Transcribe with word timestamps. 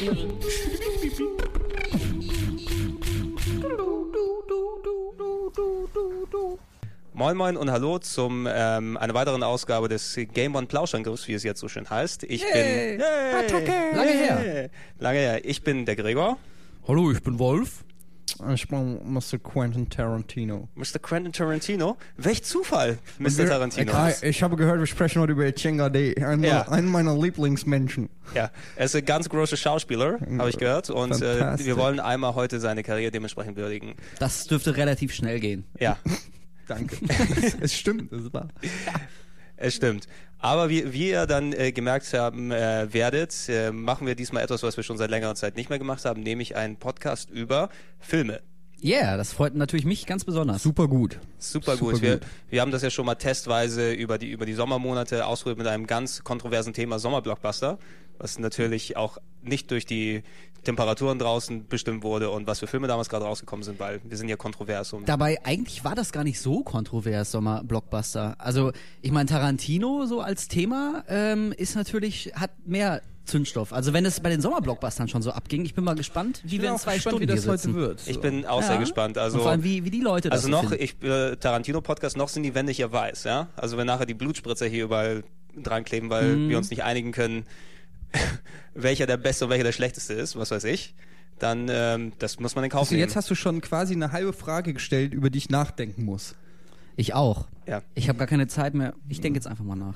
Beep. 0.00 0.83
Moin 7.16 7.36
Moin 7.36 7.56
und 7.56 7.70
Hallo 7.70 7.98
zum 8.00 8.48
ähm, 8.50 8.96
einer 8.96 9.14
weiteren 9.14 9.44
Ausgabe 9.44 9.88
des 9.88 10.18
Game 10.32 10.56
One 10.56 10.66
Plauschangriffs, 10.66 11.28
wie 11.28 11.34
es 11.34 11.44
jetzt 11.44 11.60
so 11.60 11.68
schön 11.68 11.88
heißt. 11.88 12.24
Ich 12.24 12.42
Yay. 12.42 12.96
bin 12.96 13.00
Yay. 13.00 13.44
Attacke. 13.44 13.72
Lange 13.96 14.10
her. 14.10 14.70
Lange 14.98 15.18
her. 15.18 15.44
Ich 15.44 15.62
bin 15.62 15.86
der 15.86 15.94
Gregor. 15.94 16.38
Hallo, 16.88 17.12
ich 17.12 17.22
bin 17.22 17.38
Wolf. 17.38 17.84
Ich 18.52 18.66
bin 18.66 18.98
Mr. 19.12 19.38
Quentin 19.40 19.88
Tarantino. 19.88 20.66
Mr. 20.74 20.98
Quentin 21.00 21.32
Tarantino? 21.32 21.96
Welch 22.16 22.42
Zufall, 22.42 22.98
Mr. 23.20 23.46
Tarantino. 23.46 23.92
Ich, 24.08 24.22
ich 24.24 24.42
habe 24.42 24.56
gehört, 24.56 24.80
wir 24.80 24.86
sprechen 24.86 25.20
heute 25.22 25.32
über 25.32 25.54
Chenga 25.54 25.88
Day, 25.88 26.16
einen, 26.20 26.42
Ja. 26.42 26.62
einen 26.68 26.88
meiner 26.88 27.16
Lieblingsmenschen. 27.16 28.08
Ja, 28.34 28.50
er 28.74 28.86
ist 28.86 28.96
ein 28.96 29.04
ganz 29.04 29.28
großer 29.28 29.56
Schauspieler, 29.56 30.18
habe 30.38 30.48
ich 30.50 30.58
gehört. 30.58 30.90
Und 30.90 31.22
äh, 31.22 31.58
wir 31.64 31.76
wollen 31.76 32.00
einmal 32.00 32.34
heute 32.34 32.58
seine 32.58 32.82
Karriere 32.82 33.12
dementsprechend 33.12 33.56
würdigen. 33.56 33.94
Das 34.18 34.46
dürfte 34.48 34.76
relativ 34.76 35.14
schnell 35.14 35.38
gehen. 35.38 35.64
Ja, 35.78 35.96
Danke. 36.66 36.96
es 37.60 37.74
stimmt, 37.74 38.12
es 38.12 38.32
war. 38.32 38.48
es 39.56 39.74
stimmt. 39.74 40.06
Aber 40.38 40.68
wie, 40.68 40.92
wie 40.92 41.08
ihr 41.10 41.26
dann 41.26 41.52
äh, 41.52 41.72
gemerkt 41.72 42.12
haben 42.12 42.50
äh, 42.50 42.92
werdet, 42.92 43.48
äh, 43.48 43.72
machen 43.72 44.06
wir 44.06 44.14
diesmal 44.14 44.42
etwas, 44.42 44.62
was 44.62 44.76
wir 44.76 44.84
schon 44.84 44.98
seit 44.98 45.10
längerer 45.10 45.34
Zeit 45.34 45.56
nicht 45.56 45.70
mehr 45.70 45.78
gemacht 45.78 46.04
haben, 46.04 46.22
nämlich 46.22 46.54
einen 46.56 46.76
Podcast 46.76 47.30
über 47.30 47.70
Filme. 47.98 48.40
Yeah, 48.84 49.16
das 49.16 49.32
freut 49.32 49.54
natürlich 49.54 49.86
mich 49.86 50.04
ganz 50.04 50.24
besonders. 50.24 50.62
Super 50.62 50.88
gut. 50.88 51.18
Super, 51.38 51.78
Super 51.78 51.92
gut. 51.92 52.02
Wir, 52.02 52.20
wir 52.50 52.60
haben 52.60 52.70
das 52.70 52.82
ja 52.82 52.90
schon 52.90 53.06
mal 53.06 53.14
testweise 53.14 53.94
über 53.94 54.18
die, 54.18 54.30
über 54.30 54.44
die 54.44 54.52
Sommermonate 54.52 55.24
ausprobiert 55.24 55.56
mit 55.56 55.66
einem 55.66 55.86
ganz 55.86 56.22
kontroversen 56.22 56.74
Thema 56.74 56.98
Sommerblockbuster, 56.98 57.78
was 58.18 58.38
natürlich 58.38 58.96
auch 58.96 59.18
nicht 59.42 59.70
durch 59.70 59.86
die 59.86 60.22
Temperaturen 60.64 61.18
draußen 61.18 61.66
bestimmt 61.68 62.02
wurde 62.02 62.30
und 62.30 62.46
was 62.46 62.58
für 62.60 62.66
Filme 62.66 62.86
damals 62.88 63.10
gerade 63.10 63.26
rausgekommen 63.26 63.62
sind, 63.62 63.78
weil 63.78 64.00
wir 64.02 64.16
sind 64.16 64.28
ja 64.30 64.36
kontrovers. 64.36 64.94
Und 64.94 65.06
Dabei, 65.08 65.38
eigentlich 65.44 65.84
war 65.84 65.94
das 65.94 66.10
gar 66.10 66.24
nicht 66.24 66.40
so 66.40 66.62
kontrovers, 66.62 67.30
Sommer-Blockbuster. 67.32 68.36
Also, 68.38 68.72
ich 69.02 69.10
meine, 69.12 69.28
Tarantino 69.28 70.06
so 70.06 70.20
als 70.22 70.48
Thema 70.48 71.04
ähm, 71.08 71.52
ist 71.56 71.76
natürlich, 71.76 72.32
hat 72.34 72.50
mehr 72.64 73.02
Zündstoff. 73.26 73.72
Also, 73.74 73.92
wenn 73.92 74.06
es 74.06 74.20
bei 74.20 74.30
den 74.30 74.40
Sommerblockbustern 74.40 75.08
schon 75.08 75.20
so 75.20 75.32
abging, 75.32 75.64
ich 75.66 75.74
bin 75.74 75.84
mal 75.84 75.94
gespannt, 75.96 76.40
wie 76.44 76.60
wir 76.62 76.70
in 76.70 76.78
zwei 76.78 76.98
Stunden 76.98 77.20
wie 77.20 77.26
das 77.26 77.42
hier 77.42 77.52
heute 77.52 77.62
sitzen. 77.62 77.74
wird. 77.76 78.00
ich 78.06 78.20
bin 78.20 78.46
auch 78.46 78.62
sehr 78.62 78.74
Ja. 78.74 78.80
gespannt. 78.80 79.16
Und 79.18 79.22
Also, 79.22 79.40
vor 79.40 79.50
allem, 79.50 79.64
wie, 79.64 79.84
wie 79.84 79.90
die 79.90 80.00
Leute 80.00 80.30
das 80.30 80.44
also 80.44 80.48
so 80.56 80.62
noch, 80.62 80.70
finden. 80.70 80.84
ich 80.84 81.02
äh, 81.02 81.36
Tarantino-Podcast, 81.36 82.16
noch 82.16 82.28
sind 82.28 82.42
die 82.42 82.54
Wände 82.54 82.72
hier 82.72 82.90
weiß, 82.90 83.24
ja. 83.24 83.48
Also 83.56 83.76
wenn 83.76 83.86
nachher 83.86 84.06
die 84.06 84.14
Blutspritzer 84.14 84.66
hier 84.66 84.84
überall 84.84 85.24
dran 85.56 85.84
kleben, 85.84 86.08
weil 86.10 86.36
Mhm. 86.36 86.48
wir 86.48 86.56
uns 86.58 86.70
nicht 86.70 86.84
einigen 86.84 87.12
können, 87.12 87.44
welcher 88.74 89.06
der 89.06 89.16
beste 89.16 89.44
und 89.44 89.50
welcher 89.50 89.64
der 89.64 89.72
schlechteste 89.72 90.14
ist, 90.14 90.36
was 90.36 90.50
weiß 90.50 90.64
ich, 90.64 90.94
dann 91.38 91.66
ähm, 91.70 92.12
das 92.18 92.38
muss 92.40 92.54
man 92.54 92.64
in 92.64 92.70
Kauf 92.70 92.80
Also 92.82 92.94
nehmen. 92.94 93.06
jetzt 93.06 93.16
hast 93.16 93.30
du 93.30 93.34
schon 93.34 93.60
quasi 93.60 93.94
eine 93.94 94.12
halbe 94.12 94.32
Frage 94.32 94.72
gestellt, 94.72 95.12
über 95.14 95.30
die 95.30 95.38
ich 95.38 95.50
nachdenken 95.50 96.04
muss. 96.04 96.34
Ich 96.96 97.12
auch. 97.12 97.48
ja. 97.66 97.82
Ich 97.96 98.08
habe 98.08 98.18
gar 98.18 98.28
keine 98.28 98.46
Zeit 98.46 98.72
mehr. 98.74 98.94
Ich 99.08 99.20
denke 99.20 99.36
jetzt 99.36 99.48
einfach 99.48 99.64
mal 99.64 99.74
nach. 99.74 99.94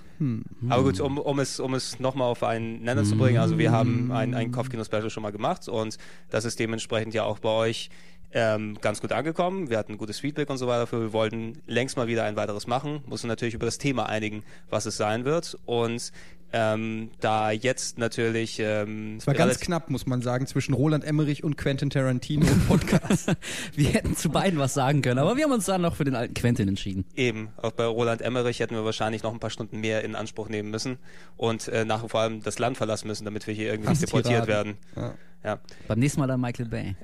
Aber 0.69 0.83
gut, 0.83 0.99
um, 0.99 1.17
um 1.19 1.39
es, 1.39 1.61
um 1.61 1.75
es 1.75 2.01
nochmal 2.01 2.29
auf 2.29 2.43
einen 2.43 2.83
Nenner 2.83 3.05
zu 3.05 3.17
bringen, 3.17 3.39
also 3.39 3.57
wir 3.57 3.71
haben 3.71 4.11
ein, 4.11 4.35
ein 4.35 4.51
Kopfkino-Special 4.51 5.09
schon 5.09 5.23
mal 5.23 5.31
gemacht 5.31 5.69
und 5.69 5.97
das 6.29 6.45
ist 6.45 6.59
dementsprechend 6.59 7.15
ja 7.15 7.23
auch 7.23 7.39
bei 7.39 7.51
euch 7.51 7.91
ähm, 8.33 8.77
ganz 8.81 9.01
gut 9.01 9.13
angekommen. 9.13 9.71
Wir 9.71 9.79
hatten 9.79 9.97
gutes 9.97 10.19
Feedback 10.19 10.51
und 10.51 10.59
so 10.59 10.67
weiter 10.67 10.81
dafür. 10.81 11.01
Wir 11.01 11.13
wollten 11.13 11.63
längst 11.69 11.97
mal 11.97 12.09
wieder 12.09 12.25
ein 12.25 12.35
weiteres 12.35 12.67
machen, 12.67 13.01
mussten 13.07 13.29
natürlich 13.29 13.55
über 13.55 13.67
das 13.67 13.79
Thema 13.79 14.09
einigen, 14.09 14.43
was 14.69 14.85
es 14.85 14.97
sein 14.97 15.25
wird 15.25 15.57
und 15.67 16.11
ähm, 16.53 17.11
da 17.21 17.51
jetzt 17.51 17.99
natürlich 17.99 18.59
ähm, 18.61 19.17
Es 19.19 19.27
war 19.27 19.35
ganz 19.35 19.61
knapp, 19.61 19.91
muss 19.91 20.07
man 20.07 20.23
sagen, 20.23 20.47
zwischen 20.47 20.75
Roland 20.75 21.05
Emmerich 21.05 21.45
und 21.45 21.57
Quentin 21.57 21.91
Tarantino 21.91 22.47
im 22.47 22.61
Podcast. 22.67 23.37
Wir 23.75 23.91
hätten 23.91 24.17
zu 24.17 24.31
beiden 24.31 24.59
was 24.59 24.75
sagen 24.75 25.03
können, 25.03 25.19
aber 25.19 25.37
wir 25.37 25.45
haben 25.45 25.53
uns 25.53 25.67
dann 25.67 25.83
noch 25.83 25.97
für 25.97 26.05
den 26.05 26.15
alten 26.15 26.35
Quentin 26.35 26.69
entschieden. 26.69 27.05
Eben, 27.15 27.51
auch 27.57 27.73
bei 27.73 27.85
Roland 27.85 28.23
Emmerich 28.23 28.61
hätten 28.61 28.75
wir 28.75 28.85
wahrscheinlich 28.85 29.23
noch 29.23 29.33
ein 29.33 29.41
paar 29.41 29.51
Stunden 29.51 29.81
mehr 29.81 30.05
in 30.05 30.15
Anspruch 30.15 30.49
nehmen 30.49 30.71
müssen 30.71 30.99
und 31.37 31.69
äh, 31.69 31.85
nach 31.85 32.09
vor 32.09 32.21
allem 32.21 32.43
das 32.43 32.59
Land 32.59 32.77
verlassen 32.77 33.09
müssen, 33.09 33.25
damit 33.25 33.47
wir 33.47 33.55
hier 33.55 33.71
irgendwie 33.71 33.91
nicht 33.91 34.03
deportiert 34.03 34.47
werden. 34.47 34.77
Astiraden. 34.95 35.19
Ja. 35.45 35.61
Beim 35.87 35.99
nächsten 35.99 36.21
Mal 36.21 36.27
dann 36.27 36.41
Michael 36.41 36.67
Bay. 36.67 36.97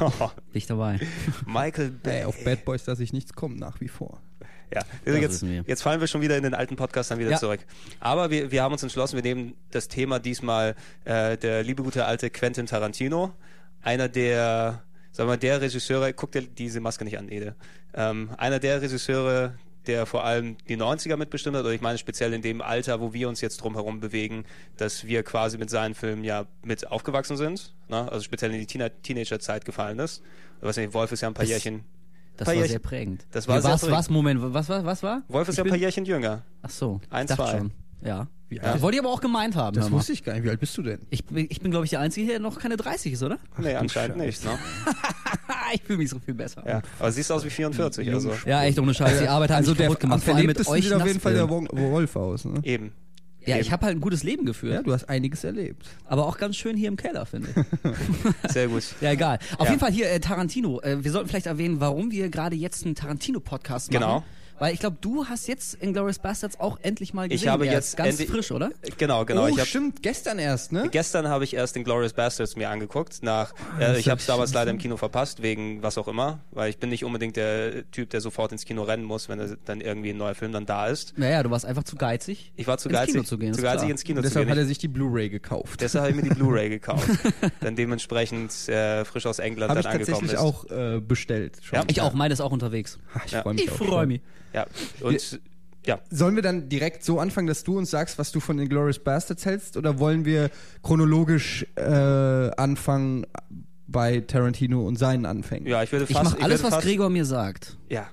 Dich 0.54 0.66
dabei. 0.66 1.00
Michael 1.46 1.90
Bay. 1.90 2.20
Ey, 2.20 2.24
auf 2.24 2.42
Bad 2.44 2.64
Boys 2.64 2.86
lasse 2.86 3.02
ich 3.02 3.12
nichts 3.12 3.32
kommen, 3.32 3.56
nach 3.56 3.80
wie 3.80 3.88
vor. 3.88 4.20
Ja, 4.72 4.82
jetzt, 5.04 5.42
jetzt 5.66 5.82
fallen 5.82 6.00
wir 6.00 6.06
schon 6.06 6.20
wieder 6.20 6.36
in 6.36 6.42
den 6.44 6.54
alten 6.54 6.76
Podcast 6.76 7.10
dann 7.10 7.18
wieder 7.18 7.30
Ja. 7.32 7.38
zurück. 7.38 7.60
Aber 7.98 8.30
wir, 8.30 8.50
wir 8.52 8.62
haben 8.62 8.72
uns 8.72 8.82
entschlossen, 8.82 9.16
wir 9.16 9.22
nehmen 9.22 9.54
das 9.72 9.88
Thema 9.88 10.18
diesmal 10.20 10.76
äh, 11.04 11.36
der 11.36 11.62
liebe 11.64 11.82
gute 11.82 12.04
alte 12.04 12.30
Quentin 12.30 12.66
Tarantino, 12.66 13.32
einer 13.82 14.08
der, 14.08 14.82
sagen 15.12 15.26
wir 15.28 15.32
mal, 15.32 15.36
der 15.38 15.60
Regisseure, 15.60 16.12
guck 16.12 16.30
dir 16.32 16.42
diese 16.42 16.80
Maske 16.80 17.04
nicht 17.04 17.18
an, 17.18 17.28
Ede, 17.28 17.56
ähm, 17.94 18.30
einer 18.36 18.60
der 18.60 18.80
Regisseure, 18.80 19.54
der 19.86 20.06
vor 20.06 20.24
allem 20.24 20.56
die 20.68 20.76
90er 20.76 21.16
mitbestimmt 21.16 21.56
hat, 21.56 21.64
oder 21.64 21.72
ich 21.72 21.80
meine 21.80 21.98
speziell 21.98 22.32
in 22.34 22.42
dem 22.42 22.60
Alter, 22.60 23.00
wo 23.00 23.12
wir 23.12 23.28
uns 23.28 23.40
jetzt 23.40 23.56
drumherum 23.62 23.98
bewegen, 23.98 24.44
dass 24.76 25.04
wir 25.06 25.22
quasi 25.24 25.56
mit 25.58 25.70
seinen 25.70 25.94
Filmen 25.94 26.22
ja 26.22 26.46
mit 26.62 26.86
aufgewachsen 26.92 27.36
sind, 27.36 27.74
ne? 27.88 28.06
also 28.12 28.22
speziell 28.22 28.52
in 28.52 28.60
die 28.60 28.66
Teen 28.66 28.88
Teenagerzeit 29.02 29.64
gefallen 29.64 29.98
ist. 29.98 30.22
Weiß 30.60 30.76
nicht, 30.76 30.92
Wolf 30.92 31.10
ist 31.12 31.22
ja 31.22 31.28
ein 31.28 31.34
paar 31.34 31.44
Das- 31.44 31.50
Jährchen, 31.50 31.84
Das 32.40 32.46
Paar 32.46 32.54
war 32.54 32.62
Jährchen- 32.62 32.70
sehr 32.70 32.78
prägend. 32.80 33.26
Das 33.32 33.46
war 33.46 33.58
Wie 33.58 33.62
sehr 33.62 33.70
was, 33.72 33.80
prägend. 33.82 33.98
was, 33.98 34.10
Moment, 34.10 34.40
was 34.42 34.68
war, 34.68 34.84
was 34.84 35.02
war? 35.02 35.22
Wolf 35.28 35.46
ist 35.48 35.52
Ich 35.54 35.58
ja 35.58 35.64
ein 35.64 35.68
paar 35.70 35.78
Jährchen 35.78 36.04
jünger. 36.06 36.42
Ach 36.62 36.70
so, 36.70 37.00
Ein, 37.10 37.24
ich 37.26 37.28
dachte 37.28 37.42
zwei. 37.50 37.58
schon. 37.58 37.70
Ja. 38.02 38.26
Wie 38.48 38.56
Das 38.56 38.64
alt? 38.66 38.82
wollte 38.82 38.96
ich 38.96 39.02
aber 39.04 39.12
auch 39.12 39.20
gemeint 39.20 39.54
haben. 39.54 39.76
Das 39.76 39.90
wusste 39.92 40.12
ich 40.12 40.24
gar 40.24 40.32
nicht. 40.32 40.42
Wie 40.42 40.48
alt 40.50 40.58
bist 40.58 40.76
du 40.76 40.82
denn? 40.82 41.00
Ich 41.10 41.24
bin, 41.24 41.46
ich 41.48 41.60
bin 41.60 41.70
glaube 41.70 41.84
ich, 41.84 41.90
der 41.90 42.00
Einzige, 42.00 42.26
der 42.26 42.40
noch 42.40 42.58
keine 42.58 42.76
30 42.76 43.12
ist, 43.12 43.22
oder? 43.22 43.38
Nee, 43.58 43.72
du 43.74 43.78
anscheinend 43.78 44.16
nicht. 44.16 44.44
Ne? 44.44 44.58
ich 45.74 45.82
fühle 45.82 45.98
mich 45.98 46.10
so 46.10 46.18
viel 46.18 46.34
besser. 46.34 46.64
Ja, 46.66 46.82
aber 46.98 47.12
siehst 47.12 47.30
aus 47.30 47.44
wie 47.44 47.50
44, 47.50 48.12
also 48.12 48.32
Ja, 48.46 48.64
echt 48.64 48.78
ohne 48.78 48.92
Scheiß. 48.94 49.20
Die 49.20 49.28
Arbeit 49.28 49.50
hat 49.50 49.58
also 49.58 49.70
mich 49.72 49.78
der 49.78 49.86
kaputt 49.88 50.02
am 50.02 50.10
gemacht, 50.10 50.24
vor 50.24 50.34
allem 50.34 50.46
mit 50.46 50.66
euch 50.68 50.84
sieht 50.84 50.92
auf 50.94 51.06
jeden 51.06 51.20
Fall 51.20 51.34
der 51.34 51.48
Wolf 51.48 52.16
aus. 52.16 52.44
Ne? 52.44 52.60
eben. 52.64 52.92
Ja, 53.46 53.56
ich 53.58 53.72
habe 53.72 53.86
halt 53.86 53.96
ein 53.96 54.00
gutes 54.00 54.22
Leben 54.22 54.44
geführt. 54.44 54.74
Ja, 54.74 54.82
du 54.82 54.92
hast 54.92 55.08
einiges 55.08 55.44
erlebt. 55.44 55.86
aber 56.06 56.26
auch 56.26 56.36
ganz 56.38 56.56
schön 56.56 56.76
hier 56.76 56.88
im 56.88 56.96
Keller, 56.96 57.24
finde 57.26 57.48
ich. 57.48 58.50
Sehr 58.52 58.68
gut. 58.68 58.82
Ja, 59.00 59.12
egal. 59.12 59.38
Auf 59.58 59.64
Ja. 59.66 59.72
jeden 59.72 59.80
Fall 59.80 59.90
hier 59.92 60.10
äh, 60.10 60.20
Tarantino. 60.20 60.80
Äh, 60.82 61.02
wir 61.02 61.10
sollten 61.10 61.28
vielleicht 61.28 61.46
erwähnen, 61.46 61.80
warum 61.80 62.10
wir 62.10 62.28
gerade 62.28 62.54
jetzt 62.56 62.84
einen 62.84 62.94
Tarantino-Podcast 62.94 63.92
machen. 63.92 64.00
Genau. 64.02 64.24
Weil 64.60 64.74
ich 64.74 64.78
glaube, 64.80 64.98
du 65.00 65.24
hast 65.26 65.48
jetzt 65.48 65.74
Inglourious 65.82 66.18
Bastards 66.18 66.60
auch 66.60 66.78
endlich 66.82 67.14
mal 67.14 67.28
gesehen. 67.28 67.44
Ich 67.44 67.48
habe 67.50 67.64
jetzt 67.66 67.88
ist 67.88 67.96
ganz 67.96 68.22
frisch, 68.22 68.52
oder? 68.52 68.70
Genau, 68.98 69.24
genau. 69.24 69.44
oh, 69.44 69.48
ich 69.48 69.58
hab, 69.58 69.66
stimmt, 69.66 70.02
gestern 70.02 70.38
erst, 70.38 70.70
ne? 70.70 70.88
Gestern 70.90 71.28
habe 71.28 71.44
ich 71.44 71.54
erst 71.54 71.76
den 71.76 71.82
Glorious 71.84 72.12
Bastards 72.12 72.56
mir 72.56 72.68
angeguckt. 72.70 73.22
Nach, 73.22 73.52
äh, 73.80 73.98
ich 73.98 74.06
hab 74.06 74.12
habe 74.12 74.18
es 74.18 74.22
ich 74.24 74.26
damals 74.26 74.52
leider 74.52 74.70
im 74.70 74.76
Kino 74.78 74.96
verpasst, 74.98 75.42
wegen 75.42 75.82
was 75.82 75.96
auch 75.98 76.06
immer. 76.08 76.40
Weil 76.50 76.68
ich 76.70 76.78
bin 76.78 76.90
nicht 76.90 77.04
unbedingt 77.04 77.36
der 77.36 77.90
Typ, 77.90 78.10
der 78.10 78.20
sofort 78.20 78.52
ins 78.52 78.66
Kino 78.66 78.82
rennen 78.82 79.02
muss, 79.04 79.30
wenn 79.30 79.40
er 79.40 79.56
dann 79.64 79.80
irgendwie 79.80 80.10
ein 80.10 80.18
neuer 80.18 80.34
Film 80.34 80.52
dann 80.52 80.66
da 80.66 80.88
ist. 80.88 81.16
Naja, 81.16 81.42
du 81.42 81.50
warst 81.50 81.64
einfach 81.64 81.84
zu 81.84 81.96
geizig. 81.96 82.52
Ich 82.56 82.66
war 82.66 82.76
zu 82.76 82.90
ins 82.90 82.98
geizig, 82.98 83.12
Kino 83.14 83.24
zu 83.24 83.38
gehen, 83.38 83.54
zu 83.54 83.62
geizig 83.62 83.88
ins 83.88 84.04
Kino 84.04 84.18
Und 84.18 84.24
zu 84.24 84.28
deshalb 84.28 84.44
gehen. 84.46 84.50
hat 84.52 84.58
Ich, 84.58 84.64
er 84.64 84.68
sich 84.68 84.78
die 84.78 84.88
Blu-ray 84.88 85.30
gekauft. 85.30 85.80
deshalb 85.80 86.02
habe 86.04 86.10
ich 86.10 86.22
mir 86.22 86.28
die 86.28 86.34
Blu-ray 86.38 86.68
gekauft. 86.68 87.08
dann 87.62 87.76
dementsprechend 87.76 88.68
äh, 88.68 89.06
frisch 89.06 89.24
aus 89.24 89.38
England 89.38 89.70
Habe 89.70 89.80
dann 89.82 89.90
ich 89.90 90.00
angekommen 90.00 90.28
tatsächlich 90.28 90.32
ist. 90.34 90.38
auch 90.38 90.96
äh, 90.96 91.00
bestellt. 91.00 91.56
Schon. 91.62 91.78
Ja. 91.78 91.84
Ich 91.88 92.02
auch, 92.02 92.12
meine 92.12 92.34
ist 92.34 92.42
auch 92.42 92.52
unterwegs. 92.52 92.98
Ach, 93.14 93.24
ich 93.24 93.32
Ja. 93.32 93.40
freue 93.40 93.54
mich 93.54 93.64
Ich 93.64 93.70
freue 93.70 94.06
mich. 94.06 94.20
Ja, 94.52 94.66
und 95.02 95.40
ja, 95.86 95.98
Sollen 96.10 96.34
wir 96.34 96.42
dann 96.42 96.68
direkt 96.68 97.02
so 97.04 97.18
anfangen, 97.20 97.46
dass 97.46 97.64
du 97.64 97.78
uns 97.78 97.90
sagst, 97.90 98.18
was 98.18 98.32
du 98.32 98.40
von 98.40 98.58
den 98.58 98.68
Glorious 98.68 98.98
Bastards 98.98 99.46
hältst? 99.46 99.76
Oder 99.78 99.98
wollen 99.98 100.26
wir 100.26 100.50
chronologisch 100.82 101.66
äh, 101.76 101.82
anfangen 101.82 103.26
bei 103.86 104.20
Tarantino 104.20 104.86
und 104.86 104.96
seinen 104.96 105.24
Anfängen? 105.24 105.66
ja, 105.66 105.82
ich 105.82 105.90
würde 105.90 106.04
Ich 106.06 106.12
fast. 106.14 106.32
mache 106.32 106.42
alles, 106.44 106.58
würde 106.60 106.64
was 106.64 106.74
fast, 106.74 106.86
Gregor 106.86 107.08
mir 107.08 107.24
sagt. 107.24 107.78
Ja. 107.88 108.08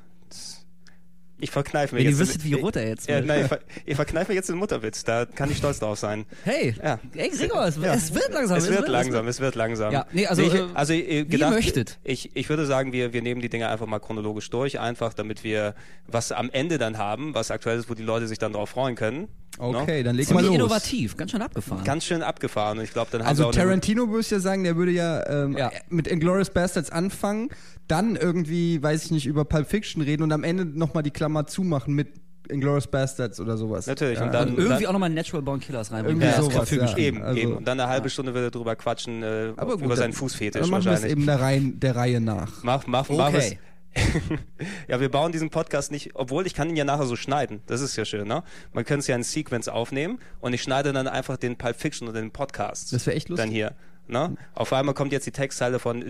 Ich 1.39 1.51
verkneife 1.51 1.93
mir 1.93 1.99
Wenn 1.99 2.05
ihr 2.05 2.11
jetzt. 2.11 2.19
wüsstet, 2.19 2.43
wie 2.43 2.53
rot 2.53 2.75
er 2.77 2.87
jetzt 2.87 3.07
Ja, 3.07 3.21
nein, 3.21 3.41
ich, 3.41 3.47
ver 3.49 3.59
ich 3.85 3.95
verkneife 3.95 4.31
mir 4.31 4.35
jetzt 4.35 4.49
den 4.49 4.57
Mutterwitz. 4.57 5.03
Da 5.03 5.25
kann 5.25 5.51
ich 5.51 5.57
stolz 5.57 5.79
drauf 5.79 5.99
sein. 5.99 6.25
Hey, 6.43 6.73
Ja. 6.83 6.99
hey 7.13 7.29
Gregor, 7.29 7.65
es, 7.67 7.77
Ja. 7.77 7.93
es 7.93 8.13
wird 8.13 8.33
langsam. 8.33 8.57
Es 8.57 8.69
wird 8.69 8.87
langsam, 8.87 9.27
es 9.27 9.39
wird 9.39 9.53
langsam. 9.55 9.93
Ja, 9.93 10.05
nee, 10.11 10.25
also, 10.25 10.41
ich, 10.41 10.53
äh, 10.53 10.63
also 10.73 10.93
äh, 10.93 10.97
wie 10.97 11.25
gedacht, 11.25 11.51
ihr 11.51 11.55
möchtet. 11.55 11.99
Ich, 12.03 12.35
ich 12.35 12.49
würde 12.49 12.65
sagen, 12.65 12.91
wir, 12.91 13.13
wir 13.13 13.21
nehmen 13.21 13.41
die 13.41 13.49
Dinge 13.49 13.69
einfach 13.69 13.85
mal 13.85 13.99
chronologisch 13.99 14.49
durch, 14.49 14.79
einfach 14.79 15.13
damit 15.13 15.43
wir 15.43 15.75
was 16.07 16.31
am 16.31 16.49
Ende 16.49 16.79
dann 16.79 16.97
haben, 16.97 17.35
was 17.35 17.51
aktuell 17.51 17.77
ist, 17.77 17.87
wo 17.89 17.93
die 17.93 18.03
Leute 18.03 18.27
sich 18.27 18.39
dann 18.39 18.53
drauf 18.53 18.69
freuen 18.71 18.95
können. 18.95 19.27
Okay, 19.59 20.03
dann 20.03 20.15
leg 20.15 20.29
mal 20.31 20.43
los. 20.45 20.53
innovativ, 20.55 21.17
ganz 21.17 21.31
schön 21.31 21.41
abgefahren. 21.41 21.83
Ganz 21.83 22.03
schön 22.05 22.21
abgefahren 22.21 22.77
und 22.77 22.83
ich 22.83 22.93
glaube, 22.93 23.09
dann 23.11 23.21
haben 23.21 23.27
Also 23.29 23.43
wir 23.43 23.47
auch 23.47 23.53
eine- 23.53 23.63
Tarantino 23.63 24.07
würde 24.09 24.21
ich 24.21 24.29
ja 24.29 24.39
sagen, 24.39 24.63
der 24.63 24.75
würde 24.75 24.91
ja, 24.91 25.25
ähm, 25.45 25.57
Ja. 25.57 25.71
mit 25.89 26.07
Inglourious 26.07 26.51
Bastards 26.51 26.91
anfangen, 26.91 27.49
dann 27.87 28.15
irgendwie, 28.15 28.81
weiß 28.81 29.05
ich 29.05 29.11
nicht, 29.11 29.25
über 29.27 29.45
Pulp 29.45 29.67
Fiction 29.69 30.01
reden 30.01 30.23
und 30.23 30.31
am 30.31 30.43
Ende 30.43 30.65
nochmal 30.65 31.03
die 31.03 31.11
Klammer 31.11 31.45
zumachen 31.47 31.93
mit 31.93 32.09
Inglourious 32.49 32.87
Bastards 32.87 33.39
oder 33.41 33.57
sowas. 33.57 33.87
Natürlich, 33.87 34.19
Ja, 34.19 34.25
und 34.25 34.33
dann- 34.33 34.49
Und 34.49 34.59
irgendwie 34.59 34.87
auch 34.87 34.93
nochmal 34.93 35.09
Natural 35.09 35.41
Born 35.41 35.59
Killers 35.59 35.91
reinbringen. 35.91 36.21
Irgendwie 36.21 36.37
Ja, 36.37 36.61
sowas, 36.65 36.71
ja. 36.71 36.97
Eben, 36.97 37.21
Also- 37.21 37.39
eben. 37.39 37.57
Und 37.57 37.67
dann 37.67 37.79
eine 37.79 37.89
halbe 37.89 38.09
Stunde 38.09 38.33
will 38.33 38.43
er 38.43 38.51
drüber 38.51 38.75
quatschen 38.77 39.21
äh, 39.21 39.51
Aber 39.57 39.73
gut, 39.75 39.83
über 39.85 39.95
seinen 39.97 40.11
dann- 40.11 40.13
Fußfetisch 40.19 40.61
Dann 40.61 40.69
machen 40.69 40.85
wir 40.85 40.91
es 40.93 41.01
wahrscheinlich. 41.03 41.11
eben 41.11 41.25
der 41.25 41.41
Reihe, 41.41 41.61
der 41.61 41.95
Reihe 41.97 42.21
nach. 42.21 42.63
Mach, 42.63 42.87
mach, 42.87 43.09
mach 43.09 43.33
es. 43.33 43.47
Okay. 43.47 43.59
ja, 44.87 44.99
wir 44.99 45.09
bauen 45.09 45.31
diesen 45.31 45.49
Podcast 45.49 45.91
nicht, 45.91 46.11
obwohl 46.13 46.45
ich 46.45 46.53
kann 46.53 46.69
ihn 46.69 46.75
ja 46.75 46.85
nachher 46.85 47.05
so 47.05 47.15
schneiden. 47.15 47.61
Das 47.65 47.81
ist 47.81 47.95
ja 47.97 48.05
schön, 48.05 48.27
ne? 48.27 48.43
Man 48.71 48.85
könnte 48.85 48.99
es 48.99 49.07
ja 49.07 49.15
in 49.15 49.23
Sequence 49.23 49.67
aufnehmen 49.67 50.19
und 50.39 50.53
ich 50.53 50.61
schneide 50.61 50.93
dann 50.93 51.07
einfach 51.07 51.35
den 51.37 51.57
Pulp 51.57 51.75
Fiction 51.77 52.07
oder 52.07 52.21
den 52.21 52.31
Podcast. 52.31 52.93
Das 52.93 53.05
wäre 53.07 53.15
echt 53.17 53.27
lustig. 53.29 53.45
Dann 53.45 53.51
hier, 53.53 53.73
ne? 54.07 54.35
Auf 54.53 54.71
einmal 54.71 54.93
kommt 54.93 55.11
jetzt 55.13 55.25
die 55.25 55.31
Textzeile 55.31 55.79
von 55.79 56.03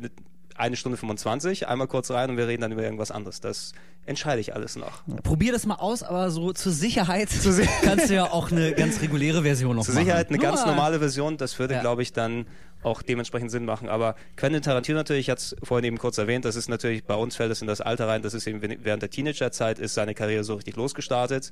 eine 0.58 0.76
Stunde 0.76 0.98
25, 0.98 1.68
einmal 1.68 1.88
kurz 1.88 2.12
rein 2.12 2.30
und 2.32 2.38
wir 2.38 2.48
reden 2.48 2.62
dann 2.62 2.72
über 2.72 2.84
irgendwas 2.84 3.12
anderes. 3.12 3.40
Das 3.42 3.74
entscheide 4.06 4.42
ich 4.42 4.56
alles 4.56 4.76
noch. 4.76 5.04
Probier 5.24 5.52
das 5.52 5.66
mal 5.66 5.76
aus, 5.76 6.02
aber 6.04 6.32
so 6.32 6.52
zur 6.54 6.72
Sicherheit 6.72 7.30
kannst 7.84 8.10
du 8.10 8.16
ja 8.16 8.26
auch 8.32 8.52
eine 8.52 8.74
ganz 8.74 9.02
reguläre 9.02 9.44
Version 9.44 9.76
noch 9.76 9.86
Zur 9.86 9.94
machen. 9.94 10.06
Sicherheit 10.06 10.30
eine 10.30 10.38
Nur 10.38 10.46
ganz 10.46 10.62
mal- 10.62 10.68
normale 10.72 11.00
Version, 11.00 11.38
das 11.38 11.58
würde, 11.60 11.76
Ja. 11.76 11.82
glaube 11.82 12.02
ich, 12.02 12.14
dann 12.14 12.48
auch 12.88 13.02
dementsprechend 13.02 13.52
Sinn 13.52 13.66
machen. 13.66 13.90
Aber 13.90 14.16
Quentin 14.36 14.62
Tarantino 14.62 14.98
natürlich, 14.98 15.28
ich 15.28 15.30
hatte 15.30 15.42
es 15.42 15.56
vorhin 15.64 15.86
eben 15.86 15.98
kurz 15.98 16.18
erwähnt, 16.18 16.46
das 16.46 16.56
ist 16.56 16.70
natürlich, 16.70 17.04
bei 17.04 17.16
uns 17.16 17.36
fällt 17.36 17.52
es 17.52 17.62
in 17.62 17.68
das 17.68 17.82
Alter 17.82 18.08
rein, 18.08 18.22
das 18.22 18.34
ist 18.34 18.48
eben 18.48 18.62
während 18.62 19.02
der 19.02 19.10
Teenagerzeit 19.10 19.80
ist 19.80 19.94
seine 19.94 20.14
Karriere 20.14 20.44
so 20.44 20.56
richtig 20.56 20.76
losgestartet, 20.76 21.52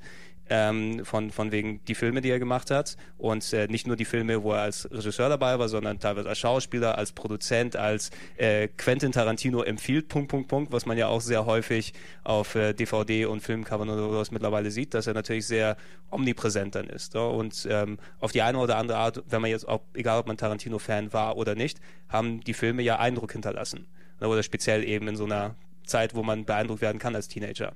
ähm, 0.49 1.03
von, 1.05 1.31
von 1.31 1.51
wegen 1.51 1.83
die 1.85 1.95
Filme, 1.95 2.21
die 2.21 2.29
er 2.29 2.39
gemacht 2.39 2.71
hat. 2.71 2.97
Und 3.17 3.51
äh, 3.53 3.67
nicht 3.67 3.87
nur 3.87 3.95
die 3.95 4.05
Filme, 4.05 4.43
wo 4.43 4.53
er 4.53 4.61
als 4.61 4.89
Regisseur 4.91 5.29
dabei 5.29 5.59
war, 5.59 5.69
sondern 5.69 5.99
teilweise 5.99 6.29
als 6.29 6.39
Schauspieler, 6.39 6.97
als 6.97 7.11
Produzent, 7.11 7.75
als 7.75 8.11
äh, 8.37 8.67
Quentin 8.77 9.11
Tarantino 9.11 9.63
empfiehlt, 9.63 10.07
Punkt, 10.07 10.29
Punkt, 10.29 10.47
Punkt, 10.47 10.71
was 10.71 10.85
man 10.85 10.97
ja 10.97 11.07
auch 11.07 11.21
sehr 11.21 11.45
häufig 11.45 11.93
auf 12.23 12.55
äh, 12.55 12.73
DVD 12.73 13.25
und 13.25 13.41
Filmcovern 13.41 13.89
oder 13.89 14.01
sowas 14.01 14.31
mittlerweile 14.31 14.71
sieht, 14.71 14.93
dass 14.93 15.07
er 15.07 15.13
natürlich 15.13 15.47
sehr 15.47 15.77
omnipräsent 16.11 16.75
dann 16.75 16.87
ist. 16.87 17.13
Ja? 17.13 17.21
Und 17.21 17.67
ähm, 17.69 17.97
auf 18.19 18.31
die 18.31 18.41
eine 18.41 18.57
oder 18.57 18.77
andere 18.77 18.97
Art, 18.97 19.23
wenn 19.27 19.41
man 19.41 19.49
jetzt 19.49 19.67
auch, 19.67 19.81
egal 19.93 20.19
ob 20.19 20.27
man 20.27 20.37
Tarantino-Fan 20.37 21.13
war 21.13 21.24
oder 21.31 21.55
nicht, 21.55 21.79
haben 22.09 22.41
die 22.41 22.53
Filme 22.53 22.81
ja 22.81 22.99
Eindruck 22.99 23.31
hinterlassen. 23.31 23.87
Ja, 24.21 24.27
Oder 24.27 24.43
speziell 24.43 24.83
eben 24.83 25.07
in 25.07 25.15
so 25.15 25.25
einer 25.25 25.55
Zeit, 25.85 26.15
wo 26.15 26.23
man 26.23 26.45
beeindruckt 26.45 26.81
werden 26.81 26.99
kann 26.99 27.15
als 27.15 27.27
Teenager. 27.27 27.73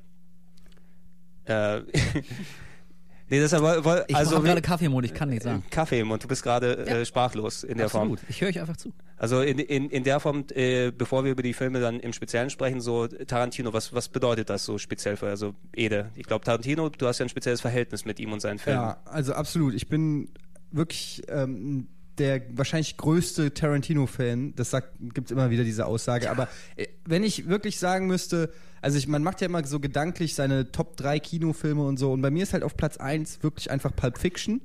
Äh, 1.45 1.79
nee, 3.29 3.39
deshalb, 3.39 3.63
woll- 3.83 4.05
Ich 4.07 4.15
also 4.15 4.35
habe 4.37 4.45
gerade 4.47 4.61
Kaffeemond, 4.61 5.05
ich 5.05 5.13
kann 5.13 5.29
nichts 5.29 5.43
sagen. 5.45 5.63
Kaffee 5.69 5.99
im 5.99 6.07
Mund, 6.07 6.23
du 6.23 6.27
bist 6.27 6.43
gerade 6.43 6.85
Ja. 6.87 6.97
äh, 6.97 7.05
sprachlos 7.05 7.63
in 7.63 7.77
der 7.77 7.89
Form. 7.89 8.11
Absolut. 8.13 8.29
Ich 8.29 8.41
höre 8.41 8.49
euch 8.49 8.59
einfach 8.59 8.77
zu. 8.77 8.93
Also 9.17 9.41
in, 9.41 9.59
in, 9.59 9.89
in 9.89 10.03
der 10.03 10.19
Form, 10.19 10.45
äh, 10.53 10.91
bevor 10.91 11.23
wir 11.25 11.31
über 11.31 11.43
die 11.43 11.53
Filme 11.53 11.79
dann 11.81 11.99
im 11.99 12.13
Speziellen 12.13 12.49
sprechen, 12.49 12.79
so 12.81 13.07
Tarantino, 13.07 13.73
was, 13.73 13.93
was 13.93 14.07
bedeutet 14.09 14.49
das 14.49 14.63
so 14.63 14.77
speziell 14.77 15.17
für, 15.17 15.27
also 15.27 15.55
Ede? 15.75 16.11
Ich 16.15 16.25
glaube, 16.25 16.45
Tarantino, 16.45 16.89
du 16.89 17.05
hast 17.07 17.19
ja 17.19 17.25
ein 17.25 17.29
spezielles 17.29 17.61
Verhältnis 17.61 18.05
mit 18.05 18.19
ihm 18.19 18.31
und 18.31 18.39
seinen 18.39 18.59
Filmen. 18.59 18.79
Ja, 18.81 18.97
also 19.05 19.33
absolut. 19.33 19.73
Ich 19.73 19.89
bin 19.89 20.29
wirklich 20.71 21.23
ähm, 21.27 21.87
der 22.19 22.41
wahrscheinlich 22.55 22.97
größte 22.97 23.53
Tarantino-Fan. 23.53 24.53
Das 24.55 24.71
sagt, 24.71 24.89
gibt 25.13 25.31
immer 25.31 25.49
wieder 25.49 25.63
diese 25.63 25.85
Aussage. 25.85 26.29
Aber 26.29 26.47
äh, 26.75 26.87
wenn 27.05 27.23
ich 27.23 27.47
wirklich 27.47 27.79
sagen 27.79 28.07
müsste, 28.07 28.51
also 28.81 28.97
ich, 28.97 29.07
man 29.07 29.23
macht 29.23 29.41
ja 29.41 29.47
immer 29.47 29.65
so 29.65 29.79
gedanklich 29.79 30.35
seine 30.35 30.71
Top 30.71 30.97
3 30.97 31.19
Kinofilme 31.19 31.83
und 31.83 31.97
so. 31.97 32.11
Und 32.11 32.21
bei 32.21 32.31
mir 32.31 32.43
ist 32.43 32.53
halt 32.53 32.63
auf 32.63 32.77
Platz 32.77 32.97
1 32.97 33.43
wirklich 33.43 33.71
einfach 33.71 33.95
Pulp 33.95 34.17
Fiction. 34.17 34.61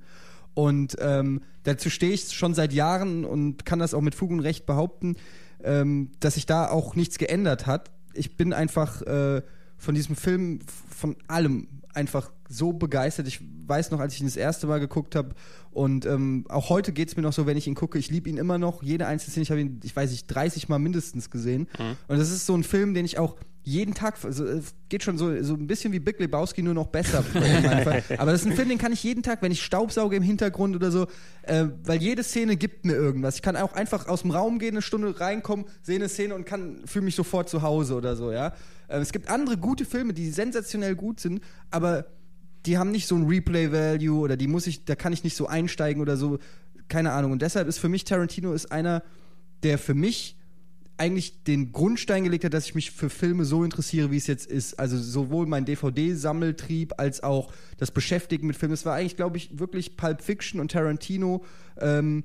Und 0.54 0.96
ähm, 1.00 1.42
dazu 1.64 1.90
stehe 1.90 2.12
ich 2.12 2.32
schon 2.32 2.54
seit 2.54 2.72
Jahren 2.72 3.24
und 3.24 3.66
kann 3.66 3.78
das 3.78 3.94
auch 3.94 4.00
mit 4.00 4.14
Fug 4.14 4.30
und 4.30 4.40
Recht 4.40 4.66
behaupten, 4.66 5.16
ähm, 5.64 6.10
dass 6.20 6.34
sich 6.34 6.46
da 6.46 6.68
auch 6.68 6.94
nichts 6.94 7.18
geändert 7.18 7.66
hat. 7.66 7.90
Ich 8.12 8.36
bin 8.36 8.52
einfach 8.52 9.02
äh, 9.02 9.42
von 9.76 9.94
diesem 9.94 10.14
Film, 10.14 10.60
von 10.90 11.16
allem 11.26 11.66
einfach 11.94 12.30
so 12.48 12.72
begeistert. 12.72 13.26
Ich 13.26 13.40
weiß 13.66 13.90
noch, 13.90 14.00
als 14.00 14.14
ich 14.14 14.20
ihn 14.20 14.26
das 14.26 14.36
erste 14.36 14.66
Mal 14.66 14.80
geguckt 14.80 15.16
habe 15.16 15.34
und 15.70 16.06
ähm, 16.06 16.44
auch 16.48 16.70
heute 16.70 16.92
geht 16.92 17.08
es 17.08 17.16
mir 17.16 17.22
noch 17.22 17.32
so, 17.32 17.46
wenn 17.46 17.56
ich 17.56 17.66
ihn 17.66 17.74
gucke, 17.74 17.98
ich 17.98 18.10
liebe 18.10 18.30
ihn 18.30 18.36
immer 18.36 18.58
noch. 18.58 18.82
Jede 18.82 19.06
einzelne 19.06 19.32
Szene, 19.32 19.42
ich 19.42 19.50
habe 19.50 19.60
ihn, 19.60 19.80
ich 19.82 19.94
weiß 19.94 20.10
nicht, 20.10 20.26
30 20.26 20.68
Mal 20.68 20.78
mindestens 20.78 21.30
gesehen. 21.30 21.68
Und 22.06 22.18
das 22.18 22.30
ist 22.30 22.46
so 22.46 22.54
ein 22.54 22.62
Film, 22.62 22.94
den 22.94 23.04
ich 23.04 23.18
auch 23.18 23.36
jeden 23.64 23.94
Tag, 23.94 24.22
also, 24.22 24.46
äh, 24.46 24.60
geht 24.90 25.02
schon 25.02 25.16
so, 25.16 25.42
so 25.42 25.54
ein 25.54 25.66
bisschen 25.66 25.92
wie 25.92 25.98
Big 25.98 26.20
Lebowski, 26.20 26.62
nur 26.62 26.74
noch 26.74 26.88
besser. 26.88 27.24
Aber 28.18 28.30
das 28.30 28.42
ist 28.42 28.46
ein 28.46 28.52
Film, 28.52 28.68
den 28.68 28.78
kann 28.78 28.92
ich 28.92 29.02
jeden 29.02 29.22
Tag, 29.22 29.40
wenn 29.40 29.50
ich 29.50 29.62
Staubsauge 29.62 30.16
im 30.16 30.22
Hintergrund 30.22 30.76
oder 30.76 30.90
so, 30.90 31.06
äh, 31.42 31.64
weil 31.84 32.00
jede 32.00 32.22
Szene 32.22 32.56
gibt 32.56 32.84
mir 32.84 32.92
irgendwas. 32.92 33.36
Ich 33.36 33.42
kann 33.42 33.56
auch 33.56 33.72
einfach 33.72 34.06
aus 34.06 34.20
dem 34.20 34.32
Raum 34.32 34.58
gehen, 34.58 34.74
eine 34.74 34.82
Stunde 34.82 35.18
reinkommen, 35.18 35.64
sehe 35.82 35.96
eine 35.96 36.10
Szene 36.10 36.34
und 36.34 36.44
kann 36.44 36.82
fühle 36.84 37.06
mich 37.06 37.14
sofort 37.14 37.48
zu 37.48 37.62
Hause 37.62 37.94
oder 37.94 38.16
so, 38.16 38.32
ja. 38.32 38.52
Äh, 38.88 38.98
es 38.98 39.12
gibt 39.12 39.28
andere 39.28 39.56
gute 39.56 39.84
Filme, 39.84 40.12
die 40.12 40.30
sensationell 40.30 40.94
gut 40.94 41.20
sind, 41.20 41.40
aber 41.70 42.06
die 42.66 42.78
haben 42.78 42.90
nicht 42.90 43.06
so 43.06 43.14
ein 43.14 43.26
Replay-Value 43.26 44.18
oder 44.18 44.36
die 44.36 44.46
muss 44.46 44.66
ich, 44.66 44.84
da 44.84 44.94
kann 44.94 45.12
ich 45.12 45.24
nicht 45.24 45.36
so 45.36 45.46
einsteigen 45.46 46.00
oder 46.00 46.16
so, 46.16 46.38
keine 46.88 47.12
Ahnung. 47.12 47.32
Und 47.32 47.42
deshalb 47.42 47.68
ist 47.68 47.78
für 47.78 47.88
mich 47.88 48.04
Tarantino 48.04 48.52
ist 48.52 48.72
einer, 48.72 49.02
der 49.62 49.78
für 49.78 49.94
mich 49.94 50.38
eigentlich 50.96 51.42
den 51.42 51.72
Grundstein 51.72 52.24
gelegt 52.24 52.44
hat, 52.44 52.54
dass 52.54 52.66
ich 52.66 52.74
mich 52.74 52.92
für 52.92 53.10
Filme 53.10 53.44
so 53.44 53.64
interessiere, 53.64 54.10
wie 54.10 54.16
es 54.16 54.26
jetzt 54.26 54.46
ist. 54.46 54.78
Also 54.78 54.96
sowohl 54.96 55.46
mein 55.46 55.64
DVD-Sammeltrieb 55.64 56.94
als 56.98 57.22
auch 57.22 57.52
das 57.78 57.90
Beschäftigen 57.90 58.46
mit 58.46 58.56
Filmen. 58.56 58.74
Es 58.74 58.86
war 58.86 58.94
eigentlich, 58.94 59.16
glaube 59.16 59.36
ich, 59.36 59.58
wirklich 59.58 59.96
Pulp 59.96 60.22
Fiction 60.22 60.60
und 60.60 60.70
Tarantino, 60.70 61.44
ähm, 61.78 62.22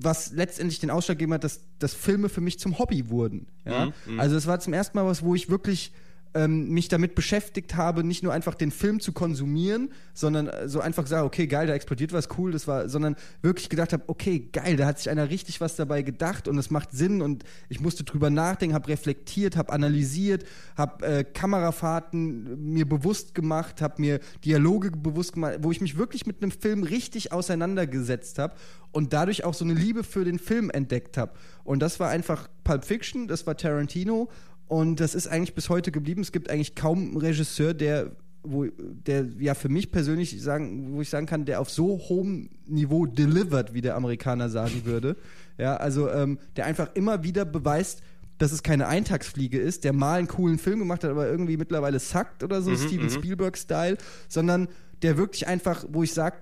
was 0.00 0.32
letztendlich 0.32 0.78
den 0.78 0.90
Ausschlag 0.90 1.18
gegeben 1.18 1.34
hat, 1.34 1.44
dass, 1.44 1.60
dass 1.78 1.94
Filme 1.94 2.28
für 2.28 2.40
mich 2.40 2.58
zum 2.58 2.78
Hobby 2.78 3.10
wurden. 3.10 3.46
Ja? 3.64 3.92
Also 4.16 4.36
es 4.36 4.46
war 4.46 4.60
zum 4.60 4.72
ersten 4.72 4.96
Mal 4.96 5.06
was, 5.06 5.22
wo 5.22 5.34
ich 5.34 5.50
wirklich 5.50 5.92
ähm, 6.34 6.68
mich 6.68 6.88
damit 6.88 7.14
beschäftigt 7.14 7.74
habe, 7.76 8.04
nicht 8.04 8.22
nur 8.22 8.32
einfach 8.32 8.54
den 8.54 8.70
Film 8.70 9.00
zu 9.00 9.12
konsumieren, 9.12 9.90
sondern 10.14 10.48
äh, 10.48 10.68
so 10.68 10.80
einfach 10.80 11.06
sagen, 11.06 11.26
okay, 11.26 11.46
geil, 11.46 11.66
da 11.66 11.74
explodiert 11.74 12.12
was, 12.12 12.28
cool, 12.38 12.52
das 12.52 12.68
war, 12.68 12.88
sondern 12.88 13.16
wirklich 13.42 13.68
gedacht 13.68 13.92
habe, 13.92 14.04
okay, 14.06 14.48
geil, 14.52 14.76
da 14.76 14.86
hat 14.86 14.98
sich 14.98 15.10
einer 15.10 15.30
richtig 15.30 15.60
was 15.60 15.76
dabei 15.76 16.02
gedacht 16.02 16.48
und 16.48 16.58
es 16.58 16.70
macht 16.70 16.92
Sinn 16.92 17.22
und 17.22 17.44
ich 17.68 17.80
musste 17.80 18.04
drüber 18.04 18.30
nachdenken, 18.30 18.74
habe 18.74 18.88
reflektiert, 18.88 19.56
habe 19.56 19.72
analysiert, 19.72 20.44
habe 20.76 21.06
äh, 21.06 21.24
Kamerafahrten 21.24 22.72
mir 22.72 22.86
bewusst 22.86 23.34
gemacht, 23.34 23.80
habe 23.80 24.00
mir 24.00 24.20
Dialoge 24.44 24.90
bewusst 24.90 25.32
gemacht, 25.32 25.58
wo 25.62 25.70
ich 25.70 25.80
mich 25.80 25.96
wirklich 25.96 26.26
mit 26.26 26.42
einem 26.42 26.50
Film 26.50 26.82
richtig 26.82 27.32
auseinandergesetzt 27.32 28.38
habe 28.38 28.54
und 28.92 29.12
dadurch 29.12 29.44
auch 29.44 29.54
so 29.54 29.64
eine 29.64 29.74
Liebe 29.74 30.04
für 30.04 30.24
den 30.24 30.38
Film 30.38 30.70
entdeckt 30.70 31.16
habe. 31.16 31.32
Und 31.64 31.80
das 31.80 32.00
war 32.00 32.08
einfach 32.08 32.48
Pulp 32.64 32.84
Fiction, 32.84 33.28
das 33.28 33.46
war 33.46 33.56
Tarantino 33.56 34.28
und 34.68 35.00
das 35.00 35.14
ist 35.14 35.26
eigentlich 35.26 35.54
bis 35.54 35.70
heute 35.70 35.90
geblieben. 35.90 36.20
Es 36.20 36.32
gibt 36.32 36.50
eigentlich 36.50 36.74
kaum 36.74 36.98
einen 36.98 37.16
Regisseur, 37.16 37.72
der, 37.74 38.12
wo, 38.42 38.66
der 38.66 39.26
ja 39.38 39.54
für 39.54 39.70
mich 39.70 39.90
persönlich 39.90 40.40
sagen, 40.42 40.92
wo 40.92 41.00
ich 41.00 41.08
sagen 41.08 41.26
kann, 41.26 41.46
der 41.46 41.60
auf 41.60 41.70
so 41.70 41.98
hohem 42.08 42.50
Niveau 42.66 43.06
delivered, 43.06 43.72
wie 43.72 43.80
der 43.80 43.96
Amerikaner 43.96 44.50
sagen 44.50 44.82
würde. 44.84 45.16
Ja, 45.56 45.76
also 45.76 46.10
ähm, 46.10 46.38
der 46.56 46.66
einfach 46.66 46.90
immer 46.94 47.24
wieder 47.24 47.46
beweist, 47.46 48.02
dass 48.36 48.52
es 48.52 48.62
keine 48.62 48.86
Eintagsfliege 48.86 49.58
ist, 49.58 49.84
der 49.84 49.92
mal 49.92 50.18
einen 50.18 50.28
coolen 50.28 50.58
Film 50.58 50.78
gemacht 50.78 51.02
hat, 51.02 51.10
aber 51.10 51.28
irgendwie 51.28 51.56
mittlerweile 51.56 51.98
sackt 51.98 52.44
oder 52.44 52.62
so, 52.62 52.76
Steven 52.76 53.10
Spielberg-Style, 53.10 53.98
sondern 54.28 54.68
der 55.02 55.16
wirklich 55.16 55.48
einfach, 55.48 55.84
wo 55.88 56.02
ich 56.02 56.12
sage, 56.12 56.36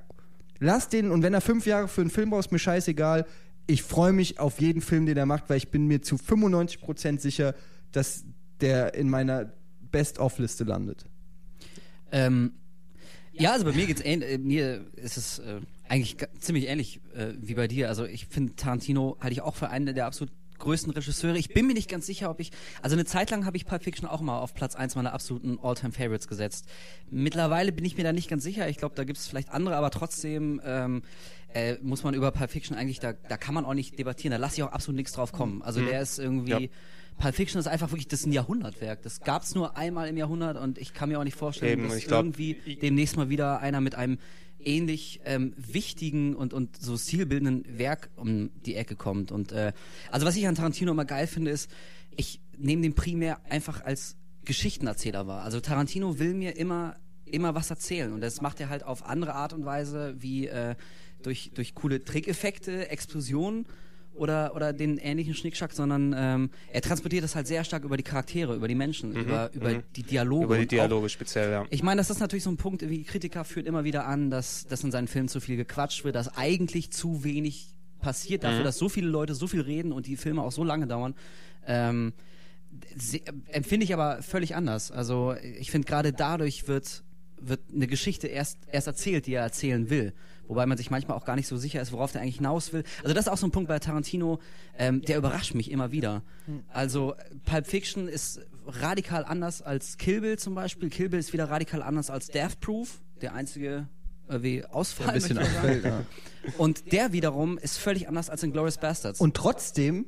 lass 0.58 0.88
den 0.88 1.10
und 1.10 1.22
wenn 1.22 1.32
er 1.32 1.40
fünf 1.40 1.64
Jahre 1.64 1.88
für 1.88 2.02
einen 2.02 2.10
Film 2.10 2.30
braucht, 2.30 2.46
ist 2.46 2.52
mir 2.52 2.58
scheißegal. 2.58 3.24
Ich 3.66 3.82
freue 3.82 4.12
mich 4.12 4.38
auf 4.38 4.60
jeden 4.60 4.82
Film, 4.82 5.06
den 5.06 5.16
er 5.16 5.26
macht, 5.26 5.48
weil 5.48 5.56
ich 5.56 5.70
bin 5.70 5.86
mir 5.86 6.02
zu 6.02 6.16
95% 6.16 7.20
sicher, 7.20 7.54
dass 7.92 8.24
der 8.60 8.94
in 8.94 9.08
meiner 9.08 9.52
Best-of-Liste 9.90 10.64
landet. 10.64 11.06
Ähm, 12.12 12.52
ja, 13.32 13.52
also 13.52 13.64
bei 13.64 13.72
mir 13.72 13.86
geht's 13.86 14.02
ähnlich. 14.02 14.30
Äh, 14.30 14.38
mir 14.38 14.86
ist 14.96 15.16
es 15.16 15.38
äh, 15.40 15.60
eigentlich 15.88 16.16
ziemlich 16.38 16.68
ähnlich 16.68 17.00
äh, 17.14 17.34
wie 17.38 17.54
bei 17.54 17.68
dir. 17.68 17.88
Also 17.88 18.04
ich 18.04 18.26
finde 18.26 18.56
Tarantino 18.56 19.16
halte 19.20 19.32
ich 19.32 19.42
auch 19.42 19.54
für 19.54 19.68
einen 19.68 19.94
der 19.94 20.06
absolut 20.06 20.32
größten 20.58 20.92
Regisseure. 20.92 21.36
Ich 21.36 21.50
bin 21.50 21.66
mir 21.66 21.74
nicht 21.74 21.90
ganz 21.90 22.06
sicher, 22.06 22.30
ob 22.30 22.40
ich. 22.40 22.50
Also 22.80 22.96
eine 22.96 23.04
Zeit 23.04 23.30
lang 23.30 23.44
habe 23.44 23.56
ich 23.58 23.66
Pulp 23.66 23.82
Fiction 23.82 24.08
auch 24.08 24.22
mal 24.22 24.38
auf 24.38 24.54
Platz 24.54 24.74
eins 24.74 24.94
meiner 24.94 25.12
absoluten 25.12 25.58
All-Time 25.62 25.92
Favorites 25.92 26.28
gesetzt. 26.28 26.66
Mittlerweile 27.10 27.72
bin 27.72 27.84
ich 27.84 27.96
mir 27.96 28.04
da 28.04 28.12
nicht 28.12 28.28
ganz 28.28 28.42
sicher. 28.42 28.68
Ich 28.68 28.78
glaube, 28.78 28.94
da 28.94 29.04
gibt 29.04 29.18
es 29.18 29.26
vielleicht 29.26 29.50
andere, 29.50 29.76
aber 29.76 29.90
trotzdem 29.90 30.60
ähm, 30.64 31.02
äh, 31.52 31.76
muss 31.82 32.04
man 32.04 32.14
über 32.14 32.30
Pulp 32.30 32.50
Fiction 32.50 32.76
eigentlich, 32.76 33.00
da, 33.00 33.12
da 33.12 33.36
kann 33.36 33.54
man 33.54 33.64
auch 33.64 33.74
nicht 33.74 33.98
debattieren. 33.98 34.32
Da 34.32 34.38
lasse 34.38 34.56
ich 34.56 34.62
auch 34.62 34.72
absolut 34.72 34.96
nichts 34.96 35.12
drauf 35.12 35.32
kommen. 35.32 35.62
Also 35.62 35.80
der 35.80 36.00
ist 36.00 36.18
irgendwie. 36.18 36.50
Ja. 36.52 36.68
Pulp 37.18 37.34
Fiction 37.34 37.58
ist 37.58 37.66
einfach 37.66 37.90
wirklich 37.90 38.08
das 38.08 38.20
ist 38.20 38.26
ein 38.26 38.32
Jahrhundertwerk. 38.32 39.02
Das 39.02 39.20
gab 39.20 39.42
es 39.42 39.54
nur 39.54 39.76
einmal 39.76 40.08
im 40.08 40.16
Jahrhundert 40.16 40.56
und 40.56 40.78
ich 40.78 40.92
kann 40.92 41.08
mir 41.08 41.18
auch 41.18 41.24
nicht 41.24 41.36
vorstellen, 41.36 41.80
Eben, 41.80 41.88
dass 41.88 42.04
glaub, 42.04 42.24
irgendwie 42.24 42.54
demnächst 42.82 43.16
mal 43.16 43.28
wieder 43.28 43.60
einer 43.60 43.80
mit 43.80 43.94
einem 43.94 44.18
ähnlich 44.58 45.20
ähm, 45.24 45.54
wichtigen 45.56 46.34
und, 46.34 46.52
und 46.52 46.76
so 46.76 46.96
stilbildenden 46.96 47.78
Werk 47.78 48.10
um 48.16 48.50
die 48.66 48.74
Ecke 48.74 48.96
kommt. 48.96 49.32
Und 49.32 49.52
äh, 49.52 49.72
also 50.10 50.26
was 50.26 50.36
ich 50.36 50.46
an 50.46 50.54
Tarantino 50.54 50.92
immer 50.92 51.04
geil 51.04 51.26
finde, 51.26 51.50
ist, 51.52 51.70
ich 52.16 52.40
nehme 52.58 52.82
den 52.82 52.94
primär 52.94 53.40
einfach 53.50 53.84
als 53.84 54.16
Geschichtenerzähler 54.44 55.26
wahr. 55.26 55.42
Also 55.42 55.60
Tarantino 55.60 56.18
will 56.18 56.34
mir 56.34 56.56
immer 56.56 56.96
immer 57.24 57.56
was 57.56 57.70
erzählen 57.70 58.12
und 58.12 58.20
das 58.20 58.40
macht 58.40 58.60
er 58.60 58.68
halt 58.68 58.84
auf 58.84 59.04
andere 59.04 59.34
Art 59.34 59.52
und 59.52 59.64
Weise 59.64 60.14
wie 60.18 60.46
äh, 60.46 60.76
durch 61.22 61.50
durch 61.54 61.74
coole 61.74 62.04
Trickeffekte, 62.04 62.88
Explosionen 62.88 63.66
oder, 64.16 64.54
oder 64.56 64.72
den 64.72 64.98
ähnlichen 64.98 65.34
Schnickschack, 65.34 65.72
sondern 65.72 66.14
ähm, 66.16 66.50
er 66.72 66.80
transportiert 66.82 67.24
das 67.24 67.34
halt 67.34 67.46
sehr 67.46 67.64
stark 67.64 67.84
über 67.84 67.96
die 67.96 68.02
Charaktere, 68.02 68.54
über 68.54 68.68
die 68.68 68.74
Menschen, 68.74 69.14
über, 69.14 69.50
über 69.52 69.74
die 69.94 70.02
Dialoge. 70.02 70.46
Mhm, 70.46 70.52
Über 70.52 70.54
die 70.56 70.60
und 70.62 70.66
auch- 70.66 70.86
Dialoge 70.86 71.08
speziell, 71.08 71.50
ja. 71.50 71.64
ich 71.70 71.82
meine, 71.82 71.98
das 72.00 72.10
ist 72.10 72.20
natürlich 72.20 72.44
so 72.44 72.50
ein 72.50 72.56
Punkt, 72.56 72.88
wie 72.88 73.02
Kritiker 73.04 73.44
führt 73.44 73.66
immer 73.66 73.84
wieder 73.84 74.06
an, 74.06 74.30
dass, 74.30 74.66
dass 74.66 74.82
in 74.84 74.90
seinen 74.90 75.08
Filmen 75.08 75.28
zu 75.28 75.40
viel 75.40 75.56
gequatscht 75.56 76.04
wird, 76.04 76.14
dass 76.16 76.36
eigentlich 76.36 76.90
zu 76.90 77.24
wenig 77.24 77.68
passiert 78.00 78.44
dafür, 78.44 78.62
dass 78.64 78.76
so 78.78 78.88
viele 78.88 79.08
Leute 79.08 79.34
so 79.34 79.46
viel 79.46 79.60
reden 79.62 79.92
und 79.92 80.06
die 80.06 80.16
Filme 80.16 80.42
auch 80.42 80.52
so 80.52 80.62
lange 80.64 80.86
dauern. 80.86 81.14
Ähm, 81.66 82.12
se- 82.96 83.20
empfinde 83.48 83.84
ich 83.84 83.94
aber 83.94 84.22
völlig 84.22 84.54
anders. 84.54 84.90
Also 84.90 85.34
ich 85.58 85.70
finde 85.70 85.86
gerade 85.86 86.12
dadurch 86.12 86.68
wird 86.68 87.02
wird 87.38 87.60
eine 87.74 87.86
Geschichte 87.86 88.28
erst 88.28 88.58
erst 88.72 88.86
erzählt, 88.86 89.26
die 89.26 89.34
er 89.34 89.42
erzählen 89.42 89.90
will. 89.90 90.14
Wobei 90.48 90.66
man 90.66 90.78
sich 90.78 90.90
manchmal 90.90 91.16
auch 91.16 91.24
gar 91.24 91.36
nicht 91.36 91.48
so 91.48 91.56
sicher 91.56 91.80
ist, 91.80 91.92
worauf 91.92 92.12
der 92.12 92.22
eigentlich 92.22 92.36
hinaus 92.36 92.72
will. 92.72 92.84
Also 93.02 93.14
das 93.14 93.26
ist 93.26 93.32
auch 93.32 93.36
so 93.36 93.46
ein 93.46 93.50
Punkt 93.50 93.68
bei 93.68 93.78
Tarantino, 93.78 94.40
ähm, 94.78 95.02
der 95.02 95.18
überrascht 95.18 95.54
mich 95.54 95.70
immer 95.70 95.92
wieder. 95.92 96.22
Also 96.72 97.14
Pulp 97.44 97.66
Fiction 97.66 98.08
ist 98.08 98.40
radikal 98.66 99.24
anders 99.24 99.62
als 99.62 99.96
Kill 99.96 100.20
Bill 100.20 100.38
zum 100.38 100.54
Beispiel. 100.54 100.88
Kill 100.90 101.08
Bill 101.08 101.20
ist 101.20 101.32
wieder 101.32 101.50
radikal 101.50 101.82
anders 101.82 102.10
als 102.10 102.28
Death 102.28 102.60
Proof, 102.60 103.00
der 103.20 103.34
einzige 103.34 103.88
äh, 104.28 104.42
wie 104.42 104.64
Ausfall. 104.64 105.08
ein 105.08 105.14
bisschen 105.14 105.38
auffällt. 105.38 105.84
Ja. 105.84 106.02
Und 106.58 106.92
der 106.92 107.12
wiederum 107.12 107.58
ist 107.58 107.78
völlig 107.78 108.08
anders 108.08 108.30
als 108.30 108.42
in 108.42 108.52
Glorious 108.52 108.78
Bastards. 108.78 109.20
Und 109.20 109.34
trotzdem 109.34 110.06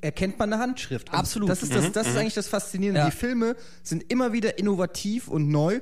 erkennt 0.00 0.38
man 0.38 0.52
eine 0.52 0.62
Handschrift. 0.62 1.10
Und 1.10 1.14
Absolut. 1.14 1.48
Das 1.48 1.62
ist, 1.62 1.74
das, 1.74 1.92
das 1.92 2.08
ist 2.08 2.16
eigentlich 2.16 2.34
das 2.34 2.48
Faszinierende. 2.48 3.00
Ja. 3.00 3.10
Die 3.10 3.16
Filme 3.16 3.56
sind 3.82 4.10
immer 4.10 4.32
wieder 4.32 4.58
innovativ 4.58 5.28
und 5.28 5.48
neu. 5.48 5.80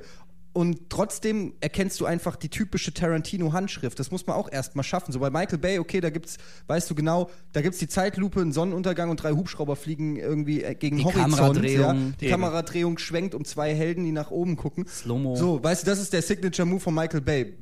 Und 0.52 0.90
trotzdem 0.90 1.54
erkennst 1.60 2.00
du 2.00 2.06
einfach 2.06 2.34
die 2.34 2.48
typische 2.48 2.92
Tarantino-Handschrift. 2.92 3.96
Das 4.00 4.10
muss 4.10 4.26
man 4.26 4.34
auch 4.34 4.50
erstmal 4.50 4.82
schaffen. 4.82 5.12
So 5.12 5.20
bei 5.20 5.30
Michael 5.30 5.58
Bay, 5.58 5.78
okay, 5.78 6.00
da 6.00 6.10
gibt's, 6.10 6.38
weißt 6.66 6.90
du 6.90 6.96
genau, 6.96 7.30
da 7.52 7.60
gibt's 7.62 7.78
die 7.78 7.86
Zeitlupe, 7.86 8.40
einen 8.40 8.52
Sonnenuntergang 8.52 9.10
und 9.10 9.22
drei 9.22 9.30
Hubschrauber 9.30 9.76
fliegen 9.76 10.16
irgendwie 10.16 10.64
äh, 10.64 10.74
gegen 10.74 10.96
Die 10.98 11.04
Horizont. 11.04 11.36
Kameradrehung. 11.36 11.84
Ja. 11.84 12.12
Die 12.20 12.24
Eben. 12.24 12.30
Kameradrehung 12.32 12.98
schwenkt 12.98 13.34
um 13.36 13.44
zwei 13.44 13.74
Helden, 13.74 14.04
die 14.04 14.10
nach 14.12 14.32
oben 14.32 14.56
gucken. 14.56 14.86
Slow-mo. 14.88 15.36
So, 15.36 15.62
weißt 15.62 15.82
du, 15.86 15.86
das 15.90 16.00
ist 16.00 16.12
der 16.12 16.22
Signature-Move 16.22 16.80
von 16.80 16.94
Michael 16.94 17.20
Bay. 17.20 17.54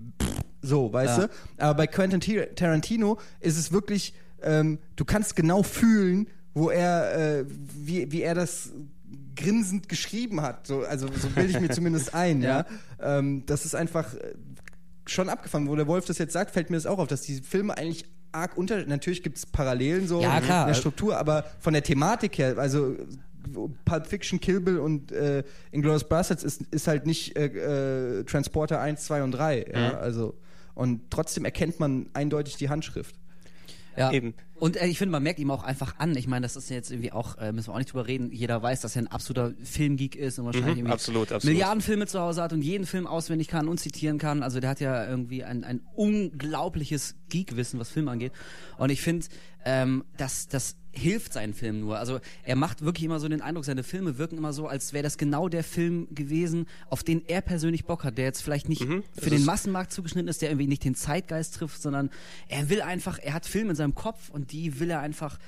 So, 0.62 0.90
weißt 0.92 1.18
Ja. 1.18 1.26
du? 1.26 1.32
Aber 1.58 1.74
bei 1.74 1.86
Quentin 1.86 2.20
Tar- 2.20 2.54
Tarantino 2.54 3.18
ist 3.40 3.58
es 3.58 3.70
wirklich, 3.70 4.14
ähm, 4.42 4.78
du 4.96 5.04
kannst 5.04 5.36
genau 5.36 5.62
fühlen, 5.62 6.26
wo 6.54 6.70
er, 6.70 7.40
äh, 7.40 7.44
wie, 7.76 8.10
wie 8.10 8.22
er 8.22 8.34
das 8.34 8.70
grinsend 9.38 9.88
geschrieben 9.88 10.42
hat. 10.42 10.66
So, 10.66 10.80
also 10.82 11.08
so 11.14 11.28
bilde 11.30 11.50
ich 11.50 11.60
mir 11.60 11.70
zumindest 11.70 12.14
ein, 12.14 12.42
ja. 12.42 12.66
Ähm, 13.00 13.44
das 13.46 13.64
ist 13.64 13.74
einfach 13.74 14.12
äh, 14.14 14.34
schon 15.06 15.28
abgefangen. 15.28 15.68
Wo 15.68 15.76
der 15.76 15.86
Wolf 15.86 16.04
das 16.04 16.18
jetzt 16.18 16.32
sagt, 16.32 16.50
fällt 16.50 16.70
mir 16.70 16.76
das 16.76 16.86
auch 16.86 16.98
auf, 16.98 17.08
dass 17.08 17.22
die 17.22 17.40
Filme 17.40 17.76
eigentlich 17.76 18.04
arg 18.32 18.56
unter. 18.56 18.84
Natürlich 18.86 19.22
gibt 19.22 19.38
es 19.38 19.46
Parallelen 19.46 20.06
so 20.06 20.20
Ja, 20.20 20.40
klar. 20.40 20.62
in 20.62 20.68
der 20.68 20.74
Struktur, 20.74 21.16
aber 21.16 21.44
von 21.60 21.72
der 21.72 21.82
Thematik 21.82 22.38
her, 22.38 22.58
also 22.58 22.96
Pulp 23.84 24.06
Fiction, 24.06 24.40
Kill 24.40 24.60
Bill 24.60 24.78
und 24.78 25.12
äh, 25.12 25.42
Inglourious 25.72 26.08
Bastards 26.08 26.42
ist, 26.44 26.62
ist 26.70 26.86
halt 26.86 27.06
nicht 27.06 27.36
äh, 27.36 28.18
äh, 28.18 28.24
Transporter 28.24 28.80
1, 28.80 29.04
2 29.04 29.22
und 29.22 29.32
3. 29.32 29.66
Ja? 29.72 29.98
Also, 29.98 30.34
und 30.74 31.10
trotzdem 31.10 31.44
erkennt 31.44 31.80
man 31.80 32.10
eindeutig 32.12 32.56
die 32.56 32.68
Handschrift. 32.68 33.14
Ja. 33.96 34.12
Eben. 34.12 34.34
Und 34.60 34.76
äh, 34.76 34.86
ich 34.86 34.98
finde, 34.98 35.12
man 35.12 35.22
merkt 35.22 35.38
ihm 35.38 35.50
auch 35.50 35.62
einfach 35.64 35.94
an. 35.98 36.16
Ich 36.16 36.26
meine, 36.26 36.44
das 36.44 36.56
ist 36.56 36.68
jetzt 36.70 36.90
irgendwie 36.90 37.12
auch, 37.12 37.38
äh, 37.38 37.52
müssen 37.52 37.68
wir 37.68 37.74
auch 37.74 37.78
nicht 37.78 37.92
drüber 37.92 38.06
reden. 38.06 38.32
Jeder 38.32 38.60
weiß, 38.62 38.80
dass 38.80 38.96
er 38.96 39.02
ein 39.02 39.08
absoluter 39.08 39.52
Filmgeek 39.62 40.16
ist 40.16 40.38
und 40.38 40.46
wahrscheinlich 40.46 40.72
Mhm, 40.72 40.78
irgendwie 40.78 40.92
absolut, 40.92 41.32
absolut. 41.32 41.44
Milliarden 41.54 41.80
Filme 41.80 42.06
zu 42.06 42.18
Hause 42.20 42.42
hat 42.42 42.52
und 42.52 42.62
jeden 42.62 42.86
Film 42.86 43.06
auswendig 43.06 43.48
kann 43.48 43.68
und 43.68 43.78
zitieren 43.78 44.18
kann. 44.18 44.42
Also 44.42 44.60
der 44.60 44.70
hat 44.70 44.80
ja 44.80 45.06
irgendwie 45.08 45.44
ein, 45.44 45.64
ein 45.64 45.80
unglaubliches 45.94 47.14
Geekwissen, 47.28 47.78
was 47.80 47.88
Film 47.90 48.08
angeht. 48.08 48.32
Und 48.78 48.90
ich 48.90 49.00
finde, 49.00 49.26
ähm, 49.64 50.04
dass 50.16 50.48
das 50.48 50.76
hilft 50.90 51.32
seinen 51.34 51.54
Filmen 51.54 51.80
nur. 51.80 51.98
Also 51.98 52.18
er 52.42 52.56
macht 52.56 52.82
wirklich 52.82 53.04
immer 53.04 53.20
so 53.20 53.28
den 53.28 53.40
Eindruck, 53.40 53.64
seine 53.64 53.84
Filme 53.84 54.18
wirken 54.18 54.36
immer 54.38 54.52
so, 54.52 54.66
als 54.66 54.92
wäre 54.92 55.02
das 55.04 55.16
genau 55.16 55.48
der 55.48 55.62
Film 55.62 56.08
gewesen, 56.12 56.66
auf 56.88 57.04
den 57.04 57.22
er 57.28 57.40
persönlich 57.40 57.84
Bock 57.84 58.02
hat, 58.02 58.18
der 58.18 58.24
jetzt 58.24 58.40
vielleicht 58.42 58.68
nicht 58.68 58.82
Mhm. 58.88 59.04
für 59.16 59.30
den 59.30 59.44
Massenmarkt 59.44 59.92
zugeschnitten 59.92 60.28
ist, 60.28 60.42
der 60.42 60.48
irgendwie 60.50 60.66
nicht 60.66 60.84
den 60.84 60.94
Zeitgeist 60.96 61.54
trifft, 61.54 61.80
sondern 61.82 62.10
er 62.48 62.68
will 62.70 62.80
einfach, 62.80 63.18
er 63.22 63.34
hat 63.34 63.46
Filme 63.46 63.70
in 63.70 63.76
seinem 63.76 63.94
Kopf 63.94 64.30
und 64.30 64.47
die 64.50 64.80
will 64.80 64.90
er 64.90 65.00
einfach, 65.00 65.38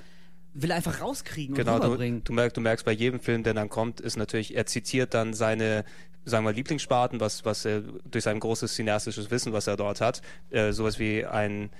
will 0.55 0.71
er 0.71 0.77
einfach 0.77 1.01
rauskriegen 1.01 1.55
Genau, 1.55 1.75
und 1.75 1.81
du, 1.81 1.87
rüberbringen. 1.87 2.25
du, 2.25 2.33
merkst, 2.33 2.57
du 2.57 2.61
merkst 2.61 2.85
bei 2.85 2.93
jedem 2.93 3.21
Film, 3.21 3.43
der 3.43 3.55
dann 3.55 3.69
kommt, 3.69 4.01
ist 4.01 4.17
natürlich, 4.17 4.57
er 4.57 4.67
zitiert 4.67 5.15
dann 5.15 5.35
seine, 5.35 5.85
sagen 6.25 6.45
wir, 6.45 6.53
Lieblingssparten, 6.53 7.21
was, 7.21 7.45
was 7.45 7.65
er 7.65 7.83
durch 8.11 8.25
sein 8.25 8.41
großes 8.41 8.75
cineastisches 8.75 9.31
Wissen, 9.31 9.53
was 9.53 9.67
er 9.67 9.77
dort 9.77 10.01
hat, 10.01 10.23
äh, 10.51 10.73
sowas 10.73 10.99
wie 10.99 11.25
ein 11.25 11.71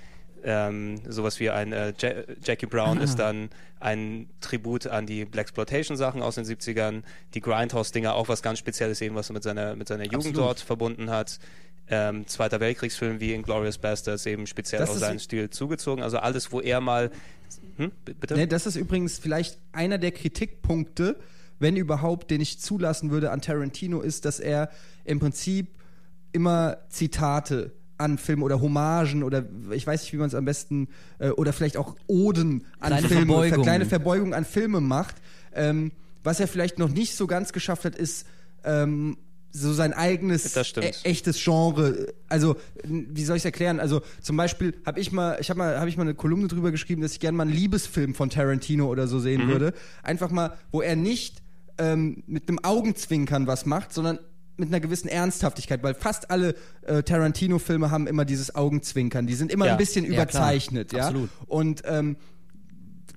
ähm, 0.43 0.99
sowas 1.07 1.39
wie 1.39 1.49
ein 1.49 1.71
äh, 1.71 1.93
ja 1.99 2.11
Jackie 2.43 2.65
Brown 2.65 2.99
ist 2.99 3.19
dann 3.19 3.49
ein 3.79 4.29
Tribut 4.41 4.87
an 4.87 5.05
die 5.05 5.25
Blaxploitation 5.25 5.97
Sachen 5.97 6.21
aus 6.21 6.35
den 6.35 6.45
70ern, 6.45 7.03
die 7.33 7.41
Grindhouse-Dinger 7.41 8.13
auch 8.15 8.27
was 8.27 8.41
ganz 8.41 8.59
Spezielles 8.59 9.01
eben, 9.01 9.15
was 9.15 9.29
er 9.29 9.33
mit 9.33 9.43
seiner, 9.43 9.75
mit 9.75 9.87
seiner 9.87 10.03
Jugend 10.05 10.27
Absolut. 10.27 10.37
dort 10.37 10.59
verbunden 10.59 11.09
hat. 11.09 11.39
Ähm, 11.91 12.25
Zweiter 12.25 12.59
Weltkriegsfilm 12.59 13.19
wie 13.19 13.33
Inglourious 13.33 13.77
Bastards 13.77 14.25
eben 14.25 14.47
speziell 14.47 14.79
Das 14.79 14.89
auf 14.89 14.97
seinen 14.97 15.19
Stil 15.19 15.49
zugezogen. 15.49 16.03
Also 16.03 16.17
alles, 16.17 16.51
wo 16.51 16.61
er 16.61 16.79
mal 16.81 17.11
hm? 17.77 17.91
Bitte? 18.05 18.35
Ne, 18.35 18.47
das 18.47 18.65
ist 18.65 18.75
übrigens 18.75 19.19
vielleicht 19.19 19.57
einer 19.71 19.97
der 19.97 20.11
Kritikpunkte, 20.11 21.17
wenn 21.59 21.75
überhaupt, 21.75 22.31
den 22.31 22.41
ich 22.41 22.59
zulassen 22.59 23.11
würde 23.11 23.31
an 23.31 23.41
Tarantino, 23.41 24.01
ist, 24.01 24.25
dass 24.25 24.39
er 24.39 24.69
im 25.03 25.19
Prinzip 25.19 25.67
immer 26.31 26.77
Zitate 26.89 27.71
an 27.97 28.17
Filme 28.17 28.43
oder 28.43 28.61
Hommagen 28.61 29.21
oder 29.21 29.45
ich 29.71 29.85
weiß 29.85 30.01
nicht, 30.01 30.13
wie 30.13 30.17
man 30.17 30.27
es 30.27 30.35
am 30.35 30.45
besten 30.45 30.87
äh, 31.19 31.29
oder 31.29 31.53
vielleicht 31.53 31.77
auch 31.77 31.95
Oden 32.07 32.65
an 32.79 32.89
Kleine 32.89 33.07
Filme, 33.07 33.25
Verbeugungen. 33.25 33.61
kleine 33.61 33.85
Verbeugung 33.85 34.33
an 34.33 34.45
Filme 34.45 34.81
macht. 34.81 35.17
Ähm, 35.53 35.91
was 36.23 36.39
er 36.39 36.47
vielleicht 36.47 36.79
noch 36.79 36.89
nicht 36.89 37.15
so 37.15 37.27
ganz 37.27 37.53
geschafft 37.53 37.85
hat, 37.85 37.95
ist 37.95 38.25
ähm, 38.63 39.17
so 39.51 39.73
sein 39.73 39.93
eigenes 39.93 40.55
e 40.55 40.91
echtes 41.03 41.43
Genre. 41.43 42.13
Also 42.29 42.55
wie 42.83 43.23
soll 43.23 43.35
ich 43.37 43.41
es 43.41 43.45
erklären? 43.45 43.79
Also 43.79 44.01
zum 44.21 44.37
Beispiel 44.37 44.73
habe 44.85 44.99
ich 44.99 45.11
mal, 45.11 45.37
ich 45.41 45.49
habe 45.49 45.57
mal, 45.57 45.79
habe 45.79 45.89
ich 45.89 45.97
mal 45.97 46.03
eine 46.03 46.13
Kolumne 46.15 46.47
drüber 46.47 46.71
geschrieben, 46.71 47.01
dass 47.01 47.11
ich 47.13 47.19
gerne 47.19 47.37
mal 47.37 47.43
einen 47.43 47.53
Liebesfilm 47.53 48.15
von 48.15 48.29
Tarantino 48.29 48.87
oder 48.87 49.07
so 49.07 49.19
sehen 49.19 49.47
würde. 49.47 49.73
Einfach 50.03 50.31
mal, 50.31 50.53
wo 50.71 50.81
er 50.81 50.95
nicht 50.95 51.41
ähm, 51.77 52.23
mit 52.27 52.47
einem 52.47 52.59
Augenzwinkern 52.63 53.47
was 53.47 53.65
macht, 53.65 53.93
sondern 53.93 54.19
mit 54.57 54.69
einer 54.69 54.79
gewissen 54.79 55.07
Ernsthaftigkeit, 55.07 55.81
weil 55.81 55.95
fast 55.95 56.29
alle 56.29 56.55
äh, 56.83 57.01
Tarantino-Filme 57.03 57.89
haben 57.89 58.05
immer 58.07 58.25
dieses 58.25 58.53
Augenzwinkern. 58.53 59.25
Die 59.25 59.33
sind 59.33 59.51
immer 59.51 59.65
Ja. 59.65 59.71
ein 59.71 59.77
bisschen 59.77 60.05
Ja, 60.05 60.11
klar. 60.11 60.23
überzeichnet, 60.25 60.93
ja. 60.93 61.07
Absolut. 61.07 61.29
Und 61.47 61.81
ähm, 61.85 62.15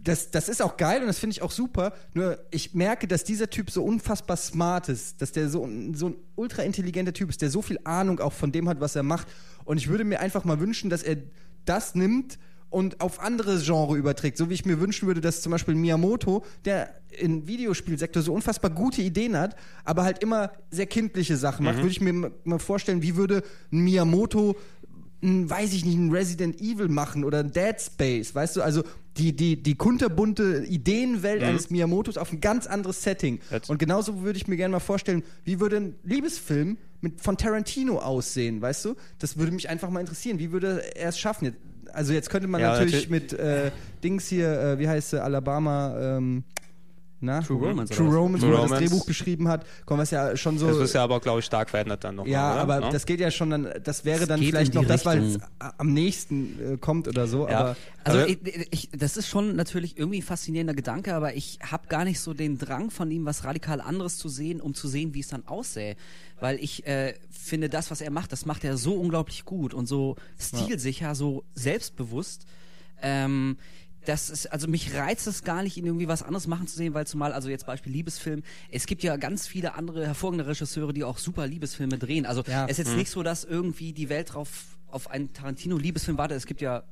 das, 0.05 0.31
das 0.31 0.49
ist 0.49 0.61
auch 0.63 0.77
geil 0.77 1.01
und 1.01 1.07
das 1.07 1.19
finde 1.19 1.33
ich 1.33 1.43
auch 1.43 1.51
super. 1.51 1.93
Nur 2.13 2.39
ich 2.51 2.75
merke, 2.75 3.09
dass 3.09 3.25
dieser 3.25 3.49
Typ 3.51 3.71
so 3.71 3.83
unfassbar 3.83 4.37
smart 4.37 4.89
ist, 4.89 5.21
dass 5.23 5.33
der 5.33 5.49
so, 5.49 5.65
ein- 5.65 5.95
so 5.95 6.11
ein 6.11 6.17
ultra 6.37 6.63
intelligenter 6.63 7.13
Typ 7.13 7.31
ist, 7.31 7.41
der 7.43 7.51
so 7.51 7.63
viel 7.63 7.79
Ahnung 7.85 8.21
auch 8.21 8.33
von 8.35 8.53
dem 8.53 8.69
hat, 8.69 8.81
was 8.81 8.95
er 8.97 9.03
macht. 9.03 9.27
Und 9.65 9.79
ich 9.79 9.89
würde 9.89 10.05
mir 10.05 10.21
einfach 10.21 10.45
mal 10.45 10.61
wünschen, 10.61 10.91
dass 10.91 11.03
er 11.03 11.17
das 11.65 11.95
nimmt 11.95 12.39
und 12.71 13.01
auf 13.01 13.21
andere 13.21 13.59
Genre 13.61 13.97
überträgt. 13.97 14.37
So 14.37 14.51
wie 14.51 14.55
ich 14.55 14.67
mir 14.67 14.79
wünschen 14.81 15.07
würde, 15.07 15.21
dass 15.21 15.41
zum 15.43 15.53
Beispiel 15.53 15.75
Miyamoto, 15.75 16.45
der 16.65 16.91
im 17.19 17.47
Videospielsektor 17.47 18.23
so 18.23 18.35
unfassbar 18.35 18.71
gute 18.73 19.01
Ideen 19.01 19.39
hat, 19.39 19.57
aber 19.85 20.03
halt 20.05 20.19
immer 20.23 20.51
sehr 20.71 20.87
kindliche 20.87 21.37
Sachen 21.37 21.65
macht, 21.65 21.77
würde 21.79 21.91
ich 21.91 22.01
mir 22.01 22.33
mal 22.45 22.59
vorstellen, 22.59 23.01
wie 23.03 23.17
würde 23.17 23.43
ein 23.73 23.79
Miyamoto 23.85 24.57
ein, 25.23 25.49
weiß 25.49 25.73
ich 25.73 25.85
nicht, 25.87 25.97
ein 25.97 26.11
Resident 26.11 26.61
Evil 26.61 26.89
machen 26.89 27.25
oder 27.25 27.39
ein 27.39 27.53
Dead 27.53 27.81
Space, 27.81 28.35
weißt 28.35 28.57
du? 28.57 28.63
Also 28.63 28.83
die, 29.17 29.35
die, 29.35 29.63
die 29.63 29.77
kunterbunte 29.77 30.65
Ideenwelt 30.69 31.43
eines 31.43 31.71
Miyamotos 31.71 32.17
auf 32.17 32.33
ein 32.33 32.41
ganz 32.41 32.67
anderes 32.67 33.03
Setting. 33.03 33.39
Jetzt- 33.51 33.71
Und 33.71 33.79
genauso 33.79 34.23
würde 34.23 34.37
ich 34.37 34.49
mir 34.49 34.57
gerne 34.57 34.73
mal 34.73 34.81
vorstellen, 34.81 35.23
wie 35.45 35.61
würde 35.61 35.77
ein 35.77 35.95
Liebesfilm 36.05 36.79
mit, 37.01 37.21
von 37.21 37.37
Tarantino 37.37 37.99
aussehen, 37.99 38.61
weißt 38.61 38.85
du? 38.87 38.95
Das 39.21 39.37
würde 39.37 39.53
mich 39.53 39.69
einfach 39.69 39.91
mal 39.91 40.01
interessieren. 40.01 40.39
Wie 40.39 40.51
würde 40.53 40.83
er 40.97 41.11
es 41.11 41.19
schaffen? 41.19 41.45
Jetzt- 41.47 41.59
Also 41.93 42.13
jetzt 42.13 42.29
könnte 42.29 42.49
man 42.49 42.61
Ja, 42.61 42.73
natürlich 42.73 43.09
natürlich- 43.09 43.31
mit 43.31 43.33
äh, 43.35 43.71
Dings 44.03 44.27
hier, 44.27 44.49
äh, 44.61 44.79
wie 44.81 44.89
heißt 44.89 45.11
sie, 45.11 45.23
Alabama, 45.23 45.97
ähm, 46.17 46.43
na? 47.25 47.41
True 47.41 47.69
Romance 47.69 47.93
True 47.95 48.09
was? 48.09 48.15
Romance, 48.15 48.41
True 48.45 48.53
wo 48.59 48.63
er 48.63 48.69
das. 48.69 48.79
Drehbuch 48.79 49.07
geschrieben 49.07 49.49
hat, 49.49 49.67
kommen 49.87 49.99
wir 49.99 50.03
es 50.05 50.11
ja 50.11 50.37
schon 50.37 50.59
so. 50.59 50.67
Das 50.69 50.77
ist 50.79 50.95
ja 50.95 51.03
aber, 51.03 51.21
glaube 51.21 51.41
ich, 51.41 51.45
stark 51.47 51.71
verändert 51.71 52.05
dann 52.05 52.17
noch. 52.17 52.27
Ja, 52.27 52.53
oder? 52.53 52.61
aber 52.63 52.81
Ne? 52.81 52.89
das 52.93 53.07
geht 53.07 53.21
ja 53.21 53.31
schon 53.31 53.51
dann, 53.51 53.69
das 53.83 54.05
wäre 54.05 54.21
Das 54.21 54.29
dann 54.29 54.41
vielleicht 54.41 54.75
noch 54.75 54.85
das, 54.85 55.05
weil 55.07 55.19
es 55.23 55.35
Richtung. 55.35 55.49
am 55.79 55.93
nächsten 55.93 56.75
äh, 56.75 56.77
kommt 56.77 57.09
oder 57.09 57.27
so, 57.27 57.49
Ja. 57.49 57.59
aber 57.61 57.77
Also 58.05 58.19
Aber- 58.21 58.29
ich, 58.29 58.39
ich, 58.71 58.91
das 58.97 59.17
ist 59.17 59.29
schon 59.29 59.57
natürlich 59.57 59.97
irgendwie 59.99 60.19
ein 60.19 60.23
faszinierender 60.23 60.75
Gedanke, 60.75 61.15
aber 61.15 61.35
ich 61.35 61.59
habe 61.69 61.89
gar 61.89 62.05
nicht 62.05 62.21
so 62.21 62.35
den 62.35 62.59
Drang 62.59 62.91
von 62.91 63.11
ihm, 63.11 63.25
was 63.25 63.45
radikal 63.45 63.81
anderes 63.81 64.19
zu 64.19 64.29
sehen, 64.29 64.61
um 64.61 64.75
zu 64.75 64.89
sehen, 64.89 65.15
wie 65.15 65.21
es 65.21 65.29
dann 65.29 65.47
aussähe. 65.47 65.97
Weil 66.41 66.59
ich 66.63 66.87
äh, 66.87 67.15
finde, 67.31 67.69
das, 67.71 67.91
was 67.91 68.01
er 68.03 68.11
macht, 68.11 68.33
das 68.33 68.45
macht 68.45 68.65
er 68.65 68.77
so 68.77 68.95
unglaublich 68.95 69.45
gut 69.47 69.73
und 69.73 69.87
so 69.87 70.17
stilsicher, 70.39 71.15
so 71.15 71.45
selbstbewusst. 71.55 72.45
Ähm, 73.03 73.57
das 74.07 74.31
ist, 74.31 74.47
also 74.53 74.69
mich 74.69 74.95
reizt 74.95 75.27
es 75.27 75.43
gar 75.45 75.63
nicht, 75.63 75.77
ihn 75.77 75.87
irgendwie 75.87 76.09
was 76.09 76.23
anderes 76.23 76.47
machen 76.47 76.67
zu 76.67 76.77
sehen, 76.77 76.95
weil 76.95 77.07
zumal, 77.07 77.33
also 77.33 77.49
jetzt 77.49 77.67
Beispiel 77.67 77.93
Liebesfilm, 77.93 78.43
es 78.71 78.87
gibt 78.87 79.03
ja 79.03 79.17
ganz 79.17 79.47
viele 79.47 79.75
andere 79.75 80.07
hervorragende 80.07 80.47
Regisseure, 80.47 80.93
die 80.93 81.05
auch 81.05 81.19
super 81.19 81.47
Liebesfilme 81.47 81.99
drehen. 81.99 82.27
Also 82.27 82.43
Ja. 82.47 82.65
es 82.67 82.73
ist 82.79 82.87
jetzt 82.87 82.97
nicht 82.97 83.11
so, 83.11 83.23
dass 83.23 83.45
irgendwie 83.45 83.93
die 83.93 84.09
Welt 84.09 84.35
drauf 84.35 84.77
auf 84.91 85.11
einen 85.11 85.33
Tarantino-Liebesfilm 85.33 86.19
wartet. 86.19 86.37
Es 86.37 86.47
gibt 86.47 86.61
ja 86.61 86.85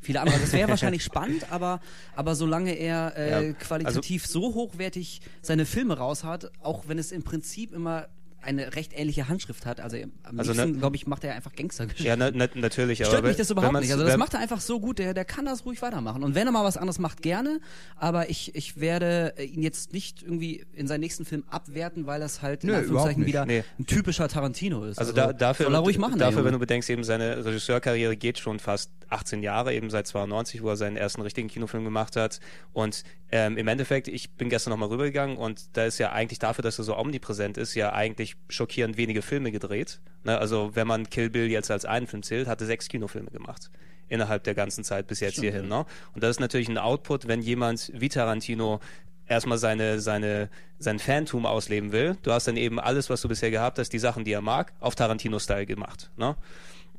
viele 0.00 0.20
andere. 0.20 0.38
Das 0.40 0.52
wäre 0.52 0.68
wahrscheinlich 0.70 1.04
spannend, 1.04 1.50
aber, 1.52 1.80
aber 2.16 2.34
solange 2.34 2.72
er 2.72 3.16
äh, 3.16 3.30
Ja, 3.30 3.36
also 3.38 3.54
qualitativ 3.58 4.26
so 4.26 4.54
hochwertig 4.54 5.20
seine 5.42 5.66
Filme 5.66 5.96
raushat, 5.98 6.50
auch 6.62 6.88
wenn 6.88 6.98
es 6.98 7.12
im 7.12 7.22
Prinzip 7.22 7.72
immer 7.72 8.08
eine 8.44 8.74
recht 8.76 8.92
ähnliche 8.94 9.28
Handschrift 9.28 9.66
hat, 9.66 9.80
also 9.80 9.96
am 10.22 10.38
Also 10.38 10.52
liebsten, 10.52 10.72
ne- 10.72 10.78
glaube 10.78 10.96
ich, 10.96 11.06
macht 11.06 11.24
er 11.24 11.34
einfach 11.34 11.52
Gangstergeschichten. 11.54 12.06
Ja, 12.06 12.16
na, 12.16 12.30
na, 12.32 12.48
natürlich. 12.54 12.98
Stört 12.98 13.16
aber 13.18 13.28
mich 13.28 13.36
das 13.36 13.50
überhaupt 13.50 13.72
nicht. 13.80 13.90
Also 13.92 14.04
das 14.04 14.16
macht 14.16 14.34
er 14.34 14.40
einfach 14.40 14.60
so 14.60 14.80
gut, 14.80 14.98
der, 14.98 15.14
der 15.14 15.24
kann 15.24 15.44
das 15.44 15.64
ruhig 15.66 15.82
weitermachen. 15.82 16.22
Und 16.22 16.34
wenn 16.34 16.46
er 16.46 16.52
mal 16.52 16.64
was 16.64 16.76
anderes 16.76 16.98
macht, 16.98 17.22
gerne. 17.22 17.60
Aber 17.96 18.30
ich, 18.30 18.54
ich 18.54 18.78
werde 18.80 19.34
ihn 19.42 19.62
jetzt 19.62 19.92
nicht 19.92 20.22
irgendwie 20.22 20.64
in 20.74 20.86
seinen 20.86 21.00
nächsten 21.00 21.24
Film 21.24 21.44
abwerten, 21.48 22.06
weil 22.06 22.20
das 22.20 22.42
halt 22.42 22.64
in 22.64 22.70
Nö, 22.70 22.76
Anführungszeichen 22.76 23.26
wieder 23.26 23.46
nicht. 23.46 23.64
ein 23.78 23.86
typischer 23.86 24.28
Tarantino 24.28 24.84
ist. 24.84 24.98
Also 24.98 25.12
da, 25.12 25.32
dafür, 25.32 25.66
soll 25.66 25.74
er 25.74 25.80
ruhig 25.80 25.98
machen. 25.98 26.18
dafür 26.18 26.44
wenn 26.44 26.52
du 26.52 26.58
bedenkst, 26.58 26.88
eben 26.90 27.04
seine 27.04 27.44
Regisseurkarriere 27.44 28.16
geht 28.16 28.38
schon 28.38 28.58
fast 28.58 28.90
18 29.10 29.42
Jahre, 29.42 29.74
eben 29.74 29.90
seit 29.90 30.06
92, 30.06 30.62
wo 30.62 30.70
er 30.70 30.76
seinen 30.76 30.96
ersten 30.96 31.22
richtigen 31.22 31.48
Kinofilm 31.48 31.84
gemacht 31.84 32.16
hat. 32.16 32.40
Und 32.72 33.04
ähm, 33.30 33.56
im 33.56 33.68
Endeffekt, 33.68 34.08
ich 34.08 34.30
bin 34.32 34.48
gestern 34.48 34.70
nochmal 34.70 34.88
rübergegangen 34.88 35.36
und 35.36 35.76
da 35.76 35.84
ist 35.84 35.98
ja 35.98 36.12
eigentlich 36.12 36.38
dafür, 36.38 36.62
dass 36.62 36.78
er 36.78 36.84
so 36.84 36.96
omnipräsent 36.96 37.58
ist, 37.58 37.74
ja 37.74 37.92
eigentlich 37.92 38.36
schockierend 38.48 38.96
wenige 38.96 39.22
Filme 39.22 39.52
gedreht. 39.52 40.00
Ne? 40.24 40.38
Also 40.38 40.74
wenn 40.74 40.86
man 40.86 41.08
Kill 41.10 41.30
Bill 41.30 41.50
jetzt 41.50 41.70
als 41.70 41.84
einen 41.84 42.06
Film 42.06 42.22
zählt, 42.22 42.46
hat 42.46 42.60
er 42.60 42.66
sechs 42.66 42.88
Kinofilme 42.88 43.30
gemacht 43.30 43.70
innerhalb 44.08 44.44
der 44.44 44.54
ganzen 44.54 44.84
Zeit 44.84 45.06
bis 45.06 45.20
jetzt 45.20 45.40
hierhin. 45.40 45.66
Ne? 45.66 45.86
Und 46.12 46.22
das 46.22 46.32
ist 46.32 46.40
natürlich 46.40 46.68
ein 46.68 46.76
Output, 46.76 47.26
wenn 47.26 47.40
jemand 47.40 47.90
wie 47.94 48.10
Tarantino 48.10 48.80
erstmal 49.26 49.58
seine, 49.58 50.00
seine, 50.00 50.50
sein 50.78 50.98
Fantum 50.98 51.46
ausleben 51.46 51.92
will. 51.92 52.16
Du 52.22 52.32
hast 52.32 52.46
dann 52.46 52.56
eben 52.56 52.78
alles, 52.78 53.10
was 53.10 53.22
du 53.22 53.28
bisher 53.28 53.50
gehabt 53.50 53.78
hast, 53.78 53.90
die 53.90 53.98
Sachen, 53.98 54.24
die 54.24 54.32
er 54.32 54.42
mag, 54.42 54.72
auf 54.80 54.94
Tarantino-Style 54.94 55.66
gemacht. 55.66 56.10
Ne? 56.16 56.36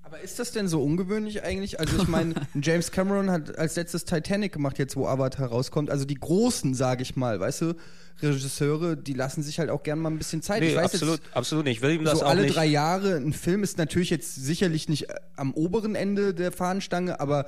Aber 0.05 0.21
ist 0.21 0.37
das 0.37 0.51
denn 0.51 0.67
so 0.67 0.83
ungewöhnlich 0.83 1.43
eigentlich? 1.43 1.79
Also 1.79 1.97
ich 1.97 2.07
meine, 2.07 2.35
James 2.61 2.91
Cameron 2.91 3.31
hat 3.31 3.57
als 3.57 3.75
letztes 3.75 4.05
Titanic 4.05 4.53
gemacht, 4.53 4.77
jetzt 4.77 4.95
wo 4.95 5.07
Avatar 5.07 5.47
rauskommt. 5.47 5.89
Also 5.89 6.05
die 6.05 6.15
großen, 6.15 6.75
sage 6.75 7.01
ich 7.01 7.15
mal, 7.15 7.39
weißt 7.39 7.61
du, 7.61 7.73
Regisseure, 8.21 8.95
die 8.95 9.13
lassen 9.13 9.43
sich 9.43 9.59
halt 9.59 9.69
auch 9.69 9.83
gern 9.83 9.99
mal 9.99 10.09
ein 10.09 10.17
bisschen 10.17 10.41
Zeit. 10.41 10.61
Nee, 10.61 10.69
ich 10.69 10.75
weiß 10.75 10.93
absolut, 10.93 11.21
absolut 11.33 11.65
nicht. 11.65 11.77
Ich 11.77 11.81
will 11.81 11.91
ihm 11.91 12.01
jetzt, 12.01 12.13
das 12.13 12.19
so 12.19 12.25
auch 12.25 12.29
alle 12.29 12.43
nicht. 12.43 12.55
drei 12.55 12.65
Jahre 12.65 13.15
ein 13.15 13.33
Film 13.33 13.63
ist 13.63 13.77
natürlich 13.77 14.09
jetzt 14.09 14.35
sicherlich 14.35 14.87
nicht 14.87 15.09
äh, 15.09 15.15
am 15.35 15.53
oberen 15.53 15.95
Ende 15.95 16.33
der 16.33 16.51
Fahnenstange, 16.51 17.19
aber 17.19 17.47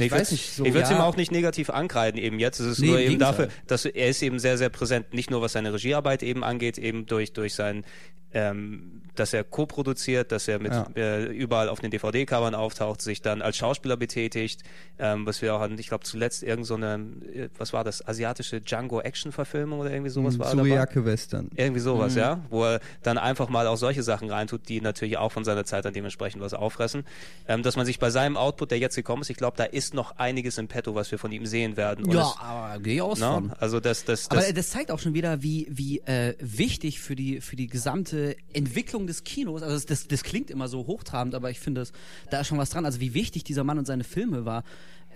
Nee, 0.00 0.10
weiß 0.10 0.18
würd's- 0.20 0.32
nicht 0.32 0.52
so. 0.54 0.64
Ich 0.64 0.72
würde 0.74 0.84
es 0.84 0.90
ja, 0.90 0.96
ihm 0.96 1.02
auch 1.02 1.16
nicht 1.16 1.30
negativ 1.32 1.70
ankreiden 1.70 2.20
eben 2.20 2.38
jetzt. 2.38 2.60
Es 2.60 2.66
ist 2.66 2.78
Nee, 2.80 2.86
nur 2.88 2.98
eben 2.98 3.18
dafür, 3.18 3.48
dass 3.66 3.84
er 3.84 4.08
ist 4.08 4.22
eben 4.22 4.38
sehr, 4.38 4.58
sehr 4.58 4.68
präsent, 4.68 5.14
nicht 5.14 5.30
nur 5.30 5.40
was 5.42 5.52
seine 5.52 5.72
Regiearbeit 5.72 6.22
eben 6.22 6.42
angeht, 6.44 6.78
eben 6.78 7.06
durch, 7.06 7.32
durch 7.32 7.54
sein, 7.54 7.84
ähm, 8.32 9.00
dass 9.14 9.32
er 9.32 9.44
co-produziert, 9.44 10.32
dass 10.32 10.48
er 10.48 10.58
mit 10.58 10.72
Ja. 10.72 10.88
äh, 10.96 11.26
überall 11.26 11.68
auf 11.68 11.78
den 11.78 11.92
DVD-Covern 11.92 12.56
auftaucht, 12.56 13.00
sich 13.00 13.22
dann 13.22 13.42
als 13.42 13.56
Schauspieler 13.56 13.96
betätigt, 13.96 14.62
ähm, 14.98 15.24
was 15.24 15.40
wir 15.40 15.54
auch 15.54 15.60
hatten, 15.60 15.78
ich 15.78 15.86
glaube 15.86 16.02
zuletzt 16.02 16.42
irgend 16.42 16.66
so 16.66 16.74
eine, 16.74 16.94
äh, 17.32 17.48
was 17.56 17.72
war 17.72 17.84
das, 17.84 18.04
asiatische 18.08 18.60
Django-Action-Verfilmung 18.60 19.78
oder 19.80 19.90
irgendwie 19.92 20.10
sowas 20.10 20.38
war 20.38 20.50
dabei? 20.50 20.62
Suriake 20.68 21.04
Western. 21.04 21.48
Irgendwie 21.54 21.80
sowas, 21.80 22.14
Mhm. 22.14 22.18
ja. 22.18 22.40
Wo 22.50 22.64
er 22.64 22.80
dann 23.02 23.18
einfach 23.18 23.48
mal 23.48 23.66
auch 23.68 23.76
solche 23.76 24.02
Sachen 24.02 24.30
reintut, 24.30 24.68
die 24.68 24.80
natürlich 24.80 25.16
auch 25.16 25.30
von 25.30 25.44
seiner 25.44 25.64
Zeit 25.64 25.84
dann 25.84 25.92
dementsprechend 25.94 26.42
was 26.42 26.54
auffressen. 26.54 27.04
Ähm, 27.46 27.62
dass 27.62 27.76
man 27.76 27.86
sich 27.86 28.00
bei 28.00 28.10
seinem 28.10 28.36
Output, 28.36 28.72
der 28.72 28.78
jetzt 28.78 28.96
gekommen 28.96 29.22
ist, 29.22 29.30
ich 29.30 29.36
glaube, 29.36 29.56
da 29.56 29.64
ist 29.64 29.83
noch 29.92 30.16
einiges 30.16 30.56
im 30.56 30.68
Petto, 30.68 30.94
was 30.94 31.10
wir 31.10 31.18
von 31.18 31.30
ihm 31.32 31.44
sehen 31.44 31.76
werden. 31.76 32.04
Und 32.06 32.14
Ja, 32.14 32.30
es, 32.30 32.40
aber 32.40 32.80
gehe 32.80 32.94
ich 32.94 33.02
aus 33.02 33.18
ne? 33.18 33.26
von. 33.26 33.52
Also 33.58 33.80
das, 33.80 34.04
das, 34.04 34.30
Aber 34.30 34.40
das, 34.40 34.54
das 34.54 34.70
zeigt 34.70 34.90
auch 34.90 35.00
schon 35.00 35.12
wieder, 35.12 35.42
wie, 35.42 35.66
wie 35.68 35.98
äh, 36.06 36.34
wichtig 36.40 37.00
für 37.00 37.16
die, 37.16 37.40
für 37.40 37.56
die 37.56 37.66
gesamte 37.66 38.36
Entwicklung 38.52 39.06
des 39.06 39.24
Kinos, 39.24 39.62
also 39.62 39.74
das, 39.74 39.84
das, 39.86 40.08
das 40.08 40.22
klingt 40.22 40.50
immer 40.50 40.68
so 40.68 40.86
hochtrabend, 40.86 41.34
aber 41.34 41.50
ich 41.50 41.60
finde, 41.60 41.82
das- 41.82 41.92
da 42.30 42.40
ist 42.40 42.46
schon 42.46 42.58
was 42.58 42.70
dran. 42.70 42.86
Also 42.86 43.00
wie 43.00 43.12
wichtig 43.12 43.44
dieser 43.44 43.64
Mann 43.64 43.78
und 43.78 43.86
seine 43.86 44.04
Filme 44.04 44.44
war. 44.46 44.62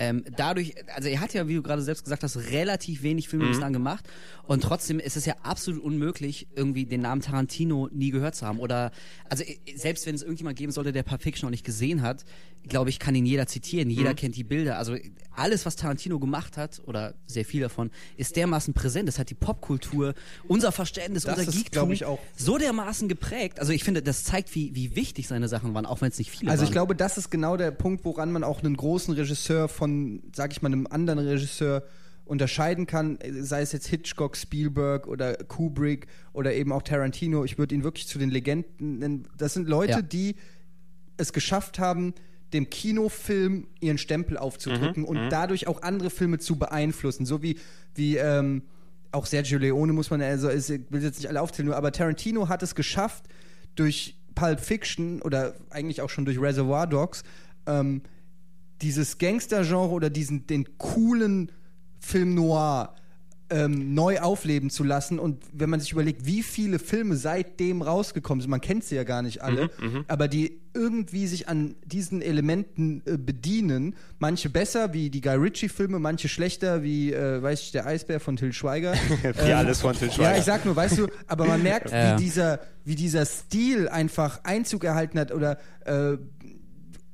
Ähm, 0.00 0.22
dadurch, 0.37 0.75
also 0.94 1.08
er 1.08 1.20
hat 1.20 1.34
ja, 1.34 1.48
wie 1.48 1.56
du 1.56 1.62
gerade 1.62 1.82
selbst 1.82 2.04
gesagt 2.04 2.22
hast, 2.22 2.37
relativ 2.52 3.02
wenig 3.02 3.28
Filme 3.28 3.46
Mhm. 3.46 3.48
bislang 3.48 3.72
gemacht 3.72 4.08
und 4.46 4.62
trotzdem 4.62 5.00
ist 5.00 5.16
es 5.16 5.25
ja 5.26 5.34
absolut 5.42 5.82
unmöglich, 5.82 6.46
irgendwie 6.54 6.87
den 6.87 7.00
Namen 7.00 7.20
Tarantino 7.20 7.88
nie 7.90 8.10
gehört 8.10 8.37
zu 8.37 8.46
haben. 8.46 8.60
Oder, 8.60 8.92
also 9.28 9.42
äh, 9.42 9.56
selbst 9.75 10.06
wenn 10.06 10.14
es 10.14 10.22
irgendjemand 10.22 10.56
geben 10.56 10.70
sollte, 10.70 10.92
der 10.92 11.02
Pulp 11.02 11.22
Fiction 11.25 11.48
noch 11.48 11.50
nicht 11.50 11.64
gesehen 11.64 12.02
hat, 12.02 12.25
glaube 12.64 12.90
ich, 12.90 12.98
kann 12.98 13.14
ihn 13.14 13.24
jeder 13.26 13.46
zitieren, 13.46 13.88
Mhm. 13.88 13.94
jeder 13.94 14.14
kennt 14.14 14.36
die 14.36 14.44
Bilder. 14.44 14.78
Also 14.78 14.96
alles, 15.30 15.64
was 15.66 15.76
Tarantino 15.76 16.18
gemacht 16.18 16.56
hat, 16.56 16.82
oder 16.86 17.14
sehr 17.26 17.44
viel 17.44 17.60
davon, 17.62 17.90
ist 18.16 18.36
dermaßen 18.36 18.74
präsent. 18.74 19.08
Das 19.08 19.18
hat 19.18 19.30
die 19.30 19.34
Popkultur, 19.34 20.14
unser 20.48 20.72
Verständnis, 20.72 21.22
Das 21.22 21.38
unser 21.38 21.50
Geektum 21.52 21.92
ich, 21.92 22.04
auch- 22.04 22.18
so 22.36 22.58
dermaßen 22.58 23.08
geprägt. 23.08 23.60
Also 23.60 23.73
ich 23.73 23.84
finde, 23.84 24.02
das 24.02 24.25
zeigt, 24.25 24.54
wie, 24.54 24.75
wie 24.75 24.97
wichtig 24.97 25.28
seine 25.28 25.49
Sachen 25.49 25.75
waren, 25.75 25.86
auch 25.86 26.00
wenn 26.00 26.10
es 26.10 26.18
nicht 26.18 26.30
viele 26.30 26.50
Also 26.50 26.62
waren. 26.62 26.66
ich 26.68 26.73
glaube, 26.73 26.94
das 26.97 27.16
ist 27.18 27.30
genau 27.30 27.56
der 27.56 27.71
Punkt, 27.71 28.04
woran 28.04 28.32
man 28.32 28.42
auch 28.44 28.62
einen 28.62 28.76
großen 28.76 29.14
Regisseur 29.14 29.68
von, 29.68 30.23
sag 30.34 30.52
ich 30.52 30.60
mal, 30.60 30.66
einem 30.73 30.86
anderen 30.88 31.21
Regisseur 31.21 31.84
unterscheiden 32.25 32.86
kann, 32.86 33.18
sei 33.40 33.62
es 33.62 33.73
jetzt 33.73 33.86
Hitchcock, 33.86 34.36
Spielberg 34.36 35.06
oder 35.06 35.34
Kubrick 35.34 36.08
oder 36.34 36.52
eben 36.52 36.73
auch 36.73 36.82
Tarantino. 36.82 37.44
Ich 37.44 37.56
würde 37.56 37.75
ihn 37.75 37.84
wirklich 37.84 38.06
zu 38.06 38.18
den 38.18 38.28
Legenden 38.28 38.99
nennen. 38.99 39.28
Das 39.38 39.54
sind 39.54 39.66
Leute, 39.66 39.92
Ja. 39.92 40.02
die 40.02 40.34
es 41.16 41.32
geschafft 41.32 41.78
haben, 41.78 42.12
dem 42.52 42.71
Kinofilm 42.71 43.67
ihren 43.80 43.99
Stempel 43.99 44.39
aufzudrücken 44.39 45.04
und 45.04 45.30
dadurch 45.30 45.67
auch 45.67 45.82
andere 45.82 46.11
Filme 46.11 46.39
zu 46.39 46.56
beeinflussen. 46.56 47.26
So 47.26 47.43
wie, 47.43 47.58
wie 47.95 48.17
ähm, 48.17 48.63
auch 49.13 49.26
Sergio 49.26 49.58
Leone 49.58 49.93
muss 49.93 50.11
man, 50.11 50.21
also 50.23 50.49
ist, 50.49 50.71
ich 50.71 50.80
will 50.91 51.02
jetzt 51.02 51.19
nicht 51.19 51.28
alle 51.28 51.41
aufzählen, 51.41 51.67
nur, 51.67 51.76
aber 51.76 51.93
Tarantino 51.93 52.49
hat 52.49 52.63
es 52.63 52.75
geschafft, 52.75 53.25
durch 53.75 54.17
Pulp 54.34 54.61
Fiction 54.61 55.23
oder 55.23 55.54
eigentlich 55.71 56.00
auch 56.00 56.11
schon 56.11 56.25
durch 56.25 56.41
Reservoir 56.41 56.87
Dogs, 56.87 57.23
ähm, 57.67 58.02
dieses 58.82 59.19
Gangster-Genre 59.19 59.91
oder 59.91 60.11
diesen, 60.11 60.47
den 60.47 60.78
coolen 60.78 61.50
Film 62.00 62.34
Noir 62.34 62.95
ähm, 63.50 63.95
neu 63.95 64.21
aufleben 64.21 64.69
zu 64.71 64.84
lassen. 64.84 65.19
Und 65.19 65.43
wenn 65.52 65.71
man 65.71 65.80
sich 65.80 65.93
überlegt, 65.93 66.26
wie 66.26 66.43
viele 66.43 66.78
Filme 66.78 67.17
seitdem 67.17 67.80
rausgekommen 67.82 68.43
sind, 68.43 68.50
man 68.50 68.61
kennt 68.61 68.84
sie 68.84 68.95
ja 68.97 69.04
gar 69.04 69.23
nicht 69.23 69.43
alle, 69.43 69.71
aber 70.06 70.28
die 70.28 70.61
irgendwie 70.75 71.26
sich 71.26 71.49
an 71.49 71.75
diesen 71.84 72.21
Elementen 72.23 73.02
äh, 73.06 73.17
bedienen. 73.17 73.97
Manche 74.19 74.49
besser, 74.50 74.93
wie 74.93 75.11
die 75.11 75.21
Guy 75.23 75.34
Ritchie-Filme, 75.34 75.99
manche 75.99 76.28
schlechter, 76.28 76.82
wie, 76.82 77.13
äh, 77.13 77.43
weiß 77.43 77.63
ich, 77.63 77.73
der 77.73 77.87
Eisbär 77.87 78.21
von 78.21 78.37
Till 78.37 78.52
Schweiger. 78.52 78.93
wie 79.45 79.52
alles 79.52 79.80
von 79.80 79.95
Til 79.97 80.08
Ja, 80.08 80.15
Schweiger. 80.15 80.39
ich 80.39 80.45
sag 80.45 80.65
nur, 80.65 80.76
weißt 80.76 80.99
du, 80.99 81.06
aber 81.26 81.47
man 81.47 81.63
merkt, 81.63 81.91
Ja. 81.93 82.17
wie, 82.19 82.23
dieser, 82.23 82.61
wie 82.84 82.95
dieser 82.95 83.25
Stil 83.26 83.89
einfach 83.89 84.45
Einzug 84.45 84.84
erhalten 84.84 85.19
hat 85.19 85.32
oder 85.32 85.58
äh, 85.87 86.17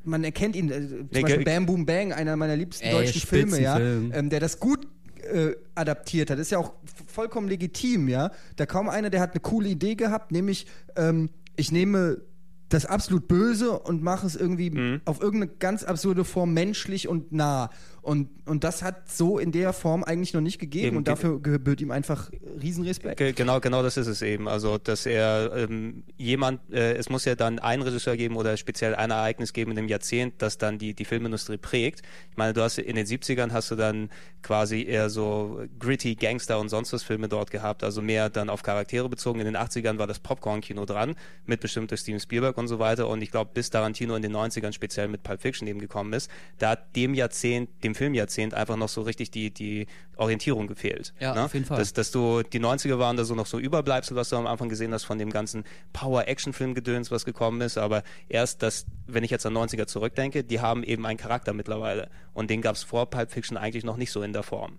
man 0.02 0.22
erkennt 0.24 0.56
ihn, 0.56 0.70
äh, 0.70 0.88
zum 0.88 1.08
Nee, 1.12 1.22
Beispiel 1.22 1.44
Bam 1.44 1.64
Boom 1.66 1.86
Bang, 1.86 2.12
einer 2.12 2.36
meiner 2.36 2.56
liebsten 2.56 2.84
Ey, 2.84 2.92
deutschen 2.92 3.20
Filme, 3.22 3.60
ja, 3.62 3.78
ähm, 3.78 4.28
der 4.28 4.40
das 4.40 4.58
gut 4.60 4.86
äh, 5.24 5.56
adaptiert 5.74 6.30
hat. 6.30 6.38
ist 6.38 6.50
ja 6.50 6.58
auch 6.58 6.72
vollkommen 7.06 7.48
legitim, 7.48 8.08
ja. 8.08 8.30
Da 8.56 8.66
kaum 8.66 8.88
einer, 8.88 9.10
der 9.10 9.20
hat 9.20 9.32
eine 9.32 9.40
coole 9.40 9.68
Idee 9.68 9.94
gehabt, 9.94 10.32
nämlich 10.32 10.66
ähm, 10.96 11.30
ich 11.56 11.72
nehme 11.72 12.22
das 12.68 12.86
absolut 12.86 13.28
Böse 13.28 13.78
und 13.78 14.02
mache 14.02 14.26
es 14.26 14.34
irgendwie 14.36 14.70
Mhm. 14.70 15.00
auf 15.04 15.20
irgendeine 15.20 15.52
ganz 15.58 15.84
absurde 15.84 16.24
Form 16.24 16.54
menschlich 16.54 17.08
und 17.08 17.32
nah. 17.32 17.70
Und, 18.04 18.28
und 18.44 18.64
das 18.64 18.82
hat 18.82 19.10
so 19.10 19.38
in 19.38 19.50
der 19.50 19.72
Form 19.72 20.04
eigentlich 20.04 20.34
noch 20.34 20.42
nicht 20.42 20.58
gegeben 20.58 20.88
Eben, 20.88 20.96
und 20.98 21.08
dafür 21.08 21.40
gebührt 21.40 21.80
ihm 21.80 21.90
einfach 21.90 22.30
Riesenrespekt. 22.60 23.16
Ge- 23.16 23.32
Genau, 23.32 23.60
genau 23.60 23.82
das 23.82 23.96
ist 23.96 24.06
es 24.08 24.20
eben. 24.20 24.46
Also, 24.46 24.76
dass 24.76 25.06
er 25.06 25.52
ähm, 25.56 26.04
jemand, 26.18 26.60
äh, 26.70 26.92
es 26.96 27.08
muss 27.08 27.24
ja 27.24 27.34
dann 27.34 27.58
einen 27.58 27.82
Regisseur 27.82 28.16
geben 28.18 28.36
oder 28.36 28.56
speziell 28.58 28.94
ein 28.94 29.10
Ereignis 29.10 29.54
geben 29.54 29.70
in 29.70 29.76
dem 29.76 29.88
Jahrzehnt, 29.88 30.34
das 30.38 30.58
dann 30.58 30.78
die, 30.78 30.92
die 30.92 31.06
Filmindustrie 31.06 31.56
prägt. 31.56 32.02
Ich 32.30 32.36
meine, 32.36 32.52
du 32.52 32.60
hast 32.60 32.76
in 32.78 32.94
den 32.96 33.06
70ern 33.06 33.52
hast 33.52 33.70
du 33.70 33.74
dann 33.76 34.10
quasi 34.42 34.82
eher 34.82 35.08
so 35.08 35.62
gritty 35.78 36.14
Gangster 36.14 36.60
und 36.60 36.68
sonst 36.68 36.92
was 36.92 37.02
Filme 37.02 37.28
dort 37.28 37.50
gehabt, 37.50 37.82
also 37.82 38.02
mehr 38.02 38.28
dann 38.28 38.50
auf 38.50 38.62
Charaktere 38.62 39.08
bezogen. 39.08 39.40
In 39.40 39.46
den 39.46 39.56
80ern 39.56 39.96
war 39.96 40.06
das 40.06 40.18
Popcorn-Kino 40.18 40.84
dran, 40.84 41.14
mit 41.46 41.60
bestimmt 41.60 41.90
durch 41.90 42.00
Steven 42.02 42.20
Spielberg 42.20 42.58
und 42.58 42.68
so 42.68 42.78
weiter. 42.78 43.08
Und 43.08 43.22
ich 43.22 43.30
glaube, 43.30 43.50
bis 43.54 43.70
Tarantino 43.70 44.14
in 44.14 44.20
den 44.20 44.36
90ern 44.36 44.72
speziell 44.74 45.08
mit 45.08 45.22
Pulp 45.22 45.40
Fiction 45.40 45.66
eben 45.66 45.78
gekommen 45.78 46.12
ist, 46.12 46.30
da 46.58 46.70
hat 46.72 46.94
dem 46.94 47.14
Jahrzehnt, 47.14 47.70
dem 47.82 47.93
Filmjahrzehnt 47.94 48.54
einfach 48.54 48.76
noch 48.76 48.88
so 48.88 49.02
richtig 49.02 49.30
die, 49.30 49.52
die 49.52 49.86
Orientierung 50.16 50.66
gefehlt. 50.66 51.14
Ja, 51.20 51.34
ne? 51.34 51.44
auf 51.44 51.54
jeden 51.54 51.66
Fall. 51.66 51.78
Das, 51.78 51.92
dass 51.92 52.10
du, 52.10 52.42
die 52.42 52.60
90er 52.60 52.98
waren 52.98 53.16
da 53.16 53.24
so 53.24 53.34
noch 53.34 53.46
so 53.46 53.58
Überbleibsel, 53.58 54.16
was 54.16 54.28
du 54.28 54.36
am 54.36 54.46
Anfang 54.46 54.68
gesehen 54.68 54.92
hast 54.92 55.04
von 55.04 55.18
dem 55.18 55.30
ganzen 55.30 55.64
Power-Action-Film-Gedöns, 55.92 57.10
was 57.10 57.24
gekommen 57.24 57.60
ist, 57.60 57.78
aber 57.78 58.02
erst 58.28 58.62
das, 58.62 58.86
wenn 59.06 59.24
ich 59.24 59.30
jetzt 59.30 59.46
an 59.46 59.56
90er 59.56 59.86
zurückdenke, 59.86 60.44
die 60.44 60.60
haben 60.60 60.82
eben 60.82 61.06
einen 61.06 61.18
Charakter 61.18 61.52
mittlerweile 61.52 62.08
und 62.32 62.50
den 62.50 62.62
gab 62.62 62.76
es 62.76 62.82
vor 62.82 63.10
Pulp 63.10 63.30
Fiction 63.30 63.56
eigentlich 63.56 63.84
noch 63.84 63.96
nicht 63.96 64.10
so 64.10 64.22
in 64.22 64.32
der 64.32 64.42
Form. 64.42 64.78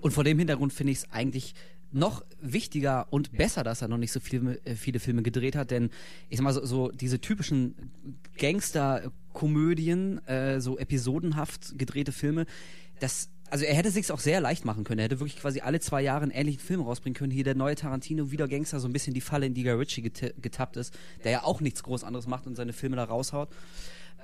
Und 0.00 0.12
vor 0.12 0.24
dem 0.24 0.38
Hintergrund 0.38 0.72
finde 0.72 0.92
ich 0.92 0.98
es 0.98 1.10
eigentlich 1.12 1.54
noch 1.92 2.24
wichtiger 2.40 3.06
und 3.10 3.32
besser, 3.32 3.62
dass 3.62 3.82
er 3.82 3.88
noch 3.88 3.96
nicht 3.96 4.12
so 4.12 4.20
viele, 4.20 4.58
äh, 4.64 4.74
viele 4.74 5.00
Filme 5.00 5.22
gedreht 5.22 5.56
hat, 5.56 5.70
denn 5.70 5.90
ich 6.28 6.36
sag 6.38 6.44
mal 6.44 6.52
so, 6.52 6.64
so 6.64 6.90
diese 6.90 7.20
typischen 7.20 7.74
Gangster-Komödien, 9.36 10.26
äh, 10.26 10.60
so 10.60 10.78
episodenhaft 10.78 11.78
gedrehte 11.78 12.12
Filme, 12.12 12.46
das 13.00 13.28
also 13.48 13.64
er 13.64 13.76
hätte 13.76 13.92
sich's 13.92 14.10
auch 14.10 14.18
sehr 14.18 14.40
leicht 14.40 14.64
machen 14.64 14.82
können. 14.82 14.98
Er 14.98 15.04
hätte 15.04 15.20
wirklich 15.20 15.36
quasi 15.40 15.60
alle 15.60 15.78
zwei 15.78 16.02
Jahre 16.02 16.22
einen 16.24 16.32
ähnlichen 16.32 16.58
Film 16.60 16.80
rausbringen 16.80 17.14
können. 17.14 17.30
Hier 17.30 17.44
der 17.44 17.54
neue 17.54 17.76
Tarantino, 17.76 18.32
wieder 18.32 18.48
Gangster, 18.48 18.80
so 18.80 18.88
ein 18.88 18.92
bisschen 18.92 19.14
die 19.14 19.20
Falle, 19.20 19.46
in 19.46 19.54
die 19.54 19.62
Guy 19.62 19.70
Ritchie 19.74 20.02
geta- 20.02 20.32
getappt 20.42 20.76
ist, 20.76 20.92
der 21.22 21.30
ja 21.30 21.44
auch 21.44 21.60
nichts 21.60 21.84
groß 21.84 22.02
anderes 22.02 22.26
macht 22.26 22.48
und 22.48 22.56
seine 22.56 22.72
Filme 22.72 22.96
da 22.96 23.04
raushaut. 23.04 23.48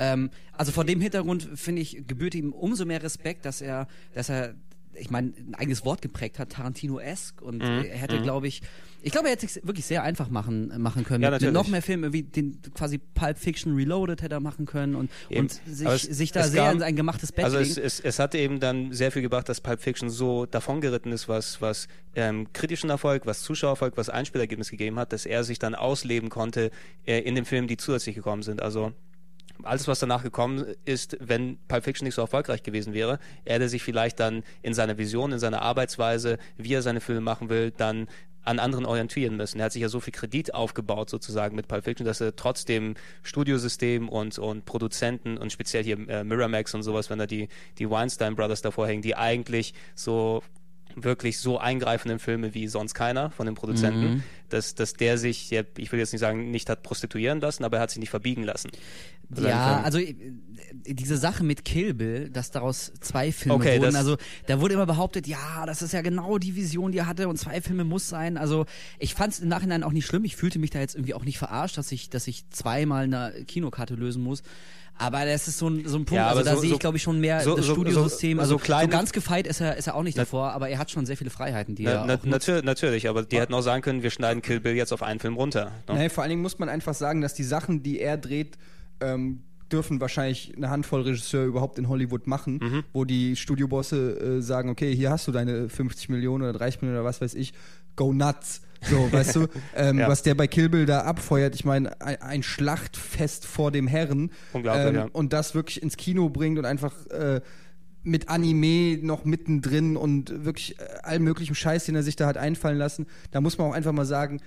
Ähm, 0.01 0.31
also 0.55 0.73
vor 0.73 0.85
dem 0.85 1.01
Hintergrund 1.01 1.49
finde 1.55 1.83
ich 1.83 2.05
gebührt 2.09 2.35
ihm 2.35 2.53
umso 2.53 2.85
mehr 2.85 3.01
Respekt, 3.01 3.45
dass 3.45 3.61
er, 3.61 3.87
dass 4.13 4.29
er 4.29 4.55
ich 4.95 5.09
meine, 5.09 5.29
ein 5.39 5.55
eigenes 5.55 5.85
Wort 5.85 6.03
geprägt 6.03 6.39
hat, 6.41 6.51
Tarantino-esque. 6.51 7.43
Und 7.43 7.59
Mhm. 7.63 7.85
er 7.85 7.97
hätte, 7.97 8.21
glaube 8.21 8.49
ich, 8.49 8.61
ich 9.03 9.13
glaube, 9.13 9.29
er 9.29 9.33
hätte 9.33 9.47
es 9.47 9.57
wirklich 9.65 9.85
sehr 9.85 10.03
einfach 10.03 10.31
machen, 10.31 10.73
machen 10.81 11.05
können. 11.05 11.23
Ja, 11.23 11.31
mit, 11.31 11.43
mit 11.43 11.53
noch 11.53 11.69
mehr 11.69 11.83
Filmen, 11.83 12.13
wie 12.13 12.23
den 12.23 12.59
quasi 12.75 12.99
Pulp 12.99 13.37
Fiction 13.39 13.75
Reloaded 13.75 14.23
hätte 14.23 14.35
er 14.37 14.41
machen 14.41 14.65
können 14.67 14.95
und, 14.95 15.11
Eben. 15.29 15.41
und 15.43 15.61
sich, 15.67 15.87
es- 15.89 16.03
sich 16.03 16.33
da 16.33 16.41
es 16.41 16.53
sehr 16.53 16.63
gab- 16.65 16.75
in 16.75 16.79
sein 16.81 16.97
gemachtes 16.97 17.33
Bett 17.33 17.45
Also 17.45 17.59
es, 17.59 17.77
es, 17.77 18.01
es 18.01 18.19
hat 18.19 18.35
eben 18.35 18.61
dann 18.61 18.93
sehr 18.93 19.11
viel 19.13 19.23
gebracht, 19.23 19.49
dass 19.49 19.61
Pulp 19.61 19.81
Fiction 19.81 20.09
so 20.11 20.47
davongeritten 20.47 21.13
ist, 21.13 21.29
was, 21.29 21.61
was 21.61 21.89
ähm, 22.15 22.53
kritischen 22.53 22.91
Erfolg, 22.91 23.27
was 23.27 23.43
Zuschauererfolg, 23.43 23.97
was 23.97 24.09
Einspielergebnis 24.09 24.71
gegeben 24.71 24.99
hat, 24.99 25.13
dass 25.13 25.27
er 25.27 25.45
sich 25.45 25.59
dann 25.59 25.75
ausleben 25.75 26.29
konnte 26.31 26.71
äh, 27.07 27.19
in 27.21 27.35
den 27.35 27.45
Filmen, 27.45 27.69
die 27.69 27.77
zusätzlich 27.77 28.15
gekommen 28.15 28.43
sind. 28.43 28.63
Also 28.63 28.93
alles, 29.65 29.87
was 29.87 30.01
danach 30.01 30.23
gekommen 30.25 30.65
ist, 30.85 31.17
wenn 31.21 31.57
Pulp 31.69 31.85
Fiction 31.85 32.05
nicht 32.05 32.15
so 32.17 32.23
erfolgreich 32.23 32.63
gewesen 32.65 32.95
wäre, 32.95 33.19
er 33.45 33.57
hätte 33.57 33.69
sich 33.69 33.83
vielleicht 33.83 34.19
dann 34.19 34.43
in 34.63 34.75
seiner 34.75 34.99
Vision, 34.99 35.31
in 35.33 35.39
seiner 35.39 35.63
Arbeitsweise, 35.63 36.39
wie 36.57 36.75
er 36.75 36.83
seine 36.83 37.01
Filme 37.01 37.21
machen 37.21 37.49
will, 37.49 37.71
dann 37.77 38.09
an 38.45 38.59
anderen 38.59 38.87
orientieren 38.87 39.37
müssen. 39.37 39.59
Er 39.59 39.67
hat 39.67 39.73
sich 39.73 39.83
ja 39.83 39.89
so 39.89 40.01
viel 40.01 40.13
Kredit 40.13 40.55
aufgebaut 40.55 41.11
sozusagen 41.11 41.57
mit 41.57 41.69
Pulp 41.69 41.85
Fiction, 41.85 42.07
dass 42.07 42.21
er 42.21 42.35
trotzdem 42.37 42.95
Studiosystem 43.23 44.09
und, 44.09 44.39
und 44.39 44.65
Produzenten 44.65 45.39
und 45.39 45.53
speziell 45.53 45.85
hier 45.85 45.99
äh, 46.09 46.25
Miramax 46.25 46.75
und 46.75 46.83
sowas, 46.83 47.11
wenn 47.11 47.19
da 47.19 47.27
die, 47.27 47.49
die 47.79 47.89
Weinstein 47.89 48.35
Brothers 48.35 48.63
davor 48.63 48.87
hängen, 48.87 49.03
die 49.03 49.17
eigentlich 49.17 49.75
so 49.95 50.43
wirklich 50.97 51.39
so 51.39 51.59
eingreifenden 51.59 52.19
Filme 52.19 52.55
wie 52.55 52.69
sonst 52.69 52.95
keiner 52.95 53.31
von 53.31 53.47
den 53.47 53.55
Produzenten, 53.55 54.25
dass, 54.49 54.75
dass 54.75 54.93
der 54.93 55.19
sich, 55.19 55.53
ich 55.53 55.93
will 55.93 55.99
jetzt 55.99 56.13
nicht 56.13 56.21
sagen, 56.21 56.51
nicht 56.51 56.69
hat 56.69 56.83
prostituieren 56.83 57.41
lassen, 57.41 57.65
aber 57.65 57.79
er 57.79 57.85
hat 57.85 57.91
sich 57.91 58.01
nicht 58.01 58.11
verbiegen 58.11 58.43
lassen. 58.43 58.71
Ja, 59.41 59.81
also 59.83 59.99
äh, 59.99 60.15
diese 60.87 61.17
Sache 61.17 61.45
mit 61.45 61.65
Kill 61.65 61.95
Bill, 61.95 62.31
dass 62.31 62.51
daraus 62.51 62.93
zwei 63.01 63.31
Filme 63.33 63.55
Okay, 63.55 63.75
wurden, 63.79 63.93
das- 63.93 63.95
also 63.97 64.17
da 64.47 64.61
wurde 64.61 64.75
immer 64.75 64.87
behauptet, 64.87 65.27
ja, 65.27 65.65
das 65.67 65.81
ist 65.83 65.93
ja 65.93 66.03
genau 66.03 66.39
die 66.39 66.57
Vision, 66.57 66.93
die 66.93 66.99
er 66.99 67.07
hatte 67.07 67.29
und 67.29 67.37
zwei 67.39 67.61
Filme 67.61 67.85
muss 67.85 68.09
sein. 68.09 68.37
Also 68.37 68.67
ich 68.99 69.15
fand 69.15 69.33
es 69.35 69.41
im 69.41 69.49
Nachhinein 69.49 69.85
auch 69.85 69.93
nicht 69.93 70.07
schlimm. 70.07 70.25
Ich 70.25 70.37
fühlte 70.37 70.59
mich 70.59 70.71
da 70.71 70.81
jetzt 70.81 70.95
irgendwie 70.95 71.15
auch 71.15 71.25
nicht 71.25 71.39
verarscht, 71.39 71.79
dass 71.79 71.93
ich, 71.93 72.11
dass 72.11 72.27
ich 72.27 72.49
zweimal 72.51 73.05
eine 73.05 73.33
Kinokarte 73.47 73.95
lösen 73.95 74.23
muss. 74.23 74.43
Aber 74.99 75.25
das 75.25 75.49
ist 75.49 75.57
so 75.59 75.69
ein, 75.69 75.89
so 75.89 75.97
ein 75.97 76.05
Punkt, 76.05 76.13
Ja, 76.13 76.29
also 76.29 76.43
da 76.43 76.55
so- 76.55 76.61
sehe 76.61 76.69
so- 76.69 76.75
ich 76.75 76.81
glaube 76.81 76.99
ich 76.99 77.03
schon 77.03 77.19
mehr 77.19 77.41
so- 77.41 77.57
das 77.57 77.65
so- 77.67 77.73
Studiosystem. 77.73 78.37
so- 78.37 78.43
also 78.43 78.55
so 78.59 78.59
kleine- 78.59 78.89
ganz 78.91 79.13
gefeit 79.13 79.47
ist 79.47 79.61
er, 79.61 79.77
ist 79.77 79.87
er 79.87 79.95
auch 79.95 80.03
nicht 80.03 80.19
davor, 80.19 80.53
aber 80.53 80.69
er 80.69 80.79
hat 80.79 80.91
schon 80.91 81.07
sehr 81.07 81.17
viele 81.17 81.31
Freiheiten, 81.31 81.75
die 81.75 81.85
er 81.87 81.95
Na, 82.01 82.07
na, 82.07 82.15
auch 82.15 82.25
nutzt. 82.25 82.27
natür 82.27 82.63
natürlich, 82.63 83.09
aber 83.09 83.23
die 83.23 83.41
hätten 83.41 83.55
auch 83.55 83.63
sagen 83.63 83.81
können, 83.83 84.03
wir 84.03 84.11
schneiden 84.11 84.43
Kill 84.43 84.61
Bill 84.61 84.75
jetzt 84.75 84.93
auf 84.93 85.03
einen 85.03 85.19
Film 85.19 85.35
runter. 85.37 85.73
ne? 85.89 85.95
Nee, 85.95 86.09
vor 86.11 86.23
allen 86.23 86.31
Dingen 86.31 86.43
muss 86.43 86.59
man 86.59 86.69
einfach 86.69 86.93
sagen, 86.95 87.23
dass 87.23 87.33
die 87.35 87.43
Sachen, 87.45 87.83
die 87.83 88.01
er 88.01 88.19
dreht, 88.19 88.59
ähm, 89.03 89.41
dürfen 89.71 90.01
wahrscheinlich 90.01 90.53
eine 90.57 90.69
Handvoll 90.71 91.01
Regisseure 91.03 91.47
überhaupt 91.47 91.79
in 91.79 91.89
Hollywood 91.89 92.27
machen, 92.27 92.59
Mhm. 92.63 92.85
wo 92.93 93.05
die 93.07 93.37
Studiobosse 93.37 94.19
äh, 94.39 94.43
sagen, 94.43 94.69
okay, 94.69 94.95
hier 94.95 95.11
hast 95.11 95.27
du 95.29 95.33
deine 95.33 95.69
50 95.71 96.09
Millionen 96.11 96.43
oder 96.45 96.53
30 96.53 96.83
Millionen 96.83 97.01
oder 97.01 97.09
was 97.09 97.21
weiß 97.23 97.35
ich, 97.35 97.55
go 97.97 98.13
nuts. 98.13 98.61
So, 98.83 98.97
weißt 99.13 99.37
du, 99.37 99.47
ähm, 99.75 99.99
Ja. 100.01 100.09
was 100.09 100.23
der 100.23 100.35
bei 100.35 100.47
Kill 100.47 100.69
Bill 100.69 100.85
da 100.87 101.03
abfeuert, 101.03 101.55
ich 101.55 101.65
meine, 101.65 102.01
ein, 102.03 102.21
ein 102.21 102.43
Schlachtfest 102.43 103.47
vor 103.47 103.71
dem 103.71 103.87
Herren 103.87 104.31
Unglaublich, 104.53 104.87
ähm, 104.89 104.95
ja. 104.95 105.09
und 105.13 105.33
das 105.33 105.55
wirklich 105.55 105.83
ins 105.83 105.97
Kino 105.97 106.29
bringt 106.29 106.59
und 106.59 106.65
einfach 106.67 107.07
äh, 107.07 107.41
mit 108.03 108.29
Anime 108.29 108.99
noch 109.03 109.25
mittendrin 109.25 109.97
und 109.97 110.45
wirklich 110.45 110.79
äh, 110.81 110.85
allen 111.03 111.23
möglichen 111.23 111.55
Scheiß, 111.55 111.85
den 111.87 111.95
er 111.95 112.03
sich 112.03 112.17
da 112.17 112.27
hat 112.27 112.37
einfallen 112.37 112.77
lassen, 112.77 113.07
da 113.31 113.41
muss 113.41 113.57
man 113.57 113.69
auch 113.69 113.75
einfach 113.75 113.93
mal 113.93 114.05
sagen, 114.05 114.41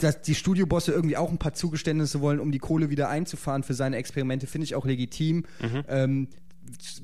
dass 0.00 0.22
die 0.22 0.34
Studiobosse 0.34 0.92
irgendwie 0.92 1.16
auch 1.16 1.30
ein 1.30 1.38
paar 1.38 1.54
Zugeständnisse 1.54 2.20
wollen, 2.20 2.40
um 2.40 2.52
die 2.52 2.58
Kohle 2.58 2.90
wieder 2.90 3.08
einzufahren 3.08 3.62
für 3.62 3.74
seine 3.74 3.96
Experimente, 3.96 4.46
finde 4.46 4.64
ich 4.64 4.74
auch 4.74 4.84
legitim. 4.84 5.44
Mhm. 5.60 5.84
Ähm, 5.88 6.28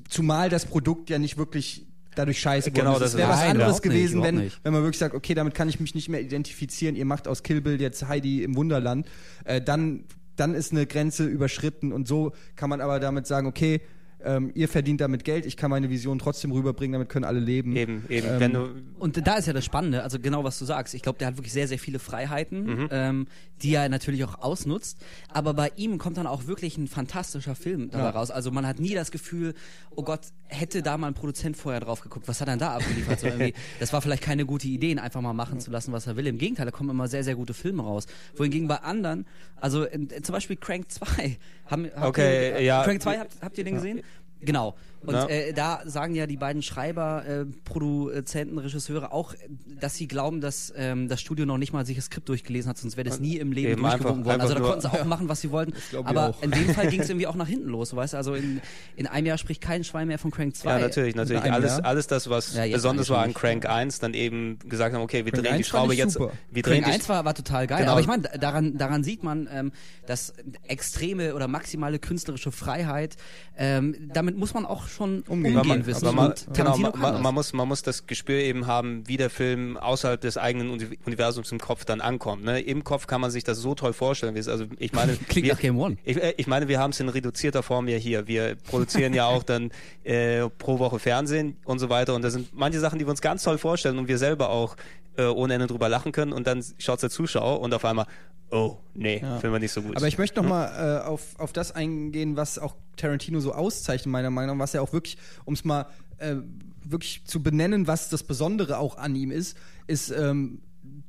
zumal 0.08 0.48
das 0.48 0.66
Produkt 0.66 1.10
ja 1.10 1.18
nicht 1.18 1.36
wirklich 1.36 1.86
dadurch 2.14 2.40
scheiße 2.40 2.70
Genau, 2.70 2.90
geworden 2.90 3.00
das 3.00 3.12
Es 3.12 3.16
wäre 3.16 3.30
was 3.30 3.40
anderes 3.40 3.72
nicht, 3.74 3.82
gewesen, 3.82 4.22
wenn, 4.22 4.36
nicht. 4.36 4.60
wenn 4.62 4.72
man 4.72 4.82
wirklich 4.82 4.98
sagt, 4.98 5.14
okay, 5.14 5.34
damit 5.34 5.54
kann 5.54 5.68
ich 5.68 5.80
mich 5.80 5.94
nicht 5.94 6.08
mehr 6.08 6.20
identifizieren, 6.20 6.94
ihr 6.94 7.06
macht 7.06 7.26
aus 7.26 7.42
Kill 7.42 7.60
Bill 7.60 7.80
jetzt 7.80 8.06
Heidi 8.06 8.42
im 8.42 8.56
Wunderland, 8.56 9.06
äh, 9.44 9.60
dann, 9.60 10.04
dann 10.36 10.54
ist 10.54 10.72
eine 10.72 10.86
Grenze 10.86 11.24
überschritten 11.24 11.92
und 11.92 12.06
so 12.06 12.32
kann 12.56 12.68
man 12.68 12.80
aber 12.80 13.00
damit 13.00 13.26
sagen, 13.26 13.46
okay, 13.46 13.80
ähm, 14.24 14.50
ihr 14.54 14.68
verdient 14.68 15.00
damit 15.00 15.24
Geld, 15.24 15.46
ich 15.46 15.56
kann 15.56 15.70
meine 15.70 15.90
Vision 15.90 16.18
trotzdem 16.18 16.52
rüberbringen, 16.52 16.92
damit 16.92 17.08
können 17.08 17.24
alle 17.24 17.40
leben. 17.40 17.74
Eben, 17.76 18.04
eben, 18.08 18.26
Ähm, 18.28 18.40
wenn 18.40 18.52
du, 18.52 18.68
Und 18.98 19.26
da 19.26 19.36
ist 19.36 19.46
ja 19.46 19.52
das 19.52 19.64
Spannende, 19.64 20.02
also 20.02 20.18
genau 20.18 20.44
was 20.44 20.58
du 20.58 20.64
sagst. 20.64 20.94
Ich 20.94 21.02
glaube, 21.02 21.18
der 21.18 21.28
hat 21.28 21.36
wirklich 21.36 21.52
sehr, 21.52 21.68
sehr 21.68 21.78
viele 21.78 21.98
Freiheiten, 21.98 22.88
ähm, 22.90 23.26
die 23.62 23.74
er 23.74 23.88
natürlich 23.88 24.24
auch 24.24 24.40
ausnutzt. 24.40 24.98
Aber 25.28 25.54
bei 25.54 25.70
ihm 25.76 25.98
kommt 25.98 26.16
dann 26.16 26.26
auch 26.26 26.46
wirklich 26.46 26.78
ein 26.78 26.88
fantastischer 26.88 27.54
Film 27.54 27.90
dabei 27.90 28.10
raus. 28.10 28.30
Also 28.30 28.50
man 28.50 28.66
hat 28.66 28.80
nie 28.80 28.94
das 28.94 29.10
Gefühl, 29.10 29.54
oh 29.94 30.02
Gott, 30.02 30.20
hätte 30.46 30.82
da 30.82 30.96
mal 30.98 31.08
ein 31.08 31.14
Produzent 31.14 31.56
vorher 31.56 31.80
drauf 31.80 32.00
geguckt, 32.00 32.28
was 32.28 32.40
hat 32.40 32.48
er 32.48 32.52
denn 32.52 32.60
da 32.60 32.74
abgeliefert? 32.76 33.20
So 33.20 33.26
irgendwie, 33.26 33.54
das 33.80 33.92
war 33.92 34.02
vielleicht 34.02 34.22
keine 34.22 34.44
gute 34.46 34.68
Idee, 34.68 34.90
ihn 34.90 34.98
einfach 34.98 35.20
mal 35.20 35.32
machen 35.32 35.60
zu 35.60 35.70
lassen, 35.70 35.92
was 35.92 36.06
er 36.06 36.16
will. 36.16 36.26
Im 36.26 36.38
Gegenteil, 36.38 36.66
da 36.66 36.72
kommen 36.72 36.90
immer 36.90 37.08
sehr, 37.08 37.24
sehr 37.24 37.34
gute 37.34 37.54
Filme 37.54 37.82
raus. 37.82 38.06
Wohingegen 38.36 38.68
bei 38.68 38.76
anderen, 38.76 39.26
also 39.60 39.84
in, 39.84 40.08
in, 40.08 40.24
zum 40.24 40.32
Beispiel 40.32 40.56
Crank 40.56 40.90
2, 40.90 41.36
haben, 41.66 41.90
habt 41.94 42.06
Okay, 42.08 42.52
ihr, 42.52 42.62
ja. 42.62 42.82
Crank 42.84 43.00
2, 43.02 43.18
habt, 43.18 43.32
habt 43.40 43.58
ihr 43.58 43.64
den 43.64 43.74
gesehen? 43.76 44.00
Genau. 44.42 44.74
Und 45.04 45.14
Ja. 45.14 45.26
äh, 45.28 45.52
da 45.52 45.80
sagen 45.84 46.14
ja 46.14 46.26
die 46.26 46.36
beiden 46.36 46.62
Schreiber, 46.62 47.24
äh, 47.26 47.44
Produzenten, 47.64 48.58
Regisseure 48.58 49.12
auch, 49.12 49.34
dass 49.80 49.96
sie 49.96 50.06
glauben, 50.06 50.40
dass 50.40 50.72
ähm, 50.76 51.08
das 51.08 51.20
Studio 51.20 51.44
noch 51.46 51.58
nicht 51.58 51.72
mal 51.72 51.84
sich 51.84 51.96
das 51.96 52.06
Skript 52.06 52.28
durchgelesen 52.28 52.68
hat, 52.68 52.78
sonst 52.78 52.96
wäre 52.96 53.08
das 53.08 53.18
nie 53.20 53.36
im 53.36 53.52
Leben 53.52 53.72
Eben 53.72 53.82
durchgewunken 53.82 54.24
worden. 54.24 54.40
Also 54.40 54.54
da 54.54 54.60
konnten 54.60 54.80
sie 54.82 54.88
auch 54.92 55.04
machen, 55.04 55.28
was 55.28 55.40
sie 55.40 55.50
wollten. 55.50 55.72
Aber 56.04 56.34
in 56.40 56.50
dem 56.50 56.68
Fall 56.74 56.88
ging 56.88 57.00
es 57.00 57.08
irgendwie 57.08 57.26
auch 57.26 57.34
nach 57.34 57.48
hinten 57.48 57.68
los, 57.68 57.94
weißt 57.94 58.12
du? 58.12 58.16
Also 58.16 58.34
in, 58.34 58.60
in 58.96 59.06
einem 59.06 59.26
Jahr 59.26 59.38
spricht 59.38 59.60
kein 59.60 59.84
Schwein 59.84 60.08
mehr 60.08 60.18
von 60.18 60.30
Crank 60.30 60.54
2. 60.56 60.70
ja, 60.70 60.78
natürlich, 60.78 61.14
natürlich. 61.14 61.42
Alles, 61.42 61.72
Jahr? 61.78 61.84
alles 61.84 62.06
das, 62.06 62.30
was 62.30 62.54
Ja, 62.54 62.66
besonders 62.66 63.10
war 63.10 63.22
an. 63.22 63.34
Crank 63.34 63.66
1, 63.66 63.98
dann 63.98 64.14
eben 64.14 64.58
gesagt 64.68 64.94
haben, 64.94 65.02
okay, 65.02 65.24
wir 65.24 65.32
Crank 65.32 65.44
drehen 65.44 65.52
die 65.54 65.58
1 65.58 65.68
fand 65.68 65.80
Schraube 65.82 65.94
jetzt, 65.94 66.12
super. 66.14 66.32
wir 66.50 66.62
drehen 66.62 66.82
Crank 66.82 66.86
die 66.86 67.00
1 67.00 67.08
war, 67.08 67.24
war 67.24 67.34
total 67.34 67.66
geil, 67.66 67.80
Genau. 67.80 67.92
aber 67.92 68.00
ich 68.00 68.06
meine, 68.06 68.22
daran, 68.38 68.78
daran 68.78 69.02
sieht 69.02 69.22
man, 69.24 69.48
ähm, 69.52 69.72
dass 70.06 70.32
extreme 70.68 71.34
oder 71.34 71.48
maximale 71.48 71.98
künstlerische 71.98 72.52
Freiheit, 72.52 73.16
ähm, 73.56 74.10
damit 74.12 74.36
muss 74.36 74.54
man 74.54 74.64
auch 74.66 74.86
schon 74.92 75.22
umgehen, 75.28 75.56
Umgehen. 75.56 75.68
man, 75.68 75.86
wissen. 75.86 76.06
aber 76.06 76.14
man, 76.14 76.34
genau, 76.52 76.76
man, 76.76 77.22
man, 77.22 77.34
muss, 77.34 77.52
man 77.52 77.66
muss 77.66 77.82
das 77.82 78.06
Gespür 78.06 78.36
eben 78.40 78.66
haben, 78.66 79.06
wie 79.08 79.16
der 79.16 79.30
Film 79.30 79.76
außerhalb 79.76 80.20
des 80.20 80.36
eigenen 80.38 80.70
Uni- 80.70 80.98
Universums 81.06 81.50
im 81.52 81.58
Kopf 81.58 81.84
dann 81.84 82.00
ankommt. 82.00 82.44
Ne? 82.44 82.60
Im 82.60 82.84
Kopf 82.84 83.06
kann 83.06 83.20
man 83.20 83.30
sich 83.30 83.44
das 83.44 83.58
so 83.58 83.74
toll 83.74 83.92
vorstellen. 83.92 84.36
Also 84.36 84.66
ich 84.78 84.92
meine, 84.92 85.16
Klingt 85.28 85.46
wir, 85.46 85.54
nach 85.54 85.60
Game 85.60 85.78
One. 85.78 85.96
Ich, 86.04 86.16
äh, 86.16 86.34
ich 86.36 86.46
meine, 86.46 86.68
wir 86.68 86.78
haben 86.78 86.90
es 86.90 87.00
in 87.00 87.08
reduzierter 87.08 87.62
Form 87.62 87.88
ja 87.88 87.96
hier. 87.96 88.28
Wir 88.28 88.56
produzieren 88.70 89.14
ja 89.14 89.26
auch 89.26 89.42
dann 89.42 89.70
äh, 90.04 90.48
pro 90.58 90.78
Woche 90.78 90.98
Fernsehen 90.98 91.56
und 91.64 91.78
so 91.78 91.88
weiter. 91.88 92.14
Und 92.14 92.22
da 92.22 92.30
sind 92.30 92.48
manche 92.54 92.80
Sachen, 92.80 92.98
die 92.98 93.06
wir 93.06 93.10
uns 93.10 93.20
ganz 93.20 93.42
toll 93.42 93.58
vorstellen 93.58 93.98
und 93.98 94.08
wir 94.08 94.18
selber 94.18 94.50
auch 94.50 94.76
äh, 95.16 95.24
ohne 95.24 95.54
Ende 95.54 95.66
drüber 95.66 95.88
lachen 95.88 96.12
können. 96.12 96.32
Und 96.32 96.46
dann 96.46 96.64
schaut 96.78 97.02
der 97.02 97.10
Zuschauer 97.10 97.60
und 97.60 97.74
auf 97.74 97.84
einmal, 97.84 98.06
oh, 98.50 98.78
nee, 98.94 99.18
finden 99.18 99.52
wir 99.52 99.58
nicht 99.58 99.72
so 99.72 99.82
gut. 99.82 99.96
Aber 99.96 100.08
ich 100.08 100.18
möchte 100.18 100.40
noch 100.40 100.48
mal 100.48 101.00
äh, 101.00 101.04
auf, 101.04 101.38
auf 101.38 101.52
das 101.52 101.72
eingehen, 101.72 102.36
was 102.36 102.58
auch 102.58 102.74
Tarantino 102.96 103.40
so 103.40 103.52
auszeichnet, 103.52 104.10
meiner 104.10 104.30
Meinung 104.30 104.56
nach, 104.56 104.64
was 104.64 104.74
er 104.74 104.82
auch 104.82 104.92
wirklich, 104.92 105.16
um 105.44 105.54
es 105.54 105.64
mal 105.64 105.86
äh, 106.18 106.36
wirklich 106.84 107.24
zu 107.24 107.42
benennen, 107.42 107.86
was 107.86 108.08
das 108.08 108.22
Besondere 108.22 108.78
auch 108.78 108.96
an 108.98 109.14
ihm 109.14 109.30
ist, 109.30 109.56
ist, 109.86 110.10
ähm, 110.10 110.62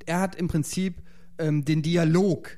er 0.05 0.19
hat 0.19 0.35
im 0.35 0.47
Prinzip 0.47 1.01
ähm, 1.37 1.65
den 1.65 1.81
Dialog 1.81 2.57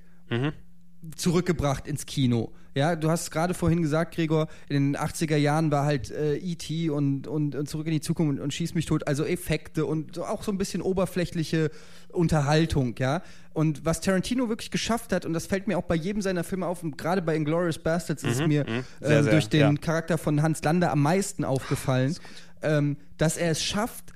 zurückgebracht 1.16 1.88
ins 1.88 2.06
Kino. 2.06 2.52
Ja, 2.76 2.98
du 2.98 3.10
hast 3.10 3.32
gerade 3.32 3.54
vorhin 3.54 3.82
gesagt, 3.82 4.16
Gregor, 4.16 4.48
in 4.68 4.94
den 4.94 4.98
80er 5.02 5.38
Jahren 5.38 5.72
war 5.72 5.86
halt 5.86 6.12
äh, 6.12 6.36
E.T. 6.36 6.90
Und, 6.90 7.26
und, 7.26 7.56
und 7.56 7.70
Zurück 7.70 7.88
in 7.88 7.94
die 7.94 8.02
Zukunft 8.02 8.32
und, 8.32 8.42
und 8.42 8.54
Schieß 8.54 8.76
mich 8.76 8.86
tot, 8.86 9.08
also 9.08 9.24
Effekte 9.24 9.86
und 9.86 10.20
auch 10.20 10.44
so 10.44 10.52
ein 10.52 10.58
bisschen 10.58 10.82
oberflächliche 10.82 11.72
Unterhaltung, 12.12 12.96
ja. 13.00 13.22
Und 13.54 13.86
was 13.86 14.02
Tarantino 14.02 14.50
wirklich 14.50 14.72
geschafft 14.72 15.14
hat, 15.14 15.26
und 15.26 15.32
das 15.32 15.46
fällt 15.48 15.68
mir 15.68 15.78
auch 15.78 15.84
bei 15.84 15.96
jedem 15.96 16.22
seiner 16.22 16.44
Filme 16.44 16.68
auf, 16.68 16.84
und 16.84 16.98
gerade 16.98 17.22
bei 17.22 17.38
Inglourious 17.38 17.80
Bastards 17.80 18.24
ist 18.24 18.42
es 18.42 18.48
mir 18.48 18.66
Sehr, 18.66 19.20
ähm, 19.20 19.24
sehr, 19.24 19.32
durch 19.32 19.48
den 19.48 19.60
ja. 19.62 19.74
Charakter 19.76 20.18
von 20.18 20.42
Hans 20.42 20.62
Lander 20.62 20.92
am 20.92 21.02
meisten 21.02 21.46
aufgefallen, 21.46 22.18
ähm, 22.62 22.98
dass 23.18 23.38
er 23.38 23.52
es 23.52 23.64
schafft, 23.64 24.12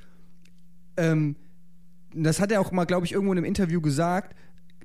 ähm, 0.97 1.37
das 2.13 2.41
hat 2.41 2.51
er 2.51 2.59
auch 2.59 2.73
mal, 2.73 2.83
glaube 2.83 3.05
ich, 3.05 3.13
irgendwo 3.13 3.31
in 3.31 3.37
einem 3.37 3.45
Interview 3.45 3.79
gesagt, 3.79 4.35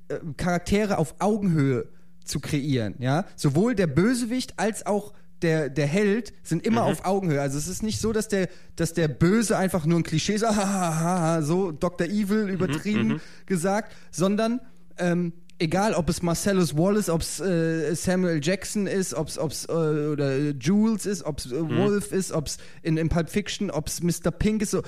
äh, 0.07 0.19
Charaktere 0.37 0.97
auf 0.97 1.15
Augenhöhe 1.19 1.89
zu 2.25 2.39
kreieren, 2.39 2.95
ja. 2.99 3.25
Sowohl 3.35 3.75
der 3.75 3.87
Bösewicht 3.87 4.57
als 4.57 4.85
auch 4.85 5.13
der, 5.41 5.69
der 5.69 5.85
Held 5.85 6.33
sind 6.43 6.65
immer 6.65 6.83
auf 6.83 7.05
Augenhöhe. 7.05 7.41
Also 7.41 7.57
es 7.57 7.67
ist 7.67 7.83
nicht 7.83 7.99
so, 7.99 8.13
dass 8.13 8.27
der, 8.27 8.49
dass 8.75 8.93
der 8.93 9.07
Böse 9.07 9.57
einfach 9.57 9.85
nur 9.85 9.99
ein 9.99 10.03
Klischee 10.03 10.39
ha, 10.41 11.41
so 11.41 11.71
Dr. 11.71 12.07
Evil 12.07 12.49
übertrieben 12.49 13.21
gesagt, 13.45 13.93
sondern 14.11 14.61
ähm, 14.97 15.33
egal, 15.59 15.93
ob 15.93 16.09
es 16.09 16.21
Marcellus 16.21 16.75
Wallace, 16.75 17.09
ob 17.09 17.21
es 17.21 17.39
äh, 17.39 17.93
Samuel 17.95 18.39
Jackson 18.43 18.87
ist, 18.87 19.13
ob 19.13 19.27
es 19.27 19.65
äh, 19.65 19.71
oder 19.71 20.37
Jules 20.51 21.05
ist, 21.05 21.23
ob 21.23 21.39
es 21.39 21.51
äh, 21.51 21.77
Wolf 21.77 22.11
ist, 22.11 22.31
ob 22.31 22.47
es 22.47 22.57
in, 22.81 22.97
in 22.97 23.09
Pulp 23.09 23.29
Fiction, 23.29 23.71
ob 23.71 23.87
es 23.87 24.01
Mr. 24.01 24.31
Pink 24.31 24.61
ist, 24.61 24.71
so, 24.71 24.79
äh, 24.79 24.83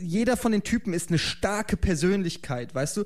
jeder 0.00 0.36
von 0.36 0.52
den 0.52 0.62
Typen 0.62 0.94
ist 0.94 1.08
eine 1.08 1.18
starke 1.18 1.76
Persönlichkeit, 1.76 2.74
weißt 2.74 2.98
du? 2.98 3.04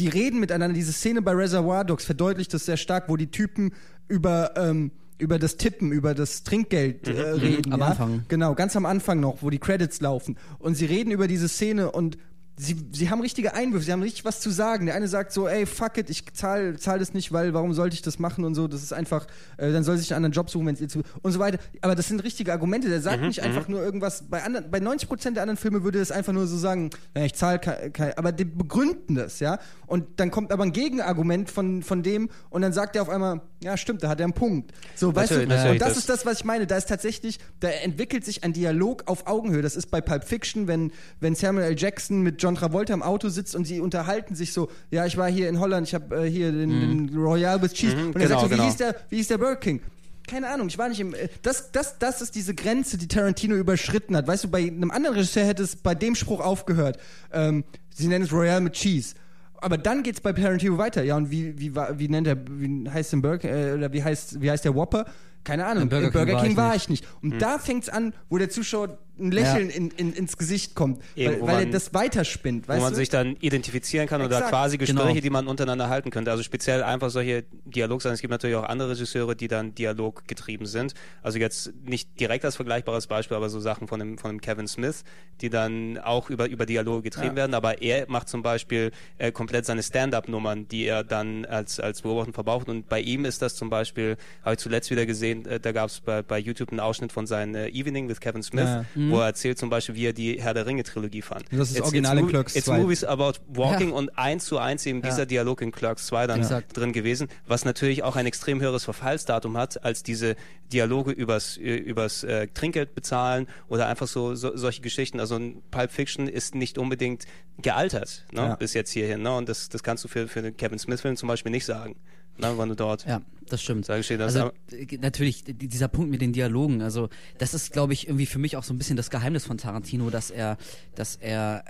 Die 0.00 0.08
reden 0.08 0.40
miteinander. 0.40 0.74
Diese 0.74 0.92
Szene 0.92 1.20
bei 1.20 1.32
Reservoir 1.32 1.84
Dogs 1.84 2.06
verdeutlicht 2.06 2.54
das 2.54 2.64
sehr 2.64 2.78
stark, 2.78 3.08
wo 3.08 3.16
die 3.16 3.30
Typen 3.30 3.72
über 4.08 4.52
ähm, 4.56 4.92
über 5.18 5.38
das 5.38 5.58
Tippen, 5.58 5.92
über 5.92 6.14
das 6.14 6.42
Trinkgeld 6.44 7.06
äh, 7.06 7.20
reden. 7.20 7.74
Am 7.74 7.80
ja? 7.80 7.86
Anfang. 7.88 8.24
Genau, 8.28 8.54
ganz 8.54 8.74
am 8.74 8.86
Anfang 8.86 9.20
noch, 9.20 9.42
wo 9.42 9.50
die 9.50 9.58
Credits 9.58 10.00
laufen. 10.00 10.38
Und 10.58 10.76
sie 10.76 10.86
reden 10.86 11.10
über 11.10 11.28
diese 11.28 11.48
Szene 11.48 11.92
und 11.92 12.16
sie, 12.60 12.76
sie 12.92 13.08
haben 13.10 13.20
richtige 13.20 13.54
Einwürfe, 13.54 13.84
sie 13.86 13.92
haben 13.92 14.02
richtig 14.02 14.24
was 14.24 14.40
zu 14.40 14.50
sagen. 14.50 14.86
Der 14.86 14.94
eine 14.94 15.08
sagt 15.08 15.32
so, 15.32 15.48
ey, 15.48 15.64
fuck 15.66 15.96
it, 15.98 16.10
ich 16.10 16.24
zahl, 16.34 16.78
zahl 16.78 16.98
das 16.98 17.14
nicht, 17.14 17.32
weil 17.32 17.54
warum 17.54 17.72
sollte 17.72 17.94
ich 17.94 18.02
das 18.02 18.18
machen 18.18 18.44
und 18.44 18.54
so. 18.54 18.68
Das 18.68 18.82
ist 18.82 18.92
einfach, 18.92 19.26
äh, 19.56 19.72
dann 19.72 19.82
soll 19.82 19.96
sich 19.96 20.12
einen 20.12 20.24
anderen 20.24 20.32
Job 20.32 20.50
suchen, 20.50 20.66
wenn 20.66 20.74
es 20.74 20.80
ihr 20.80 20.88
zu 20.88 21.02
und 21.22 21.32
so 21.32 21.38
weiter. 21.38 21.58
Aber 21.80 21.94
das 21.94 22.08
sind 22.08 22.22
richtige 22.22 22.52
Argumente. 22.52 22.88
Der 22.88 23.00
sagt 23.00 23.22
nicht 23.22 23.42
einfach 23.42 23.66
nur 23.68 23.82
irgendwas. 23.82 24.24
Bei, 24.28 24.42
anderen, 24.42 24.70
bei 24.70 24.78
90% 24.78 25.32
der 25.32 25.42
anderen 25.42 25.56
Filme 25.56 25.82
würde 25.84 26.00
es 26.00 26.12
einfach 26.12 26.32
nur 26.32 26.46
so 26.46 26.58
sagen, 26.58 26.90
ja, 27.16 27.24
ich 27.24 27.34
zahle 27.34 27.58
kein, 27.58 28.12
aber 28.18 28.32
die 28.32 28.44
begründen 28.44 29.14
das, 29.14 29.40
ja. 29.40 29.58
Und 29.86 30.20
dann 30.20 30.30
kommt 30.30 30.52
aber 30.52 30.62
ein 30.64 30.72
Gegenargument 30.72 31.50
von, 31.50 31.82
von 31.82 32.02
dem 32.02 32.28
und 32.50 32.62
dann 32.62 32.72
sagt 32.72 32.94
er 32.96 33.02
auf 33.02 33.08
einmal, 33.08 33.40
ja, 33.62 33.76
stimmt, 33.76 34.02
da 34.02 34.08
hat 34.08 34.20
er 34.20 34.24
einen 34.24 34.32
Punkt. 34.32 34.72
So, 34.94 35.14
weißt 35.14 35.32
du, 35.32 35.46
natürlich, 35.46 35.72
und 35.72 35.80
das, 35.80 35.88
das- 35.90 35.98
ist 35.98 36.08
das, 36.08 36.26
was 36.26 36.38
ich 36.38 36.44
meine. 36.44 36.66
Da 36.66 36.76
ist 36.76 36.88
tatsächlich, 36.88 37.38
da 37.60 37.68
entwickelt 37.68 38.24
sich 38.24 38.44
ein 38.44 38.52
Dialog 38.52 39.04
auf 39.06 39.26
Augenhöhe. 39.26 39.62
Das 39.62 39.76
ist 39.76 39.90
bei 39.90 40.00
Pulp 40.00 40.24
Fiction, 40.24 40.66
wenn, 40.66 40.92
wenn 41.20 41.34
Samuel 41.34 41.66
L. 41.66 41.78
Jackson 41.78 42.22
mit 42.22 42.42
John 42.42 42.49
Travolta 42.54 42.94
im 42.94 43.02
Auto 43.02 43.28
sitzt 43.28 43.54
und 43.54 43.64
sie 43.66 43.80
unterhalten 43.80 44.34
sich 44.34 44.52
so, 44.52 44.68
ja, 44.90 45.06
ich 45.06 45.16
war 45.16 45.30
hier 45.30 45.48
in 45.48 45.60
Holland, 45.60 45.86
ich 45.86 45.94
habe 45.94 46.26
äh, 46.26 46.30
hier 46.30 46.52
den, 46.52 47.08
den 47.08 47.16
Royal 47.16 47.60
with 47.62 47.72
Cheese. 47.72 47.96
und 47.96 48.16
er 48.16 48.22
genau, 48.22 48.28
sagt 48.28 48.40
so, 48.40 48.46
wie 48.46 48.54
genau. 48.54 48.64
hieß 48.64 48.76
der, 48.76 48.96
wie 49.08 49.16
hieß 49.16 49.28
der 49.28 49.38
Burger 49.38 49.56
King? 49.56 49.80
Keine 50.26 50.48
Ahnung, 50.48 50.68
ich 50.68 50.78
war 50.78 50.88
nicht 50.88 51.00
im. 51.00 51.12
äh, 51.14 51.28
Das, 51.42 51.72
das, 51.72 51.98
das 51.98 52.22
ist 52.22 52.34
diese 52.34 52.54
Grenze, 52.54 52.96
die 52.98 53.08
Tarantino 53.08 53.56
überschritten 53.56 54.16
hat. 54.16 54.28
Weißt 54.28 54.44
du, 54.44 54.48
bei 54.48 54.60
einem 54.60 54.90
anderen 54.90 55.16
Regisseur 55.16 55.44
hätte 55.44 55.62
es 55.64 55.74
bei 55.76 55.94
dem 55.94 56.14
Spruch 56.14 56.40
aufgehört. 56.40 56.98
Ähm, 57.32 57.64
sie 57.92 58.06
nennen 58.06 58.24
es 58.24 58.32
Royal 58.32 58.60
mit 58.60 58.74
Cheese. 58.74 59.14
Aber 59.56 59.76
dann 59.76 60.02
geht's 60.02 60.20
bei 60.20 60.32
Tarantino 60.32 60.78
weiter. 60.78 61.02
Ja, 61.02 61.16
und 61.16 61.30
wie, 61.30 61.58
wie, 61.58 61.74
wie 61.74 62.08
nennt 62.08 62.26
er, 62.28 62.36
wie 62.48 62.88
heißt 62.88 63.12
der 63.12 63.16
Burger, 63.18 63.48
äh, 63.48 63.74
oder 63.74 63.92
wie 63.92 64.02
heißt, 64.04 64.40
wie 64.40 64.50
heißt 64.50 64.64
der 64.64 64.74
Whopper? 64.74 65.04
Keine 65.42 65.66
Ahnung. 65.66 65.84
Im 65.84 65.88
Burger 65.88 66.10
Burger 66.10 66.34
King 66.36 66.48
King, 66.48 66.56
war 66.56 66.68
war 66.68 66.76
ich 66.76 66.82
ich 66.84 66.88
nicht. 66.90 67.06
Und 67.22 67.40
da 67.40 67.58
fängt's 67.58 67.88
an, 67.88 68.12
wo 68.28 68.38
der 68.38 68.50
Zuschauer 68.50 68.98
ein 69.20 69.30
Lächeln 69.30 69.70
in, 69.70 69.90
in, 69.90 70.12
ins 70.12 70.36
Gesicht 70.36 70.74
kommt. 70.74 71.02
Eben, 71.14 71.34
weil 71.34 71.40
wo 71.40 71.46
weil 71.46 71.54
er 71.56 71.60
man- 71.62 71.72
das 71.72 71.94
weiterspinnt. 71.94 72.68
wo 72.68 72.72
Weißt 72.72 72.80
man 72.82 72.90
du? 72.92 72.96
sich 72.96 73.08
dann 73.08 73.36
identifizieren 73.40 74.06
kann 74.08 74.20
oder 74.22 74.36
Exakt. 74.36 74.50
quasi 74.50 74.78
Gespräche, 74.78 75.08
Genau. 75.08 75.20
die 75.20 75.30
man 75.30 75.46
untereinander 75.46 75.88
halten 75.88 76.10
könnte. 76.10 76.30
Also 76.30 76.42
speziell 76.42 76.82
einfach 76.82 77.10
solche 77.10 77.44
Dialogs. 77.64 78.04
Es 78.04 78.20
gibt 78.20 78.30
natürlich 78.30 78.56
auch 78.56 78.64
andere 78.64 78.90
Regisseure, 78.90 79.36
die 79.36 79.48
dann 79.48 79.74
dialoggetrieben 79.74 80.66
sind. 80.66 80.94
Also 81.22 81.38
jetzt 81.38 81.72
nicht 81.84 82.18
direkt 82.18 82.44
als 82.44 82.56
vergleichbares 82.56 83.06
Beispiel, 83.06 83.36
aber 83.36 83.48
so 83.48 83.60
Sachen 83.60 83.88
von 83.88 83.98
dem, 84.00 84.18
von 84.18 84.30
dem 84.30 84.40
Kevin 84.40 84.66
Smith, 84.68 85.04
die 85.40 85.50
dann 85.50 85.98
auch 85.98 86.30
über, 86.30 86.48
über 86.48 86.66
Dialoge 86.66 87.02
getrieben 87.02 87.28
Ja. 87.28 87.36
werden. 87.36 87.54
Aber 87.54 87.82
er 87.82 88.06
macht 88.10 88.28
zum 88.28 88.42
Beispiel 88.42 88.90
äh, 89.18 89.32
komplett 89.32 89.66
seine 89.66 89.82
Stand-up-Nummern, 89.82 90.68
die 90.68 90.84
er 90.84 91.04
dann 91.04 91.44
als, 91.44 91.80
als 91.80 92.02
Beobachter 92.02 92.32
verbraucht. 92.32 92.68
Und 92.68 92.88
bei 92.88 93.00
ihm 93.00 93.24
ist 93.24 93.42
das 93.42 93.54
zum 93.54 93.70
Beispiel, 93.70 94.16
habe 94.42 94.54
ich 94.54 94.58
zuletzt 94.60 94.90
wieder 94.90 95.06
gesehen, 95.06 95.46
äh, 95.46 95.60
da 95.60 95.72
gab 95.72 95.88
es 95.90 96.00
bei, 96.00 96.22
bei 96.22 96.38
YouTube 96.38 96.70
einen 96.70 96.80
Ausschnitt 96.80 97.12
von 97.12 97.26
seinem 97.26 97.54
äh, 97.54 97.68
Evening 97.68 98.08
with 98.08 98.20
Kevin 98.20 98.42
Smith, 98.42 98.64
Ja. 98.64 98.84
Wo 99.10 99.18
er 99.20 99.26
erzählt 99.26 99.58
zum 99.58 99.70
Beispiel, 99.70 99.94
wie 99.94 100.06
er 100.06 100.12
die 100.12 100.40
Herr 100.40 100.54
der 100.54 100.66
Ringe-Trilogie 100.66 101.22
fand. 101.22 101.44
Das 101.52 101.70
ist 101.70 101.76
It's- 101.78 101.82
original 101.82 102.16
it's 102.16 102.22
in 102.22 102.28
Clerks 102.28 102.56
It's 102.56 102.66
2. 102.66 102.78
movies 102.78 103.04
about 103.04 103.32
walking 103.48 103.90
Ja. 103.90 103.94
und 103.96 104.16
eins 104.18 104.44
zu 104.44 104.58
eins 104.58 104.84
eben 104.86 105.02
dieser. 105.02 105.26
Dialog 105.26 105.60
in 105.62 105.72
Clerks 105.72 106.06
2 106.06 106.26
dann 106.26 106.40
Exakt. 106.40 106.76
drin 106.76 106.92
gewesen, 106.92 107.28
was 107.46 107.64
natürlich 107.64 108.02
auch 108.02 108.16
ein 108.16 108.26
extrem 108.26 108.60
höheres 108.60 108.84
Verfallsdatum 108.84 109.56
hat, 109.56 109.84
als 109.84 110.02
diese 110.02 110.36
Dialoge 110.72 111.10
übers, 111.12 111.56
äh, 111.56 111.76
übers 111.76 112.24
äh, 112.24 112.48
Trinkgeld 112.48 112.94
bezahlen 112.94 113.46
oder 113.68 113.86
einfach 113.88 114.06
so, 114.06 114.34
so 114.34 114.56
solche 114.56 114.80
Geschichten. 114.82 115.20
Also 115.20 115.36
ein 115.36 115.62
Pulp 115.70 115.90
Fiction 115.92 116.28
ist 116.28 116.54
nicht 116.54 116.78
unbedingt 116.78 117.24
gealtert, 117.58 118.24
ne, 118.32 118.40
Ja. 118.40 118.54
bis 118.56 118.74
jetzt 118.74 118.90
hierhin. 118.90 119.22
Ne? 119.22 119.34
Und 119.34 119.48
das, 119.48 119.68
das 119.68 119.82
kannst 119.82 120.04
du 120.04 120.08
für, 120.08 120.28
für 120.28 120.42
den 120.42 120.56
Kevin 120.56 120.78
Smith-Film 120.78 121.16
zum 121.16 121.28
Beispiel 121.28 121.52
nicht 121.52 121.64
sagen, 121.66 121.96
ne, 122.38 122.56
wenn 122.56 122.68
du 122.68 122.74
dort 122.76 123.04
Ja, 123.06 123.20
das 123.52 123.62
stimmt. 123.62 123.84
Sag 123.86 124.00
ich 124.00 124.08
dir, 124.08 124.18
das 124.18 124.34
also 124.36 124.52
äh, 124.72 124.98
natürlich 124.98 125.44
die- 125.44 125.54
dieser 125.68 125.88
Punkt 125.88 126.10
mit 126.10 126.20
den 126.22 126.32
Dialogen, 126.32 126.82
also 126.82 127.08
das 127.38 127.52
ist 127.54 127.72
glaube 127.72 127.92
ich 127.92 128.06
irgendwie 128.08 128.26
für 128.26 128.38
mich 128.38 128.56
auch 128.56 128.64
so 128.64 128.72
ein 128.74 128.78
bisschen 128.78 128.96
das 128.96 129.10
Geheimnis 129.10 129.44
von 129.46 129.58
Tarantino, 129.58 130.10
dass 130.10 130.30
er 130.30 130.56
dass 130.94 131.16
er 131.16 131.64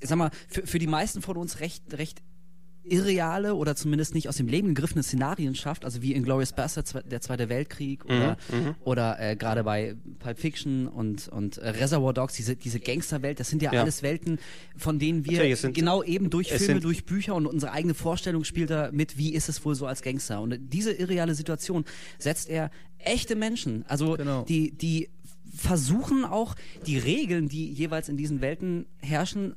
ich 0.00 0.08
sag 0.08 0.16
mal 0.16 0.30
für, 0.48 0.66
für 0.66 0.78
die 0.78 0.86
meisten 0.86 1.22
von 1.22 1.36
uns 1.36 1.60
recht 1.60 1.82
recht 1.94 2.20
irreale 2.84 3.54
oder 3.54 3.74
zumindest 3.76 4.14
nicht 4.14 4.28
aus 4.28 4.36
dem 4.36 4.46
Leben 4.46 4.68
gegriffene 4.74 5.02
Szenarien 5.02 5.54
schafft, 5.54 5.84
also 5.84 6.02
wie 6.02 6.12
in 6.12 6.22
Glorious 6.22 6.52
Bastard, 6.52 6.86
zwe- 6.86 7.02
der 7.02 7.20
Zweite 7.20 7.48
Weltkrieg 7.48 8.04
oder, 8.04 8.36
Mhm, 8.52 8.74
oder 8.84 9.18
äh, 9.20 9.36
gerade 9.36 9.64
bei 9.64 9.96
Pulp 10.18 10.38
Fiction 10.38 10.86
und, 10.86 11.28
und 11.28 11.58
äh, 11.58 11.70
Reservoir 11.70 12.12
Dogs, 12.12 12.34
diese, 12.34 12.56
diese 12.56 12.80
Gangsterwelt, 12.80 13.40
das 13.40 13.48
sind 13.48 13.62
ja, 13.62 13.72
Ja. 13.72 13.80
alles 13.82 14.02
Welten, 14.02 14.38
von 14.76 14.98
denen 14.98 15.24
wir 15.24 15.56
sind- 15.56 15.74
genau 15.74 16.02
eben 16.02 16.28
durch 16.30 16.48
Filme, 16.48 16.64
sind- 16.64 16.84
durch 16.84 17.04
Bücher 17.06 17.34
und 17.34 17.46
unsere 17.46 17.72
eigene 17.72 17.94
Vorstellung 17.94 18.44
spielt 18.44 18.70
er 18.70 18.92
mit, 18.92 19.16
wie 19.16 19.32
ist 19.34 19.48
es 19.48 19.64
wohl 19.64 19.74
so 19.74 19.86
als 19.86 20.02
Gangster. 20.02 20.40
Und 20.42 20.58
diese 20.72 20.92
irreale 20.92 21.34
Situation 21.34 21.84
setzt 22.18 22.48
er 22.50 22.70
echte 22.98 23.34
Menschen, 23.36 23.84
also 23.88 24.14
Genau. 24.16 24.42
die, 24.44 24.72
die 24.72 25.08
versuchen 25.56 26.24
auch 26.24 26.54
die 26.86 26.98
Regeln, 26.98 27.48
die 27.48 27.70
jeweils 27.70 28.08
in 28.08 28.16
diesen 28.16 28.40
Welten 28.40 28.86
herrschen, 29.00 29.54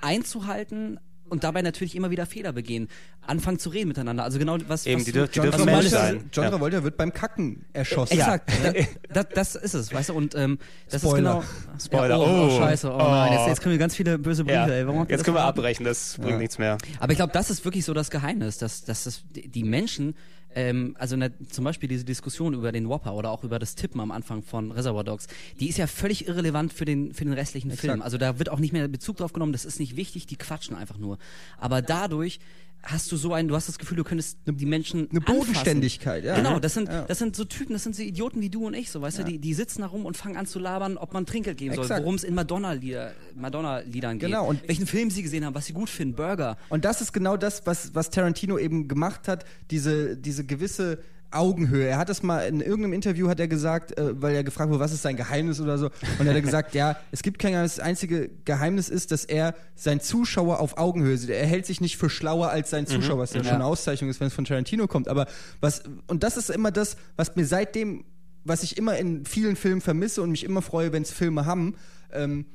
einzuhalten 0.00 0.98
und 1.30 1.44
dabei 1.44 1.62
natürlich 1.62 1.94
immer 1.96 2.10
wieder 2.10 2.26
Fehler 2.26 2.52
begehen. 2.52 2.88
Anfangen 3.26 3.58
zu 3.58 3.70
reden 3.70 3.88
miteinander. 3.88 4.24
Also 4.24 4.38
genau 4.38 4.58
was, 4.68 4.86
Eben, 4.86 4.98
was 5.00 5.04
die 5.06 5.12
du- 5.12 5.20
dür- 5.20 5.28
die 5.28 5.36
John 5.38 5.44
dürfen 5.46 5.64
Mensch 5.64 5.74
meintest. 5.76 5.94
Travolta, 5.94 6.18
sein. 6.20 6.30
John 6.32 6.44
Ja. 6.44 6.50
Travolta 6.50 6.82
wird 6.84 6.96
beim 6.96 7.12
Kacken 7.12 7.64
erschossen. 7.72 8.14
Exakt, 8.14 8.50
das, 9.12 9.26
das 9.34 9.54
ist 9.54 9.74
es, 9.74 9.92
weißt 9.94 10.08
du, 10.10 10.14
und 10.14 10.34
ähm, 10.34 10.58
das 10.90 11.02
Spoiler. 11.02 11.38
ist 11.40 11.60
genau. 11.64 11.78
Spoiler. 11.84 12.08
Ja, 12.08 12.18
oh, 12.18 12.24
oh, 12.24 12.48
Oh. 12.50 12.58
scheiße, 12.58 12.92
oh 12.92 12.98
nein, 12.98 13.32
jetzt, 13.32 13.46
jetzt 13.46 13.60
kriegen 13.60 13.70
wir 13.72 13.78
ganz 13.78 13.94
viele 13.94 14.18
böse 14.18 14.44
Briefe, 14.44 14.56
ja. 14.58 14.66
ey. 14.68 14.86
Warum 14.86 15.00
Jetzt 15.08 15.12
das 15.20 15.24
können 15.24 15.36
wir 15.36 15.44
abbrechen, 15.44 15.84
das 15.84 16.16
bringt 16.20 16.38
nichts 16.38 16.58
mehr. 16.58 16.76
Aber 16.98 17.12
ich 17.12 17.18
glaube, 17.18 17.32
das 17.32 17.50
ist 17.50 17.64
wirklich 17.64 17.84
so 17.84 17.94
das 17.94 18.10
Geheimnis, 18.10 18.58
dass, 18.58 18.84
dass 18.84 19.04
das, 19.04 19.22
die 19.34 19.64
Menschen, 19.64 20.14
ähm, 20.54 20.96
also 20.98 21.16
ne, 21.16 21.32
zum 21.48 21.64
Beispiel 21.64 21.88
diese 21.88 22.04
Diskussion 22.04 22.54
über 22.54 22.72
den 22.72 22.88
Whopper 22.88 23.14
oder 23.14 23.30
auch 23.30 23.44
über 23.44 23.58
das 23.58 23.74
Tippen 23.74 24.00
am 24.00 24.10
Anfang 24.10 24.42
von 24.42 24.72
Reservoir 24.72 25.04
Dogs, 25.04 25.26
die 25.58 25.68
ist 25.68 25.78
ja 25.78 25.86
völlig 25.86 26.26
irrelevant 26.28 26.72
für 26.72 26.84
den, 26.84 27.14
für 27.14 27.24
den 27.24 27.34
restlichen 27.34 27.70
Film. 27.70 28.02
Also 28.02 28.18
da 28.18 28.38
wird 28.38 28.48
auch 28.48 28.58
nicht 28.58 28.72
mehr 28.72 28.88
Bezug 28.88 29.18
drauf 29.18 29.32
genommen, 29.32 29.52
das 29.52 29.64
ist 29.64 29.78
nicht 29.78 29.96
wichtig, 29.96 30.26
die 30.26 30.36
quatschen 30.36 30.76
einfach 30.76 30.98
nur. 30.98 31.18
Aber 31.58 31.82
dadurch 31.82 32.40
hast 32.82 33.12
du 33.12 33.16
so 33.16 33.32
ein, 33.34 33.46
du 33.48 33.54
hast 33.54 33.68
das 33.68 33.78
Gefühl, 33.78 33.96
du 33.98 34.04
könntest 34.04 34.38
die 34.46 34.64
Menschen 34.66 35.08
Eine 35.10 35.20
anfassen. 35.20 35.38
Bodenständigkeit, 35.38 36.24
ja. 36.24 36.34
Genau, 36.36 36.58
das 36.58 36.74
sind, 36.74 36.88
Ja. 36.88 37.02
das 37.02 37.18
sind 37.18 37.36
so 37.36 37.44
Typen, 37.44 37.74
das 37.74 37.82
sind 37.82 37.94
so 37.94 38.02
Idioten 38.02 38.40
wie 38.40 38.48
du 38.50 38.66
und 38.66 38.74
ich, 38.74 38.90
so 38.90 39.00
weißt 39.02 39.18
du, 39.18 39.24
die, 39.24 39.38
die 39.38 39.52
sitzen 39.54 39.82
da 39.82 39.88
rum 39.88 40.06
und 40.06 40.16
fangen 40.16 40.36
an 40.36 40.46
zu 40.46 40.58
labern, 40.58 40.96
ob 40.96 41.12
man 41.12 41.26
Trinkgeld 41.26 41.58
geben 41.58 41.74
soll, 41.74 41.84
Exakt. 41.84 42.02
worum 42.02 42.14
es 42.14 42.24
in 42.24 42.34
Madonna-Lieder, 42.34 43.12
Madonna-Liedern 43.34 44.18
geht, 44.18 44.28
Genau, 44.30 44.46
und- 44.48 44.66
welchen 44.66 44.86
Film 44.86 45.10
sie 45.10 45.22
gesehen 45.22 45.44
haben, 45.44 45.54
was 45.54 45.66
sie 45.66 45.72
gut 45.72 45.90
finden, 45.90 46.14
Burger. 46.16 46.56
Und 46.68 46.84
das 46.84 47.00
ist 47.00 47.12
genau 47.12 47.36
das, 47.36 47.66
was, 47.66 47.94
was 47.94 48.10
Tarantino 48.10 48.58
eben 48.58 48.88
gemacht 48.88 49.28
hat, 49.28 49.44
diese, 49.70 50.16
diese 50.16 50.44
gewisse 50.44 50.98
Augenhöhe. 51.30 51.86
Er 51.86 51.98
hat 51.98 52.10
es 52.10 52.22
mal 52.22 52.40
in 52.40 52.60
irgendeinem 52.60 52.92
Interview 52.92 53.28
hat 53.28 53.38
er 53.40 53.48
gesagt, 53.48 53.96
äh, 53.96 54.20
weil 54.20 54.34
er 54.34 54.44
gefragt 54.44 54.70
wurde, 54.70 54.80
was 54.80 54.92
ist 54.92 55.02
sein 55.02 55.16
Geheimnis 55.16 55.60
oder 55.60 55.78
so, 55.78 55.90
und 56.18 56.26
er 56.26 56.34
hat 56.34 56.42
gesagt, 56.42 56.74
ja, 56.74 56.96
es 57.12 57.22
gibt 57.22 57.38
kein 57.38 57.52
Geheimnis. 57.52 57.76
Das 57.76 57.84
einzige 57.84 58.30
Geheimnis 58.44 58.88
ist, 58.88 59.12
dass 59.12 59.24
er 59.24 59.54
seinen 59.74 60.00
Zuschauer 60.00 60.60
auf 60.60 60.78
Augenhöhe 60.78 61.16
sieht. 61.16 61.30
Er 61.30 61.46
hält 61.46 61.66
sich 61.66 61.80
nicht 61.80 61.96
für 61.96 62.10
schlauer 62.10 62.50
als 62.50 62.70
sein 62.70 62.86
Zuschauer, 62.86 63.18
was 63.18 63.32
ja 63.32 63.44
schon 63.44 63.54
eine 63.54 63.64
Auszeichnung 63.64 64.10
ist, 64.10 64.20
wenn 64.20 64.28
es 64.28 64.34
von 64.34 64.44
Tarantino 64.44 64.86
kommt. 64.86 65.08
Aber 65.08 65.26
was 65.60 65.82
und 66.06 66.22
das 66.22 66.36
ist 66.36 66.50
immer 66.50 66.70
das, 66.70 66.96
was 67.16 67.36
mir 67.36 67.46
seitdem, 67.46 68.04
was 68.44 68.62
ich 68.62 68.76
immer 68.76 68.96
in 68.96 69.24
vielen 69.24 69.56
Filmen 69.56 69.80
vermisse 69.80 70.22
und 70.22 70.30
mich 70.30 70.44
immer 70.44 70.62
freue, 70.62 70.92
wenn 70.92 71.02
es 71.02 71.12
Filme 71.12 71.46
haben. 71.46 71.76
Ähm, 72.12 72.46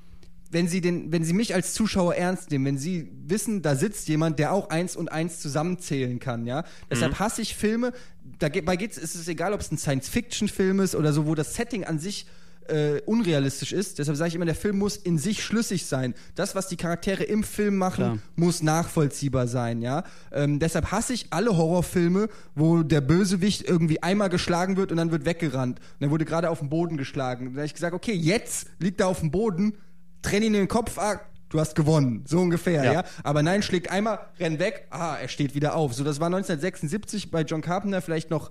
wenn 0.52 0.68
sie 0.68 0.82
den, 0.82 1.12
wenn 1.12 1.24
sie 1.24 1.34
mich 1.34 1.54
als 1.54 1.74
Zuschauer 1.74 2.16
ernst 2.16 2.52
nehmen, 2.52 2.66
wenn 2.66 2.78
sie 2.78 3.12
wissen, 3.26 3.62
da 3.62 3.76
sitzt 3.76 4.08
jemand, 4.08 4.40
der 4.40 4.52
auch 4.54 4.70
eins 4.70 4.96
und 4.96 5.12
eins 5.12 5.40
zusammenzählen 5.40 6.20
kann, 6.20 6.46
ja. 6.46 6.64
Deshalb 6.90 7.20
hasse 7.20 7.42
ich 7.42 7.56
Filme. 7.56 7.94
Dabei 8.40 8.76
geht's, 8.76 8.98
ist 8.98 9.16
es 9.16 9.28
egal, 9.28 9.54
ob 9.54 9.62
es 9.62 9.72
ein 9.72 9.78
Science-Fiction-Film 9.78 10.80
ist 10.80 10.96
oder 10.96 11.14
so, 11.14 11.26
wo 11.26 11.36
das 11.36 11.56
Setting 11.56 11.84
an 11.84 12.00
sich 12.00 12.26
äh, 12.68 13.02
unrealistisch 13.06 13.74
ist. 13.74 14.00
Deshalb 14.00 14.18
sage 14.18 14.30
ich 14.30 14.36
immer, 14.36 14.46
der 14.46 14.56
Film 14.56 14.78
muss 14.78 14.98
in 14.98 15.18
sich 15.18 15.44
schlüssig 15.44 15.86
sein. 15.86 16.14
Das, 16.36 16.56
was 16.56 16.68
die 16.68 16.78
Charaktere 16.78 17.24
im 17.24 17.44
Film 17.44 17.78
machen, 17.78 18.04
Klar. 18.04 18.20
muss 18.36 18.64
nachvollziehbar 18.64 19.48
sein, 19.48 19.82
ja. 19.82 20.04
Ähm, 20.32 20.60
deshalb 20.60 20.92
hasse 20.92 21.14
ich 21.14 21.28
alle 21.30 21.56
Horrorfilme, 21.56 22.30
wo 22.56 22.84
der 22.84 23.02
Bösewicht 23.02 23.68
irgendwie 23.68 24.02
einmal 24.02 24.30
geschlagen 24.30 24.78
wird 24.78 24.92
und 24.92 24.98
dann 24.98 25.12
wird 25.12 25.26
weggerannt. 25.26 25.80
Und 25.80 25.96
dann 26.00 26.10
wurde 26.12 26.26
gerade 26.26 26.50
auf 26.50 26.60
den 26.60 26.70
Boden 26.70 26.98
geschlagen. 26.98 27.54
Da 27.54 27.60
habe 27.60 27.66
ich 27.66 27.74
gesagt, 27.74 27.94
okay, 27.94 28.14
jetzt 28.14 28.68
liegt 28.80 29.00
er 29.00 29.08
auf 29.08 29.20
dem 29.20 29.32
Boden, 29.32 29.78
trenn 30.26 30.44
ihn 30.44 30.54
in 30.54 30.62
den 30.62 30.68
Kopf, 30.68 30.98
ah, 30.98 31.22
du 31.50 31.60
hast 31.60 31.76
gewonnen, 31.76 32.24
so 32.28 32.40
ungefähr, 32.40 32.84
ja. 32.84 32.94
Ja. 32.94 33.04
Aber 33.24 33.44
nein, 33.44 33.62
schlägt 33.62 33.92
einmal, 33.92 34.20
renn 34.40 34.60
weg, 34.60 34.88
ah, 34.90 35.16
er 35.16 35.28
steht 35.28 35.56
wieder 35.56 35.76
auf. 35.76 35.94
So, 35.94 36.04
das 36.04 36.20
war 36.20 36.28
1976 36.28 37.32
bei 37.32 37.42
John 37.42 37.62
Carpenter 37.62 38.02
vielleicht 38.02 38.30
noch 38.30 38.50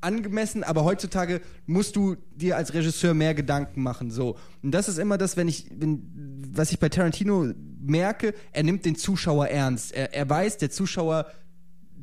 angemessen, 0.00 0.62
aber 0.62 0.84
heutzutage 0.84 1.40
musst 1.66 1.96
du 1.96 2.16
dir 2.34 2.56
als 2.56 2.72
Regisseur 2.74 3.14
mehr 3.14 3.34
Gedanken 3.34 3.82
machen. 3.82 4.10
So. 4.10 4.36
Und 4.62 4.70
das 4.70 4.88
ist 4.88 4.98
immer 4.98 5.18
das, 5.18 5.36
wenn 5.36 5.48
ich, 5.48 5.66
wenn, 5.70 6.02
was 6.52 6.70
ich 6.70 6.78
bei 6.78 6.88
Tarantino 6.88 7.52
merke, 7.80 8.34
er 8.52 8.62
nimmt 8.62 8.84
den 8.84 8.96
Zuschauer 8.96 9.48
ernst. 9.48 9.92
Er, 9.92 10.14
er 10.14 10.28
weiß, 10.28 10.58
der 10.58 10.70
Zuschauer 10.70 11.26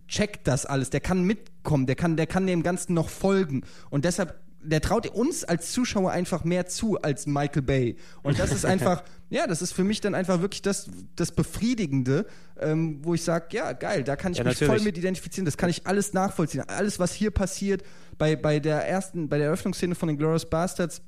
checkt 0.07 0.47
das 0.47 0.65
alles, 0.65 0.89
der 0.89 0.99
kann 0.99 1.23
mitkommen, 1.23 1.85
der 1.85 1.95
kann, 1.95 2.17
der 2.17 2.27
kann 2.27 2.45
dem 2.45 2.63
Ganzen 2.63 2.93
noch 2.93 3.09
folgen. 3.09 3.63
Und 3.89 4.05
deshalb, 4.05 4.39
der 4.65 4.81
traut 4.81 5.07
uns 5.07 5.43
als 5.43 5.71
Zuschauer 5.71 6.11
einfach 6.11 6.43
mehr 6.43 6.65
zu 6.65 7.01
als 7.01 7.25
Michael 7.27 7.61
Bay. 7.61 7.95
Und 8.23 8.39
das 8.39 8.51
ist 8.51 8.65
einfach, 8.73 9.03
ja, 9.29 9.47
das 9.47 9.61
ist 9.61 9.73
für 9.73 9.83
mich 9.83 10.01
dann 10.01 10.15
einfach 10.15 10.41
wirklich 10.41 10.61
das, 10.61 10.89
das 11.15 11.31
Befriedigende, 11.31 12.25
ähm, 12.59 12.99
wo 13.03 13.13
ich 13.13 13.23
sage, 13.23 13.45
ja, 13.55 13.73
geil, 13.73 14.03
da 14.03 14.15
kann 14.15 14.31
ich 14.31 14.37
Ja, 14.39 14.43
mich 14.43 14.59
natürlich. 14.59 14.77
voll 14.81 14.85
mit 14.85 14.97
identifizieren, 14.97 15.45
das 15.45 15.57
kann 15.57 15.69
ich 15.69 15.85
alles 15.87 16.13
nachvollziehen. 16.13 16.63
Alles, 16.67 16.99
was 16.99 17.13
hier 17.13 17.31
passiert, 17.31 17.83
bei, 18.17 18.35
bei 18.35 18.59
der 18.59 18.87
ersten, 18.87 19.29
bei 19.29 19.37
der 19.37 19.47
Eröffnungsszene 19.47 19.95
von 19.95 20.07
den 20.07 20.17
Glorious 20.17 20.49
Bastards 20.49 21.01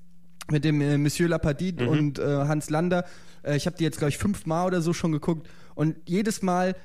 mit 0.52 0.64
dem 0.64 0.80
äh, 0.82 0.98
Monsieur 0.98 1.30
Lapardie 1.30 1.74
Mhm. 1.74 1.88
und 1.88 2.20
äh, 2.20 2.24
Hans 2.24 2.70
Lander, 2.70 3.06
äh, 3.44 3.56
ich 3.58 3.66
habe 3.66 3.78
die 3.78 3.84
jetzt, 3.84 3.98
glaube 3.98 4.10
ich, 4.10 4.18
fünfmal 4.18 4.68
oder 4.68 4.82
so 4.82 4.94
schon 4.94 5.12
geguckt 5.12 5.48
und 5.76 5.96
jedes 6.06 6.42
Mal 6.42 6.76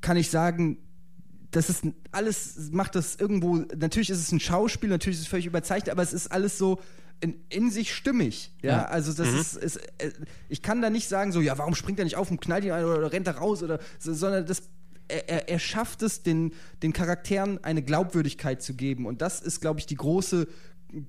kann 0.00 0.16
ich 0.16 0.30
sagen, 0.30 0.78
das 1.50 1.70
ist 1.70 1.84
alles, 2.12 2.70
macht 2.72 2.94
das 2.94 3.16
irgendwo, 3.16 3.56
natürlich 3.76 4.10
ist 4.10 4.18
es 4.18 4.32
ein 4.32 4.40
Schauspiel, 4.40 4.90
natürlich 4.90 5.18
ist 5.18 5.22
es 5.24 5.28
völlig 5.28 5.46
überzeichnet, 5.46 5.90
aber 5.90 6.02
es 6.02 6.12
ist 6.12 6.30
alles 6.30 6.58
so 6.58 6.80
in, 7.20 7.34
in 7.48 7.70
sich 7.70 7.94
stimmig. 7.94 8.52
Ja, 8.62 8.70
Ja. 8.70 8.84
also 8.86 9.12
das 9.12 9.28
ist, 9.32 9.56
ist 9.56 9.76
äh, 9.98 10.12
ich 10.48 10.62
kann 10.62 10.82
da 10.82 10.90
nicht 10.90 11.08
sagen, 11.08 11.32
so, 11.32 11.40
ja, 11.40 11.56
warum 11.58 11.74
springt 11.74 11.98
er 11.98 12.04
nicht 12.04 12.16
auf 12.16 12.30
und 12.30 12.40
knallt 12.40 12.64
ihn 12.64 12.70
ein 12.72 12.84
oder, 12.84 12.98
oder 12.98 13.12
rennt 13.12 13.26
er 13.26 13.36
raus 13.38 13.62
oder, 13.62 13.80
so, 13.98 14.12
sondern 14.14 14.46
das, 14.46 14.62
er, 15.08 15.48
er, 15.48 15.58
schafft 15.58 16.02
es, 16.02 16.22
den, 16.22 16.52
den 16.82 16.92
Charakteren 16.92 17.64
eine 17.64 17.82
Glaubwürdigkeit 17.82 18.62
zu 18.62 18.74
geben 18.74 19.06
und 19.06 19.22
das 19.22 19.40
ist, 19.40 19.60
glaube 19.60 19.80
ich, 19.80 19.86
die 19.86 19.96
große, 19.96 20.46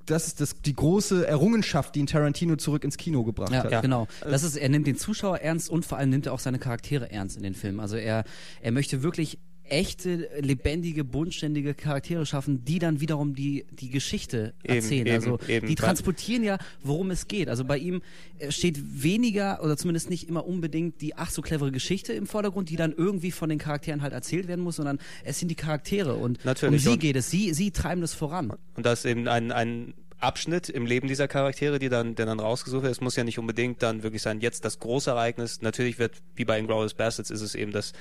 das 0.06 0.28
ist 0.28 0.41
das, 0.41 0.62
die 0.62 0.73
große 0.73 1.28
Errungenschaft, 1.28 1.95
die 1.95 1.99
ihn 1.99 2.08
Tarantino 2.08 2.56
zurück 2.56 2.84
ins 2.86 2.97
Kino 2.97 3.23
gebracht 3.23 3.52
Ja, 3.52 3.63
hat. 3.63 3.71
Ja. 3.71 3.82
genau. 3.82 4.08
Das 4.21 4.43
ist, 4.43 4.56
er 4.56 4.69
nimmt 4.69 4.88
den 4.88 4.97
Zuschauer 4.97 5.39
ernst 5.39 5.69
und 5.69 5.86
vor 5.86 5.97
allem 5.97 6.10
nimmt 6.10 6.25
er 6.25 6.34
auch 6.34 6.39
seine 6.39 6.60
Charaktere 6.60 7.12
ernst 7.12 7.38
in 7.38 7.43
den 7.43 7.56
Film. 7.56 7.80
Also 7.80 7.97
er, 7.97 8.23
er 8.62 8.71
möchte 8.71 9.04
wirklich 9.04 9.38
echte, 9.69 10.29
lebendige, 10.39 11.03
bodenständige 11.03 11.73
Charaktere 11.73 12.25
schaffen, 12.25 12.65
die 12.65 12.79
dann 12.79 12.99
wiederum 12.99 13.36
die, 13.36 13.65
die 13.71 13.89
Geschichte 13.89 14.53
erzählen. 14.63 15.08
eben, 15.08 15.15
also 15.15 15.39
eben. 15.47 15.67
die 15.67 15.75
transportieren 15.75 16.43
ja, 16.43 16.58
worum 16.84 17.12
es 17.12 17.27
geht. 17.27 17.49
Also 17.49 17.65
bei 17.65 17.77
ihm 17.77 18.01
äh, 18.39 18.51
steht 18.51 19.03
weniger 19.03 19.63
oder 19.63 19.77
zumindest 19.77 20.10
nicht 20.10 20.27
immer 20.27 20.45
unbedingt 20.45 21.01
die 21.01 21.15
ach 21.15 21.29
so 21.29 21.41
clevere 21.41 21.71
Geschichte 21.71 22.13
im 22.13 22.27
Vordergrund, 22.27 22.69
die 22.69 22.75
dann 22.75 22.93
irgendwie 22.93 23.32
von 23.32 23.49
den 23.49 23.60
Charakteren 23.60 24.01
halt 24.01 24.13
erzählt 24.13 24.47
werden 24.47 24.62
muss, 24.62 24.77
sondern 24.77 24.99
es 25.23 25.39
sind 25.39 25.49
die 25.49 25.55
Charaktere 25.55 26.15
und 26.15 26.43
Natürlich. 26.45 26.86
um 26.86 26.93
sie 26.93 26.99
geht 26.99 27.15
es. 27.15 27.29
Sie, 27.29 27.53
sie 27.53 27.71
treiben 27.71 28.01
das 28.01 28.13
voran. 28.13 28.53
Und 28.75 28.86
das 28.86 28.99
ist 28.99 29.05
eben 29.05 29.27
ein, 29.27 29.51
ein 29.51 29.93
Abschnitt 30.19 30.69
im 30.69 30.86
Leben 30.86 31.08
dieser 31.08 31.27
Charaktere, 31.27 31.79
die 31.79 31.89
dann, 31.89 32.15
der 32.15 32.25
dann 32.25 32.39
rausgesucht 32.39 32.84
wird. 32.84 32.91
Es 32.91 33.01
muss 33.01 33.15
ja 33.15 33.23
nicht 33.23 33.39
unbedingt 33.39 33.82
dann 33.82 34.03
wirklich 34.03 34.21
sein, 34.21 34.41
jetzt 34.41 34.65
das 34.65 34.79
große 34.79 35.12
Ereignis. 35.12 35.62
Natürlich 35.62 35.97
wird, 35.97 36.21
wie 36.36 36.45
bei 36.45 36.60
Inglourious 36.60 36.93
Bastards, 36.93 37.32
ist 37.32 37.41
es 37.41 37.55
eben 37.55 37.71
das, 37.71 37.93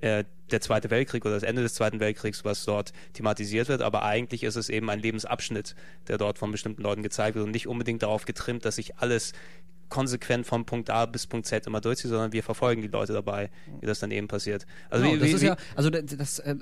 äh, 0.00 0.24
der 0.50 0.60
Zweite 0.60 0.90
Weltkrieg 0.90 1.24
oder 1.24 1.34
das 1.34 1.42
Ende 1.42 1.62
des 1.62 1.74
Zweiten 1.74 2.00
Weltkriegs, 2.00 2.44
was 2.44 2.64
dort 2.64 2.92
thematisiert 3.12 3.68
wird. 3.68 3.82
Aber 3.82 4.04
eigentlich 4.04 4.42
ist 4.42 4.56
es 4.56 4.68
eben 4.68 4.88
ein 4.88 5.00
Lebensabschnitt, 5.00 5.74
der 6.08 6.16
dort 6.18 6.38
von 6.38 6.50
bestimmten 6.50 6.82
Leuten 6.82 7.02
gezeigt 7.02 7.34
wird 7.34 7.44
und 7.44 7.52
nicht 7.52 7.66
unbedingt 7.66 8.02
darauf 8.02 8.24
getrimmt, 8.24 8.64
dass 8.64 8.76
sich 8.76 8.96
alles 8.96 9.32
konsequent 9.88 10.46
von 10.46 10.64
Punkt 10.64 10.90
A 10.90 11.06
bis 11.06 11.26
Punkt 11.26 11.46
Z 11.46 11.66
immer 11.66 11.80
durchzieht, 11.80 12.10
sondern 12.10 12.32
wir 12.32 12.42
verfolgen 12.42 12.82
die 12.82 12.88
Leute 12.88 13.12
dabei, 13.12 13.50
wie 13.80 13.86
das 13.86 14.00
dann 14.00 14.10
eben 14.10 14.28
passiert. 14.28 14.66
Also 14.90 15.04
Genau, 15.04 15.16
wie, 15.16 15.20
das 15.20 15.28
wie, 15.28 15.32
ist 15.34 15.42
wie, 15.42 15.46
ja, 15.46 15.56
also 15.74 15.90
das, 15.90 16.16
das 16.16 16.38
äh, 16.40 16.56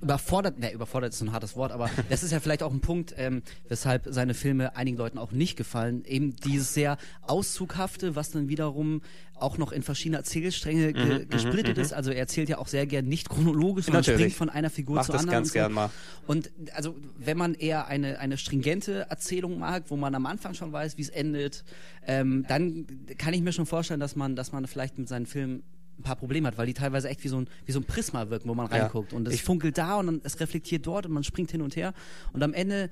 überfordert, 0.00 0.58
ne, 0.58 0.72
überfordert 0.72 1.12
ist 1.12 1.18
so 1.18 1.24
ein 1.24 1.32
hartes 1.32 1.56
Wort, 1.56 1.72
aber 1.72 1.90
das 2.10 2.22
ist 2.22 2.32
ja 2.32 2.40
vielleicht 2.40 2.62
auch 2.62 2.72
ein 2.72 2.80
Punkt, 2.80 3.14
ähm, 3.16 3.42
weshalb 3.68 4.06
seine 4.10 4.34
Filme 4.34 4.76
einigen 4.76 4.96
Leuten 4.96 5.18
auch 5.18 5.32
nicht 5.32 5.56
gefallen. 5.56 6.04
Eben 6.04 6.36
dieses 6.36 6.74
sehr 6.74 6.98
Auszughafte, 7.22 8.16
was 8.16 8.30
dann 8.30 8.48
wiederum 8.48 9.02
auch 9.38 9.58
noch 9.58 9.72
in 9.72 9.82
verschiedene 9.82 10.16
Erzählstränge 10.16 10.92
ge 10.92 11.26
gesplittet 11.26 11.76
ist. 11.78 11.92
Also 11.92 12.10
er 12.10 12.20
erzählt 12.20 12.48
ja 12.48 12.58
auch 12.58 12.68
sehr 12.68 12.86
gern 12.86 13.06
nicht 13.06 13.28
chronologisch, 13.28 13.84
sondern 13.84 14.00
Natürlich. 14.00 14.20
springt 14.20 14.34
von 14.34 14.48
einer 14.48 14.70
Figur 14.70 14.96
Macht 14.96 15.06
zur 15.06 15.12
das 15.12 15.22
anderen. 15.22 15.38
ganz 15.38 15.48
und 15.48 15.52
so. 15.52 15.58
gern 15.58 15.72
mal. 15.72 15.90
Und 16.26 16.50
also 16.74 16.96
wenn 17.18 17.36
man 17.36 17.54
eher 17.54 17.86
eine, 17.86 18.18
eine 18.18 18.38
stringente 18.38 19.06
Erzählung 19.10 19.58
mag, 19.58 19.84
wo 19.88 19.96
man 19.96 20.14
am 20.14 20.26
Anfang 20.26 20.54
schon 20.54 20.72
weiß, 20.72 20.96
wie 20.96 21.02
es 21.02 21.10
endet, 21.10 21.64
ähm, 22.06 22.46
dann 22.48 22.86
kann 23.18 23.34
ich 23.34 23.42
mir 23.42 23.52
schon 23.52 23.66
vorstellen, 23.66 24.00
dass 24.00 24.16
man, 24.16 24.36
dass 24.36 24.52
man 24.52 24.66
vielleicht 24.66 24.98
mit 24.98 25.08
seinen 25.08 25.26
Filmen 25.26 25.62
ein 25.98 26.02
paar 26.02 26.16
Probleme 26.16 26.48
hat, 26.48 26.58
weil 26.58 26.66
die 26.66 26.74
teilweise 26.74 27.08
echt 27.08 27.24
wie 27.24 27.28
so 27.28 27.38
ein, 27.40 27.48
wie 27.64 27.72
so 27.72 27.80
ein 27.80 27.84
Prisma 27.84 28.28
wirken, 28.30 28.48
wo 28.48 28.54
man 28.54 28.70
Ja. 28.70 28.82
reinguckt. 28.82 29.12
Und 29.12 29.26
es 29.28 29.34
Ich- 29.34 29.42
funkelt 29.42 29.78
da 29.78 29.96
und 29.96 30.06
dann, 30.06 30.20
es 30.24 30.38
reflektiert 30.40 30.86
dort 30.86 31.06
und 31.06 31.12
man 31.12 31.24
springt 31.24 31.50
hin 31.50 31.62
und 31.62 31.74
her. 31.76 31.94
Und 32.32 32.42
am 32.42 32.52
Ende, 32.52 32.90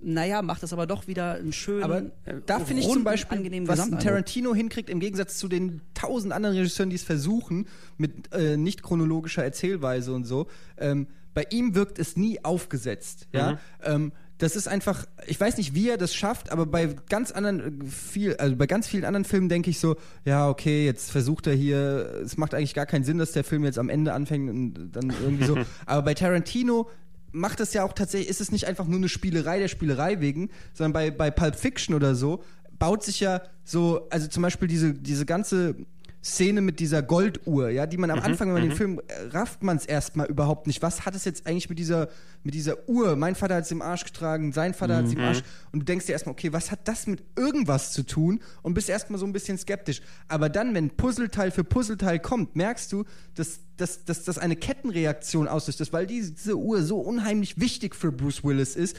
naja, 0.00 0.42
macht 0.42 0.62
es 0.62 0.72
aber 0.72 0.86
doch 0.86 1.08
wieder 1.08 1.34
einen 1.34 1.52
schönen, 1.52 1.82
Aber 1.82 2.02
da 2.46 2.60
finde 2.60 2.82
ich 2.82 2.88
zum 2.88 3.02
Beispiel, 3.02 3.66
was 3.66 3.80
ein. 3.80 3.98
Tarantino 3.98 4.54
hinkriegt, 4.54 4.88
im 4.90 5.00
Gegensatz 5.00 5.38
zu 5.38 5.48
den 5.48 5.80
tausend 5.94 6.32
anderen 6.32 6.56
Regisseuren, 6.56 6.90
die 6.90 6.96
es 6.96 7.02
versuchen, 7.02 7.66
mit 7.96 8.32
äh, 8.32 8.56
nicht 8.56 8.82
chronologischer 8.84 9.42
Erzählweise 9.42 10.12
und 10.14 10.24
so, 10.24 10.46
ähm, 10.76 11.08
bei 11.34 11.46
ihm 11.50 11.74
wirkt 11.74 11.98
es 11.98 12.16
nie 12.16 12.44
aufgesetzt. 12.44 13.26
Ja? 13.32 13.52
Mhm. 13.52 13.58
Ähm, 13.82 14.12
das 14.38 14.54
ist 14.54 14.68
einfach, 14.68 15.04
ich 15.26 15.38
weiß 15.38 15.56
nicht, 15.56 15.74
wie 15.74 15.88
er 15.88 15.96
das 15.96 16.14
schafft, 16.14 16.52
aber 16.52 16.66
bei 16.66 16.94
ganz 17.08 17.32
anderen, 17.32 17.82
äh, 17.82 17.86
viel, 17.86 18.36
also 18.36 18.56
bei 18.56 18.66
ganz 18.66 18.86
vielen 18.86 19.04
anderen 19.04 19.24
Filmen 19.24 19.48
denke 19.48 19.70
ich 19.70 19.80
so, 19.80 19.96
ja, 20.24 20.48
okay, 20.48 20.84
jetzt 20.84 21.10
versucht 21.10 21.46
er 21.46 21.54
hier, 21.54 22.22
es 22.24 22.36
macht 22.36 22.54
eigentlich 22.54 22.74
gar 22.74 22.86
keinen 22.86 23.04
Sinn, 23.04 23.18
dass 23.18 23.32
der 23.32 23.44
Film 23.44 23.64
jetzt 23.64 23.78
am 23.78 23.88
Ende 23.88 24.12
anfängt 24.12 24.48
und 24.48 24.92
dann 24.92 25.10
irgendwie 25.22 25.44
so. 25.44 25.58
aber 25.86 26.02
bei 26.02 26.14
Tarantino 26.14 26.88
macht 27.32 27.60
es 27.60 27.74
ja 27.74 27.84
auch 27.84 27.92
tatsächlich, 27.92 28.30
ist 28.30 28.40
es 28.40 28.52
nicht 28.52 28.66
einfach 28.66 28.86
nur 28.86 28.98
eine 28.98 29.08
Spielerei 29.08 29.58
der 29.58 29.68
Spielerei 29.68 30.20
wegen, 30.20 30.50
sondern 30.72 30.92
bei, 30.92 31.10
bei 31.10 31.30
Pulp 31.30 31.56
Fiction 31.56 31.94
oder 31.94 32.14
so 32.14 32.42
baut 32.78 33.02
sich 33.02 33.20
ja 33.20 33.42
so, 33.64 34.08
also 34.10 34.28
zum 34.28 34.42
Beispiel 34.42 34.68
diese, 34.68 34.94
diese 34.94 35.26
ganze 35.26 35.74
Szene 36.22 36.60
mit 36.60 36.80
dieser 36.80 37.00
Golduhr, 37.00 37.70
ja, 37.70 37.86
die 37.86 37.96
man 37.96 38.10
am 38.10 38.18
Anfang, 38.18 38.48
wenn 38.48 38.54
man 38.54 38.68
den 38.68 38.76
Film 38.76 39.00
äh, 39.06 39.28
rafft 39.28 39.62
man 39.62 39.76
es 39.76 39.86
erstmal 39.86 40.26
überhaupt 40.26 40.66
nicht. 40.66 40.82
Was 40.82 41.06
hat 41.06 41.14
es 41.14 41.24
jetzt 41.24 41.46
eigentlich 41.46 41.68
mit 41.68 41.78
dieser, 41.78 42.08
mit 42.42 42.54
dieser 42.54 42.88
Uhr? 42.88 43.14
Mein 43.14 43.36
Vater 43.36 43.54
hat 43.54 43.64
es 43.64 43.70
im 43.70 43.82
Arsch 43.82 44.04
getragen, 44.04 44.52
sein 44.52 44.74
Vater 44.74 44.96
hat 44.96 45.04
es 45.06 45.12
im 45.12 45.20
Arsch. 45.20 45.42
Und 45.70 45.80
du 45.80 45.84
denkst 45.84 46.06
dir 46.06 46.12
erstmal, 46.12 46.32
okay, 46.32 46.52
was 46.52 46.72
hat 46.72 46.88
das 46.88 47.06
mit 47.06 47.22
irgendwas 47.36 47.92
zu 47.92 48.02
tun? 48.02 48.40
Und 48.62 48.74
bist 48.74 48.88
erstmal 48.88 49.20
so 49.20 49.26
ein 49.26 49.32
bisschen 49.32 49.58
skeptisch. 49.58 50.02
Aber 50.26 50.48
dann, 50.48 50.74
wenn 50.74 50.90
Puzzleteil 50.90 51.52
für 51.52 51.62
Puzzleteil 51.62 52.18
kommt, 52.18 52.56
merkst 52.56 52.92
du, 52.92 53.04
dass, 53.36 53.60
dass, 53.76 54.04
dass 54.04 54.24
das 54.24 54.38
eine 54.38 54.56
Kettenreaktion 54.56 55.46
auslöst, 55.46 55.80
dass, 55.80 55.92
weil 55.92 56.08
diese 56.08 56.56
Uhr 56.56 56.82
so 56.82 56.98
unheimlich 56.98 57.60
wichtig 57.60 57.94
für 57.94 58.10
Bruce 58.10 58.42
Willis 58.42 58.74
ist, 58.74 58.96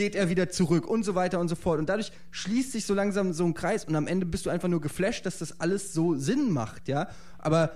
geht 0.00 0.14
er 0.14 0.30
wieder 0.30 0.48
zurück 0.48 0.88
und 0.88 1.02
so 1.02 1.14
weiter 1.14 1.38
und 1.40 1.48
so 1.48 1.54
fort. 1.54 1.78
Und 1.78 1.90
dadurch 1.90 2.10
schließt 2.30 2.72
sich 2.72 2.86
so 2.86 2.94
langsam 2.94 3.34
so 3.34 3.44
ein 3.44 3.52
Kreis 3.52 3.84
und 3.84 3.94
am 3.94 4.06
Ende 4.06 4.24
bist 4.24 4.46
du 4.46 4.50
einfach 4.50 4.68
nur 4.68 4.80
geflasht, 4.80 5.26
dass 5.26 5.36
das 5.36 5.60
alles 5.60 5.92
so 5.92 6.14
Sinn 6.14 6.50
macht, 6.52 6.88
ja. 6.88 7.08
Aber 7.38 7.72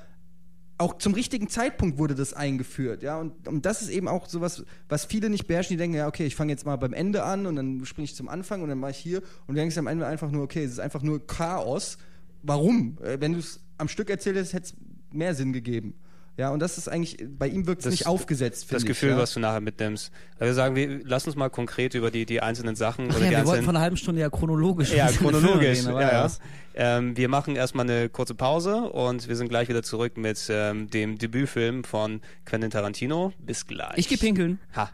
auch 0.78 0.96
zum 0.96 1.12
richtigen 1.12 1.50
Zeitpunkt 1.50 1.98
wurde 1.98 2.14
das 2.14 2.32
eingeführt, 2.32 3.02
ja. 3.02 3.20
Und, 3.20 3.46
und 3.46 3.66
das 3.66 3.82
ist 3.82 3.90
eben 3.90 4.08
auch 4.08 4.26
sowas, 4.26 4.64
was 4.88 5.04
viele 5.04 5.28
nicht 5.28 5.46
beherrschen, 5.46 5.74
die 5.74 5.76
denken, 5.76 5.98
ja, 5.98 6.08
okay, 6.08 6.24
ich 6.24 6.34
fange 6.34 6.50
jetzt 6.50 6.64
mal 6.64 6.76
beim 6.76 6.94
Ende 6.94 7.24
an 7.24 7.44
und 7.44 7.56
dann 7.56 7.84
springe 7.84 8.06
ich 8.06 8.16
zum 8.16 8.30
Anfang 8.30 8.62
und 8.62 8.70
dann 8.70 8.78
mache 8.78 8.92
ich 8.92 8.96
hier 8.96 9.18
und 9.46 9.48
du 9.48 9.54
denkst 9.56 9.76
am 9.76 9.86
Ende 9.86 10.06
einfach 10.06 10.30
nur, 10.30 10.44
okay, 10.44 10.64
es 10.64 10.72
ist 10.72 10.80
einfach 10.80 11.02
nur 11.02 11.26
Chaos. 11.26 11.98
Warum? 12.42 12.96
Äh, 13.02 13.20
Wenn 13.20 13.34
du 13.34 13.40
es 13.40 13.60
am 13.76 13.88
Stück 13.88 14.08
erzählt 14.08 14.36
hättest, 14.36 14.54
hätte 14.54 14.66
es 14.68 14.74
mehr 15.12 15.34
Sinn 15.34 15.52
gegeben. 15.52 15.92
Ja, 16.36 16.50
und 16.50 16.58
das 16.58 16.78
ist 16.78 16.88
eigentlich, 16.88 17.24
bei 17.28 17.46
ihm 17.46 17.66
wirkt 17.66 17.84
es 17.84 17.90
nicht 17.90 18.06
aufgesetzt, 18.08 18.64
finde 18.64 18.74
das 18.74 18.82
ich. 18.82 18.88
Gefühl, 18.88 19.10
ja. 19.10 19.18
was 19.18 19.34
du 19.34 19.40
nachher 19.40 19.60
mitnimmst. 19.60 20.10
Also 20.34 20.46
wir 20.46 20.54
sagen, 20.54 20.74
wir, 20.74 21.00
lass 21.04 21.26
uns 21.26 21.36
mal 21.36 21.48
konkret 21.48 21.94
über 21.94 22.10
die, 22.10 22.26
die 22.26 22.40
einzelnen 22.40 22.74
Sachen 22.74 23.08
Ach 23.10 23.16
oder 23.16 23.24
ja, 23.26 23.30
die 23.30 23.36
wir 23.36 23.38
wollten 23.38 23.50
einzelnen 23.50 23.64
vor 23.64 23.74
einer 23.74 23.80
halben 23.80 23.96
Stunde 23.96 24.20
ja 24.20 24.30
chronologisch. 24.30 24.92
Ja, 24.92 25.06
chronologisch. 25.12 25.86
reden, 25.86 25.92
Ja, 25.92 26.24
ja. 26.24 26.30
Ähm, 26.74 27.16
wir 27.16 27.28
machen 27.28 27.54
erstmal 27.54 27.88
eine 27.88 28.08
kurze 28.08 28.34
Pause 28.34 28.90
und 28.90 29.28
wir 29.28 29.36
sind 29.36 29.48
gleich 29.48 29.68
wieder 29.68 29.84
zurück 29.84 30.16
mit 30.16 30.44
ähm, 30.50 30.90
dem 30.90 31.18
Debütfilm 31.18 31.84
von 31.84 32.20
Quentin 32.44 32.70
Tarantino. 32.70 33.32
Bis 33.38 33.68
gleich. 33.68 33.96
Ich 33.96 34.08
geh 34.08 34.16
pinkeln. 34.16 34.58
Ha. 34.74 34.90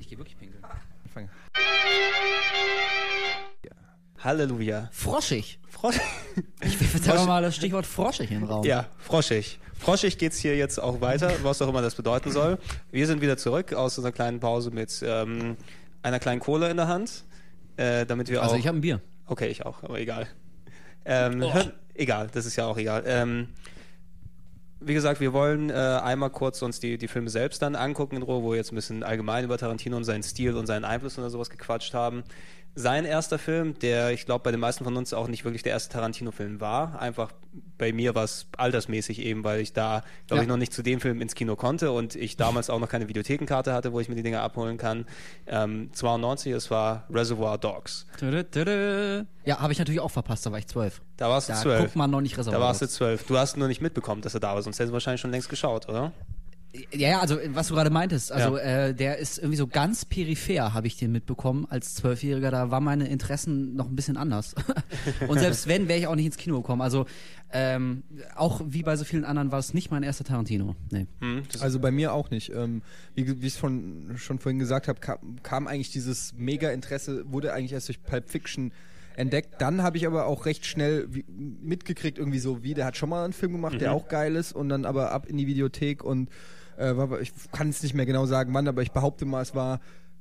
Ich 0.00 0.08
geh 0.08 0.18
wirklich 0.18 0.36
pinkeln. 0.36 0.64
Anfang. 1.04 1.28
Halleluja. 4.20 4.88
Froschig. 4.92 5.58
Frosch. 5.68 5.96
Ich 6.62 6.80
einfach 7.08 7.26
mal 7.26 7.42
das 7.42 7.54
Stichwort 7.56 7.86
froschig 7.86 8.30
in 8.30 8.40
den 8.40 8.48
Raum. 8.48 8.64
ja, 8.64 8.86
froschig. 8.98 9.60
Froschig 9.78 10.18
geht's 10.18 10.38
hier 10.38 10.56
jetzt 10.56 10.80
auch 10.80 11.00
weiter, 11.00 11.30
was 11.42 11.62
auch 11.62 11.68
immer 11.68 11.82
das 11.82 11.94
bedeuten 11.94 12.32
soll. 12.32 12.58
Wir 12.90 13.06
sind 13.06 13.20
wieder 13.20 13.36
zurück 13.36 13.72
aus 13.72 13.96
unserer 13.96 14.10
kleinen 14.12 14.40
Pause 14.40 14.72
mit 14.72 15.02
ähm, 15.06 15.56
einer 16.02 16.18
kleinen 16.18 16.40
Kohle 16.40 16.68
in 16.68 16.76
der 16.78 16.88
Hand, 16.88 17.22
äh, 17.76 18.04
damit 18.06 18.28
wir 18.28 18.42
Also 18.42 18.54
auch. 18.54 18.58
ich 18.58 18.66
habe 18.66 18.78
ein 18.78 18.80
Bier. 18.80 19.00
Okay, 19.26 19.46
ich 19.48 19.64
auch, 19.64 19.82
aber 19.84 20.00
egal. 20.00 20.26
Ähm, 21.04 21.42
Oh. 21.42 21.52
egal, 21.94 22.28
das 22.32 22.44
ist 22.44 22.56
ja 22.56 22.66
auch 22.66 22.76
egal. 22.76 23.04
Ähm, 23.06 23.48
wie 24.80 24.94
gesagt, 24.94 25.20
wir 25.20 25.32
wollen 25.32 25.70
äh, 25.70 25.74
einmal 25.74 26.30
kurz 26.30 26.62
uns 26.62 26.80
die, 26.80 26.98
die 26.98 27.08
Filme 27.08 27.30
selbst 27.30 27.62
dann 27.62 27.74
angucken 27.76 28.16
in 28.16 28.22
Ruhe, 28.22 28.42
wo 28.42 28.50
wir 28.52 28.56
jetzt 28.56 28.72
ein 28.72 28.76
bisschen 28.76 29.02
allgemein 29.02 29.44
über 29.44 29.58
Tarantino 29.58 29.96
und 29.96 30.04
seinen 30.04 30.22
Stil 30.22 30.56
und 30.56 30.66
seinen 30.66 30.84
Einfluss 30.84 31.18
oder 31.18 31.30
sowas 31.30 31.50
gequatscht 31.50 31.94
haben. 31.94 32.22
Sein 32.74 33.04
erster 33.04 33.38
Film, 33.40 33.76
der 33.80 34.10
ich 34.12 34.24
glaube 34.24 34.44
bei 34.44 34.52
den 34.52 34.60
meisten 34.60 34.84
von 34.84 34.96
uns 34.96 35.12
auch 35.12 35.26
nicht 35.26 35.44
wirklich 35.44 35.64
der 35.64 35.72
erste 35.72 35.92
Tarantino-Film 35.92 36.60
war, 36.60 37.00
einfach 37.00 37.32
bei 37.76 37.92
mir 37.92 38.14
war 38.14 38.22
es 38.24 38.46
altersmäßig 38.56 39.20
eben, 39.20 39.42
weil 39.42 39.60
ich 39.60 39.72
da, 39.72 40.02
glaube 40.28 40.38
Ja. 40.38 40.42
ich, 40.42 40.48
noch 40.48 40.56
nicht 40.58 40.72
zu 40.72 40.82
dem 40.82 41.00
Film 41.00 41.20
ins 41.20 41.34
Kino 41.34 41.56
konnte 41.56 41.90
und 41.90 42.14
ich 42.14 42.36
damals 42.36 42.70
auch 42.70 42.78
noch 42.78 42.88
keine 42.88 43.08
Videothekenkarte 43.08 43.72
hatte, 43.72 43.92
wo 43.92 43.98
ich 43.98 44.08
mir 44.08 44.14
die 44.14 44.22
Dinger 44.22 44.42
abholen 44.42 44.76
kann. 44.78 45.06
Ähm, 45.48 45.90
92, 45.92 46.52
es 46.52 46.70
war 46.70 47.04
Reservoir 47.10 47.58
Dogs. 47.58 48.06
Ja, 49.44 49.58
habe 49.60 49.72
ich 49.72 49.78
natürlich 49.78 50.00
auch 50.00 50.10
verpasst, 50.10 50.46
da 50.46 50.52
war 50.52 50.58
ich 50.58 50.66
zwölf. 50.68 51.00
Da 51.16 51.28
warst 51.28 51.48
du 51.48 51.54
Da 51.54 51.60
zwölf. 51.60 51.80
guckt 51.80 51.96
man 51.96 52.10
noch 52.10 52.20
nicht 52.20 52.34
Da 52.34 52.38
Reservoir 52.42 52.60
warst 52.60 52.80
du 52.82 52.84
Dogs. 52.86 52.94
zwölf. 52.94 53.26
Du 53.26 53.36
hast 53.38 53.56
nur 53.56 53.66
nicht 53.68 53.80
mitbekommen, 53.80 54.22
dass 54.22 54.34
er 54.34 54.40
da 54.40 54.54
war, 54.54 54.62
sonst 54.62 54.78
hättest 54.78 54.90
du 54.90 54.94
wahrscheinlich 54.94 55.20
schon 55.20 55.30
längst 55.32 55.48
geschaut, 55.48 55.88
oder? 55.88 56.12
Ja, 56.92 57.08
ja, 57.08 57.20
also 57.20 57.38
was 57.54 57.68
du 57.68 57.74
gerade 57.74 57.88
meintest, 57.90 58.30
also 58.30 58.58
Ja. 58.58 58.88
äh, 58.88 58.94
der 58.94 59.16
ist 59.16 59.38
irgendwie 59.38 59.56
so 59.56 59.66
ganz 59.66 60.04
peripher, 60.04 60.74
habe 60.74 60.86
ich 60.86 60.96
den 60.98 61.12
mitbekommen 61.12 61.66
als 61.70 61.94
Zwölfjähriger. 61.94 62.50
Da 62.50 62.70
waren 62.70 62.84
meine 62.84 63.08
Interessen 63.08 63.74
noch 63.74 63.88
ein 63.88 63.96
bisschen 63.96 64.16
anders. 64.18 64.54
Und 65.28 65.38
selbst 65.38 65.66
wenn, 65.66 65.88
wäre 65.88 65.98
ich 65.98 66.06
auch 66.06 66.14
nicht 66.14 66.26
ins 66.26 66.36
Kino 66.36 66.60
gekommen. 66.60 66.82
Also 66.82 67.06
ähm, 67.52 68.02
auch 68.36 68.60
wie 68.66 68.82
bei 68.82 68.96
so 68.96 69.04
vielen 69.04 69.24
anderen 69.24 69.50
war 69.50 69.58
es 69.58 69.72
nicht 69.72 69.90
mein 69.90 70.02
erster 70.02 70.24
Tarantino. 70.24 70.76
Nee. 70.90 71.06
Hm, 71.20 71.42
Also 71.60 71.78
bei 71.80 71.90
mir 71.90 72.12
auch 72.12 72.30
nicht. 72.30 72.52
Ähm, 72.54 72.82
wie 73.14 73.40
wie 73.40 73.46
ich 73.46 73.54
es 73.54 73.58
schon 73.58 74.38
vorhin 74.38 74.58
gesagt 74.58 74.88
habe, 74.88 75.00
kam, 75.00 75.42
kam 75.42 75.66
eigentlich 75.66 75.90
dieses 75.90 76.34
Mega-Interesse, 76.36 77.24
wurde 77.32 77.54
eigentlich 77.54 77.72
erst 77.72 77.88
durch 77.88 78.02
Pulp 78.02 78.28
Fiction 78.28 78.72
entdeckt. 79.16 79.54
Dann 79.60 79.82
habe 79.82 79.96
ich 79.96 80.06
aber 80.06 80.26
auch 80.26 80.44
recht 80.44 80.66
schnell 80.66 81.06
wie, 81.10 81.24
mitgekriegt, 81.28 82.18
irgendwie 82.18 82.38
so, 82.38 82.62
wie, 82.62 82.74
der 82.74 82.84
hat 82.84 82.98
schon 82.98 83.08
mal 83.08 83.24
einen 83.24 83.32
Film 83.32 83.52
gemacht, 83.52 83.80
der 83.80 83.92
auch 83.94 84.08
geil 84.08 84.36
ist 84.36 84.52
und 84.52 84.68
dann 84.68 84.84
aber 84.84 85.12
ab 85.12 85.26
in 85.26 85.38
die 85.38 85.46
Videothek 85.46 86.04
und 86.04 86.28
äh, 86.78 86.96
war, 86.96 87.20
ich 87.20 87.32
kann 87.52 87.68
es 87.68 87.82
nicht 87.82 87.94
mehr 87.94 88.06
genau 88.06 88.26
sagen, 88.26 88.52
wann, 88.54 88.68
aber 88.68 88.82
ich 88.82 88.92
behaupte 88.92 89.24
mal, 89.24 89.42
es 89.42 89.54
war 89.54 89.80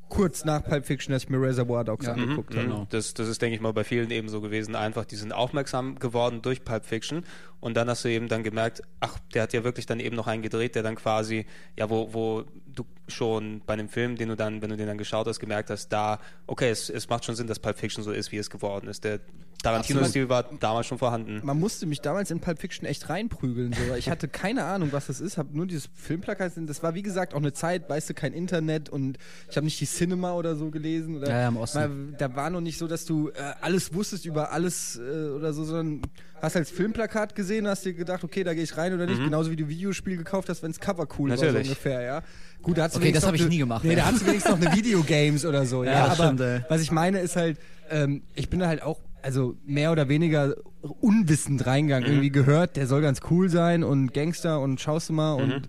kurz 0.10 0.46
nach 0.46 0.64
Pulp 0.64 0.86
Fiction, 0.86 1.12
dass 1.12 1.24
ich 1.26 1.30
mir 1.30 1.42
Reservoir 1.42 1.84
Dogs 1.84 2.06
Ja. 2.06 2.14
angeguckt 2.14 2.56
habe. 2.56 2.66
Genau. 2.66 2.88
Das, 2.90 3.14
das 3.14 3.28
ist, 3.28 3.42
denke 3.42 3.56
ich 3.56 3.62
mal, 3.62 3.74
bei 3.74 3.84
vielen 3.84 4.10
eben 4.12 4.30
so 4.30 4.40
gewesen. 4.40 4.74
Einfach, 4.76 5.04
die 5.04 5.18
sind 5.18 5.34
aufmerksam 5.34 6.00
geworden 6.00 6.42
durch 6.42 6.64
Pulp 6.64 6.86
Fiction 6.86 7.26
und 7.60 7.76
dann 7.76 7.90
hast 7.90 8.06
du 8.06 8.10
eben 8.10 8.30
dann 8.30 8.42
gemerkt, 8.44 8.82
ach, 9.02 9.20
der 9.34 9.44
hat 9.44 9.52
ja 9.54 9.66
wirklich 9.66 9.86
dann 9.86 10.00
eben 10.00 10.16
noch 10.16 10.28
einen 10.28 10.42
gedreht, 10.44 10.76
der 10.76 10.84
dann 10.84 10.96
quasi, 10.96 11.46
ja, 11.76 11.90
wo, 11.90 12.14
wo 12.14 12.44
du 12.74 12.86
schon 13.08 13.62
bei 13.66 13.74
einem 13.74 13.90
Film, 13.90 14.16
den 14.16 14.30
du 14.30 14.36
dann, 14.36 14.62
wenn 14.62 14.70
du 14.70 14.78
den 14.78 14.88
dann 14.88 14.98
geschaut 14.98 15.28
hast, 15.28 15.40
gemerkt 15.40 15.70
hast, 15.70 15.90
da, 15.90 16.20
okay, 16.46 16.70
es, 16.70 16.90
es 16.90 17.10
macht 17.10 17.26
schon 17.26 17.36
Sinn, 17.36 17.48
dass 17.48 17.60
Pulp 17.60 17.78
Fiction 17.78 18.04
so 18.04 18.12
ist, 18.12 18.32
wie 18.32 18.38
es 18.38 18.50
geworden 18.50 18.88
ist. 18.88 19.04
Der 19.04 19.20
Tarantino-Stil 19.64 20.30
war 20.30 20.44
damals 20.44 20.88
schon 20.88 20.98
vorhanden. 20.98 21.42
Man 21.44 21.60
musste 21.60 21.86
mich 21.86 22.02
damals 22.02 22.30
in 22.30 22.40
Pulp 22.40 22.60
Fiction 22.60 22.86
echt 22.86 23.10
reinprügeln. 23.10 23.74
So. 23.74 23.96
Ich 23.96 24.10
hatte 24.10 24.28
keine 24.28 24.66
Ahnung, 24.66 24.90
was 24.92 25.08
das 25.08 25.20
ist, 25.20 25.38
habe 25.38 25.56
nur 25.56 25.66
dieses 25.66 25.90
Filmplakat. 25.96 26.54
Das 26.56 26.84
war 26.84 26.94
wie 26.94 27.02
gesagt 27.02 27.34
auch 27.34 27.40
eine 27.40 27.54
Zeit, 27.54 27.90
weißt 27.90 28.10
du, 28.10 28.14
kein 28.14 28.34
Internet 28.34 28.90
und 28.90 29.18
ich 29.50 29.58
habe 29.58 29.66
nicht 29.66 29.80
die 29.80 29.88
Cinema 29.88 30.34
oder 30.34 30.56
so 30.56 30.70
gelesen. 30.70 31.18
Oder 31.18 31.30
Ja, 31.30 31.42
ja, 31.42 31.48
im 31.48 31.58
Osten. 31.58 31.80
Mal, 31.80 32.18
da 32.18 32.36
war 32.36 32.50
noch 32.50 32.62
nicht 32.62 32.78
so, 32.78 32.88
dass 32.88 33.06
du 33.06 33.30
äh, 33.30 33.34
alles 33.62 33.94
wusstest 33.94 34.26
über 34.26 34.52
alles 34.52 34.98
äh, 34.98 35.30
oder 35.30 35.54
so, 35.54 35.64
sondern 35.64 36.02
hast 36.40 36.56
als 36.56 36.70
Filmplakat 36.70 37.34
gesehen, 37.34 37.68
hast 37.68 37.84
dir 37.84 37.94
gedacht, 37.94 38.24
okay, 38.24 38.44
da 38.44 38.54
gehe 38.54 38.64
ich 38.64 38.78
rein 38.78 38.94
oder 38.94 39.08
nicht. 39.08 39.24
Genauso 39.24 39.50
wie 39.50 39.56
du 39.56 39.68
Videospiel 39.68 40.18
gekauft 40.18 40.50
hast, 40.50 40.62
wenn 40.62 40.72
es 40.72 40.80
Cover 40.80 41.08
cool 41.18 41.32
war, 41.32 41.38
so 41.38 41.46
Natürlich. 41.46 41.68
ungefähr, 41.68 42.02
ja. 42.02 42.24
Gut, 42.62 42.78
da 42.78 42.84
hast 42.84 42.96
du 42.96 43.00
Okay, 43.00 43.12
das 43.12 43.24
hab 43.26 43.34
noch 43.34 43.40
ich 43.40 43.48
nie 43.48 43.58
gemacht, 43.60 43.84
Nee, 43.84 43.92
ey. 43.92 43.96
da 43.98 44.06
hast 44.06 44.22
du 44.22 44.26
wenigstens 44.28 44.52
noch 44.60 44.62
eine 44.66 44.76
Videogames 44.76 45.46
oder 45.46 45.66
so. 45.66 45.84
Ja, 45.86 45.92
Ja, 45.92 46.06
aber 46.06 46.16
stimmt, 46.16 46.42
ey. 46.42 46.62
was 46.70 46.82
ich 46.82 46.92
meine 46.92 47.20
ist 47.20 47.36
halt, 47.36 47.58
ähm, 47.90 48.24
ich 48.36 48.50
bin 48.50 48.60
da 48.60 48.68
halt 48.68 48.82
auch, 48.82 49.00
also 49.22 49.56
mehr 49.66 49.92
oder 49.92 50.10
weniger 50.10 50.54
unwissend 51.00 51.66
reingegangen. 51.66 52.08
Irgendwie 52.10 52.30
gehört, 52.32 52.76
der 52.76 52.88
soll 52.88 53.02
ganz 53.02 53.22
cool 53.30 53.50
sein 53.50 53.84
und 53.84 54.14
Gangster 54.14 54.60
und 54.62 54.80
schaust 54.80 55.10
du 55.10 55.14
mal 55.14 55.34
und 55.34 55.68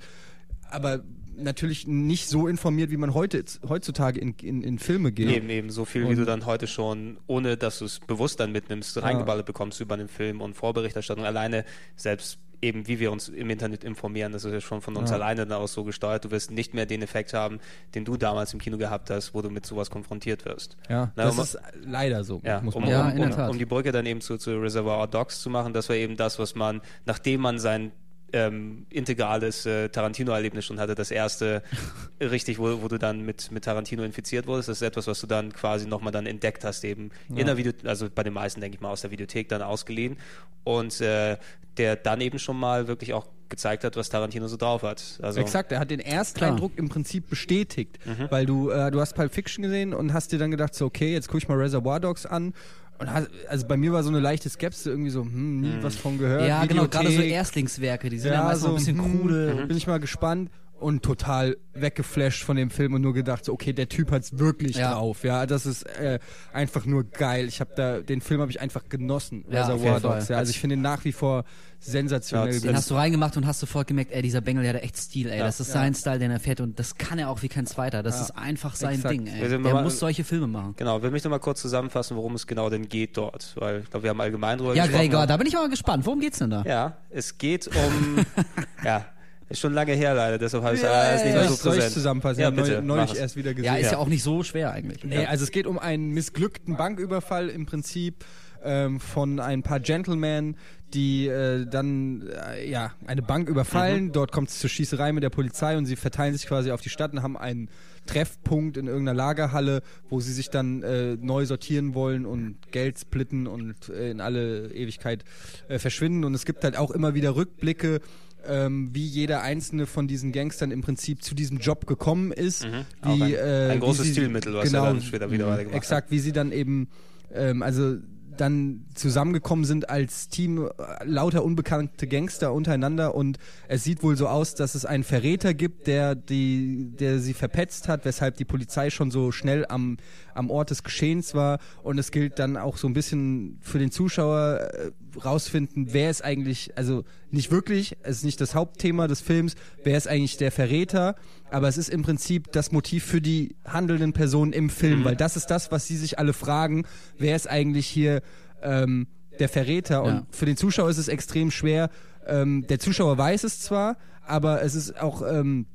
aber 0.71 1.01
natürlich 1.37 1.87
nicht 1.87 2.29
so 2.29 2.49
informiert, 2.49 2.91
wie 2.91 2.97
man 2.97 3.15
heute 3.15 3.45
heutzutage 3.69 4.19
in, 4.21 4.35
in, 4.43 4.63
in 4.63 4.79
Filme 4.81 5.13
geht. 5.13 5.31
Eben, 5.31 5.49
eben, 5.51 5.71
so 5.71 5.85
viel, 5.85 6.03
wie 6.03 6.09
Und- 6.11 6.17
du 6.19 6.25
dann 6.25 6.47
heute 6.47 6.67
schon, 6.67 7.17
ohne 7.29 7.57
dass 7.57 7.79
du 7.79 7.85
es 7.85 8.01
bewusst 8.01 8.41
dann 8.41 8.51
mitnimmst, 8.53 9.01
reingeballert 9.01 9.47
bekommst 9.47 9.81
über 9.81 9.95
einen 9.95 10.09
Film 10.09 10.41
und 10.41 10.55
Vorberichterstattung. 10.55 11.25
Alleine 11.25 11.65
selbst 11.97 12.39
eben, 12.61 12.87
wie 12.89 12.99
wir 12.99 13.13
uns 13.13 13.29
im 13.29 13.51
Internet 13.51 13.85
informieren, 13.85 14.33
das 14.33 14.45
ist 14.45 14.53
ja 14.53 14.61
schon 14.61 14.81
von 14.81 14.97
uns 14.97 15.11
Ja. 15.11 15.17
alleine 15.17 15.47
dann 15.47 15.59
aus 15.59 15.73
so 15.73 15.85
gesteuert. 15.85 16.25
Du 16.25 16.31
wirst 16.31 16.51
nicht 16.51 16.75
mehr 16.75 16.87
den 16.87 17.03
Effekt 17.03 17.33
haben, 17.35 17.61
den 17.95 18.05
du 18.05 18.17
damals 18.17 18.53
im 18.53 18.61
Kino 18.61 18.77
gehabt 18.79 19.11
hast, 19.11 19.35
wo 19.35 19.43
du 19.43 19.51
mit 19.51 19.65
sowas 19.67 19.91
konfrontiert 19.91 20.45
wirst. 20.45 20.77
Ja, 20.89 21.13
Na, 21.17 21.25
das 21.27 21.37
um- 21.37 21.43
ist 21.45 21.59
leider 21.85 22.25
so, 22.25 22.41
Ja, 22.45 22.61
muss 22.61 22.75
um, 22.75 22.83
man 22.83 22.91
Ja, 22.91 23.03
um, 23.05 23.11
in 23.11 23.17
der 23.19 23.27
um, 23.27 23.33
Tat. 23.33 23.51
um 23.51 23.59
die 23.59 23.67
Brücke 23.67 23.93
dann 23.93 24.07
eben 24.07 24.21
zu, 24.21 24.39
zu 24.39 24.59
Reservoir 24.61 25.07
Dogs 25.07 25.41
zu 25.41 25.51
machen, 25.51 25.73
das 25.73 25.89
war 25.89 25.97
eben 25.97 26.17
das, 26.17 26.39
was 26.39 26.55
man, 26.55 26.81
nachdem 27.07 27.41
man 27.43 27.59
sein 27.59 27.93
ähm, 28.33 28.87
integrales 28.91 29.67
äh, 29.67 29.89
Tarantino-Erlebnis 29.89 30.65
schon 30.65 30.81
hatte, 30.81 30.95
das 30.95 31.11
erste 31.11 31.63
richtig, 32.21 32.59
wo, 32.59 32.83
wo 32.83 32.89
du 32.89 32.99
dann 32.99 33.25
mit, 33.25 33.51
mit 33.51 33.65
Tarantino 33.65 34.03
infiziert 34.03 34.47
wurdest, 34.47 34.69
das 34.69 34.79
ist 34.79 34.87
etwas, 34.87 35.07
was 35.07 35.21
du 35.21 35.27
dann 35.27 35.53
quasi 35.53 35.87
nochmal 35.87 36.13
dann 36.13 36.27
entdeckt 36.27 36.65
hast, 36.65 36.85
eben 36.85 37.11
in 37.35 37.47
der 37.47 37.57
Video, 37.57 37.73
also 37.85 38.09
bei 38.15 38.23
den 38.23 38.33
meisten, 38.33 38.61
denke 38.61 38.77
ich 38.77 38.81
mal, 38.81 38.91
aus 38.91 39.01
der 39.03 39.11
Videothek 39.11 39.49
dann 39.49 39.63
ausgeliehen. 39.63 40.17
Und 40.65 41.01
äh, 41.01 41.37
der 41.79 41.97
dann 41.97 42.21
eben 42.21 42.39
schon 42.39 42.59
mal 42.59 42.89
wirklich 42.89 43.15
auch 43.15 43.27
gezeigt 43.49 43.85
hat, 43.85 43.97
was 43.97 44.09
Tarantino 44.11 44.47
so 44.49 44.57
drauf 44.57 44.83
hat. 44.83 45.19
Also, 45.23 45.41
Exakt, 45.41 45.73
er 45.73 45.81
hat 45.81 45.91
den 45.91 46.01
Ersteindruck 46.01 46.73
im 46.77 46.89
Prinzip 46.89 47.31
bestätigt, 47.31 47.99
weil 48.31 48.45
du 48.45 48.71
äh, 48.71 48.91
du 48.91 49.01
hast 49.01 49.15
Pulp 49.15 49.33
Fiction 49.33 49.63
gesehen 49.63 49.95
und 49.95 50.13
hast 50.13 50.33
dir 50.33 50.39
dann 50.39 50.51
gedacht 50.51 50.75
so 50.75 50.87
okay, 50.87 51.13
jetzt 51.13 51.29
gucke 51.29 51.39
ich 51.39 51.49
mal 51.49 51.57
Reservoir 51.57 52.01
Dogs 52.01 52.27
an 52.27 52.53
und 52.99 53.13
hast, 53.13 53.29
also 53.49 53.67
bei 53.67 53.77
mir 53.77 53.93
war 53.93 54.03
so 54.03 54.09
eine 54.09 54.21
leichte 54.21 54.49
Skepsis 54.49 54.87
irgendwie 54.87 55.11
so, 55.11 55.23
hm, 55.23 55.61
nie 55.61 55.79
was 55.83 55.97
von 55.97 56.19
gehört. 56.19 56.49
Ja, 56.49 56.65
genau, 56.65 56.83
Videothek. 56.85 56.91
gerade 56.91 57.11
so 57.11 57.23
Erstlingswerke, 57.23 58.11
die 58.11 58.19
sind 58.19 58.33
ja, 58.33 58.43
meist 58.43 58.63
noch 58.63 58.71
ein 58.71 58.77
bisschen 58.77 59.03
hm, 59.03 59.21
krude. 59.21 59.67
Bin 59.67 59.77
ich 59.77 59.87
mal 59.87 60.01
gespannt 60.01 60.51
und 60.81 61.03
total 61.03 61.57
weggeflasht 61.75 62.43
von 62.45 62.57
dem 62.57 62.71
Film 62.71 62.95
und 62.95 63.03
nur 63.03 63.15
gedacht, 63.15 63.45
so, 63.45 63.53
okay, 63.53 63.73
der 63.73 63.89
Typ 63.89 64.11
hat's 64.11 64.39
wirklich 64.39 64.77
Ja. 64.77 64.95
drauf. 64.95 65.23
Ja, 65.25 65.47
das 65.47 65.67
ist 65.67 65.83
äh, 65.85 66.19
einfach 66.53 66.87
nur 66.87 67.05
geil. 67.05 67.47
Ich 67.47 67.61
habe 67.61 67.71
da 67.77 68.01
den 68.01 68.21
Film 68.21 68.41
habe 68.41 68.51
ich 68.51 68.61
einfach 68.61 68.89
genossen. 68.89 69.45
Ja, 69.51 69.67
Reservoir. 69.67 70.01
Dogs. 70.01 70.29
Ja, 70.29 70.39
also 70.39 70.51
ich 70.51 70.59
finde 70.61 70.75
ihn 70.77 70.83
nach 70.83 71.05
wie 71.05 71.13
vor 71.13 71.45
sensationell. 71.81 72.55
Ja, 72.55 72.61
Den 72.61 72.77
hast 72.77 72.91
du 72.91 72.95
reingemacht 72.97 73.37
und 73.37 73.47
hast 73.47 73.61
sofort 73.61 73.87
gemerkt, 73.87 74.11
ey, 74.13 74.23
dieser 74.23 74.41
Bengel, 74.41 74.65
der 74.65 74.75
hat 74.75 74.83
echt 74.83 74.97
Stil, 74.97 75.29
ey. 75.29 75.39
Ja. 75.39 75.45
Das 75.45 75.61
ist 75.61 75.71
sein 75.73 75.95
Style, 75.95 76.19
den 76.19 76.31
er 76.31 76.41
fährt 76.41 76.61
und 76.61 76.79
das 76.79 76.97
kann 76.97 77.19
er 77.19 77.29
auch 77.31 77.43
wie 77.43 77.49
kein 77.49 77.67
zweiter. 77.67 78.03
Das 78.03 78.17
Ja. 78.17 78.23
ist 78.23 78.31
einfach 78.33 78.75
sein 78.75 78.95
Exakt. 78.97 79.15
Ding, 79.15 79.27
ey. 79.29 79.49
Der 79.49 79.59
mal- 79.61 79.83
muss 79.85 79.99
solche 80.01 80.25
Filme 80.25 80.49
machen. 80.49 80.75
Genau, 80.77 81.01
will 81.03 81.11
mich 81.13 81.23
noch 81.23 81.31
mal 81.31 81.39
kurz 81.39 81.61
zusammenfassen, 81.61 82.17
worum 82.17 82.35
es 82.35 82.47
genau 82.47 82.69
denn 82.71 82.89
geht 82.89 83.17
dort, 83.17 83.55
weil 83.59 83.81
ich 83.83 83.91
glaube, 83.91 84.03
wir 84.03 84.11
haben 84.11 84.21
allgemein 84.21 84.59
drüber 84.59 84.75
Ja, 84.75 84.85
gesprochen. 84.87 85.09
Gregor, 85.09 85.27
da 85.27 85.37
bin 85.37 85.47
ich 85.47 85.57
aber 85.57 85.69
gespannt. 85.69 86.05
Worum 86.07 86.19
geht's 86.21 86.39
denn 86.39 86.51
da? 86.51 86.63
Ja, 86.67 86.97
es 87.11 87.39
geht 87.39 87.69
um. 87.69 88.25
ja, 88.85 89.05
ist 89.49 89.61
schon 89.61 89.73
lange 89.73 89.93
her 89.93 90.15
leider, 90.15 90.39
deshalb 90.39 90.63
habe 90.63 90.75
ich 90.75 90.83
Ja, 90.83 90.91
alles 90.91 91.21
ja, 91.21 91.27
nicht 91.27 91.35
ja. 91.35 91.41
mehr 91.41 91.49
so 91.51 91.55
soll 91.55 91.73
ich 91.75 91.79
präsent. 91.79 91.95
zusammenfassen? 91.95 92.41
Ja, 92.41 92.51
bitte, 92.51 92.83
neu, 92.83 92.97
neulich 92.97 93.17
erst 93.17 93.37
wieder 93.37 93.55
gesehen. 93.55 93.73
Ja, 93.73 93.77
ist 93.77 93.87
ja. 93.87 93.93
Ja. 93.93 93.99
auch 93.99 94.09
nicht 94.09 94.23
so 94.23 94.43
schwer 94.43 94.73
eigentlich. 94.73 95.05
Nee, 95.05 95.27
also 95.27 95.45
es 95.45 95.51
geht 95.51 95.67
um 95.67 95.79
einen 95.79 96.11
missglückten 96.11 96.77
Banküberfall 96.77 97.49
im 97.49 97.67
Prinzip 97.67 98.25
ähm, 98.63 99.01
von 99.01 99.41
ein 99.41 99.63
paar 99.63 99.81
Gentlemen, 99.81 100.57
die 100.95 101.29
äh, 101.29 101.67
dann 101.67 102.29
äh, 102.29 102.69
ja 102.69 102.93
eine 103.07 103.23
Bank 103.23 103.49
überfallen. 103.49 104.07
Mhm. 104.07 104.13
Dort 104.13 104.33
kommt 104.33 104.49
es 104.49 104.59
zur 104.59 104.71
Schießerei 104.71 105.13
mit 105.13 105.23
der 105.23 105.31
Polizei 105.31 105.77
und 105.77 105.87
sie 105.87 105.97
verteilen 105.97 106.35
sich 106.35 106.47
quasi 106.47 106.71
auf 106.71 106.81
die 106.81 106.89
Stadt 106.89 107.13
und 107.13 107.23
haben 107.23 107.37
einen 107.37 107.69
Treffpunkt 108.07 108.77
in 108.79 108.87
irgendeiner 108.87 109.17
Lagerhalle, 109.17 109.83
wo 110.09 110.21
sie 110.21 110.33
sich 110.33 110.49
dann 110.49 110.83
äh, 110.83 111.17
neu 111.21 111.45
sortieren 111.45 111.95
wollen 111.95 112.25
und 112.25 112.57
Geld 112.73 112.99
splitten 112.99 113.47
und 113.47 113.91
äh, 113.91 114.11
in 114.11 114.21
alle 114.21 114.73
Ewigkeit 114.73 115.25
äh, 115.69 115.79
verschwinden. 115.79 116.25
Und 116.25 116.35
es 116.35 116.47
gibt 116.47 116.65
halt 116.65 116.77
auch 116.77 116.91
immer 116.91 117.15
wieder 117.15 117.37
Rückblicke. 117.37 118.01
Ähm, 118.47 118.91
wie 118.93 119.05
jeder 119.05 119.43
einzelne 119.43 119.87
von 119.87 120.07
diesen 120.09 120.33
Gangstern 120.33 120.71
im 120.71 120.81
Prinzip 120.81 121.23
zu 121.23 121.35
diesem 121.35 121.59
Job 121.59 121.87
gekommen 121.87 122.33
ist. 122.33 122.65
Mhm. 122.65 122.85
Wie, 123.03 123.23
ein- 123.25 123.35
äh, 123.35 123.69
ein 123.73 123.81
großes 123.81 124.05
wie 124.05 124.09
sie- 124.09 124.13
Stilmittel, 124.15 124.55
was 124.55 124.73
er 124.73 124.83
dann 124.83 125.03
später 125.03 125.31
wieder 125.31 125.47
weitergemacht 125.47 125.75
hat. 125.75 125.83
Exakt, 125.83 126.11
wie 126.11 126.19
sie 126.21 126.33
dann 126.33 126.53
eben, 126.53 126.89
ähm, 127.35 127.63
also 127.63 127.97
dann 128.37 128.85
zusammengekommen 128.95 129.65
sind 129.65 129.91
als 129.91 130.29
Team 130.29 130.69
äh, 130.69 131.05
lauter 131.05 131.45
unbekannte 131.45 132.07
Gangster 132.07 132.53
untereinander 132.55 133.17
und 133.17 133.37
es 133.67 133.83
sieht 133.83 134.05
wohl 134.05 134.17
so 134.17 134.29
aus, 134.29 134.55
dass 134.55 134.77
es 134.77 134.85
einen 134.87 135.03
Verräter 135.03 135.55
gibt, 135.55 135.89
der 135.89 136.15
die, 136.15 136.93
der 137.01 137.19
sie 137.19 137.35
verpetzt 137.35 137.89
hat, 137.89 138.05
weshalb 138.05 138.37
die 138.37 138.45
Polizei 138.45 138.91
schon 138.91 139.11
so 139.11 139.33
schnell 139.33 139.67
am, 139.69 139.97
am 140.35 140.51
Ort 140.51 140.71
des 140.71 140.85
Geschehens 140.85 141.35
war 141.35 141.59
und 141.83 141.99
es 141.99 142.13
gilt 142.13 142.39
dann 142.39 142.57
auch 142.57 142.77
so 142.77 142.87
ein 142.87 142.93
bisschen 142.95 143.59
für 143.61 143.81
den 143.81 143.91
Zuschauer 143.91 144.71
äh, 144.73 144.91
rausfinden, 145.25 145.89
wer 145.93 146.11
ist 146.11 146.25
eigentlich, 146.25 146.73
also 146.77 147.05
nicht 147.31 147.51
wirklich, 147.51 147.97
es 148.03 148.19
ist 148.19 148.25
nicht 148.25 148.41
das 148.41 148.55
Hauptthema 148.55 149.07
des 149.09 149.21
Films, 149.21 149.55
wer 149.85 149.97
ist 149.97 150.09
eigentlich 150.09 150.37
der 150.37 150.53
Verräter, 150.53 151.15
aber 151.51 151.69
es 151.69 151.79
ist 151.79 151.89
im 151.89 152.03
Prinzip 152.03 152.53
das 152.53 152.73
Motiv 152.73 153.05
für 153.05 153.21
die 153.21 153.57
handelnden 153.65 154.13
Personen 154.13 154.53
im 154.53 154.71
Film, 154.71 155.05
weil 155.05 155.17
das 155.17 155.37
ist 155.37 155.47
das, 155.47 155.71
was 155.73 155.87
sie 155.87 155.97
sich 155.97 156.19
alle 156.19 156.33
fragen, 156.33 156.85
wer 157.19 157.37
ist 157.37 157.49
eigentlich 157.49 157.87
hier 157.87 158.23
ähm, 158.63 159.07
der 159.39 159.49
Verräter 159.49 160.03
und 160.03 160.15
Ja. 160.15 160.27
für 160.31 160.47
den 160.47 160.57
Zuschauer 160.57 160.91
ist 160.91 160.99
es 160.99 161.09
extrem 161.09 161.51
schwer, 161.51 161.91
ähm, 162.27 162.67
der 162.69 162.79
Zuschauer 162.79 163.17
weiß 163.17 163.45
es 163.45 163.61
zwar, 163.61 163.97
aber 164.27 164.63
es 164.63 164.75
ist 164.75 165.01
auch 165.01 165.23
ähm, 165.23 165.67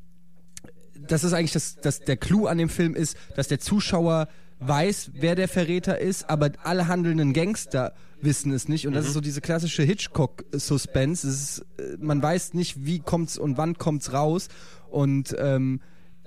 das 1.07 1.23
ist 1.23 1.33
eigentlich 1.33 1.51
das, 1.51 1.75
das, 1.75 1.99
der 1.99 2.15
Clou 2.17 2.47
an 2.47 2.57
dem 2.57 2.69
Film 2.69 2.95
ist, 2.95 3.17
dass 3.35 3.47
der 3.49 3.59
Zuschauer 3.59 4.27
weiß, 4.67 5.11
wer 5.13 5.35
der 5.35 5.47
Verräter 5.47 5.99
ist, 5.99 6.29
aber 6.29 6.51
alle 6.63 6.87
handelnden 6.87 7.33
Gangster 7.33 7.93
wissen 8.21 8.51
es 8.51 8.67
nicht. 8.67 8.87
Und 8.87 8.93
das 8.93 9.05
ist 9.05 9.13
so 9.13 9.21
diese 9.21 9.41
klassische 9.41 9.83
Hitchcock-Suspense. 9.83 11.27
Ist, 11.27 11.65
äh, 11.77 11.97
Man 11.99 12.21
weiß 12.21 12.53
nicht, 12.53 12.85
wie 12.85 12.99
kommt's 12.99 13.37
und 13.37 13.57
wann 13.57 13.77
kommt's 13.77 14.13
raus. 14.13 14.47
Und 14.89 15.35
ähm, 15.39 15.81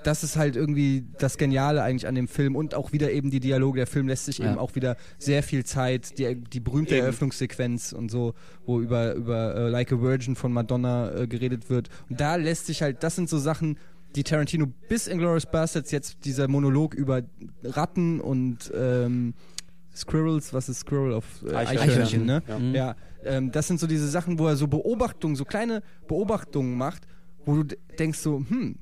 das 0.05 0.23
ist 0.23 0.37
halt 0.37 0.55
irgendwie 0.57 1.05
das 1.19 1.37
Geniale 1.39 1.83
eigentlich 1.83 2.07
an 2.07 2.15
dem 2.15 2.29
Film 2.29 2.55
und 2.55 2.75
auch 2.75 2.93
wieder 2.93 3.11
eben 3.11 3.31
die 3.31 3.41
Dialoge. 3.41 3.79
Der 3.79 3.87
Film 3.87 4.07
lässt 4.09 4.27
sich 4.27 4.39
Ja. 4.39 4.51
eben 4.51 4.59
auch 4.59 4.75
wieder 4.75 4.97
sehr 5.19 5.43
viel 5.43 5.65
Zeit, 5.65 6.19
die, 6.19 6.37
die 6.37 6.61
berühmte 6.61 6.95
Eben. 6.95 7.05
Eröffnungssequenz 7.05 7.93
und 7.93 8.11
so, 8.11 8.35
wo 8.67 8.81
über, 8.81 9.15
über 9.15 9.55
äh, 9.57 9.69
Like 9.69 9.93
a 9.93 10.01
Virgin 10.01 10.37
von 10.37 10.53
Madonna 10.53 11.13
äh, 11.23 11.27
geredet 11.27 11.71
wird. 11.71 11.89
Und 12.09 12.21
da 12.21 12.37
lässt 12.37 12.67
sich 12.67 12.83
halt, 12.83 13.03
das 13.03 13.17
sind 13.17 13.29
so 13.29 13.39
Sachen, 13.39 13.79
die 14.17 14.25
Tarantino 14.25 14.67
bis 14.89 15.07
Inglourious 15.07 15.47
Bastards 15.47 15.91
jetzt 15.91 16.25
dieser 16.25 16.49
Monolog 16.49 16.95
über 16.95 17.23
Ratten 17.63 18.21
und 18.21 18.73
ähm, 18.75 19.35
Squirrels, 19.95 20.53
was 20.53 20.69
ist 20.69 20.81
Squirrel 20.81 21.13
auf 21.13 21.25
äh, 21.47 21.55
Eichhörnchen. 21.55 22.25
Ne? 22.25 22.43
Ja. 22.49 22.59
Ja, 22.59 22.97
ähm, 23.25 23.53
das 23.53 23.69
sind 23.69 23.79
so 23.79 23.87
diese 23.87 24.09
Sachen, 24.09 24.39
wo 24.39 24.47
er 24.47 24.57
so 24.57 24.67
Beobachtungen, 24.69 25.37
so 25.37 25.45
kleine 25.45 25.83
Beobachtungen 26.09 26.77
macht, 26.77 27.07
wo 27.45 27.63
du 27.63 27.77
denkst 27.99 28.19
so, 28.19 28.39
hm, 28.49 28.77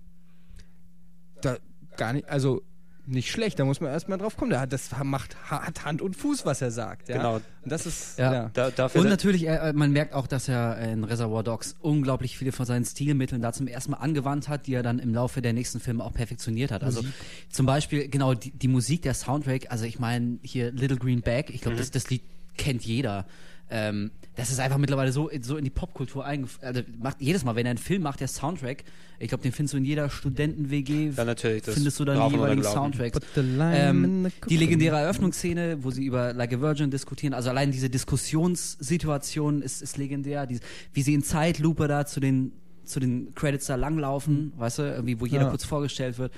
da 1.40 1.56
gar 1.96 2.12
nicht, 2.12 2.28
also 2.28 2.62
nicht 3.06 3.30
schlecht, 3.30 3.58
da 3.58 3.64
muss 3.64 3.80
man 3.80 3.90
erstmal 3.90 4.18
drauf 4.18 4.36
kommen. 4.36 4.58
Hat, 4.58 4.72
das 4.72 4.90
macht, 5.02 5.36
hat 5.50 5.84
Hand 5.84 6.00
und 6.00 6.16
Fuß, 6.16 6.46
was 6.46 6.62
er 6.62 6.70
sagt. 6.70 7.08
Ja? 7.08 7.16
Genau. 7.18 7.34
Und 7.36 7.42
das 7.64 7.86
ist, 7.86 8.18
Ja. 8.18 8.32
ja. 8.32 8.50
Da, 8.52 8.70
dafür 8.70 9.00
Und 9.00 9.08
natürlich, 9.08 9.46
äh, 9.46 9.72
man 9.74 9.92
merkt 9.92 10.14
auch, 10.14 10.26
dass 10.26 10.48
er 10.48 10.78
in 10.78 11.04
Reservoir 11.04 11.42
Dogs 11.42 11.76
unglaublich 11.80 12.38
viele 12.38 12.52
von 12.52 12.66
seinen 12.66 12.84
Stilmitteln 12.84 13.42
da 13.42 13.52
zum 13.52 13.66
ersten 13.66 13.92
Mal 13.92 13.98
angewandt 13.98 14.48
hat, 14.48 14.66
die 14.66 14.74
er 14.74 14.82
dann 14.82 14.98
im 14.98 15.14
Laufe 15.14 15.42
der 15.42 15.52
nächsten 15.52 15.80
Filme 15.80 16.04
auch 16.04 16.12
perfektioniert 16.14 16.70
hat. 16.70 16.82
Also 16.82 17.02
zum 17.50 17.66
Beispiel, 17.66 18.08
genau, 18.08 18.34
die, 18.34 18.50
die 18.50 18.68
Musik, 18.68 19.02
der 19.02 19.14
Soundtrack, 19.14 19.70
also 19.70 19.84
ich 19.84 19.98
meine, 19.98 20.38
hier 20.42 20.72
Little 20.72 20.96
Green 20.96 21.20
Bag, 21.20 21.50
ich 21.50 21.60
glaube, 21.60 21.76
das, 21.76 21.90
das 21.90 22.08
Lied 22.10 22.22
kennt 22.56 22.84
jeder. 22.84 23.26
Ähm, 23.70 24.10
das 24.36 24.50
ist 24.50 24.58
einfach 24.58 24.78
mittlerweile 24.78 25.12
so, 25.12 25.30
so 25.42 25.56
in 25.56 25.64
die 25.64 25.70
Popkultur 25.70 26.24
eingeführt. 26.24 26.64
Also 26.64 26.80
macht 27.00 27.20
jedes 27.20 27.44
Mal, 27.44 27.54
wenn 27.54 27.66
er 27.66 27.70
einen 27.70 27.78
Film 27.78 28.02
macht, 28.02 28.20
der 28.20 28.26
Soundtrack, 28.28 28.82
ich 29.20 29.28
glaube, 29.28 29.42
den 29.42 29.52
findest 29.52 29.74
du 29.74 29.78
in 29.78 29.84
jeder 29.84 30.10
Studenten-WG, 30.10 31.10
Ja, 31.16 31.24
natürlich, 31.24 31.62
das 31.62 31.74
findest 31.74 32.00
du 32.00 32.04
dann 32.04 32.28
die 32.30 32.34
jeweiligen. 32.34 32.64
Soundtracks. 32.64 33.20
Ähm, 33.36 34.26
die 34.50 34.56
legendäre 34.56 34.96
Eröffnungsszene, 34.96 35.78
wo 35.84 35.90
sie 35.92 36.04
über 36.04 36.32
Like 36.32 36.52
a 36.52 36.60
Virgin 36.60 36.90
diskutieren, 36.90 37.32
also 37.32 37.50
allein 37.50 37.70
diese 37.70 37.88
Diskussionssituation 37.90 39.62
ist, 39.62 39.82
ist 39.82 39.96
legendär, 39.98 40.46
die, 40.46 40.58
wie 40.92 41.02
sie 41.02 41.14
in 41.14 41.22
Zeitlupe 41.22 41.88
da 41.88 42.06
zu 42.06 42.20
den, 42.20 42.52
zu 42.84 43.00
den 43.00 43.34
Credits 43.34 43.66
da 43.66 43.76
langlaufen, 43.76 44.52
weißt 44.56 44.78
du, 44.78 44.82
irgendwie, 44.82 45.20
wo 45.20 45.26
jeder 45.26 45.44
Ja. 45.44 45.50
kurz 45.50 45.64
vorgestellt 45.64 46.18
wird. 46.18 46.32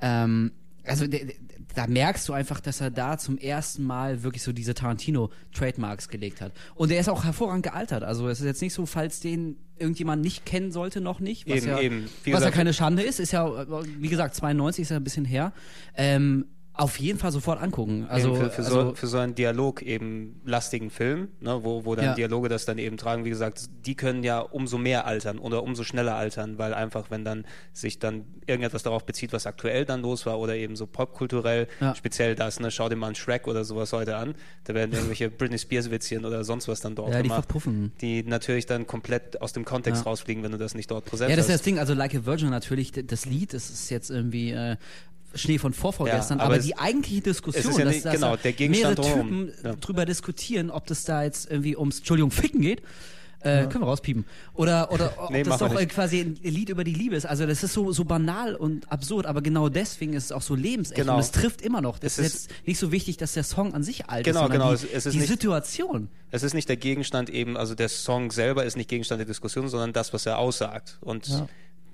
Ähm, 0.00 0.52
also 0.84 1.06
de- 1.06 1.24
de- 1.26 1.36
da 1.74 1.86
merkst 1.86 2.28
du 2.28 2.32
einfach, 2.32 2.60
dass 2.60 2.80
er 2.80 2.90
da 2.90 3.18
zum 3.18 3.38
ersten 3.38 3.84
Mal 3.84 4.22
wirklich 4.22 4.42
so 4.42 4.52
diese 4.52 4.74
Tarantino-Trademarks 4.74 6.08
gelegt 6.08 6.40
hat. 6.40 6.52
Und 6.74 6.90
er 6.90 7.00
ist 7.00 7.08
auch 7.08 7.24
hervorragend 7.24 7.64
gealtert. 7.64 8.02
Also 8.02 8.28
es 8.28 8.40
ist 8.40 8.46
jetzt 8.46 8.62
nicht 8.62 8.74
so, 8.74 8.86
falls 8.86 9.20
den 9.20 9.56
irgendjemand 9.78 10.22
nicht 10.22 10.46
kennen 10.46 10.72
sollte, 10.72 11.00
noch 11.00 11.20
nicht. 11.20 11.48
Was 11.48 11.58
Eben, 11.58 11.66
ja, 11.66 11.80
eben. 11.80 12.08
Was 12.26 12.44
ja 12.44 12.50
keine 12.50 12.72
Schande 12.72 13.02
ist, 13.02 13.20
ist 13.20 13.32
ja, 13.32 13.66
wie 13.98 14.08
gesagt, 14.08 14.34
92 14.34 14.82
ist 14.82 14.90
ja 14.90 14.96
ein 14.96 15.04
bisschen 15.04 15.24
her. 15.24 15.52
Ähm, 15.96 16.46
auf 16.74 16.98
jeden 16.98 17.18
Fall 17.18 17.30
sofort 17.32 17.60
angucken. 17.60 18.06
Also, 18.08 18.34
für, 18.34 18.50
für, 18.50 18.62
also 18.62 18.82
so, 18.90 18.94
für 18.94 19.06
so 19.06 19.18
einen 19.18 19.34
Dialog 19.34 19.82
eben 19.82 20.40
lastigen 20.46 20.88
Film, 20.90 21.28
ne, 21.40 21.62
wo, 21.62 21.84
wo 21.84 21.94
dann 21.94 22.04
Ja. 22.06 22.14
Dialoge 22.14 22.48
das 22.48 22.64
dann 22.64 22.78
eben 22.78 22.96
tragen, 22.96 23.26
wie 23.26 23.28
gesagt, 23.30 23.68
die 23.84 23.94
können 23.94 24.22
ja 24.24 24.40
umso 24.40 24.78
mehr 24.78 25.06
altern 25.06 25.38
oder 25.38 25.62
umso 25.64 25.84
schneller 25.84 26.14
altern, 26.14 26.56
weil 26.56 26.72
einfach, 26.72 27.10
wenn 27.10 27.24
dann 27.26 27.44
sich 27.74 27.98
dann 27.98 28.24
irgendetwas 28.46 28.82
darauf 28.82 29.04
bezieht, 29.04 29.34
was 29.34 29.46
aktuell 29.46 29.84
dann 29.84 30.00
los 30.00 30.24
war 30.24 30.38
oder 30.38 30.56
eben 30.56 30.74
so 30.76 30.86
popkulturell, 30.86 31.68
Ja. 31.80 31.94
speziell 31.94 32.34
das, 32.34 32.58
ne, 32.58 32.70
schau 32.70 32.88
dir 32.88 32.96
mal 32.96 33.08
einen 33.08 33.16
Shrek 33.16 33.46
oder 33.48 33.64
sowas 33.64 33.92
heute 33.92 34.16
an, 34.16 34.34
da 34.64 34.72
werden 34.72 34.92
irgendwelche 34.94 35.28
Britney 35.30 35.58
Spears 35.58 35.90
Witzchen 35.90 36.24
oder 36.24 36.42
sonst 36.42 36.68
was 36.68 36.80
dann 36.80 36.94
dort 36.94 37.10
Ja, 37.10 37.18
die 37.18 37.24
gemacht, 37.24 37.44
verpuffen. 37.44 37.92
die 38.00 38.22
natürlich 38.22 38.64
dann 38.64 38.86
komplett 38.86 39.42
aus 39.42 39.52
dem 39.52 39.66
Kontext 39.66 40.04
Ja. 40.04 40.10
rausfliegen, 40.10 40.42
wenn 40.42 40.52
du 40.52 40.58
das 40.58 40.74
nicht 40.74 40.90
dort 40.90 41.04
präsent 41.04 41.28
ja, 41.28 41.36
das 41.36 41.46
ist 41.46 41.52
hast. 41.52 41.60
das 41.60 41.64
Ding. 41.64 41.78
Also 41.78 41.92
Like 41.92 42.14
a 42.14 42.24
Virgin 42.24 42.48
natürlich, 42.48 42.92
das 42.92 43.26
Lied, 43.26 43.52
das 43.52 43.68
ist 43.68 43.90
jetzt 43.90 44.08
irgendwie 44.10 44.52
äh, 44.52 44.76
Schnee 45.34 45.58
von 45.58 45.72
vorvorgestern, 45.72 46.38
Ja, 46.38 46.44
aber, 46.44 46.54
aber 46.54 46.62
die 46.62 46.76
eigentliche 46.78 47.20
Diskussion, 47.22 47.72
ja 47.78 47.84
dass, 47.84 47.94
nicht- 47.94 48.04
dass 48.06 48.14
genau, 48.14 48.36
der 48.36 48.52
Gegenstand 48.52 48.98
mehrere 48.98 49.14
drumherum. 49.14 49.46
Typen 49.48 49.64
Ja. 49.64 49.74
drüber 49.76 50.04
diskutieren, 50.06 50.70
ob 50.70 50.86
das 50.86 51.04
da 51.04 51.22
jetzt 51.24 51.50
irgendwie 51.50 51.76
ums, 51.76 51.98
Entschuldigung, 51.98 52.30
Ficken 52.30 52.60
geht. 52.60 52.82
Äh, 53.44 53.66
Können 53.66 53.82
wir 53.82 53.88
rauspiepen. 53.88 54.24
Oder, 54.54 54.92
oder 54.92 55.14
ob 55.18 55.30
Nee, 55.30 55.42
das 55.42 55.58
doch 55.58 55.72
äh, 55.74 55.80
nicht. 55.80 55.88
quasi 55.90 56.20
ein 56.20 56.38
Lied 56.44 56.68
über 56.68 56.84
die 56.84 56.94
Liebe 56.94 57.16
ist. 57.16 57.26
Also 57.26 57.44
das 57.44 57.64
ist 57.64 57.72
so, 57.72 57.90
so 57.90 58.04
banal 58.04 58.54
und 58.54 58.90
absurd, 58.92 59.26
aber 59.26 59.42
genau 59.42 59.68
deswegen 59.68 60.12
ist 60.12 60.26
es 60.26 60.32
auch 60.32 60.42
so 60.42 60.54
lebensecht 60.54 60.94
Genau. 61.00 61.14
und 61.14 61.20
es 61.20 61.32
trifft 61.32 61.60
immer 61.60 61.80
noch. 61.80 61.98
Das 61.98 62.18
Es 62.18 62.26
ist 62.26 62.34
ist- 62.36 62.50
jetzt 62.52 62.66
nicht 62.68 62.78
so 62.78 62.92
wichtig, 62.92 63.16
dass 63.16 63.32
der 63.32 63.42
Song 63.42 63.74
an 63.74 63.82
sich 63.82 64.08
alt 64.08 64.24
Genau, 64.26 64.42
ist, 64.42 64.42
sondern 64.52 64.60
genau, 64.60 64.76
die, 64.76 64.94
es- 64.94 65.06
ist 65.06 65.12
die 65.12 65.18
nicht- 65.18 65.28
Situation. 65.28 66.08
Es 66.30 66.44
ist 66.44 66.54
nicht 66.54 66.68
der 66.68 66.76
Gegenstand 66.76 67.30
eben, 67.30 67.56
also 67.56 67.74
der 67.74 67.88
Song 67.88 68.30
selber 68.30 68.64
ist 68.64 68.76
nicht 68.76 68.88
Gegenstand 68.88 69.18
der 69.18 69.26
Diskussion, 69.26 69.68
sondern 69.68 69.92
das, 69.92 70.12
was 70.12 70.24
er 70.24 70.38
aussagt. 70.38 70.98
Und 71.00 71.28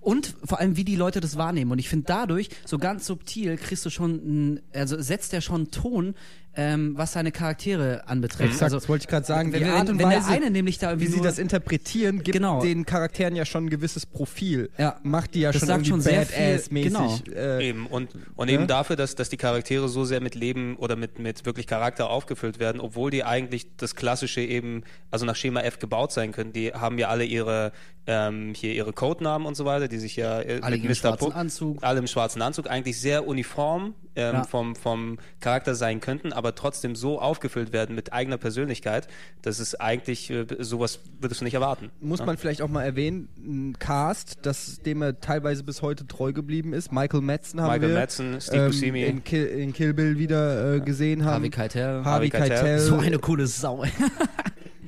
Und 0.09 0.37
vor 0.43 0.59
allem, 0.59 0.79
wie 0.79 0.85
die 0.85 0.97
Leute 0.97 1.21
das 1.21 1.37
wahrnehmen. 1.37 1.71
Und 1.71 1.79
ich 1.79 1.91
finde, 1.91 2.07
dadurch, 2.07 2.49
so 2.65 2.79
ganz 2.79 3.05
subtil, 3.05 3.59
kriegst 3.59 3.85
du 3.85 3.91
schon, 3.91 4.63
also 4.73 4.99
setzt 4.99 5.35
er 5.35 5.43
schon 5.43 5.57
einen 5.57 5.71
Ton, 5.71 6.15
ähm, 6.61 6.95
was 6.97 7.13
seine 7.13 7.31
Charaktere 7.31 8.03
anbetrifft. 8.09 8.51
Exakt, 8.51 8.63
also, 8.65 8.77
das 8.79 8.89
wollte 8.89 9.05
ich 9.05 9.09
gerade 9.09 9.25
sagen. 9.25 9.53
wenn, 9.53 9.63
Die 9.63 9.69
Art 9.71 9.89
und 9.89 9.99
wenn 10.01 10.07
Weise, 10.09 10.27
der 10.27 10.37
eine 10.37 10.51
nämlich 10.51 10.79
da 10.79 10.89
wie 10.89 10.91
irgendwie 11.05 11.07
sie 11.07 11.17
nur, 11.19 11.25
das 11.27 11.39
interpretieren, 11.39 12.17
gibt 12.25 12.33
Genau. 12.37 12.61
den 12.61 12.85
Charakteren 12.85 13.37
ja 13.37 13.45
schon 13.45 13.67
ein 13.67 13.71
gewisses 13.71 14.07
Profil. 14.07 14.69
Ja. 14.77 14.97
Macht 15.05 15.35
die 15.35 15.41
ja 15.43 15.53
Das 15.53 15.61
schon 15.61 15.69
sagt 15.69 15.79
irgendwie 15.87 15.91
schon 15.91 16.01
sehr 16.01 16.27
viel- 16.27 16.37
Badass-mäßig. 16.37 16.83
genau. 16.93 17.19
Äh, 17.37 17.69
Eben, 17.69 17.87
und, 17.87 18.11
und 18.35 18.49
Ja. 18.49 18.55
eben 18.55 18.67
dafür, 18.67 18.97
dass, 18.97 19.15
dass 19.15 19.29
die 19.29 19.37
Charaktere 19.37 19.89
so 19.89 20.05
sehr 20.05 20.21
mit 20.21 20.35
Leben 20.35 20.77
oder 20.77 20.97
mit, 20.97 21.21
mit 21.21 21.47
wirklich 21.47 21.69
Charakter 21.69 22.11
aufgefüllt 22.11 22.59
werden, 22.59 22.81
obwohl 22.81 23.13
die 23.13 23.23
eigentlich 23.23 23.77
das 23.77 23.95
klassische 23.95 24.41
eben, 24.41 24.83
also 25.13 25.25
nach 25.27 25.37
Schema 25.37 25.61
F 25.61 25.79
gebaut 25.79 26.11
sein 26.13 26.33
können. 26.33 26.53
Die 26.53 26.73
haben 26.73 26.99
ja 26.99 27.09
alle 27.09 27.25
ihre, 27.25 27.71
ähm, 28.09 28.53
hier 28.57 28.73
ihre 28.75 28.93
Codenamen 28.93 29.47
und 29.47 29.55
so 29.57 29.65
weiter, 29.65 29.87
die 29.87 29.99
sich 29.99 30.17
ja 30.17 30.41
äh, 30.41 30.59
Alle 30.63 30.77
mit 30.79 30.87
im 30.87 30.95
schwarzen 30.97 31.27
Puck- 31.27 31.37
Anzug. 31.37 31.79
alle 31.85 32.01
im 32.01 32.07
schwarzen 32.09 32.43
Anzug, 32.43 32.69
eigentlich 32.69 32.99
sehr 32.99 33.29
uniform 33.29 33.95
ähm, 34.17 34.35
Ja. 34.35 34.45
vom, 34.45 34.75
vom 34.75 35.19
Charakter 35.41 35.75
sein 35.77 36.01
könnten, 36.01 36.33
aber 36.33 36.48
trotzdem 36.55 36.97
so 36.97 37.21
aufgefüllt 37.21 37.73
werden 37.73 37.95
mit 37.95 38.13
eigener 38.13 38.39
Persönlichkeit, 38.39 39.09
dass 39.43 39.59
es 39.59 39.75
eigentlich, 39.75 40.31
äh, 40.31 40.47
sowas 40.59 41.01
würdest 41.21 41.41
du 41.41 41.45
nicht 41.45 41.55
erwarten. 41.55 41.91
muss 42.01 42.21
ne? 42.21 42.27
man 42.27 42.37
vielleicht 42.37 42.63
auch 42.63 42.69
mal 42.69 42.85
erwähnen, 42.85 43.29
ein 43.39 43.79
Cast, 43.79 44.39
das, 44.43 44.81
dem 44.81 45.03
er 45.03 45.21
teilweise 45.21 45.65
bis 45.65 45.83
heute 45.83 46.07
treu 46.07 46.33
geblieben 46.33 46.73
ist. 46.73 46.93
Michael 46.93 47.21
Madsen 47.21 47.61
haben 47.61 47.73
Michael 47.73 47.91
wir 47.91 48.01
Madsen, 48.01 48.41
Steve 48.41 48.65
ähm, 48.65 48.67
Buscemi. 48.67 49.03
in, 49.05 49.25
Kill, 49.25 49.47
in 49.47 49.73
Kill 49.73 49.95
Bill 49.95 50.19
wieder 50.19 50.75
äh, 50.77 50.81
gesehen 50.81 51.25
haben. 51.25 51.35
Harvey 51.35 51.51
Keitel. 51.51 52.05
Harvey 52.05 52.31
Keitel. 52.31 52.79
So 52.79 52.97
eine 52.97 53.19
coole 53.19 53.47
Sau. 53.47 53.85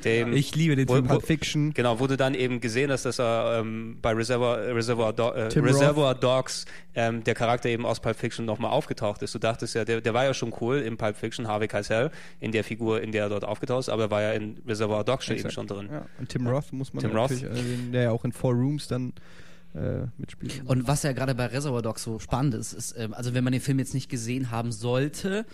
dem, 0.04 0.32
ich 0.32 0.54
liebe 0.54 0.76
den 0.76 0.88
wo, 0.88 1.00
Pulp 1.02 1.26
Fiction. 1.26 1.72
Genau, 1.74 2.00
du 2.06 2.16
dann 2.16 2.34
eben 2.34 2.60
gesehen 2.60 2.88
dass 3.04 3.18
er 3.18 3.60
ähm, 3.60 3.98
bei 4.00 4.12
Reservoir, 4.12 4.74
Reservoir, 4.74 5.12
Do 5.12 5.30
äh, 5.30 5.46
Reservoir 5.58 6.14
Dogs 6.14 6.64
ähm, 6.94 7.22
der 7.24 7.34
Charakter 7.34 7.68
eben 7.68 7.86
aus 7.86 8.00
Pulp 8.00 8.16
Fiction 8.16 8.44
nochmal 8.44 8.70
aufgetaucht 8.70 9.22
ist. 9.22 9.34
Du 9.34 9.38
dachtest 9.38 9.74
ja, 9.74 9.84
der, 9.84 10.00
der 10.00 10.14
war 10.14 10.24
ja 10.24 10.34
schon 10.34 10.52
cool 10.60 10.78
in 10.78 10.96
Pulp 10.96 11.16
Fiction, 11.16 11.39
Harvey 11.46 11.68
Keitel, 11.68 12.10
in 12.40 12.52
der 12.52 12.64
Figur, 12.64 13.00
in 13.00 13.12
der 13.12 13.24
er 13.24 13.28
dort 13.28 13.44
aufgetaucht 13.44 13.80
ist, 13.80 13.88
aber 13.88 14.04
er 14.04 14.10
war 14.10 14.22
ja 14.22 14.32
in 14.32 14.58
Reservoir 14.66 15.04
Dogs 15.04 15.24
schon 15.24 15.36
eben 15.36 15.50
schon 15.50 15.66
drin. 15.66 15.88
Ja. 15.90 16.06
Und 16.18 16.28
Tim 16.28 16.46
Roth 16.46 16.72
muss 16.72 16.92
man 16.92 17.02
Tim 17.02 17.12
Roth. 17.12 17.30
natürlich 17.30 17.44
erwähnen, 17.44 17.92
der 17.92 18.02
ja 18.02 18.10
auch 18.10 18.24
in 18.24 18.32
Four 18.32 18.54
Rooms 18.54 18.88
dann 18.88 19.12
äh, 19.74 20.06
mitspielt. 20.18 20.62
Und 20.66 20.88
was 20.88 21.02
ja 21.02 21.12
gerade 21.12 21.34
bei 21.34 21.46
Reservoir 21.46 21.82
Dogs 21.82 22.02
so 22.02 22.18
spannend 22.18 22.54
ist, 22.54 22.72
ist, 22.72 22.94
ähm, 22.96 23.14
also 23.14 23.34
wenn 23.34 23.44
man 23.44 23.52
den 23.52 23.62
Film 23.62 23.78
jetzt 23.78 23.94
nicht 23.94 24.08
gesehen 24.08 24.50
haben 24.50 24.72
sollte, 24.72 25.46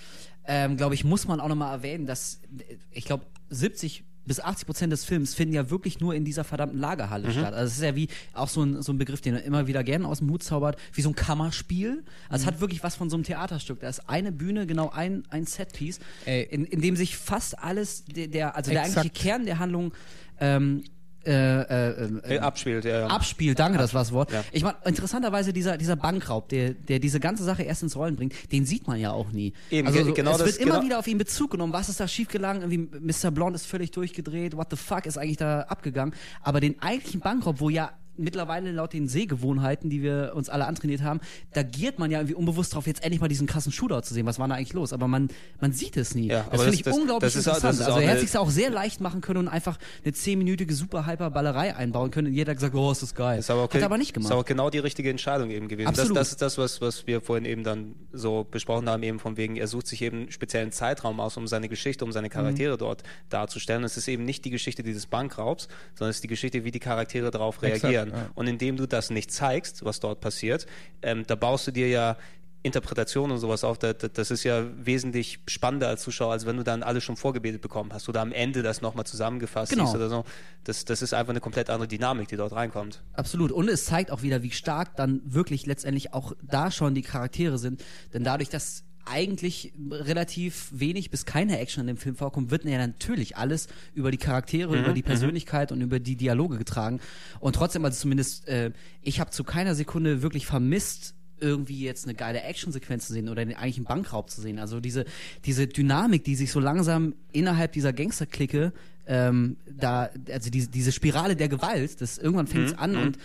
ähm, 0.46 0.76
glaube 0.76 0.94
ich, 0.94 1.04
muss 1.04 1.26
man 1.26 1.40
auch 1.40 1.48
nochmal 1.48 1.72
erwähnen, 1.72 2.06
dass 2.06 2.40
äh, 2.58 2.76
ich 2.90 3.04
glaube 3.04 3.24
70 3.50 4.04
bis 4.26 4.40
80 4.40 4.66
Prozent 4.66 4.92
des 4.92 5.04
Films 5.04 5.34
finden 5.34 5.54
ja 5.54 5.70
wirklich 5.70 6.00
nur 6.00 6.14
in 6.14 6.24
dieser 6.24 6.44
verdammten 6.44 6.78
Lagerhalle 6.78 7.30
statt. 7.30 7.54
Also 7.54 7.66
es 7.66 7.76
ist 7.76 7.82
ja 7.82 7.94
wie 7.96 8.08
auch 8.34 8.48
so 8.48 8.62
ein, 8.62 8.82
so 8.82 8.92
ein 8.92 8.98
Begriff, 8.98 9.20
den 9.20 9.34
er 9.34 9.44
immer 9.44 9.66
wieder 9.66 9.84
gerne 9.84 10.06
aus 10.06 10.18
dem 10.18 10.30
Hut 10.30 10.42
zaubert, 10.42 10.76
wie 10.92 11.02
so 11.02 11.10
ein 11.10 11.14
Kammerspiel. 11.14 12.04
Also 12.28 12.42
es 12.42 12.46
hat 12.46 12.60
wirklich 12.60 12.82
was 12.82 12.96
von 12.96 13.08
so 13.08 13.16
einem 13.16 13.24
Theaterstück. 13.24 13.80
Da 13.80 13.88
ist 13.88 14.08
eine 14.08 14.32
Bühne, 14.32 14.66
genau 14.66 14.90
ein, 14.90 15.24
ein 15.30 15.46
Setpiece, 15.46 16.00
in, 16.26 16.64
in 16.64 16.80
dem 16.80 16.96
sich 16.96 17.16
fast 17.16 17.58
alles, 17.58 18.04
der, 18.04 18.28
der 18.28 18.56
also 18.56 18.70
der 18.70 18.82
Exakt. 18.82 18.98
eigentliche 18.98 19.28
Kern 19.28 19.46
der 19.46 19.58
Handlung 19.58 19.92
ähm, 20.40 20.84
äh, 21.26 21.60
äh, 21.62 21.90
äh, 22.22 22.34
Äh, 22.36 22.38
abspielt, 22.38 22.84
ja. 22.84 23.00
ja. 23.00 23.06
abspielt, 23.08 23.58
danke, 23.58 23.78
das 23.78 23.92
war 23.94 24.02
das 24.02 24.12
Wort. 24.12 24.32
Ja. 24.32 24.44
Ich 24.52 24.62
meine, 24.62 24.76
interessanterweise 24.84 25.52
dieser, 25.52 25.76
dieser 25.76 25.96
Bankraub, 25.96 26.48
der, 26.48 26.70
der 26.74 26.98
diese 26.98 27.20
ganze 27.20 27.44
Sache 27.44 27.62
erst 27.64 27.82
ins 27.82 27.96
Rollen 27.96 28.16
bringt, 28.16 28.34
den 28.52 28.64
sieht 28.66 28.86
man 28.86 28.98
ja 29.00 29.10
auch 29.12 29.30
nie. 29.32 29.52
Eben, 29.70 29.86
also 29.88 30.04
so, 30.04 30.12
genau 30.14 30.32
es 30.32 30.38
das- 30.38 30.46
wird 30.46 30.58
immer 30.58 30.74
genau- 30.74 30.84
wieder 30.84 30.98
auf 30.98 31.06
ihn 31.06 31.18
Bezug 31.18 31.50
genommen, 31.50 31.72
was 31.72 31.88
ist 31.88 32.00
da 32.00 32.06
schiefgegangen, 32.08 32.62
irgendwie 32.70 32.98
Mr. 33.00 33.30
Blonde 33.30 33.56
ist 33.56 33.66
völlig 33.66 33.90
durchgedreht, 33.90 34.56
what 34.56 34.68
the 34.70 34.76
fuck 34.76 35.06
ist 35.06 35.18
eigentlich 35.18 35.36
da 35.38 35.62
abgegangen, 35.62 36.14
aber 36.42 36.60
den 36.60 36.80
eigentlichen 36.80 37.20
Bankraub, 37.20 37.60
wo 37.60 37.68
ja 37.70 37.90
mittlerweile 38.18 38.72
laut 38.72 38.92
den 38.92 39.08
Sehgewohnheiten, 39.08 39.90
die 39.90 40.02
wir 40.02 40.32
uns 40.34 40.48
alle 40.48 40.66
antrainiert 40.66 41.02
haben, 41.02 41.20
da 41.52 41.62
giert 41.62 41.98
man 41.98 42.10
ja 42.10 42.18
irgendwie 42.18 42.34
unbewusst 42.34 42.74
drauf, 42.74 42.86
jetzt 42.86 43.02
endlich 43.02 43.20
mal 43.20 43.28
diesen 43.28 43.46
krassen 43.46 43.72
Shootout 43.72 44.02
zu 44.02 44.14
sehen. 44.14 44.26
Was 44.26 44.38
war 44.38 44.48
da 44.48 44.54
eigentlich 44.54 44.72
los? 44.72 44.92
Aber 44.92 45.08
man, 45.08 45.28
man 45.60 45.72
sieht 45.72 45.96
es 45.96 46.14
nie. 46.14 46.28
Ja, 46.28 46.42
das 46.50 46.60
finde 46.62 46.66
das- 46.66 46.74
ich 46.74 46.82
das- 46.82 46.96
unglaublich 46.96 47.32
das 47.34 47.48
auch- 47.48 47.52
das 47.54 47.62
interessant. 47.62 47.80
ist 47.80 47.86
also 47.86 47.92
auch 47.98 48.00
er 48.02 48.08
hat 48.08 48.16
eine- 48.18 48.26
sich 48.26 48.36
auch 48.38 48.50
sehr 48.50 48.70
leicht 48.70 49.00
machen 49.00 49.20
können 49.20 49.40
und 49.40 49.48
einfach 49.48 49.78
eine 50.04 50.12
zehnminütige 50.12 50.74
super-hyper-Ballerei 50.74 51.74
einbauen 51.76 52.10
können. 52.10 52.28
Und 52.28 52.34
jeder 52.34 52.50
hat 52.50 52.56
gesagt, 52.58 52.74
oh, 52.74 52.90
ist 52.92 53.02
das 53.02 53.14
geil. 53.14 53.38
Ist 53.38 53.50
aber 53.50 53.64
okay, 53.64 53.78
hat 53.78 53.82
er 53.82 53.86
aber 53.86 53.98
nicht 53.98 54.14
gemacht. 54.14 54.30
Ist 54.30 54.34
aber 54.34 54.44
genau 54.44 54.70
die 54.70 54.78
richtige 54.78 55.10
Entscheidung 55.10 55.50
eben 55.50 55.68
gewesen. 55.68 55.86
Das, 55.86 55.98
Absolut. 56.00 56.16
das 56.16 56.28
ist 56.30 56.42
das, 56.42 56.58
was, 56.58 56.80
was 56.80 57.06
wir 57.06 57.20
vorhin 57.20 57.44
eben 57.44 57.64
dann 57.64 57.94
so 58.12 58.44
besprochen 58.50 58.88
haben, 58.88 59.02
eben 59.02 59.18
von 59.18 59.36
wegen, 59.36 59.56
er 59.56 59.66
sucht 59.68 59.86
sich 59.86 60.02
eben 60.02 60.16
einen 60.22 60.32
speziellen 60.32 60.72
Zeitraum 60.72 61.20
aus, 61.20 61.36
um 61.36 61.46
seine 61.46 61.68
Geschichte, 61.68 62.04
um 62.04 62.12
seine 62.12 62.28
Charaktere 62.30 62.74
Mhm. 62.74 62.78
dort 62.78 63.02
darzustellen. 63.28 63.84
Es 63.84 63.96
ist 63.96 64.08
eben 64.08 64.24
nicht 64.24 64.44
die 64.44 64.50
Geschichte 64.50 64.82
dieses 64.82 65.06
Bankraubs, 65.06 65.68
sondern 65.94 66.10
es 66.10 66.16
ist 66.16 66.24
die 66.24 66.28
Geschichte, 66.28 66.64
wie 66.64 66.70
die 66.70 66.78
Charaktere 66.80 67.30
darauf 67.30 67.62
Exakt, 67.62 68.05
reagieren. 68.10 68.28
ja. 68.28 68.32
Und 68.34 68.46
indem 68.46 68.76
du 68.76 68.86
das 68.86 69.10
nicht 69.10 69.30
zeigst, 69.30 69.84
was 69.84 70.00
dort 70.00 70.20
passiert, 70.20 70.66
ähm, 71.02 71.24
da 71.26 71.34
baust 71.34 71.66
du 71.66 71.70
dir 71.72 71.88
ja 71.88 72.16
Interpretation 72.62 73.30
und 73.30 73.38
sowas 73.38 73.62
auf, 73.62 73.78
da- 73.78 73.92
da- 73.92 74.08
das 74.08 74.32
ist 74.32 74.42
ja 74.42 74.64
wesentlich 74.84 75.38
spannender 75.46 75.86
als 75.86 76.02
Zuschauer, 76.02 76.32
als 76.32 76.46
wenn 76.46 76.56
du 76.56 76.64
dann 76.64 76.82
alles 76.82 77.04
schon 77.04 77.16
vorgebetet 77.16 77.62
bekommen 77.62 77.92
hast 77.92 78.08
oder 78.08 78.20
am 78.20 78.32
Ende 78.32 78.62
das 78.64 78.80
nochmal 78.82 79.06
zusammengefasst 79.06 79.70
Genau. 79.70 79.84
siehst 79.84 79.94
oder 79.94 80.08
so. 80.08 80.24
Das, 80.64 80.84
das 80.84 81.00
ist 81.00 81.14
einfach 81.14 81.30
eine 81.30 81.38
komplett 81.40 81.70
andere 81.70 81.86
Dynamik, 81.86 82.26
die 82.26 82.34
dort 82.36 82.52
reinkommt. 82.52 83.04
Absolut. 83.12 83.52
Und 83.52 83.68
es 83.68 83.84
zeigt 83.84 84.10
auch 84.10 84.22
wieder, 84.22 84.42
wie 84.42 84.50
stark 84.50 84.96
dann 84.96 85.20
wirklich 85.24 85.64
letztendlich 85.66 86.12
auch 86.12 86.32
da 86.42 86.72
schon 86.72 86.94
die 86.96 87.02
Charaktere 87.02 87.56
sind. 87.58 87.84
Denn 88.12 88.24
dadurch, 88.24 88.48
dass 88.48 88.82
eigentlich 89.06 89.72
relativ 89.90 90.68
wenig 90.72 91.10
bis 91.10 91.24
keine 91.24 91.58
Action 91.58 91.82
in 91.82 91.86
dem 91.86 91.96
Film 91.96 92.16
vorkommt, 92.16 92.50
wird 92.50 92.64
ja 92.64 92.78
natürlich 92.78 93.36
alles 93.36 93.68
über 93.94 94.10
die 94.10 94.18
Charaktere, 94.18 94.78
über 94.78 94.92
die 94.92 95.02
Persönlichkeit 95.02 95.72
und 95.72 95.80
über 95.80 96.00
die 96.00 96.16
Dialoge 96.16 96.58
getragen. 96.58 97.00
Und 97.40 97.56
trotzdem, 97.56 97.84
also 97.84 97.98
zumindest, 97.98 98.46
äh, 98.48 98.72
ich 99.02 99.20
habe 99.20 99.30
zu 99.30 99.44
keiner 99.44 99.74
Sekunde 99.74 100.22
wirklich 100.22 100.46
vermisst, 100.46 101.14
irgendwie 101.38 101.80
jetzt 101.80 102.04
eine 102.04 102.14
geile 102.14 102.42
Actionsequenz 102.42 103.06
zu 103.06 103.12
sehen 103.12 103.28
oder 103.28 103.44
den 103.44 103.56
eigentlichen 103.56 103.84
Bankraub 103.84 104.30
zu 104.30 104.40
sehen. 104.40 104.58
Also 104.58 104.80
diese, 104.80 105.04
diese 105.44 105.66
Dynamik, 105.66 106.24
die 106.24 106.34
sich 106.34 106.50
so 106.50 106.60
langsam 106.60 107.14
innerhalb 107.32 107.72
dieser 107.72 107.92
Gangsterklicke 107.92 108.72
ähm, 109.06 109.56
da, 109.70 110.10
also 110.30 110.50
diese, 110.50 110.68
diese 110.68 110.92
Spirale 110.92 111.36
der 111.36 111.48
Gewalt, 111.48 112.00
das 112.00 112.18
irgendwann 112.18 112.46
fängt 112.46 112.68
es 112.68 112.78
an 112.78 112.96
und 112.96 113.18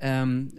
ähm, 0.00 0.52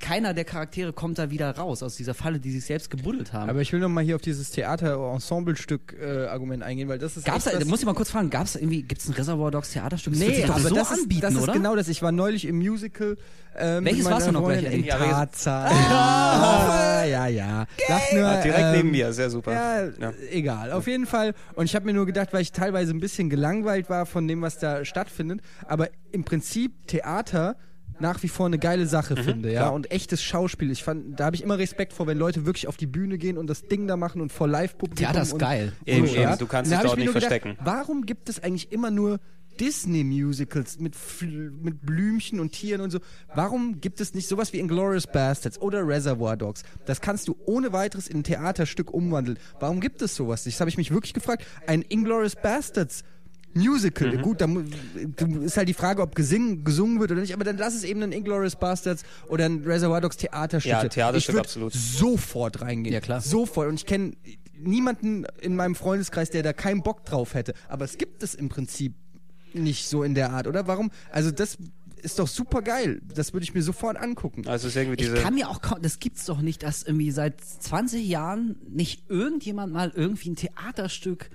keiner 0.00 0.34
der 0.34 0.44
Charaktere 0.44 0.92
kommt 0.92 1.18
da 1.18 1.30
wieder 1.30 1.50
raus 1.56 1.82
aus 1.82 1.96
dieser 1.96 2.14
Falle, 2.14 2.38
die 2.40 2.50
sich 2.52 2.64
selbst 2.64 2.90
gebuddelt 2.90 3.32
haben. 3.32 3.50
Aber 3.50 3.60
ich 3.60 3.72
will 3.72 3.80
noch 3.80 3.88
mal 3.88 4.02
hier 4.04 4.16
auf 4.16 4.22
dieses 4.22 4.50
Theater-Ensemble-Stück-Argument 4.50 6.62
eingehen, 6.62 6.88
weil 6.88 6.98
das 6.98 7.16
ist. 7.16 7.24
Gab's 7.26 7.46
echt 7.46 7.56
da, 7.56 7.60
was- 7.60 7.68
muss 7.68 7.80
ich 7.80 7.86
mal 7.86 7.94
kurz 7.94 8.10
fragen, 8.10 8.30
gab's 8.30 8.52
da 8.54 8.60
irgendwie, 8.60 8.82
gibt's 8.82 9.08
ein 9.08 9.14
Reservoir 9.14 9.50
Dogs 9.50 9.72
Theaterstück? 9.72 10.14
Das 10.14 10.20
wird 10.22 10.36
Nee, 10.38 10.44
aber 10.44 10.60
so 10.60 10.74
das, 10.74 10.92
anbieten, 10.92 11.14
ist, 11.14 11.22
das 11.24 11.34
ist 11.34 11.42
oder? 11.42 11.52
genau 11.52 11.76
das. 11.76 11.88
Ich 11.88 12.02
war 12.02 12.12
neulich 12.12 12.44
im 12.46 12.56
Musical. 12.58 13.16
Ähm, 13.56 13.84
Welches 13.84 14.04
warst 14.06 14.28
du 14.28 14.32
noch 14.32 14.46
gleich? 14.46 14.64
In 14.72 14.84
Ja, 14.84 14.96
Tarzan. 14.96 15.70
Ah, 15.72 17.04
ja, 17.04 17.26
ja. 17.26 17.66
Sag 17.86 18.00
nur, 18.14 18.24
Ah, 18.26 18.40
direkt 18.42 18.60
ähm, 18.60 18.72
neben 18.72 18.90
mir, 18.90 19.12
sehr 19.12 19.28
super. 19.30 19.52
Ja, 19.52 19.84
Ja. 20.00 20.12
egal. 20.30 20.72
Auf 20.72 20.86
jeden 20.86 21.06
Fall. 21.06 21.34
Und 21.54 21.66
ich 21.66 21.74
habe 21.74 21.84
mir 21.84 21.92
nur 21.92 22.06
gedacht, 22.06 22.32
weil 22.32 22.42
ich 22.42 22.52
teilweise 22.52 22.92
ein 22.92 23.00
bisschen 23.00 23.28
gelangweilt 23.28 23.90
war 23.90 24.06
von 24.06 24.26
dem, 24.26 24.40
was 24.42 24.58
da 24.58 24.84
stattfindet. 24.84 25.40
Aber 25.66 25.88
im 26.12 26.24
Prinzip 26.24 26.86
Theater 26.86 27.56
nach 28.00 28.22
wie 28.22 28.28
vor 28.28 28.46
eine 28.46 28.58
geile 28.58 28.86
Sache 28.86 29.16
finde, 29.16 29.52
ja. 29.52 29.62
klar. 29.62 29.72
Und 29.72 29.90
echtes 29.90 30.22
Schauspiel. 30.22 30.70
Ich 30.70 30.82
fand, 30.82 31.18
da 31.18 31.26
habe 31.26 31.36
ich 31.36 31.42
immer 31.42 31.58
Respekt 31.58 31.92
vor, 31.92 32.06
wenn 32.06 32.18
Leute 32.18 32.46
wirklich 32.46 32.68
auf 32.68 32.76
die 32.76 32.86
Bühne 32.86 33.18
gehen 33.18 33.38
und 33.38 33.48
das 33.48 33.62
Ding 33.62 33.86
da 33.86 33.96
machen 33.96 34.20
und 34.20 34.32
vor 34.32 34.48
Live-Publikum. 34.48 35.06
Theater 35.06 35.22
ist 35.22 35.32
und 35.32 35.38
geil. 35.38 35.72
Eben, 35.86 36.06
so, 36.06 36.14
eben. 36.14 36.22
ja. 36.22 36.36
Du 36.36 36.46
kannst 36.46 36.70
dich 36.70 36.78
dort 36.78 36.96
nicht 36.96 37.06
nur 37.06 37.12
verstecken. 37.12 37.56
Warum 37.62 38.06
gibt 38.06 38.28
es 38.28 38.42
eigentlich 38.42 38.72
immer 38.72 38.90
nur 38.90 39.18
Disney-Musicals 39.60 40.78
mit, 40.78 40.96
mit 41.20 41.84
Blümchen 41.84 42.40
und 42.40 42.52
Tieren 42.52 42.80
und 42.80 42.90
so? 42.90 43.00
Warum 43.34 43.80
gibt 43.80 44.00
es 44.00 44.14
nicht 44.14 44.28
sowas 44.28 44.52
wie 44.52 44.58
Inglourious 44.58 45.06
Bastards 45.06 45.60
oder 45.60 45.86
Reservoir 45.86 46.36
Dogs? 46.36 46.62
Das 46.86 47.00
kannst 47.00 47.28
du 47.28 47.36
ohne 47.46 47.72
weiteres 47.72 48.08
in 48.08 48.18
ein 48.18 48.24
Theaterstück 48.24 48.92
umwandeln. 48.92 49.38
Warum 49.60 49.80
gibt 49.80 50.02
es 50.02 50.16
sowas 50.16 50.46
nicht? 50.46 50.56
Das 50.56 50.60
habe 50.60 50.70
ich 50.70 50.78
mich 50.78 50.90
wirklich 50.90 51.14
gefragt. 51.14 51.44
Ein 51.66 51.82
Inglourious 51.88 52.36
Bastards 52.36 53.04
Musical, 53.54 54.16
Mhm. 54.16 54.22
gut, 54.22 54.40
da 54.40 54.46
mu- 54.46 54.62
du- 55.16 55.42
ist 55.42 55.56
halt 55.56 55.68
die 55.68 55.74
Frage, 55.74 56.00
ob 56.02 56.14
gesingen, 56.14 56.64
gesungen 56.64 57.00
wird 57.00 57.10
oder 57.12 57.20
nicht, 57.20 57.34
aber 57.34 57.44
dann 57.44 57.56
lass 57.58 57.74
es 57.74 57.84
eben 57.84 58.02
ein 58.02 58.12
Inglourious 58.12 58.56
Bastards 58.56 59.02
oder 59.28 59.44
ein 59.46 59.62
Reservoir 59.64 60.00
Dogs 60.00 60.16
Theaterstück. 60.16 60.70
Ja, 60.70 60.88
Theaterstück, 60.88 61.34
ich 61.34 61.40
absolut. 61.40 61.72
sofort 61.72 62.60
reingehen. 62.62 62.94
Ja, 62.94 63.00
klar. 63.00 63.20
Sofort. 63.20 63.68
Und 63.68 63.74
ich 63.74 63.86
kenne 63.86 64.12
niemanden 64.58 65.24
in 65.40 65.56
meinem 65.56 65.74
Freundeskreis, 65.74 66.30
der 66.30 66.42
da 66.42 66.52
keinen 66.52 66.82
Bock 66.82 67.04
drauf 67.04 67.34
hätte. 67.34 67.54
Aber 67.68 67.84
es 67.84 67.98
gibt 67.98 68.22
es 68.22 68.34
im 68.34 68.48
Prinzip 68.48 68.94
nicht 69.54 69.86
so 69.88 70.02
in 70.02 70.14
der 70.14 70.30
Art, 70.30 70.46
oder? 70.46 70.66
Warum? 70.66 70.90
Also 71.10 71.30
das 71.30 71.58
ist 72.00 72.18
doch 72.18 72.26
super 72.28 72.62
geil. 72.62 73.00
Das 73.14 73.32
würde 73.32 73.44
ich 73.44 73.54
mir 73.54 73.62
sofort 73.62 73.96
angucken. 73.96 74.46
Also 74.48 74.66
es 74.68 74.74
ist 74.74 74.80
irgendwie 74.80 74.96
diese. 74.96 75.16
Ich 75.16 75.22
kann 75.22 75.34
mir 75.34 75.48
auch 75.48 75.60
kaum, 75.60 75.82
das 75.82 75.98
gibt's 75.98 76.24
doch 76.24 76.40
nicht, 76.40 76.62
dass 76.62 76.82
irgendwie 76.84 77.10
seit 77.10 77.40
20 77.40 78.06
Jahren 78.08 78.56
nicht 78.68 79.04
irgendjemand 79.10 79.72
mal 79.72 79.92
irgendwie 79.94 80.30
ein 80.30 80.36
Theaterstück 80.36 81.28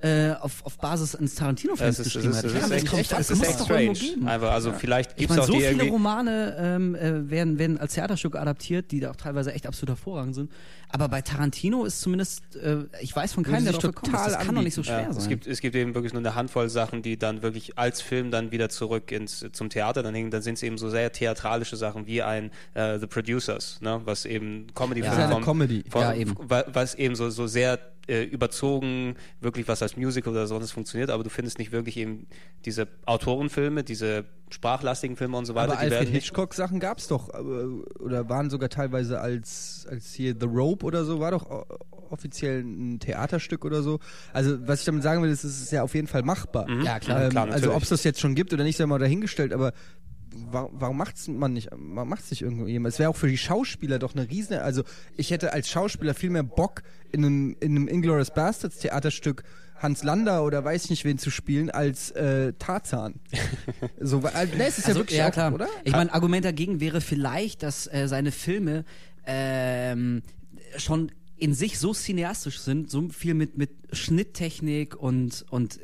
äh, 0.00 0.32
auf, 0.40 0.64
auf 0.64 0.78
Basis 0.78 1.16
eines 1.16 1.34
Tarantino-Films 1.34 1.98
es 1.98 2.06
ist, 2.06 2.06
es 2.06 2.12
geschrieben 2.14 2.30
ist, 2.32 2.38
hat. 2.38 2.44
es 2.44 2.52
Ich 2.52 2.58
ist 2.84 2.92
mir 2.92 2.98
echt, 3.00 3.12
das 3.12 3.18
es 3.18 3.30
ist 3.30 3.42
echt 3.48 3.60
strange. 3.60 3.98
Einfach, 4.26 4.52
also 4.52 4.72
vielleicht 4.72 5.10
Ich 5.12 5.16
gibt 5.16 5.30
es 5.30 5.36
meine, 5.36 5.42
auch 5.42 5.46
so 5.46 5.52
die 5.54 5.60
viele. 5.60 5.90
Romane 5.90 6.56
ähm, 6.58 6.94
äh, 6.94 7.28
werden, 7.30 7.58
werden 7.58 7.78
als 7.78 7.94
Theaterstücke 7.94 8.40
adaptiert, 8.40 8.92
die 8.92 9.00
da 9.00 9.10
auch 9.10 9.16
teilweise 9.16 9.52
echt 9.52 9.66
absolut 9.66 9.96
hervorragend 9.96 10.34
sind. 10.36 10.52
Aber 10.90 11.08
bei 11.08 11.20
Tarantino 11.20 11.84
ist 11.84 12.00
zumindest, 12.00 12.56
äh, 12.56 12.78
ich 13.00 13.14
weiß 13.14 13.34
von 13.34 13.44
keinem, 13.44 13.64
der 13.64 13.72
drauf 13.74 13.82
gekommen 13.82 14.14
ist. 14.14 14.20
total 14.20 14.32
Das 14.32 14.46
kann 14.46 14.54
doch 14.54 14.62
nicht 14.62 14.74
so 14.74 14.82
schwer 14.82 15.02
Ja, 15.02 15.12
sein. 15.12 15.22
es, 15.22 15.28
gibt, 15.28 15.46
es 15.46 15.60
gibt 15.60 15.74
eben 15.76 15.94
wirklich 15.94 16.12
nur 16.14 16.20
eine 16.22 16.34
Handvoll 16.34 16.68
Sachen, 16.70 17.02
die 17.02 17.18
dann 17.18 17.42
wirklich 17.42 17.76
als 17.78 18.00
Film 18.00 18.30
dann 18.30 18.52
wieder 18.52 18.68
zurück 18.70 19.12
ins, 19.12 19.44
zum 19.52 19.68
Theater 19.68 20.02
dann 20.02 20.14
hängen. 20.14 20.30
Dann 20.30 20.40
sind 20.42 20.54
es 20.54 20.62
eben 20.62 20.78
so 20.78 20.88
sehr 20.88 21.12
theatralische 21.12 21.76
Sachen 21.76 22.06
wie 22.06 22.22
ein 22.22 22.50
äh, 22.74 22.98
The 22.98 23.06
Producers, 23.06 23.80
ne? 23.82 24.00
was 24.04 24.24
eben 24.24 24.66
comedy 24.74 25.02
Ja. 25.02 25.12
Eine 25.12 25.44
Comedy. 25.44 25.84
Ja, 25.94 26.14
eben. 26.14 26.34
wa- 26.38 26.64
Was 26.72 26.94
eben 26.94 27.14
so, 27.16 27.28
so 27.30 27.46
sehr 27.46 27.78
äh, 28.06 28.22
überzogen, 28.24 29.14
wirklich 29.42 29.68
was 29.68 29.82
als 29.82 29.96
Musical 29.96 30.32
oder 30.32 30.46
sonst 30.46 30.70
funktioniert, 30.72 31.10
aber 31.10 31.22
du 31.22 31.28
findest 31.28 31.58
nicht 31.58 31.72
wirklich 31.72 31.98
eben 31.98 32.26
diese 32.64 32.88
Autorenfilme, 33.04 33.84
diese 33.84 34.24
sprachlastigen 34.50 35.16
Filme 35.16 35.36
und 35.36 35.44
so 35.46 35.54
weiter, 35.54 35.72
Aber 35.72 35.76
die 35.76 35.78
Alfred 35.84 36.00
werden 36.00 36.12
nicht 36.12 36.24
Hitchcock-Sachen 36.24 36.80
gab 36.80 36.98
es 36.98 37.08
doch. 37.08 37.32
aber- 37.34 37.68
Oder 38.00 38.28
waren 38.28 38.50
sogar 38.50 38.68
teilweise 38.68 39.20
als, 39.20 39.86
als 39.90 40.12
hier 40.12 40.34
The 40.38 40.46
Rope 40.46 40.84
oder 40.86 41.04
so, 41.04 41.20
war 41.20 41.30
doch 41.32 41.48
o- 41.50 41.64
offiziell 42.10 42.62
ein 42.62 42.98
Theaterstück 43.00 43.64
oder 43.64 43.82
so. 43.82 43.98
Also, 44.32 44.66
was 44.66 44.80
ich 44.80 44.86
damit 44.86 45.02
sagen 45.02 45.22
will, 45.22 45.30
ist, 45.30 45.44
es 45.44 45.60
ist 45.60 45.72
ja 45.72 45.82
auf 45.82 45.94
jeden 45.94 46.06
Fall 46.06 46.22
machbar. 46.22 46.66
Ja, 46.82 46.98
klar. 46.98 47.24
Ähm, 47.24 47.30
Klar, 47.30 47.50
also, 47.50 47.74
ob 47.74 47.82
es 47.82 47.88
das 47.90 48.04
jetzt 48.04 48.20
schon 48.20 48.34
gibt 48.34 48.52
oder 48.52 48.64
nicht, 48.64 48.76
sei 48.78 48.86
mal 48.86 48.98
dahingestellt, 48.98 49.52
aber 49.52 49.72
wa- 50.50 50.68
warum 50.72 50.96
macht's 50.96 51.28
man 51.28 51.52
nicht? 51.52 51.68
Warum 51.72 52.08
macht's 52.08 52.30
nicht 52.30 52.42
irgendwo 52.42 52.66
jemand? 52.66 52.94
Es 52.94 52.98
wäre 52.98 53.10
auch 53.10 53.16
für 53.16 53.28
die 53.28 53.36
Schauspieler 53.38 53.98
doch 53.98 54.14
eine 54.14 54.28
riesen. 54.30 54.56
Also, 54.58 54.84
ich 55.16 55.30
hätte 55.30 55.52
als 55.52 55.68
Schauspieler 55.68 56.14
viel 56.14 56.30
mehr 56.30 56.42
Bock, 56.44 56.82
in 57.12 57.24
einem, 57.24 57.56
in 57.60 57.72
einem 57.76 57.88
Inglourious 57.88 58.32
Bastards 58.32 58.78
Theaterstück 58.78 59.42
Hans 59.78 60.02
Lander 60.02 60.44
oder 60.44 60.64
weiß 60.64 60.84
ich 60.84 60.90
nicht 60.90 61.04
wen 61.04 61.18
zu 61.18 61.30
spielen, 61.30 61.70
als 61.70 62.10
äh, 62.12 62.52
Tarzan. 62.58 63.14
so, 64.00 64.22
weil, 64.22 64.46
nee, 64.56 64.64
es 64.66 64.78
ist 64.78 64.84
ja 64.84 64.88
Also, 64.88 65.00
wirklich 65.00 65.18
ja, 65.18 65.28
auch, 65.28 65.32
klar. 65.32 65.52
oder? 65.54 65.68
Ich 65.84 65.92
meine, 65.92 66.12
Argument 66.12 66.44
dagegen 66.44 66.80
wäre 66.80 67.00
vielleicht, 67.00 67.62
dass 67.62 67.86
äh, 67.86 68.06
seine 68.08 68.32
Filme 68.32 68.84
ähm, 69.26 70.22
schon 70.76 71.12
in 71.36 71.54
sich 71.54 71.78
so 71.78 71.92
cineastisch 71.92 72.58
sind, 72.60 72.90
so 72.90 73.08
viel 73.10 73.34
mit, 73.34 73.56
mit 73.56 73.70
Schnitttechnik 73.92 74.96
und, 74.96 75.44
und 75.50 75.78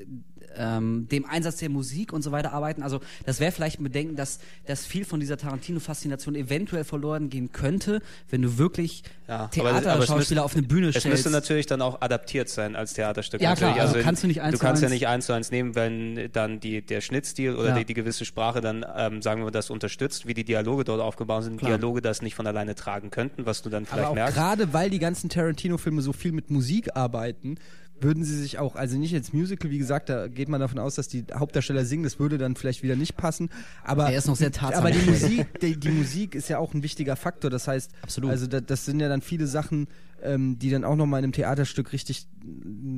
ähm, 0.57 1.09
dem 1.11 1.25
Einsatz 1.27 1.57
der 1.57 1.69
Musik 1.71 2.13
und 2.13 2.23
so 2.23 2.33
weiter 2.33 2.53
arbeiten. 2.53 2.83
Also 2.83 3.01
das 3.27 3.41
wäre 3.41 3.53
vielleicht 3.53 3.81
ein 3.81 3.85
Bedenken, 3.85 4.17
dass, 4.17 4.39
dass 4.67 4.87
viel 4.87 5.05
von 5.05 5.21
dieser 5.21 5.37
Tarantino-Faszination 5.37 6.35
eventuell 6.35 6.85
verloren 6.85 7.31
gehen 7.31 7.53
könnte, 7.53 8.01
wenn 8.31 8.43
du 8.43 8.59
wirklich 8.59 9.03
Ja, 9.29 9.51
aber- 9.57 9.69
aber 9.71 9.77
es 9.79 9.83
Theaterschauspieler 9.85 10.45
auf 10.45 10.55
eine 10.55 10.63
Bühne 10.67 10.89
Es 10.89 10.97
stellst. 10.97 11.09
müsste 11.09 11.31
natürlich 11.31 11.67
dann 11.67 11.81
auch 11.83 12.01
adaptiert 12.03 12.49
sein 12.49 12.77
als 12.77 12.93
Theaterstück. 12.95 13.41
Ja, 13.41 13.55
klar, 13.55 13.71
natürlich. 13.71 13.89
also 13.97 14.05
kannst 14.05 14.23
du 14.23 14.27
nicht 14.27 14.43
eins 14.43 14.53
Du 14.53 14.59
kannst 14.59 14.83
ja 14.83 14.89
nicht 14.89 15.07
eins 15.09 15.27
zu 15.27 15.33
eins 15.33 15.51
nehmen, 15.51 15.75
wenn 15.75 16.31
dann 16.33 16.61
die, 16.61 16.83
der 16.83 17.01
Schnittstil 17.01 17.55
oder 17.57 17.71
Ja. 17.71 17.79
die, 17.79 17.85
die 17.85 17.95
gewisse 17.95 18.25
Sprache 18.25 18.61
dann, 18.61 18.85
ähm, 18.97 19.23
sagen 19.23 19.41
wir 19.41 19.47
mal, 19.47 19.51
das 19.51 19.71
unterstützt, 19.71 20.27
wie 20.27 20.35
die 20.35 20.45
Dialoge 20.45 20.85
dort 20.85 21.01
aufgebaut 21.01 21.45
sind. 21.45 21.59
Klar. 21.59 21.73
Dialoge 21.79 22.03
das 22.03 22.23
nicht 22.23 22.35
von 22.35 22.47
alleine 22.47 22.75
tragen 22.75 23.11
könnten, 23.11 23.47
was 23.47 23.63
du 23.63 23.71
dann 23.71 23.85
Aber 23.85 23.93
vielleicht 23.93 24.09
auch 24.11 24.15
merkst. 24.15 24.37
gerade 24.37 24.73
weil 24.73 24.91
die 24.91 24.99
ganzen 24.99 25.29
Tarantino-Filme 25.31 26.03
so 26.03 26.13
viel 26.13 26.33
mit 26.33 26.51
Musik 26.51 26.95
arbeiten, 26.97 27.57
würden 28.01 28.25
sie 28.25 28.37
sich 28.37 28.59
auch, 28.59 28.77
also 28.77 28.97
nicht 28.99 29.13
jetzt 29.13 29.33
Musical, 29.33 29.71
wie 29.71 29.79
gesagt, 29.79 30.09
da 30.09 30.29
geht 30.29 30.49
man 30.49 30.61
davon 30.61 30.79
aus, 30.79 30.95
dass 30.95 31.09
die 31.09 31.25
Hauptdarsteller 31.33 31.85
singen, 31.85 32.05
das 32.05 32.19
würde 32.19 32.39
dann 32.39 32.57
vielleicht 32.57 32.83
wieder 32.83 32.97
nicht 32.97 33.17
passen. 33.17 33.51
Aber, 33.83 34.09
Der 34.09 34.19
ist 34.19 34.27
noch 34.27 34.37
sehr 34.37 34.51
aber 34.63 34.91
die 34.91 35.11
Musik, 35.11 35.61
die, 35.61 35.79
die 35.79 35.91
Musik 35.91 36.35
ist 36.35 36.49
ja 36.49 36.59
auch 36.59 36.75
ein 36.75 36.83
wichtiger 36.83 37.17
Faktor. 37.17 37.51
Das 37.51 37.69
heißt, 37.69 37.93
Absolut. 38.03 38.31
also 38.31 38.47
da, 38.47 38.61
das 38.61 38.85
sind 38.85 39.01
ja 39.01 39.09
dann 39.09 39.23
viele 39.23 39.47
Sachen, 39.47 39.89
ähm, 40.23 40.59
die 40.59 40.71
dann 40.71 40.85
auch 40.85 40.97
nochmal 40.97 41.21
in 41.21 41.25
einem 41.25 41.33
Theaterstück 41.33 41.93
richtig 41.93 42.27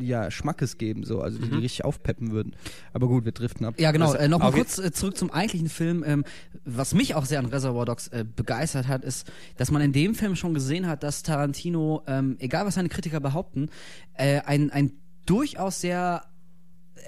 ja, 0.01 0.31
Schmackes 0.31 0.79
geben, 0.79 1.05
so, 1.05 1.21
also 1.21 1.39
die, 1.39 1.49
die 1.51 1.57
richtig 1.59 1.85
aufpeppen 1.85 2.31
würden. 2.33 2.55
Aber 2.93 3.07
gut, 3.09 3.25
wir 3.25 3.33
driften 3.33 3.65
ab. 3.67 3.75
Ja, 3.79 3.91
genau. 3.93 4.13
Das- 4.13 4.23
Äh, 4.23 4.29
Nochmal 4.29 4.53
kurz 4.53 4.79
äh, 4.79 4.93
zurück 4.93 5.17
zum 5.17 5.31
eigentlichen 5.31 5.69
Film. 5.69 6.05
Ähm, 6.07 6.25
was 6.65 6.95
mich 6.95 7.15
auch 7.15 7.25
sehr 7.25 7.39
an 7.39 7.47
Reservoir 7.47 7.85
Dogs 7.87 8.09
äh, 8.09 8.25
begeistert 8.25 8.89
hat, 8.89 9.05
ist, 9.05 9.31
dass 9.57 9.71
man 9.71 9.83
in 9.83 9.93
dem 9.93 10.15
Film 10.15 10.37
schon 10.37 10.55
gesehen 10.55 10.87
hat, 10.87 11.03
dass 11.03 11.23
Tarantino, 11.23 12.03
ähm, 12.07 12.37
egal 12.41 12.67
was 12.67 12.75
seine 12.75 12.89
Kritiker 12.89 13.21
behaupten, 13.21 13.69
äh, 14.15 14.41
ein, 14.41 14.71
ein 14.71 14.93
durchaus 15.27 15.81
sehr 15.81 16.23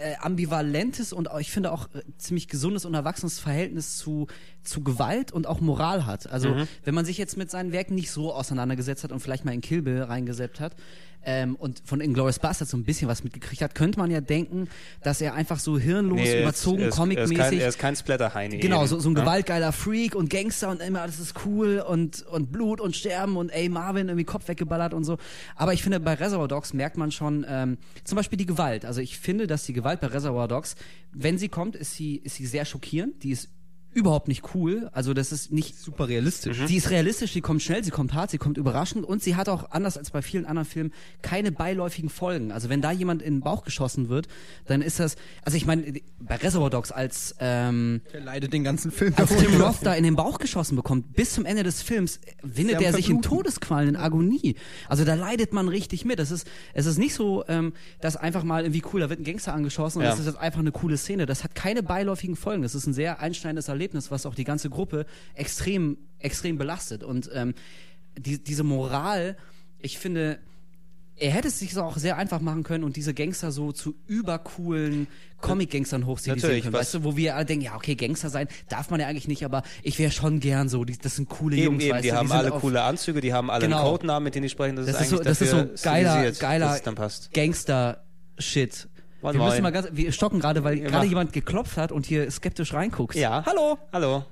äh, 0.00 0.14
ambivalentes 0.20 1.12
und 1.12 1.30
auch, 1.30 1.40
ich 1.40 1.50
finde 1.50 1.72
auch 1.72 1.88
äh, 1.94 2.02
ziemlich 2.18 2.46
gesundes 2.46 2.84
und 2.84 2.94
erwachsenes 2.94 3.38
Verhältnis 3.40 3.96
zu, 3.96 4.28
zu 4.62 4.82
Gewalt 4.84 5.32
und 5.32 5.46
auch 5.48 5.60
Moral 5.60 6.06
hat. 6.06 6.30
Also 6.30 6.50
wenn 6.84 6.94
man 6.94 7.04
sich 7.04 7.18
jetzt 7.18 7.36
mit 7.36 7.50
seinen 7.50 7.72
Werken 7.72 7.94
nicht 7.96 8.10
so 8.12 8.32
auseinandergesetzt 8.32 9.02
hat 9.02 9.10
und 9.12 9.18
vielleicht 9.20 9.44
mal 9.44 9.52
in 9.54 9.60
Kill 9.60 9.82
Bill 9.82 10.02
reingesetzt 10.02 10.60
hat 10.60 10.76
ähm, 11.24 11.56
und 11.56 11.82
von 11.84 12.00
Inglourious 12.00 12.38
Basterds 12.38 12.70
so 12.70 12.76
ein 12.76 12.84
bisschen 12.84 13.08
was 13.08 13.24
mitgekriegt 13.24 13.62
hat, 13.62 13.74
könnte 13.74 13.98
man 13.98 14.10
ja 14.10 14.20
denken, 14.20 14.68
dass 15.02 15.20
er 15.20 15.34
einfach 15.34 15.58
so 15.58 15.78
hirnlos, 15.78 16.20
Nee, 16.20 16.42
überzogen, 16.42 16.80
er 16.80 16.88
ist, 16.88 16.98
er, 16.98 17.04
ist 17.04 17.08
kein, 17.08 17.16
comicmäßig 17.16 17.60
er 17.60 17.68
ist 17.68 17.78
kein 17.78 17.96
Splatter-Heini. 17.96 18.58
Genau, 18.58 18.86
so, 18.86 18.98
so 18.98 19.10
ein 19.10 19.14
ne? 19.14 19.20
gewaltgeiler 19.20 19.72
Freak 19.72 20.14
und 20.14 20.30
Gangster 20.30 20.70
und 20.70 20.80
immer 20.80 21.02
alles 21.02 21.18
ist 21.18 21.34
cool 21.44 21.84
und, 21.86 22.22
und 22.26 22.52
Blut 22.52 22.80
und 22.80 22.96
Sterben 22.96 23.36
und 23.36 23.50
ey, 23.50 23.68
Marvin 23.68 24.08
irgendwie 24.08 24.24
Kopf 24.24 24.48
weggeballert 24.48 24.94
und 24.94 25.04
so. 25.04 25.18
Aber 25.56 25.72
ich 25.72 25.82
finde, 25.82 26.00
bei 26.00 26.14
Reservoir 26.14 26.48
Dogs 26.48 26.72
merkt 26.72 26.96
man 26.96 27.10
schon 27.10 27.44
ähm, 27.48 27.78
zum 28.04 28.16
Beispiel 28.16 28.38
die 28.38 28.46
Gewalt. 28.46 28.84
Also 28.84 29.00
ich 29.00 29.18
finde, 29.18 29.46
dass 29.46 29.64
die 29.64 29.72
Gewalt 29.72 30.00
bei 30.00 30.06
Reservoir 30.08 30.48
Dogs, 30.48 30.76
wenn 31.12 31.38
sie 31.38 31.48
kommt, 31.48 31.76
ist 31.76 31.94
sie, 31.94 32.16
ist 32.16 32.36
sie 32.36 32.46
sehr 32.46 32.64
schockierend. 32.64 33.22
Die 33.22 33.30
ist 33.30 33.48
überhaupt 33.98 34.28
nicht 34.28 34.54
cool. 34.54 34.88
Also 34.92 35.12
das 35.14 35.32
ist 35.32 35.50
nicht 35.52 35.78
Super 35.78 36.08
realistisch. 36.08 36.58
Sie 36.66 36.76
ist 36.76 36.90
realistisch, 36.90 37.32
sie 37.32 37.40
kommt 37.40 37.62
schnell, 37.62 37.82
sie 37.82 37.90
kommt 37.90 38.14
hart, 38.14 38.30
sie 38.30 38.38
kommt 38.38 38.56
überraschend 38.58 39.04
und 39.04 39.22
sie 39.22 39.36
hat 39.36 39.48
auch, 39.48 39.70
anders 39.72 39.98
als 39.98 40.10
bei 40.10 40.22
vielen 40.22 40.46
anderen 40.46 40.66
Filmen, 40.68 40.92
keine 41.22 41.52
beiläufigen 41.52 42.10
Folgen. 42.10 42.52
Also 42.52 42.68
wenn 42.68 42.80
da 42.80 42.92
jemand 42.92 43.22
in 43.22 43.34
den 43.36 43.40
Bauch 43.40 43.64
geschossen 43.64 44.08
wird, 44.08 44.28
dann 44.66 44.82
ist 44.82 45.00
das, 45.00 45.16
also 45.44 45.56
ich 45.56 45.66
meine, 45.66 45.92
bei 46.20 46.36
Reservoir 46.36 46.70
Dogs, 46.70 46.92
als, 46.92 47.34
ähm, 47.40 48.00
Der 48.12 48.20
leidet 48.20 48.52
den 48.52 48.64
ganzen 48.64 48.90
Film. 48.90 49.12
als 49.16 49.36
Tim 49.36 49.60
Roth 49.60 49.78
da 49.82 49.94
in 49.94 50.04
den 50.04 50.16
Bauch 50.16 50.38
geschossen 50.38 50.76
bekommt, 50.76 51.14
bis 51.14 51.32
zum 51.34 51.44
Ende 51.44 51.62
des 51.64 51.82
Films 51.82 52.20
windet 52.42 52.80
er 52.80 52.92
sich 52.92 53.10
in. 53.10 53.20
Todesqualen, 53.22 53.88
in 53.90 53.96
Agonie. 53.96 54.54
Also 54.88 55.04
da 55.04 55.14
leidet 55.14 55.52
man 55.52 55.68
richtig 55.68 56.04
mit. 56.04 56.18
Das 56.18 56.30
ist, 56.30 56.46
es 56.72 56.86
ist 56.86 56.98
nicht 56.98 57.14
so, 57.14 57.44
ähm, 57.48 57.72
dass 58.00 58.16
einfach 58.16 58.44
mal 58.44 58.62
irgendwie 58.62 58.82
cool, 58.92 59.00
da 59.00 59.10
wird 59.10 59.20
ein 59.20 59.24
Gangster 59.24 59.52
angeschossen 59.54 59.98
und 59.98 60.04
Ja. 60.04 60.10
das 60.10 60.20
ist 60.20 60.26
jetzt 60.26 60.38
einfach 60.38 60.60
eine 60.60 60.70
coole 60.72 60.96
Szene. 60.96 61.26
Das 61.26 61.42
hat 61.44 61.54
keine 61.54 61.82
beiläufigen 61.82 62.36
Folgen. 62.36 62.62
Das 62.62 62.74
ist 62.74 62.86
ein 62.86 62.92
sehr 62.94 63.20
einschneidendes 63.20 63.68
Erlebnis, 63.68 63.87
was 64.10 64.26
auch 64.26 64.34
die 64.34 64.44
ganze 64.44 64.70
Gruppe 64.70 65.06
extrem, 65.34 65.98
extrem 66.18 66.58
belastet. 66.58 67.02
Und 67.02 67.30
ähm, 67.34 67.54
die, 68.18 68.42
diese 68.42 68.64
Moral, 68.64 69.36
ich 69.78 69.98
finde, 69.98 70.38
er 71.20 71.32
hätte 71.32 71.48
es 71.48 71.58
sich 71.58 71.74
so 71.74 71.82
auch 71.82 71.96
sehr 71.96 72.16
einfach 72.16 72.40
machen 72.40 72.62
können 72.62 72.84
und 72.84 72.94
diese 72.94 73.12
Gangster 73.12 73.50
so 73.50 73.72
zu 73.72 73.96
übercoolen 74.06 75.08
Comic-Gangstern 75.40 76.06
hochstilisieren 76.06 76.60
können. 76.62 76.72
Weißt 76.72 76.94
du, 76.94 77.02
wo 77.04 77.16
wir 77.16 77.34
alle 77.34 77.44
denken, 77.44 77.64
ja, 77.64 77.74
okay, 77.74 77.96
Gangster 77.96 78.30
sein 78.30 78.46
darf 78.68 78.90
man 78.90 79.00
ja 79.00 79.08
eigentlich 79.08 79.26
nicht, 79.26 79.44
aber 79.44 79.64
ich 79.82 79.98
wäre 79.98 80.12
schon 80.12 80.38
gern 80.38 80.68
so. 80.68 80.84
Die, 80.84 80.96
das 80.96 81.16
sind 81.16 81.28
coole 81.28 81.56
Eben, 81.56 81.64
Jungs, 81.72 81.82
eben, 81.84 81.92
weißt 81.94 82.04
die 82.04 82.08
du, 82.10 82.16
haben 82.16 82.28
sind 82.28 82.36
alle 82.36 82.52
auf- 82.52 82.60
coole 82.60 82.82
Anzüge, 82.82 83.20
die 83.20 83.32
haben 83.32 83.50
alle 83.50 83.64
Genau. 83.64 83.78
einen 83.80 83.90
Codenamen, 83.90 84.24
mit 84.24 84.34
denen 84.36 84.44
die 84.44 84.48
sprechen. 84.48 84.76
Das, 84.76 84.86
Das 84.86 84.96
ist 84.96 85.02
ist 85.02 85.10
so, 85.10 85.18
das 85.22 85.40
ist 85.40 85.50
so 85.50 85.68
geiler, 85.82 86.30
geiler. 86.32 86.80
Gangster-Shit. 87.32 88.88
Moin, 89.20 89.34
Wir 89.34 89.44
müssen 89.44 89.62
mal 89.62 89.72
ganz, 89.72 89.88
wir 89.92 90.12
stocken 90.12 90.38
gerade, 90.38 90.62
weil 90.62 90.78
gerade 90.78 91.06
jemand 91.06 91.32
geklopft 91.32 91.76
hat 91.76 91.90
und 91.90 92.06
hier 92.06 92.30
skeptisch 92.30 92.72
reinguckst. 92.72 93.18
Ja. 93.18 93.44
Hallo. 93.44 93.78
Hallo. 93.92 94.24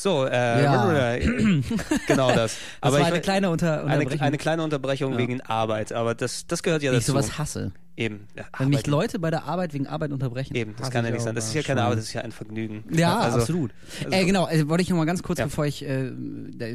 So, 0.00 0.24
äh, 0.26 0.62
Ja. 0.62 1.16
genau 2.06 2.28
das. 2.28 2.36
Das 2.36 2.58
Aber 2.80 2.94
war 2.94 3.00
ich 3.00 3.06
eine 3.06 3.20
kleine 3.20 3.50
Unter 3.50 3.84
eine, 3.84 3.94
Unterbrechung. 3.96 4.20
eine 4.26 4.38
kleine 4.38 4.62
Unterbrechung 4.62 5.18
wegen 5.18 5.40
Arbeit, 5.42 5.92
aber 5.92 6.14
das, 6.14 6.46
das 6.46 6.62
gehört 6.62 6.82
ja 6.82 6.92
Wie 6.92 6.96
ich 6.96 7.02
dazu. 7.04 7.12
sowas 7.12 7.36
hasse. 7.38 7.72
Eben. 7.96 8.26
Ja, 8.34 8.44
Wenn 8.58 8.70
mich. 8.70 8.86
Leute 8.86 9.18
bei 9.18 9.30
der 9.30 9.44
Arbeit 9.44 9.74
wegen 9.74 9.86
Arbeit 9.86 10.10
unterbrechen. 10.12 10.54
Eben, 10.56 10.74
das 10.78 10.90
kann 10.90 11.04
ja 11.04 11.10
ich 11.10 11.14
nicht 11.16 11.22
sein. 11.24 11.34
Das 11.34 11.48
ist 11.48 11.54
ja, 11.54 11.60
ja 11.60 11.66
keine. 11.66 11.82
Arbeit, 11.82 11.98
das 11.98 12.04
ist 12.06 12.14
ja 12.14 12.22
ein 12.22 12.32
Vergnügen. 12.32 12.82
Ja, 12.90 13.18
also, 13.18 13.38
absolut. 13.40 13.72
also- 14.04 14.16
äh, 14.16 14.24
genau, 14.24 14.48
äh, 14.48 14.66
wollte 14.70 14.80
ich 14.82 14.88
noch 14.88 14.96
mal 14.96 15.04
ganz 15.04 15.22
kurz, 15.22 15.38
Ja. 15.38 15.44
bevor 15.44 15.66
ich 15.66 15.84
äh, 15.84 16.10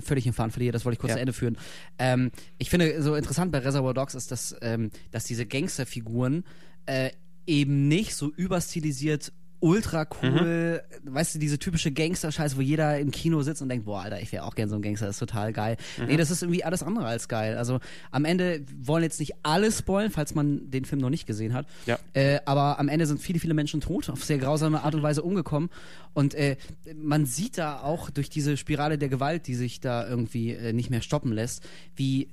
völlig 0.03 0.25
den 0.25 0.33
Faden 0.33 0.51
verliere, 0.51 0.71
das 0.73 0.85
wollte 0.85 0.93
ich 0.95 0.99
kurz 0.99 1.09
Ja. 1.11 1.15
zu 1.15 1.21
Ende 1.21 1.33
führen. 1.33 1.57
Ähm, 1.97 2.31
ich 2.59 2.69
finde, 2.69 3.01
so 3.01 3.15
interessant 3.15 3.51
bei 3.51 3.57
Reservoir 3.57 3.95
Dogs 3.95 4.13
ist, 4.13 4.31
dass, 4.31 4.55
ähm, 4.61 4.91
dass 5.11 5.23
diese 5.23 5.47
Gangsterfiguren 5.47 6.43
äh, 6.85 7.09
eben 7.47 7.87
nicht 7.87 8.13
so 8.15 8.29
überstilisiert 8.31 9.31
ultra 9.65 10.05
cool, 10.21 10.83
weißt 11.05 11.33
du, 11.33 11.39
diese 11.39 11.57
typische 11.57 11.91
Gangster-Scheiße, 11.91 12.55
wo 12.55 12.61
jeder 12.61 12.99
im 12.99 13.09
Kino 13.09 13.41
sitzt 13.41 13.63
und 13.63 13.69
denkt, 13.69 13.85
boah, 13.85 14.03
Alter, 14.03 14.21
ich 14.21 14.31
wäre 14.31 14.43
auch 14.43 14.53
gern 14.53 14.69
so 14.69 14.75
ein 14.75 14.83
Gangster, 14.83 15.07
das 15.07 15.15
ist 15.15 15.19
total 15.19 15.53
geil. 15.53 15.77
Nee, 16.07 16.17
das 16.17 16.29
ist 16.29 16.43
irgendwie 16.43 16.63
alles 16.63 16.83
andere 16.83 17.07
als 17.07 17.27
geil. 17.27 17.57
Also 17.57 17.79
am 18.11 18.25
Ende 18.25 18.63
wollen 18.79 19.01
jetzt 19.01 19.19
nicht 19.19 19.33
alle 19.41 19.71
spoilen, 19.71 20.11
falls 20.11 20.35
man 20.35 20.69
den 20.69 20.85
Film 20.85 21.01
noch 21.01 21.09
nicht 21.09 21.25
gesehen 21.25 21.55
hat. 21.55 21.65
Ja. 21.87 21.97
Äh, 22.13 22.41
aber 22.45 22.77
am 22.79 22.89
Ende 22.89 23.07
sind 23.07 23.19
viele, 23.19 23.39
viele 23.39 23.55
Menschen 23.55 23.81
tot, 23.81 24.07
auf 24.11 24.23
sehr 24.23 24.37
grausame 24.37 24.83
Art 24.83 24.93
und 24.93 25.01
Weise 25.01 25.23
umgekommen. 25.23 25.71
Und 26.13 26.35
äh, 26.35 26.57
man 26.95 27.25
sieht 27.25 27.57
da 27.57 27.79
auch 27.81 28.11
durch 28.11 28.29
diese 28.29 28.57
Spirale 28.57 28.99
der 28.99 29.09
Gewalt, 29.09 29.47
die 29.47 29.55
sich 29.55 29.79
da 29.79 30.07
irgendwie 30.07 30.51
äh, 30.51 30.73
nicht 30.73 30.91
mehr 30.91 31.01
stoppen 31.01 31.31
lässt, 31.31 31.63
wie 31.95 32.27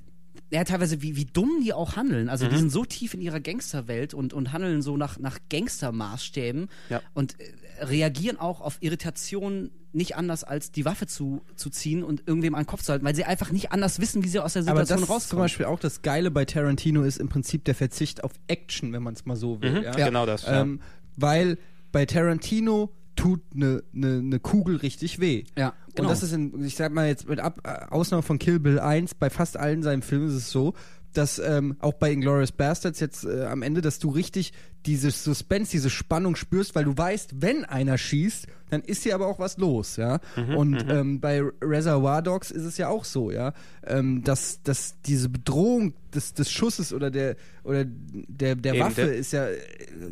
ja, 0.53 0.63
teilweise, 0.63 1.01
wie, 1.01 1.15
wie 1.15 1.25
dumm 1.25 1.49
die 1.63 1.73
auch 1.73 1.95
handeln. 1.95 2.29
Also, 2.29 2.45
Mhm. 2.45 2.49
die 2.51 2.57
sind 2.57 2.69
so 2.71 2.85
tief 2.85 3.13
in 3.15 3.21
ihrer 3.21 3.39
Gangsterwelt 3.39 4.13
und, 4.13 4.33
und 4.33 4.53
handeln 4.53 4.81
so 4.83 4.95
nach, 4.97 5.17
nach 5.17 5.39
Gangstermaßstäben 5.49 6.69
Ja. 6.89 7.01
und 7.13 7.39
äh, 7.39 7.83
reagieren 7.85 8.39
auch 8.39 8.61
auf 8.61 8.77
Irritationen 8.81 9.71
nicht 9.95 10.15
anders 10.15 10.43
als 10.43 10.71
die 10.71 10.85
Waffe 10.85 11.05
zu, 11.05 11.41
zu 11.55 11.69
ziehen 11.69 12.03
und 12.03 12.23
irgendwem 12.27 12.55
an 12.55 12.61
den 12.63 12.67
Kopf 12.67 12.81
zu 12.81 12.91
halten, 12.91 13.05
weil 13.05 13.13
sie 13.15 13.25
einfach 13.25 13.51
nicht 13.51 13.71
anders 13.71 13.99
wissen, 13.99 14.23
wie 14.23 14.27
sie 14.27 14.39
aus 14.39 14.53
der 14.53 14.61
Aber 14.67 14.85
Situation 14.85 14.87
das 14.87 15.01
ist 15.01 15.07
zum 15.07 15.13
rauskommen. 15.15 15.43
Beispiel 15.43 15.65
auch 15.67 15.79
das 15.79 16.01
Geile 16.01 16.31
bei 16.31 16.45
Tarantino 16.45 17.03
ist 17.03 17.17
im 17.17 17.29
Prinzip 17.29 17.63
der 17.65 17.75
Verzicht 17.75 18.23
auf 18.23 18.31
Action, 18.47 18.91
wenn 18.93 19.03
man 19.03 19.13
es 19.13 19.25
mal 19.25 19.35
so 19.35 19.61
will. 19.61 19.71
Mhm, 19.79 19.83
ja? 19.83 19.91
Genau 19.91 20.25
das. 20.25 20.43
Ja. 20.43 20.61
Ähm, 20.61 20.79
weil 21.15 21.59
bei 21.91 22.05
Tarantino 22.07 22.89
tut 23.15 23.41
eine 23.53 23.83
ne, 23.91 24.21
ne 24.21 24.39
Kugel 24.39 24.77
richtig 24.77 25.19
weh. 25.19 25.43
Ja, 25.57 25.73
genau. 25.95 26.07
Und 26.07 26.11
das 26.11 26.23
ist, 26.23 26.33
in, 26.33 26.63
ich 26.63 26.75
sag 26.75 26.91
mal 26.93 27.07
jetzt 27.07 27.27
mit 27.27 27.39
Ab 27.39 27.61
äh, 27.63 27.91
Ausnahme 27.91 28.23
von 28.23 28.39
Kill 28.39 28.59
Bill 28.59 28.79
1, 28.79 29.15
bei 29.15 29.29
fast 29.29 29.57
allen 29.57 29.83
seinen 29.83 30.01
Filmen 30.01 30.27
ist 30.27 30.35
es 30.35 30.51
so, 30.51 30.73
dass 31.13 31.39
ähm, 31.39 31.75
auch 31.79 31.93
bei 31.93 32.11
Inglourious 32.11 32.51
Bastards 32.51 32.99
jetzt 32.99 33.23
äh, 33.23 33.45
am 33.45 33.61
Ende, 33.61 33.81
dass 33.81 33.99
du 33.99 34.09
richtig 34.09 34.53
dieses 34.85 35.23
Suspense, 35.23 35.71
diese 35.71 35.89
Spannung 35.89 36.35
spürst, 36.35 36.75
weil 36.75 36.83
du 36.85 36.97
weißt, 36.97 37.41
wenn 37.41 37.65
einer 37.65 37.97
schießt, 37.97 38.47
dann 38.69 38.81
ist 38.81 39.03
hier 39.03 39.13
aber 39.13 39.27
auch 39.27 39.37
was 39.39 39.57
los, 39.57 39.97
ja. 39.97 40.19
Mhm, 40.35 40.55
Und 40.55 40.85
ähm, 40.89 41.19
bei 41.19 41.43
Reservoir 41.61 42.21
Dogs 42.23 42.49
ist 42.49 42.63
es 42.63 42.77
ja 42.77 42.87
auch 42.89 43.05
so, 43.05 43.29
ja, 43.29 43.53
ähm, 43.85 44.23
dass, 44.23 44.63
dass 44.63 44.95
diese 45.05 45.29
Bedrohung 45.29 45.93
des, 46.13 46.33
des 46.33 46.51
Schusses 46.51 46.91
oder 46.91 47.11
der 47.11 47.35
oder 47.63 47.85
der, 47.85 48.55
der 48.55 48.73
Eben, 48.73 48.83
Waffe 48.83 49.05
der- 49.05 49.15
ist 49.15 49.31
ja, 49.31 49.45
äh, 49.45 49.57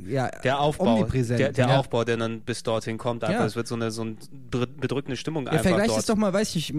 ja 0.07 0.29
der 0.43 0.59
Aufbau, 0.59 0.93
omnipräsent. 0.95 1.39
der, 1.39 1.51
der 1.53 1.67
ja. 1.69 1.77
Aufbau, 1.79 2.03
der 2.03 2.17
dann 2.17 2.41
bis 2.41 2.61
dorthin 2.63 2.97
kommt, 2.99 3.23
einfach, 3.23 3.39
Ja. 3.39 3.45
es 3.45 3.55
wird 3.55 3.67
so 3.67 3.75
eine, 3.75 3.89
so 3.91 4.03
eine 4.03 4.15
bedr- 4.51 4.67
bedrückende 4.79 5.17
Stimmung 5.17 5.45
Ja, 5.45 5.53
einfach 5.53 5.65
vergleich 5.65 5.87
dort. 5.87 5.99
es 5.99 6.05
doch 6.05 6.15
mal, 6.15 6.31
weiß 6.31 6.55
ich, 6.55 6.71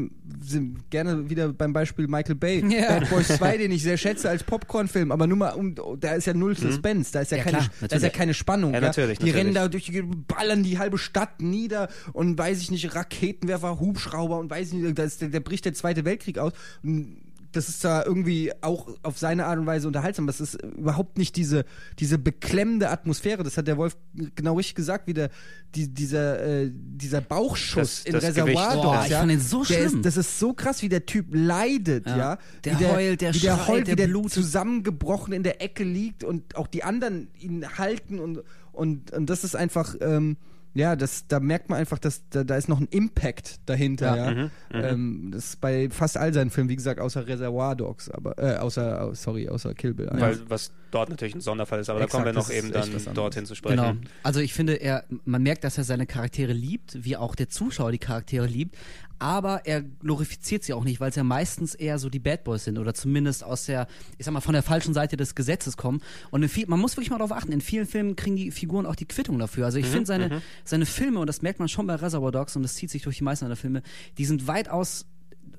gerne 0.91 1.29
wieder 1.29 1.53
beim 1.53 1.73
Beispiel 1.73 2.07
Michael 2.07 2.35
Bay. 2.37 2.63
Bad 2.63 3.11
Boys 3.11 3.29
2, 3.29 3.57
den 3.59 3.73
ich 3.73 3.83
sehr 3.83 3.97
schätze 3.97 4.29
als 4.31 4.45
Popcorn-Film, 4.45 5.11
aber 5.13 5.27
nur 5.27 5.37
mal, 5.39 5.51
um, 5.51 5.75
da 5.99 6.13
ist 6.13 6.27
ja 6.27 6.35
null 6.35 6.57
Suspense, 6.57 7.13
da 7.13 7.21
ist 7.21 7.33
ja, 7.33 7.39
Ja, 7.39 7.45
keine, 7.45 7.59
klar, 7.59 7.71
da 7.89 7.97
ist 7.97 8.03
ja 8.03 8.11
keine 8.11 8.35
Spannung. 8.35 8.75
Ja, 8.75 8.81
natürlich, 8.81 9.19
Die 9.19 9.27
natürlich. 9.27 9.37
rennen 9.37 9.55
da 9.55 9.69
durch, 9.69 9.85
die 9.87 10.03
ballern 10.03 10.63
die 10.63 10.79
halbe 10.79 10.99
Stadt 10.99 11.41
nieder 11.41 11.89
und 12.13 12.39
weiß 12.39 12.61
ich 12.61 12.71
nicht, 12.71 12.95
Raketenwerfer, 12.95 13.81
Hubschrauber 13.81 14.39
und 14.39 14.51
weiß 14.51 14.69
ich 14.69 14.75
nicht, 14.75 14.99
da, 14.99 15.05
ist, 15.05 15.21
der, 15.21 15.29
der 15.29 15.41
bricht 15.41 15.65
der 15.65 15.75
Zweite 15.75 16.05
Weltkrieg 16.05 16.39
aus. 16.39 16.53
Und 16.83 17.22
das 17.53 17.69
ist 17.69 17.85
da 17.85 18.05
irgendwie 18.05 18.51
auch 18.63 18.89
auf 19.03 19.19
seine 19.19 19.47
Art 19.47 19.59
und 19.59 19.67
Weise 19.67 19.87
unterhaltsam. 19.87 20.27
Das 20.27 20.41
ist 20.41 20.55
überhaupt 20.63 21.19
nicht 21.19 21.37
diese, 21.37 21.65
diese 21.99 22.19
beklemmende 22.19 22.89
Atmosphäre. 22.91 23.43
Das 23.45 23.57
hat 23.57 23.69
der 23.69 23.77
Wolf 23.77 23.97
genau 24.35 24.55
richtig 24.57 24.75
gesagt, 24.75 25.07
wie 25.07 25.15
der, 25.15 25.29
die, 25.75 25.89
dieser, 25.89 26.43
äh, 26.43 26.71
dieser 26.73 27.21
Bauchschuss 27.21 28.03
Das- 28.03 28.05
in 28.07 28.13
das 28.15 28.25
Reservoir 28.25 28.71
Gewicht. 28.71 28.85
Dogs. 28.85 29.05
Ich 29.05 29.11
ja, 29.13 29.19
fand 29.19 29.31
den 29.31 29.41
so 29.41 29.59
der 29.65 29.75
schlimm. 29.75 29.97
Ist, 29.99 30.07
das 30.07 30.17
ist 30.17 30.39
so 30.39 30.53
krass, 30.55 30.83
wie 30.83 30.89
der 30.89 31.07
Typ 31.07 31.27
leidet, 31.31 32.07
ja. 32.07 32.17
Ja. 32.17 32.39
Der 32.65 32.81
wie 32.81 32.87
heult, 32.87 33.21
der 33.21 33.35
wie 33.35 33.39
der 33.39 33.57
schreit, 33.57 33.69
heult, 33.69 33.87
der 33.87 33.93
wie 33.93 33.97
der 33.97 34.07
blutet. 34.09 34.33
zusammengebrochen 34.33 35.33
in 35.33 35.43
der 35.43 35.61
Ecke 35.63 35.85
liegt 35.85 36.25
und 36.25 36.57
auch 36.57 36.67
die 36.67 36.85
anderen 36.85 37.29
ihn 37.39 37.67
halten 37.79 38.19
und, 38.19 38.43
und, 38.73 39.13
und 39.13 39.27
das 39.31 39.45
ist 39.45 39.55
einfach, 39.57 39.95
ähm, 40.01 40.37
ja, 40.75 40.97
das, 40.97 41.27
da 41.29 41.39
merkt 41.41 41.69
man 41.69 41.79
einfach, 41.79 41.99
dass 41.99 42.29
da, 42.31 42.45
da 42.45 42.57
ist 42.57 42.69
noch 42.69 42.81
ein 42.81 42.89
Impact 42.91 43.61
dahinter, 43.67 44.17
ja. 44.17 44.33
Ja. 44.33 44.51
Ähm, 44.73 45.31
das 45.33 45.51
ist 45.51 45.61
bei 45.61 45.91
fast 45.91 46.17
all 46.17 46.33
seinen 46.33 46.51
Filmen, 46.51 46.71
wie 46.71 46.77
gesagt, 46.77 46.99
außer 47.01 47.27
Reservoir 47.27 47.77
Dogs, 47.77 48.09
aber 48.11 48.39
äh, 48.39 48.57
außer, 48.57 49.03
au- 49.03 49.15
sorry, 49.15 49.49
außer 49.49 49.75
Kill 49.75 49.93
Bill. 49.95 50.09
Weil 50.13 50.39
was 50.49 50.73
dort 50.91 51.11
natürlich 51.11 51.35
ein 51.35 51.41
Sonderfall 51.41 51.81
ist, 51.81 51.91
aber 51.91 51.99
da 51.99 52.05
Exakt, 52.07 52.25
kommen 52.25 52.35
wir 52.35 52.41
noch 52.41 52.51
eben 52.51 52.73
dann 52.73 53.15
dorthin 53.15 53.45
zu 53.47 53.55
sprechen. 53.55 53.77
Genau. 53.77 53.95
Also 54.23 54.41
ich 54.41 54.55
finde, 54.55 54.75
er, 54.75 55.05
man 55.25 55.43
merkt, 55.43 55.65
dass 55.65 55.79
er 55.79 55.85
seine 55.85 56.07
Charaktere 56.07 56.53
liebt, 56.53 57.05
wie 57.05 57.17
auch 57.17 57.35
der 57.35 57.49
Zuschauer 57.49 57.93
die 57.93 57.99
Charaktere 57.99 58.47
liebt, 58.47 58.77
aber 59.23 59.67
er 59.67 59.83
glorifiziert 59.83 60.65
sie 60.65 60.73
auch 60.73 60.83
nicht, 60.83 60.99
weil 60.99 61.11
es 61.11 61.15
ja 61.15 61.23
meistens 61.23 61.77
eher 61.77 62.01
so 62.01 62.11
die 62.11 62.19
Bad 62.19 62.43
Boys 62.43 62.65
sind 62.65 62.77
oder 62.77 62.93
zumindest 62.93 63.45
aus 63.45 63.67
der, 63.67 63.87
ich 64.19 64.27
sag 64.27 64.33
mal, 64.33 64.41
von 64.41 64.53
der 64.53 64.65
falschen 64.65 64.95
Seite 64.95 65.17
des 65.17 65.37
Gesetzes 65.37 65.77
kommen. 65.77 66.03
Und 66.33 66.49
viel, 66.49 66.67
man 66.67 66.81
muss 66.81 66.97
wirklich 66.97 67.11
mal 67.11 67.19
darauf 67.19 67.31
achten, 67.31 67.53
in 67.53 67.61
vielen 67.61 67.87
Filmen 67.87 68.17
kriegen 68.17 68.35
die 68.35 68.51
Figuren 68.51 68.85
auch 68.85 68.97
die 68.97 69.07
Quittung 69.07 69.39
dafür. 69.39 69.65
Also 69.67 69.79
ich 69.79 69.87
finde 69.87 70.07
seine, 70.07 70.43
seine 70.65 70.87
Filme, 70.87 71.21
und 71.21 71.29
das 71.29 71.41
merkt 71.41 71.61
man 71.61 71.69
schon 71.69 71.87
bei 71.87 71.95
Reservoir 71.95 72.33
Dogs 72.33 72.57
und 72.57 72.65
das 72.65 72.75
zieht 72.75 72.91
sich 72.91 73.03
durch 73.03 73.19
die 73.19 73.25
meisten 73.25 73.45
seiner 73.45 73.55
Filme, 73.55 73.83
die 74.19 74.25
sind 74.25 74.49
weitaus 74.49 75.07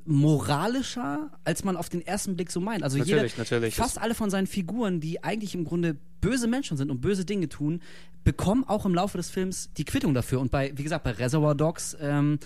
moralischer, 0.06 1.32
als 1.46 1.64
man 1.64 1.78
auf 1.78 1.88
den 1.88 2.06
ersten 2.06 2.36
Blick 2.36 2.52
so 2.52 2.60
meint. 2.60 2.84
Also 2.84 2.98
Natürlich, 2.98 3.32
jeder, 3.32 3.44
natürlich. 3.44 3.76
fast 3.76 3.98
alle 3.98 4.14
von 4.14 4.30
seinen 4.30 4.48
Figuren, 4.48 5.00
die 5.00 5.24
eigentlich 5.24 5.56
im 5.56 5.64
Grunde 5.64 5.96
böse 6.20 6.48
Menschen 6.48 6.78
sind 6.78 6.92
und 6.92 7.02
böse 7.02 7.26
Dinge 7.26 7.50
tun, 7.50 7.82
bekommen 8.24 8.64
auch 8.66 8.86
im 8.86 8.96
Laufe 8.96 9.18
des 9.18 9.30
Films 9.30 9.70
die 9.78 9.86
Quittung 9.86 10.14
dafür. 10.14 10.40
Und 10.40 10.52
bei, 10.52 10.72
wie 10.76 10.84
gesagt, 10.84 11.04
bei 11.04 11.12
Reservoir 11.12 11.56
Dogs, 11.56 11.96
ähm, 12.00 12.40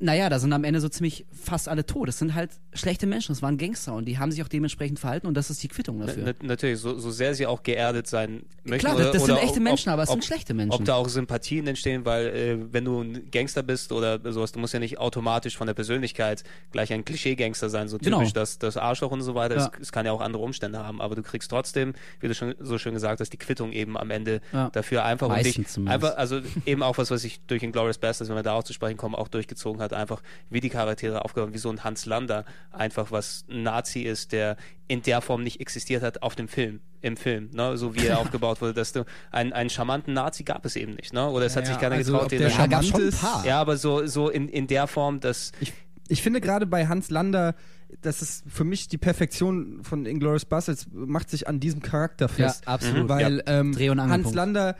naja, 0.00 0.28
da 0.30 0.38
sind 0.38 0.52
am 0.52 0.64
Ende 0.64 0.80
so 0.80 0.88
ziemlich 0.88 1.26
fast 1.30 1.68
alle 1.68 1.84
tot. 1.86 2.08
Das 2.08 2.18
sind 2.18 2.34
halt 2.34 2.50
schlechte 2.72 3.06
Menschen, 3.06 3.32
das 3.32 3.42
waren 3.42 3.58
Gangster 3.58 3.94
und 3.94 4.06
die 4.06 4.18
haben 4.18 4.32
sich 4.32 4.42
auch 4.42 4.48
dementsprechend 4.48 4.98
verhalten 4.98 5.26
und 5.26 5.34
das 5.34 5.50
ist 5.50 5.62
die 5.62 5.68
Quittung 5.68 6.00
dafür. 6.00 6.22
Na, 6.26 6.32
natürlich, 6.48 6.80
so, 6.80 6.98
so 6.98 7.10
sehr 7.10 7.34
sie 7.34 7.46
auch 7.46 7.62
geerdet 7.62 8.06
sein 8.06 8.42
möchten. 8.64 8.86
Klar, 8.86 8.96
das- 8.98 9.12
das 9.12 9.24
sind 9.26 9.36
echte 9.36 9.58
ob- 9.58 9.62
Menschen, 9.62 9.90
aber 9.90 10.02
es 10.02 10.08
ob, 10.08 10.14
sind 10.14 10.24
schlechte 10.24 10.54
Menschen. 10.54 10.72
Ob 10.80 10.84
da 10.84 10.94
auch 10.94 11.08
Sympathien 11.08 11.66
entstehen, 11.66 12.04
weil 12.04 12.26
äh, 12.28 12.56
wenn 12.72 12.84
du 12.84 13.00
ein 13.02 13.30
Gangster 13.30 13.62
bist 13.62 13.92
oder 13.92 14.18
sowas, 14.32 14.52
du 14.52 14.58
musst 14.58 14.72
ja 14.74 14.80
nicht 14.80 14.98
automatisch 14.98 15.56
von 15.56 15.66
der 15.66 15.74
Persönlichkeit 15.74 16.44
gleich 16.72 16.92
ein 16.92 17.04
Klischee-Gangster 17.04 17.68
sein, 17.70 17.88
so 17.88 17.98
typisch 17.98 18.10
Genau. 18.10 18.30
das, 18.32 18.58
das 18.58 18.76
Arschloch 18.76 19.10
und 19.10 19.20
so 19.22 19.34
weiter. 19.34 19.56
Ja. 19.56 19.70
Es, 19.74 19.80
es 19.88 19.92
kann 19.92 20.06
ja 20.06 20.12
auch 20.12 20.20
andere 20.20 20.42
Umstände 20.42 20.78
haben, 20.78 21.00
aber 21.00 21.14
du 21.14 21.22
kriegst 21.22 21.50
trotzdem, 21.50 21.92
wie 22.20 22.28
du 22.28 22.34
schon 22.34 22.54
so 22.60 22.78
schön 22.78 22.94
gesagt 22.94 23.20
hast, 23.20 23.32
die 23.32 23.36
Quittung 23.38 23.72
eben 23.72 23.96
am 23.98 24.10
Ende 24.10 24.40
Ja. 24.52 24.70
dafür 24.70 25.04
einfach 25.04 25.26
und 25.26 25.32
Meistens 25.34 25.54
dich, 25.56 25.68
zumindest. 25.68 25.94
einfach, 26.04 26.16
also 26.18 26.40
eben 26.64 26.82
auch 26.82 26.96
was, 26.98 27.10
was 27.10 27.20
sich 27.22 27.40
durch 27.46 27.62
Inglourious 27.62 27.98
Basterds, 27.98 28.30
wenn 28.30 28.36
wir 28.36 28.42
da 28.42 28.54
auch 28.54 28.64
zu 28.64 28.72
sprechen 28.72 28.96
kommen, 28.96 29.14
auch 29.14 29.28
durchgezogen 29.28 29.80
hat, 29.82 29.89
hat, 29.90 29.98
einfach 29.98 30.22
wie 30.50 30.60
die 30.60 30.68
Charaktere 30.70 31.24
aufgebaut, 31.24 31.52
wie 31.52 31.58
so 31.58 31.70
ein 31.70 31.84
Hans 31.84 32.06
Lander 32.06 32.44
einfach 32.70 33.10
was 33.12 33.44
ein 33.50 33.62
Nazi 33.62 34.02
ist, 34.02 34.32
der 34.32 34.56
in 34.88 35.02
der 35.02 35.20
Form 35.20 35.42
nicht 35.42 35.60
existiert 35.60 36.02
hat 36.02 36.22
auf 36.22 36.34
dem 36.34 36.48
Film, 36.48 36.80
im 37.00 37.16
Film, 37.16 37.50
ne? 37.52 37.76
so 37.76 37.94
wie 37.94 38.06
er 38.06 38.18
aufgebaut 38.20 38.60
wurde, 38.60 38.74
dass 38.74 38.92
du 38.92 39.04
einen, 39.30 39.52
einen 39.52 39.70
charmanten 39.70 40.14
Nazi 40.14 40.42
gab 40.44 40.64
es 40.64 40.76
eben 40.76 40.94
nicht, 40.94 41.12
ne? 41.12 41.28
oder 41.28 41.46
es 41.46 41.56
hat 41.56 41.64
Ja, 41.66 41.72
sich 41.72 41.80
keiner 41.80 41.94
also 41.96 42.12
getraut, 42.12 42.32
den 42.32 42.38
der 42.40 42.48
Ja, 42.50 42.58
ein 42.64 42.72
ist- 43.00 43.22
ja, 43.44 43.60
aber 43.60 43.76
so, 43.76 44.06
so 44.06 44.28
in, 44.28 44.48
in 44.48 44.66
der 44.66 44.86
Form, 44.86 45.20
dass 45.20 45.52
Ich, 45.60 45.72
ich 46.08 46.22
finde 46.22 46.40
gerade 46.40 46.66
bei 46.66 46.86
Hans 46.88 47.10
Lander, 47.10 47.54
das 48.02 48.22
ist 48.22 48.44
für 48.48 48.64
mich 48.64 48.88
die 48.88 48.98
Perfektion 48.98 49.82
von 49.82 50.06
Inglourious 50.06 50.44
Basterds, 50.44 50.86
macht 50.92 51.30
sich 51.30 51.48
an 51.48 51.58
diesem 51.60 51.82
Charakter 51.82 52.28
fest. 52.28 52.64
Ja, 52.66 52.72
absolut. 52.72 53.08
Weil 53.08 53.42
ähm, 53.46 53.72
Dreh- 53.72 53.90
und 53.90 54.00
Hans. 54.00 54.32
Lander, 54.32 54.76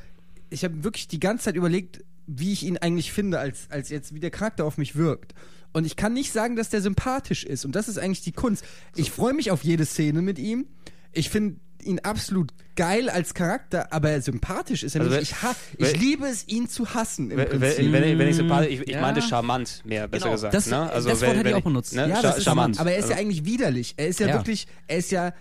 ich 0.48 0.64
habe 0.64 0.84
wirklich 0.84 1.08
die 1.08 1.18
ganze 1.20 1.44
Zeit 1.46 1.56
überlegt, 1.56 2.04
wie 2.32 2.52
ich 2.52 2.62
ihn 2.64 2.78
eigentlich 2.78 3.12
finde, 3.12 3.38
als, 3.38 3.66
als 3.70 3.88
jetzt, 3.88 4.14
wie 4.14 4.20
der 4.20 4.30
Charakter 4.30 4.64
auf 4.64 4.78
mich 4.78 4.94
wirkt. 4.96 5.34
Und 5.72 5.84
ich 5.84 5.96
kann 5.96 6.12
nicht 6.12 6.32
sagen, 6.32 6.56
dass 6.56 6.68
der 6.68 6.80
sympathisch 6.80 7.44
ist. 7.44 7.64
Und 7.64 7.74
das 7.76 7.88
ist 7.88 7.98
eigentlich 7.98 8.22
die 8.22 8.32
Kunst. 8.32 8.64
Ich 8.96 9.10
freue 9.10 9.32
mich 9.34 9.50
auf 9.50 9.62
jede 9.64 9.84
Szene 9.84 10.22
mit 10.22 10.38
ihm. 10.38 10.66
Ich 11.12 11.30
finde 11.30 11.56
ihn 11.82 11.98
absolut 12.00 12.52
geil 12.76 13.08
als 13.08 13.32
Charakter, 13.34 13.92
aber 13.92 14.20
sympathisch 14.20 14.82
ist 14.82 14.94
er 14.96 15.00
Also 15.02 15.16
nicht. 15.16 15.34
wenn- 15.42 15.50
Ich, 15.50 15.78
wenn- 15.78 15.90
ich 15.94 16.00
liebe 16.00 16.26
es, 16.26 16.46
ihn 16.46 16.68
zu 16.68 16.92
hassen. 16.94 17.30
Im 17.30 17.38
wenn, 17.38 17.48
Prinzip. 17.48 17.92
wenn, 17.92 18.18
wenn, 18.18 18.28
ich- 18.28 18.36
sympathisch, 18.36 18.70
ich, 18.72 18.80
ich 18.82 18.88
Ja. 18.94 19.00
meinte 19.00 19.22
charmant 19.22 19.82
mehr, 19.86 20.06
besser 20.08 20.24
Genau, 20.24 20.34
gesagt. 20.34 20.54
das- 20.54 20.66
ne? 20.66 20.90
also 20.90 21.08
das 21.08 21.20
wenn, 21.20 21.28
Wort 21.28 21.36
hätte 21.38 21.48
ich 21.48 21.54
auch 21.54 21.60
benutzt. 21.62 21.94
Ne? 21.94 22.08
Ja, 22.08 22.16
Cha- 22.16 22.22
das 22.22 22.38
ist 22.38 22.44
charmant. 22.44 22.78
Aber 22.78 22.92
er 22.92 22.98
ist 22.98 23.04
ja 23.08 23.16
Also- 23.16 23.20
eigentlich 23.22 23.44
widerlich. 23.44 23.94
Er 23.96 24.08
ist 24.08 24.20
ja, 24.20 24.28
Ja. 24.28 24.34
wirklich, 24.34 24.66
er 24.88 24.98
ist 24.98 25.10
ja 25.10 25.32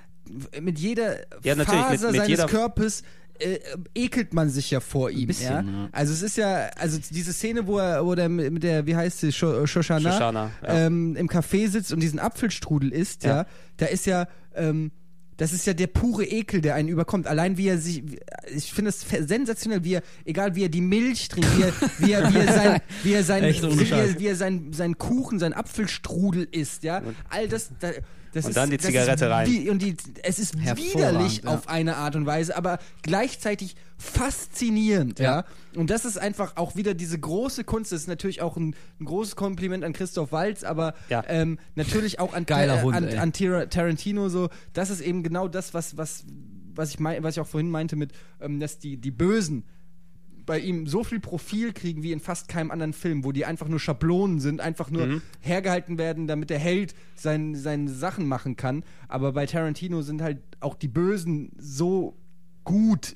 mit 0.61 0.79
jeder 0.79 1.17
Ja, 1.43 1.55
natürlich, 1.55 1.81
mit- 1.81 1.89
Faser 1.89 2.07
mit 2.11 2.15
seines 2.17 2.27
jeder- 2.29 2.45
Körpers 2.47 3.03
äh, 3.39 3.59
ekelt 3.95 4.33
man 4.33 4.49
sich 4.49 4.71
ja 4.71 4.79
vor 4.79 5.09
ihm. 5.11 5.27
bisschen, 5.27 5.51
ja? 5.51 5.61
ja. 5.61 5.89
Also 5.91 6.13
es 6.13 6.21
ist 6.21 6.37
ja, 6.37 6.69
also 6.77 6.99
diese 7.09 7.33
Szene, 7.33 7.67
wo 7.67 7.77
er, 7.79 8.05
wo 8.05 8.15
der 8.15 8.29
mit 8.29 8.63
der, 8.63 8.85
wie 8.85 8.95
heißt 8.95 9.19
sie, 9.19 9.31
Sho- 9.31 9.65
Shoshana, 9.65 10.11
Shoshana, 10.11 10.51
ja. 10.61 10.85
ähm, 10.85 11.15
im 11.15 11.27
Café 11.27 11.69
sitzt 11.69 11.91
und 11.93 11.99
diesen 12.01 12.19
Apfelstrudel 12.19 12.91
isst, 12.91 13.23
ja, 13.23 13.37
Ja. 13.37 13.45
da 13.77 13.85
ist 13.87 14.05
ja, 14.05 14.27
ähm, 14.55 14.91
das 15.37 15.53
ist 15.53 15.65
ja 15.65 15.73
der 15.73 15.87
pure 15.87 16.25
Ekel, 16.25 16.59
der 16.59 16.75
einen 16.75 16.89
überkommt. 16.89 17.25
Allein 17.25 17.55
wie 17.57 17.69
er 17.69 17.77
sich, 17.77 18.03
ich 18.53 18.73
finde 18.73 18.89
es 18.89 19.05
sensationell, 19.09 19.85
wie 19.85 19.93
er, 19.93 20.01
egal 20.25 20.55
wie 20.55 20.63
er 20.63 20.69
die 20.69 20.81
Milch 20.81 21.29
trinkt, 21.29 21.47
wie 21.57 21.61
er, 21.63 21.73
wie 21.99 22.11
er, 22.11 22.33
wie 22.33 22.37
er 22.39 22.53
sein, 22.53 22.81
wie 23.03 23.13
er 23.13 23.23
sein, 23.23 23.43
wie 23.43 23.89
er, 23.89 24.19
wie 24.19 24.27
er 24.27 24.35
sein, 24.35 24.73
sein 24.73 24.97
Kuchen, 24.97 25.39
sein 25.39 25.53
Apfelstrudel 25.53 26.45
isst, 26.51 26.83
ja. 26.83 27.01
All 27.29 27.47
das, 27.47 27.69
da, 27.79 27.91
das 28.34 28.45
Und 28.45 28.51
ist, 28.51 28.57
dann 28.57 28.69
die 28.69 28.77
Zigarette 28.77 29.30
rein. 29.30 29.47
Wie, 29.47 29.69
und 29.69 29.82
die, 29.82 29.95
es 30.23 30.39
ist 30.39 30.57
widerlich 30.57 31.43
ja. 31.43 31.49
auf 31.51 31.67
eine 31.67 31.95
Art 31.95 32.15
und 32.15 32.25
Weise, 32.25 32.55
aber 32.55 32.80
gleichzeitig 33.01 33.75
faszinierend, 33.97 35.19
ja. 35.19 35.39
Ja. 35.39 35.45
Und 35.75 35.89
das 35.89 36.05
ist 36.05 36.17
einfach 36.17 36.55
auch 36.57 36.75
wieder 36.75 36.93
diese 36.93 37.19
große 37.19 37.63
Kunst. 37.63 37.91
Das 37.91 38.01
ist 38.01 38.07
natürlich 38.07 38.41
auch 38.41 38.57
ein, 38.57 38.75
ein 38.99 39.05
großes 39.05 39.36
Kompliment 39.36 39.84
an 39.84 39.93
Christoph 39.93 40.32
Waltz, 40.32 40.63
aber 40.63 40.93
Ja. 41.09 41.23
ähm, 41.27 41.59
natürlich 41.75 42.19
auch 42.19 42.34
an, 42.34 42.45
Geiler 42.47 42.82
Hund, 42.82 42.95
an, 42.95 43.07
an 43.17 43.34
Tarantino 43.34 44.30
so. 44.30 44.49
Das 44.73 44.89
ist 44.89 45.01
eben 45.01 45.23
genau 45.23 45.47
das, 45.47 45.73
was, 45.73 45.97
was, 45.97 46.23
was, 46.75 46.91
ich, 46.91 46.99
mein, 46.99 47.21
was 47.23 47.36
ich 47.36 47.41
auch 47.41 47.47
vorhin 47.47 47.69
meinte 47.69 47.95
mit, 47.95 48.13
ähm, 48.39 48.59
dass 48.59 48.80
die, 48.80 48.97
die 48.97 49.11
Bösen 49.11 49.65
bei 50.50 50.58
ihm 50.58 50.88
so 50.88 51.04
viel 51.04 51.20
Profil 51.20 51.74
kriegen 51.74 52.02
wie 52.02 52.12
in 52.12 52.20
fast 52.20 52.47
keinem 52.47 52.72
anderen 52.72 52.93
Film, 52.93 53.24
wo 53.24 53.32
die 53.32 53.45
einfach 53.45 53.68
nur 53.68 53.80
Schablonen 53.80 54.39
sind, 54.39 54.62
einfach 54.62 54.89
nur 54.89 55.06
Mhm. 55.06 55.22
hergehalten 55.41 56.00
werden, 56.00 56.26
damit 56.26 56.50
der 56.50 56.58
Held 56.58 56.95
sein, 57.14 57.54
seine 57.54 57.88
Sachen 57.88 58.28
machen 58.28 58.56
kann. 58.56 58.84
Aber 59.08 59.34
bei 59.34 59.45
Tarantino 59.45 60.02
sind 60.02 60.24
halt 60.24 60.39
auch 60.60 60.74
die 60.74 60.88
Bösen 60.88 61.52
so 61.60 62.18
gut 62.64 63.16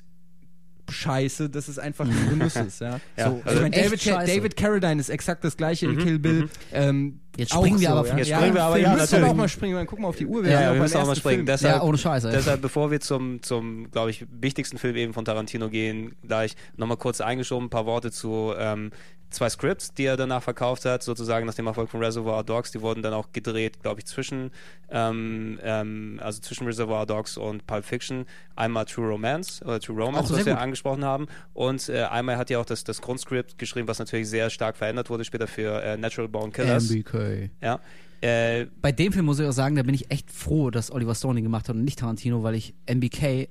scheiße, 0.90 1.48
dass 1.50 1.68
es 1.68 1.78
einfach 1.78 2.04
ein 2.08 2.28
Genuss 2.30 2.56
ist. 2.56 2.80
Ja. 2.80 3.00
Ja, 3.16 3.30
so, 3.30 3.40
also 3.44 3.56
ich 3.56 3.62
meine, 3.62 3.76
David, 3.82 4.02
scheiße. 4.02 4.34
David 4.36 4.56
Carradine 4.56 5.00
ist 5.00 5.08
exakt 5.08 5.44
das 5.44 5.56
gleiche 5.56 5.86
in 5.86 5.98
Kill 5.98 6.18
Bill. 6.18 6.48
Ähm, 6.72 7.20
Jetzt 7.36 7.52
springen 7.52 7.80
wir 7.80 7.88
so, 7.88 7.94
aber 7.94 8.02
ja. 8.06 8.10
von- 8.10 8.18
Jetzt 8.18 8.30
springen 8.30 8.54
wir 8.54 8.62
aber, 8.62 8.76
ja, 8.78 8.88
müssen 8.90 9.00
aber 9.00 9.02
natürlich. 9.10 9.30
auch 9.30 9.34
mal 9.34 9.48
springen. 9.48 9.74
Dann 9.74 9.86
gucken 9.88 10.04
wir 10.04 10.08
auf 10.08 10.16
die 10.16 10.26
Uhr. 10.26 10.44
Ja, 10.44 10.50
sind 10.50 10.60
ja, 10.60 10.72
wir 10.74 10.82
müssen 10.82 10.96
auch 10.98 11.06
mal 11.06 11.16
springen. 11.16 11.46
Deshalb, 11.46 11.76
Ja, 11.76 11.82
ohne 11.82 11.98
Scheiß, 11.98 12.24
ey. 12.24 12.32
Deshalb, 12.32 12.62
bevor 12.62 12.92
wir 12.92 13.00
zum, 13.00 13.42
zum 13.42 13.90
glaube 13.90 14.10
ich, 14.10 14.24
wichtigsten 14.30 14.78
Film 14.78 14.94
eben 14.94 15.12
von 15.12 15.24
Tarantino 15.24 15.68
gehen, 15.68 16.14
da 16.22 16.44
ich 16.44 16.54
nochmal 16.76 16.96
kurz 16.96 17.20
eingeschoben, 17.20 17.66
ein 17.66 17.70
paar 17.70 17.86
Worte 17.86 18.12
zu 18.12 18.52
ähm, 18.56 18.92
zwei 19.34 19.48
Scripts, 19.50 19.92
die 19.94 20.04
er 20.04 20.16
danach 20.16 20.42
verkauft 20.42 20.84
hat, 20.84 21.02
sozusagen 21.02 21.46
nach 21.46 21.54
dem 21.54 21.66
Erfolg 21.66 21.90
von 21.90 22.00
Reservoir 22.02 22.42
Dogs. 22.44 22.70
Die 22.72 22.80
wurden 22.80 23.02
dann 23.02 23.12
auch 23.12 23.32
gedreht, 23.32 23.82
glaube 23.82 24.00
ich, 24.00 24.06
zwischen, 24.06 24.50
ähm, 24.90 25.58
ähm, 25.62 26.20
also 26.22 26.40
zwischen 26.40 26.66
Reservoir 26.66 27.04
Dogs 27.06 27.36
und 27.36 27.66
Pulp 27.66 27.84
Fiction. 27.84 28.24
Einmal 28.56 28.84
True 28.86 29.08
Romance 29.08 29.62
oder 29.64 29.80
True 29.80 30.02
Romance, 30.02 30.32
Auch 30.32 30.38
was 30.38 30.46
wir 30.46 30.54
gut. 30.54 30.62
angesprochen 30.62 31.04
haben. 31.04 31.26
Und 31.52 31.88
äh, 31.88 32.04
einmal 32.04 32.36
hat 32.36 32.50
er 32.50 32.60
auch 32.60 32.64
das, 32.66 32.84
das 32.84 33.00
Grundskript 33.02 33.58
geschrieben, 33.58 33.88
was 33.88 33.98
natürlich 33.98 34.28
sehr 34.28 34.48
stark 34.50 34.76
verändert 34.76 35.10
wurde 35.10 35.24
später 35.24 35.46
für 35.46 35.82
äh, 35.82 35.96
Natural 35.96 36.28
Born 36.28 36.52
Killers. 36.52 36.90
MBK. 36.90 37.50
Ja. 37.60 37.80
Äh, 38.20 38.66
Bei 38.80 38.92
dem 38.92 39.12
Film 39.12 39.26
muss 39.26 39.38
ich 39.38 39.46
auch 39.46 39.52
sagen, 39.52 39.76
da 39.76 39.82
bin 39.82 39.94
ich 39.94 40.10
echt 40.10 40.30
froh, 40.30 40.70
dass 40.70 40.90
Oliver 40.90 41.14
Stone 41.14 41.40
ihn 41.40 41.44
gemacht 41.44 41.68
hat 41.68 41.76
und 41.76 41.84
nicht 41.84 41.98
Tarantino, 41.98 42.42
weil 42.42 42.54
ich 42.54 42.74
MBK 42.86 43.48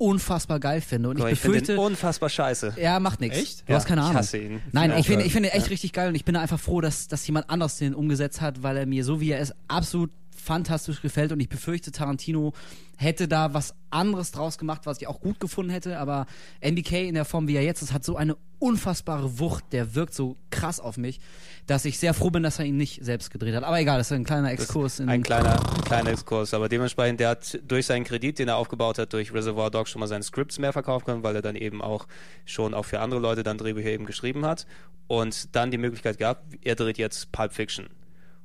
unfassbar 0.00 0.58
geil 0.60 0.80
finde. 0.80 1.10
Und 1.10 1.18
ich 1.18 1.24
ich 1.24 1.30
befürchte, 1.30 1.78
unfassbar 1.78 2.28
scheiße. 2.28 2.74
Ja, 2.80 2.98
macht 3.00 3.20
nichts. 3.20 3.38
Echt? 3.38 3.68
Du 3.68 3.72
Ja, 3.72 3.78
hast 3.78 3.86
keine 3.86 4.00
ich 4.00 4.06
Ahnung. 4.06 4.16
hasse 4.18 4.38
ihn. 4.38 4.60
Nein, 4.72 4.90
Ja, 4.90 4.98
ich 4.98 5.06
finde 5.06 5.24
ich 5.24 5.32
finde 5.32 5.52
echt 5.52 5.70
richtig 5.70 5.92
geil 5.92 6.08
und 6.08 6.14
ich 6.14 6.24
bin 6.24 6.36
einfach 6.36 6.58
froh, 6.58 6.80
dass, 6.80 7.06
dass 7.08 7.26
jemand 7.26 7.50
anders 7.50 7.76
den 7.76 7.94
umgesetzt 7.94 8.40
hat, 8.40 8.62
weil 8.62 8.76
er 8.76 8.86
mir 8.86 9.04
so 9.04 9.20
wie 9.20 9.30
er 9.30 9.40
ist 9.40 9.54
absolut 9.68 10.10
fantastisch 10.40 11.02
gefällt 11.02 11.32
und 11.32 11.40
ich 11.40 11.48
befürchte, 11.48 11.92
Tarantino 11.92 12.52
hätte 12.96 13.28
da 13.28 13.54
was 13.54 13.74
anderes 13.90 14.30
draus 14.30 14.58
gemacht, 14.58 14.82
was 14.84 15.00
ich 15.00 15.06
auch 15.06 15.20
gut 15.20 15.40
gefunden 15.40 15.70
hätte, 15.70 15.98
aber 15.98 16.26
MBK 16.60 17.08
in 17.08 17.14
der 17.14 17.24
Form, 17.24 17.48
wie 17.48 17.56
er 17.56 17.62
jetzt 17.62 17.82
ist, 17.82 17.92
hat 17.92 18.04
so 18.04 18.16
eine 18.16 18.36
unfassbare 18.58 19.38
Wucht, 19.38 19.64
der 19.72 19.94
wirkt 19.94 20.12
so 20.12 20.36
krass 20.50 20.80
auf 20.80 20.98
mich, 20.98 21.18
dass 21.66 21.86
ich 21.86 21.98
sehr 21.98 22.12
froh 22.12 22.30
bin, 22.30 22.42
dass 22.42 22.58
er 22.58 22.66
ihn 22.66 22.76
nicht 22.76 23.02
selbst 23.02 23.30
gedreht 23.30 23.54
hat. 23.54 23.64
Aber 23.64 23.80
egal, 23.80 23.98
das 23.98 24.10
ist 24.10 24.16
ein 24.16 24.24
kleiner 24.24 24.52
Exkurs. 24.52 25.00
in 25.00 25.08
Ein 25.08 25.22
kleiner, 25.22 25.58
kleiner 25.86 26.10
Exkurs, 26.10 26.52
aber 26.52 26.68
dementsprechend, 26.68 27.20
der 27.20 27.30
hat 27.30 27.58
durch 27.66 27.86
seinen 27.86 28.04
Kredit, 28.04 28.38
den 28.38 28.48
er 28.48 28.56
aufgebaut 28.56 28.98
hat, 28.98 29.12
durch 29.14 29.32
Reservoir 29.32 29.70
Dogs 29.70 29.90
schon 29.90 30.00
mal 30.00 30.06
seine 30.06 30.22
Scripts 30.22 30.58
mehr 30.58 30.74
verkaufen 30.74 31.06
können, 31.06 31.22
weil 31.22 31.34
er 31.34 31.42
dann 31.42 31.56
eben 31.56 31.80
auch 31.80 32.06
schon 32.44 32.74
auch 32.74 32.84
für 32.84 33.00
andere 33.00 33.20
Leute 33.20 33.42
dann 33.42 33.56
Drehbücher 33.56 33.88
eben 33.88 34.04
geschrieben 34.04 34.44
hat 34.44 34.66
und 35.06 35.56
dann 35.56 35.70
die 35.70 35.78
Möglichkeit 35.78 36.18
gehabt, 36.18 36.42
er 36.62 36.74
dreht 36.74 36.98
jetzt 36.98 37.32
Pulp 37.32 37.52
Fiction. 37.52 37.88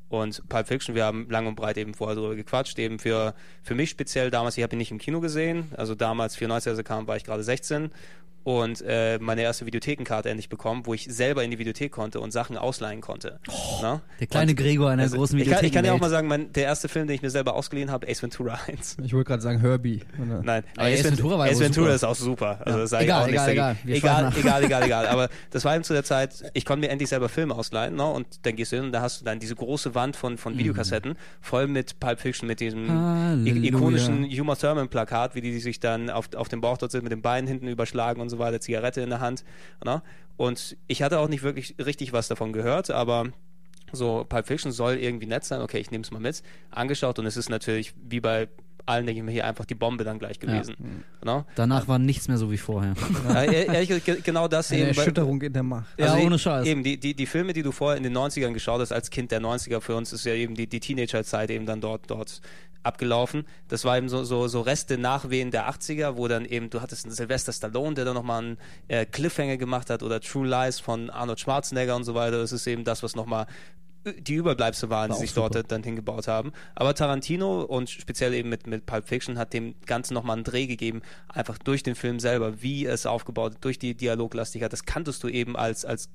Und 0.07 0.47
Pulp 0.49 0.67
Fiction, 0.67 0.95
wir 0.95 1.03
haben 1.03 1.29
lang 1.29 1.47
und 1.47 1.55
breit 1.55 1.77
eben 1.77 1.93
vorher 1.93 2.15
drüber 2.15 2.35
gequatscht, 2.35 2.77
eben 2.77 2.99
für, 2.99 3.33
für 3.63 3.75
mich 3.75 3.89
speziell 3.89 4.29
damals, 4.29 4.57
ich 4.57 4.63
habe 4.63 4.75
ihn 4.75 4.77
nicht 4.77 4.91
im 4.91 4.99
Kino 4.99 5.19
gesehen, 5.19 5.71
also 5.75 5.95
damals 5.95 6.35
94, 6.35 6.69
als 6.69 6.77
er 6.77 6.83
kam, 6.83 7.07
war 7.07 7.17
ich 7.17 7.23
gerade 7.23 7.43
16 7.43 7.91
und 8.45 8.83
äh, 8.87 9.17
meine 9.19 9.41
erste 9.41 9.65
Videothekenkarte 9.65 10.29
endlich 10.29 10.49
bekommen, 10.49 10.83
wo 10.85 10.93
ich 10.93 11.05
selber 11.09 11.43
in 11.43 11.49
die 11.49 11.57
Videothek 11.57 11.91
konnte 11.91 12.19
und 12.19 12.29
Sachen 12.31 12.57
ausleihen 12.57 13.01
konnte. 13.01 13.39
Ne? 13.81 14.01
Der 14.19 14.27
kleine 14.27 14.51
Und- 14.51 14.57
Gregor 14.57 14.91
in 14.91 14.99
der 14.99 15.05
also, 15.05 15.17
großen 15.17 15.43
kann, 15.45 15.65
ich 15.65 15.71
kann 15.71 15.83
ja 15.83 15.93
auch 15.93 15.99
mal 15.99 16.11
sagen, 16.11 16.27
mein, 16.27 16.53
der 16.53 16.65
erste 16.65 16.87
Film, 16.87 17.07
den 17.07 17.15
ich 17.15 17.23
mir 17.23 17.31
selber 17.31 17.55
ausgeliehen 17.55 17.89
habe, 17.89 18.07
Ace 18.07 18.21
Ventura 18.21 18.59
1. 18.67 18.97
Ich 19.03 19.13
wollte 19.15 19.29
gerade 19.29 19.41
sagen 19.41 19.59
Herbie. 19.61 20.01
Oder? 20.23 20.43
Nein, 20.43 20.63
aber 20.77 20.85
Ace 20.87 20.99
Ace, 20.99 21.05
Ventura 21.05 21.39
war 21.39 21.47
Ace 21.47 21.59
Ventura 21.59 21.85
super. 21.85 21.95
ist 21.95 22.03
auch 22.03 22.15
super. 22.15 22.59
Also 22.67 22.95
ich 22.97 23.01
Egal, 23.01 23.23
auch 23.23 23.27
nichts 23.27 23.47
egal, 23.47 23.77
egal. 23.83 24.31
Egal, 24.31 24.33
egal, 24.37 24.63
egal, 24.63 24.83
egal. 24.83 25.07
Aber 25.07 25.29
das 25.49 25.65
war 25.65 25.73
eben 25.73 25.83
zu 25.83 25.93
der 25.93 26.03
Zeit, 26.03 26.43
ich 26.53 26.65
konnte 26.65 26.85
mir 26.85 26.91
endlich 26.91 27.09
selber 27.09 27.29
Filme 27.29 27.55
ausleihen, 27.55 27.95
ne? 27.95 28.05
Und 28.05 28.27
dann 28.45 28.55
gehst 28.55 28.71
du 28.71 28.75
hin 28.75 28.85
und 28.85 28.91
da 28.91 29.01
hast 29.01 29.21
du 29.21 29.25
dann 29.25 29.39
diese 29.39 29.55
große 29.55 29.95
Wand 29.95 30.15
von, 30.15 30.37
von 30.37 30.55
Videokassetten, 30.55 31.15
voll 31.41 31.65
mit 31.65 31.99
Pulp 31.99 32.19
Fiction, 32.19 32.45
mit 32.47 32.59
diesem 32.59 32.91
Halleluja. 32.91 33.63
ikonischen 33.69 34.25
Uma 34.39 34.55
Thurman 34.55 34.87
Plakat, 34.87 35.33
wie 35.33 35.41
die 35.41 35.59
sich 35.59 35.79
dann 35.79 36.11
auf, 36.11 36.29
auf 36.35 36.47
dem 36.47 36.61
Bauch 36.61 36.77
dort 36.77 36.91
sind, 36.91 37.01
mit 37.03 37.11
den 37.11 37.23
Beinen 37.23 37.47
hinten 37.47 37.67
überschlagen 37.67 38.21
und 38.21 38.29
so 38.29 38.34
weiter, 38.39 38.59
Zigarette 38.59 39.01
in 39.01 39.09
der 39.09 39.19
Hand. 39.19 39.43
Ne? 39.83 40.01
Und 40.37 40.75
ich 40.87 41.01
hatte 41.01 41.19
auch 41.19 41.27
nicht 41.29 41.43
wirklich 41.43 41.75
richtig 41.83 42.13
was 42.13 42.27
davon 42.27 42.53
gehört, 42.53 42.91
aber 42.91 43.25
so 43.91 44.25
Pulp 44.27 44.47
Fiction 44.47 44.71
soll 44.71 44.95
irgendwie 44.95 45.27
nett 45.27 45.45
sein, 45.45 45.61
okay, 45.61 45.77
ich 45.79 45.91
nehme 45.91 46.03
es 46.03 46.11
mal 46.11 46.19
mit, 46.19 46.41
angeschaut 46.71 47.19
und 47.19 47.25
es 47.25 47.37
ist 47.37 47.49
natürlich 47.49 47.93
wie 48.09 48.19
bei 48.19 48.47
allen, 48.87 49.07
denke 49.07 49.19
ich 49.19 49.25
mir, 49.25 49.31
hier 49.31 49.45
einfach 49.47 49.65
die 49.65 49.73
Bombe 49.73 50.03
dann 50.03 50.19
gleich 50.19 50.37
gewesen. 50.39 51.03
Ne? 51.23 51.43
Danach 51.55 51.87
war 51.87 51.97
nichts 51.97 52.27
mehr 52.27 52.37
so 52.37 52.51
wie 52.51 52.57
vorher. 52.57 52.93
Ja, 53.27 53.43
e- 53.43 53.65
ehrlich 53.65 53.87
gesagt, 53.87 54.05
ge- 54.05 54.19
genau 54.23 54.47
das 54.47 54.71
Eine 54.71 54.81
eben. 54.81 54.87
Erschütterung 54.89 55.41
in 55.41 55.53
der 55.53 55.63
Macht. 55.63 55.87
Ja, 55.97 56.15
die- 56.15 56.23
ohne 56.23 56.37
Scheiß. 56.37 56.67
Eben, 56.67 56.83
die, 56.83 56.99
die, 56.99 57.15
die 57.15 57.25
Filme, 57.25 57.53
die 57.53 57.63
du 57.63 57.71
vorher 57.71 57.97
in 57.97 58.03
den 58.03 58.15
90ern 58.15 58.53
geschaut 58.53 58.81
hast, 58.81 58.91
als 58.91 59.09
Kind 59.09 59.31
der 59.31 59.41
90er, 59.41 59.81
für 59.81 59.95
uns 59.95 60.13
ist 60.13 60.23
ja 60.25 60.33
eben 60.33 60.53
die, 60.53 60.67
die 60.67 60.79
Teenagerzeit 60.79 61.49
eben 61.49 61.65
dann 61.65 61.81
dort, 61.81 62.11
dort 62.11 62.41
abgelaufen. 62.85 63.45
Das 63.67 63.85
war 63.85 63.97
eben 63.97 64.09
so, 64.09 64.23
so, 64.23 64.47
so 64.47 64.61
Reste 64.61 64.97
Nachwehen 64.97 65.51
der 65.51 65.69
80er, 65.69 66.15
wo 66.17 66.27
dann 66.27 66.45
eben, 66.45 66.69
du 66.69 66.81
hattest 66.81 67.05
einen 67.05 67.13
Sylvester 67.13 67.51
Stallone, 67.51 67.95
der 67.95 68.05
dann 68.05 68.15
nochmal 68.15 68.43
einen 68.43 68.57
äh, 68.87 69.05
Cliffhanger 69.05 69.57
gemacht 69.57 69.89
hat 69.89 70.03
oder 70.03 70.21
True 70.21 70.47
Lies 70.47 70.79
von 70.79 71.09
Arnold 71.09 71.39
Schwarzenegger 71.39 71.95
und 71.95 72.03
so 72.03 72.15
weiter. 72.15 72.39
Das 72.39 72.51
ist 72.51 72.67
eben 72.67 72.83
das, 72.83 73.03
was 73.03 73.15
nochmal 73.15 73.47
die 74.19 74.35
Überbleibsel 74.35 74.89
waren, 74.89 75.09
War 75.09 75.17
die 75.17 75.21
sich 75.21 75.33
dort 75.33 75.53
super. 75.53 75.67
dann 75.67 75.83
hingebaut 75.83 76.27
haben. 76.27 76.51
Aber 76.75 76.93
Tarantino 76.93 77.61
und 77.61 77.89
speziell 77.89 78.33
eben 78.33 78.49
mit, 78.49 78.67
mit 78.67 78.85
Pulp 78.85 79.07
Fiction 79.07 79.37
hat 79.37 79.53
dem 79.53 79.75
Ganzen 79.85 80.13
nochmal 80.13 80.35
einen 80.35 80.43
Dreh 80.43 80.67
gegeben, 80.67 81.01
einfach 81.27 81.57
durch 81.57 81.83
den 81.83 81.95
Film 81.95 82.19
selber, 82.19 82.61
wie 82.61 82.85
es 82.85 83.05
aufgebaut, 83.05 83.57
durch 83.61 83.79
die 83.79 83.95
Dialoglastigkeit. 83.95 84.71
Das 84.71 84.85
kanntest 84.85 85.23
du 85.23 85.27
eben 85.27 85.55
als, 85.57 85.85
als 85.85 86.09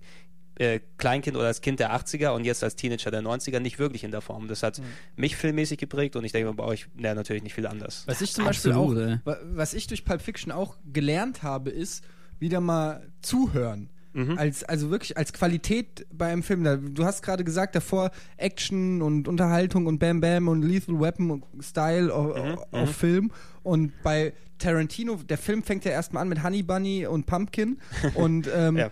äh, 0.61 0.80
Kleinkind 0.98 1.36
oder 1.36 1.46
als 1.46 1.61
Kind 1.62 1.80
der 1.80 1.92
80er 1.96 2.30
und 2.30 2.44
jetzt 2.44 2.62
als 2.62 2.76
Teenager 2.76 3.11
der 3.11 3.22
90er 3.22 3.61
nicht 3.61 3.78
wirklich 3.78 4.04
in 4.04 4.11
der 4.11 4.20
Form. 4.20 4.46
Das 4.46 4.62
hat 4.62 4.80
mich 5.16 5.36
filmmäßig 5.36 5.78
geprägt 5.78 6.16
und 6.16 6.24
ich 6.24 6.32
denke 6.32 6.52
bei 6.52 6.64
euch 6.64 6.86
ja, 6.98 7.14
natürlich 7.14 7.42
nicht 7.42 7.54
viel 7.54 7.66
anders. 7.66 8.04
Was 8.06 8.20
ich 8.20 8.32
zum 8.32 8.46
Absolut, 8.46 8.94
Beispiel 8.96 9.08
ey. 9.08 9.14
auch, 9.14 9.26
wa- 9.26 9.38
was 9.54 9.74
ich 9.74 9.86
durch 9.86 10.04
Pulp 10.04 10.20
Fiction 10.20 10.52
auch 10.52 10.76
gelernt 10.92 11.42
habe, 11.42 11.70
ist 11.70 12.04
wieder 12.38 12.61
mal 12.61 13.06
zuhören. 13.22 13.88
Als, 14.36 14.64
also 14.64 14.90
wirklich 14.90 15.16
als 15.16 15.32
Qualität 15.32 16.04
bei 16.12 16.32
einem 16.32 16.42
Film. 16.42 16.64
Da- 16.64 16.74
Du 16.76 17.04
hast 17.04 17.22
gerade 17.22 17.44
gesagt, 17.44 17.76
davor 17.76 18.11
Action 18.38 19.02
und 19.02 19.28
Unterhaltung 19.28 19.86
und 19.86 20.00
Bam 20.00 20.20
Bam 20.20 20.48
und 20.48 20.62
Lethal 20.62 20.98
Weapon 21.00 21.30
und 21.30 21.44
Style 21.64 22.12
auf, 22.12 22.66
auf 22.72 22.90
Film. 22.96 23.30
Und 23.62 23.92
bei 24.02 24.32
Tarantino, 24.58 25.14
der 25.14 25.38
Film 25.38 25.62
fängt 25.62 25.84
ja 25.84 25.92
erstmal 25.92 26.22
an 26.22 26.28
mit 26.28 26.42
Honey 26.42 26.64
Bunny 26.64 27.06
und 27.06 27.26
Pumpkin. 27.26 27.78
Und 28.14 28.48
ähm, 28.52 28.76
Ja. 28.78 28.90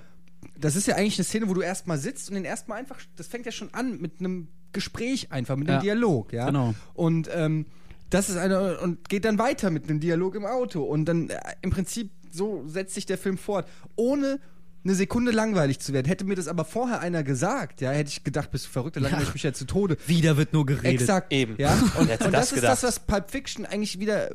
Das 0.61 0.77
ist 0.77 0.87
ja 0.87 0.97
eigentlich 0.97 1.19
eine 1.19 1.25
Szene, 1.25 1.49
wo 1.49 1.55
du 1.55 1.61
erstmal 1.61 1.99
sitzt 1.99 2.29
und 2.29 2.35
den 2.35 2.45
erstmal 2.45 2.79
einfach, 2.79 2.99
das 3.17 3.27
fängt 3.27 3.47
ja 3.47 3.53
schon 3.53 3.73
an 3.75 4.01
mit 4.01 4.21
einem 4.21 4.49
Gespräch 4.73 5.33
einfach, 5.33 5.57
mit 5.57 5.69
einem 5.69 5.79
Ja. 5.79 5.83
Dialog, 5.83 6.33
ja. 6.33 6.47
Genau. 6.47 6.75
Und 6.95 7.29
ähm, 7.33 7.67
das 8.11 8.29
ist 8.29 8.37
eine 8.37 8.79
und 8.81 9.09
geht 9.09 9.25
dann 9.25 9.39
weiter 9.39 9.71
mit 9.71 9.85
einem 9.85 10.01
Dialog 10.01 10.35
im 10.35 10.47
Auto 10.47 10.83
und 10.83 11.05
dann 11.05 11.31
äh, 11.31 11.39
im 11.63 11.71
Prinzip 11.71 12.11
so 12.31 12.67
setzt 12.67 12.95
sich 12.95 13.07
der 13.07 13.19
Film 13.19 13.39
fort, 13.39 13.69
ohne 13.97 14.41
eine 14.85 14.95
Sekunde 14.95 15.33
langweilig 15.33 15.81
zu 15.81 15.93
werden. 15.93 16.07
Hätte 16.07 16.25
mir 16.25 16.35
das 16.35 16.49
aber 16.49 16.65
vorher 16.65 17.01
einer 17.01 17.23
gesagt, 17.23 17.81
ja, 17.81 17.91
hätte 17.91 18.11
ich 18.11 18.25
gedacht, 18.25 18.51
bist 18.51 18.67
du 18.67 18.71
verrückt, 18.71 18.97
dann 18.97 19.03
langweile 19.03 19.25
ich 19.25 19.35
mich 19.35 19.43
ja 19.43 19.53
zu 19.53 19.65
Tode. 19.67 19.97
Wieder 20.07 20.37
wird 20.37 20.53
nur 20.53 20.65
geredet. 20.65 21.01
Exakt. 21.01 21.33
Eben. 21.33 21.57
Ja? 21.59 21.75
Und, 21.99 22.09
und 22.09 22.09
das 22.09 22.31
das, 22.31 22.53
ist 22.53 22.63
das, 22.63 22.83
was 22.83 23.01
Pulp 23.01 23.31
Fiction 23.31 23.67
eigentlich 23.67 23.99
wieder 23.99 24.31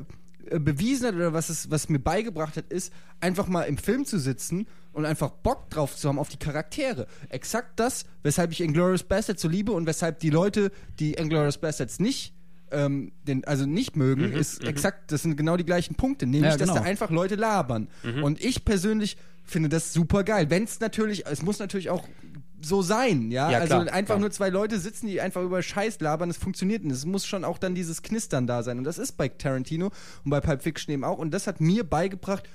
äh, 0.50 0.58
bewiesen 0.58 1.06
hat 1.06 1.14
oder 1.14 1.32
was 1.32 1.48
es 1.48 1.70
was 1.70 1.88
mir 1.88 1.98
beigebracht 1.98 2.56
hat, 2.56 2.70
ist 2.70 2.92
einfach 3.20 3.46
mal 3.48 3.62
im 3.62 3.78
Film 3.78 4.04
zu 4.04 4.18
sitzen 4.18 4.66
und 4.94 5.04
einfach 5.04 5.30
Bock 5.30 5.68
drauf 5.70 5.96
zu 5.96 6.08
haben 6.08 6.18
auf 6.18 6.28
die 6.28 6.38
Charaktere. 6.38 7.06
Exakt 7.28 7.78
das, 7.80 8.04
weshalb 8.22 8.52
ich 8.52 8.60
Inglourious 8.60 9.02
Bastards 9.02 9.42
so 9.42 9.48
liebe 9.48 9.72
und 9.72 9.86
weshalb 9.86 10.20
die 10.20 10.30
Leute, 10.30 10.70
die 10.98 11.14
Inglourious 11.14 11.58
Bastards 11.58 12.00
nicht 12.00 12.32
ähm, 12.70 13.12
den, 13.22 13.44
also 13.44 13.66
nicht 13.66 13.96
mögen, 13.96 14.32
ist 14.32 14.64
exakt, 14.64 15.12
das 15.12 15.22
sind 15.22 15.36
genau 15.36 15.56
die 15.56 15.64
gleichen 15.64 15.94
Punkte, 15.94 16.26
nämlich, 16.26 16.52
Ja, 16.52 16.56
genau. 16.56 16.74
dass 16.74 16.82
da 16.82 16.88
einfach 16.88 17.10
Leute 17.10 17.34
labern. 17.36 17.88
Und 18.22 18.42
ich 18.42 18.64
persönlich 18.64 19.16
finde 19.44 19.68
das 19.68 19.92
super 19.92 20.24
geil. 20.24 20.50
Wenn 20.50 20.64
es 20.64 20.80
natürlich, 20.80 21.26
es 21.26 21.42
muss 21.42 21.58
natürlich 21.58 21.90
auch 21.90 22.08
so 22.60 22.82
sein, 22.82 23.30
ja. 23.30 23.50
Ja, 23.50 23.58
also 23.58 23.74
klar, 23.74 23.92
einfach 23.92 24.14
klar. 24.14 24.18
nur 24.20 24.30
zwei 24.30 24.48
Leute 24.48 24.78
sitzen, 24.78 25.06
die 25.06 25.20
einfach 25.20 25.42
über 25.42 25.62
Scheiß 25.62 26.00
labern, 26.00 26.30
das 26.30 26.38
funktioniert 26.38 26.82
nicht. 26.82 26.94
Es 26.94 27.04
muss 27.04 27.26
schon 27.26 27.44
auch 27.44 27.58
dann 27.58 27.74
dieses 27.74 28.02
Knistern 28.02 28.46
da 28.46 28.62
sein. 28.62 28.78
Und 28.78 28.84
das 28.84 28.98
ist 28.98 29.12
bei 29.12 29.28
Tarantino 29.28 29.90
und 30.24 30.30
bei 30.30 30.40
Pulp 30.40 30.62
Fiction 30.62 30.92
eben 30.94 31.04
auch. 31.04 31.18
Und 31.18 31.32
das 31.32 31.46
hat 31.46 31.60
mir 31.60 31.84
beigebracht, 31.84 32.48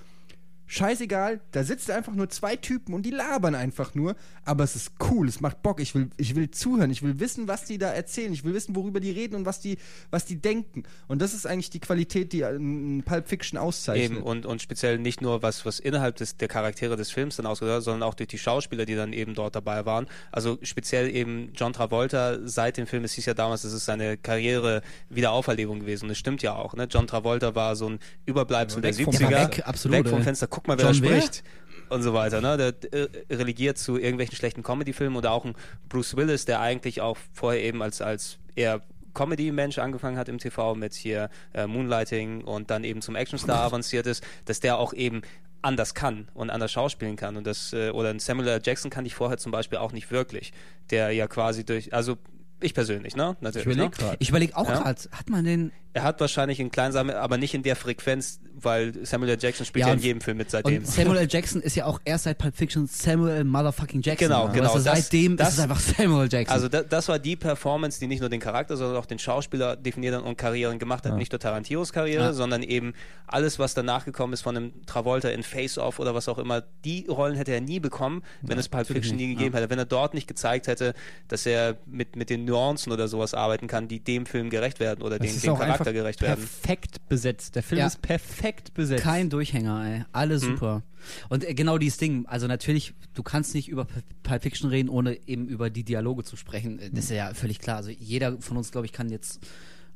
scheißegal, 0.69 1.41
da 1.51 1.63
sitzen 1.63 1.91
einfach 1.93 2.13
nur 2.13 2.29
zwei 2.29 2.55
Typen 2.55 2.93
und 2.93 3.03
die 3.03 3.09
labern 3.09 3.55
einfach 3.55 3.95
nur, 3.95 4.15
aber 4.45 4.63
es 4.63 4.75
ist 4.75 4.91
cool, 5.09 5.27
es 5.27 5.41
macht 5.41 5.63
Bock, 5.63 5.81
ich 5.81 5.95
will, 5.95 6.11
ich 6.15 6.35
will 6.35 6.51
zuhören, 6.51 6.91
ich 6.91 7.01
will 7.01 7.19
wissen, 7.19 7.47
was 7.47 7.65
die 7.65 7.79
da 7.79 7.91
erzählen, 7.91 8.31
ich 8.31 8.43
will 8.43 8.53
wissen, 8.53 8.75
worüber 8.75 8.99
die 8.99 9.09
reden 9.09 9.35
und 9.35 9.47
was 9.47 9.59
die, 9.59 9.79
was 10.11 10.25
die 10.25 10.39
denken. 10.39 10.83
Und 11.07 11.23
das 11.23 11.33
ist 11.33 11.47
eigentlich 11.47 11.71
die 11.71 11.79
Qualität, 11.79 12.33
die 12.33 12.45
ein 12.45 13.01
Pulp 13.03 13.27
Fiction 13.27 13.57
auszeichnet. 13.57 14.11
Eben, 14.11 14.21
und, 14.21 14.45
und 14.45 14.61
speziell 14.61 14.99
nicht 14.99 15.21
nur 15.21 15.41
was, 15.41 15.65
was 15.65 15.79
innerhalb 15.79 16.17
des, 16.17 16.37
der 16.37 16.47
Charaktere 16.47 16.95
des 16.95 17.09
Films 17.09 17.37
dann 17.37 17.47
ausgehört, 17.47 17.83
sondern 17.83 18.03
auch 18.03 18.13
durch 18.13 18.29
die 18.29 18.37
Schauspieler, 18.37 18.85
die 18.85 18.95
dann 18.95 19.11
eben 19.11 19.33
dort 19.33 19.55
dabei 19.55 19.87
waren. 19.87 20.05
Also 20.31 20.59
speziell 20.61 21.09
eben 21.09 21.51
John 21.55 21.73
Travolta 21.73 22.37
seit 22.47 22.77
dem 22.77 22.85
Film, 22.85 23.03
es 23.05 23.13
hieß 23.13 23.25
ja 23.25 23.33
damals, 23.33 23.63
es 23.63 23.73
ist 23.73 23.85
seine 23.85 24.17
Karriere 24.17 24.83
Wiederauferlebung 25.09 25.79
gewesen. 25.79 26.05
Und 26.05 26.09
das 26.09 26.19
stimmt 26.19 26.43
ja 26.43 26.53
auch. 26.53 26.75
Ne? 26.75 26.87
John 26.87 27.07
Travolta 27.07 27.55
war 27.55 27.75
so 27.75 27.89
ein 27.89 27.99
Überbleibsel 28.27 28.83
der 28.83 28.95
weg 28.95 29.03
vom 29.03 29.13
70er. 29.15 29.17
Fenster. 29.17 29.57
Weg, 29.57 29.67
absolut, 29.67 29.97
Weg 29.97 30.07
vom. 30.09 30.21
Fenster. 30.21 30.47
Guck 30.59 30.67
mal, 30.67 30.77
wer 30.77 30.91
John 30.91 31.01
da 31.01 31.09
wer? 31.09 31.21
spricht. 31.21 31.43
Und 31.87 32.03
so 32.03 32.13
weiter. 32.13 32.41
Ne? 32.41 32.57
Der 32.57 32.93
äh, 32.93 33.07
relegiert 33.33 33.77
zu 33.77 33.97
irgendwelchen 33.97 34.35
schlechten 34.35 34.61
Comedy-Filmen 34.61 35.15
oder 35.15 35.31
auch 35.31 35.45
ein 35.45 35.55
Bruce 35.87 36.17
Willis, 36.17 36.43
der 36.43 36.59
eigentlich 36.59 36.99
auch 36.99 37.17
vorher 37.31 37.63
eben 37.63 37.81
als, 37.81 38.01
als 38.01 38.39
eher 38.55 38.81
Comedy-Mensch 39.13 39.79
angefangen 39.79 40.17
hat 40.17 40.27
im 40.27 40.37
TV 40.37 40.75
mit 40.75 40.93
hier 40.93 41.29
äh, 41.53 41.65
Moonlighting 41.65 42.43
und 42.43 42.69
dann 42.71 42.83
eben 42.83 43.01
zum 43.01 43.15
Actionstar 43.15 43.61
avanciert 43.63 44.05
ist, 44.05 44.21
dass 44.45 44.59
der 44.59 44.77
auch 44.77 44.93
eben 44.93 45.21
anders 45.61 45.93
kann 45.93 46.27
und 46.33 46.49
anders 46.49 46.73
schauspielen 46.73 47.15
kann. 47.15 47.37
Und 47.37 47.47
das, 47.47 47.71
äh, 47.71 47.89
oder 47.91 48.09
ein 48.09 48.19
Samuel 48.19 48.49
L. 48.49 48.61
Jackson 48.63 48.91
kann 48.91 49.05
ich 49.05 49.15
vorher 49.15 49.37
zum 49.37 49.53
Beispiel 49.53 49.77
auch 49.77 49.93
nicht 49.93 50.11
wirklich. 50.11 50.51
Der 50.91 51.11
ja 51.11 51.27
quasi 51.27 51.65
durch, 51.65 51.93
also 51.93 52.17
ich 52.61 52.73
persönlich, 52.73 53.15
ne? 53.15 53.37
Natürlich. 53.39 53.67
Ich 53.67 53.73
überleg 53.73 53.99
ne? 54.01 54.17
überlege 54.19 54.57
auch 54.57 54.67
Ja. 54.67 54.81
gerade, 54.81 55.01
hat 55.11 55.29
man 55.29 55.45
den. 55.45 55.71
Er 55.93 56.03
hat 56.03 56.19
wahrscheinlich 56.21 56.59
einen 56.59 56.69
kleinen 56.69 56.91
Samen, 56.93 57.15
aber 57.15 57.37
nicht 57.37 57.55
in 57.55 57.63
der 57.63 57.75
Frequenz, 57.75 58.39
weil 58.53 58.93
Samuel 59.05 59.31
L. 59.31 59.37
Jackson 59.41 59.65
spielt 59.65 59.81
Ja, 59.81 59.87
ja, 59.87 59.93
in 59.95 59.99
jedem 60.01 60.21
Film 60.21 60.37
mit 60.37 60.51
seitdem. 60.51 60.77
Und 60.77 60.87
Samuel 60.87 61.17
L. 61.17 61.27
Jackson 61.31 61.61
ist 61.63 61.75
ja 61.75 61.85
auch 61.85 61.99
erst 62.05 62.25
seit 62.25 62.37
Pulp 62.37 62.55
Fiction 62.55 62.85
Samuel 62.85 63.43
Motherfucking 63.43 64.01
Jackson. 64.03 64.27
Genau, 64.27 64.49
genau, 64.49 64.67
Du, 64.77 64.83
das- 64.83 64.83
seitdem 64.83 65.35
das- 65.35 65.49
ist 65.49 65.53
es 65.55 65.59
einfach 65.61 65.79
Samuel 65.79 66.29
Jackson. 66.31 66.53
Also 66.53 66.67
da, 66.69 66.83
das 66.83 67.07
war 67.07 67.17
die 67.17 67.35
Performance, 67.35 67.99
die 67.99 68.05
nicht 68.07 68.19
nur 68.19 68.29
den 68.29 68.39
Charakter, 68.39 68.77
sondern 68.77 68.97
auch 68.97 69.07
den 69.07 69.17
Schauspieler 69.17 69.75
definiert 69.77 70.13
hat 70.15 70.23
und 70.23 70.37
Karrieren 70.37 70.77
gemacht 70.77 71.05
hat. 71.05 71.15
Nicht 71.15 71.31
nur 71.31 71.39
Tarantinos 71.39 71.91
Karriere, 71.91 72.25
Ja. 72.25 72.33
sondern 72.33 72.61
eben 72.61 72.93
alles, 73.25 73.57
was 73.57 73.73
danach 73.73 74.05
gekommen 74.05 74.33
ist 74.33 74.41
von 74.41 74.55
einem 74.57 74.85
Travolta 74.85 75.29
in 75.29 75.41
Face-Off 75.43 75.97
oder 75.99 76.13
was 76.13 76.27
auch 76.29 76.37
immer. 76.37 76.61
Die 76.85 77.07
Rollen 77.07 77.35
hätte 77.35 77.51
er 77.51 77.61
nie 77.61 77.79
bekommen, 77.79 78.21
wenn 78.43 78.59
es 78.59 78.69
Pulp 78.69 78.85
Fiction 78.87 79.15
nie 79.17 79.29
gegeben 79.29 79.55
hätte. 79.55 79.69
Wenn 79.71 79.79
er 79.79 79.85
dort 79.85 80.13
nicht 80.13 80.27
gezeigt 80.27 80.67
hätte, 80.67 80.93
dass 81.29 81.45
er 81.47 81.77
mit, 81.87 82.15
mit 82.15 82.29
den 82.29 82.45
Nuancen 82.45 82.91
oder 82.93 83.07
sowas 83.07 83.33
arbeiten 83.33 83.67
kann, 83.67 83.87
die 83.87 83.99
dem 83.99 84.27
Film 84.27 84.51
gerecht 84.51 84.79
werden 84.79 85.01
oder 85.01 85.17
Das 85.17 85.31
den, 85.31 85.41
dem 85.41 85.51
auch 85.53 85.78
Charakter 85.79 85.93
gerecht 85.93 86.21
werden. 86.21 86.39
perfekt 86.39 87.07
besetzt. 87.09 87.55
Der 87.55 87.63
Film 87.63 87.79
Ja. 87.79 87.87
ist 87.87 88.01
perfekt 88.01 88.73
besetzt. 88.73 89.03
Kein 89.03 89.29
Durchhänger, 89.29 89.83
ey. 89.85 90.05
Alle 90.11 90.35
Mhm. 90.35 90.39
super. 90.39 90.83
Und 91.29 91.43
äh, 91.43 91.53
genau 91.53 91.77
dieses 91.77 91.97
Ding, 91.97 92.25
also 92.27 92.47
natürlich, 92.47 92.93
du 93.13 93.23
kannst 93.23 93.53
nicht 93.55 93.67
über 93.69 93.87
Pulp 94.23 94.41
Fiction 94.43 94.69
reden, 94.69 94.89
ohne 94.89 95.17
eben 95.27 95.47
über 95.47 95.69
die 95.69 95.83
Dialoge 95.83 96.23
zu 96.23 96.35
sprechen. 96.35 96.79
Äh, 96.79 96.89
Das 96.91 97.05
ist 97.05 97.11
ja 97.11 97.33
völlig 97.33 97.59
klar. 97.59 97.77
Also 97.77 97.89
jeder 97.89 98.39
von 98.41 98.57
uns, 98.57 98.71
glaube 98.71 98.85
ich, 98.85 98.93
kann 98.93 99.09
jetzt 99.09 99.39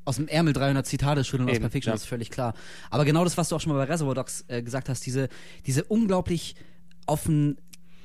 aus 0.06 0.18
dem 0.18 0.28
Ärmel 0.28 0.54
300 0.54 0.86
Zitate 0.86 1.24
schütteln 1.24 1.50
aus 1.50 1.60
Pulp 1.60 1.72
Fiction, 1.72 1.92
ja. 1.92 1.96
das 1.96 2.02
ist 2.04 2.08
völlig 2.10 2.30
klar. 2.30 2.54
Aber 2.90 3.06
genau 3.06 3.24
das, 3.24 3.38
was 3.38 3.50
du 3.50 3.56
auch 3.56 3.62
schon 3.62 3.72
mal 3.74 3.86
bei 3.86 3.92
Reservoir 3.92 4.16
Dogs 4.16 4.44
äh, 4.50 4.62
gesagt 4.62 4.90
hast, 4.90 5.06
diese, 5.06 5.30
diese 5.66 5.84
unglaublich 5.86 6.56
auf 7.06 7.28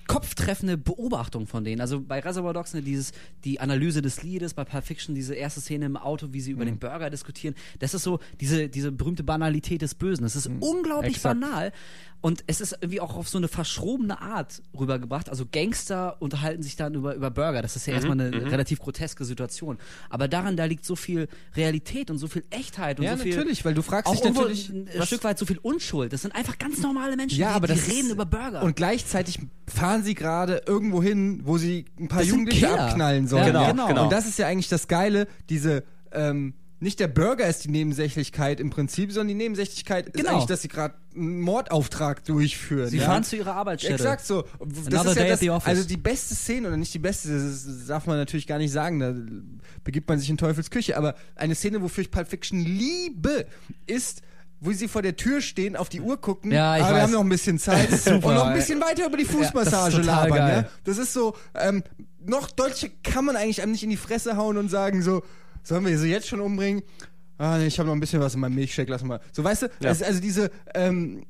den 0.08 0.14
Kopf 0.14 0.34
treffende 0.34 0.76
Beobachtung 0.78 1.46
von 1.46 1.64
denen. 1.64 1.80
Also 1.80 2.00
bei 2.00 2.20
Reservoir 2.20 2.54
Dogs 2.54 2.72
ne, 2.74 2.82
dieses, 2.82 3.12
die 3.44 3.60
Analyse 3.60 4.00
des 4.02 4.22
Liedes, 4.22 4.54
bei 4.54 4.64
Pulp 4.64 4.84
Fiction 4.84 5.14
diese 5.14 5.34
erste 5.34 5.60
Szene 5.60 5.86
im 5.86 5.96
Auto, 5.96 6.28
wie 6.32 6.40
sie 6.40 6.52
über 6.52 6.62
Mhm. 6.64 6.68
den 6.70 6.78
Burger 6.78 7.10
diskutieren. 7.10 7.54
Das 7.78 7.94
ist 7.94 8.02
so 8.02 8.18
diese, 8.40 8.68
diese 8.68 8.90
berühmte 8.90 9.22
Banalität 9.22 9.82
des 9.82 9.94
Bösen. 9.94 10.22
Das 10.22 10.34
ist 10.36 10.46
unglaublich 10.46 11.12
Mhm. 11.12 11.16
Exakt. 11.16 11.40
banal. 11.40 11.72
Und 12.20 12.42
es 12.48 12.60
ist 12.60 12.72
irgendwie 12.80 13.00
auch 13.00 13.16
auf 13.16 13.28
so 13.28 13.38
eine 13.38 13.46
verschrobene 13.46 14.20
Art 14.20 14.60
rübergebracht. 14.78 15.28
Also 15.30 15.44
Gangster 15.50 16.20
unterhalten 16.20 16.64
sich 16.64 16.74
dann 16.74 16.94
über, 16.94 17.14
über 17.14 17.30
Burger. 17.30 17.62
Das 17.62 17.76
ist 17.76 17.86
Mhm, 17.86 17.90
ja 17.92 17.96
erstmal 17.96 18.20
eine 18.20 18.50
relativ 18.50 18.80
groteske 18.80 19.24
Situation. 19.24 19.78
Aber 20.10 20.26
daran, 20.26 20.56
da 20.56 20.64
liegt 20.64 20.84
so 20.84 20.96
viel 20.96 21.28
Realität 21.54 22.10
und 22.10 22.18
so 22.18 22.26
viel 22.26 22.42
Echtheit 22.50 22.98
und 22.98 23.04
Ja, 23.04 23.16
so 23.16 23.22
viel. 23.22 23.36
natürlich, 23.36 23.64
weil 23.64 23.74
du 23.74 23.82
fragst 23.82 24.12
dich 24.12 24.24
natürlich, 24.24 24.68
ein 24.68 24.88
was- 24.96 25.06
Stück 25.06 25.22
weit 25.22 25.38
so 25.38 25.46
viel 25.46 25.58
Unschuld. 25.58 26.12
Das 26.12 26.22
sind 26.22 26.34
einfach 26.34 26.58
ganz 26.58 26.78
normale 26.82 27.14
Menschen, 27.16 27.38
Ja, 27.38 27.50
die, 27.50 27.54
aber 27.54 27.66
die 27.68 27.74
das 27.74 27.88
reden 27.88 28.10
über 28.10 28.26
Burger. 28.26 28.62
Und 28.62 28.74
gleichzeitig 28.74 29.38
fahren 29.68 30.02
sie 30.02 30.14
gerade 30.14 30.62
irgendwo 30.66 31.00
hin, 31.00 31.42
wo 31.44 31.56
sie 31.56 31.84
ein 32.00 32.08
paar 32.08 32.18
Das 32.20 32.28
Jugendliche 32.28 32.68
abknallen 32.80 33.28
sollen. 33.28 33.42
Ja, 33.44 33.48
Genau, 33.52 33.66
genau. 33.70 33.86
genau. 33.88 34.02
Und 34.04 34.12
das 34.12 34.26
ist 34.26 34.38
ja 34.40 34.48
eigentlich 34.48 34.68
das 34.68 34.88
Geile, 34.88 35.28
diese 35.50 35.84
ähm, 36.10 36.54
nicht 36.80 37.00
der 37.00 37.08
Burger 37.08 37.46
ist 37.48 37.64
die 37.64 37.70
Nebensächlichkeit 37.70 38.60
im 38.60 38.70
Prinzip, 38.70 39.10
sondern 39.12 39.28
die 39.28 39.34
Nebensächlichkeit 39.34 40.06
ist 40.08 40.14
Genau. 40.14 40.30
eigentlich, 40.30 40.46
dass 40.46 40.62
sie 40.62 40.68
gerade 40.68 40.94
einen 41.14 41.40
Mordauftrag 41.40 42.24
durchführen. 42.24 42.88
Sie 42.88 42.98
ja? 42.98 43.06
fahren 43.06 43.24
zu 43.24 43.36
ihrer 43.36 43.54
Arbeitsstätte. 43.54 43.94
Exakt 43.94 44.24
so. 44.24 44.44
Das 44.64 44.86
Another 44.86 45.10
ist 45.32 45.42
ja 45.42 45.54
das, 45.56 45.66
also 45.66 45.84
die 45.84 45.96
beste 45.96 46.34
Szene, 46.36 46.68
oder 46.68 46.76
nicht 46.76 46.94
die 46.94 47.00
beste, 47.00 47.28
das 47.36 47.86
darf 47.86 48.06
man 48.06 48.16
natürlich 48.16 48.46
gar 48.46 48.58
nicht 48.58 48.70
sagen, 48.72 49.00
da 49.00 49.12
begibt 49.82 50.08
man 50.08 50.18
sich 50.20 50.30
in 50.30 50.36
Teufels 50.36 50.70
Küche, 50.70 50.96
aber 50.96 51.14
eine 51.34 51.54
Szene, 51.56 51.82
wofür 51.82 52.02
ich 52.02 52.10
Pulp 52.10 52.28
Fiction 52.28 52.60
liebe, 52.60 53.46
ist, 53.86 54.22
wo 54.60 54.72
sie 54.72 54.86
vor 54.88 55.02
der 55.02 55.16
Tür 55.16 55.40
stehen, 55.40 55.74
auf 55.76 55.88
die 55.88 56.00
Uhr 56.00 56.20
gucken, 56.20 56.52
Ja, 56.52 56.76
ich 56.76 56.82
aber 56.82 56.92
wir 56.92 56.96
weiß. 56.96 57.02
haben 57.04 57.12
noch 57.12 57.20
ein 57.20 57.28
bisschen 57.28 57.58
Zeit 57.58 57.90
Super, 57.98 58.28
und 58.28 58.34
noch 58.34 58.46
ein 58.46 58.54
bisschen 58.54 58.80
weiter 58.80 59.06
über 59.06 59.16
die 59.16 59.24
das 59.24 59.32
Fußmassage 59.32 59.96
ist 59.96 60.06
total 60.06 60.28
labern. 60.28 60.48
Ja? 60.64 60.68
Das 60.84 60.98
ist 60.98 61.12
so, 61.12 61.34
ähm, 61.54 61.82
noch 62.24 62.50
deutlicher 62.50 62.88
kann 63.02 63.24
man 63.24 63.36
eigentlich 63.36 63.62
einem 63.62 63.72
nicht 63.72 63.82
in 63.84 63.90
die 63.90 63.96
Fresse 63.96 64.36
hauen 64.36 64.56
und 64.56 64.68
sagen 64.68 65.02
so, 65.02 65.22
sollen 65.68 65.86
wir 65.86 65.98
sie 65.98 66.10
jetzt 66.10 66.26
schon 66.28 66.40
umbringen? 66.40 66.82
Ah, 67.36 67.58
nee, 67.58 67.66
ich 67.66 67.78
habe 67.78 67.86
noch 67.86 67.94
ein 67.94 68.00
bisschen 68.00 68.20
was 68.20 68.34
in 68.34 68.40
meinem 68.40 68.56
Milchshake, 68.56 68.90
lass 68.90 69.04
mal. 69.04 69.20
So, 69.32 69.44
weißt 69.44 69.62
du, 69.62 69.66
Ja. 69.80 69.90
also, 69.90 70.04
also 70.04 70.20
diese, 70.20 70.50
ähm, 70.74 71.24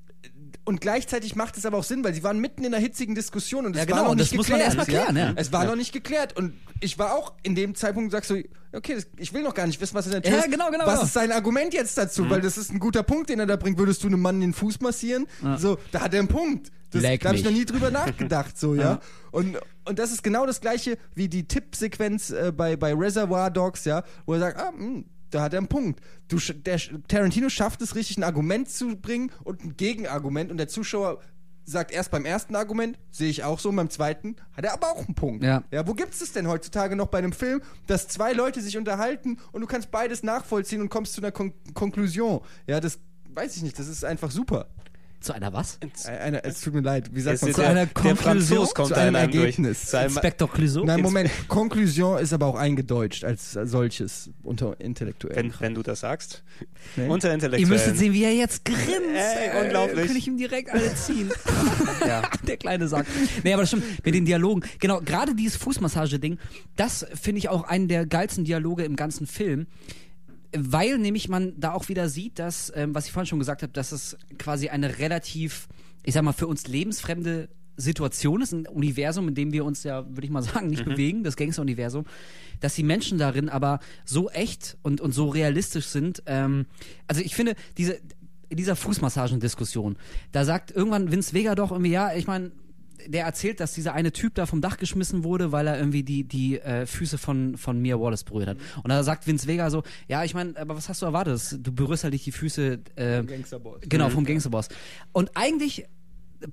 und 0.68 0.80
gleichzeitig 0.80 1.34
macht 1.34 1.56
es 1.56 1.64
aber 1.66 1.78
auch 1.78 1.82
Sinn, 1.84 2.04
weil 2.04 2.12
sie 2.14 2.22
waren 2.22 2.38
mitten 2.38 2.62
in 2.62 2.74
einer 2.74 2.82
hitzigen 2.82 3.14
Diskussion 3.14 3.64
und 3.66 3.72
es 3.74 3.78
Ja, 3.80 3.84
genau, 3.86 3.96
war 3.96 4.04
noch 4.04 4.10
und 4.12 4.18
nicht 4.18 4.30
das 4.32 4.36
muss 4.36 4.48
man 4.48 4.58
geklärt. 4.60 4.76
erst 4.78 4.88
mal 4.88 4.98
klären, 4.98 5.16
ja. 5.16 5.32
Es 5.34 5.50
war 5.52 5.64
noch 5.64 5.76
nicht 5.76 5.92
geklärt 5.92 6.36
und 6.36 6.52
ich 6.80 6.98
war 6.98 7.14
auch 7.14 7.32
in 7.42 7.54
dem 7.54 7.74
Zeitpunkt, 7.74 8.12
sagst 8.12 8.30
du, 8.30 8.42
okay, 8.72 8.94
das, 8.94 9.06
ich 9.16 9.32
will 9.32 9.42
noch 9.42 9.54
gar 9.54 9.66
nicht 9.66 9.80
wissen, 9.80 9.94
was 9.94 10.04
in 10.06 10.12
der 10.12 10.22
Tür 10.22 10.32
Ja, 10.32 10.38
ist. 10.40 10.50
genau, 10.50 10.70
genau, 10.70 10.84
Was 10.86 10.92
genau. 10.94 11.04
ist 11.06 11.12
sein 11.14 11.32
Argument 11.32 11.72
jetzt 11.74 11.96
dazu? 11.96 12.24
Mhm. 12.24 12.30
Weil 12.30 12.40
das 12.42 12.58
ist 12.58 12.70
ein 12.70 12.78
guter 12.78 13.02
Punkt, 13.02 13.30
den 13.30 13.40
er 13.40 13.46
da 13.46 13.56
bringt. 13.56 13.78
Würdest 13.78 14.02
du 14.04 14.08
einem 14.08 14.20
Mann 14.20 14.40
den 14.40 14.52
Fuß 14.52 14.80
massieren? 14.80 15.26
So, 15.56 15.78
da 15.90 16.02
hat 16.02 16.12
er 16.12 16.20
einen 16.20 16.28
Punkt. 16.28 16.70
Das, 16.90 17.02
Leck 17.02 17.22
da 17.22 17.28
habe 17.28 17.38
ich 17.38 17.44
noch 17.44 17.50
nie 17.50 17.64
drüber 17.66 17.90
nachgedacht, 17.90 18.58
so, 18.58 18.74
ja. 18.76 19.00
Und, 19.30 19.58
und 19.86 19.98
das 19.98 20.12
ist 20.12 20.22
genau 20.22 20.46
das 20.46 20.60
gleiche 20.60 20.96
wie 21.14 21.28
die 21.28 21.48
Tippsequenz 21.48 22.30
äh, 22.30 22.52
bei, 22.54 22.76
bei 22.76 22.94
Reservoir 22.94 23.50
Dogs, 23.50 23.84
ja, 23.84 24.04
wo 24.26 24.34
er 24.34 24.40
sagt, 24.40 24.58
ah, 24.58 24.70
mh, 24.76 25.04
da 25.30 25.42
hat 25.42 25.52
er 25.52 25.58
einen 25.58 25.68
Punkt. 25.68 26.00
Du, 26.28 26.38
der, 26.38 26.80
Tarantino 27.08 27.48
schafft 27.48 27.82
es 27.82 27.94
richtig, 27.94 28.16
ein 28.18 28.24
Argument 28.24 28.68
zu 28.68 28.96
bringen 28.96 29.30
und 29.44 29.62
ein 29.64 29.76
Gegenargument 29.76 30.50
und 30.50 30.56
der 30.56 30.68
Zuschauer 30.68 31.20
sagt 31.68 31.90
erst 31.92 32.10
beim 32.10 32.24
ersten 32.24 32.56
Argument, 32.56 32.98
sehe 33.10 33.28
ich 33.28 33.44
auch 33.44 33.58
so, 33.58 33.68
und 33.68 33.76
beim 33.76 33.90
zweiten 33.90 34.36
hat 34.52 34.64
er 34.64 34.72
aber 34.72 34.90
auch 34.90 35.04
einen 35.04 35.14
Punkt. 35.14 35.44
Ja. 35.44 35.62
ja 35.70 35.86
wo 35.86 35.94
gibt 35.94 36.14
es 36.14 36.20
das 36.20 36.32
denn 36.32 36.48
heutzutage 36.48 36.96
noch 36.96 37.08
bei 37.08 37.18
einem 37.18 37.32
Film, 37.32 37.60
dass 37.86 38.08
zwei 38.08 38.32
Leute 38.32 38.62
sich 38.62 38.78
unterhalten 38.78 39.38
und 39.52 39.60
du 39.60 39.66
kannst 39.66 39.90
beides 39.90 40.22
nachvollziehen 40.22 40.80
und 40.80 40.88
kommst 40.88 41.12
zu 41.12 41.20
einer 41.20 41.30
Kon 41.30 41.52
Konklusion? 41.74 42.40
Ja, 42.66 42.80
das 42.80 42.98
weiß 43.34 43.56
ich 43.56 43.62
nicht, 43.62 43.78
das 43.78 43.86
ist 43.86 44.04
einfach 44.04 44.30
super. 44.30 44.68
Zu 45.20 45.32
einer 45.32 45.52
was? 45.52 45.78
Eine, 46.06 46.44
es 46.44 46.60
tut 46.60 46.74
mir 46.74 46.80
leid, 46.80 47.10
wie 47.12 47.20
sagt 47.20 47.36
Es 47.36 47.42
man 47.42 47.54
zu 47.54 47.60
der, 47.60 47.70
einer 47.70 47.86
Konklusion? 47.86 48.68
Kommt 48.72 48.88
Zu 48.88 48.94
einem 48.94 49.14
durch. 49.30 49.44
Ergebnis. 49.44 49.86
Zu 49.86 49.98
einem, 49.98 50.10
Inspector 50.10 50.48
Clouseau? 50.50 50.84
Nein, 50.84 51.00
Moment, 51.00 51.30
Conclusion 51.48 52.18
ist 52.18 52.32
aber 52.32 52.46
auch 52.46 52.54
eingedeutscht 52.54 53.24
als 53.24 53.52
solches 53.52 54.30
unter 54.44 54.80
Intellektuellen. 54.80 55.52
wenn, 55.52 55.60
wenn 55.60 55.74
du 55.74 55.82
das 55.82 56.00
sagst. 56.00 56.44
Nee. 56.96 57.08
Unter 57.08 57.28
Ihr 57.28 57.34
Intellektuellen. 57.34 57.68
müsstet 57.68 57.98
sehen, 57.98 58.12
wie 58.12 58.22
er 58.24 58.34
jetzt 58.34 58.64
grinst. 58.64 58.84
Ey, 58.86 59.64
unglaublich. 59.64 59.96
Könnte 60.06 60.18
ich 60.18 60.28
ihm 60.28 60.36
direkt 60.36 60.70
alle 60.70 60.94
ziehen. 60.94 61.30
Ja. 62.06 62.22
Der 62.46 62.56
kleine 62.56 62.86
Sack. 62.86 63.06
Nee, 63.42 63.52
aber 63.52 63.62
das 63.62 63.70
stimmt, 63.70 64.04
mit 64.04 64.14
den 64.14 64.24
Dialogen. 64.24 64.62
Genau, 64.78 65.00
gerade 65.00 65.34
dieses 65.34 65.56
Fußmassage-Ding, 65.56 66.38
das 66.76 67.04
finde 67.20 67.40
ich 67.40 67.48
auch 67.48 67.64
einen 67.64 67.88
der 67.88 68.06
geilsten 68.06 68.44
Dialoge 68.44 68.84
im 68.84 68.94
ganzen 68.94 69.26
Film. 69.26 69.66
Weil 70.56 70.98
nämlich 70.98 71.28
man 71.28 71.58
da 71.58 71.72
auch 71.72 71.88
wieder 71.88 72.08
sieht, 72.08 72.38
dass, 72.38 72.72
ähm, 72.74 72.94
was 72.94 73.06
ich 73.06 73.12
vorhin 73.12 73.26
schon 73.26 73.38
gesagt 73.38 73.62
habe, 73.62 73.72
dass 73.72 73.92
es 73.92 74.16
quasi 74.38 74.68
eine 74.68 74.98
relativ, 74.98 75.68
ich 76.04 76.14
sag 76.14 76.22
mal, 76.22 76.32
für 76.32 76.46
uns 76.46 76.66
lebensfremde 76.66 77.48
Situation 77.76 78.42
ist, 78.42 78.52
ein 78.52 78.66
Universum, 78.66 79.28
in 79.28 79.34
dem 79.34 79.52
wir 79.52 79.64
uns 79.64 79.84
ja, 79.84 80.04
würde 80.08 80.24
ich 80.24 80.30
mal 80.30 80.42
sagen, 80.42 80.68
nicht 80.68 80.84
bewegen, 80.84 81.22
das 81.22 81.36
Gangster-Universum, 81.36 82.04
dass 82.60 82.74
die 82.74 82.82
Menschen 82.82 83.18
darin 83.18 83.48
aber 83.48 83.78
so 84.04 84.28
echt 84.30 84.76
und, 84.82 85.00
und 85.00 85.12
so 85.12 85.28
realistisch 85.28 85.86
sind. 85.86 86.22
Ähm, 86.26 86.66
also 87.06 87.20
ich 87.20 87.34
finde, 87.34 87.54
diese, 87.76 88.00
in 88.48 88.56
dieser 88.56 88.76
Fußmassagendiskussion, 88.76 89.96
da 90.32 90.44
sagt 90.44 90.70
irgendwann 90.72 91.12
Vince 91.12 91.34
Vega 91.34 91.54
doch 91.54 91.70
irgendwie, 91.70 91.92
ja, 91.92 92.14
ich 92.14 92.26
meine, 92.26 92.50
der 93.06 93.24
erzählt, 93.24 93.60
dass 93.60 93.72
dieser 93.72 93.94
eine 93.94 94.12
Typ 94.12 94.34
da 94.34 94.46
vom 94.46 94.60
Dach 94.60 94.76
geschmissen 94.76 95.24
wurde, 95.24 95.52
weil 95.52 95.66
er 95.66 95.78
irgendwie 95.78 96.02
die, 96.02 96.24
die 96.24 96.60
äh, 96.60 96.86
Füße 96.86 97.18
von, 97.18 97.56
von 97.56 97.80
Mia 97.80 97.98
Wallace 97.98 98.24
berührt 98.24 98.48
hat. 98.48 98.58
Und 98.82 98.88
da 98.88 99.02
sagt 99.02 99.26
Vince 99.26 99.46
Vega 99.46 99.70
so, 99.70 99.82
ja, 100.08 100.24
ich 100.24 100.34
meine, 100.34 100.56
aber 100.56 100.76
was 100.76 100.88
hast 100.88 101.02
du 101.02 101.06
erwartet? 101.06 101.58
Du 101.62 101.72
berührst 101.72 102.04
halt 102.04 102.12
nicht 102.12 102.26
die 102.26 102.32
Füße 102.32 102.80
äh, 102.96 103.22
Gangsterboss. 103.22 103.80
Genau, 103.88 104.08
vom 104.10 104.24
Gangsterboss. 104.24 104.68
Und 105.12 105.30
eigentlich 105.34 105.86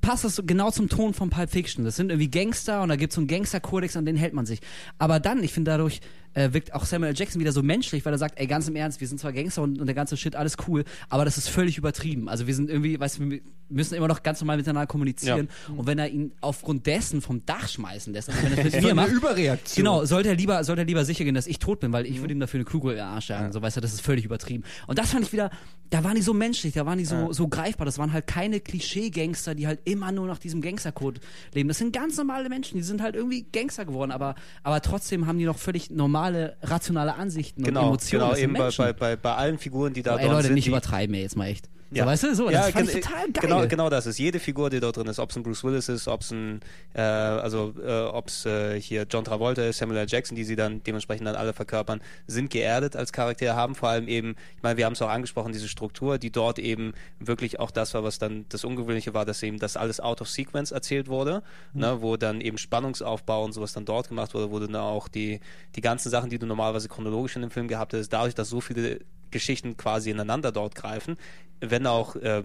passt 0.01 0.23
das 0.23 0.41
genau 0.45 0.71
zum 0.71 0.89
Ton 0.89 1.13
von 1.13 1.29
Pulp 1.29 1.49
Fiction. 1.49 1.85
Das 1.85 1.95
sind 1.95 2.09
irgendwie 2.09 2.29
Gangster 2.29 2.81
und 2.81 2.89
da 2.89 2.95
gibt 2.95 3.11
es 3.11 3.15
so 3.15 3.21
einen 3.21 3.27
Gangsterkodex, 3.27 3.95
an 3.97 4.05
den 4.05 4.15
hält 4.15 4.33
man 4.33 4.45
sich. 4.45 4.59
Aber 4.97 5.19
dann, 5.19 5.43
ich 5.43 5.53
finde 5.53 5.71
dadurch 5.71 6.01
äh, 6.35 6.53
wirkt 6.53 6.73
auch 6.73 6.85
Samuel. 6.85 7.13
Jackson 7.15 7.41
wieder 7.41 7.51
so 7.51 7.63
menschlich, 7.63 8.05
weil 8.05 8.13
er 8.13 8.19
sagt, 8.19 8.39
ey, 8.39 8.45
ganz 8.45 8.67
im 8.67 8.75
Ernst, 8.75 9.01
wir 9.01 9.07
sind 9.07 9.19
zwar 9.19 9.33
Gangster 9.33 9.63
und, 9.63 9.79
und 9.79 9.87
der 9.87 9.95
ganze 9.95 10.15
Shit, 10.17 10.35
alles 10.35 10.57
cool, 10.67 10.83
aber 11.09 11.25
das 11.25 11.37
ist 11.37 11.49
völlig 11.49 11.77
übertrieben. 11.77 12.29
Also 12.29 12.45
wir 12.45 12.53
sind 12.53 12.69
irgendwie, 12.69 12.99
weißt 12.99 13.17
du, 13.17 13.29
wir 13.29 13.41
müssen 13.69 13.95
immer 13.95 14.07
noch 14.07 14.21
ganz 14.21 14.41
normal 14.41 14.57
miteinander 14.57 14.85
kommunizieren. 14.87 15.49
Und 15.75 15.87
wenn 15.87 15.97
er 15.97 16.09
ihn 16.09 16.33
aufgrund 16.41 16.85
dessen 16.85 17.21
vom 17.21 17.45
Dach 17.45 17.67
schmeißen 17.67 18.13
lässt, 18.13 18.29
also 18.29 18.43
wenn 18.43 18.51
er 18.51 18.55
das 18.63 18.73
mit 18.73 18.83
mir 18.83 18.89
eine 18.89 18.95
macht, 18.95 19.11
Überreaktion. 19.11 19.83
Genau, 19.83 20.05
sollte 20.05 20.29
er 20.29 20.35
lieber, 20.35 20.63
sollte 20.63 20.81
er 20.81 20.85
lieber 20.85 21.05
sicher 21.05 21.23
gehen, 21.23 21.35
dass 21.35 21.47
ich 21.47 21.59
tot 21.59 21.79
bin, 21.79 21.91
weil 21.91 22.05
ich 22.05 22.19
würde 22.19 22.33
ihm 22.33 22.39
dafür 22.39 22.59
eine 22.59 22.65
Kugel 22.65 22.91
in 22.91 22.97
den 22.97 23.05
Arsch 23.05 23.29
jagen. 23.29 23.51
So, 23.51 23.61
weißt 23.61 23.77
du, 23.77 23.81
das 23.81 23.93
ist 23.93 24.01
völlig 24.01 24.25
übertrieben. 24.25 24.63
Und 24.87 24.99
das 24.99 25.11
fand 25.11 25.25
ich 25.25 25.33
wieder, 25.33 25.49
da 25.89 26.03
waren 26.03 26.15
die 26.15 26.21
so 26.21 26.33
menschlich, 26.33 26.73
da 26.73 26.85
waren 26.85 26.97
die 26.97 27.05
so, 27.05 27.31
so 27.31 27.47
greifbar. 27.47 27.85
Das 27.85 27.97
waren 27.97 28.11
halt 28.11 28.27
keine 28.27 28.59
Klischee-Gangster, 28.59 29.55
die 29.55 29.67
halt 29.67 29.79
immer 29.85 30.11
nur 30.11 30.27
nach 30.27 30.39
diesem 30.39 30.61
Gangstercode 30.61 31.19
leben. 31.53 31.67
Das 31.67 31.77
sind 31.77 31.93
ganz 31.93 32.17
normale 32.17 32.49
Menschen, 32.49 32.77
die 32.77 32.83
sind 32.83 33.01
halt 33.01 33.15
irgendwie 33.15 33.43
Gangster 33.51 33.85
geworden, 33.85 34.11
aber, 34.11 34.35
aber 34.63 34.81
trotzdem 34.81 35.27
haben 35.27 35.37
die 35.37 35.45
noch 35.45 35.57
völlig 35.57 35.89
normale, 35.89 36.24
rationale 36.61 37.15
Ansichten 37.15 37.61
und 37.61 37.65
Genau, 37.67 37.87
Emotionen. 37.87 38.23
genau 38.29 38.35
eben 38.37 38.53
bei, 38.53 38.69
bei, 38.71 38.93
bei, 38.93 39.15
bei 39.15 39.35
allen 39.35 39.57
Figuren, 39.57 39.93
die 39.93 40.03
da 40.03 40.13
So, 40.13 40.19
ey 40.19 40.27
Leute, 40.27 40.43
sind. 40.47 40.53
nicht 40.55 40.67
übertreiben 40.67 41.11
mir 41.11 41.21
jetzt 41.21 41.35
mal 41.37 41.47
echt. 41.47 41.69
So, 41.91 41.97
Ja. 41.97 42.05
weißt 42.07 42.23
du, 42.23 42.35
so, 42.35 42.49
ja, 42.49 42.63
das 42.63 42.71
fand 42.71 42.89
ich 42.89 43.01
total 43.01 43.31
geil. 43.31 43.41
Genau, 43.41 43.67
genau 43.67 43.89
das 43.89 44.07
ist. 44.07 44.17
Jede 44.17 44.39
Figur, 44.39 44.69
die 44.71 44.79
da 44.79 44.91
drin 44.91 45.05
ist, 45.07 45.19
ob 45.19 45.29
es 45.29 45.35
ein 45.37 45.43
Bruce 45.43 45.63
Willis 45.63 45.87
ist, 45.87 46.07
ob 46.07 46.21
es 46.21 46.31
ein, 46.31 46.59
äh, 46.93 47.01
also 47.01 47.73
äh, 47.81 48.05
ob 48.05 48.27
es 48.27 48.45
äh, 48.45 48.81
hier 48.81 49.05
John 49.09 49.23
Travolta 49.23 49.61
ist, 49.63 49.77
Samuel 49.77 49.99
L. 49.99 50.05
Jackson, 50.07 50.35
die 50.35 50.43
sie 50.43 50.55
dann 50.55 50.81
dementsprechend 50.83 51.27
dann 51.27 51.35
alle 51.35 51.53
verkörpern, 51.53 52.01
sind 52.25 52.49
geerdet 52.49 52.95
als 52.95 53.13
Charaktere, 53.13 53.55
haben 53.55 53.75
vor 53.75 53.89
allem 53.89 54.07
eben, 54.07 54.35
ich 54.57 54.63
meine, 54.63 54.77
wir 54.77 54.85
haben 54.85 54.93
es 54.93 55.01
auch 55.01 55.09
angesprochen, 55.09 55.51
diese 55.53 55.67
Struktur, 55.67 56.17
die 56.17 56.31
dort 56.31 56.57
eben 56.57 56.93
wirklich 57.19 57.59
auch 57.59 57.69
das 57.69 57.93
war, 57.93 58.03
was 58.03 58.17
dann 58.17 58.45
das 58.49 58.63
Ungewöhnliche 58.65 59.13
war, 59.13 59.25
dass 59.25 59.43
eben 59.43 59.59
das 59.59 59.77
alles 59.77 59.99
out 59.99 60.21
of 60.21 60.29
sequence 60.29 60.71
erzählt 60.71 61.07
wurde, 61.07 61.43
ne, 61.73 62.01
wo 62.01 62.17
dann 62.17 62.41
eben 62.41 62.57
Spannungsaufbau 62.57 63.43
und 63.43 63.51
sowas 63.53 63.73
dann 63.73 63.85
dort 63.85 64.09
gemacht 64.09 64.33
wurde, 64.33 64.49
wo 64.51 64.59
dann 64.59 64.75
auch 64.75 65.07
die, 65.07 65.39
die 65.75 65.81
ganzen 65.81 66.09
Sachen, 66.09 66.29
die 66.31 66.39
du 66.39 66.47
normalerweise 66.47 66.89
chronologisch 66.89 67.35
in 67.35 67.43
dem 67.43 67.51
Film 67.51 67.67
gehabt 67.67 67.93
hättest, 67.93 68.11
dadurch, 68.11 68.33
dass 68.33 68.49
so 68.49 68.59
viele 68.59 68.99
Geschichten 69.35 69.75
quasi 69.75 70.11
ineinander 70.11 70.53
dort 70.53 70.75
greifen, 70.75 71.17
wenn 71.59 71.85
auch 71.87 72.15
äh, 72.15 72.43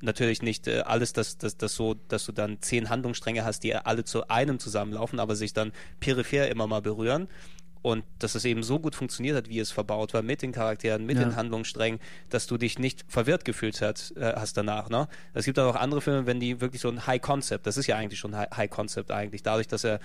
natürlich 0.00 0.40
nicht 0.40 0.66
äh, 0.66 0.80
alles, 0.80 1.12
dass 1.12 1.36
das, 1.36 1.58
das 1.58 1.74
so, 1.74 1.94
dass 2.08 2.24
du 2.24 2.32
dann 2.32 2.62
zehn 2.62 2.88
Handlungsstränge 2.88 3.44
hast, 3.44 3.60
die 3.64 3.74
alle 3.76 4.04
zu 4.04 4.28
einem 4.28 4.58
zusammenlaufen, 4.58 5.20
aber 5.20 5.36
sich 5.36 5.52
dann 5.52 5.72
peripher 6.00 6.48
immer 6.48 6.66
mal 6.66 6.80
berühren. 6.80 7.28
Und 7.82 8.04
dass 8.20 8.36
es 8.36 8.44
eben 8.44 8.62
so 8.62 8.78
gut 8.78 8.94
funktioniert 8.94 9.36
hat, 9.36 9.48
wie 9.48 9.58
es 9.58 9.72
verbaut 9.72 10.14
war, 10.14 10.22
mit 10.22 10.40
den 10.40 10.52
Charakteren, 10.52 11.04
mit 11.04 11.16
Ja. 11.18 11.24
den 11.24 11.34
Handlungssträngen, 11.36 12.00
dass 12.30 12.46
du 12.46 12.56
dich 12.56 12.78
nicht 12.78 13.04
verwirrt 13.08 13.44
gefühlt 13.44 13.80
hat, 13.82 14.12
äh, 14.16 14.34
hast 14.36 14.56
danach. 14.56 14.88
Ne? 14.88 15.08
Es 15.34 15.44
gibt 15.46 15.58
auch 15.58 15.74
andere 15.74 16.00
Filme, 16.00 16.26
wenn 16.26 16.38
die 16.38 16.60
wirklich 16.60 16.80
so 16.80 16.88
ein 16.88 17.06
High 17.08 17.20
Concept, 17.20 17.66
das 17.66 17.76
ist 17.76 17.88
ja 17.88 17.96
eigentlich 17.96 18.20
schon 18.20 18.36
High, 18.36 18.50
High 18.56 18.70
Concept 18.70 19.10
eigentlich, 19.10 19.42
dadurch, 19.42 19.66
dass 19.68 19.84
er 19.84 19.98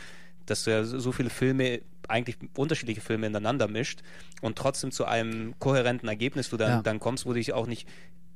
dass 0.47 0.65
er 0.65 0.86
so 0.86 1.11
viele 1.11 1.30
Filme, 1.30 1.82
eigentlich 2.07 2.38
unterschiedliche 2.55 3.01
Filme 3.01 3.28
ineinander 3.28 3.67
mischt 3.67 3.99
und 4.41 4.57
trotzdem 4.57 4.91
zu 4.91 5.03
einem 5.03 5.53
kohärenten 5.59 6.07
Ergebnis 6.07 6.49
du 6.49 6.55
dann, 6.55 6.69
Ja. 6.69 6.82
dann 6.82 7.01
kommst, 7.01 7.25
wo 7.25 7.32
du 7.32 7.36
dich 7.36 7.51
auch 7.51 7.67
nicht 7.67 7.86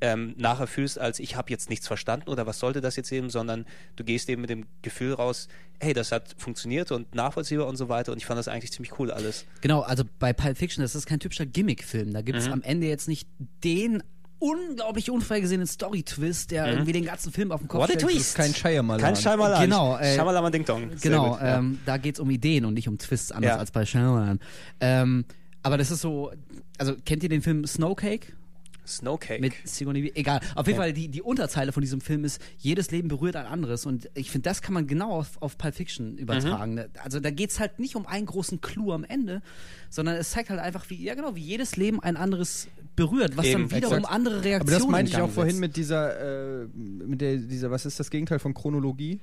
ähm, 0.01 0.33
nachher 0.37 0.67
fühlst, 0.67 0.97
als 0.99 1.19
ich 1.19 1.35
habe 1.35 1.49
jetzt 1.51 1.69
nichts 1.69 1.87
verstanden 1.87 2.29
oder 2.29 2.45
was 2.47 2.59
sollte 2.59 2.81
das 2.81 2.95
jetzt 2.95 3.11
eben, 3.11 3.29
sondern 3.29 3.65
du 3.95 4.03
gehst 4.03 4.29
eben 4.29 4.41
mit 4.41 4.49
dem 4.49 4.65
Gefühl 4.81 5.13
raus, 5.13 5.47
hey, 5.79 5.93
das 5.93 6.11
hat 6.11 6.35
funktioniert 6.37 6.91
und 6.91 7.13
nachvollziehbar 7.15 7.67
und 7.67 7.75
so 7.77 7.87
weiter 7.89 8.11
und 8.11 8.17
ich 8.17 8.25
fand 8.25 8.37
das 8.39 8.47
eigentlich 8.47 8.71
ziemlich 8.71 8.97
cool 8.99 9.11
alles. 9.11 9.45
Genau, 9.61 9.81
also 9.81 10.03
bei 10.19 10.33
Pulp 10.33 10.57
Fiction, 10.57 10.81
das 10.83 10.95
ist 10.95 11.05
kein 11.05 11.19
typischer 11.19 11.45
Gimmick-Film. 11.45 12.13
Da 12.13 12.21
gibt 12.21 12.37
Mhm. 12.39 12.43
es 12.45 12.51
am 12.51 12.61
Ende 12.63 12.87
jetzt 12.87 13.07
nicht 13.07 13.27
den 13.63 14.03
unglaublich 14.39 15.11
unvorhergesehenen 15.11 15.67
Story-Twist, 15.67 16.49
der 16.49 16.65
irgendwie 16.67 16.93
den 16.93 17.05
ganzen 17.05 17.31
Film 17.31 17.51
auf 17.51 17.61
den 17.61 17.67
Kopf 17.67 17.77
Mhm. 17.79 17.83
What 17.83 17.95
a 17.95 17.99
stellt. 17.99 18.11
twist! 18.11 18.35
Kein 18.35 18.55
Shyamalan. 18.55 18.99
Kein 19.01 19.15
Shyamalan. 19.15 19.61
Genau, 19.61 19.97
äh, 19.99 20.15
Shyamalan 20.15 20.51
Ding 20.51 20.65
Dong. 20.65 20.89
Sehr 20.97 21.11
Genau, 21.11 21.31
gut, 21.33 21.41
ja. 21.41 21.59
ähm, 21.59 21.79
da 21.85 21.97
geht's 21.97 22.19
um 22.19 22.29
Ideen 22.31 22.65
und 22.65 22.73
nicht 22.73 22.87
um 22.87 22.97
Twists, 22.97 23.31
anders 23.31 23.49
Ja. 23.49 23.57
als 23.57 23.69
bei 23.69 23.85
Shyamalan. 23.85 24.39
Ähm, 24.79 25.25
aber 25.61 25.77
das 25.77 25.91
ist 25.91 26.01
so, 26.01 26.31
also 26.79 26.95
kennt 27.05 27.21
ihr 27.21 27.29
den 27.29 27.43
Film 27.43 27.67
Snowcake? 27.67 28.33
Snowcake. 28.97 29.41
Mit 29.41 29.53
Sigourney 29.63 30.03
Weaver. 30.03 30.17
Egal. 30.17 30.39
Auf 30.55 30.67
jeden 30.67 30.77
Fall, 30.77 30.93
die, 30.93 31.07
die 31.07 31.21
Unterzeile 31.21 31.71
von 31.71 31.81
diesem 31.81 32.01
Film 32.01 32.23
ist, 32.23 32.41
jedes 32.57 32.91
Leben 32.91 33.07
berührt 33.07 33.35
ein 33.35 33.45
anderes. 33.45 33.85
Und 33.85 34.09
ich 34.13 34.31
finde, 34.31 34.49
das 34.49 34.61
kann 34.61 34.73
man 34.73 34.87
genau 34.87 35.11
auf, 35.11 35.41
auf 35.41 35.57
Pulp 35.57 35.75
Fiction 35.75 36.17
übertragen. 36.17 36.75
Mhm. 36.75 36.85
Also 37.03 37.19
da 37.19 37.31
geht's 37.31 37.59
halt 37.59 37.79
nicht 37.79 37.95
um 37.95 38.05
einen 38.05 38.25
großen 38.25 38.61
Clou 38.61 38.91
am 38.91 39.03
Ende, 39.03 39.41
sondern 39.89 40.15
es 40.15 40.31
zeigt 40.31 40.49
halt 40.49 40.59
einfach, 40.59 40.89
wie, 40.89 41.03
ja 41.03 41.15
genau, 41.15 41.35
wie 41.35 41.41
jedes 41.41 41.75
Leben 41.75 42.01
ein 42.01 42.17
anderes 42.17 42.67
berührt, 42.95 43.37
was 43.37 43.45
Eben, 43.45 43.69
dann 43.69 43.77
wiederum 43.77 43.97
exakt. 43.99 44.13
andere 44.13 44.35
Aber 44.35 44.45
Reaktionen 44.45 44.79
das 44.79 44.87
meinte 44.87 45.11
ich 45.11 45.17
auch 45.17 45.29
vorhin 45.29 45.59
mit 45.59 45.75
dieser, 45.75 46.61
äh, 46.63 46.67
mit 46.75 47.21
der, 47.21 47.37
dieser, 47.37 47.71
was 47.71 47.85
ist 47.85 47.99
das 47.99 48.09
Gegenteil 48.09 48.39
von 48.39 48.53
Chronologie? 48.53 49.19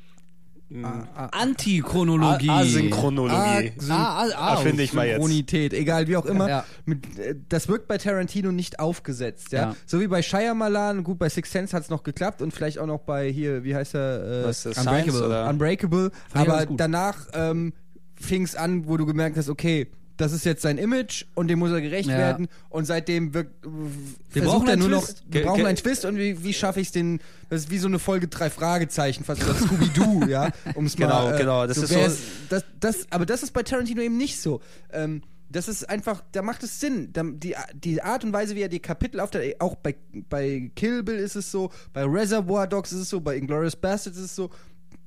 Antichronologie. 1.33 2.51
Asynchronologie. 2.51 3.73
Syn- 3.79 3.91
Ah, 3.93 4.23
ah, 4.23 4.29
ah, 4.37 4.55
Erfinde 4.55 4.83
ich 4.83 4.93
mal 4.93 5.07
jetzt. 5.07 5.17
Synchronität, 5.17 5.73
egal 5.73 6.09
wie 6.09 6.17
auch 6.17 6.27
immer. 6.27 6.49
Ja. 6.49 6.65
Mit, 6.85 7.19
äh, 7.19 7.35
das 7.49 7.69
wirkt 7.69 7.89
bei 7.89 7.99
Tarantino 7.99 8.53
nicht 8.53 8.79
aufgesetzt, 8.81 9.53
ja. 9.53 9.59
Ja. 9.61 9.77
So 9.87 10.01
wie 10.01 10.07
bei 10.09 10.23
Shyamalan, 10.23 11.05
gut, 11.05 11.19
bei 11.19 11.29
Six 11.29 11.51
Sense 11.51 11.75
hat 11.77 11.85
es 11.85 11.91
noch 11.91 12.03
geklappt 12.03 12.43
und 12.43 12.53
vielleicht 12.53 12.79
auch 12.79 12.87
noch 12.87 13.01
bei 13.01 13.31
hier, 13.31 13.65
wie 13.65 13.75
heißt 13.75 13.95
er? 13.95 14.43
Äh, 14.43 14.45
Was 14.45 14.67
ist 14.67 14.77
das, 14.77 14.87
Unbreakable. 14.87 15.49
Unbreakable. 15.49 16.11
Aber 16.35 16.67
danach 16.67 17.17
ähm, 17.33 17.73
fing 18.21 18.43
es 18.43 18.55
an, 18.57 18.87
wo 18.89 18.97
du 18.97 19.07
gemerkt 19.07 19.37
hast, 19.37 19.49
okay, 19.49 19.89
das 20.19 20.33
ist 20.33 20.45
jetzt 20.45 20.61
sein 20.61 20.77
Image 20.77 21.25
und 21.35 21.49
dem 21.49 21.59
muss 21.59 21.71
er 21.71 21.81
gerecht 21.81 22.09
Ja. 22.11 22.19
werden 22.19 22.49
und 22.69 22.85
seitdem 22.85 23.33
wirkt, 23.33 23.53
Wir 23.65 24.43
versucht 24.43 24.45
brauchen 24.59 24.67
er 24.69 24.73
einen 24.75 24.83
nur 24.83 24.91
noch, 24.91 25.05
Twist. 25.07 25.23
wir 25.27 25.41
Ge- 25.41 25.45
brauchen 25.49 25.65
einen 25.67 25.77
Twist 25.77 26.05
und 26.05 26.17
wie, 26.19 26.45
wie 26.45 26.53
schaffe 26.53 26.81
ich 26.81 26.89
es 26.89 26.93
den, 26.93 27.21
das 27.49 27.63
ist 27.63 27.71
wie 27.71 27.79
so 27.79 27.89
eine 27.89 27.99
Folge 27.99 28.29
drei 28.29 28.51
Fragezeichen, 28.51 29.25
fast 29.25 29.43
so 29.43 29.55
Scooby-Doo, 29.55 30.25
ja, 30.29 30.51
um 30.75 30.85
es 30.85 30.97
Genau, 30.97 31.25
mal, 31.29 31.35
äh, 31.35 31.39
genau, 31.39 31.67
das 31.67 31.79
ist 31.79 31.91
wer 31.91 32.11
so- 32.11 32.17
das, 32.51 32.65
das, 32.79 33.07
aber 33.11 33.25
das 33.25 33.43
ist 33.43 33.53
bei 33.53 33.63
Tarantino 33.63 34.03
eben 34.03 34.19
nicht 34.19 34.41
so. 34.41 34.61
Ähm, 34.93 35.23
das 35.51 35.67
ist 35.67 35.89
einfach, 35.89 36.23
da 36.33 36.43
macht 36.43 36.63
es 36.63 36.79
Sinn. 36.79 37.09
Da, 37.15 37.23
die, 37.25 37.55
die 37.73 38.03
Art 38.03 38.23
und 38.23 38.35
Weise, 38.35 38.55
wie 38.55 38.61
er 38.61 38.69
die 38.69 38.81
Kapitel 38.81 39.19
aufteilt, 39.19 39.59
auch 39.63 39.77
bei, 39.77 39.95
bei 40.29 40.71
Kill 40.77 41.03
Bill 41.03 41.15
ist 41.17 41.37
es 41.37 41.51
so, 41.51 41.71
bei 41.95 42.05
Reservoir 42.05 42.67
Dogs 42.67 42.93
ist 42.93 42.99
es 42.99 43.09
so, 43.09 43.23
bei 43.23 43.35
Inglourious 43.39 43.75
Bastards 43.75 44.19
ist 44.19 44.25
es 44.25 44.37
so. 44.37 44.51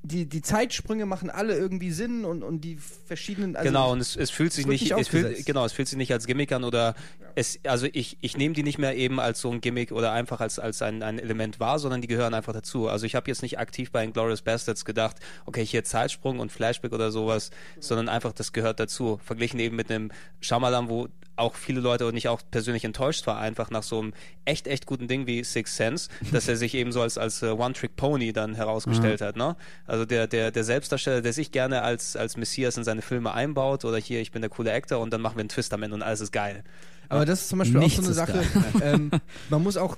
Die, 0.04 0.26
die 0.26 0.42
Zeitsprünge 0.42 1.06
machen 1.06 1.30
alle 1.30 1.56
irgendwie 1.56 1.92
Sinn 1.92 2.24
und, 2.24 2.42
und 2.42 2.62
die 2.62 2.76
verschiedenen. 2.76 3.54
Also 3.54 3.68
genau, 3.68 3.92
und 3.92 4.00
es, 4.00 4.16
es 4.16 4.30
fühlt 4.30 4.52
sich 4.52 4.66
nicht, 4.66 4.90
es 4.90 5.08
fühlt, 5.08 5.46
genau, 5.46 5.64
es 5.64 5.72
fühlt 5.72 5.88
sich 5.88 5.96
nicht 5.96 6.12
als 6.12 6.26
Gimmick 6.26 6.50
an 6.52 6.64
oder 6.64 6.94
es, 7.34 7.60
also 7.64 7.86
ich, 7.92 8.18
ich 8.20 8.36
nehme 8.36 8.54
die 8.54 8.62
nicht 8.62 8.78
mehr 8.78 8.96
eben 8.96 9.20
als 9.20 9.40
so 9.40 9.50
ein 9.50 9.60
Gimmick 9.60 9.92
oder 9.92 10.12
einfach 10.12 10.40
als, 10.40 10.58
als 10.58 10.82
ein, 10.82 11.02
ein 11.02 11.18
Element 11.18 11.60
wahr, 11.60 11.78
sondern 11.78 12.00
die 12.00 12.08
gehören 12.08 12.34
einfach 12.34 12.52
dazu. 12.52 12.88
Also 12.88 13.06
ich 13.06 13.14
habe 13.14 13.30
jetzt 13.30 13.42
nicht 13.42 13.58
aktiv 13.58 13.90
bei 13.90 14.04
Inglourious 14.04 14.42
Bastards 14.42 14.84
gedacht, 14.84 15.16
okay, 15.46 15.64
hier 15.64 15.84
Zeitsprung 15.84 16.40
und 16.40 16.52
Flashback 16.52 16.92
oder 16.92 17.10
sowas, 17.10 17.50
sondern 17.80 18.08
einfach 18.08 18.32
das 18.32 18.52
gehört 18.52 18.80
dazu. 18.80 19.20
Verglichen 19.24 19.60
eben 19.60 19.76
mit 19.76 19.90
einem 19.90 20.10
Shyamalan, 20.40 20.88
wo 20.88 21.08
auch 21.36 21.54
viele 21.54 21.80
Leute 21.80 22.06
und 22.06 22.16
ich 22.16 22.28
auch 22.28 22.42
persönlich 22.50 22.84
enttäuscht 22.84 23.26
war, 23.26 23.38
einfach 23.38 23.70
nach 23.70 23.82
so 23.82 24.00
einem 24.00 24.12
echt, 24.44 24.66
echt 24.66 24.86
guten 24.86 25.08
Ding 25.08 25.26
wie 25.26 25.44
Six 25.44 25.76
Sense, 25.76 26.08
dass 26.30 26.48
er 26.48 26.56
sich 26.56 26.74
eben 26.74 26.92
so 26.92 27.00
als, 27.00 27.18
als 27.18 27.42
äh, 27.42 27.50
One-Trick-Pony 27.50 28.32
dann 28.32 28.54
herausgestellt 28.54 29.20
hat. 29.20 29.36
Ne? 29.36 29.56
Also 29.86 30.04
der, 30.04 30.26
der, 30.26 30.50
der 30.50 30.64
Selbstdarsteller, 30.64 31.22
der 31.22 31.32
sich 31.32 31.50
gerne 31.52 31.82
als, 31.82 32.16
als 32.16 32.36
Messias 32.36 32.76
in 32.76 32.84
seine 32.84 33.02
Filme 33.02 33.32
einbaut 33.32 33.84
oder 33.84 33.98
hier, 33.98 34.20
ich 34.20 34.30
bin 34.30 34.42
der 34.42 34.50
coole 34.50 34.72
Actor 34.72 35.00
und 35.00 35.12
dann 35.12 35.20
machen 35.20 35.36
wir 35.36 35.40
einen 35.40 35.48
Twist 35.48 35.72
am 35.72 35.82
Ende 35.82 35.94
und 35.94 36.02
alles 36.02 36.20
ist 36.20 36.32
geil. 36.32 36.64
Aber 37.08 37.26
das 37.26 37.42
ist 37.42 37.48
zum 37.50 37.58
Beispiel 37.58 37.80
Nichts 37.80 37.98
auch 37.98 38.04
so 38.04 38.08
eine 38.08 38.14
Sache. 38.14 38.44
ähm, 38.82 39.10
man 39.50 39.62
muss 39.62 39.76
auch 39.76 39.96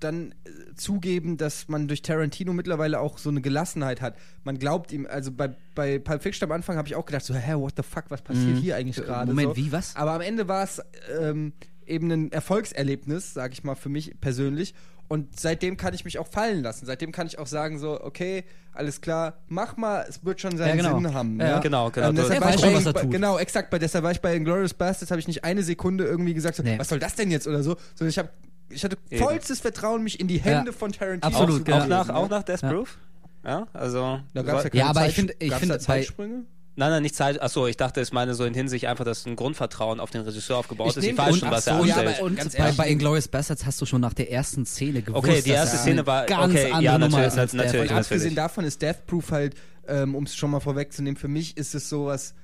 dann 0.00 0.32
äh, 0.44 0.74
zugeben, 0.76 1.36
dass 1.36 1.68
man 1.68 1.88
durch 1.88 2.02
Tarantino 2.02 2.52
mittlerweile 2.52 3.00
auch 3.00 3.18
so 3.18 3.30
eine 3.30 3.40
Gelassenheit 3.40 4.00
hat. 4.00 4.16
Man 4.44 4.58
glaubt 4.58 4.92
ihm, 4.92 5.06
also 5.06 5.32
bei, 5.32 5.54
bei 5.74 5.98
Pulp 5.98 6.22
Fiction 6.22 6.48
am 6.48 6.52
Anfang 6.52 6.76
habe 6.76 6.88
ich 6.88 6.94
auch 6.96 7.06
gedacht, 7.06 7.24
so, 7.24 7.34
hä, 7.34 7.54
what 7.54 7.74
the 7.76 7.82
fuck, 7.82 8.04
was 8.08 8.22
passiert 8.22 8.58
hier 8.58 8.76
eigentlich 8.76 8.96
gerade? 8.96 9.28
Moment, 9.28 9.50
so. 9.50 9.56
wie, 9.56 9.72
was? 9.72 9.96
Aber 9.96 10.12
am 10.12 10.20
Ende 10.20 10.48
war 10.48 10.64
es 10.64 10.80
ähm, 11.20 11.52
eben 11.86 12.10
ein 12.10 12.32
Erfolgserlebnis, 12.32 13.34
sag 13.34 13.52
ich 13.52 13.64
mal, 13.64 13.74
für 13.74 13.88
mich 13.88 14.20
persönlich. 14.20 14.74
Und 15.08 15.38
seitdem 15.38 15.76
kann 15.76 15.94
ich 15.94 16.04
mich 16.04 16.18
auch 16.18 16.26
fallen 16.26 16.64
lassen. 16.64 16.84
Seitdem 16.84 17.12
kann 17.12 17.28
ich 17.28 17.38
auch 17.38 17.46
sagen, 17.46 17.78
so, 17.78 18.00
okay, 18.02 18.42
alles 18.72 19.00
klar, 19.00 19.38
mach 19.46 19.76
mal, 19.76 20.04
es 20.08 20.24
wird 20.24 20.40
schon 20.40 20.56
seinen 20.56 20.76
Ja, 20.78 20.82
genau. 20.90 20.96
Sinn 21.00 21.14
haben. 21.14 21.38
Ja, 21.40 21.56
ne? 21.56 21.60
genau, 21.62 21.90
genau. 21.92 22.08
Ähm, 22.08 22.16
deshalb 22.16 22.34
Er 22.34 22.40
war 22.40 22.48
weiß 22.48 22.54
ich 22.56 22.60
schon, 22.60 22.70
bei, 22.72 22.76
was 22.78 22.86
er 22.86 22.92
bei- 22.92 23.02
tut. 23.02 23.10
Genau, 23.12 23.38
exakt. 23.38 23.70
Bei, 23.70 23.78
deshalb 23.78 24.02
war 24.04 24.10
ich 24.10 24.20
bei 24.20 24.34
Inglourious 24.34 24.74
Bastards, 24.74 25.12
habe 25.12 25.20
ich 25.20 25.28
nicht 25.28 25.44
eine 25.44 25.62
Sekunde 25.62 26.04
irgendwie 26.04 26.34
gesagt, 26.34 26.56
so, 26.56 26.64
Nee. 26.64 26.76
was 26.78 26.88
soll 26.88 26.98
das 26.98 27.14
denn 27.14 27.30
jetzt 27.30 27.46
oder 27.46 27.62
so, 27.62 27.76
sondern 27.94 28.10
ich 28.10 28.18
habe 28.18 28.30
ich 28.68 28.84
hatte 28.84 28.96
Eben. 29.10 29.22
vollstes 29.22 29.60
Vertrauen, 29.60 30.02
mich 30.02 30.20
in 30.20 30.28
die 30.28 30.38
Hände 30.38 30.72
von 30.72 30.92
Tarantino 30.92 31.26
Absolut, 31.26 31.58
zu 31.58 31.64
genau. 31.64 31.82
Auch 31.84 31.86
nach, 31.88 32.08
auch 32.10 32.28
nach 32.28 32.42
Death 32.42 32.62
Ja. 32.62 32.70
Proof? 32.72 32.98
Ja, 33.44 33.66
also. 33.72 34.20
Da 34.34 34.42
gab's 34.42 34.64
ja, 34.64 34.70
Ja, 34.72 34.86
keine 34.86 34.90
aber 34.90 35.00
ich 35.00 35.06
Zeit- 35.06 35.14
find- 35.14 35.34
ich 35.38 35.50
gab's 35.50 35.60
find 35.60 35.70
da 35.70 35.76
bei- 35.76 35.82
Zeitsprünge? 35.82 36.44
Nein, 36.78 36.90
nein, 36.90 37.02
nicht 37.04 37.14
Zeit. 37.14 37.40
Achso, 37.40 37.66
ich 37.68 37.78
dachte, 37.78 38.02
es 38.02 38.12
meine 38.12 38.34
so 38.34 38.44
in 38.44 38.52
Hinsicht 38.52 38.84
einfach, 38.86 39.04
dass 39.06 39.24
ein 39.24 39.34
Grundvertrauen 39.34 39.98
auf 39.98 40.10
den 40.10 40.20
Regisseur 40.22 40.58
aufgebaut 40.58 40.90
Ich 40.90 40.96
ist. 40.98 41.04
Ich 41.04 41.16
weiß 41.16 41.32
und- 41.32 41.38
schon, 41.38 41.50
was 41.50 41.64
so, 41.64 41.70
er 41.70 41.76
ja, 41.76 41.94
anstellt. 41.94 42.16
aber- 42.18 42.26
Und 42.26 42.36
Ganz 42.36 42.52
bei, 42.54 42.58
ehrlich. 42.64 42.76
bei 42.76 42.88
Inglourious 42.90 43.28
Bastards 43.28 43.64
hast 43.64 43.80
du 43.80 43.86
schon 43.86 44.02
nach 44.02 44.12
der 44.12 44.30
ersten 44.30 44.66
Szene 44.66 45.00
gewusst, 45.00 45.24
Okay, 45.24 45.40
die 45.42 45.50
erste 45.50 45.76
er 45.76 45.80
Szene 45.82 46.06
war- 46.06 46.26
ganz 46.26 46.52
okay, 46.52 46.64
andere 46.66 46.82
ja, 46.82 46.92
Nummer 46.98 47.08
natürlich, 47.08 47.26
ist 47.32 47.38
als 47.38 47.52
natürlich, 47.54 47.72
der. 47.72 47.80
Und 47.80 47.86
natürlich. 47.86 48.06
abgesehen 48.06 48.34
davon 48.34 48.64
ist 48.64 48.82
Death 48.82 49.06
Proof 49.06 49.30
halt, 49.30 49.54
ähm, 49.88 50.14
um 50.14 50.24
es 50.24 50.36
schon 50.36 50.50
mal 50.50 50.60
vorwegzunehmen, 50.60 51.16
für 51.16 51.28
mich 51.28 51.56
ist 51.56 51.74
es 51.74 51.88
sowas, 51.88 52.34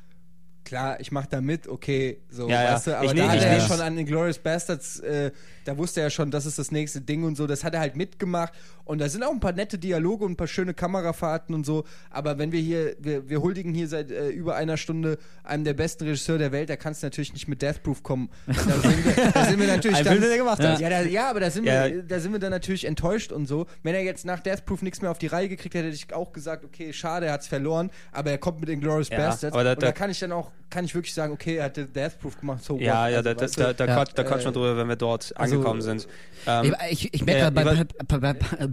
klar, 0.65 1.01
ich 1.01 1.13
mach 1.13 1.27
da 1.27 1.41
mit, 1.41 1.67
okay, 1.69 2.21
so, 2.31 2.49
Ja, 2.49 2.63
ja. 2.63 2.75
weißt 2.75 2.87
du, 2.89 2.97
aber 2.97 3.05
Ich 3.07 3.13
da 3.15 3.29
hat 3.29 3.37
ich 3.39 3.43
er 3.45 3.59
ja 3.59 3.67
schon 3.67 3.81
an 3.81 3.99
Inglourious 3.99 4.39
Bastards, 4.39 5.01
äh, 5.01 5.31
da 5.65 5.77
wusste 5.79 6.01
er 6.01 6.11
schon, 6.11 6.31
das 6.31 6.47
ist 6.47 6.59
das 6.59 6.71
nächste 6.73 7.01
Ding 7.01 7.25
und 7.25 7.37
so, 7.37 7.47
das 7.47 7.63
hat 7.65 7.75
er 7.75 7.81
halt 7.81 7.97
mitgemacht 7.97 8.53
und 8.85 9.01
da 9.01 9.09
sind 9.09 9.23
auch 9.23 9.31
ein 9.31 9.39
paar 9.41 9.53
nette 9.53 9.79
Dialoge 9.79 10.25
und 10.25 10.33
ein 10.33 10.37
paar 10.37 10.47
schöne 10.49 10.75
Kamerafahrten 10.75 11.55
und 11.55 11.65
so, 11.65 11.85
aber 12.11 12.39
wenn 12.39 12.53
wir 12.53 12.61
hier, 12.61 12.97
wir, 12.99 13.29
wir 13.29 13.41
huldigen 13.43 13.75
hier 13.75 13.87
seit 13.89 14.11
äh, 14.11 14.29
über 14.31 14.57
einer 14.57 14.77
Stunde 14.77 15.19
einem 15.45 15.65
der 15.65 15.75
besten 15.75 16.05
Regisseure 16.05 16.39
der 16.39 16.53
Welt, 16.53 16.69
da 16.71 16.77
kannst 16.77 17.03
du 17.03 17.07
natürlich 17.07 17.33
nicht 17.33 17.49
mit 17.49 17.63
Death 17.63 17.83
Proof 17.83 18.03
kommen. 18.03 18.29
Da 18.47 18.55
sind 18.55 19.05
wir, 19.05 19.31
da 19.33 19.45
sind 19.45 19.61
wir 19.61 19.67
natürlich 19.69 19.99
dann, 20.03 20.19
Film, 20.19 20.21
den 20.31 20.39
gemacht 20.39 20.63
hat. 20.63 20.81
Ja, 20.81 20.89
da, 20.91 21.03
ja 21.03 21.31
aber 21.31 21.41
da 21.41 21.51
sind, 21.51 21.65
Ja. 21.65 21.87
wir, 21.89 22.03
da 22.03 22.21
sind 22.21 22.33
wir 22.33 22.39
dann 22.39 22.51
natürlich 22.51 22.85
enttäuscht 22.87 23.33
und 23.33 23.47
so. 23.47 23.67
Wenn 23.83 23.95
er 23.95 24.03
jetzt 24.03 24.25
nach 24.25 24.41
Death 24.41 24.65
Proof 24.65 24.83
nichts 24.83 25.03
mehr 25.03 25.11
auf 25.11 25.19
die 25.19 25.27
Reihe 25.27 25.49
gekriegt 25.49 25.75
hätte, 25.75 25.87
hätte 25.87 25.97
ich 25.97 26.13
auch 26.15 26.33
gesagt, 26.33 26.65
okay, 26.65 26.93
schade, 26.93 27.27
er 27.27 27.33
hat's 27.33 27.47
verloren, 27.49 27.91
aber 28.13 28.31
er 28.31 28.39
kommt 28.39 28.61
mit 28.61 28.69
Inglourious 28.69 29.09
Ja, 29.09 29.17
Bastards 29.19 29.55
aber 29.55 29.65
da- 29.65 29.73
und 29.73 29.83
da 29.83 29.87
da- 29.87 29.93
kann 29.93 30.11
ich 30.11 30.19
dann 30.21 30.31
auch, 30.33 30.51
kann 30.71 30.85
ich 30.87 30.95
wirklich 30.95 31.13
sagen, 31.13 31.33
okay, 31.33 31.57
er 31.57 31.65
hat 31.65 31.77
Death 31.77 32.19
Proof 32.21 32.39
gemacht, 32.41 32.65
so 32.65 32.79
Ja, 32.79 33.09
ja, 33.09 33.19
Also, 33.19 33.35
da, 33.35 33.47
da, 33.47 33.73
da, 33.75 33.87
Ja. 33.87 34.05
da 34.05 34.23
quatschen 34.25 34.45
wir 34.47 34.51
Äh, 34.51 34.53
drüber, 34.53 34.77
wenn 34.79 34.89
wir 34.89 34.97
dort 34.97 35.33
also- 35.37 35.55
angekommen 35.57 35.83
sind. 35.83 36.09
Ähm, 36.47 36.75
Ich, 36.91 37.13
ich 37.13 37.25
merke 37.25 37.47
äh, 37.47 37.51
bei, 37.51 37.63
über- 37.63 37.85
bei, 38.07 38.17
bei, 38.19 38.33
bei, 38.33 38.69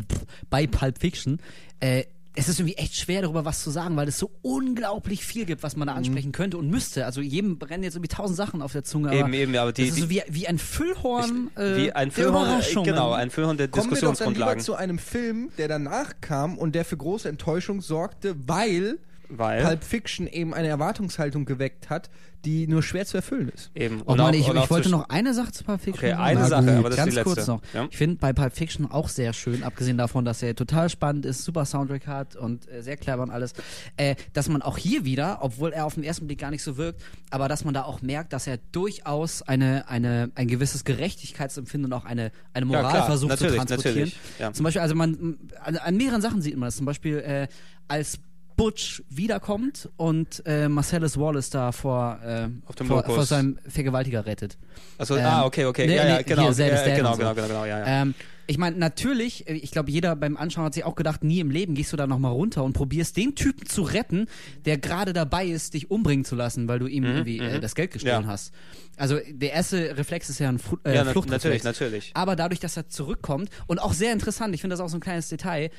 bei 0.49 0.67
Pulp 0.67 0.99
Fiction, 0.99 1.39
äh, 1.81 2.03
es 2.35 2.47
ist 2.47 2.59
irgendwie 2.59 2.77
echt 2.77 2.95
schwer, 2.95 3.23
darüber 3.23 3.43
was 3.43 3.61
zu 3.63 3.69
sagen, 3.69 3.97
weil 3.97 4.07
es 4.07 4.17
so 4.17 4.31
unglaublich 4.43 5.25
viel 5.25 5.45
gibt, 5.45 5.61
was 5.61 5.75
man 5.75 5.87
Mhm. 5.87 5.91
da 5.91 5.97
ansprechen 5.97 6.31
könnte 6.31 6.57
und 6.57 6.69
müsste. 6.69 7.05
Also 7.05 7.19
jedem 7.19 7.57
brennen 7.57 7.83
jetzt 7.83 7.95
irgendwie 7.95 8.15
tausend 8.15 8.37
Sachen 8.37 8.61
auf 8.61 8.71
der 8.71 8.83
Zunge. 8.85 9.11
Eben, 9.13 9.23
aber 9.25 9.33
eben, 9.33 9.55
aber 9.57 9.73
die- 9.73 9.87
das 9.89 9.97
ist 9.97 10.03
so 10.03 10.09
wie, 10.09 10.21
wie 10.29 10.47
ein 10.47 10.57
Füllhorn 10.57 11.49
äh, 11.57 11.75
wie 11.75 11.91
ein 11.91 12.09
der 12.09 12.11
Füllhorn, 12.13 12.61
äh, 12.61 12.83
genau, 12.83 13.11
ein 13.11 13.29
Füllhorn 13.29 13.57
der 13.57 13.67
Kommen 13.67 13.91
wir 13.91 13.99
doch 13.99 14.15
dann 14.15 14.33
lieber 14.33 14.55
Diskussionsgrundlagen. 14.55 14.63
zu 14.63 14.75
einem 14.75 14.99
Film, 14.99 15.49
der 15.57 15.67
danach 15.67 16.13
kam 16.21 16.57
und 16.57 16.75
der 16.75 16.85
für 16.85 16.95
große 16.95 17.27
Enttäuschung 17.27 17.81
sorgte, 17.81 18.35
weil 18.47 18.99
Weil, 19.29 19.63
Pulp 19.63 19.83
Fiction 19.83 20.27
eben 20.27 20.53
eine 20.53 20.67
Erwartungshaltung 20.67 21.45
geweckt 21.45 21.89
hat, 21.89 22.09
die 22.45 22.67
nur 22.67 22.81
schwer 22.81 23.05
zu 23.05 23.17
erfüllen 23.17 23.49
ist. 23.49 23.69
eben. 23.75 24.01
Oh 24.05 24.15
Mann, 24.15 24.33
ich, 24.33 24.49
und 24.49 24.57
auch 24.57 24.63
ich 24.63 24.69
wollte 24.69 24.83
zwischen- 24.89 24.97
noch 24.97 25.09
eine 25.09 25.33
Sache 25.33 25.51
zu 25.51 25.63
Pulp 25.65 25.81
Fiction 25.81 25.99
Okay, 26.05 26.11
sagen. 26.11 26.23
eine 26.23 26.39
Na 26.39 26.47
Sache, 26.47 26.65
gut, 26.65 26.73
aber 26.75 26.89
das 26.89 26.91
ist 26.91 26.97
ganz 27.05 27.15
die 27.15 27.21
kurz 27.23 27.35
letzte. 27.35 27.51
noch. 27.51 27.61
Ja. 27.73 27.87
Ich 27.91 27.97
finde 27.97 28.15
bei 28.15 28.31
Pulp 28.33 28.53
Fiction 28.55 28.89
auch 28.89 29.09
sehr 29.09 29.33
schön, 29.33 29.61
abgesehen 29.63 29.97
davon, 29.97 30.23
dass 30.25 30.41
er 30.41 30.55
total 30.55 30.89
spannend 30.89 31.25
ist, 31.25 31.43
super 31.43 31.65
Soundtrack 31.65 32.07
hat 32.07 32.35
und 32.37 32.67
äh, 32.69 32.81
sehr 32.81 32.95
clever 32.97 33.21
und 33.23 33.29
alles, 33.29 33.53
äh, 33.97 34.15
dass 34.33 34.47
man 34.47 34.61
auch 34.61 34.77
hier 34.77 35.03
wieder, 35.05 35.39
obwohl 35.41 35.73
er 35.73 35.85
auf 35.85 35.95
den 35.95 36.03
ersten 36.03 36.27
Blick 36.27 36.39
gar 36.39 36.49
nicht 36.49 36.63
so 36.63 36.77
wirkt, 36.77 37.01
aber 37.29 37.49
dass 37.49 37.65
man 37.65 37.73
da 37.73 37.83
auch 37.83 38.01
merkt, 38.01 38.31
dass 38.33 38.47
er 38.47 38.57
durchaus 38.71 39.41
eine, 39.41 39.89
eine, 39.89 40.31
ein 40.35 40.47
gewisses 40.47 40.85
Gerechtigkeitsempfinden 40.85 41.91
und 41.91 41.99
auch 41.99 42.05
eine, 42.05 42.31
eine 42.53 42.65
Ja, 42.65 42.79
Moral 42.79 42.91
klar, 42.91 43.05
versucht 43.05 43.37
zu 43.37 43.47
transportieren. 43.47 43.77
natürlich, 43.95 44.17
ja. 44.39 44.53
Zum 44.53 44.63
Beispiel, 44.63 44.81
also 44.81 44.95
man, 44.95 45.37
an, 45.61 45.75
an 45.75 45.97
mehreren 45.97 46.21
Sachen 46.21 46.41
sieht 46.41 46.55
man 46.55 46.67
das. 46.67 46.77
Zum 46.77 46.85
Beispiel, 46.85 47.17
äh, 47.19 47.47
als 47.89 48.19
Butch 48.59 49.01
wiederkommt 49.09 49.87
und 49.95 50.43
äh, 50.45 50.67
Marcellus 50.67 51.17
Wallace 51.17 51.49
da 51.49 51.71
vor, 51.71 52.19
äh, 52.23 52.47
Auf 52.65 52.75
dem 52.75 52.87
vor, 52.87 53.03
vor 53.05 53.25
seinem 53.25 53.57
Vergewaltiger 53.67 54.25
rettet. 54.25 54.57
Also, 54.97 55.15
Ähm, 55.15 55.25
ah, 55.25 55.45
okay, 55.45 55.65
okay. 55.65 55.87
nee, 55.87 55.95
ja, 55.95 56.05
ja, 56.07 56.17
nee, 56.17 56.23
genau. 56.23 56.41
hier, 56.43 56.51
Zed 56.53 56.73
is 56.73 56.85
ja, 56.85 56.95
genau, 56.95 57.13
so. 57.13 57.19
genau, 57.19 57.33
genau, 57.35 57.47
genau, 57.47 57.65
ja, 57.65 57.79
ja. 57.79 58.01
Ähm, 58.01 58.13
ich 58.47 58.57
meine, 58.57 58.75
natürlich, 58.77 59.47
äh, 59.47 59.53
ich 59.53 59.71
glaube, 59.71 59.91
jeder 59.91 60.15
beim 60.15 60.35
Anschauen 60.35 60.65
hat 60.65 60.73
sich 60.73 60.83
auch 60.83 60.95
gedacht, 60.95 61.23
nie 61.23 61.39
im 61.39 61.51
Leben 61.51 61.73
gehst 61.73 61.93
du 61.93 61.97
da 61.97 62.05
nochmal 62.05 62.31
runter 62.33 62.63
und 62.65 62.73
probierst 62.73 63.15
den 63.15 63.33
Typen 63.35 63.65
zu 63.65 63.83
retten, 63.83 64.25
der 64.65 64.77
gerade 64.77 65.13
dabei 65.13 65.45
ist, 65.45 65.73
dich 65.73 65.89
umbringen 65.89 66.25
zu 66.25 66.35
lassen, 66.35 66.67
weil 66.67 66.79
du 66.79 66.87
ihm 66.87 67.05
irgendwie 67.05 67.39
äh, 67.39 67.59
das 67.61 67.75
Geld 67.75 67.91
gestohlen 67.91 68.23
Mhm, 68.23 68.27
Ja. 68.27 68.31
hast. 68.33 68.51
Also 68.97 69.19
der 69.29 69.53
erste 69.53 69.95
Reflex 69.97 70.29
ist 70.29 70.39
ja 70.39 70.49
ein 70.49 70.59
Fu 70.59 70.77
äh, 70.83 70.95
Ja, 70.95 71.05
Fluchtreflex. 71.05 71.63
natürlich, 71.63 71.63
natürlich. 71.63 72.11
Aber 72.15 72.35
dadurch, 72.35 72.59
dass 72.59 72.75
er 72.75 72.89
zurückkommt 72.89 73.49
und 73.67 73.79
auch 73.81 73.93
sehr 73.93 74.11
interessant, 74.11 74.53
ich 74.53 74.59
finde 74.61 74.73
das 74.73 74.81
auch 74.81 74.89
so 74.89 74.97
ein 74.97 75.01
kleines 75.01 75.29
Detail, 75.29 75.69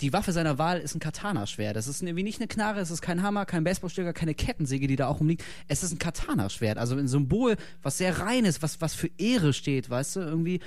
die 0.00 0.12
Waffe 0.12 0.32
seiner 0.32 0.58
Wahl 0.58 0.78
ist 0.80 0.94
ein 0.94 1.00
Katana-Schwert. 1.00 1.76
Das 1.76 1.88
ist 1.88 2.02
irgendwie 2.02 2.22
nicht 2.22 2.40
eine 2.40 2.48
Knarre, 2.48 2.80
es 2.80 2.90
ist 2.90 3.02
kein 3.02 3.22
Hammer, 3.22 3.46
kein 3.46 3.64
Baseballschläger, 3.64 4.12
keine 4.12 4.34
Kettensäge, 4.34 4.86
die 4.86 4.96
da 4.96 5.08
auch 5.08 5.20
rumliegt. 5.20 5.44
Es 5.68 5.82
ist 5.82 5.92
ein 5.92 5.98
Katana-Schwert, 5.98 6.78
also 6.78 6.96
ein 6.96 7.08
Symbol, 7.08 7.56
was 7.82 7.98
sehr 7.98 8.18
rein 8.20 8.44
ist, 8.44 8.62
was, 8.62 8.80
was 8.80 8.94
für 8.94 9.10
Ehre 9.18 9.52
steht, 9.52 9.90
weißt 9.90 10.16
du, 10.16 10.20
irgendwie. 10.20 10.60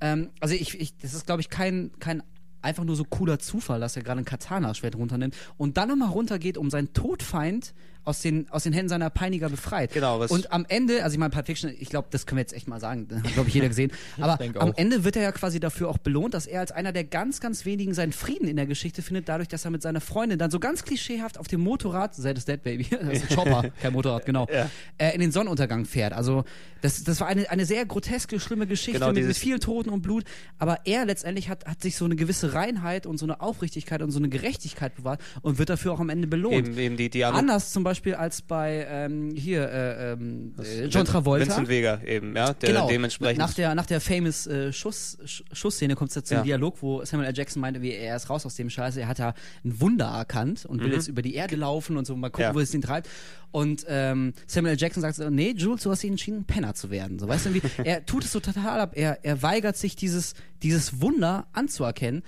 Ähm, 0.00 0.30
also 0.40 0.54
ich, 0.54 0.78
ich, 0.80 0.96
das 0.98 1.14
ist, 1.14 1.26
glaube 1.26 1.40
ich, 1.40 1.48
kein, 1.48 1.90
kein 1.98 2.22
einfach 2.60 2.84
nur 2.84 2.96
so 2.96 3.04
cooler 3.04 3.38
Zufall, 3.38 3.80
dass 3.80 3.96
er 3.96 4.02
gerade 4.02 4.20
ein 4.20 4.24
Katana-Schwert 4.24 4.96
runternimmt 4.96 5.36
und 5.56 5.76
dann 5.76 5.88
nochmal 5.88 6.10
runtergeht, 6.10 6.56
um 6.56 6.70
seinen 6.70 6.92
Todfeind 6.92 7.74
aus 8.04 8.20
den, 8.20 8.48
aus 8.50 8.64
den 8.64 8.72
Händen 8.72 8.88
seiner 8.88 9.10
Peiniger 9.10 9.48
befreit. 9.48 9.92
Genau, 9.92 10.18
was- 10.20 10.30
Und 10.30 10.52
am 10.52 10.64
Ende, 10.68 11.04
also 11.04 11.14
ich 11.14 11.18
meine, 11.18 11.30
Pulp 11.30 11.46
Fiction, 11.46 11.70
ich 11.78 11.88
glaube, 11.88 12.08
das 12.10 12.26
können 12.26 12.38
wir 12.38 12.42
jetzt 12.42 12.52
echt 12.52 12.66
mal 12.68 12.80
sagen, 12.80 13.06
das 13.08 13.22
hat, 13.22 13.32
glaube 13.34 13.48
ich, 13.48 13.54
jeder 13.54 13.68
gesehen. 13.68 13.92
Aber 14.20 14.38
am. 14.58 14.72
Ende 14.76 15.04
wird 15.04 15.16
er 15.16 15.22
ja 15.22 15.32
quasi 15.32 15.60
dafür 15.60 15.88
auch 15.88 15.98
belohnt, 15.98 16.34
dass 16.34 16.46
er 16.46 16.60
als 16.60 16.72
einer 16.72 16.92
der 16.92 17.04
ganz, 17.04 17.40
ganz 17.40 17.64
wenigen 17.64 17.94
seinen 17.94 18.12
Frieden 18.12 18.48
in 18.48 18.56
der 18.56 18.66
Geschichte 18.66 19.02
findet, 19.02 19.28
dadurch, 19.28 19.48
dass 19.48 19.64
er 19.64 19.70
mit 19.70 19.82
seiner 19.82 20.00
Freundin 20.00 20.38
dann 20.38 20.50
so 20.50 20.58
ganz 20.58 20.82
klischeehaft 20.84 21.38
auf 21.38 21.46
dem 21.48 21.60
Motorrad, 21.60 22.14
Zed 22.14 22.36
is 22.38 22.44
Dead 22.44 22.62
Baby, 22.62 22.84
das 22.90 23.22
ist 23.22 23.30
ein 23.30 23.36
Chopper, 23.36 23.70
kein 23.80 23.92
Motorrad, 23.92 24.26
genau, 24.26 24.46
Ja. 24.52 24.68
äh, 24.98 25.14
in 25.14 25.20
den 25.20 25.30
Sonnenuntergang 25.32 25.84
fährt. 25.84 26.12
Also 26.12 26.44
das, 26.80 27.04
das 27.04 27.20
war 27.20 27.28
eine, 27.28 27.48
eine 27.50 27.64
sehr 27.66 27.86
groteske, 27.86 28.40
schlimme 28.40 28.66
Geschichte 28.66 28.98
Genau, 28.98 29.12
mit, 29.12 29.24
mit 29.24 29.36
viel 29.36 29.60
Toten 29.60 29.90
und 29.90 30.02
Blut. 30.02 30.24
Aber 30.58 30.80
er 30.84 31.04
letztendlich 31.04 31.48
hat, 31.48 31.64
hat 31.66 31.80
sich 31.80 31.94
so 31.96 32.04
eine 32.04 32.16
gewisse 32.16 32.54
Reinheit 32.54 33.06
und 33.06 33.18
so 33.18 33.26
eine 33.26 33.40
Aufrichtigkeit 33.40 34.02
und 34.02 34.10
so 34.10 34.18
eine 34.18 34.28
Gerechtigkeit 34.28 34.96
bewahrt 34.96 35.20
und 35.42 35.58
wird 35.58 35.68
dafür 35.70 35.92
auch 35.92 36.00
am 36.00 36.08
Ende 36.08 36.26
belohnt. 36.26 36.54
Eben, 36.66 36.76
eben 36.78 36.96
die, 36.96 37.08
die 37.08 37.24
Anders 37.24 37.70
zum 37.72 37.84
Beispiel 37.84 37.91
als 38.18 38.42
bei 38.42 38.86
ähm, 38.88 39.34
hier 39.34 39.68
äh, 39.68 40.12
ähm, 40.12 40.54
äh, 40.62 40.84
John 40.86 41.04
Travolta. 41.04 41.46
Vincent 41.46 41.68
Vega 41.68 42.00
eben, 42.06 42.34
ja, 42.36 42.52
der 42.52 42.68
genau. 42.68 42.88
dementsprechend. 42.88 43.38
Nach 43.38 43.54
der, 43.54 43.74
nach 43.74 43.86
der 43.86 44.00
famous 44.00 44.46
äh, 44.46 44.72
Schuss, 44.72 45.18
Sch 45.24 45.42
Schussszene 45.52 45.94
kommt 45.94 46.10
es 46.10 46.16
ja 46.16 46.22
zum 46.24 46.36
Ja. 46.38 46.42
Dialog, 46.42 46.82
wo 46.82 47.04
Samuel 47.04 47.28
L. 47.28 47.36
Jackson 47.36 47.60
meinte, 47.60 47.82
wie 47.82 47.92
er 47.92 48.16
ist 48.16 48.30
raus 48.30 48.44
aus 48.46 48.56
dem 48.56 48.70
Scheiße, 48.70 49.00
er 49.00 49.08
hat 49.08 49.18
da 49.18 49.34
ein 49.64 49.80
Wunder 49.80 50.06
erkannt 50.06 50.64
und 50.66 50.82
will 50.82 50.92
jetzt 50.92 51.08
über 51.08 51.22
die 51.22 51.34
Erde 51.34 51.56
laufen 51.56 51.96
und 51.96 52.06
so, 52.06 52.16
mal 52.16 52.30
gucken, 52.30 52.42
Mhm. 52.46 52.48
Ja. 52.50 52.54
wo 52.54 52.60
es 52.60 52.74
ihn 52.74 52.82
treibt. 52.82 53.08
Und 53.50 53.84
ähm, 53.88 54.32
Samuel 54.46 54.72
L. 54.74 54.78
Jackson 54.80 55.02
sagt 55.02 55.18
nee, 55.30 55.54
Jules, 55.56 55.82
du 55.82 55.90
hast 55.90 56.02
dich 56.02 56.10
entschieden, 56.10 56.44
Penner 56.44 56.74
zu 56.74 56.90
werden. 56.90 57.18
So, 57.18 57.28
weißt 57.28 57.46
du, 57.46 57.54
wie, 57.54 57.62
er 57.84 58.06
tut 58.06 58.24
es 58.24 58.32
so 58.32 58.40
total 58.40 58.80
ab, 58.80 58.92
er, 58.94 59.24
er 59.24 59.42
weigert 59.42 59.76
sich, 59.76 59.94
dieses, 59.94 60.34
dieses 60.62 61.00
Wunder 61.02 61.46
anzuerkennen 61.52 62.22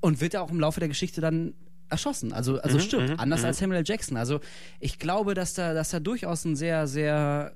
und 0.00 0.20
wird 0.20 0.34
ja 0.34 0.40
auch 0.40 0.50
im 0.50 0.60
Laufe 0.60 0.80
der 0.80 0.88
Geschichte 0.88 1.20
dann 1.20 1.54
erschossen, 1.90 2.32
also, 2.32 2.52
Mhm, 2.54 2.60
also 2.62 2.78
stirbt, 2.78 3.18
anders 3.20 3.44
als 3.44 3.58
Samuel 3.58 3.78
L. 3.80 3.84
Jackson. 3.86 4.16
Also 4.16 4.40
ich 4.80 4.98
glaube, 4.98 5.34
dass 5.34 5.54
da, 5.54 5.74
dass 5.74 5.90
da 5.90 6.00
durchaus 6.00 6.44
ein 6.44 6.56
sehr, 6.56 6.86
sehr 6.86 7.52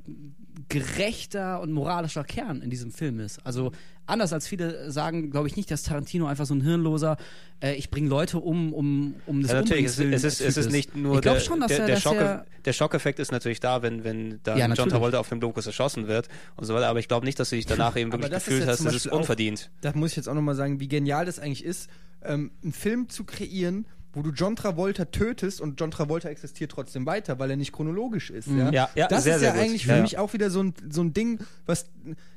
gerechter 0.68 1.60
und 1.60 1.72
moralischer 1.72 2.24
Kern 2.24 2.60
in 2.62 2.70
diesem 2.70 2.90
Film 2.90 3.20
ist. 3.20 3.38
Also 3.46 3.72
anders 4.06 4.32
als 4.32 4.46
viele 4.48 4.90
sagen, 4.90 5.30
glaube 5.30 5.46
ich 5.48 5.56
nicht, 5.56 5.70
dass 5.70 5.82
Tarantino 5.82 6.26
einfach 6.26 6.46
so 6.46 6.54
ein 6.54 6.60
hirnloser, 6.62 7.16
äh, 7.62 7.74
ich 7.74 7.90
bringe 7.90 8.08
Leute 8.08 8.38
um, 8.38 8.72
um, 8.72 9.14
um 9.26 9.40
des 9.42 9.50
Ja, 9.52 9.58
natürlich, 9.60 9.86
es, 9.86 9.98
willen 9.98 10.12
es, 10.12 10.24
ist, 10.24 10.40
es 10.40 10.56
ist 10.56 10.70
nicht 10.72 10.96
nur 10.96 11.16
ich 11.16 11.20
glaube 11.22 11.38
der, 11.38 11.44
schon, 11.44 11.60
dass 11.60 11.68
der, 11.68 11.80
er, 11.80 11.86
der, 11.86 11.94
dass 11.94 12.02
Schock, 12.02 12.16
er 12.16 12.44
der 12.64 12.72
Schockeffekt 12.72 13.18
ist 13.18 13.30
natürlich 13.32 13.60
da, 13.60 13.82
wenn, 13.82 14.04
wenn 14.04 14.40
da 14.42 14.52
Ja, 14.56 14.62
John 14.62 14.70
natürlich. 14.70 14.92
Travolta 14.92 15.18
auf 15.20 15.28
dem 15.28 15.40
Locus 15.40 15.66
erschossen 15.66 16.06
wird 16.08 16.28
und 16.56 16.64
so 16.66 16.74
weiter, 16.74 16.88
aber 16.88 16.98
ich 16.98 17.08
glaube 17.08 17.24
nicht, 17.24 17.38
dass 17.38 17.50
du 17.50 17.56
dich 17.56 17.66
danach 17.66 17.96
eben 17.96 18.12
wirklich 18.12 18.30
das 18.30 18.44
gefühlt 18.44 18.66
hast, 18.66 18.80
das 18.84 18.86
ist 18.86 18.92
Beispiel 19.04 19.10
auch- 19.12 19.18
unverdient. 19.18 19.70
Da 19.80 19.92
muss 19.94 20.10
ich 20.10 20.16
jetzt 20.16 20.28
auch 20.28 20.34
nochmal 20.34 20.54
sagen, 20.56 20.80
wie 20.80 20.88
genial 20.88 21.24
das 21.24 21.38
eigentlich 21.38 21.64
ist, 21.64 21.88
ähm, 22.24 22.50
einen 22.62 22.72
Film 22.72 23.08
zu 23.08 23.24
kreieren, 23.24 23.86
wo 24.12 24.22
du 24.22 24.30
John 24.30 24.56
Travolta 24.56 25.04
tötest 25.06 25.60
und 25.60 25.78
John 25.80 25.90
Travolta 25.90 26.28
existiert 26.28 26.70
trotzdem 26.72 27.04
weiter, 27.06 27.38
weil 27.38 27.50
er 27.50 27.56
nicht 27.56 27.72
chronologisch 27.72 28.30
ist. 28.30 28.48
Ja, 28.48 28.70
Ja, 28.70 28.88
ja, 28.94 29.06
das 29.08 29.24
sehr, 29.24 29.34
ist 29.34 29.40
sehr 29.40 29.50
ja 29.50 29.54
gut. 29.54 29.62
eigentlich 29.64 29.82
Ja, 29.84 29.88
für 29.92 29.96
ja. 29.96 30.02
mich 30.02 30.18
auch 30.18 30.32
wieder 30.32 30.50
so 30.50 30.62
ein, 30.62 30.74
so 30.90 31.02
ein 31.02 31.12
Ding, 31.12 31.40
was 31.66 31.86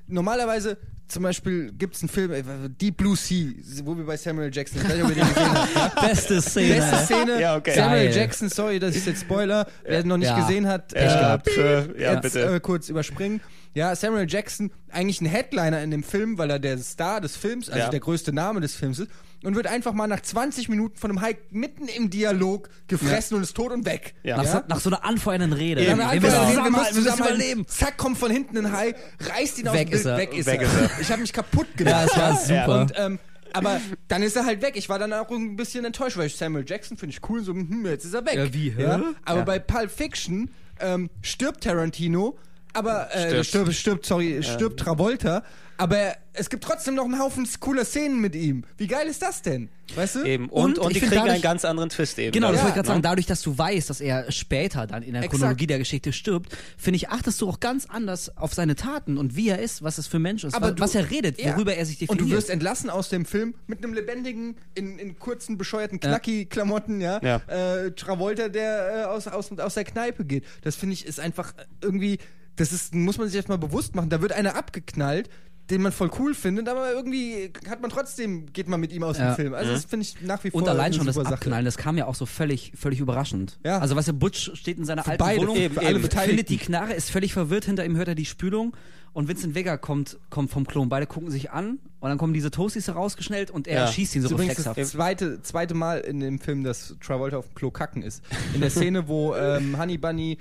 normalerweise 0.08 0.78
zum 1.08 1.24
Beispiel 1.24 1.72
gibt 1.74 1.96
es 1.96 2.02
einen 2.02 2.10
Film, 2.10 2.32
äh, 2.32 2.44
Deep 2.70 2.98
Blue 2.98 3.16
Sea, 3.18 3.52
wo 3.84 3.98
wir 3.98 4.06
bei 4.06 4.16
Samuel 4.18 4.50
Jackson, 4.54 4.80
ich 4.82 4.88
weiß 4.88 4.96
nicht, 4.96 5.04
ob 5.04 5.10
ihr 5.10 5.16
den 5.16 5.28
gesehen 5.28 5.54
habt. 5.54 5.76
Ja? 5.96 6.02
Beste 6.08 6.42
Szene. 6.42 6.76
Beste 6.76 6.98
Szene, 7.06 7.42
Ja, 7.42 7.58
okay. 7.58 7.76
Samuel 7.76 8.06
Geil. 8.08 8.16
Jackson, 8.16 8.50
sorry, 8.50 8.80
das 8.80 8.96
ist 8.96 9.08
jetzt 9.08 9.22
Spoiler, 9.22 9.68
wer 9.84 10.04
noch 10.06 10.18
nicht 10.18 10.28
Ja. 10.30 10.40
gesehen 10.40 10.68
hat, 10.68 10.94
Echt 10.94 11.16
äh, 11.16 11.20
gehabt. 11.20 11.48
Äh, 11.58 12.02
ja, 12.02 12.14
jetzt 12.14 12.22
bitte. 12.34 12.56
äh, 12.56 12.60
kurz 12.62 12.88
überspringen. 12.90 13.42
Ja, 13.74 13.96
Samuel 13.96 14.26
Jackson, 14.30 14.72
eigentlich 14.90 15.22
ein 15.22 15.26
Headliner 15.28 15.82
in 15.82 15.92
dem 15.92 16.04
Film, 16.04 16.38
weil 16.38 16.50
er 16.50 16.60
der 16.60 16.78
Star 16.78 17.22
des 17.22 17.36
Films, 17.38 17.70
also 17.70 17.80
Ja. 17.80 17.90
der 17.90 18.00
größte 18.02 18.34
Name 18.34 18.60
des 18.62 18.76
Films 18.76 19.00
ist, 19.00 19.12
und 19.44 19.56
wird 19.56 19.68
einfach 19.68 19.94
mal 19.94 20.08
nach 20.08 20.22
20 20.22 20.70
Minuten 20.70 20.98
von 20.98 21.10
einem 21.12 21.22
Hai 21.22 21.38
mitten 21.50 21.88
im 21.88 22.10
Dialog 22.10 22.70
gefressen 22.88 23.38
und 23.38 23.44
ist 23.44 23.56
tot 23.56 23.72
und 23.72 23.86
weg. 23.86 24.14
Ja. 24.24 24.38
Nach, 24.38 24.44
Ja? 24.46 24.52
So, 24.52 24.60
nach 24.68 24.80
so 24.80 24.90
einer 24.90 25.04
anfeuernden 25.04 25.54
Rede. 25.54 25.84
Dann 25.86 25.98
wir 25.98 26.10
einfach 26.10 26.30
müssen 26.30 26.42
reden, 26.42 26.64
wir 26.64 26.72
müssen 26.72 26.74
wir 26.74 26.82
müssen 26.84 26.96
zusammenhalten. 27.04 27.36
überleben. 27.36 27.68
Zack, 27.68 27.98
kommt 27.98 28.18
von 28.18 28.32
hinten 28.32 28.58
ein 28.58 28.72
Hai, 28.72 28.94
reißt 29.20 29.60
ihn 29.60 29.68
aus 29.68 29.76
Weg 29.76 29.90
dem 29.90 29.96
ist 29.98 30.04
Bild, 30.04 30.14
er. 30.14 30.18
weg 30.20 30.34
ist 30.38 30.46
Weg 30.48 30.62
er. 30.62 30.68
ist 30.68 30.92
er. 30.92 31.00
Ich 31.02 31.12
habe 31.12 31.22
mich 31.22 31.34
kaputt 31.34 31.68
gedacht. 31.76 32.12
Ja, 32.16 32.36
es 32.36 32.50
war 32.50 32.66
super. 32.66 32.82
Und, 32.82 32.94
ähm, 32.98 33.20
aber 33.54 33.82
dann 34.08 34.24
ist 34.24 34.36
er 34.38 34.46
halt 34.46 34.62
weg. 34.62 34.74
Ich 34.78 34.88
war 34.90 34.98
dann 35.00 35.12
auch 35.12 35.30
ein 35.30 35.56
bisschen 35.58 35.84
enttäuscht, 35.86 36.18
weil 36.18 36.28
ich 36.28 36.36
Samuel 36.38 36.64
Jackson 36.68 36.98
finde 36.98 37.16
ich 37.16 37.30
cool, 37.30 37.44
so, 37.44 37.54
hm, 37.54 37.86
jetzt 37.86 38.06
ist 38.06 38.14
er 38.14 38.26
weg. 38.26 38.36
Ja, 38.36 38.54
wie, 38.54 38.72
hä? 38.72 39.00
Aber 39.26 39.40
Ja. 39.40 39.44
bei 39.44 39.60
Pulp 39.60 39.92
Fiction 39.92 40.50
ähm, 40.80 41.10
stirbt 41.22 41.64
Tarantino, 41.64 42.38
aber 42.74 43.14
äh, 43.16 43.30
Stirbt. 43.44 43.46
stirbt, 43.48 43.74
stirbt, 43.74 44.06
sorry, 44.06 44.42
stirbt 44.44 44.80
Travolta, 44.80 45.44
aber 45.78 46.14
es 46.34 46.50
gibt 46.50 46.64
trotzdem 46.64 46.94
noch 46.96 47.06
einen 47.06 47.20
Haufen 47.20 47.48
cooler 47.60 47.84
Szenen 47.86 48.22
mit 48.22 48.36
ihm. 48.36 48.64
Wie 48.78 48.88
geil 48.88 49.08
ist 49.08 49.22
das 49.22 49.42
denn? 49.42 49.68
Weißt 49.96 50.16
du? 50.16 50.24
Eben. 50.24 50.48
Und, 50.48 50.78
Und 50.78 50.80
und, 50.80 50.92
ich 50.92 50.94
die 50.96 51.00
kriegen 51.02 51.16
dadurch- 51.16 51.34
einen 51.34 51.42
ganz 51.42 51.66
anderen 51.66 51.90
Twist 51.90 52.18
eben. 52.20 52.32
Genau, 52.32 52.48
das 52.52 52.58
Ja, 52.58 52.64
wollte 52.64 52.70
ich 52.70 52.76
gerade 52.76 52.88
ne? 52.88 52.94
sagen. 52.94 53.02
Dadurch, 53.02 53.26
dass 53.26 53.42
du 53.42 53.58
weißt, 53.58 53.90
dass 53.90 54.00
er 54.00 54.32
später 54.32 54.86
dann 54.88 55.04
in 55.04 55.14
der 55.14 55.24
Exakt. 55.24 55.40
Chronologie 55.40 55.68
der 55.68 55.80
Geschichte 55.80 56.14
stirbt, 56.14 56.56
finde 56.78 56.96
ich, 56.98 57.10
achtest 57.10 57.42
du 57.42 57.50
auch 57.50 57.60
ganz 57.60 57.88
anders 57.88 58.38
auf 58.38 58.54
seine 58.54 58.76
Taten 58.76 59.18
und 59.18 59.36
wie 59.36 59.50
er 59.50 59.60
ist, 59.60 59.82
was 59.84 59.98
es 59.98 60.08
für 60.08 60.18
ein 60.20 60.22
Mensch 60.22 60.44
ist, 60.46 60.54
Aber 60.54 60.68
wa- 60.68 60.72
du- 60.72 60.82
was 60.84 60.94
er 60.96 61.10
redet, 61.10 61.42
Ja. 61.42 61.56
worüber 61.56 61.74
er 61.76 61.86
sich 61.86 61.98
definiert. 61.98 62.22
Und 62.22 62.30
du 62.30 62.36
wirst 62.36 62.50
entlassen 62.52 62.90
aus 62.90 63.10
dem 63.10 63.26
Film 63.26 63.56
mit 63.68 63.84
einem 63.84 63.94
lebendigen, 63.94 64.56
in, 64.76 64.98
in 65.00 65.18
kurzen, 65.20 65.58
bescheuerten 65.58 66.00
Knacki-Klamotten, 66.00 67.02
ja. 67.02 67.20
Ja. 67.22 67.42
Äh, 67.48 67.92
Travolta, 67.92 68.48
der 68.50 69.02
äh, 69.02 69.04
aus, 69.06 69.28
aus, 69.28 69.52
aus 69.60 69.74
der 69.74 69.84
Kneipe 69.84 70.24
geht. 70.26 70.46
Das 70.62 70.76
finde 70.78 70.94
ich 70.94 71.06
ist 71.06 71.20
einfach 71.20 71.54
irgendwie, 71.82 72.20
das 72.56 72.72
ist, 72.74 72.94
muss 72.94 73.18
man 73.18 73.28
sich 73.28 73.36
erstmal 73.36 73.58
bewusst 73.58 73.96
machen. 73.96 74.10
Da 74.10 74.22
wird 74.22 74.32
einer 74.34 74.56
abgeknallt, 74.56 75.30
den 75.70 75.82
man 75.82 75.92
voll 75.94 76.12
cool 76.20 76.34
findet, 76.36 76.68
aber 76.68 76.92
irgendwie 76.92 77.54
hat 77.70 77.82
man 77.82 77.90
trotzdem, 77.90 78.52
geht 78.52 78.68
man 78.68 78.80
mit 78.82 78.92
ihm 78.92 79.04
aus 79.04 79.18
Ja. 79.18 79.32
dem 79.32 79.36
Film. 79.36 79.54
Also 79.54 79.72
das 79.72 79.86
finde 79.86 80.06
ich 80.06 80.22
nach 80.22 80.44
wie 80.44 80.52
vor 80.52 80.62
und 80.62 80.68
allein 80.68 80.92
schon 80.94 81.06
das 81.06 81.16
Sache. 81.16 81.28
Abknallen, 81.34 81.64
das 81.64 81.78
kam 81.78 81.98
ja 81.98 82.08
auch 82.08 82.16
so 82.16 82.26
völlig, 82.26 82.74
völlig 82.76 83.00
überraschend. 83.00 83.58
Ja. 83.64 83.78
Also, 83.80 83.96
weißt 83.96 84.10
du, 84.10 84.14
Butch 84.14 84.52
steht 84.56 84.78
in 84.78 84.86
seiner 84.86 85.08
alten 85.08 85.18
beide, 85.24 85.42
Wohnung, 85.42 85.56
eben, 85.56 85.76
für 85.76 85.80
Beteiligten. 85.82 86.20
findet 86.28 86.50
die 86.50 86.58
Knarre, 86.58 86.94
ist 86.94 87.10
völlig 87.10 87.32
verwirrt, 87.32 87.66
hinter 87.66 87.86
ihm 87.86 87.96
hört 87.96 88.10
er 88.10 88.16
die 88.16 88.26
Spülung 88.26 88.76
und 89.14 89.30
Vincent 89.30 89.56
Vega 89.56 89.78
kommt, 89.78 90.18
kommt 90.30 90.52
vom 90.52 90.68
Klo 90.68 90.82
und 90.82 90.90
beide 90.90 91.06
gucken 91.06 91.30
sich 91.32 91.52
an 91.52 91.80
und 92.02 92.10
dann 92.10 92.18
kommen 92.18 92.34
diese 92.34 92.52
Toasties 92.52 92.88
herausgeschnellt 92.88 93.50
und 93.50 93.68
er 93.68 93.82
Ja. 93.86 93.88
schießt 93.88 94.16
ihn 94.16 94.22
so 94.24 94.28
Das 94.28 94.32
ist 94.32 94.36
übrigens 94.36 94.52
reflexhaft. 94.60 94.78
das 94.78 94.92
zweite, 94.92 95.42
zweite 95.42 95.74
Mal 95.74 96.00
in 96.00 96.20
dem 96.20 96.40
Film, 96.40 96.64
dass 96.66 96.96
Travolta 97.02 97.38
auf 97.38 97.46
dem 97.48 97.56
Klo 97.56 97.72
kacken 97.72 98.02
ist. 98.04 98.22
In 98.54 98.60
der 98.62 98.72
Szene, 98.72 99.08
wo 99.08 99.36
ähm, 99.36 99.78
Honey 99.80 99.98
Bunny 99.98 100.38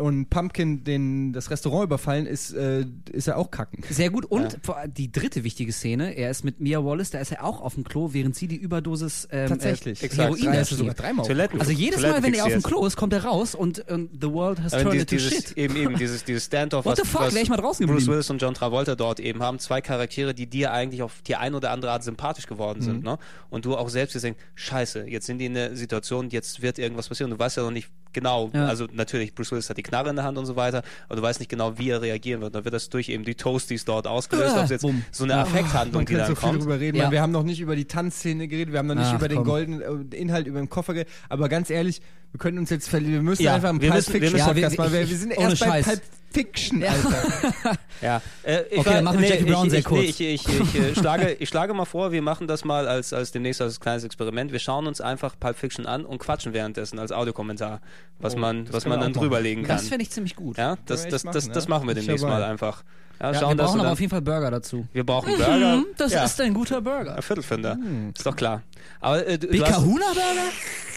und 0.00 0.28
Pumpkin 0.30 0.84
den, 0.84 1.32
das 1.32 1.50
Restaurant 1.50 1.84
überfallen, 1.84 2.26
ist, 2.26 2.52
äh, 2.52 2.84
ist 3.12 3.28
er 3.28 3.36
auch 3.38 3.50
kacken. 3.50 3.82
Sehr 3.90 4.10
gut. 4.10 4.24
Und 4.26 4.58
vor- 4.62 4.82
die 4.88 5.10
dritte 5.12 5.44
wichtige 5.44 5.72
Szene, 5.72 6.14
er 6.16 6.30
ist 6.30 6.44
mit 6.44 6.60
Mia 6.60 6.84
Wallace, 6.84 7.10
da 7.10 7.18
ist 7.20 7.32
er 7.32 7.44
auch 7.44 7.60
auf 7.60 7.74
dem 7.74 7.84
Klo, 7.84 8.10
während 8.12 8.34
sie 8.36 8.48
die 8.48 8.56
Überdosis 8.56 9.28
ähm, 9.30 9.48
Tatsächlich. 9.48 10.02
äh, 10.02 10.06
Exakt. 10.06 10.30
Heroin 10.36 10.52
Drei, 10.54 10.60
ist 10.60 10.70
sogar 10.70 10.94
dreimal. 10.94 11.26
Toiletten. 11.26 11.60
Also 11.60 11.72
jedes 11.72 12.00
Toiletten 12.00 12.20
Mal, 12.22 12.26
wenn 12.26 12.34
er 12.34 12.44
auf 12.44 12.48
dem 12.50 12.54
fixiert. 12.62 12.72
Klo 12.74 12.86
ist, 12.86 12.96
kommt 12.96 13.12
er 13.12 13.24
raus 13.24 13.54
und, 13.54 13.78
und 13.90 14.10
the 14.20 14.30
world 14.30 14.60
has 14.62 14.74
Aber 14.74 14.84
turned 14.84 15.10
dieses, 15.10 15.32
into 15.32 15.46
shit. 15.48 15.56
eben, 15.58 15.76
eben 15.76 15.96
dieses, 15.96 16.24
dieses 16.24 16.44
Standoff, 16.46 16.84
What 16.84 16.96
the 16.96 17.04
fuck, 17.08 17.32
wär 17.34 17.42
ich 17.42 17.48
mal 17.48 17.56
draußen 17.56 17.86
Bruce. 17.86 18.06
Willis 18.06 18.30
und 18.30 18.40
John 18.42 18.54
Travolta 18.54 18.94
dort 18.96 19.20
eben 19.20 19.42
haben, 19.42 19.58
zwei 19.58 19.80
Charaktere, 19.80 20.34
die 20.34 20.46
dir 20.46 20.72
eigentlich 20.72 21.02
auf 21.02 21.22
die 21.26 21.36
ein 21.36 21.54
oder 21.54 21.70
andere 21.70 21.92
Art 21.92 22.02
sympathisch 22.04 22.46
geworden 22.46 22.82
sind, 22.82 22.98
Mhm. 22.98 23.02
ne? 23.04 23.18
Und 23.50 23.64
du 23.64 23.76
auch 23.76 23.88
selbst 23.88 24.14
dir 24.14 24.20
denkst, 24.20 24.40
scheiße, 24.54 25.06
jetzt 25.08 25.26
sind 25.26 25.38
die 25.38 25.46
in 25.46 25.54
der 25.54 25.76
Situation, 25.76 26.30
jetzt 26.30 26.62
wird 26.62 26.78
irgendwas 26.78 27.08
passieren. 27.08 27.30
Du 27.30 27.38
weißt 27.38 27.56
ja 27.56 27.62
noch 27.62 27.70
nicht 27.70 27.88
genau, 28.14 28.50
Ja. 28.54 28.66
also 28.66 28.86
natürlich, 28.92 29.34
Bruce 29.34 29.52
Willis 29.52 29.68
hat 29.68 29.76
die 29.76 29.82
Knarre 29.82 30.08
in 30.10 30.16
der 30.16 30.24
Hand 30.24 30.38
und 30.38 30.46
so 30.46 30.56
weiter, 30.56 30.82
aber 31.08 31.16
du 31.16 31.22
weißt 31.22 31.40
nicht 31.40 31.50
genau, 31.50 31.76
wie 31.78 31.90
er 31.90 32.00
reagieren 32.00 32.40
wird. 32.40 32.54
Da 32.54 32.64
wird 32.64 32.72
das 32.74 32.88
durch 32.88 33.10
eben 33.10 33.24
die 33.24 33.34
Toasties 33.34 33.84
dort 33.84 34.06
ausgelöst, 34.06 34.54
Ah, 34.54 34.58
ob 34.60 34.64
es 34.64 34.70
jetzt 34.70 34.82
bumm. 34.82 35.04
so 35.10 35.24
eine 35.24 35.36
Affekthandlung, 35.36 36.00
Man 36.04 36.06
die 36.06 36.14
dann 36.14 36.28
so 36.28 36.34
viel 36.34 36.48
kommt. 36.48 36.62
drüber 36.62 36.80
reden. 36.80 36.96
Ja. 36.96 37.10
Wir 37.10 37.20
haben 37.20 37.32
noch 37.32 37.42
nicht 37.42 37.60
über 37.60 37.76
die 37.76 37.84
Tanzszene 37.84 38.48
geredet, 38.48 38.72
wir 38.72 38.78
haben 38.78 38.86
noch 38.86 38.94
nicht 38.94 39.04
Ach, 39.06 39.16
über 39.18 39.28
den 39.28 39.38
komm. 39.38 39.46
goldenen 39.46 40.12
äh, 40.12 40.16
Inhalt, 40.16 40.46
über 40.46 40.58
den 40.60 40.70
Koffer 40.70 40.94
geredet. 40.94 41.12
Aber 41.28 41.48
ganz 41.50 41.68
ehrlich, 41.68 42.00
wir 42.32 42.38
können 42.38 42.58
uns 42.58 42.70
jetzt 42.70 42.88
verlieren. 42.88 43.12
Wir 43.14 43.22
müssen 43.22 43.42
Ja, 43.42 43.54
einfach 43.56 43.72
wir 43.72 43.90
Pulp 43.90 43.94
wir 44.06 44.12
Fiction 44.12 44.40
Podcast 44.40 44.56
wir- 44.78 44.84
machen, 44.84 44.94
ich- 45.02 45.10
wir 45.10 45.16
sind 45.18 45.30
erst 45.32 45.60
bei 45.60 45.66
Scheiß. 45.66 45.86
Pulp 45.86 46.00
Fiction, 46.34 46.80
Ja. 46.82 46.90
Alter. 46.90 47.78
Ja, 48.02 48.20
äh, 48.42 48.62
ich 48.70 48.78
Okay, 48.80 48.90
dann 48.94 49.04
machen 49.04 49.20
wir 49.20 49.28
Jackie 49.28 49.44
Brown 49.44 49.66
ich, 49.66 49.70
sehr 49.70 49.78
ich, 49.78 49.84
kurz. 49.86 50.00
Nee, 50.00 50.06
ich, 50.08 50.20
ich, 50.20 50.74
ich, 50.74 50.94
schlage, 50.98 51.36
ich 51.38 51.48
schlage 51.48 51.72
mal 51.72 51.84
vor, 51.84 52.12
wir 52.12 52.20
machen 52.20 52.46
das 52.48 52.64
mal 52.64 52.86
als, 52.86 53.12
als 53.12 53.32
demnächst 53.32 53.62
als 53.62 53.80
kleines 53.80 54.04
Experiment. 54.04 54.52
Wir 54.52 54.58
schauen 54.58 54.86
uns 54.86 55.00
einfach 55.00 55.38
Pulp 55.38 55.56
Fiction 55.56 55.86
an 55.86 56.04
und 56.04 56.18
quatschen 56.18 56.52
währenddessen 56.52 56.98
als 56.98 57.12
Audiokommentar, 57.12 57.80
was 58.18 58.34
Oh, 58.34 58.38
man, 58.38 58.64
das 58.66 58.74
was 58.74 58.86
man 58.86 59.00
dann 59.00 59.12
drüberlegen 59.12 59.64
kann. 59.64 59.76
Das 59.76 59.88
fände 59.88 60.02
ich 60.02 60.10
ziemlich 60.10 60.36
gut. 60.36 60.58
ja, 60.58 60.76
das, 60.86 61.04
das, 61.08 61.22
das, 61.22 61.24
machen, 61.24 61.52
das 61.52 61.64
ja. 61.64 61.70
machen 61.70 61.88
wir 61.88 61.94
demnächst 61.94 62.26
mal 62.26 62.42
einfach. 62.42 62.82
Ja, 63.20 63.32
Ja, 63.32 63.40
schauen, 63.40 63.56
wir 63.56 63.64
brauchen 63.64 63.80
aber 63.80 63.92
auf 63.92 64.00
jeden 64.00 64.10
Fall 64.10 64.22
Burger 64.22 64.50
dazu. 64.50 64.86
wir 64.92 65.04
brauchen 65.04 65.34
Burger. 65.36 65.76
Mhm, 65.76 65.86
das 65.96 66.12
ja, 66.12 66.24
ist 66.24 66.40
ein 66.40 66.52
guter 66.54 66.80
Burger. 66.80 67.16
ein 67.16 67.22
Viertelfinder. 67.22 67.78
Ist 68.14 68.26
doch 68.26 68.36
klar. 68.36 68.62
Aber 69.00 69.26
äh, 69.26 69.38
du, 69.38 69.48
Big 69.48 69.64
Kahuna 69.64 70.06
Burger? 70.06 70.50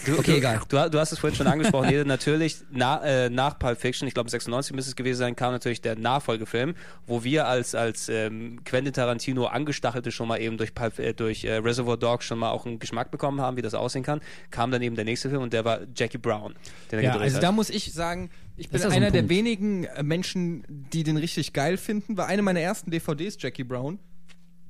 Du, 0.06 0.18
Okay, 0.18 0.32
du, 0.32 0.36
egal. 0.38 0.60
Du, 0.68 0.90
du 0.90 0.98
hast 1.00 1.12
es 1.12 1.18
vorhin 1.18 1.36
schon 1.36 1.46
angesprochen, 1.48 1.90
Ede, 1.90 2.04
natürlich 2.06 2.58
na, 2.70 3.02
äh, 3.02 3.28
nach 3.30 3.58
Pulp 3.58 3.78
Fiction, 3.80 4.06
ich 4.08 4.14
glaube 4.14 4.30
96 4.30 4.74
müsste 4.74 4.90
es 4.90 4.96
gewesen 4.96 5.18
sein, 5.18 5.36
kam 5.36 5.52
natürlich 5.52 5.80
der 5.82 5.96
Nachfolgefilm, 5.96 6.74
wo 7.06 7.24
wir 7.24 7.46
als, 7.46 7.74
als 7.74 8.08
ähm, 8.08 8.60
Quentin 8.64 8.92
Tarantino 8.92 9.46
Angestachelte 9.46 10.10
schon 10.12 10.28
mal 10.28 10.40
eben 10.40 10.56
durch, 10.56 10.72
Pulp, 10.74 10.98
äh, 10.98 11.12
durch 11.14 11.44
äh, 11.44 11.56
Reservoir 11.56 11.96
Dogs 11.96 12.24
schon 12.24 12.38
mal 12.38 12.50
auch 12.50 12.64
einen 12.64 12.78
Geschmack 12.78 13.10
bekommen 13.10 13.40
haben, 13.40 13.56
wie 13.56 13.62
das 13.62 13.74
aussehen 13.74 14.02
kann, 14.04 14.20
kam 14.50 14.70
dann 14.70 14.82
eben 14.82 14.94
der 14.96 15.04
nächste 15.04 15.28
Film 15.30 15.42
und 15.42 15.52
der 15.52 15.64
war 15.64 15.80
Jackie 15.94 16.18
Brown, 16.18 16.54
Ja, 16.92 17.16
also 17.16 17.36
hat. 17.36 17.42
da 17.42 17.52
muss 17.52 17.68
ich 17.68 17.92
sagen, 17.92 18.30
ich 18.58 18.68
bin 18.68 18.80
ja 18.80 18.88
so 18.88 18.90
ein 18.90 19.02
einer 19.02 19.10
der 19.10 19.28
wenigen 19.28 19.84
äh, 19.84 20.02
Menschen, 20.02 20.64
die 20.68 21.04
den 21.04 21.16
richtig 21.16 21.52
geil 21.52 21.76
finden. 21.76 22.16
War 22.16 22.26
eine 22.26 22.42
meiner 22.42 22.60
ersten 22.60 22.90
DVDs, 22.90 23.36
Jackie 23.40 23.64
Brown. 23.64 23.98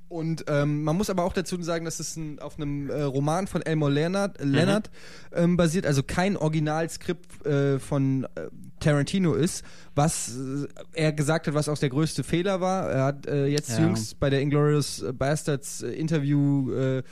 Und 0.08 0.44
ähm, 0.48 0.84
man 0.84 0.96
muss 0.96 1.10
aber 1.10 1.24
auch 1.24 1.34
dazu 1.34 1.60
sagen, 1.62 1.84
dass 1.84 2.00
es 2.00 2.16
ein, 2.16 2.38
auf 2.38 2.56
einem 2.58 2.88
äh, 2.88 3.02
Roman 3.02 3.46
von 3.46 3.60
Elmore 3.62 3.92
Leonard, 3.92 4.42
Mhm. 4.42 4.52
Leonard 4.52 4.90
ähm, 5.32 5.56
basiert, 5.56 5.84
also 5.84 6.02
kein 6.02 6.36
Originalskript 6.36 7.44
äh, 7.46 7.78
von 7.78 8.24
äh, 8.24 8.48
Tarantino 8.80 9.34
ist, 9.34 9.64
was 9.94 10.36
äh, 10.36 10.66
er 10.94 11.12
gesagt 11.12 11.46
hat, 11.46 11.54
was 11.54 11.68
auch 11.68 11.78
der 11.78 11.88
größte 11.90 12.22
Fehler 12.24 12.60
war. 12.60 12.90
Er 12.90 13.04
hat 13.04 13.26
äh, 13.26 13.46
jetzt 13.46 13.70
Ja. 13.70 13.80
jüngst 13.80 14.18
bei 14.20 14.30
der 14.30 14.40
Inglourious 14.40 15.04
Bastards 15.14 15.82
äh, 15.82 15.90
Interview 15.92 16.72
äh, 16.72 17.02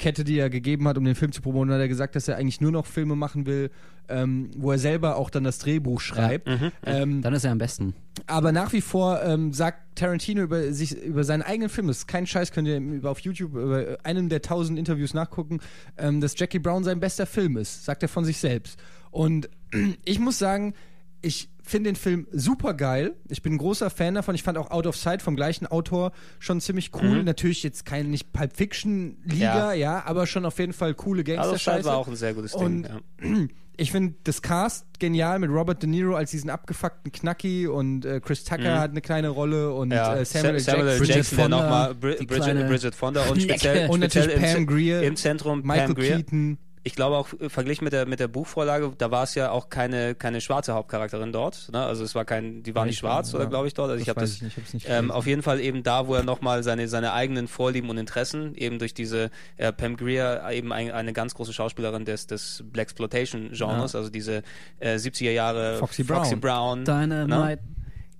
die 0.00 0.38
er 0.38 0.48
gegeben 0.50 0.86
hat, 0.86 0.96
um 0.96 1.04
den 1.04 1.14
Film 1.14 1.32
zu 1.32 1.42
promoten, 1.42 1.72
hat 1.72 1.80
er 1.80 1.88
gesagt, 1.88 2.14
dass 2.16 2.28
er 2.28 2.36
eigentlich 2.36 2.60
nur 2.60 2.70
noch 2.70 2.86
Filme 2.86 3.16
machen 3.16 3.46
will, 3.46 3.70
ähm, 4.08 4.50
wo 4.56 4.70
er 4.72 4.78
selber 4.78 5.16
auch 5.16 5.28
dann 5.28 5.44
das 5.44 5.58
Drehbuch 5.58 6.00
schreibt. 6.00 6.46
Mhm. 6.48 6.72
Ähm, 6.84 7.22
Dann 7.22 7.34
ist 7.34 7.44
er 7.44 7.52
am 7.52 7.58
besten. 7.58 7.94
aber 8.26 8.52
nach 8.52 8.72
wie 8.72 8.80
vor 8.80 9.22
ähm, 9.22 9.52
sagt 9.52 9.96
Tarantino 9.96 10.42
über 10.42 10.72
sich 10.72 10.96
über 11.02 11.24
seinen 11.24 11.42
eigenen 11.42 11.68
Film, 11.68 11.88
das 11.88 11.98
ist 11.98 12.06
kein 12.08 12.26
Scheiß, 12.26 12.52
könnt 12.52 12.68
ihr 12.68 12.78
über, 12.78 13.10
auf 13.10 13.18
YouTube 13.20 13.54
über 13.54 13.98
einem 14.04 14.28
der 14.28 14.40
tausend 14.40 14.78
Interviews 14.78 15.14
nachgucken, 15.14 15.58
ähm, 15.98 16.20
dass 16.20 16.38
Jackie 16.38 16.58
Brown 16.60 16.84
sein 16.84 17.00
bester 17.00 17.26
Film 17.26 17.56
ist, 17.56 17.84
sagt 17.84 18.02
er 18.02 18.08
von 18.08 18.24
sich 18.24 18.38
selbst. 18.38 18.78
Und 19.10 19.50
ich 20.04 20.18
muss 20.20 20.38
sagen, 20.38 20.74
ich 21.22 21.48
finde 21.62 21.90
den 21.90 21.96
Film 21.96 22.26
super 22.32 22.74
geil. 22.74 23.14
Ich 23.28 23.42
bin 23.42 23.54
ein 23.54 23.58
großer 23.58 23.90
Fan 23.90 24.14
davon. 24.14 24.34
Ich 24.34 24.42
fand 24.42 24.56
auch 24.56 24.70
Out 24.70 24.86
of 24.86 24.96
Sight 24.96 25.20
vom 25.20 25.36
gleichen 25.36 25.66
Autor 25.66 26.12
schon 26.38 26.60
ziemlich 26.60 26.92
cool. 26.94 27.22
Natürlich 27.24 27.62
jetzt 27.62 27.84
kein 27.84 28.10
nicht 28.10 28.32
Pulp 28.32 28.56
Fiction 28.56 29.18
Liga, 29.24 29.74
ja. 29.74 30.02
aber 30.06 30.26
schon 30.26 30.46
auf 30.46 30.58
jeden 30.58 30.72
Fall 30.72 30.94
coole 30.94 31.24
Gangster 31.24 31.58
Scheiß 31.58 31.84
war 31.84 31.96
auch 31.96 32.08
ein 32.08 32.16
sehr 32.16 32.32
gutes 32.34 32.52
Ding. 32.52 32.62
Und 32.62 32.88
Ja. 32.88 33.00
ich 33.76 33.92
finde 33.92 34.14
das 34.24 34.40
Cast 34.42 34.86
genial 34.98 35.38
mit 35.38 35.50
Robert 35.50 35.82
De 35.82 35.88
Niro 35.90 36.14
als 36.16 36.30
diesen 36.30 36.48
abgefuckten 36.50 37.12
Knacki 37.12 37.66
und 37.66 38.04
äh, 38.04 38.20
Chris 38.20 38.44
Tucker 38.44 38.80
hat 38.80 38.90
eine 38.92 39.00
kleine 39.02 39.28
Rolle 39.28 39.72
und 39.74 39.90
Ja, 39.92 40.16
äh, 40.16 40.24
Samuel, 40.24 40.54
L. 40.54 40.60
Samuel. 40.60 40.86
Jackson. 40.88 41.06
Jackson, 41.06 41.36
der 41.36 41.44
Fonda, 41.44 41.62
nochmal 41.62 41.94
Bridget, 41.94 42.68
Bridget 42.68 42.94
Fonda 42.94 43.22
und 43.28 43.42
speziell, 43.42 43.88
Und 43.90 44.02
speziell 44.02 44.26
natürlich 44.26 44.36
im, 44.36 44.42
Pam 44.42 44.60
Ze- 44.60 44.66
Grier, 44.66 45.02
im 45.02 45.16
Zentrum 45.16 45.60
Michael 45.62 45.86
Pam 45.86 45.94
Grier. 45.94 46.16
Keaton. 46.16 46.58
Ich 46.82 46.94
glaube 46.94 47.16
auch 47.16 47.28
äh, 47.40 47.48
verglichen 47.48 47.84
mit 47.84 47.92
der 47.92 48.06
mit 48.06 48.20
der 48.20 48.28
Buchvorlage, 48.28 48.92
da 48.98 49.10
war 49.10 49.24
es 49.24 49.34
ja 49.34 49.50
auch 49.50 49.68
keine 49.68 50.14
keine 50.14 50.40
schwarze 50.40 50.74
Hauptcharakterin 50.74 51.32
dort. 51.32 51.68
Ne? 51.72 51.80
Also 51.84 52.04
es 52.04 52.14
war 52.14 52.24
kein, 52.24 52.62
die 52.62 52.74
war 52.74 52.86
nicht 52.86 52.98
schwarz 52.98 53.34
oder 53.34 53.44
Ja. 53.44 53.50
glaube 53.50 53.68
ich 53.68 53.74
dort. 53.74 53.90
Also 53.90 54.00
ich 54.00 54.06
Das 54.06 54.16
habe 54.16 54.22
weiß 54.22 54.38
das 54.38 54.48
ich 54.48 54.56
nicht, 54.56 54.84
ich 54.84 54.90
ähm, 54.90 55.10
auf 55.10 55.26
jeden 55.26 55.42
Fall 55.42 55.60
eben 55.60 55.82
da, 55.82 56.06
wo 56.06 56.14
er 56.14 56.22
nochmal 56.24 56.62
seine 56.62 56.88
seine 56.88 57.12
eigenen 57.12 57.48
Vorlieben 57.48 57.88
und 57.90 57.98
Interessen 57.98 58.54
eben 58.54 58.78
durch 58.78 58.94
diese 58.94 59.30
äh, 59.56 59.72
Pam 59.72 59.96
Grier 59.96 60.42
eben 60.50 60.72
ein, 60.72 60.90
eine 60.90 61.12
ganz 61.12 61.34
große 61.34 61.52
Schauspielerin 61.52 62.04
des 62.04 62.26
des 62.26 62.64
Black 62.66 62.88
Exploitation 62.88 63.50
Genres, 63.52 63.94
also 63.94 64.08
diese 64.10 64.42
äh, 64.80 64.94
70er 64.96 65.30
Jahre 65.30 65.76
Foxy 65.76 66.04
Foxy 66.04 66.36
Brown. 66.36 66.84
Brown 66.84 67.10
Dynamite. 67.10 67.62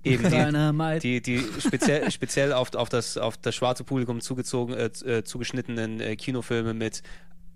eben 0.03 0.23
die, 0.23 0.29
Dynamite. 0.29 0.99
die, 0.99 1.21
die 1.21 1.43
speziell, 1.59 2.09
speziell 2.11 2.53
auf, 2.53 2.73
auf, 2.75 2.87
das, 2.89 3.17
auf 3.17 3.35
das 3.37 3.55
schwarze 3.55 3.83
Publikum 3.83 4.21
zugezogen, 4.21 4.73
äh, 4.75 4.85
äh, 5.05 5.23
zugeschnittenen 5.23 5.99
äh, 5.99 6.15
Kinofilme 6.15 6.73
mit 6.73 7.01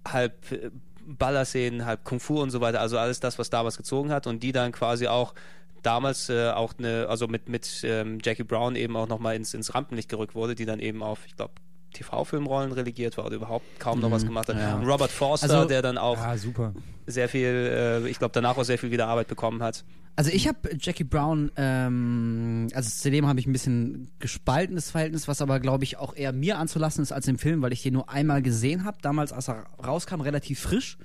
halb 0.08 0.52
äh, 0.52 0.70
Ballerszenen, 1.06 1.86
halt 1.86 2.04
Kung 2.04 2.20
Fu 2.20 2.42
und 2.42 2.50
so 2.50 2.62
weiter, 2.62 2.82
also 2.82 2.98
alles 2.98 3.20
das, 3.20 3.40
was 3.40 3.50
damals 3.50 3.78
gezogen 3.78 4.12
hat 4.12 4.28
und 4.28 4.44
die 4.44 4.52
dann 4.52 4.72
quasi 4.72 5.08
auch 5.08 5.34
damals 5.82 6.30
äh, 6.30 6.50
auch 6.50 6.74
eine, 6.78 7.08
also 7.10 7.28
mit, 7.28 7.50
mit 7.50 7.82
ähm, 7.84 8.20
Jackie 8.24 8.44
Brown 8.44 8.76
eben 8.76 8.96
auch 8.96 9.08
nochmal 9.08 9.36
ins, 9.36 9.54
ins 9.54 9.76
Rampenlicht 9.76 10.10
gerückt 10.10 10.36
wurde, 10.36 10.56
die 10.56 10.66
dann 10.66 10.80
eben 10.80 11.04
auf, 11.04 11.26
ich 11.26 11.36
glaube, 11.36 11.54
TV-Filmrollen 11.94 12.72
relegiert 12.72 13.18
war 13.18 13.26
oder 13.26 13.36
überhaupt 13.36 13.66
kaum 13.80 14.00
noch 14.00 14.12
was 14.12 14.26
gemacht 14.26 14.50
hat. 14.50 14.58
ja. 14.58 14.80
Robert 14.80 15.12
Forster, 15.12 15.50
Also- 15.54 15.68
der 15.68 15.82
dann 15.82 15.98
auch 15.98 16.18
super. 16.38 16.74
sehr 17.08 17.30
viel, 17.30 17.46
äh, 18.04 18.08
ich 18.10 18.20
glaube, 18.20 18.32
danach 18.34 18.58
auch 18.58 18.64
sehr 18.64 18.78
viel 18.78 18.92
wieder 18.92 19.08
Arbeit 19.08 19.28
bekommen 19.28 19.62
hat. 19.64 19.84
Also 20.16 20.30
ich 20.32 20.48
habe 20.48 20.58
Jackie 20.80 21.04
Brown, 21.04 21.52
ähm, 21.56 22.68
also 22.76 22.88
zu 22.90 23.10
dem 23.10 23.26
habe 23.28 23.40
ich 23.40 23.48
ein 23.48 23.52
bisschen 23.52 24.12
gespaltenes 24.20 24.92
Verhältnis, 24.92 25.28
was 25.28 25.42
aber 25.42 25.60
glaube 25.60 25.84
ich 25.86 25.98
auch 25.98 26.16
eher 26.16 26.32
mir 26.32 26.60
anzulassen 26.60 27.02
ist 27.02 27.12
als 27.12 27.28
im 27.28 27.40
Film, 27.40 27.62
weil 27.64 27.74
ich 27.74 27.82
den 27.82 27.94
nur 27.94 28.10
einmal 28.10 28.42
gesehen 28.44 28.86
habe, 28.86 28.98
damals 29.02 29.32
als 29.34 29.50
er 29.50 29.66
rauskam, 29.84 30.22
relativ 30.22 30.60
frisch. 30.60 30.98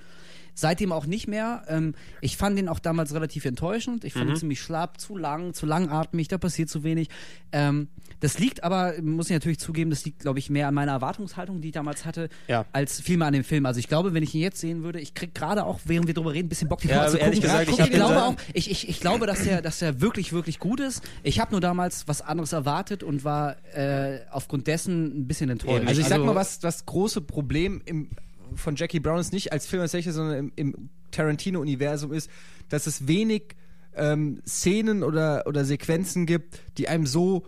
Seitdem 0.59 0.91
auch 0.91 1.05
nicht 1.05 1.27
mehr. 1.27 1.63
Ähm, 1.67 1.95
ich 2.21 2.37
fand 2.37 2.57
den 2.57 2.67
auch 2.69 2.79
damals 2.79 3.13
relativ 3.13 3.45
enttäuschend. 3.45 4.03
Ich 4.03 4.13
fand 4.13 4.29
ihn 4.29 4.35
ziemlich 4.35 4.61
schlapp, 4.61 4.99
zu 4.99 5.17
lang, 5.17 5.53
zu 5.53 5.65
langatmig, 5.65 6.27
da 6.27 6.37
passiert 6.37 6.69
zu 6.69 6.83
wenig. 6.83 7.09
Ähm, 7.51 7.87
das 8.21 8.37
liegt 8.37 8.63
aber, 8.63 8.93
muss 9.01 9.27
ich 9.27 9.33
natürlich 9.33 9.59
zugeben, 9.59 9.89
das 9.89 10.03
liegt, 10.03 10.19
glaube 10.19 10.39
ich, 10.39 10.49
mehr 10.49 10.67
an 10.67 10.73
meiner 10.73 10.91
Erwartungshaltung, 10.91 11.61
die 11.61 11.69
ich 11.69 11.73
damals 11.73 12.05
hatte, 12.05 12.27
Ja. 12.47 12.65
als 12.73 12.99
vielmehr 12.99 13.27
an 13.27 13.33
dem 13.33 13.45
Film. 13.45 13.65
Also 13.65 13.79
ich 13.79 13.87
glaube, 13.87 14.13
wenn 14.13 14.23
ich 14.23 14.35
ihn 14.35 14.41
jetzt 14.41 14.59
sehen 14.59 14.83
würde, 14.83 14.99
ich 14.99 15.13
krieg 15.13 15.33
gerade 15.33 15.63
auch, 15.65 15.79
während 15.85 16.07
wir 16.07 16.13
drüber 16.13 16.33
reden, 16.33 16.47
ein 16.47 16.49
bisschen 16.49 16.67
Bock, 16.67 16.81
den 16.81 16.89
Ja, 16.91 16.97
mal 16.97 17.09
zu 17.09 17.17
ehrlich 17.17 17.41
gucken. 17.41 17.57
gesagt, 17.65 17.69
ich 17.79 17.85
ich, 17.85 17.91
glaube 17.91 18.23
auch, 18.23 18.35
ich, 18.53 18.69
ich, 18.71 18.89
ich 18.89 18.99
glaube, 18.99 19.25
dass 19.25 19.43
der, 19.43 19.61
dass 19.61 19.79
der 19.79 20.01
wirklich, 20.01 20.33
wirklich 20.33 20.59
gut 20.59 20.81
ist. 20.81 21.01
Ich 21.23 21.39
habe 21.39 21.51
nur 21.51 21.61
damals 21.61 22.07
was 22.09 22.21
anderes 22.21 22.51
erwartet 22.51 23.03
und 23.03 23.23
war 23.23 23.55
äh, 23.73 24.19
aufgrund 24.31 24.67
dessen 24.67 25.21
ein 25.21 25.27
bisschen 25.27 25.49
enttäuscht. 25.49 25.87
Also 25.87 26.01
ich 26.01 26.07
sag 26.07 26.21
mal, 26.23 26.35
was 26.35 26.59
das 26.59 26.85
große 26.85 27.21
Problem 27.21 27.81
im, 27.85 28.09
von 28.55 28.75
Jackie 28.75 28.99
Brown 28.99 29.19
ist 29.19 29.33
nicht 29.33 29.51
als 29.51 29.65
Film 29.67 29.81
als 29.81 29.91
solches, 29.91 30.15
sondern 30.15 30.37
im, 30.37 30.51
im 30.55 30.89
Tarantino-Universum 31.11 32.13
ist, 32.13 32.29
dass 32.69 32.87
es 32.87 33.07
wenig 33.07 33.55
ähm, 33.95 34.41
Szenen 34.47 35.03
oder, 35.03 35.43
oder 35.47 35.65
Sequenzen 35.65 36.25
gibt, 36.25 36.61
die 36.77 36.87
einem 36.87 37.05
so 37.05 37.45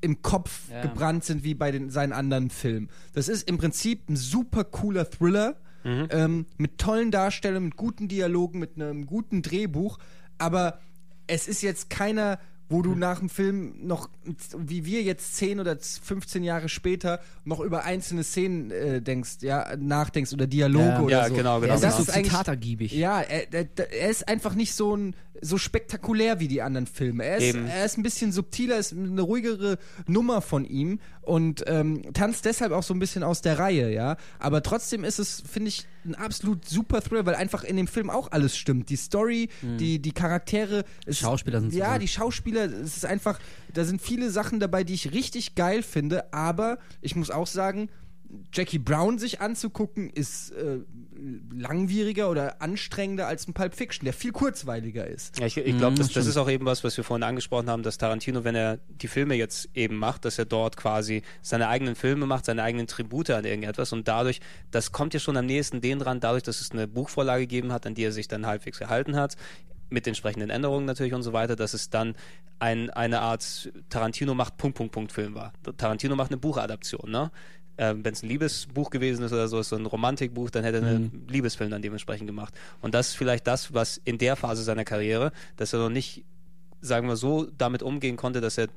im 0.00 0.20
Kopf 0.22 0.68
Ja. 0.70 0.82
gebrannt 0.82 1.24
sind 1.24 1.44
wie 1.44 1.54
bei 1.54 1.70
den, 1.70 1.90
seinen 1.90 2.12
anderen 2.12 2.50
Filmen. 2.50 2.88
Das 3.14 3.28
ist 3.28 3.48
im 3.48 3.56
Prinzip 3.58 4.08
ein 4.08 4.16
super 4.16 4.64
cooler 4.64 5.08
Thriller 5.10 5.56
ähm, 6.10 6.46
mit 6.56 6.78
tollen 6.78 7.10
Darstellungen, 7.10 7.66
mit 7.68 7.76
guten 7.76 8.08
Dialogen, 8.08 8.58
mit 8.58 8.76
einem 8.76 9.04
guten 9.06 9.42
Drehbuch, 9.42 9.98
aber 10.38 10.80
es 11.26 11.46
ist 11.46 11.60
jetzt 11.62 11.90
keiner, 11.90 12.38
wo 12.68 12.80
du 12.82 12.94
nach 12.94 13.18
dem 13.18 13.28
Film 13.28 13.74
noch, 13.86 14.08
wie 14.56 14.84
wir 14.86 15.02
jetzt 15.02 15.36
10 15.36 15.60
oder 15.60 15.76
15 15.78 16.42
Jahre 16.42 16.68
später, 16.68 17.20
noch 17.44 17.60
über 17.60 17.84
einzelne 17.84 18.24
Szenen 18.24 18.70
äh, 18.70 19.02
denkst, 19.02 19.36
ja, 19.42 19.76
nachdenkst 19.76 20.32
oder 20.32 20.46
Dialoge 20.46 20.84
Ja. 20.86 21.00
oder 21.00 21.10
Ja, 21.10 21.28
so. 21.28 21.34
genau, 21.34 21.60
genau, 21.60 21.74
Ja, 21.74 21.80
das 21.80 21.96
genau. 21.96 22.02
ist 22.02 22.10
eigentlich, 22.10 22.30
zitatergiebig. 22.32 22.92
ja, 22.92 23.20
er, 23.20 23.52
er, 23.52 23.66
er 23.92 24.08
ist 24.10 24.26
einfach 24.28 24.54
nicht 24.54 24.74
so 24.74 24.96
ein 24.96 25.14
so 25.40 25.58
spektakulär 25.58 26.40
wie 26.40 26.48
die 26.48 26.62
anderen 26.62 26.86
Filme. 26.86 27.24
Er 27.24 27.38
ist, 27.38 27.54
er 27.54 27.84
ist 27.84 27.98
ein 27.98 28.02
bisschen 28.02 28.32
subtiler, 28.32 28.78
ist 28.78 28.92
eine 28.92 29.20
ruhigere 29.20 29.78
Nummer 30.06 30.40
von 30.40 30.64
ihm 30.64 31.00
und 31.22 31.64
ähm, 31.66 32.12
tanzt 32.14 32.44
deshalb 32.44 32.72
auch 32.72 32.82
so 32.82 32.94
ein 32.94 32.98
bisschen 32.98 33.22
aus 33.22 33.42
der 33.42 33.58
Reihe, 33.58 33.92
ja. 33.92 34.16
Aber 34.38 34.62
trotzdem 34.62 35.04
ist 35.04 35.18
es, 35.18 35.42
finde 35.42 35.68
ich, 35.68 35.86
ein 36.04 36.14
absolut 36.14 36.68
super 36.68 37.00
Thriller, 37.00 37.26
weil 37.26 37.34
einfach 37.34 37.64
in 37.64 37.76
dem 37.76 37.86
Film 37.86 38.10
auch 38.10 38.30
alles 38.30 38.56
stimmt. 38.56 38.90
Die 38.90 38.96
Story, 38.96 39.48
die, 39.62 40.00
die 40.00 40.12
Charaktere, 40.12 40.84
es, 41.06 41.18
Schauspieler 41.18 41.60
sind 41.60 41.72
ja, 41.72 41.86
super. 41.86 41.98
die 41.98 42.08
Schauspieler, 42.08 42.64
es 42.64 42.96
ist 42.96 43.06
einfach, 43.06 43.38
da 43.72 43.84
sind 43.84 44.00
viele 44.00 44.30
Sachen 44.30 44.60
dabei, 44.60 44.84
die 44.84 44.94
ich 44.94 45.12
richtig 45.12 45.54
geil 45.54 45.82
finde, 45.82 46.32
aber 46.32 46.78
ich 47.00 47.16
muss 47.16 47.30
auch 47.30 47.46
sagen, 47.46 47.88
Jackie 48.52 48.78
Brown 48.78 49.18
sich 49.18 49.40
anzugucken, 49.40 50.10
ist 50.10 50.50
äh, 50.50 50.80
langwieriger 51.52 52.30
oder 52.30 52.60
anstrengender 52.60 53.26
als 53.26 53.48
ein 53.48 53.54
Pulp 53.54 53.74
Fiction, 53.74 54.04
der 54.04 54.12
viel 54.12 54.32
kurzweiliger 54.32 55.06
ist. 55.06 55.38
Ja, 55.38 55.46
ich, 55.46 55.56
ich 55.56 55.76
glaube, 55.78 55.94
Mhm, 55.94 55.98
das, 55.98 56.12
das 56.12 56.26
ist 56.26 56.36
auch 56.36 56.48
eben 56.50 56.66
was, 56.66 56.84
was 56.84 56.96
wir 56.96 57.04
vorhin 57.04 57.22
angesprochen 57.22 57.70
haben, 57.70 57.82
dass 57.82 57.98
Tarantino, 57.98 58.44
wenn 58.44 58.54
er 58.54 58.78
die 58.88 59.08
Filme 59.08 59.34
jetzt 59.34 59.68
eben 59.74 59.96
macht, 59.96 60.24
dass 60.24 60.38
er 60.38 60.44
dort 60.44 60.76
quasi 60.76 61.22
seine 61.42 61.68
eigenen 61.68 61.94
Filme 61.94 62.26
macht, 62.26 62.44
seine 62.44 62.62
eigenen 62.62 62.86
Tribute 62.86 63.30
an 63.30 63.44
irgendetwas 63.44 63.92
und 63.92 64.08
dadurch, 64.08 64.40
das 64.70 64.92
kommt 64.92 65.14
ja 65.14 65.20
schon 65.20 65.36
am 65.36 65.46
nächsten 65.46 65.80
den 65.80 65.98
dran, 65.98 66.20
dadurch, 66.20 66.42
dass 66.42 66.60
es 66.60 66.70
eine 66.72 66.86
Buchvorlage 66.88 67.42
gegeben 67.42 67.72
hat, 67.72 67.86
an 67.86 67.94
die 67.94 68.04
er 68.04 68.12
sich 68.12 68.28
dann 68.28 68.46
halbwegs 68.46 68.78
gehalten 68.78 69.16
hat, 69.16 69.36
mit 69.90 70.06
entsprechenden 70.06 70.50
Änderungen 70.50 70.86
natürlich 70.86 71.14
und 71.14 71.22
so 71.22 71.32
weiter, 71.32 71.56
dass 71.56 71.74
es 71.74 71.90
dann 71.90 72.14
ein, 72.58 72.90
eine 72.90 73.20
Art 73.20 73.72
Tarantino 73.88 74.34
macht 74.34 74.56
Punkt, 74.56 74.76
Punkt, 74.76 74.92
Punkt 74.92 75.12
Film 75.12 75.34
war. 75.34 75.52
Tarantino 75.76 76.16
macht 76.16 76.30
eine 76.30 76.38
Buchadaption, 76.38 77.10
ne? 77.10 77.30
Ähm, 77.76 78.04
Wenn 78.04 78.12
es 78.12 78.22
ein 78.22 78.28
Liebesbuch 78.28 78.90
gewesen 78.90 79.24
ist 79.24 79.32
oder 79.32 79.48
so, 79.48 79.60
so 79.62 79.74
ein 79.76 79.86
Romantikbuch, 79.86 80.50
dann 80.50 80.62
hätte 80.64 80.78
er 80.78 80.86
einen 80.86 81.26
Liebesfilm 81.28 81.70
dann 81.70 81.82
dementsprechend 81.82 82.26
gemacht. 82.28 82.54
Und 82.80 82.94
das 82.94 83.08
ist 83.08 83.16
vielleicht 83.16 83.46
das, 83.46 83.74
was 83.74 84.00
in 84.04 84.18
der 84.18 84.36
Phase 84.36 84.62
seiner 84.62 84.84
Karriere, 84.84 85.32
dass 85.56 85.72
er 85.72 85.80
noch 85.80 85.90
nicht, 85.90 86.24
sagen 86.80 87.08
wir 87.08 87.16
so, 87.16 87.48
damit 87.58 87.82
umgehen 87.82 88.16
konnte, 88.16 88.40
dass 88.40 88.58
er 88.58 88.68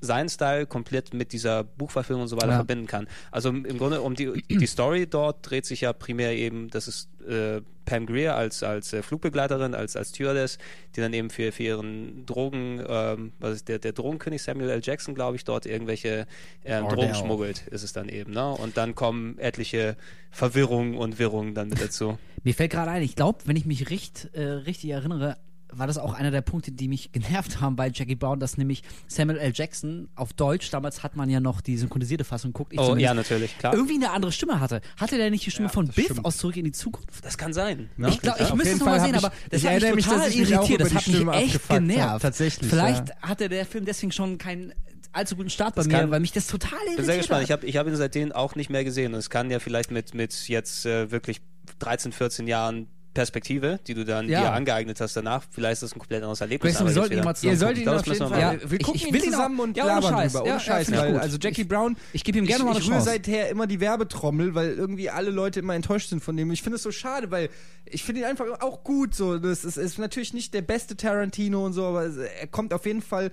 seinen 0.00 0.28
Style 0.28 0.66
komplett 0.66 1.14
mit 1.14 1.32
dieser 1.32 1.64
Buchverfilmung 1.64 2.24
und 2.24 2.28
so 2.28 2.36
weiter 2.36 2.48
Ja. 2.50 2.56
verbinden 2.56 2.86
kann. 2.86 3.08
Also 3.30 3.48
im 3.48 3.78
Grunde 3.78 4.02
um 4.02 4.14
die, 4.14 4.42
die 4.50 4.66
Story 4.66 5.06
dort 5.06 5.48
dreht 5.48 5.64
sich 5.64 5.80
ja 5.80 5.94
primär 5.94 6.36
eben, 6.36 6.68
das 6.68 6.86
ist 6.88 7.08
äh, 7.26 7.62
Pam 7.84 8.06
Greer 8.06 8.36
als, 8.36 8.62
als 8.62 8.92
äh, 8.92 9.02
Flugbegleiterin, 9.02 9.74
als, 9.74 9.96
als 9.96 10.10
Stewardess, 10.10 10.58
die 10.96 11.00
dann 11.00 11.12
eben 11.12 11.30
für, 11.30 11.52
für 11.52 11.62
ihren 11.62 12.26
Drogen, 12.26 12.82
ähm, 12.86 13.32
was 13.38 13.56
ist 13.56 13.68
der, 13.68 13.78
der 13.78 13.92
Drogenkönig 13.92 14.42
Samuel 14.42 14.70
L. 14.70 14.80
Jackson, 14.82 15.14
glaube 15.14 15.36
ich, 15.36 15.44
dort 15.44 15.66
irgendwelche 15.66 16.26
ähm, 16.64 16.84
Ordell. 16.84 16.98
Drogen 16.98 17.14
schmuggelt, 17.14 17.66
ist 17.68 17.82
es 17.82 17.92
dann 17.92 18.08
eben. 18.08 18.32
Ne? 18.32 18.50
Und 18.52 18.76
dann 18.76 18.94
kommen 18.94 19.38
etliche 19.38 19.96
Verwirrungen 20.30 20.96
und 20.96 21.18
Wirrungen 21.18 21.54
dann 21.54 21.68
mit 21.68 21.80
dazu. 21.80 22.18
Mir 22.42 22.54
fällt 22.54 22.72
gerade 22.72 22.90
ein, 22.90 23.02
ich 23.02 23.16
glaube, 23.16 23.38
wenn 23.44 23.56
ich 23.56 23.66
mich 23.66 23.90
richt, 23.90 24.30
äh, 24.34 24.42
richtig 24.42 24.90
erinnere, 24.90 25.36
war 25.78 25.86
das 25.86 25.98
auch 25.98 26.14
einer 26.14 26.30
der 26.30 26.40
Punkte, 26.42 26.72
die 26.72 26.88
mich 26.88 27.12
genervt 27.12 27.60
haben 27.60 27.76
bei 27.76 27.90
Jackie 27.92 28.14
Brown, 28.14 28.40
dass 28.40 28.56
nämlich 28.58 28.82
Samuel 29.08 29.38
L. 29.38 29.52
Jackson 29.54 30.08
auf 30.14 30.32
Deutsch, 30.32 30.70
damals 30.70 31.02
hat 31.02 31.16
man 31.16 31.28
ja 31.30 31.40
noch 31.40 31.60
die 31.60 31.76
synchronisierte 31.76 32.24
Fassung 32.24 32.52
geguckt, 32.52 32.72
ich 32.72 32.78
Oh, 32.80 32.96
ja, 32.96 33.14
natürlich, 33.14 33.56
klar. 33.58 33.74
irgendwie 33.74 33.94
eine 33.94 34.10
andere 34.10 34.32
Stimme 34.32 34.60
hatte. 34.60 34.80
Hatte 34.96 35.16
der 35.16 35.30
nicht 35.30 35.46
die 35.46 35.50
Stimme 35.50 35.68
von 35.68 35.86
das 35.86 35.94
Biff 35.94 36.06
stimmt. 36.06 36.24
aus 36.24 36.36
Zurück 36.38 36.56
in 36.56 36.64
die 36.64 36.72
Zukunft? 36.72 37.24
Das 37.24 37.38
kann 37.38 37.52
sein. 37.52 37.88
Ne? 37.96 38.08
Ich 38.10 38.20
glaube, 38.20 38.38
Ja, 38.38 38.44
ich 38.46 38.50
auf 38.52 38.56
müsste 38.58 38.74
es 38.74 38.78
nochmal 38.80 39.00
sehen, 39.00 39.16
hab 39.16 39.24
aber 39.24 39.34
ich- 39.44 39.50
das 39.50 39.60
ich 39.62 39.66
hat 39.68 39.82
mich 39.82 39.94
mich, 39.94 40.04
total 40.06 40.28
ich 40.28 40.36
irritiert, 40.38 40.80
das 40.80 40.94
hat 40.94 41.06
mich 41.06 41.28
echt 41.28 41.68
genervt. 41.68 42.22
tatsächlich, 42.22 42.70
Vielleicht 42.70 43.08
ja. 43.08 43.14
hatte 43.22 43.48
der 43.48 43.66
Film 43.66 43.84
deswegen 43.84 44.12
schon 44.12 44.38
keinen 44.38 44.72
allzu 45.12 45.36
guten 45.36 45.50
Start 45.50 45.74
bei 45.76 45.80
Das 45.82 45.86
mir, 45.86 45.92
kann- 46.00 46.10
weil 46.10 46.20
mich 46.20 46.32
das 46.32 46.46
total 46.48 46.72
irritiert 46.78 46.96
bin 46.96 47.04
sehr 47.06 47.16
gespannt. 47.18 47.38
hat. 47.42 47.44
Ich 47.44 47.52
habe 47.52 47.66
ich 47.66 47.76
hab 47.76 47.86
ihn 47.86 47.94
seitdem 47.96 48.32
auch 48.32 48.56
nicht 48.56 48.68
mehr 48.70 48.82
gesehen. 48.84 49.12
Und 49.14 49.20
es 49.20 49.30
kann 49.30 49.50
ja 49.50 49.60
vielleicht 49.60 49.90
mit, 49.92 50.12
mit 50.12 50.48
jetzt 50.48 50.86
äh, 50.86 51.10
wirklich 51.12 51.40
13, 51.78 52.10
14 52.12 52.46
Jahren 52.48 52.88
Perspektive, 53.14 53.78
die 53.86 53.94
du 53.94 54.04
dann 54.04 54.28
Ja. 54.28 54.40
dir 54.42 54.52
angeeignet 54.52 55.00
hast 55.00 55.16
danach, 55.16 55.44
vielleicht 55.50 55.74
ist 55.74 55.82
das 55.84 55.92
ein 55.96 55.98
komplett 56.00 56.22
anderes 56.22 56.40
Erlebnis. 56.40 56.72
Grayson, 56.74 56.86
aber 56.86 56.90
wir 56.90 56.94
sollten 57.02 57.18
ihn 57.18 57.24
mal 57.24 57.34
zusammen 57.34 57.52
Ihr 57.54 57.58
solltet 57.58 57.78
ihn 57.78 57.84
Das 57.86 58.00
auf 58.00 58.06
müssen 58.06 58.22
jeden 58.22 58.34
wir 58.36 58.40
Fall. 58.42 58.56
machen. 58.56 58.70
wir 58.70 58.78
Ich- 58.80 58.84
gucken 58.86 59.00
ich 59.00 59.06
ihn 59.08 59.14
will 59.14 59.24
ihn 59.24 59.30
zusammen 59.32 59.58
auch- 59.60 59.64
und 59.64 59.76
ja, 59.76 59.84
ohne 59.84 59.92
labern 59.94 60.10
Scheiß. 60.14 60.32
drüber. 60.32 60.42
Ohne 60.42 60.48
Ja, 60.50 60.54
ja, 60.56 60.60
Scheiß, 60.60 60.88
ich 60.88 60.96
weil 60.96 61.18
also 61.18 61.38
Jackie 61.40 61.60
Ich- 61.62 61.68
Brown. 61.68 61.96
ich 62.12 62.24
gebe 62.24 62.38
ihm 62.38 62.46
gerne 62.46 62.58
ich, 62.58 62.64
mal 62.64 62.70
eine 62.72 62.80
Ich 62.80 62.90
rühre 62.90 63.00
seither 63.00 63.48
immer 63.48 63.66
die 63.66 63.80
Werbetrommel, 63.80 64.54
weil 64.54 64.72
irgendwie 64.74 65.08
alle 65.10 65.30
Leute 65.30 65.60
immer 65.60 65.74
enttäuscht 65.74 66.10
sind 66.10 66.22
von 66.22 66.36
dem. 66.36 66.50
Ich 66.50 66.62
finde 66.62 66.76
es 66.76 66.82
so 66.82 66.90
schade, 66.90 67.30
weil 67.30 67.48
ich 67.86 68.02
finde 68.04 68.22
ihn 68.22 68.26
einfach 68.26 68.46
auch 68.60 68.84
gut. 68.84 69.14
So, 69.14 69.38
das 69.38 69.64
ist, 69.64 69.76
ist 69.76 69.98
natürlich 69.98 70.34
nicht 70.34 70.52
der 70.52 70.62
beste 70.62 70.96
Tarantino 70.96 71.64
und 71.64 71.72
so, 71.72 71.84
aber 71.86 72.06
er 72.06 72.46
kommt 72.48 72.74
auf 72.74 72.84
jeden 72.86 73.02
Fall. 73.02 73.30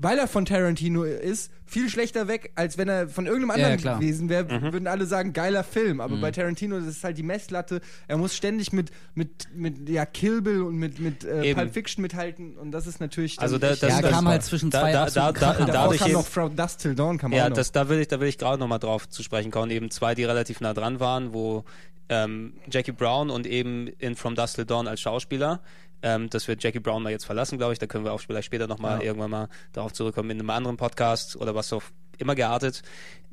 Weil 0.00 0.16
er 0.18 0.28
von 0.28 0.44
Tarantino 0.44 1.02
ist, 1.02 1.50
viel 1.66 1.90
schlechter 1.90 2.28
weg, 2.28 2.52
als 2.54 2.78
wenn 2.78 2.88
er 2.88 3.08
von 3.08 3.26
irgendeinem 3.26 3.48
Ja, 3.60 3.66
anderen 3.66 3.80
klar. 3.80 3.98
gewesen 3.98 4.28
wäre, 4.28 4.44
Mhm. 4.44 4.72
würden 4.72 4.86
alle 4.86 5.06
sagen, 5.06 5.32
geiler 5.32 5.64
Film. 5.64 6.00
Aber 6.00 6.16
bei 6.18 6.30
Tarantino 6.30 6.78
das 6.78 6.86
ist 6.88 7.02
halt 7.04 7.18
die 7.18 7.24
Messlatte. 7.24 7.80
Er 8.06 8.16
muss 8.16 8.36
ständig 8.36 8.72
mit, 8.72 8.90
mit, 9.14 9.48
mit 9.54 9.88
ja, 9.88 10.06
Kill 10.06 10.40
Bill 10.40 10.62
und 10.62 10.76
mit, 10.76 11.00
mit 11.00 11.24
äh, 11.24 11.42
Eben. 11.50 11.58
Pulp 11.58 11.74
Fiction 11.74 12.02
mithalten 12.02 12.56
und 12.56 12.70
das 12.70 12.86
ist 12.86 13.00
natürlich. 13.00 13.40
Also 13.40 13.58
da- 13.58 13.70
das- 13.70 13.80
ja, 13.80 14.00
das- 14.00 14.10
kam 14.12 14.28
halt 14.28 14.44
zwischen 14.44 14.70
da- 14.70 14.80
zwei 14.82 14.92
da- 14.92 15.06
da- 15.06 15.32
da- 15.32 15.52
da- 15.52 15.64
dadurch 15.66 15.98
kam 15.98 16.08
eben- 16.08 16.16
noch 16.18 16.26
From 16.26 16.54
Dust 16.54 16.80
Till 16.80 16.94
Dawn, 16.94 17.18
kam 17.18 17.32
Ja, 17.32 17.50
das, 17.50 17.72
da 17.72 17.88
will 17.88 17.98
ich, 18.00 18.06
da 18.08 18.20
will 18.20 18.28
ich 18.28 18.38
gerade 18.38 18.58
nochmal 18.60 18.78
drauf 18.78 19.08
zu 19.08 19.22
sprechen 19.24 19.50
kommen. 19.50 19.70
Eben 19.72 19.90
zwei, 19.90 20.14
die 20.14 20.22
relativ 20.24 20.60
nah 20.60 20.74
dran 20.74 21.00
waren, 21.00 21.34
wo 21.34 21.64
ähm, 22.10 22.54
Jackie 22.70 22.92
Brown 22.92 23.28
und 23.28 23.46
eben 23.46 23.88
in 23.98 24.14
From 24.14 24.34
Dust 24.34 24.54
Till 24.54 24.64
Dawn 24.64 24.88
als 24.88 25.00
Schauspieler, 25.00 25.60
ähm, 26.02 26.30
dass 26.30 26.46
wir 26.48 26.56
Jackie 26.58 26.80
Brown 26.80 27.02
mal 27.02 27.10
jetzt 27.10 27.24
verlassen, 27.26 27.58
glaube 27.58 27.72
ich. 27.72 27.78
Da 27.78 27.86
können 27.86 28.04
wir 28.04 28.12
auch 28.12 28.20
vielleicht 28.20 28.46
später 28.46 28.66
nochmal 28.66 28.98
Ja. 28.98 29.04
irgendwann 29.06 29.30
mal 29.30 29.48
darauf 29.72 29.92
zurückkommen 29.92 30.30
in 30.30 30.38
einem 30.40 30.50
anderen 30.50 30.76
Podcast 30.76 31.36
oder 31.36 31.54
was 31.54 31.68
so 31.68 31.82
immer 32.18 32.34
geartet. 32.34 32.82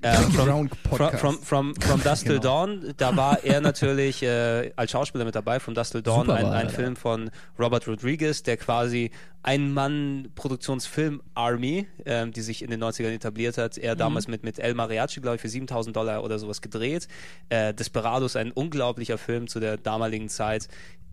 Jackie 0.04 0.34
from, 0.34 0.46
Brown 0.46 0.70
from, 0.70 0.80
Podcast. 0.92 1.20
from, 1.20 1.40
from, 1.44 1.76
from 1.76 2.04
Dust 2.04 2.26
Till 2.28 2.40
Dawn, 2.40 2.94
da 2.98 3.16
war 3.16 3.44
er 3.44 3.60
natürlich 3.62 4.22
äh, 4.22 4.72
als 4.76 4.92
Schauspieler 4.92 5.26
mit 5.26 5.34
dabei. 5.34 5.60
From 5.60 5.74
Dust 5.74 5.94
Till 5.94 6.04
Dawn, 6.04 6.28
Super 6.28 6.36
ein, 6.36 6.46
ein. 6.46 6.70
Film 6.70 6.96
von 6.96 7.32
Robert 7.58 7.88
Rodriguez, 7.88 8.44
der 8.44 8.58
quasi 8.58 9.10
ein 9.42 9.74
Mann 9.74 10.30
Produktionsfilm 10.36 11.24
Army, 11.34 11.88
ähm, 12.06 12.34
die 12.34 12.42
sich 12.42 12.62
in 12.62 12.70
den 12.70 12.84
90ern 12.84 13.14
etabliert 13.16 13.58
hat. 13.58 13.78
Er 13.80 13.96
damals 13.96 14.28
mit, 14.28 14.44
mit 14.44 14.60
El 14.60 14.76
Mariachi, 14.76 15.22
glaube 15.22 15.38
ich, 15.38 15.42
für 15.42 15.50
7000 15.50 15.96
Dollar 15.96 16.24
oder 16.24 16.38
sowas 16.38 16.62
gedreht. 16.62 17.08
Äh, 17.50 17.74
Desperados, 17.74 18.36
ein 18.36 18.52
unglaublicher 18.52 19.18
Film 19.18 19.48
zu 19.48 19.60
der 19.60 19.78
damaligen 19.78 20.30
Zeit, 20.30 20.68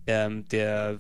ähm, 0.07 0.47
der 0.49 0.99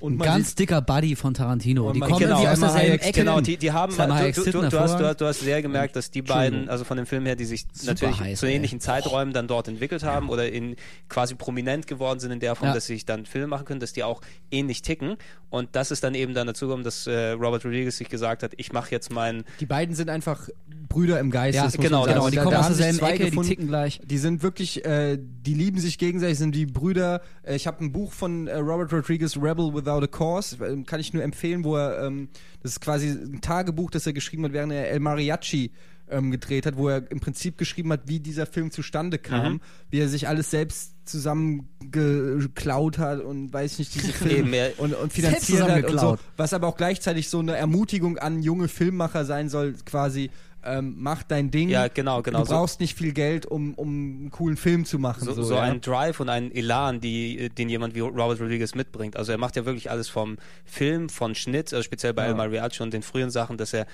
Und 0.00 0.18
ganz 0.18 0.48
sieht- 0.50 0.58
dicker 0.60 0.80
Buddy 0.82 1.16
von 1.16 1.34
Tarantino. 1.34 1.92
Die 1.92 2.00
kommen 2.00 2.18
genau, 2.18 2.44
aus 2.46 2.60
derselben 2.60 2.98
Ecke. 3.00 3.12
Genau, 3.12 3.40
die, 3.40 3.56
die 3.56 3.72
haben, 3.72 3.92
du, 3.96 3.96
du, 4.44 4.50
du, 4.68 4.80
hast, 4.80 4.98
du, 4.98 5.04
hast, 5.06 5.20
du 5.20 5.26
hast 5.26 5.40
sehr 5.40 5.62
gemerkt, 5.62 5.96
dass 5.96 6.10
die 6.10 6.22
beiden, 6.22 6.68
also 6.68 6.84
von 6.84 6.96
dem 6.96 7.06
Film 7.06 7.24
her, 7.26 7.36
die 7.36 7.44
sich 7.44 7.66
natürlich 7.84 8.20
heiß, 8.20 8.40
zu 8.40 8.46
ey. 8.46 8.54
ähnlichen 8.56 8.80
Zeiträumen 8.80 9.32
dann 9.32 9.48
dort 9.48 9.68
entwickelt 9.68 10.02
haben 10.02 10.28
oder 10.28 10.50
in 10.50 10.76
quasi 11.08 11.34
prominent 11.34 11.86
geworden 11.86 12.20
sind 12.20 12.30
in 12.32 12.40
der 12.40 12.54
Form, 12.54 12.68
Ja. 12.68 12.74
dass 12.74 12.86
sie 12.86 12.94
sich 12.94 13.06
dann 13.06 13.26
Filme 13.26 13.46
machen 13.48 13.64
können, 13.64 13.80
dass 13.80 13.92
die 13.92 14.04
auch 14.04 14.20
ähnlich 14.50 14.82
ticken. 14.82 15.16
Und 15.50 15.70
das 15.72 15.90
ist 15.90 16.04
dann 16.04 16.14
eben 16.14 16.34
dann 16.34 16.46
dazu 16.46 16.66
gekommen, 16.66 16.84
dass 16.84 17.06
äh, 17.06 17.30
Robert 17.30 17.64
Rodriguez 17.64 17.96
sich 17.96 18.08
gesagt 18.10 18.42
hat, 18.42 18.52
ich 18.58 18.72
mache 18.72 18.90
jetzt 18.90 19.10
meinen 19.10 19.44
Die 19.60 19.66
beiden 19.66 19.94
sind 19.94 20.10
einfach 20.10 20.48
Brüder 20.88 21.20
im 21.20 21.30
Geiste. 21.30 21.56
Ja, 21.62 21.68
genau, 21.68 22.04
genau, 22.04 22.24
Und 22.26 22.32
die 22.32 22.36
kommen 22.38 22.50
da 22.50 22.60
aus 22.60 22.66
derselben 22.68 22.98
Ecke, 23.06 23.24
die 23.24 23.30
gefunden. 23.30 23.48
ticken 23.48 23.66
gleich. 23.68 24.00
Die 24.04 24.18
sind 24.18 24.42
wirklich, 24.42 24.84
äh, 24.84 25.18
die 25.18 25.54
lieben 25.54 25.78
sich 25.78 25.96
gegenseitig, 25.98 26.38
sind 26.38 26.54
wie 26.54 26.66
Brüder. 26.66 27.20
Äh, 27.42 27.56
ich 27.56 27.66
habe 27.66 27.82
ein 27.84 27.92
Buch 27.92 28.12
von 28.12 28.46
äh, 28.46 28.56
Robert 28.56 28.92
Rodriguez, 28.92 29.36
Rebel 29.36 29.72
Without 29.78 30.02
a 30.02 30.06
Cause, 30.06 30.56
äh, 30.64 30.82
kann 30.84 31.00
ich 31.00 31.12
nur 31.14 31.22
empfehlen, 31.22 31.64
wo 31.64 31.76
er, 31.76 32.04
ähm, 32.06 32.28
das 32.62 32.72
ist 32.72 32.80
quasi 32.80 33.08
ein 33.08 33.40
Tagebuch, 33.40 33.90
das 33.90 34.06
er 34.06 34.12
geschrieben 34.12 34.44
hat, 34.44 34.52
während 34.52 34.72
er 34.72 34.90
El 34.90 35.00
Mariachi 35.00 35.70
ähm, 36.10 36.30
gedreht 36.30 36.64
hat, 36.64 36.76
wo 36.78 36.88
er 36.88 37.10
im 37.10 37.20
Prinzip 37.20 37.58
geschrieben 37.58 37.92
hat, 37.92 38.02
wie 38.06 38.18
dieser 38.20 38.46
Film 38.46 38.70
zustande 38.70 39.18
kam, 39.18 39.54
Mhm. 39.54 39.60
wie 39.90 40.00
er 40.00 40.08
sich 40.08 40.26
alles 40.26 40.50
selbst 40.50 40.92
zusammengeklaut 41.90 42.98
hat 42.98 43.20
und 43.20 43.52
weiß 43.52 43.78
nicht, 43.78 43.94
diese 43.94 44.12
Filme 44.12 44.72
und, 44.78 44.94
und 44.94 45.12
finanziert 45.12 45.68
hat 45.68 45.84
und 45.84 45.98
so, 45.98 46.18
was 46.36 46.52
aber 46.52 46.66
auch 46.66 46.76
gleichzeitig 46.76 47.28
so 47.28 47.38
eine 47.40 47.56
Ermutigung 47.56 48.18
an 48.18 48.42
junge 48.42 48.68
Filmmacher 48.68 49.24
sein 49.24 49.48
soll, 49.48 49.74
quasi 49.84 50.30
ähm, 50.70 50.94
mach 50.98 51.22
dein 51.22 51.50
Ding. 51.50 51.68
Ja, 51.68 51.88
genau, 51.88 52.22
genau, 52.22 52.40
Du 52.40 52.44
so- 52.46 52.52
brauchst 52.54 52.80
nicht 52.80 52.96
viel 52.96 53.12
Geld, 53.12 53.46
um, 53.46 53.74
um 53.74 53.88
einen 53.88 54.30
coolen 54.30 54.56
Film 54.56 54.84
zu 54.84 54.98
machen. 54.98 55.24
so, 55.24 55.32
So, 55.32 55.42
so 55.42 55.54
ja. 55.54 55.62
ein 55.62 55.80
Drive 55.80 56.20
und 56.20 56.28
ein 56.28 56.52
Elan, 56.52 57.00
die, 57.00 57.48
den 57.50 57.68
jemand 57.68 57.94
wie 57.94 58.00
Robert 58.00 58.40
Rodriguez 58.40 58.74
mitbringt. 58.74 59.16
Also 59.16 59.32
er 59.32 59.38
macht 59.38 59.56
ja 59.56 59.64
wirklich 59.64 59.90
alles 59.90 60.08
vom 60.08 60.36
Film, 60.64 61.08
von 61.08 61.34
Schnitt, 61.34 61.72
also 61.72 61.82
speziell 61.82 62.12
bei 62.14 62.22
Ja. 62.24 62.28
El 62.28 62.34
Mariachi 62.34 62.82
und 62.82 62.92
den 62.92 63.02
frühen 63.02 63.30
Sachen, 63.30 63.56
dass 63.56 63.72
er 63.72 63.86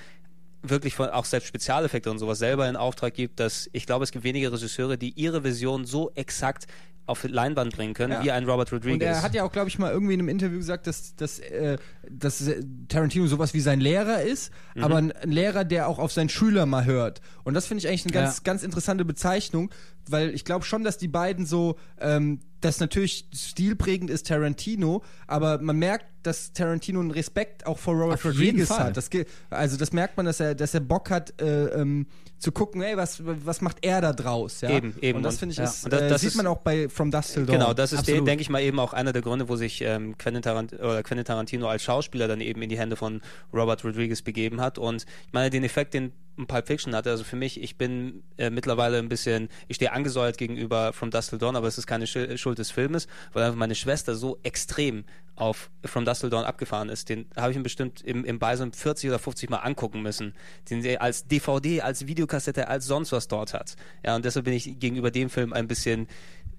wirklich 0.62 0.94
von 0.94 1.10
auch 1.10 1.26
selbst 1.26 1.46
Spezialeffekte 1.48 2.10
und 2.10 2.18
sowas 2.18 2.38
selber 2.38 2.68
in 2.68 2.76
Auftrag 2.76 3.12
gibt, 3.14 3.38
dass 3.38 3.68
ich 3.72 3.84
glaube, 3.86 4.04
es 4.04 4.12
gibt 4.12 4.24
wenige 4.24 4.50
Regisseure, 4.50 4.96
die 4.96 5.10
ihre 5.10 5.44
Vision 5.44 5.84
so 5.84 6.10
exakt 6.14 6.66
auf 7.06 7.20
die 7.20 7.28
Leinwand 7.28 7.76
bringen 7.76 7.92
können, 7.94 8.12
Ja. 8.14 8.24
wie 8.24 8.30
ein 8.30 8.44
Robert 8.48 8.72
Rodriguez. 8.72 8.94
Und 8.94 9.02
er 9.02 9.22
hat 9.22 9.34
ja 9.34 9.44
auch, 9.44 9.52
glaube 9.52 9.68
ich, 9.68 9.78
mal 9.78 9.90
irgendwie 9.92 10.14
in 10.14 10.20
einem 10.20 10.28
Interview 10.30 10.56
gesagt, 10.58 10.86
dass, 10.86 11.14
dass, 11.16 11.38
äh, 11.38 11.76
dass 12.08 12.46
äh, 12.46 12.62
Tarantino 12.88 13.26
sowas 13.26 13.52
wie 13.52 13.60
sein 13.60 13.80
Lehrer 13.80 14.22
ist, 14.22 14.50
Mhm. 14.74 14.84
aber 14.84 14.96
ein, 14.96 15.12
ein 15.12 15.30
Lehrer, 15.30 15.64
der 15.64 15.86
auch 15.88 15.98
auf 15.98 16.12
seinen 16.12 16.28
Schüler 16.30 16.64
mal 16.66 16.84
hört. 16.86 17.20
Und 17.44 17.54
das 17.54 17.66
finde 17.66 17.80
ich 17.80 17.88
eigentlich 17.88 18.04
eine 18.06 18.12
ganz, 18.12 18.36
Ja. 18.38 18.40
ganz 18.44 18.62
interessante 18.62 19.04
Bezeichnung, 19.04 19.70
weil 20.10 20.34
ich 20.34 20.44
glaube 20.44 20.64
schon, 20.64 20.84
dass 20.84 20.98
die 20.98 21.08
beiden 21.08 21.46
so, 21.46 21.76
ähm, 22.00 22.40
das 22.60 22.80
natürlich 22.80 23.28
stilprägend 23.34 24.08
ist 24.10 24.26
Tarantino, 24.26 25.02
aber 25.26 25.58
man 25.58 25.76
merkt, 25.78 26.06
dass 26.22 26.52
Tarantino 26.54 27.00
einen 27.00 27.10
Respekt 27.10 27.66
auch 27.66 27.78
vor 27.78 27.94
Robert 27.94 28.14
Auf 28.14 28.24
Rodriguez 28.24 28.70
hat. 28.70 28.96
Das, 28.96 29.10
also 29.50 29.76
das 29.76 29.92
merkt 29.92 30.16
man, 30.16 30.24
dass 30.24 30.40
er, 30.40 30.54
dass 30.54 30.72
er 30.72 30.80
Bock 30.80 31.10
hat, 31.10 31.38
äh, 31.42 31.66
ähm, 31.80 32.06
zu 32.38 32.52
gucken, 32.52 32.80
ey, 32.80 32.96
was, 32.96 33.20
was 33.22 33.60
macht 33.60 33.78
er 33.82 34.00
da 34.00 34.12
draus? 34.14 34.62
Ja? 34.62 34.70
Eben, 34.70 34.94
eben. 35.02 35.18
Und 35.18 35.22
das 35.24 35.38
finde 35.38 35.52
ich, 35.52 35.58
ja. 35.58 35.64
ist, 35.64 35.84
das- 35.92 36.00
äh, 36.00 36.08
das 36.08 36.22
sieht 36.22 36.30
ist- 36.30 36.36
man 36.36 36.46
auch 36.46 36.58
bei 36.58 36.88
From 36.88 37.10
Dusk 37.10 37.34
Till 37.34 37.44
Dawn. 37.44 37.58
Genau, 37.58 37.74
das 37.74 37.92
ist, 37.92 38.06
denke 38.08 38.36
ich 38.40 38.48
mal, 38.48 38.62
eben 38.62 38.78
auch 38.78 38.94
einer 38.94 39.12
der 39.12 39.20
Gründe, 39.20 39.48
wo 39.50 39.56
sich 39.56 39.82
ähm, 39.82 40.16
Quentin, 40.16 40.40
Tarant 40.42 40.70
Quentin 40.72 41.24
Tarantino 41.24 41.68
als 41.68 41.82
Schauspieler 41.82 42.28
dann 42.28 42.40
eben 42.40 42.62
in 42.62 42.70
die 42.70 42.78
Hände 42.78 42.96
von 42.96 43.20
Robert 43.52 43.84
Rodriguez 43.84 44.22
begeben 44.22 44.62
hat. 44.62 44.78
Und 44.78 45.04
ich 45.26 45.32
meine, 45.32 45.50
den 45.50 45.64
Effekt, 45.64 45.92
den 45.92 46.12
Pulp 46.36 46.66
Fiction 46.66 46.94
hatte, 46.94 47.10
also 47.10 47.24
für 47.24 47.36
mich, 47.36 47.62
ich 47.62 47.76
bin 47.76 48.22
äh, 48.36 48.50
mittlerweile 48.50 48.98
ein 48.98 49.08
bisschen, 49.08 49.48
ich 49.68 49.76
stehe 49.76 49.92
angesäuert 49.92 50.36
gegenüber 50.36 50.92
From 50.92 51.10
Dusk 51.10 51.30
Till 51.30 51.38
Dawn, 51.38 51.56
aber 51.56 51.68
es 51.68 51.78
ist 51.78 51.86
keine 51.86 52.06
Sch 52.06 52.36
Schuld 52.36 52.58
des 52.58 52.70
Filmes, 52.70 53.06
weil 53.32 53.44
einfach 53.44 53.58
meine 53.58 53.74
Schwester 53.74 54.14
so 54.14 54.38
extrem 54.42 55.04
auf 55.36 55.70
From 55.84 56.04
Dusk 56.04 56.22
Till 56.22 56.30
Dawn 56.30 56.44
abgefahren 56.44 56.88
ist. 56.88 57.08
Den 57.08 57.26
habe 57.36 57.50
ich 57.50 57.56
ihm 57.56 57.62
bestimmt 57.62 58.00
im, 58.02 58.24
im 58.24 58.38
Beisum 58.38 58.72
40 58.72 59.10
oder 59.10 59.18
50 59.18 59.50
Mal 59.50 59.58
angucken 59.58 60.02
müssen. 60.02 60.34
Den 60.70 60.82
sie 60.82 60.98
als 60.98 61.26
DVD, 61.26 61.80
als 61.82 62.06
Videokassette, 62.06 62.68
als 62.68 62.86
sonst 62.86 63.12
was 63.12 63.28
dort 63.28 63.54
hat. 63.54 63.76
Ja, 64.04 64.16
und 64.16 64.24
deshalb 64.24 64.44
bin 64.44 64.54
ich 64.54 64.78
gegenüber 64.78 65.10
dem 65.10 65.30
Film 65.30 65.52
ein 65.52 65.68
bisschen 65.68 66.08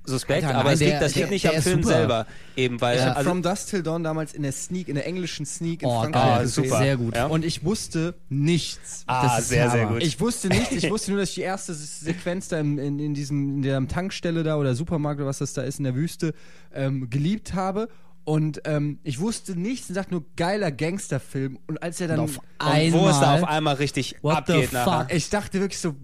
suspekt, 0.06 0.44
Alter, 0.45 0.56
aber 0.60 0.64
nein, 0.65 0.73
es 0.73 0.80
der- 0.80 0.88
liegt, 0.90 1.02
das 1.02 1.14
der- 1.14 1.22
liegt 1.22 1.32
nicht 1.32 1.44
der 1.45 1.52
am 1.52 1.57
ist 1.57 1.64
Film 1.64 1.84
super. 1.84 1.95
selber. 1.95 2.27
Eben, 2.56 2.82
weil, 2.82 2.98
Ich 2.98 3.03
habe 3.03 3.15
also, 3.18 3.30
From 3.30 3.41
Dusk 3.41 3.68
Till 3.69 3.84
Dawn 3.84 4.03
damals 4.03 4.34
in 4.34 4.44
der 4.44 4.52
Sneak, 4.52 4.88
in 4.88 4.95
der 4.95 5.06
englischen 5.07 5.45
Sneak 5.45 5.82
in 5.82 5.88
Oh, 5.90 6.02
Frankreich 6.02 6.23
geil. 6.23 6.41
gesehen. 6.44 6.64
super. 6.65 6.77
Sehr 6.80 6.98
gut. 6.98 7.15
Ja. 7.15 7.26
Und 7.27 7.44
ich 7.45 7.64
wusste 7.65 8.15
nichts. 8.30 9.03
ah, 9.07 9.23
das 9.27 9.40
ist 9.44 9.49
sehr, 9.49 9.69
sehr 9.69 9.86
gut. 9.88 10.03
Ich 10.03 10.19
wusste 10.19 10.48
nichts, 10.49 10.72
ich 10.72 10.90
wusste 10.90 11.11
nur, 11.11 11.19
dass 11.19 11.30
ich 11.30 11.36
die 11.36 11.41
erste 11.41 11.73
Se- 11.73 12.06
Sequenz 12.06 12.48
da 12.48 12.60
in, 12.60 12.77
in, 12.77 12.99
in 12.99 13.14
diesem, 13.14 13.56
in 13.57 13.61
der 13.61 13.88
Tankstelle 13.88 14.44
da 14.44 14.57
oder 14.57 14.76
Supermarkt 14.76 15.19
oder 15.19 15.27
was 15.30 15.40
das 15.40 15.53
da 15.53 15.64
ist 15.64 15.77
in 15.80 15.84
der 15.86 15.95
Wüste 15.95 16.34
ähm, 16.73 17.10
geliebt 17.10 17.53
habe. 17.53 17.90
Und 18.23 18.61
ähm, 18.65 18.98
ich 19.03 19.19
wusste 19.19 19.56
nichts 19.56 19.88
und 19.90 19.95
dachte 19.95 20.11
nur, 20.11 20.26
geiler 20.36 20.72
Gangsterfilm. 20.72 21.60
Und 21.68 21.84
als 21.84 22.02
er 22.02 22.07
dann. 22.07 22.19
Und 22.22 22.26
auf 22.26 22.38
und 22.38 22.94
wo 22.94 23.07
es 23.07 23.19
da 23.19 23.34
einmal- 23.34 23.44
auf 23.44 23.49
einmal 23.49 23.76
richtig 23.76 24.15
What 24.23 24.48
the 24.48 24.53
abgeht 24.53 24.73
nachher. 24.73 25.02
fuck? 25.06 25.14
ich 25.15 25.30
dachte 25.30 25.60
wirklich 25.60 25.80
so, 25.80 25.95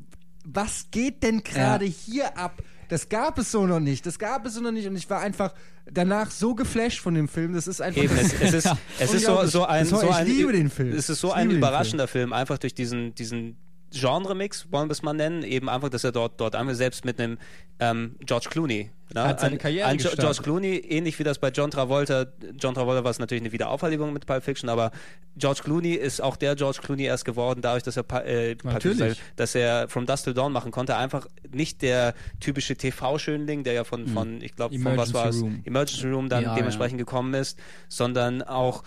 was 0.45 0.85
geht 0.91 1.23
denn 1.23 1.43
gerade 1.43 1.85
hier 1.85 2.37
ab? 2.37 2.61
Das 2.91 3.07
gab 3.07 3.37
es 3.37 3.49
so 3.49 3.65
noch 3.65 3.79
nicht. 3.79 4.05
Das 4.05 4.19
gab 4.19 4.45
es 4.45 4.55
so 4.55 4.59
noch 4.59 4.73
nicht. 4.73 4.85
Und 4.85 4.97
ich 4.97 5.09
war 5.09 5.21
einfach 5.21 5.53
danach 5.89 6.29
so 6.29 6.53
geflasht 6.53 6.99
von 6.99 7.13
dem 7.13 7.29
Film. 7.29 7.53
Das 7.53 7.65
ist 7.65 7.81
einfach. 7.81 8.03
Eben, 8.03 8.17
es, 8.17 8.33
es 8.33 8.53
ist, 8.53 8.75
es 8.99 9.13
ist 9.13 9.25
so, 9.25 9.45
so 9.45 9.63
ein, 9.63 9.85
so 9.85 10.03
ich 10.03 10.09
ein, 10.11 10.27
liebe 10.27 10.51
den 10.51 10.69
Film. 10.69 10.91
Es 10.91 11.09
ist 11.09 11.21
so 11.21 11.29
Ich 11.29 11.35
ein 11.35 11.51
überraschender 11.51 12.09
Film. 12.09 12.33
einfach 12.33 12.57
durch 12.57 12.73
diesen, 12.73 13.15
diesen 13.15 13.55
Genre-Mix, 13.91 14.71
wollen 14.71 14.87
wir 14.89 14.93
es 14.93 15.03
mal 15.03 15.13
nennen, 15.13 15.43
eben 15.43 15.69
einfach, 15.69 15.89
dass 15.89 16.03
er 16.03 16.11
dort, 16.11 16.39
dort 16.39 16.55
einfach 16.55 16.75
selbst 16.75 17.05
mit 17.05 17.19
einem 17.19 17.37
ähm, 17.79 18.15
George 18.25 18.47
Clooney, 18.49 18.91
ne? 19.13 19.23
Hat 19.23 19.39
seine 19.39 19.53
ein, 19.53 19.57
Karriere 19.57 19.87
ein 19.87 19.97
gestartet. 19.97 20.19
George 20.21 20.41
Clooney, 20.43 20.77
ähnlich 20.77 21.17
wie 21.19 21.23
das 21.23 21.39
bei 21.39 21.49
John 21.49 21.71
Travolta, 21.71 22.27
John 22.57 22.73
Travolta 22.75 23.03
war 23.03 23.11
es 23.11 23.19
natürlich 23.19 23.41
eine 23.41 23.51
Wiederaufheiligung 23.51 24.13
mit 24.13 24.25
Pulp 24.25 24.43
Fiction, 24.43 24.69
aber 24.69 24.91
George 25.35 25.61
Clooney 25.63 25.93
ist 25.93 26.21
auch 26.21 26.37
der 26.37 26.55
George 26.55 26.79
Clooney 26.83 27.03
erst 27.03 27.25
geworden, 27.25 27.61
dadurch, 27.61 27.83
dass 27.83 27.97
er, 27.97 28.05
äh, 28.25 28.55
Natürlich. 28.63 28.97
Fiction, 28.99 29.25
dass 29.35 29.55
er 29.55 29.89
From 29.89 30.05
Dust 30.05 30.25
Till 30.25 30.33
Dawn 30.33 30.53
machen 30.53 30.71
konnte, 30.71 30.95
einfach 30.95 31.27
nicht 31.51 31.81
der 31.81 32.13
typische 32.39 32.75
TV-Schönling, 32.75 33.63
der 33.63 33.73
ja 33.73 33.83
von, 33.83 34.07
von 34.07 34.41
ich 34.41 34.55
glaube, 34.55 34.77
von 34.77 34.95
was 34.97 35.13
war 35.13 35.29
es. 35.29 35.43
Emergency 35.65 36.07
Room 36.07 36.29
dann 36.29 36.43
Ja, 36.43 36.55
dementsprechend 36.55 36.99
gekommen 36.99 37.33
ist, 37.33 37.57
sondern 37.89 38.41
auch 38.43 38.83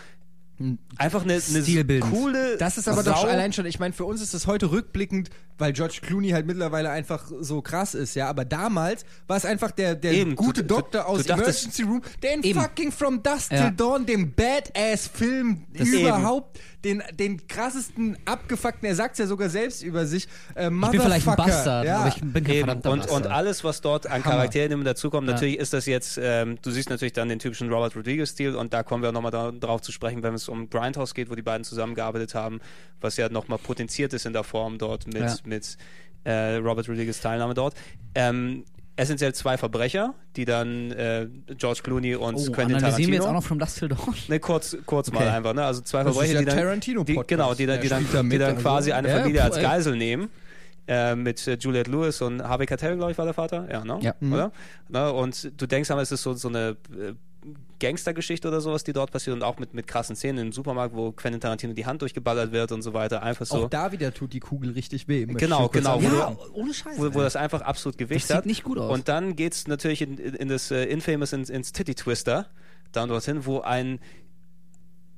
einfach 0.98 1.22
eine, 1.24 1.34
eine 1.34 2.00
coole 2.00 2.56
Das 2.58 2.78
ist 2.78 2.86
aber 2.88 3.02
Sau. 3.02 3.10
doch 3.12 3.24
allein 3.24 3.52
schon, 3.52 3.66
ich 3.66 3.80
meine, 3.80 3.92
für 3.92 4.04
uns 4.04 4.20
ist 4.22 4.34
das 4.34 4.46
heute 4.46 4.70
rückblickend, 4.70 5.30
weil 5.58 5.72
George 5.72 5.98
Clooney 6.02 6.30
halt 6.30 6.46
mittlerweile 6.46 6.90
einfach 6.90 7.30
so 7.40 7.60
krass 7.60 7.94
ist, 7.94 8.14
ja. 8.14 8.28
Aber 8.28 8.44
damals 8.44 9.04
war 9.26 9.36
es 9.36 9.44
einfach 9.44 9.70
der, 9.72 9.94
der 9.96 10.12
Eben, 10.12 10.36
gute 10.36 10.62
du- 10.62 10.68
du- 10.68 10.74
Doktor 10.76 11.00
du 11.02 11.06
aus 11.08 11.24
dachtest- 11.24 11.64
Emergency 11.78 11.82
Room, 11.82 12.02
der 12.22 12.34
in 12.34 12.42
Eben. 12.44 12.60
fucking 12.60 12.92
From 12.92 13.22
Dusk 13.22 13.50
Ja. 13.52 13.62
Till 13.68 13.70
Dawn, 13.76 14.06
dem 14.06 14.32
Badass-Film 14.32 15.64
Das 15.76 15.88
überhaupt, 15.88 16.58
den, 16.84 17.02
den 17.18 17.46
krassesten, 17.48 18.16
abgefuckten, 18.24 18.86
er 18.88 18.94
sagt 18.94 19.18
ja 19.18 19.26
sogar 19.26 19.48
selbst 19.48 19.82
über 19.82 20.06
sich, 20.06 20.28
äh, 20.54 20.66
Ich 20.66 20.90
bin 20.90 21.00
vielleicht 21.00 21.26
ein 21.26 21.36
Bastard, 21.36 21.86
ja. 21.86 21.98
aber 22.00 22.08
ich 22.08 22.20
bin 22.20 22.32
kein 22.44 22.54
Eben. 22.54 22.66
verdammter 22.66 22.90
Und, 22.92 22.98
Bastard. 23.00 23.24
und 23.26 23.32
alles, 23.32 23.64
was 23.64 23.80
dort 23.80 24.06
an 24.06 24.24
Hammer. 24.24 24.34
Charakteren 24.36 24.72
immer 24.72 24.84
dazukommt, 24.84 25.26
Ja. 25.26 25.34
natürlich 25.34 25.58
ist 25.58 25.72
das 25.72 25.86
jetzt, 25.86 26.18
ähm, 26.22 26.58
du 26.62 26.70
siehst 26.70 26.90
natürlich 26.90 27.14
dann 27.14 27.28
den 27.28 27.38
typischen 27.38 27.72
Robert 27.72 27.96
Rodriguez-Stil 27.96 28.54
und 28.54 28.72
da 28.74 28.82
kommen 28.82 29.02
wir 29.02 29.12
nochmal 29.12 29.30
da, 29.32 29.50
drauf 29.50 29.80
zu 29.82 29.90
sprechen, 29.92 30.22
wenn 30.22 30.34
es 30.34 30.48
um 30.48 30.68
Grindhouse 30.70 31.14
geht, 31.14 31.30
wo 31.30 31.34
die 31.34 31.42
beiden 31.42 31.64
zusammengearbeitet 31.64 32.34
haben, 32.34 32.60
was 33.00 33.16
ja 33.16 33.28
nochmal 33.28 33.58
potenziert 33.58 34.12
ist 34.12 34.26
in 34.26 34.32
der 34.32 34.44
Form 34.44 34.78
dort 34.78 35.06
mit, 35.06 35.16
Ja. 35.16 35.34
mit 35.44 35.76
äh, 36.24 36.56
Robert 36.56 36.88
Rodriguez 36.88 37.20
Teilnahme 37.20 37.54
dort. 37.54 37.74
Ähm, 38.14 38.64
essentiell 38.96 39.34
zwei 39.34 39.56
Verbrecher, 39.58 40.14
die 40.36 40.44
dann 40.44 40.90
äh, 40.92 41.26
George 41.56 41.80
Clooney 41.82 42.14
und 42.14 42.36
oh, 42.36 42.52
Quentin 42.52 42.76
analysieren 42.76 43.10
wir 43.10 43.14
jetzt 43.16 43.24
Tarantino. 43.24 43.26
auch 43.28 43.32
noch 43.32 43.42
From 43.42 43.58
Dust 43.58 43.78
Till 43.78 43.88
Dawn? 43.88 44.14
Ne, 44.28 44.38
kurz, 44.40 44.76
kurz 44.86 45.08
Okay. 45.08 45.18
mal 45.18 45.28
einfach, 45.28 45.52
ne? 45.54 45.64
Also 45.64 45.80
zwei 45.80 46.04
Das 46.04 46.12
ist 46.12 46.16
Verbrecher, 46.16 46.34
ja 46.34 46.38
die 46.40 46.44
dann, 46.46 46.56
Tarantino-Podcast. 46.58 47.30
die, 47.30 47.34
genau, 47.34 47.54
die 47.54 47.66
dann, 47.66 47.80
die 47.80 47.88
dann, 47.88 48.30
die 48.30 48.38
dann 48.38 48.50
also. 48.52 48.62
quasi 48.62 48.92
eine 48.92 49.08
Ja, 49.08 49.18
Familie 49.18 49.42
als. 49.42 49.56
Geisel 49.60 49.96
nehmen. 49.96 50.28
Äh, 50.86 51.14
mit 51.16 51.46
äh, 51.48 51.54
Juliette 51.58 51.90
Lewis 51.90 52.20
und 52.20 52.42
Harvey 52.46 52.66
Keitel, 52.66 52.96
glaube 52.96 53.10
ich, 53.10 53.16
war 53.16 53.24
der 53.24 53.32
Vater. 53.32 53.66
Ja, 53.72 53.82
ne? 53.84 53.98
Ja. 54.02 54.14
Oder? 54.20 54.52
Ne? 54.90 55.12
Und 55.12 55.52
du 55.58 55.66
denkst 55.66 55.90
aber, 55.90 56.02
es 56.02 56.12
ist 56.12 56.22
so, 56.22 56.34
so 56.34 56.48
eine 56.48 56.76
äh, 56.92 57.14
Gangstergeschichte 57.80 58.48
oder 58.48 58.60
sowas, 58.60 58.84
die 58.84 58.92
dort 58.92 59.10
passiert 59.10 59.36
und 59.36 59.42
auch 59.42 59.58
mit, 59.58 59.74
mit 59.74 59.86
krassen 59.86 60.16
Szenen 60.16 60.46
im 60.46 60.52
Supermarkt, 60.52 60.94
wo 60.94 61.12
Quentin 61.12 61.40
Tarantino 61.40 61.74
die 61.74 61.84
Hand 61.86 62.00
durchgeballert 62.02 62.52
wird 62.52 62.72
und 62.72 62.82
so 62.82 62.94
weiter. 62.94 63.22
Einfach 63.22 63.44
so. 63.46 63.64
Auch 63.64 63.68
da 63.70 63.92
wieder 63.92 64.12
tut 64.14 64.32
die 64.32 64.40
Kugel 64.40 64.70
richtig 64.70 65.06
weh. 65.08 65.26
Genau, 65.26 65.68
genau, 65.68 66.02
wo 66.02 66.06
Ja, 66.06 66.36
ohne 66.54 66.72
Scheiß. 66.72 66.98
wo, 66.98 67.14
wo 67.14 67.20
das 67.20 67.36
einfach 67.36 67.60
absolut 67.62 67.98
Gewicht 67.98 68.22
Das 68.24 68.28
sieht 68.28 68.36
hat. 68.38 68.46
nicht 68.46 68.62
gut 68.62 68.78
aus. 68.78 68.90
Und 68.92 69.08
dann 69.08 69.36
geht's 69.36 69.66
natürlich 69.66 70.00
in, 70.02 70.16
in, 70.18 70.34
in 70.34 70.48
das 70.48 70.70
äh, 70.70 70.84
Infamous 70.84 71.32
ins, 71.32 71.50
ins 71.50 71.72
Titty 71.72 71.94
Twister, 71.94 72.46
dann 72.92 73.08
dorthin, 73.08 73.44
wo 73.44 73.60
ein 73.60 73.98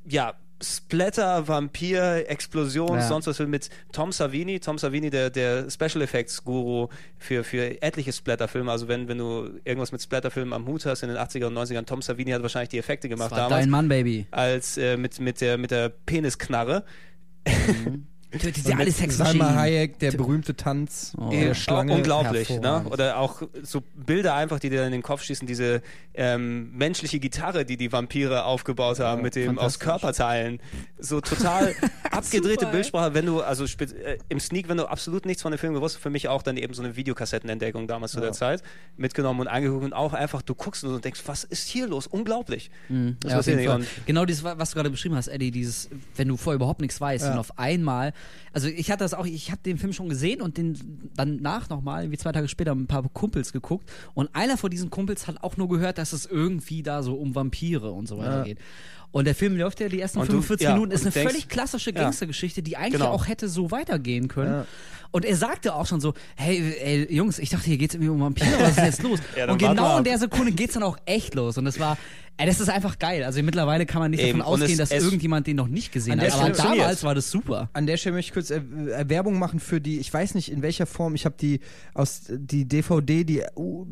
ja 0.09 0.35
Splatter, 0.63 1.47
Vampir, 1.49 2.29
Explosion, 2.31 2.97
Ja. 2.97 3.07
sonst 3.07 3.27
was 3.27 3.39
mit 3.41 3.69
Tom 3.93 4.11
Savini, 4.11 4.59
Tom 4.59 4.79
Savini, 4.79 5.11
der, 5.11 5.29
der 5.31 5.71
Special 5.71 6.01
Effects 6.03 6.43
Guru 6.43 6.89
für, 7.19 7.45
für 7.45 7.83
etliche 7.83 8.13
Splatter-Filme. 8.13 8.71
Also 8.71 8.89
wenn, 8.89 9.07
wenn 9.09 9.19
du 9.19 9.51
irgendwas 9.65 9.93
mit 9.93 10.01
Splatter-Filmen 10.01 10.53
am 10.55 10.67
Hut 10.67 10.87
hast 10.87 11.03
in 11.03 11.11
den 11.11 11.19
80er 11.19 11.47
und 11.47 11.55
90ern, 11.59 11.85
Tom 11.85 12.01
Savini 12.01 12.31
hat 12.31 12.43
wahrscheinlich 12.43 12.71
die 12.71 12.79
Effekte 12.79 13.09
gemacht 13.09 13.33
das 13.33 13.39
war 13.39 13.49
damals 13.49 13.63
dein 13.65 13.71
Mann, 13.71 13.89
Baby. 13.89 14.27
als 14.31 14.79
äh, 14.79 14.97
mit, 14.97 15.21
mit 15.21 15.41
der, 15.41 15.59
mit 15.59 15.71
der 15.71 15.91
Penisknarre. 15.91 16.85
Tötet 18.39 18.65
sie 18.65 18.75
alle 18.75 18.91
Sex 18.91 19.17
Salma. 19.17 19.55
Hayek, 19.55 19.99
der 19.99 20.13
berühmte 20.13 20.55
Tanz 20.57 21.13
Oh. 21.19 21.31
der 21.31 21.49
Ja, 21.49 21.55
Schlange. 21.55 21.95
Unglaublich, 21.95 22.51
ne? 22.51 22.85
Oder 22.91 23.19
auch 23.19 23.43
so 23.63 23.83
Bilder 23.95 24.35
einfach, 24.35 24.59
die 24.59 24.71
dir 24.71 24.85
in 24.85 24.93
den 24.93 25.03
Kopf 25.03 25.23
schießen, 25.23 25.47
diese 25.47 25.83
ähm, 26.15 26.71
menschliche 26.77 27.19
Gitarre, 27.19 27.65
die 27.65 27.77
die 27.77 27.93
Vampire 27.93 28.45
aufgebaut 28.45 29.01
haben, 29.01 29.23
mit 29.23 29.35
dem 29.37 29.59
aus. 29.59 29.79
Körperteilen. 29.79 30.61
So 30.99 31.21
total 31.21 31.75
abgedrehte 32.11 32.61
Super. 32.61 32.73
Bildsprache, 32.73 33.15
wenn 33.15 33.27
du, 33.27 33.43
also 33.43 33.65
äh, 33.65 34.19
im 34.29 34.41
Sneak, 34.41 34.69
wenn 34.69 34.77
du 34.79 34.87
absolut 34.87 35.27
nichts 35.27 35.43
von 35.43 35.53
dem 35.53 35.59
Film 35.59 35.75
gewusst, 35.75 35.99
für 35.99 36.11
mich 36.11 36.29
auch 36.29 36.43
dann 36.43 36.57
eben 36.57 36.75
so 36.75 36.83
eine 36.83 36.97
Videokassettenentdeckung 36.97 37.87
damals 37.87 38.13
zu 38.13 38.21
der 38.21 38.33
Zeit, 38.33 38.63
mitgenommen 38.97 39.41
und 39.41 39.49
angeguckt 39.49 39.85
und 39.85 39.93
auch 39.93 40.13
einfach, 40.13 40.43
du 40.43 40.55
guckst 40.55 40.85
und 40.85 41.05
denkst, 41.05 41.23
was 41.27 41.45
ist 41.45 41.69
hier 41.69 41.87
los? 41.87 42.07
Unglaublich. 42.07 42.71
Das 42.89 42.97
Mhm. 42.97 43.17
Ja, 43.25 43.43
Fall. 43.43 43.77
und 43.81 43.87
Genau 44.07 44.25
dieses, 44.25 44.43
was 44.45 44.71
du 44.71 44.75
gerade 44.77 44.91
beschrieben 44.91 45.15
hast, 45.17 45.29
Eddie, 45.29 45.51
dieses, 45.51 45.89
wenn 46.17 46.29
du 46.29 46.37
vorher 46.37 46.57
überhaupt 46.57 46.81
nichts 46.81 47.01
weißt 47.01 47.27
Ja. 47.27 47.33
und 47.33 47.39
auf 47.39 47.59
einmal, 47.59 48.13
also 48.53 48.69
ich 48.69 48.91
hatte 48.91 49.05
das 49.05 49.15
auch, 49.15 49.27
ich 49.27 49.51
habe 49.51 49.61
den 49.63 49.79
Film 49.79 49.93
schon 49.93 50.09
gesehen 50.09 50.41
und 50.43 50.57
den 50.57 51.11
danach 51.15 51.69
nochmal, 51.69 52.11
wie 52.11 52.17
zwei 52.19 52.33
Tage 52.33 52.49
später, 52.49 52.75
mit 52.75 52.85
ein 52.85 52.89
paar 52.89 53.09
Kumpels 53.09 53.53
geguckt 53.53 53.91
und 54.15 54.35
einer 54.35 54.57
von 54.57 54.71
diesen 54.71 54.91
Kumpels 54.91 55.27
hat 55.27 55.43
auch 55.43 55.57
nur 55.57 55.69
gehört, 55.69 55.99
dass 55.99 56.13
es 56.13 56.27
irgendwie 56.27 56.83
da 56.83 57.03
so 57.03 57.15
um 57.15 57.35
Vampire 57.35 57.91
und 57.93 58.07
so 58.09 58.19
weiter 58.19 58.39
Ja. 58.39 58.43
geht. 58.45 58.59
Und 59.17 59.25
der 59.25 59.35
Film 59.35 59.57
läuft 59.57 59.81
ja 59.81 59.89
die 59.89 59.99
ersten 60.01 60.19
Und 60.19 60.27
du- 60.29 60.33
45 60.43 60.65
ja, 60.67 60.75
Minuten, 60.75 60.93
ist 60.93 61.01
eine 61.03 61.11
du 61.11 61.15
denkst- 61.19 61.33
völlig 61.33 61.49
klassische. 61.49 61.93
Gangstergeschichte, 61.95 62.63
die 62.63 62.77
eigentlich 62.77 62.93
Genau. 63.01 63.13
auch 63.13 63.29
hätte 63.29 63.49
so 63.49 63.71
weitergehen 63.71 64.29
können. 64.29 64.53
Ja. 64.53 64.67
Und 65.11 65.25
er 65.25 65.37
sagte 65.37 65.75
auch 65.75 65.87
schon 65.87 66.01
so, 66.01 66.13
hey, 66.35 66.75
ey, 66.83 67.15
Jungs, 67.15 67.39
ich 67.39 67.49
dachte, 67.49 67.65
hier 67.65 67.79
geht's 67.79 67.95
irgendwie 67.95 68.11
um 68.11 68.21
Vampire, 68.21 68.51
was 68.61 68.73
ist 68.73 68.79
jetzt 68.79 69.03
los? 69.03 69.21
Und 69.49 69.57
genau 69.59 69.97
in 69.99 70.05
der 70.05 70.19
Sekunde 70.19 70.53
geht's 70.53 70.75
dann 70.75 70.83
auch 70.83 70.99
echt 71.07 71.35
los. 71.35 71.57
Und 71.57 71.65
das 71.65 71.81
war, 71.81 71.97
ey, 72.37 72.47
das 72.47 72.61
ist 72.61 72.69
einfach 72.69 72.99
geil. 72.99 73.25
Also 73.25 73.43
mittlerweile 73.43 73.87
kann 73.87 74.03
man 74.03 74.11
nicht 74.11 74.21
Eben, 74.23 74.41
davon 74.41 74.53
ausgehen, 74.55 74.73
es- 74.73 74.77
dass 74.77 74.91
es- 74.91 75.05
irgendjemand 75.05 75.47
den 75.47 75.57
noch 75.57 75.69
nicht 75.69 75.93
gesehen 75.93 76.15
An 76.15 76.21
hat. 76.21 76.27
der 76.27 76.35
Aber 76.67 76.77
damals 76.77 77.03
war 77.05 77.15
das 77.15 77.31
super. 77.31 77.71
An 77.73 77.87
der 77.87 77.97
Stelle 77.97 78.17
möchte 78.17 78.29
ich 78.31 78.35
kurz 78.35 78.51
äh, 78.51 78.57
äh, 78.57 79.09
Werbung 79.09 79.39
machen 79.39 79.61
für 79.61 79.81
die, 79.81 79.99
ich 79.99 80.13
weiß 80.13 80.35
nicht 80.35 80.51
in 80.53 80.61
welcher 80.61 80.85
Form, 80.85 81.15
ich 81.15 81.25
habe 81.25 81.37
die 81.41 81.61
aus 81.95 82.23
die 82.29 82.67
DVD, 82.67 83.25
die 83.25 83.43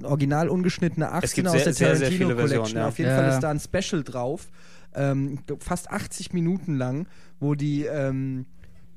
original 0.02 0.51
ungeschnittene 0.51 1.10
18 1.10 1.24
Es 1.24 1.32
gibt 1.32 1.46
aus 1.48 1.52
sehr- 1.55 1.64
der 1.64 1.72
sehr, 1.72 1.88
sehr 1.96 2.09
Tarantino 2.09 2.28
viele 2.28 2.36
Versionen, 2.36 2.59
Collection. 2.60 2.78
ja. 2.82 2.88
Auf 2.88 2.98
jeden 2.98 3.10
Ja. 3.10 3.16
Fall 3.16 3.28
ist 3.30 3.40
da 3.40 3.51
ein 3.51 3.60
Special 3.60 4.02
drauf, 4.02 4.48
ähm, 4.94 5.38
fast 5.58 5.90
80 5.90 6.32
Minuten 6.32 6.76
lang, 6.76 7.06
wo 7.40 7.54
die 7.54 7.84
ähm, 7.84 8.46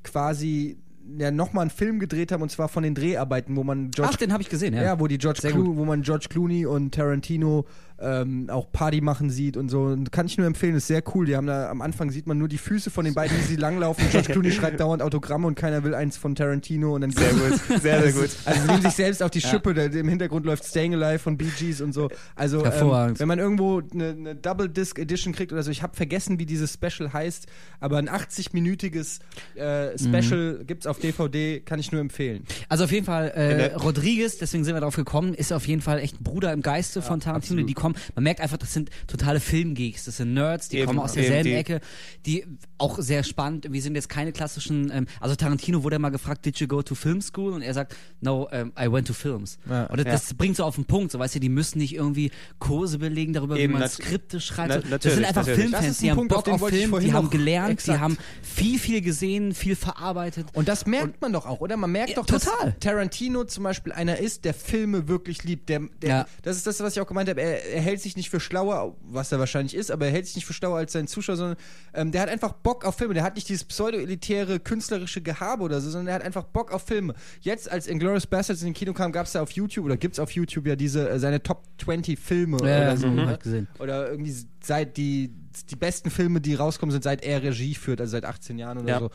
quasi 0.04 0.78
ja, 1.16 1.30
nochmal 1.30 1.62
einen 1.62 1.70
Film 1.70 1.98
gedreht 2.00 2.32
haben 2.32 2.42
und 2.42 2.50
zwar 2.50 2.68
von 2.68 2.82
den 2.82 2.94
Dreharbeiten, 2.94 3.56
wo 3.56 3.64
man 3.64 3.90
George 3.90 4.12
Ach, 4.14 4.18
den 4.18 4.32
habe 4.32 4.42
ich 4.42 4.48
gesehen, 4.48 4.74
ja. 4.74 4.82
Ja, 4.82 5.00
wo 5.00 5.06
die 5.06 5.18
George 5.18 5.40
Sehr 5.40 5.52
Clo 5.52 5.64
gut. 5.64 5.76
wo 5.76 5.84
man 5.84 6.02
George 6.02 6.26
Clooney 6.28 6.66
und 6.66 6.94
Tarantino 6.94 7.64
ähm, 8.00 8.48
auch 8.50 8.70
Party 8.70 9.00
machen 9.00 9.30
sieht 9.30 9.56
und 9.56 9.68
so. 9.68 9.82
Und 9.82 10.12
kann 10.12 10.26
ich 10.26 10.38
nur 10.38 10.46
empfehlen, 10.46 10.74
ist 10.76 10.86
sehr 10.86 11.02
cool. 11.14 11.26
Die 11.26 11.36
haben 11.36 11.46
da 11.46 11.68
am 11.70 11.82
Anfang 11.82 12.10
sieht 12.10 12.26
man 12.26 12.38
nur 12.38 12.48
die 12.48 12.58
Füße 12.58 12.90
von 12.90 13.04
den 13.04 13.14
beiden, 13.14 13.36
wie 13.38 13.42
sie 13.42 13.56
langlaufen. 13.56 14.06
George 14.10 14.32
Clooney 14.32 14.52
schreibt 14.52 14.80
dauernd 14.80 15.02
Autogramme 15.02 15.46
und 15.46 15.56
keiner 15.56 15.82
will 15.82 15.94
eins 15.94 16.16
von 16.16 16.34
Tarantino 16.34 16.94
und 16.94 17.00
dann 17.00 17.10
Sehr 17.10 17.32
gut, 17.32 17.60
sehr, 17.82 18.02
sehr 18.02 18.12
gut. 18.12 18.30
Also 18.44 18.60
sie 18.60 18.66
nehmen 18.68 18.82
sich 18.82 18.92
selbst 18.92 19.22
auf 19.22 19.30
die 19.30 19.40
Schippe, 19.48 19.74
da, 19.74 19.84
im 19.84 20.08
Hintergrund 20.08 20.46
läuft 20.46 20.64
Staying 20.64 20.94
Alive 20.94 21.18
von 21.18 21.36
Bee 21.36 21.50
Gees 21.58 21.80
und 21.80 21.92
so. 21.92 22.08
Also 22.36 22.64
ähm, 22.64 23.14
wenn 23.18 23.28
man 23.28 23.38
irgendwo 23.38 23.82
eine, 23.92 24.10
eine 24.10 24.34
Double 24.36 24.68
Disc 24.68 24.98
Edition 24.98 25.32
kriegt 25.32 25.52
oder 25.52 25.62
so, 25.62 25.70
ich 25.70 25.82
habe 25.82 25.96
vergessen, 25.96 26.38
wie 26.38 26.46
dieses 26.46 26.74
Special 26.74 27.12
heißt, 27.12 27.46
aber 27.80 27.98
ein 27.98 28.08
80-minütiges 28.08 29.20
äh, 29.56 29.98
Special 29.98 30.62
gibt's 30.64 30.86
auf 30.86 30.98
DVD, 30.98 31.60
kann 31.60 31.80
ich 31.80 31.90
nur 31.90 32.00
empfehlen. 32.00 32.44
Also 32.68 32.84
auf 32.84 32.92
jeden 32.92 33.06
Fall, 33.06 33.28
äh, 33.28 33.74
Rodriguez, 33.74 34.38
deswegen 34.38 34.64
sind 34.64 34.74
wir 34.74 34.80
darauf 34.80 34.96
gekommen, 34.96 35.34
ist 35.34 35.52
auf 35.52 35.66
jeden 35.66 35.82
Fall 35.82 35.98
echt 35.98 36.20
ein 36.20 36.24
Bruder 36.24 36.52
im 36.52 36.62
Geiste 36.62 37.02
von 37.02 37.20
Tarantino. 37.20 37.36
absolut. 37.36 37.68
Die 37.68 37.74
kommen, 37.74 37.87
man 38.14 38.24
merkt 38.24 38.40
einfach, 38.40 38.56
das 38.58 38.72
sind 38.72 38.90
totale 39.06 39.40
Filmgeeks, 39.40 40.04
das 40.04 40.18
sind 40.18 40.34
Nerds, 40.34 40.68
die 40.68 40.78
Eben, 40.78 40.86
kommen 40.88 40.98
aus 41.00 41.12
derselben 41.12 41.44
die- 41.50 41.54
Ecke, 41.54 41.80
die 42.26 42.44
auch 42.78 42.98
sehr 43.00 43.22
spannend, 43.24 43.66
wir 43.72 43.82
sind 43.82 43.94
jetzt 43.94 44.08
keine 44.08 44.32
klassischen, 44.32 44.90
ähm, 44.92 45.06
also 45.20 45.34
Tarantino 45.34 45.82
wurde 45.82 45.98
mal 45.98 46.10
gefragt, 46.10 46.44
did 46.46 46.56
you 46.58 46.66
go 46.66 46.82
to 46.82 46.94
film 46.94 47.20
school? 47.20 47.52
Und 47.52 47.62
er 47.62 47.74
sagt, 47.74 47.96
no, 48.20 48.48
um, 48.52 48.72
I 48.78 48.90
went 48.90 49.06
to 49.06 49.12
films. 49.14 49.58
Ja. 49.68 49.86
Und 49.86 49.98
das, 49.98 50.06
das 50.28 50.34
bringt 50.34 50.56
so 50.56 50.64
auf 50.64 50.74
den 50.76 50.84
Punkt, 50.84 51.12
so 51.12 51.18
weißt 51.18 51.34
du, 51.36 51.40
die 51.40 51.48
müssen 51.48 51.78
nicht 51.78 51.94
irgendwie 51.94 52.30
Kurse 52.58 52.98
belegen 52.98 53.32
darüber, 53.32 53.56
Eben, 53.56 53.74
wie 53.74 53.78
man 53.78 53.88
Skripte 53.88 54.40
schreibt. 54.40 54.68
na- 54.68 54.80
So, 54.90 54.98
das 54.98 55.14
sind 55.14 55.24
einfach 55.24 55.46
natürlich. 55.46 55.70
Filmfans, 55.70 55.98
die 55.98 56.10
haben 56.10 56.16
Punkt, 56.18 56.32
auf 56.34 56.44
Bock 56.44 56.54
auf 56.62 56.72
ich 56.72 56.78
Film, 56.78 56.98
die 57.00 57.12
haben 57.12 57.30
gelernt, 57.30 57.68
die 57.70 57.72
exakt. 57.90 58.00
haben 58.00 58.18
viel, 58.42 58.78
viel 58.78 59.00
gesehen, 59.00 59.54
viel 59.54 59.76
verarbeitet. 59.76 60.46
Und 60.52 60.68
das 60.68 60.86
merkt 60.86 61.20
man 61.20 61.32
doch 61.32 61.46
auch, 61.46 61.60
oder? 61.60 61.76
Man 61.76 61.90
merkt 61.92 62.10
Ja, 62.10 62.16
doch, 62.16 62.26
total. 62.26 62.72
dass 62.72 62.74
Tarantino 62.80 63.44
zum 63.44 63.64
Beispiel 63.64 63.92
einer 63.92 64.18
ist, 64.18 64.44
der 64.44 64.54
Filme 64.54 65.08
wirklich 65.08 65.44
liebt. 65.44 65.68
Der, 65.68 65.80
der, 66.02 66.08
Ja. 66.08 66.26
Das 66.42 66.56
ist 66.56 66.66
das, 66.66 66.80
was 66.80 66.94
ich 66.96 67.00
auch 67.00 67.06
gemeint 67.06 67.28
habe. 67.28 67.40
Er, 67.40 67.77
er 67.78 67.84
hält 67.84 68.00
sich 68.00 68.16
nicht 68.16 68.28
für 68.28 68.40
schlauer, 68.40 68.96
was 69.02 69.30
er 69.30 69.38
wahrscheinlich 69.38 69.74
ist, 69.76 69.92
aber 69.92 70.06
er 70.06 70.12
hält 70.12 70.26
sich 70.26 70.34
nicht 70.34 70.46
für 70.46 70.52
schlauer 70.52 70.78
als 70.78 70.92
sein 70.92 71.06
Zuschauer, 71.06 71.36
sondern 71.36 71.56
ähm, 71.94 72.10
der 72.10 72.20
hat 72.22 72.28
einfach 72.28 72.52
Bock 72.52 72.84
auf 72.84 72.96
Filme. 72.96 73.14
Der 73.14 73.22
hat 73.22 73.36
nicht 73.36 73.48
dieses 73.48 73.64
pseudo-elitäre 73.64 74.58
künstlerische 74.58 75.20
Gehabe 75.22 75.62
oder 75.62 75.80
so, 75.80 75.90
sondern 75.90 76.08
er 76.08 76.14
hat 76.14 76.22
einfach 76.22 76.42
Bock 76.44 76.72
auf 76.72 76.82
Filme. 76.82 77.14
Jetzt, 77.40 77.70
als 77.70 77.86
Inglourious 77.86 78.26
Bastards 78.26 78.62
in 78.62 78.68
den 78.68 78.74
Kino 78.74 78.92
kam, 78.92 79.12
gab 79.12 79.26
es 79.26 79.32
da 79.32 79.42
auf 79.42 79.52
YouTube 79.52 79.84
oder 79.84 79.96
gibt 79.96 80.14
es 80.14 80.18
auf 80.18 80.32
YouTube 80.32 80.66
ja 80.66 80.74
diese 80.76 81.08
äh, 81.08 81.18
seine 81.20 81.42
Top 81.42 81.62
20 81.82 82.18
Filme 82.18 82.56
oder 82.56 82.96
so. 82.96 83.06
mhm, 83.06 83.38
gesehen. 83.38 83.68
Oder 83.78 84.10
irgendwie 84.10 84.34
seit 84.62 84.96
die, 84.96 85.32
die 85.70 85.76
besten 85.76 86.10
Filme, 86.10 86.40
die 86.40 86.54
rauskommen, 86.54 86.90
sind 86.90 87.04
seit 87.04 87.22
er 87.24 87.42
Regie 87.42 87.74
führt, 87.76 88.00
also 88.00 88.10
seit 88.10 88.24
18 88.24 88.58
Jahren 88.58 88.78
oder 88.78 88.88
Ja. 88.88 88.98
so. 88.98 89.10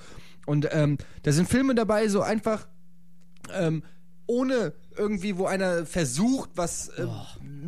Und 0.46 0.68
ähm, 0.72 0.98
da 1.24 1.32
sind 1.32 1.50
Filme 1.50 1.76
dabei, 1.76 2.08
so 2.08 2.22
einfach 2.22 2.68
ähm, 3.54 3.84
ohne 4.26 4.74
irgendwie, 4.98 5.38
wo 5.38 5.46
einer 5.46 5.86
versucht, 5.86 6.52
was 6.56 6.90
äh, 6.90 7.06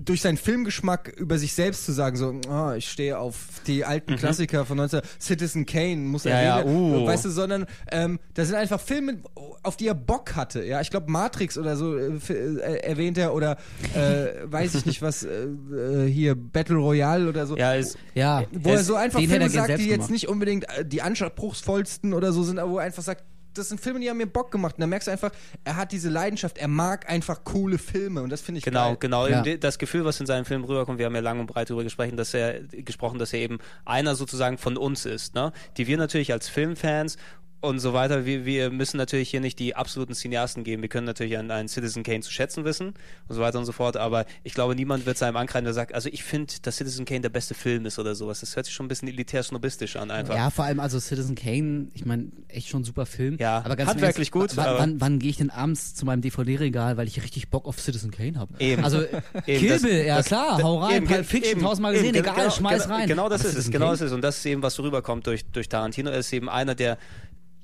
durch 0.03 0.21
seinen 0.21 0.37
Filmgeschmack 0.37 1.07
über 1.17 1.37
sich 1.37 1.53
selbst 1.53 1.85
zu 1.85 1.91
sagen, 1.91 2.15
so, 2.17 2.39
oh, 2.49 2.71
ich 2.71 2.89
stehe 2.89 3.17
auf 3.17 3.35
die 3.67 3.85
alten 3.85 4.15
Klassiker 4.17 4.65
von 4.65 4.77
19 4.77 5.01
Citizen 5.19 5.65
Kane, 5.65 5.97
muss 5.97 6.25
er 6.25 6.35
Ja, 6.35 6.43
ja, 6.43 6.59
erwähnen, 6.59 7.03
uh. 7.03 7.05
weißt 7.05 7.25
du, 7.25 7.29
sondern 7.29 7.65
ähm, 7.91 8.19
da 8.33 8.45
sind 8.45 8.55
einfach 8.55 8.79
Filme, 8.79 9.21
auf 9.63 9.77
die 9.77 9.87
er 9.87 9.95
Bock 9.95 10.35
hatte, 10.35 10.63
ja, 10.63 10.81
ich 10.81 10.89
glaube 10.89 11.11
Matrix 11.11 11.57
oder 11.57 11.75
so 11.77 11.97
äh, 11.97 12.17
äh, 12.29 12.77
erwähnt 12.83 13.17
er 13.17 13.33
oder 13.33 13.57
äh, 13.95 14.27
weiß 14.45 14.75
ich 14.75 14.85
nicht 14.85 15.01
was, 15.01 15.23
äh, 15.23 15.45
äh, 15.45 16.09
hier 16.09 16.35
Battle 16.35 16.77
Royale 16.77 17.27
oder 17.29 17.47
so. 17.47 17.57
Ja, 17.57 17.73
ist, 17.73 17.97
Ja, 18.13 18.43
Wo 18.51 18.71
er 18.71 18.83
so 18.83 18.95
einfach 18.95 19.19
Filme 19.19 19.49
sagt, 19.49 19.79
die 19.79 19.87
jetzt 19.87 19.95
gemacht. 19.95 20.11
nicht 20.11 20.27
unbedingt 20.27 20.65
äh, 20.69 20.85
die 20.85 21.01
anspruchsvollsten 21.01 22.13
oder 22.13 22.31
so 22.31 22.43
sind, 22.43 22.59
aber 22.59 22.71
wo 22.71 22.77
er 22.77 22.85
einfach 22.85 23.03
sagt, 23.03 23.23
das 23.57 23.69
sind 23.69 23.79
Filme, 23.81 23.99
die 23.99 24.09
haben 24.09 24.17
mir 24.17 24.25
Bock 24.27 24.51
gemacht. 24.51 24.75
Und 24.77 24.81
da 24.81 24.87
merkst 24.87 25.07
du 25.07 25.11
einfach, 25.11 25.31
er 25.63 25.75
hat 25.75 25.91
diese 25.91 26.09
Leidenschaft, 26.09 26.57
er 26.57 26.67
mag 26.67 27.09
einfach 27.09 27.43
coole 27.43 27.77
Filme 27.77 28.21
und 28.21 28.29
das 28.29 28.41
finde 28.41 28.59
ich 28.59 28.65
Genau, 28.65 28.89
geil. 28.89 28.97
genau. 28.99 29.27
Ja. 29.27 29.35
Eben 29.37 29.43
die- 29.43 29.59
Das 29.59 29.77
Gefühl, 29.79 30.05
was 30.05 30.19
in 30.19 30.25
seinem 30.25 30.45
Film 30.45 30.63
rüberkommt, 30.63 30.99
wir 30.99 31.05
haben 31.05 31.15
ja 31.15 31.21
lang 31.21 31.39
und 31.39 31.47
breit 31.47 31.69
darüber 31.69 31.83
gesprochen, 31.83 32.17
dass 32.17 32.33
er 32.33 32.61
gesprochen, 32.63 33.19
dass 33.19 33.33
er 33.33 33.39
eben 33.39 33.59
einer 33.85 34.15
sozusagen 34.15 34.57
von 34.57 34.77
uns 34.77 35.05
ist, 35.05 35.35
ne? 35.35 35.51
Die 35.77 35.87
wir 35.87 35.97
natürlich 35.97 36.31
als 36.33 36.49
Filmfans 36.49 37.17
und 37.61 37.79
so 37.79 37.93
weiter, 37.93 38.25
wir, 38.25 38.45
wir 38.45 38.69
müssen 38.69 38.97
natürlich 38.97 39.29
hier 39.31 39.39
nicht 39.39 39.57
die 39.57 39.75
absoluten 39.75 40.13
Cineasten 40.13 40.63
geben. 40.63 40.83
Wir 40.83 40.89
können 40.89 41.07
natürlich 41.07 41.35
einen, 41.37 41.49
einen 41.49 41.67
Citizen 41.67 42.03
Kane 42.03 42.19
zu 42.21 42.31
schätzen 42.31 42.63
wissen 42.63 42.89
und 43.27 43.35
so 43.35 43.41
weiter 43.41 43.57
und 43.57 43.65
so 43.65 43.71
fort, 43.71 43.97
aber 43.97 44.25
ich 44.43 44.53
glaube, 44.53 44.75
niemand 44.75 45.05
wird 45.07 45.17
seinem 45.17 45.35
ankreiden, 45.37 45.65
der 45.65 45.73
sagt, 45.73 45.95
also 45.95 46.07
ich 46.11 46.23
finde, 46.23 46.53
dass 46.61 46.77
Citizen 46.77 47.05
Kane 47.05 47.21
der 47.21 47.29
beste 47.29 47.55
Film 47.55 47.85
ist 47.87 47.97
oder 47.97 48.13
sowas. 48.13 48.41
Das 48.41 48.55
hört 48.55 48.67
sich 48.67 48.75
schon 48.75 48.85
ein 48.85 48.89
bisschen 48.89 49.07
elitär 49.07 49.41
snobistisch 49.41 49.95
an 49.95 50.11
einfach. 50.11 50.35
Ja, 50.35 50.51
vor 50.51 50.65
allem 50.65 50.79
also 50.79 50.99
Citizen 50.99 51.33
Kane, 51.35 51.87
ich 51.95 52.05
meine, 52.05 52.27
echt 52.49 52.67
schon 52.69 52.81
ein 52.81 52.85
super 52.85 53.07
Film. 53.07 53.37
Ja, 53.39 53.63
aber 53.65 53.75
ganz 53.75 53.89
handwerklich 53.89 54.29
gut, 54.31 54.55
Wann, 54.57 54.77
wann, 54.77 55.01
wann 55.01 55.19
gehe 55.19 55.31
ich 55.31 55.37
denn 55.37 55.49
abends 55.49 55.95
zu 55.95 56.05
meinem 56.05 56.21
DVD-Regal, 56.21 56.97
weil 56.97 57.07
ich 57.07 57.23
richtig 57.23 57.49
Bock 57.49 57.65
auf 57.65 57.79
Citizen 57.79 58.11
Kane 58.11 58.37
habe? 58.37 58.53
Eben. 58.59 58.83
Also 58.83 59.01
Eben, 59.47 59.59
Kill 59.59 59.69
das- 59.69 59.81
Bill, 59.81 60.05
ja 60.05 60.17
das- 60.17 60.27
klar, 60.27 60.57
da- 60.57 60.63
hau 60.63 60.79
rein, 60.79 60.97
eben, 60.97 61.07
Pulp 61.07 61.25
Fiction, 61.25 61.51
eben, 61.53 61.61
tausendmal 61.61 61.93
eben, 61.95 62.03
gesehen, 62.03 62.23
genau, 62.23 62.33
egal, 62.35 62.51
schmeiß 62.51 62.83
genau, 62.83 62.95
rein. 62.95 63.07
Genau 63.07 63.29
das 63.29 63.41
Aber 63.41 63.49
ist 63.49 63.55
es, 63.57 63.71
genau 63.71 63.85
Kane? 63.85 63.97
das 63.97 64.01
ist. 64.01 64.11
Und 64.11 64.21
das 64.21 64.37
ist 64.37 64.45
eben, 64.45 64.61
was 64.61 64.75
so 64.75 64.83
rüberkommt 64.83 65.25
durch, 65.25 65.45
durch 65.45 65.67
Tarantino. 65.67 66.11
Er 66.11 66.19
ist 66.19 66.31
eben 66.31 66.47
einer, 66.47 66.75
der 66.75 66.97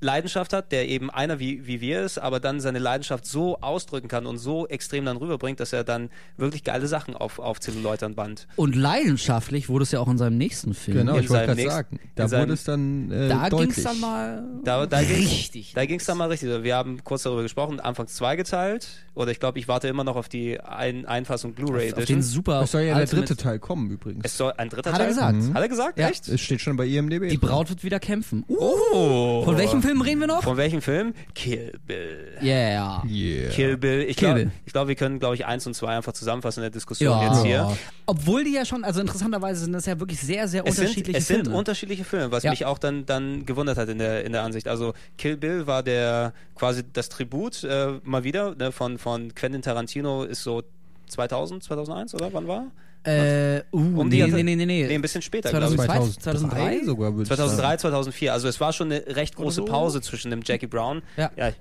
Leidenschaft 0.02 0.52
hat, 0.54 0.72
der 0.72 0.90
eben 0.90 1.10
einer 1.10 1.40
wie, 1.40 1.66
wie 1.68 1.80
wir 1.80 2.02
ist, 2.02 2.18
aber 2.18 2.40
dann 2.40 2.60
seine 2.60 2.80
Leidenschaft 2.80 3.26
so 3.26 3.58
ausdrücken 3.62 4.08
kann 4.08 4.26
und 4.26 4.38
so 4.40 4.68
extrem 4.68 5.06
dann 5.06 5.18
rüberbringt, 5.18 5.60
dass 5.60 5.74
er 5.74 5.84
dann 5.84 6.10
wirklich 6.38 6.64
geile 6.64 6.88
Sachen 6.88 7.16
auf, 7.16 7.40
auf 7.40 7.60
Zelluläutern-Band. 7.60 8.48
Und 8.56 8.76
leidenschaftlich 8.76 9.70
wurde 9.70 9.84
es 9.84 9.92
ja 9.92 10.00
auch 10.00 10.08
in 10.10 10.18
seinem 10.18 10.38
nächsten 10.38 10.74
Film. 10.74 10.98
Genau, 10.98 11.16
In 11.16 11.24
ich 11.24 11.30
wollte 11.30 11.46
seinem 11.46 11.46
gerade 11.48 11.62
nächsten- 11.62 11.98
sagen. 11.98 12.00
Da 12.16 12.28
seinem- 12.28 12.42
wurde 12.42 12.54
es 12.54 12.64
dann 12.64 13.12
äh, 13.12 13.30
Da 13.30 13.50
ging 13.50 13.70
es 13.70 13.84
dann 13.84 14.00
mal 14.00 14.44
Da, 14.64 14.86
da 14.86 14.98
richtig. 14.98 15.74
Da 15.74 15.86
ging 15.86 16.00
es 16.00 16.06
dann 16.06 16.18
mal 16.18 16.30
richtig. 16.30 16.64
Wir 16.64 16.76
haben 16.76 17.04
kurz 17.04 17.24
darüber 17.24 17.44
gesprochen, 17.44 17.80
anfangs 17.80 18.14
zweigeteilt. 18.16 18.88
Oder 19.14 19.32
ich 19.32 19.40
glaube, 19.40 19.60
ich 19.60 19.68
warte 19.68 19.88
immer 19.88 20.04
noch 20.04 20.16
auf 20.16 20.30
die 20.30 20.60
ein 20.60 21.06
Einfassung 21.06 21.54
Blu-ray 21.54 21.94
auf 21.94 22.06
den 22.06 22.22
super 22.24 22.62
Es 22.64 22.72
soll 22.72 22.82
ja 22.82 22.98
der 22.98 23.06
dritte 23.06 23.36
Teil 23.36 23.60
kommen 23.60 23.92
übrigens. 23.92 24.24
Es 24.26 24.38
soll 24.38 24.54
ein 24.58 24.70
dritter 24.70 24.92
Hat 24.94 25.00
er 25.00 25.06
Teil? 25.06 25.14
gesagt. 25.14 25.36
Mhm. 25.38 25.54
Hat 25.54 25.62
er 25.62 25.70
gesagt? 25.70 26.00
Ja. 26.00 26.10
Echt? 26.10 26.28
Es 26.28 26.42
steht 26.42 26.62
schon 26.62 26.76
bei 26.78 26.86
IMDb. 26.88 27.30
Die 27.30 27.38
Braut 27.38 27.70
wird 27.70 27.84
wieder 27.84 28.00
kämpfen. 28.00 28.44
Uh, 28.48 28.58
Oh. 28.94 29.44
von 29.46 29.58
welchem 29.58 29.82
Film 29.82 29.91
reden 30.00 30.20
wir 30.20 30.28
noch? 30.28 30.44
Von 30.44 30.58
welchem 30.58 30.82
Film? 30.82 31.16
Kill 31.34 31.74
Bill. 31.88 32.38
Yeah. 32.42 33.04
Yeah. 33.06 33.50
Kill 33.50 33.78
Bill. 33.78 34.04
Ich 34.04 34.16
glaube, 34.16 34.52
glaub, 34.68 34.88
wir 34.88 34.96
können, 34.96 35.20
glaube 35.20 35.34
ich, 35.36 35.48
eins 35.48 35.66
und 35.66 35.74
zwei 35.74 35.98
einfach 35.98 36.14
zusammenfassen 36.14 36.60
in 36.60 36.66
der 36.66 36.70
Diskussion 36.70 37.10
Ja. 37.12 37.34
jetzt 37.34 37.44
hier. 37.44 37.76
Obwohl 38.06 38.44
die 38.44 38.54
ja 38.54 38.64
schon, 38.64 38.84
also 38.84 39.02
interessanterweise 39.02 39.62
sind 39.64 39.74
das 39.74 39.88
ja 39.88 40.00
wirklich 40.00 40.20
sehr, 40.20 40.48
sehr 40.48 40.64
Es 40.66 40.76
sind, 40.76 40.84
unterschiedliche 40.86 41.18
es 41.18 41.28
sind 41.28 41.44
Filme. 41.46 41.58
unterschiedliche 41.58 42.04
Filme, 42.04 42.32
was 42.32 42.44
Ja. 42.44 42.52
mich 42.52 42.66
auch 42.66 42.78
dann, 42.78 43.06
dann 43.08 43.46
gewundert 43.48 43.78
hat 43.78 43.90
in 43.90 43.98
der, 43.98 44.24
in 44.24 44.32
der 44.32 44.44
Ansicht. 44.44 44.68
Also 44.68 44.94
Kill 45.18 45.36
Bill 45.38 45.66
war 45.66 45.82
der 45.82 46.34
quasi 46.56 46.84
das 46.94 47.10
Tribut 47.10 47.64
äh, 47.64 47.94
mal 48.04 48.24
wieder 48.24 48.54
ne, 48.56 48.72
von, 48.72 49.00
von 49.00 49.34
Quentin 49.34 49.64
Tarantino 49.64 50.24
ist 50.24 50.44
so 50.44 50.62
2000, 51.08 51.64
2001 51.64 52.14
oder 52.16 52.32
wann 52.34 52.48
war? 52.48 52.68
Äh, 53.04 53.64
uh, 53.72 53.78
Um 53.78 54.10
nee, 54.10 54.24
die- 54.24 54.32
nee, 54.32 54.44
nee, 54.44 54.56
nee, 54.56 54.66
nee. 54.66 54.88
Nee, 54.88 54.96
ein 54.96 55.02
bisschen 55.02 55.24
später, 55.24 55.50
glaube 55.50 55.74
ich. 55.74 55.82
2002, 55.82 56.22
2003? 56.22 56.84
sogar, 56.86 57.14
würde 57.14 57.24
ich 57.24 57.28
2003, 57.30 57.62
sagen. 57.62 57.80
2004. 57.80 58.34
Also 58.34 58.48
es 58.48 58.60
war 58.60 58.74
schon 58.74 58.92
eine 58.92 59.04
recht 59.16 59.36
große 59.36 59.56
so. 59.56 59.66
Pause 59.66 60.02
zwischen 60.02 60.30
dem 60.30 60.42
Jackie 60.44 60.68
Brown. 60.68 61.02
Ja. 61.18 61.32
ja 61.36 61.52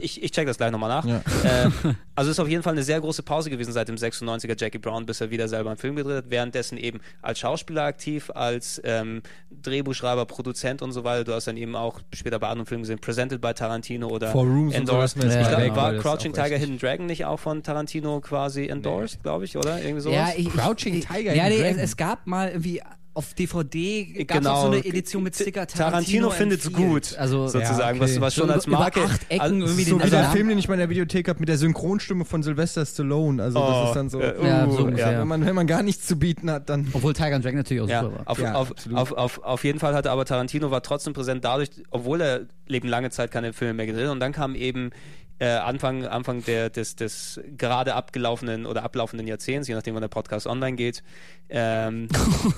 ich, 0.00 0.22
ich, 0.22 0.30
check 0.30 0.46
das 0.46 0.56
gleich 0.56 0.70
nochmal 0.70 0.90
nach. 0.90 1.04
Ja. 1.04 1.16
Äh, 1.16 1.70
also 2.14 2.30
es 2.30 2.36
ist 2.36 2.40
auf 2.40 2.48
jeden 2.48 2.62
Fall 2.62 2.74
eine 2.74 2.84
sehr 2.84 3.00
große 3.00 3.24
Pause 3.24 3.50
gewesen 3.50 3.72
seit 3.72 3.88
dem 3.88 3.96
96er 3.96 4.54
Jackie 4.56 4.78
Brown, 4.78 5.04
bis 5.04 5.20
er 5.20 5.30
wieder 5.30 5.48
selber 5.48 5.70
einen 5.70 5.78
Film 5.78 5.96
gedreht 5.96 6.16
hat. 6.16 6.30
Währenddessen 6.30 6.78
eben 6.78 7.00
als 7.22 7.40
Schauspieler 7.40 7.82
aktiv, 7.82 8.30
als 8.32 8.80
ähm, 8.84 9.22
Drehbuchschreiber, 9.50 10.26
Produzent 10.26 10.80
und 10.80 10.92
so 10.92 11.02
weiter. 11.02 11.24
Du 11.24 11.32
hast 11.32 11.46
dann 11.46 11.56
eben 11.56 11.74
auch 11.74 12.00
später 12.12 12.38
bei 12.38 12.48
anderen 12.48 12.66
Filmen 12.66 12.82
gesehen, 12.82 13.00
Presented 13.00 13.40
by 13.40 13.52
Tarantino 13.52 14.08
oder 14.08 14.28
Four 14.28 14.44
Rooms 14.44 14.76
und 14.76 14.86
so 14.86 14.92
Endorsed. 14.92 15.22
jetzt 15.22 15.34
ich 15.34 15.40
mal 15.42 15.48
glaub, 15.48 15.60
weg, 15.60 15.76
war 15.76 15.94
Crouching 15.94 16.32
Tiger 16.32 16.56
Hidden 16.56 16.78
Dragon 16.78 17.06
nicht 17.06 17.24
auch 17.24 17.40
von 17.40 17.64
Tarantino 17.64 18.20
quasi 18.20 18.66
endorsed, 18.68 19.22
glaube 19.22 19.44
ich, 19.44 19.56
oder? 19.56 19.80
Irgendwie 19.82 20.00
sowas? 20.00 20.16
Ja, 20.16 20.32
ich, 20.36 20.50
Crouching 20.50 20.83
ich, 20.90 21.06
Tiger 21.06 21.34
Ja, 21.34 21.48
nee, 21.48 21.60
es, 21.60 21.76
es 21.78 21.96
gab 21.96 22.26
mal 22.26 22.48
irgendwie 22.48 22.82
auf 23.16 23.32
DVD 23.32 24.24
gab 24.24 24.38
es 24.38 24.42
Genau. 24.44 24.62
so 24.62 24.66
eine 24.72 24.84
Edition 24.84 25.22
mit 25.22 25.36
Sticker 25.36 25.68
Tarantino 25.68 25.90
Tarantino 26.28 26.30
findet's 26.30 26.66
empfiehlt. 26.66 26.88
gut, 26.90 27.14
Also 27.16 27.46
sozusagen, 27.46 27.78
Ja, 27.78 27.88
okay. 27.90 28.00
was, 28.16 28.20
was 28.20 28.34
schon 28.34 28.48
So 28.48 28.52
als 28.54 28.66
über 28.66 28.78
Marke. 28.80 29.04
acht 29.04 29.20
Ecken 29.28 29.40
also, 29.40 29.54
irgendwie 29.54 29.84
So 29.84 29.98
den 29.98 30.06
wie 30.06 30.10
der 30.10 30.30
Film, 30.30 30.48
den 30.48 30.58
ich 30.58 30.66
mal 30.66 30.74
in 30.74 30.80
der 30.80 30.90
Videothek 30.90 31.28
habe 31.28 31.38
mit 31.38 31.48
der 31.48 31.56
Synchronstimme 31.56 32.24
von 32.24 32.42
Sylvester 32.42 32.84
Stallone. 32.84 33.40
Also 33.40 33.60
das 33.60 33.68
Oh, 33.70 33.84
ist 33.86 33.94
dann 33.94 34.08
so, 34.10 34.18
äh, 34.20 34.34
Ja, 34.44 34.66
uh, 34.66 34.70
so 34.72 34.82
ungefähr. 34.82 35.20
wenn, 35.20 35.28
man, 35.28 35.46
wenn 35.46 35.54
man 35.54 35.68
gar 35.68 35.84
nichts 35.84 36.08
zu 36.08 36.16
bieten 36.18 36.50
hat, 36.50 36.68
dann... 36.68 36.88
Obwohl 36.92 37.12
Tiger 37.12 37.36
and 37.36 37.44
Dragon 37.44 37.58
natürlich 37.58 37.82
auch 37.84 37.88
Ja, 37.88 38.02
super 38.02 38.16
war. 38.18 38.28
auf, 38.28 38.38
Ja, 38.40 38.54
auf, 38.54 38.72
auf, 38.92 39.12
auf, 39.12 39.38
auf 39.44 39.62
jeden 39.62 39.78
Fall 39.78 39.94
hatte 39.94 40.10
aber 40.10 40.24
Tarantino 40.24 40.72
war 40.72 40.82
trotzdem 40.82 41.12
präsent 41.12 41.44
dadurch, 41.44 41.70
obwohl 41.90 42.20
er 42.20 42.40
eben 42.66 42.88
lange 42.88 43.10
Zeit 43.10 43.30
keine 43.30 43.52
Filme 43.52 43.74
mehr 43.74 43.86
gedreht 43.86 44.06
hat. 44.06 44.10
Und 44.12 44.18
dann 44.18 44.32
kam 44.32 44.56
eben 44.56 44.90
äh, 45.38 45.46
Anfang, 45.46 46.06
Anfang 46.06 46.44
der, 46.44 46.70
des, 46.70 46.96
des 46.96 47.40
gerade 47.56 47.94
abgelaufenen 47.94 48.66
oder 48.66 48.82
ablaufenden 48.82 49.26
Jahrzehnts, 49.26 49.68
je 49.68 49.74
nachdem 49.74 49.94
wann 49.94 50.02
der 50.02 50.08
Podcast 50.08 50.46
online 50.46 50.76
geht. 50.76 51.02
Ähm, 51.48 52.08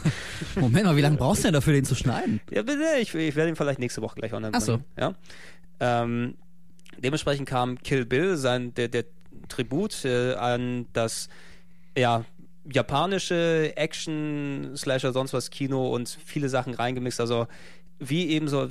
Moment 0.56 0.84
mal, 0.84 0.96
wie 0.96 1.00
lange 1.00 1.16
brauchst 1.16 1.42
du 1.42 1.48
denn 1.48 1.54
dafür, 1.54 1.72
den 1.72 1.84
zu 1.84 1.94
schneiden? 1.94 2.40
ja, 2.50 2.62
bitte, 2.62 2.84
ich, 3.00 3.14
ich 3.14 3.36
werde 3.36 3.50
ihn 3.50 3.56
vielleicht 3.56 3.78
nächste 3.78 4.02
Woche 4.02 4.16
gleich 4.16 4.32
online 4.32 4.52
Ach 4.54 4.60
so. 4.60 4.72
bringen. 4.72 4.84
Ja? 4.98 5.14
Ähm, 5.80 6.34
dementsprechend 6.98 7.48
kam 7.48 7.78
Kill 7.78 8.04
Bill, 8.04 8.36
sein, 8.36 8.74
der, 8.74 8.88
der 8.88 9.04
Tribut 9.48 10.04
äh, 10.04 10.34
an 10.34 10.86
das 10.92 11.28
ja, 11.96 12.24
japanische 12.70 13.76
Action, 13.76 14.72
Slasher, 14.76 15.12
sonst 15.12 15.32
was 15.32 15.50
Kino 15.50 15.94
und 15.94 16.08
viele 16.24 16.48
Sachen 16.48 16.74
reingemixt. 16.74 17.20
Also 17.20 17.46
wie 17.98 18.28
eben 18.28 18.48
so, 18.48 18.68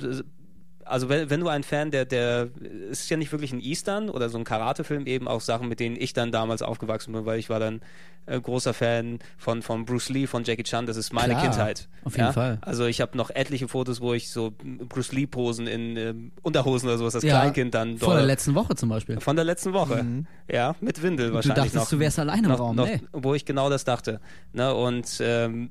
also 0.88 1.08
wenn, 1.08 1.30
wenn 1.30 1.40
du 1.40 1.48
ein 1.48 1.62
Fan 1.62 1.90
der, 1.90 2.04
der, 2.04 2.48
es 2.90 3.00
ist 3.00 3.10
ja 3.10 3.16
nicht 3.16 3.32
wirklich 3.32 3.52
ein 3.52 3.60
Eastern 3.60 4.08
oder 4.08 4.28
so 4.28 4.38
ein 4.38 4.44
Karate-Film, 4.44 5.06
eben 5.06 5.28
auch 5.28 5.40
Sachen, 5.40 5.68
mit 5.68 5.80
denen 5.80 5.96
ich 5.96 6.12
dann 6.12 6.32
damals 6.32 6.62
aufgewachsen 6.62 7.12
bin, 7.12 7.26
weil 7.26 7.38
ich 7.38 7.50
war 7.50 7.58
dann 7.60 7.80
äh, 8.26 8.40
großer 8.40 8.74
Fan 8.74 9.18
von, 9.38 9.62
von 9.62 9.84
Bruce 9.84 10.08
Lee, 10.08 10.26
von 10.26 10.44
Jackie 10.44 10.62
Chan, 10.64 10.86
das 10.86 10.96
ist 10.96 11.12
meine 11.12 11.34
Klar, 11.34 11.42
Kindheit. 11.44 11.88
auf 12.04 12.14
jeden 12.14 12.26
ja? 12.26 12.32
Fall. 12.32 12.58
Also 12.62 12.86
ich 12.86 13.00
habe 13.00 13.16
noch 13.16 13.30
etliche 13.30 13.68
Fotos, 13.68 14.00
wo 14.00 14.14
ich 14.14 14.30
so 14.30 14.52
Bruce 14.88 15.12
Lee-Posen 15.12 15.66
in 15.66 15.96
ähm, 15.96 16.32
Unterhosen 16.42 16.88
oder 16.88 16.98
sowas 16.98 17.14
als 17.14 17.24
Ja, 17.24 17.40
Kleinkind 17.40 17.74
dann 17.74 17.98
Vor 17.98 18.14
der 18.14 18.24
letzten 18.24 18.54
Woche 18.54 18.74
zum 18.74 18.88
Beispiel. 18.88 19.20
von 19.20 19.36
der 19.36 19.44
letzten 19.44 19.72
Woche. 19.72 20.04
Ja, 20.50 20.74
mit 20.80 21.02
Windel 21.02 21.28
Du 21.28 21.34
wahrscheinlich 21.34 21.56
dachtest, 21.72 21.74
noch. 21.76 21.88
du 21.90 21.98
wärst 22.00 22.18
allein 22.18 22.44
im 22.44 22.50
noch, 22.50 22.58
Raum. 22.60 22.76
noch, 22.76 22.86
Nee. 22.86 23.00
Wo 23.12 23.34
ich 23.34 23.44
genau 23.44 23.70
das 23.70 23.84
dachte. 23.84 24.20
Ne? 24.52 24.74
Und 24.74 25.18
ähm, 25.20 25.70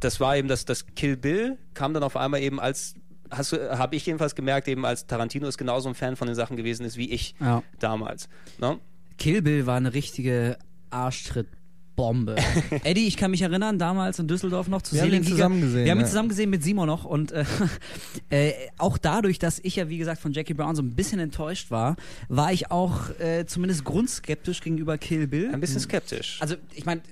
das 0.00 0.18
war 0.18 0.36
eben 0.36 0.48
das, 0.48 0.64
das 0.64 0.86
Kill 0.96 1.16
Bill 1.16 1.58
kam 1.74 1.94
dann 1.94 2.02
auf 2.02 2.16
einmal 2.16 2.40
eben 2.40 2.58
als 2.58 2.94
hast 3.32 3.52
du 3.52 3.78
habe 3.78 3.96
ich 3.96 4.06
jedenfalls 4.06 4.34
gemerkt 4.34 4.68
eben 4.68 4.84
als 4.84 5.06
Tarantino 5.06 5.46
ist 5.48 5.58
genauso 5.58 5.88
ein 5.88 5.94
Fan 5.94 6.16
von 6.16 6.26
den 6.28 6.36
Sachen 6.36 6.56
gewesen 6.56 6.84
ist 6.86 6.96
wie 6.96 7.10
ich 7.10 7.34
Ja. 7.40 7.62
damals. 7.80 8.28
Ne? 8.58 8.78
Kill 9.18 9.42
Bill 9.42 9.66
war 9.66 9.76
eine 9.76 9.94
richtige 9.94 10.56
Arschtrittbombe. 10.90 12.36
Eddie, 12.84 13.06
ich 13.06 13.16
kann 13.16 13.30
mich 13.30 13.42
erinnern, 13.42 13.78
damals 13.78 14.18
in 14.18 14.28
Düsseldorf 14.28 14.68
noch 14.68 14.82
zu 14.82 14.94
Wir 14.94 15.02
haben 15.02 15.12
ihn 15.12 15.24
zusammen 15.24 15.60
gesehen, 15.60 15.84
Wir 15.84 15.90
haben 15.92 15.98
ihn 15.98 16.02
ja. 16.02 16.08
zusammen 16.08 16.28
gesehen 16.28 16.50
mit 16.50 16.62
Simon 16.62 16.86
noch 16.86 17.04
und 17.04 17.32
äh, 17.32 17.44
äh, 18.30 18.52
auch 18.78 18.98
dadurch, 18.98 19.38
dass 19.38 19.58
ich 19.62 19.76
ja 19.76 19.88
wie 19.88 19.98
gesagt 19.98 20.20
von 20.20 20.32
Jackie 20.32 20.54
Brown 20.54 20.74
so 20.76 20.82
ein 20.82 20.94
bisschen 20.94 21.20
enttäuscht 21.20 21.70
war, 21.70 21.96
war 22.28 22.52
ich 22.52 22.70
auch 22.70 23.10
äh, 23.20 23.46
zumindest 23.46 23.84
grundskeptisch 23.84 24.60
gegenüber 24.60 24.98
Kill 24.98 25.26
Bill. 25.26 25.52
Ein 25.52 25.60
bisschen 25.60 25.80
skeptisch. 25.80 26.38
Also 26.40 26.56
ich 26.74 26.84
meine, 26.86 27.02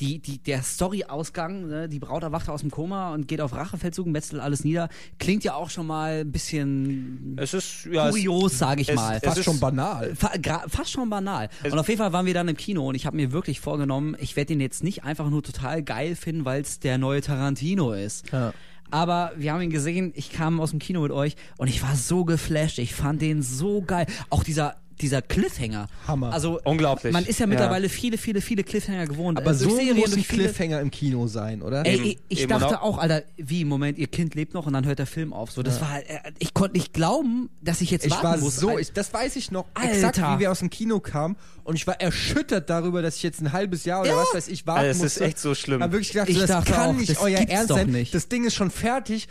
die, 0.00 0.20
die, 0.20 0.38
der 0.38 0.62
Story-Ausgang, 0.62 1.66
ne, 1.66 1.88
die 1.88 1.98
Braut 1.98 2.22
erwacht 2.22 2.48
aus 2.48 2.60
dem 2.60 2.70
Koma 2.70 3.12
und 3.14 3.26
geht 3.28 3.40
auf 3.40 3.52
Rachefeldzug, 3.54 4.06
metzelt 4.06 4.40
alles 4.40 4.64
nieder, 4.64 4.88
klingt 5.18 5.44
ja 5.44 5.54
auch 5.54 5.70
schon 5.70 5.86
mal 5.86 6.20
ein 6.20 6.32
bisschen 6.32 7.36
es 7.38 7.54
ist 7.54 7.86
ja 7.90 8.08
kurios, 8.10 8.58
sage 8.58 8.82
ich 8.82 8.88
es- 8.88 8.94
mal. 8.94 9.16
es 9.16 9.24
Fast 9.24 9.38
ist- 9.38 9.44
schon 9.44 9.60
banal. 9.60 10.14
Fa 10.14 10.30
fast 10.68 10.90
schon 10.92 11.10
banal. 11.10 11.48
Es- 11.62 11.72
und 11.72 11.78
auf 11.78 11.88
jeden 11.88 11.98
Fall 11.98 12.12
waren 12.12 12.26
wir 12.26 12.34
dann 12.34 12.48
im 12.48 12.56
Kino 12.56 12.88
und 12.88 12.94
ich 12.94 13.06
habe 13.06 13.16
mir 13.16 13.32
wirklich 13.32 13.60
vorgenommen, 13.60 14.16
ich 14.20 14.36
werde 14.36 14.48
den 14.48 14.60
jetzt 14.60 14.84
nicht 14.84 15.04
einfach 15.04 15.28
nur 15.30 15.42
total 15.42 15.82
geil 15.82 16.14
finden, 16.16 16.44
weil 16.44 16.62
es 16.62 16.78
der 16.80 16.98
neue 16.98 17.20
Tarantino 17.20 17.92
ist. 17.92 18.30
Ja. 18.32 18.52
Aber 18.90 19.32
wir 19.36 19.52
haben 19.54 19.62
ihn 19.62 19.70
gesehen, 19.70 20.12
ich 20.14 20.30
kam 20.32 20.60
aus 20.60 20.70
dem 20.70 20.78
Kino 20.78 21.00
mit 21.00 21.12
euch 21.12 21.34
und 21.56 21.68
ich 21.68 21.82
war 21.82 21.96
so 21.96 22.26
geflasht. 22.26 22.78
Ich 22.78 22.94
fand 22.94 23.22
den 23.22 23.40
so 23.42 23.80
geil. 23.80 24.04
Auch 24.28 24.44
dieser, 24.44 24.76
dieser 25.00 25.22
Cliffhanger. 25.22 25.88
Hammer. 26.06 26.32
Also, 26.32 26.60
Unglaublich. 26.64 27.12
Man 27.12 27.24
ist 27.24 27.38
ja 27.40 27.44
Ja. 27.44 27.48
mittlerweile 27.48 27.88
viele, 27.88 28.18
viele, 28.18 28.40
viele 28.40 28.62
Cliffhanger 28.64 29.06
gewohnt. 29.06 29.38
Aber 29.38 29.50
Äh, 29.50 29.54
so 29.54 29.70
Serien, 29.70 29.96
muss 29.96 30.14
ein 30.14 30.22
Cliffhanger 30.22 30.80
im 30.80 30.90
Kino 30.90 31.26
sein, 31.26 31.62
oder? 31.62 31.84
Ey, 31.86 31.94
Eben, 31.96 32.04
ich, 32.04 32.18
ich 32.28 32.40
eben 32.42 32.50
dachte 32.50 32.66
und 32.68 32.74
auch- 32.76 32.82
auch, 32.82 32.98
Alter, 32.98 33.22
wie, 33.36 33.64
Moment, 33.64 33.98
ihr 33.98 34.06
Kind 34.06 34.34
lebt 34.34 34.54
noch 34.54 34.66
und 34.66 34.72
dann 34.74 34.84
hört 34.86 34.98
der 34.98 35.06
Film 35.06 35.32
auf. 35.32 35.50
So, 35.52 35.62
das 35.62 35.80
war, 35.80 35.98
äh, 36.00 36.18
ich 36.38 36.54
konnte 36.54 36.76
nicht 36.76 36.92
glauben, 36.92 37.50
dass 37.62 37.80
ich 37.80 37.90
jetzt 37.90 38.04
Ich 38.06 38.12
warten 38.12 38.24
war 38.26 38.38
muss. 38.38 38.56
so, 38.56 38.78
ich, 38.78 38.92
das 38.92 39.12
weiß 39.12 39.36
ich 39.36 39.50
noch 39.50 39.66
Alter. 39.74 39.92
exakt, 39.92 40.18
wie 40.18 40.38
wir 40.40 40.50
aus 40.50 40.58
dem 40.60 40.70
Kino 40.70 41.00
kamen 41.00 41.36
und 41.64 41.76
ich 41.76 41.86
war 41.86 42.00
erschüttert 42.00 42.68
darüber, 42.70 43.02
dass 43.02 43.16
ich 43.16 43.22
jetzt 43.22 43.40
ein 43.40 43.52
halbes 43.52 43.84
Jahr 43.84 44.00
oder 44.02 44.10
Ja. 44.10 44.16
was 44.16 44.34
weiß 44.34 44.48
ich 44.48 44.66
warten 44.66 44.86
es 44.86 44.96
ist 44.98 45.02
musste. 45.02 45.24
echt 45.24 45.38
so 45.38 45.54
schlimm. 45.54 45.82
Hab 45.82 45.92
wirklich 45.92 46.12
gedacht, 46.12 46.28
Ich 46.28 46.34
so, 46.36 46.42
das 46.42 46.50
dachte 46.50 46.72
kann 46.72 46.90
auch, 46.90 46.94
nicht 46.98 47.10
das 47.10 47.18
euer 47.20 47.38
Ernst 47.38 47.68
sein. 47.68 47.90
nicht. 47.90 48.14
Das 48.14 48.28
Ding 48.28 48.44
ist 48.44 48.54
schon 48.54 48.70
fertig. 48.70 49.28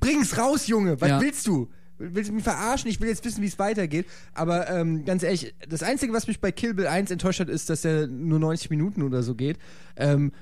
Bring's 0.00 0.38
raus, 0.38 0.66
Junge. 0.68 1.00
Was 1.00 1.08
Ja. 1.08 1.20
willst 1.20 1.46
du? 1.46 1.68
Willst 1.98 2.30
du 2.30 2.34
mich 2.34 2.44
verarschen? 2.44 2.88
Ich 2.90 3.00
will 3.00 3.08
jetzt 3.08 3.24
wissen, 3.24 3.42
wie 3.42 3.46
es 3.46 3.58
weitergeht. 3.58 4.06
Aber 4.34 4.70
ähm, 4.70 5.04
ganz 5.04 5.22
ehrlich, 5.22 5.54
das 5.68 5.82
Einzige, 5.82 6.12
was 6.12 6.26
mich 6.26 6.40
bei 6.40 6.52
Kill 6.52 6.74
Bill 6.74 6.86
1 6.86 7.10
enttäuscht 7.10 7.40
hat, 7.40 7.48
ist, 7.48 7.68
dass 7.70 7.84
er 7.84 8.06
nur 8.06 8.38
90 8.38 8.70
Minuten 8.70 9.02
oder 9.02 9.22
so 9.22 9.34
geht. 9.34 9.58
Ähm, 9.96 10.32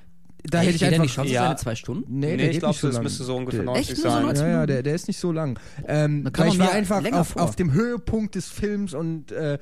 da 0.48 0.60
Ey, 0.60 0.66
hätte 0.66 0.76
ich 0.76 0.84
einfach 0.84 1.02
nicht 1.02 1.14
schon 1.14 1.26
Ja. 1.26 1.44
seine 1.44 1.56
zwei 1.56 1.74
Stunden? 1.74 2.18
Nee, 2.20 2.32
Nee, 2.32 2.36
der 2.36 2.50
ich 2.50 2.58
glaube, 2.60 2.74
so 2.78 2.86
das 2.86 2.96
lang. 2.96 3.02
müsste 3.04 3.24
so 3.24 3.34
ungefähr 3.36 3.60
Der- 3.60 3.64
90 3.66 3.90
Echt? 3.94 4.04
Nur 4.04 4.10
so 4.12 4.16
sein. 4.16 4.22
90? 4.26 4.42
ja, 4.44 4.50
ja, 4.50 4.66
der, 4.66 4.82
der 4.82 4.94
ist 4.94 5.08
nicht 5.08 5.18
so 5.18 5.32
lang. 5.32 5.58
Ähm, 5.88 6.22
Da 6.24 6.30
kann 6.30 6.46
weil 6.46 6.52
ich 6.52 6.58
man 6.58 6.66
war 6.68 6.74
einfach 6.74 7.12
auf, 7.12 7.36
auf 7.36 7.56
dem 7.56 7.72
Höhepunkt 7.72 8.34
des 8.36 8.48
Films 8.48 8.94
und 8.94 9.32
äh, 9.32 9.58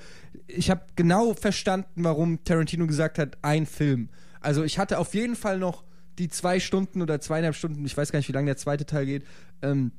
ich 0.46 0.68
habe 0.70 0.82
genau 0.96 1.32
verstanden, 1.32 2.04
warum 2.04 2.42
Tarantino 2.44 2.86
gesagt 2.86 3.18
hat, 3.18 3.38
ein 3.42 3.64
Film. 3.66 4.10
Also 4.40 4.62
ich 4.62 4.78
hatte 4.78 4.98
auf 4.98 5.14
jeden 5.14 5.36
Fall 5.36 5.58
noch 5.58 5.84
die 6.18 6.28
zwei 6.28 6.60
Stunden 6.60 7.00
oder 7.00 7.18
zweieinhalb 7.20 7.54
Stunden, 7.54 7.82
ich 7.86 7.96
weiß 7.96 8.12
gar 8.12 8.18
nicht, 8.18 8.28
wie 8.28 8.32
lange 8.32 8.46
der 8.46 8.56
zweite 8.58 8.84
Teil 8.84 9.06
geht, 9.06 9.24
ähm, 9.62 9.90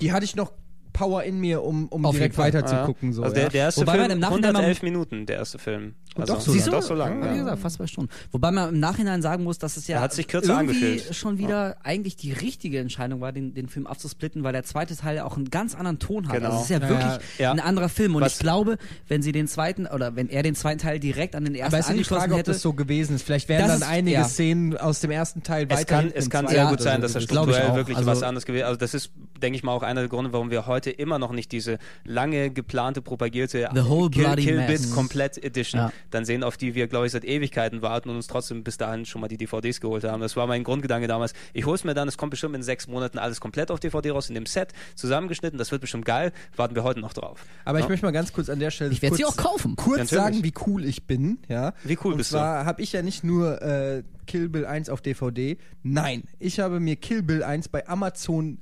die 0.00 0.12
hatte 0.12 0.24
ich 0.24 0.34
noch 0.34 0.52
Power 0.94 1.24
in 1.24 1.38
mir, 1.38 1.62
um, 1.62 1.88
um 1.88 2.06
Auf 2.06 2.12
direkt 2.12 2.36
jeden 2.36 2.42
Fall. 2.42 2.54
weiter 2.54 2.66
zu 2.66 2.76
gucken. 2.86 3.12
So, 3.12 3.22
also 3.22 3.36
ja. 3.36 3.42
der, 3.42 3.50
der 3.50 3.60
erste 3.64 3.82
Wobei 3.82 3.96
man 3.98 4.06
Film, 4.06 4.12
im 4.12 4.18
Nachhinein 4.20 4.56
111 4.56 4.82
Minuten, 4.82 5.26
der 5.26 5.36
erste 5.36 5.58
Film. 5.58 5.96
Also, 6.22 6.34
doch 6.34 6.40
so 6.40 6.52
Siehst 6.52 6.66
du? 6.68 6.70
Doch 6.70 6.82
so 6.82 6.94
lang. 6.94 7.18
Ja, 7.22 7.24
wie 7.32 7.36
Ja. 7.36 7.42
gesagt, 7.42 7.58
fast 7.62 7.76
zwei 7.76 7.86
Stunden. 7.86 8.10
Wobei 8.32 8.50
man 8.50 8.68
im 8.74 8.80
Nachhinein 8.80 9.20
sagen 9.22 9.44
muss, 9.44 9.58
dass 9.58 9.76
es 9.76 9.86
ja 9.88 10.00
hat 10.00 10.12
sich 10.12 10.28
kürzer 10.28 10.54
irgendwie 10.60 10.74
angefühlt. 10.74 11.14
schon 11.14 11.38
wieder 11.38 11.76
eigentlich 11.82 12.16
die 12.16 12.32
richtige 12.32 12.78
Entscheidung 12.78 13.20
war, 13.20 13.32
den, 13.32 13.54
den 13.54 13.68
Film 13.68 13.86
abzusplitten, 13.86 14.44
weil 14.44 14.52
der 14.52 14.64
zweite 14.64 14.96
Teil 14.96 15.16
ja 15.16 15.24
auch 15.24 15.36
einen 15.36 15.50
ganz 15.50 15.74
anderen 15.74 15.98
Ton 15.98 16.28
hat. 16.28 16.34
Genau. 16.36 16.46
Also 16.46 16.58
es 16.58 16.64
ist 16.64 16.70
ja 16.70 16.78
Ja, 16.78 16.88
wirklich 16.88 17.38
ja. 17.38 17.50
ein 17.52 17.60
anderer 17.60 17.88
Film. 17.88 18.14
Und 18.14 18.22
Was- 18.22 18.34
ich 18.34 18.38
glaube, 18.38 18.76
wenn 19.08 19.22
sie 19.22 19.32
den 19.32 19.48
zweiten 19.48 19.86
oder 19.86 20.14
wenn 20.16 20.28
er 20.28 20.42
den 20.42 20.54
zweiten 20.54 20.78
Teil 20.80 21.00
direkt 21.00 21.34
an 21.34 21.44
den 21.44 21.54
ersten 21.54 21.74
Aber 21.74 21.78
es 21.78 21.86
ist 21.86 21.88
die 21.88 21.92
angeschlossen 21.94 22.20
Frage, 22.20 22.32
ob 22.34 22.38
hätte, 22.38 22.50
das 22.52 22.62
so 22.62 22.72
gewesen 22.72 23.16
ist. 23.16 23.22
Vielleicht 23.22 23.48
wären 23.48 23.62
Das 23.68 23.80
dann 23.80 23.82
ist- 23.82 23.88
einige 23.88 24.16
ja. 24.16 24.24
Szenen 24.24 24.76
aus 24.76 25.00
dem 25.00 25.10
ersten 25.10 25.42
Teil 25.42 25.66
Es 25.68 25.78
weiter 25.78 25.84
kann, 25.86 26.04
hinten 26.04 26.18
es 26.18 26.30
kann 26.30 26.46
sehr 26.48 26.56
Ja, 26.58 26.70
gut 26.70 26.80
sein, 26.80 27.00
dass 27.00 27.14
er 27.14 27.20
strukturell 27.22 27.74
wirklich 27.74 27.96
Also- 27.96 28.10
was 28.10 28.22
anderes 28.22 28.44
gewesen 28.46 28.64
Also 28.66 28.76
das 28.78 28.94
ist, 28.94 29.10
denke 29.42 29.56
ich 29.56 29.62
mal, 29.64 29.72
auch 29.72 29.82
einer 29.82 30.00
der 30.02 30.08
Gründe, 30.08 30.32
warum 30.32 30.50
wir 30.50 30.66
heute 30.66 30.90
immer 30.90 31.18
noch 31.18 31.32
nicht 31.32 31.50
diese 31.52 31.78
lange 32.04 32.50
geplante, 32.50 33.02
propagierte 33.02 33.68
The 33.74 33.84
whole 33.88 34.10
Kill, 34.10 34.24
bloody 34.24 34.44
Kill. 34.44 34.60
Bit 34.66 34.90
Komplett 34.92 35.42
Edition 35.42 35.80
Ja. 35.80 35.92
Dann 36.14 36.24
sehen, 36.24 36.42
auf 36.42 36.56
die 36.56 36.74
wir, 36.74 36.86
glaube 36.88 37.06
ich, 37.06 37.12
seit 37.12 37.24
Ewigkeiten 37.24 37.82
warten 37.82 38.08
und 38.08 38.16
uns 38.16 38.26
trotzdem 38.26 38.64
bis 38.64 38.76
dahin 38.78 39.04
schon 39.04 39.20
mal 39.20 39.28
die 39.28 39.36
DVDs 39.36 39.80
geholt 39.80 40.04
haben. 40.04 40.20
Das 40.22 40.36
war 40.36 40.46
mein 40.46 40.64
Grundgedanke 40.64 41.06
damals. 41.08 41.32
Ich 41.52 41.66
hole 41.66 41.74
es 41.74 41.84
mir 41.84 41.94
dann, 41.94 42.08
es 42.08 42.16
kommt 42.16 42.30
bestimmt 42.30 42.54
in 42.54 42.62
sechs 42.62 42.86
Monaten 42.88 43.18
alles 43.18 43.40
komplett 43.40 43.70
auf 43.70 43.80
DVD 43.80 44.10
raus, 44.12 44.28
in 44.28 44.34
dem 44.34 44.46
Set, 44.46 44.72
zusammengeschnitten, 44.94 45.58
das 45.58 45.70
wird 45.72 45.80
bestimmt 45.80 46.04
geil, 46.04 46.32
warten 46.56 46.74
wir 46.74 46.84
heute 46.84 47.00
noch 47.00 47.12
drauf. 47.12 47.44
Aber 47.64 47.78
ich 47.78 47.84
Ja. 47.84 47.88
möchte 47.90 48.06
mal 48.06 48.12
ganz 48.12 48.32
kurz 48.32 48.48
an 48.48 48.58
der 48.60 48.70
Stelle 48.70 48.92
Ich 48.92 49.02
werd 49.02 49.10
kurz, 49.10 49.18
sie 49.18 49.24
auch 49.24 49.36
kaufen. 49.36 49.76
kurz 49.76 49.98
Natürlich. 49.98 50.24
sagen, 50.24 50.44
wie 50.44 50.54
cool 50.66 50.84
ich 50.84 51.06
bin. 51.06 51.38
Ja. 51.48 51.74
Wie 51.84 51.98
cool 52.04 52.12
Und 52.12 52.18
bist 52.18 52.30
du? 52.32 52.36
zwar 52.36 52.64
habe 52.64 52.80
ich 52.82 52.92
ja 52.92 53.02
nicht 53.02 53.24
nur 53.24 53.60
äh, 53.62 54.02
Kill 54.26 54.48
Bill 54.48 54.64
1 54.66 54.88
auf 54.88 55.00
DVD. 55.02 55.58
Nein, 55.82 56.22
ich 56.38 56.60
habe 56.60 56.80
mir 56.80 56.96
Kill 56.96 57.22
Bill 57.22 57.42
1 57.42 57.68
bei 57.68 57.86
Amazon 57.88 58.58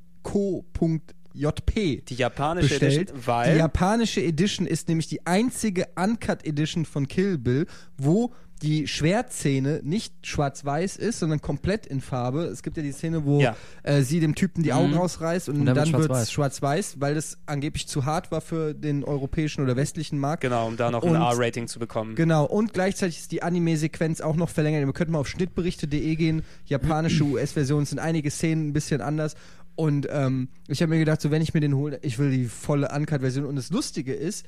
Co.jp 1.33 2.05
Die 2.09 2.15
japanische 2.15 2.69
bestellt. 2.69 2.95
Edition, 3.11 3.27
weil 3.27 3.53
die 3.55 3.59
japanische 3.59 4.23
Edition 4.23 4.67
ist 4.67 4.89
nämlich 4.89 5.07
die 5.09 5.27
einzige 5.27 5.87
Uncut 5.97 6.45
Edition 6.47 6.85
von 6.85 7.09
Kill 7.09 7.39
Bill, 7.39 7.67
wo 7.97 8.33
die 8.63 8.87
Schwertszene 8.87 9.81
nicht 9.83 10.15
schwarz-weiß 10.25 10.97
ist, 10.97 11.19
sondern 11.19 11.41
komplett 11.41 11.85
in 11.85 12.01
Farbe. 12.01 12.45
Es 12.45 12.63
gibt 12.63 12.77
ja 12.77 12.83
die 12.85 12.93
Szene, 12.93 13.25
wo 13.25 13.41
Ja. 13.41 13.57
äh, 13.83 14.03
sie 14.03 14.21
dem 14.21 14.37
Typen 14.37 14.63
die 14.63 14.73
Augen 14.73 14.95
rausreißt 14.95 15.49
und, 15.49 15.59
Und 15.59 15.67
dann 15.67 15.75
dann 15.75 15.93
wird 15.93 16.09
es 16.13 16.31
schwarz-weiß. 16.31 17.01
weil 17.01 17.17
das 17.17 17.39
angeblich 17.47 17.89
zu 17.89 18.05
hart 18.05 18.31
war 18.31 18.41
für 18.41 18.73
den 18.73 19.03
europäischen 19.03 19.65
oder 19.65 19.75
westlichen 19.75 20.17
Markt. 20.17 20.43
Genau, 20.43 20.69
um 20.69 20.77
da 20.77 20.93
noch 20.93 21.03
ein 21.03 21.09
Und- 21.11 21.17
R-Rating 21.17 21.67
zu 21.67 21.81
bekommen. 21.81 22.15
Genau, 22.15 22.45
und 22.45 22.73
gleichzeitig 22.73 23.19
ist 23.19 23.33
die 23.33 23.43
Anime-Sequenz 23.43 24.21
auch 24.21 24.37
noch 24.37 24.49
verlängert. 24.49 24.87
Wir 24.87 24.93
könnten 24.93 25.13
mal 25.15 25.19
auf 25.19 25.29
schnittberichte.de 25.29 26.15
gehen. 26.15 26.43
Japanische 26.67 27.25
US-Versionen 27.25 27.85
sind 27.87 27.99
einige 27.99 28.31
Szenen 28.31 28.69
ein 28.69 28.73
bisschen 28.73 29.01
anders. 29.01 29.35
Und 29.75 30.07
ähm, 30.11 30.49
ich 30.69 30.83
habe 30.83 30.91
mir 30.91 30.99
gedacht, 30.99 31.21
so 31.21 31.31
wenn 31.31 31.43
ich 31.43 31.55
mir 31.55 31.61
den 31.61 31.75
hole, 31.77 31.99
ich 32.03 32.19
will 32.19 32.31
die 32.31 32.47
volle 32.47 32.89
Uncut-Version. 32.95 33.47
Und 33.47 33.57
das 33.57 33.71
Lustige 33.71 34.13
ist, 34.13 34.45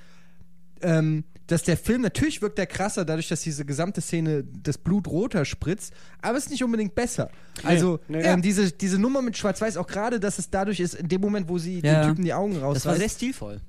ähm, 0.82 1.24
dass 1.46 1.62
der 1.62 1.76
Film 1.76 2.02
natürlich 2.02 2.42
wirkt 2.42 2.58
der 2.58 2.66
krasser, 2.66 3.04
dadurch, 3.04 3.28
dass 3.28 3.42
diese 3.42 3.64
gesamte 3.64 4.00
Szene 4.00 4.44
das 4.62 4.78
Blut 4.78 5.06
roter 5.08 5.44
spritzt, 5.44 5.92
aber 6.22 6.36
es 6.38 6.44
ist 6.44 6.50
nicht 6.50 6.64
unbedingt 6.64 6.94
besser. 6.94 7.30
Also 7.62 8.00
nee. 8.08 8.20
ähm, 8.22 8.42
diese, 8.42 8.70
diese 8.72 8.98
Nummer 8.98 9.22
mit 9.22 9.36
Schwarz-Weiß, 9.36 9.76
auch 9.76 9.86
gerade, 9.86 10.20
dass 10.20 10.38
es 10.38 10.50
dadurch 10.50 10.80
ist, 10.80 10.94
in 10.94 11.08
dem 11.08 11.20
Moment, 11.20 11.48
wo 11.48 11.58
sie 11.58 11.80
Ja. 11.80 12.02
den 12.02 12.08
Typen 12.10 12.24
die 12.24 12.32
Augen 12.34 12.52
Das 12.54 12.62
war 12.62 12.68
rausreißt. 12.68 12.98
sehr 12.98 13.08
stilvoll. 13.08 13.60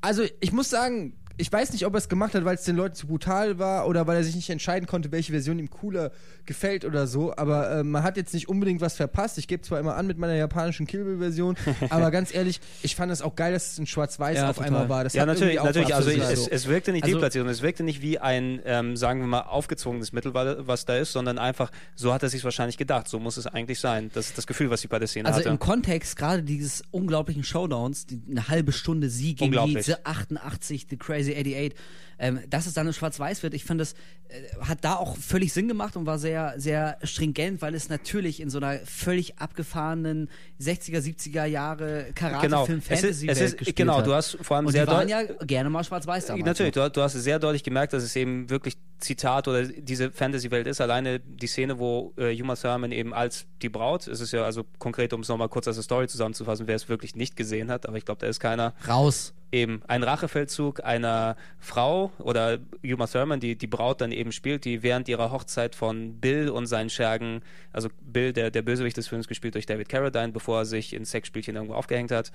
Also 0.00 0.24
ich 0.40 0.52
muss 0.52 0.68
sagen, 0.68 1.14
ich 1.36 1.50
weiß 1.52 1.72
nicht, 1.72 1.84
ob 1.86 1.94
er 1.94 1.98
es 1.98 2.08
gemacht 2.08 2.34
hat, 2.34 2.44
weil 2.44 2.54
es 2.54 2.62
den 2.62 2.76
Leuten 2.76 2.94
zu 2.94 3.06
brutal 3.06 3.58
war 3.58 3.88
oder 3.88 4.06
weil 4.06 4.16
er 4.18 4.24
sich 4.24 4.36
nicht 4.36 4.50
entscheiden 4.50 4.86
konnte, 4.86 5.10
welche 5.10 5.32
Version 5.32 5.58
ihm 5.58 5.68
cooler 5.70 6.12
gefällt 6.46 6.84
oder 6.84 7.06
so. 7.06 7.34
Aber 7.36 7.70
äh, 7.78 7.82
man 7.84 8.02
hat 8.04 8.16
jetzt 8.16 8.34
nicht 8.34 8.48
unbedingt 8.48 8.80
was 8.80 8.96
verpasst. 8.96 9.36
Ich 9.38 9.48
gebe 9.48 9.62
zwar 9.62 9.80
immer 9.80 9.96
an 9.96 10.06
mit 10.06 10.16
meiner 10.18 10.34
japanischen 10.34 10.86
Kill 10.86 11.04
Bill 11.04 11.18
Version, 11.18 11.56
aber 11.90 12.10
ganz 12.10 12.32
ehrlich, 12.34 12.60
ich 12.82 12.94
fand 12.94 13.10
es 13.10 13.20
auch 13.22 13.34
geil, 13.34 13.52
dass 13.52 13.72
es 13.72 13.78
in 13.78 13.86
Schwarz-Weiß 13.86 14.36
Ja, 14.36 14.50
auf 14.50 14.56
total. 14.56 14.68
einmal 14.68 14.88
war. 14.88 15.02
Das 15.04 15.14
ja, 15.14 15.22
hat 15.22 15.28
natürlich, 15.28 15.56
natürlich. 15.62 15.94
Also 15.94 16.10
zu 16.10 16.16
es, 16.20 16.46
es 16.48 16.68
wirkte 16.68 16.92
nicht 16.92 17.04
Also- 17.04 17.16
deplatziert 17.16 17.44
und 17.44 17.50
es 17.50 17.62
wirkte 17.62 17.82
nicht 17.82 18.00
wie 18.02 18.18
ein, 18.18 18.60
ähm, 18.64 18.96
sagen 18.96 19.20
wir 19.20 19.26
mal, 19.26 19.40
aufgezwungenes 19.40 20.12
Mittel, 20.12 20.34
wa- 20.34 20.56
was 20.60 20.84
da 20.84 20.96
ist, 20.96 21.12
sondern 21.12 21.38
einfach, 21.38 21.70
so 21.96 22.12
hat 22.12 22.22
er 22.22 22.28
sich 22.28 22.44
wahrscheinlich 22.44 22.76
gedacht. 22.78 23.08
So 23.08 23.18
muss 23.18 23.36
es 23.36 23.46
eigentlich 23.46 23.80
sein. 23.80 24.10
Das 24.14 24.26
ist 24.26 24.38
das 24.38 24.46
Gefühl, 24.46 24.70
was 24.70 24.84
ich 24.84 24.90
bei 24.90 24.98
der 24.98 25.08
Szene 25.08 25.26
Also 25.28 25.40
hatte. 25.40 25.48
im 25.48 25.58
Kontext 25.58 26.16
gerade 26.16 26.42
dieses 26.44 26.82
unglaublichen 26.92 27.42
Showdowns, 27.42 28.06
die, 28.06 28.20
eine 28.30 28.46
halbe 28.48 28.70
Stunde 28.72 29.08
sie 29.10 29.34
gegen 29.34 29.50
die 29.52 29.58
Unglaublich. 29.58 29.86
The 29.86 29.94
88, 30.04 30.86
The 30.90 30.96
Crazy 30.96 31.23
88, 31.32 31.74
ähm, 32.18 32.40
dass 32.48 32.66
es 32.66 32.74
dann 32.74 32.86
in 32.86 32.92
Schwarz-Weiß 32.92 33.42
wird, 33.42 33.54
ich 33.54 33.64
finde, 33.64 33.82
das 33.82 33.94
äh, 34.28 34.42
hat 34.64 34.78
da 34.82 34.94
auch 34.96 35.16
völlig 35.16 35.52
Sinn 35.52 35.68
gemacht 35.68 35.96
und 35.96 36.06
war 36.06 36.18
sehr, 36.18 36.54
sehr 36.56 36.98
stringent, 37.02 37.62
weil 37.62 37.74
es 37.74 37.88
natürlich 37.88 38.40
in 38.40 38.50
so 38.50 38.58
einer 38.58 38.78
völlig 38.84 39.38
abgefahrenen 39.38 40.28
60er, 40.60 40.98
70er 41.00 41.44
Jahre 41.44 42.06
Genau. 42.14 42.40
Karate-Film, 42.40 42.78
Es 42.78 42.84
ist- 42.84 43.00
fantasy 43.00 43.28
es 43.28 43.40
ist- 43.40 43.58
gespielt 43.58 43.76
genau, 43.76 43.98
hat. 43.98 44.06
du 44.06 44.14
hast 44.14 44.38
vor 44.42 44.56
allem 44.56 44.66
und 44.66 44.72
sehr 44.72 44.86
die 44.86 44.92
waren 44.92 45.08
deut- 45.08 45.10
ja 45.10 45.44
gerne 45.44 45.70
mal 45.70 45.84
Schwarz-Weiß 45.84 46.26
damals. 46.26 46.44
Natürlich, 46.46 46.72
du, 46.72 46.88
du 46.90 47.00
hast 47.02 47.12
sehr 47.14 47.38
deutlich 47.38 47.62
gemerkt, 47.62 47.92
dass 47.92 48.02
es 48.02 48.14
eben 48.16 48.48
wirklich 48.50 48.76
Zitat 49.00 49.48
oder 49.48 49.64
diese 49.64 50.10
Fantasy-Welt 50.10 50.66
ist. 50.66 50.80
Alleine 50.80 51.20
die 51.20 51.46
Szene, 51.46 51.78
wo 51.78 52.14
äh, 52.16 52.40
Uma 52.40 52.54
Thurman 52.56 52.90
eben 52.92 53.12
als 53.12 53.44
die 53.60 53.68
Braut, 53.68 54.06
es 54.06 54.20
ist 54.20 54.32
ja 54.32 54.44
also 54.44 54.64
konkret, 54.78 55.12
um 55.12 55.20
es 55.20 55.28
nochmal 55.28 55.48
kurz 55.48 55.66
als 55.68 55.76
eine 55.76 55.82
Story 55.82 56.08
zusammenzufassen, 56.08 56.66
wer 56.66 56.76
es 56.76 56.88
wirklich 56.88 57.14
nicht 57.14 57.36
gesehen 57.36 57.70
hat, 57.70 57.86
aber 57.86 57.98
ich 57.98 58.04
glaube, 58.06 58.20
da 58.20 58.28
ist 58.28 58.40
keiner, 58.40 58.72
Raus. 58.88 59.34
eben 59.52 59.82
ein 59.88 60.02
Rachefeldzug 60.04 60.82
einer 60.84 61.36
Frau 61.58 62.03
oder 62.18 62.58
Uma 62.82 63.06
Thurman, 63.06 63.40
die 63.40 63.56
die 63.56 63.66
Braut 63.66 64.00
dann 64.00 64.12
eben 64.12 64.32
spielt, 64.32 64.64
die 64.64 64.82
während 64.82 65.08
ihrer 65.08 65.30
Hochzeit 65.30 65.74
von 65.74 66.20
Bill 66.20 66.48
und 66.48 66.66
seinen 66.66 66.90
Schergen, 66.90 67.42
also 67.72 67.88
Bill, 68.00 68.32
der, 68.32 68.50
der 68.50 68.62
Bösewicht 68.62 68.96
des 68.96 69.08
Films, 69.08 69.28
gespielt 69.28 69.54
durch 69.54 69.66
David 69.66 69.88
Carradine, 69.88 70.32
bevor 70.32 70.58
er 70.58 70.64
sich 70.64 70.92
in 70.92 71.04
Sexspielchen 71.04 71.56
irgendwo 71.56 71.74
aufgehängt 71.74 72.10
hat, 72.10 72.32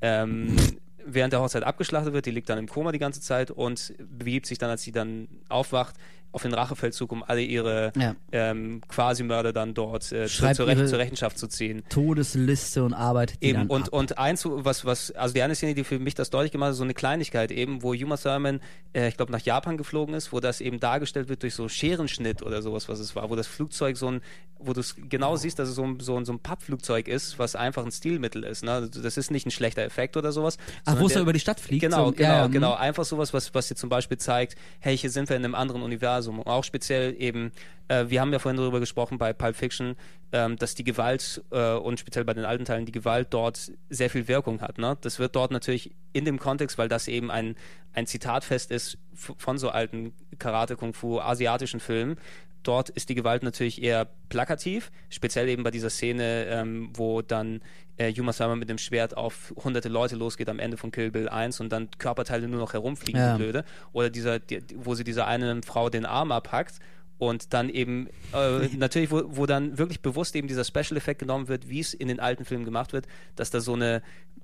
ähm, 0.00 0.56
während 1.04 1.32
der 1.32 1.40
Hochzeit 1.40 1.62
abgeschlachtet 1.62 2.12
wird, 2.12 2.26
die 2.26 2.30
liegt 2.30 2.48
dann 2.48 2.58
im 2.58 2.68
Koma 2.68 2.92
die 2.92 2.98
ganze 2.98 3.20
Zeit 3.20 3.50
und 3.50 3.94
begibt 3.98 4.46
sich 4.46 4.58
dann, 4.58 4.70
als 4.70 4.82
sie 4.82 4.92
dann 4.92 5.28
aufwacht, 5.48 5.96
auf 6.34 6.42
den 6.42 6.52
Rachefeldzug, 6.54 7.12
um 7.12 7.22
alle 7.22 7.42
ihre 7.42 7.92
Ja. 7.96 8.14
ähm, 8.32 8.80
Quasi-Mörder 8.88 9.52
dann 9.52 9.74
dort 9.74 10.10
äh, 10.12 10.26
zu, 10.26 10.28
Schreibt 10.28 10.56
zur, 10.56 10.66
Rech 10.66 10.86
zur 10.86 10.98
Rechenschaft 10.98 11.38
zu 11.38 11.46
ziehen. 11.46 11.82
Todesliste 11.88 12.84
und 12.84 12.92
arbeitet 12.94 13.42
die 13.42 13.46
Eben, 13.48 13.66
und, 13.68 13.88
ab. 13.88 13.92
und 13.92 14.18
eins, 14.18 14.44
was, 14.46 14.84
was, 14.84 15.10
also 15.12 15.34
die 15.34 15.42
eine 15.42 15.54
Szene, 15.54 15.74
die 15.74 15.84
für 15.84 15.98
mich 15.98 16.14
das 16.14 16.30
deutlich 16.30 16.52
gemacht 16.52 16.70
hat, 16.70 16.76
so 16.76 16.84
eine 16.84 16.94
Kleinigkeit 16.94 17.50
eben, 17.50 17.82
wo 17.82 17.92
Uma 17.94 18.16
Thurman, 18.16 18.60
äh, 18.94 19.08
ich 19.08 19.16
glaube, 19.16 19.32
nach 19.32 19.40
Japan 19.40 19.76
geflogen 19.76 20.14
ist, 20.14 20.32
wo 20.32 20.40
das 20.40 20.60
eben 20.60 20.80
dargestellt 20.80 21.28
wird 21.28 21.42
durch 21.42 21.54
so 21.54 21.68
Scherenschnitt 21.68 22.42
oder 22.42 22.62
sowas, 22.62 22.88
was 22.88 22.98
es 22.98 23.14
war, 23.16 23.30
wo 23.30 23.36
das 23.36 23.46
Flugzeug 23.46 23.96
so 23.96 24.08
ein, 24.10 24.20
wo 24.58 24.72
du 24.72 24.80
es 24.80 24.96
genau 25.08 25.36
siehst, 25.36 25.58
dass 25.58 25.68
es 25.68 25.74
so 25.74 25.82
ein, 25.84 26.00
so, 26.00 26.16
ein, 26.16 26.24
so 26.24 26.32
ein 26.32 26.38
Pappflugzeug 26.38 27.06
ist, 27.08 27.38
was 27.38 27.54
einfach 27.54 27.84
ein 27.84 27.92
Stilmittel 27.92 28.44
ist. 28.44 28.64
Ne? 28.64 28.72
Also 28.72 29.02
Das 29.02 29.16
ist 29.18 29.30
nicht 29.30 29.46
ein 29.46 29.50
schlechter 29.50 29.82
Effekt 29.82 30.16
oder 30.16 30.32
sowas. 30.32 30.56
Ach, 30.86 30.98
wo 30.98 31.06
es 31.06 31.12
da 31.12 31.20
über 31.20 31.32
die 31.34 31.40
Stadt 31.40 31.60
fliegt? 31.60 31.82
Genau, 31.82 32.06
so, 32.06 32.12
genau, 32.12 32.28
ja, 32.28 32.36
ja, 32.38 32.46
genau. 32.46 32.74
hm. 32.74 32.80
Einfach 32.80 33.04
sowas, 33.04 33.34
was, 33.34 33.52
was 33.54 33.68
dir 33.68 33.74
zum 33.74 33.90
Beispiel 33.90 34.16
zeigt, 34.16 34.56
hey, 34.80 34.96
hier 34.96 35.10
sind 35.10 35.28
wir 35.28 35.36
in 35.36 35.44
einem 35.44 35.54
anderen 35.54 35.82
Universum. 35.82 36.23
Und 36.30 36.46
auch 36.46 36.64
speziell 36.64 37.14
eben, 37.18 37.52
äh, 37.88 38.06
wir 38.08 38.20
haben 38.20 38.32
ja 38.32 38.38
vorhin 38.38 38.56
darüber 38.56 38.80
gesprochen 38.80 39.18
bei 39.18 39.32
Pulp 39.32 39.56
Fiction, 39.56 39.96
ähm, 40.32 40.56
dass 40.56 40.74
die 40.74 40.84
Gewalt 40.84 41.42
äh, 41.50 41.74
und 41.74 42.00
speziell 42.00 42.24
bei 42.24 42.34
den 42.34 42.44
alten 42.44 42.64
Teilen 42.64 42.86
die 42.86 42.92
Gewalt 42.92 43.28
dort 43.30 43.72
sehr 43.90 44.10
viel 44.10 44.28
Wirkung 44.28 44.60
hat. 44.60 44.78
Ne? 44.78 44.96
Das 45.00 45.18
wird 45.18 45.36
dort 45.36 45.50
natürlich 45.50 45.92
in 46.12 46.24
dem 46.24 46.38
Kontext, 46.38 46.78
weil 46.78 46.88
das 46.88 47.08
eben 47.08 47.30
ein, 47.30 47.56
ein 47.92 48.06
Zitatfest 48.06 48.70
ist 48.70 48.98
von 49.14 49.58
so 49.58 49.70
alten 49.70 50.12
Karate, 50.38 50.76
Kung 50.76 50.94
Fu, 50.94 51.20
asiatischen 51.20 51.80
Filmen. 51.80 52.16
Dort 52.64 52.88
ist 52.90 53.08
die 53.08 53.14
Gewalt 53.14 53.42
natürlich 53.44 53.80
eher 53.82 54.08
plakativ, 54.28 54.90
speziell 55.10 55.48
eben 55.48 55.62
bei 55.62 55.70
dieser 55.70 55.90
Szene, 55.90 56.46
ähm, 56.48 56.90
wo 56.94 57.22
dann 57.22 57.60
äh, 57.98 58.12
Uma 58.18 58.32
Thurman 58.32 58.58
mit 58.58 58.68
dem 58.68 58.78
Schwert 58.78 59.16
auf 59.16 59.54
hunderte 59.62 59.88
Leute 59.88 60.16
losgeht 60.16 60.48
am 60.48 60.58
Ende 60.58 60.76
von 60.76 60.90
Kill 60.90 61.10
Bill 61.12 61.28
1 61.28 61.60
und 61.60 61.70
dann 61.70 61.88
Körperteile 61.98 62.48
nur 62.48 62.58
noch 62.58 62.72
herumfliegen, 62.72 63.20
Ja. 63.20 63.36
blöde. 63.36 63.64
Oder 63.92 64.10
dieser, 64.10 64.40
die, 64.40 64.60
wo 64.74 64.94
sie 64.96 65.04
dieser 65.04 65.26
einen 65.28 65.62
Frau 65.62 65.90
den 65.90 66.04
Arm 66.06 66.32
abhackt 66.32 66.80
und 67.28 67.52
dann 67.52 67.68
eben 67.68 68.08
äh, 68.32 68.68
natürlich, 68.76 69.10
wo, 69.10 69.22
wo 69.26 69.46
dann 69.46 69.78
wirklich 69.78 70.00
bewusst 70.00 70.34
eben 70.36 70.48
dieser 70.48 70.64
Special-Effekt 70.64 71.20
genommen 71.20 71.48
wird, 71.48 71.68
wie 71.68 71.80
es 71.80 71.94
in 71.94 72.08
den 72.08 72.20
alten 72.20 72.44
Filmen 72.44 72.64
gemacht 72.64 72.92
wird, 72.92 73.06
dass 73.36 73.50
da 73.50 73.60
so 73.60 73.74
eine 73.74 74.02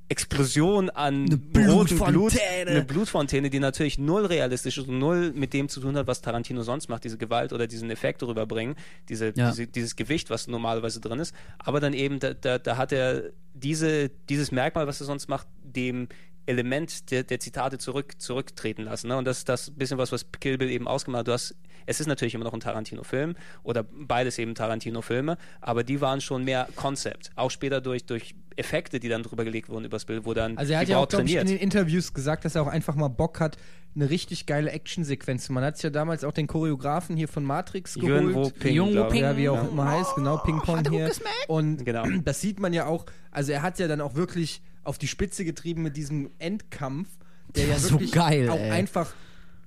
Explosion 0.08 0.90
an 0.90 1.24
Eine 1.54 1.70
rotem 1.70 1.98
Blut, 1.98 2.08
Blutfontäne. 2.08 2.70
eine 2.70 2.82
Blutfontäne, 2.84 3.50
die 3.50 3.60
natürlich 3.60 3.96
null 3.98 4.26
realistisch 4.26 4.78
ist 4.78 4.88
und 4.88 4.98
null 4.98 5.32
mit 5.32 5.52
dem 5.54 5.68
zu 5.68 5.80
tun 5.80 5.96
hat, 5.96 6.08
was 6.08 6.20
Tarantino 6.20 6.62
sonst 6.62 6.88
macht, 6.88 7.04
diese 7.04 7.16
Gewalt 7.16 7.52
oder 7.52 7.68
diesen 7.68 7.90
Effekt 7.90 8.22
rüberbringen, 8.24 8.74
diese, 9.08 9.32
Ja. 9.36 9.50
diese, 9.50 9.68
dieses 9.68 9.94
Gewicht, 9.94 10.28
was 10.28 10.48
normalerweise 10.48 11.00
drin 11.00 11.20
ist. 11.20 11.32
Aber 11.58 11.78
dann 11.78 11.92
eben, 11.92 12.18
da, 12.18 12.34
da, 12.34 12.58
da 12.58 12.76
hat 12.76 12.90
er 12.92 13.30
diese, 13.54 14.10
dieses 14.28 14.50
Merkmal, 14.50 14.88
was 14.88 15.00
er 15.00 15.06
sonst 15.06 15.28
macht, 15.28 15.46
dem 15.62 16.08
Element 16.46 17.12
der, 17.12 17.22
der 17.22 17.38
Zitate 17.38 17.78
zurück, 17.78 18.14
zurücktreten 18.20 18.82
lassen. 18.82 19.06
Ne? 19.08 19.16
Und 19.16 19.24
das 19.26 19.38
ist 19.38 19.48
das 19.48 19.70
bisschen 19.70 19.98
was, 19.98 20.10
was 20.10 20.26
Kill 20.40 20.58
Bill 20.58 20.70
eben 20.70 20.88
ausgemacht 20.88 21.20
hat. 21.20 21.28
Du 21.28 21.32
hast, 21.32 21.54
es 21.86 22.00
ist 22.00 22.06
natürlich 22.06 22.34
immer 22.34 22.44
noch 22.44 22.52
ein 22.54 22.60
Tarantino-Film 22.60 23.34
oder 23.62 23.82
beides 23.82 24.38
eben 24.38 24.54
Tarantino-Filme, 24.54 25.36
aber 25.60 25.84
die 25.84 26.00
waren 26.00 26.20
schon 26.20 26.44
mehr 26.44 26.68
Konzept. 26.76 27.30
Auch 27.36 27.50
später 27.50 27.80
durch, 27.80 28.04
durch 28.04 28.34
Effekte, 28.56 29.00
die 29.00 29.08
dann 29.08 29.22
drüber 29.22 29.44
gelegt 29.44 29.68
wurden 29.68 29.84
übers 29.84 30.04
Bild, 30.04 30.24
wo 30.26 30.34
dann 30.34 30.58
Also 30.58 30.72
er 30.72 30.80
hat 30.80 30.88
die 30.88 30.92
ja 30.92 30.98
auch, 30.98 31.08
glaube 31.08 31.24
ich, 31.26 31.34
in 31.36 31.46
den 31.46 31.56
Interviews 31.58 32.12
gesagt, 32.12 32.44
dass 32.44 32.54
er 32.54 32.62
auch 32.62 32.66
einfach 32.66 32.94
mal 32.94 33.08
Bock 33.08 33.40
hat, 33.40 33.56
eine 33.94 34.08
richtig 34.10 34.46
geile 34.46 34.70
Actionsequenz 34.70 35.46
zu 35.46 35.52
machen. 35.52 35.62
Man 35.62 35.72
hat 35.72 35.82
ja 35.82 35.90
damals 35.90 36.22
auch 36.24 36.32
den 36.32 36.46
Choreografen 36.46 37.16
hier 37.16 37.26
von 37.26 37.42
Matrix 37.44 37.96
Yuen 37.96 38.26
Wo 38.34 38.40
geholt. 38.42 38.58
Ping, 38.60 38.74
Yuen 38.76 38.88
Wo 38.88 38.92
glaub. 38.92 39.10
Ping. 39.10 39.22
Ja, 39.22 39.36
wie 39.36 39.48
auch 39.48 39.56
Ja. 39.56 39.68
immer 39.68 39.90
heißt, 39.90 40.14
genau, 40.14 40.36
Ping-Pong 40.38 40.88
hier. 40.90 41.10
Und 41.48 41.84
Genau. 41.84 42.04
das 42.24 42.40
sieht 42.40 42.60
man 42.60 42.72
ja 42.72 42.86
auch, 42.86 43.06
also 43.32 43.50
er 43.52 43.62
hat 43.62 43.78
ja 43.78 43.88
dann 43.88 44.00
auch 44.00 44.14
wirklich 44.14 44.62
auf 44.84 44.96
die 44.98 45.08
Spitze 45.08 45.44
getrieben 45.44 45.82
mit 45.82 45.96
diesem 45.96 46.30
Endkampf, 46.38 47.08
der 47.56 47.66
ja 47.66 47.78
So 47.78 47.92
wirklich 47.92 48.12
geil, 48.12 48.48
auch 48.48 48.58
ey. 48.58 48.70
einfach 48.70 49.12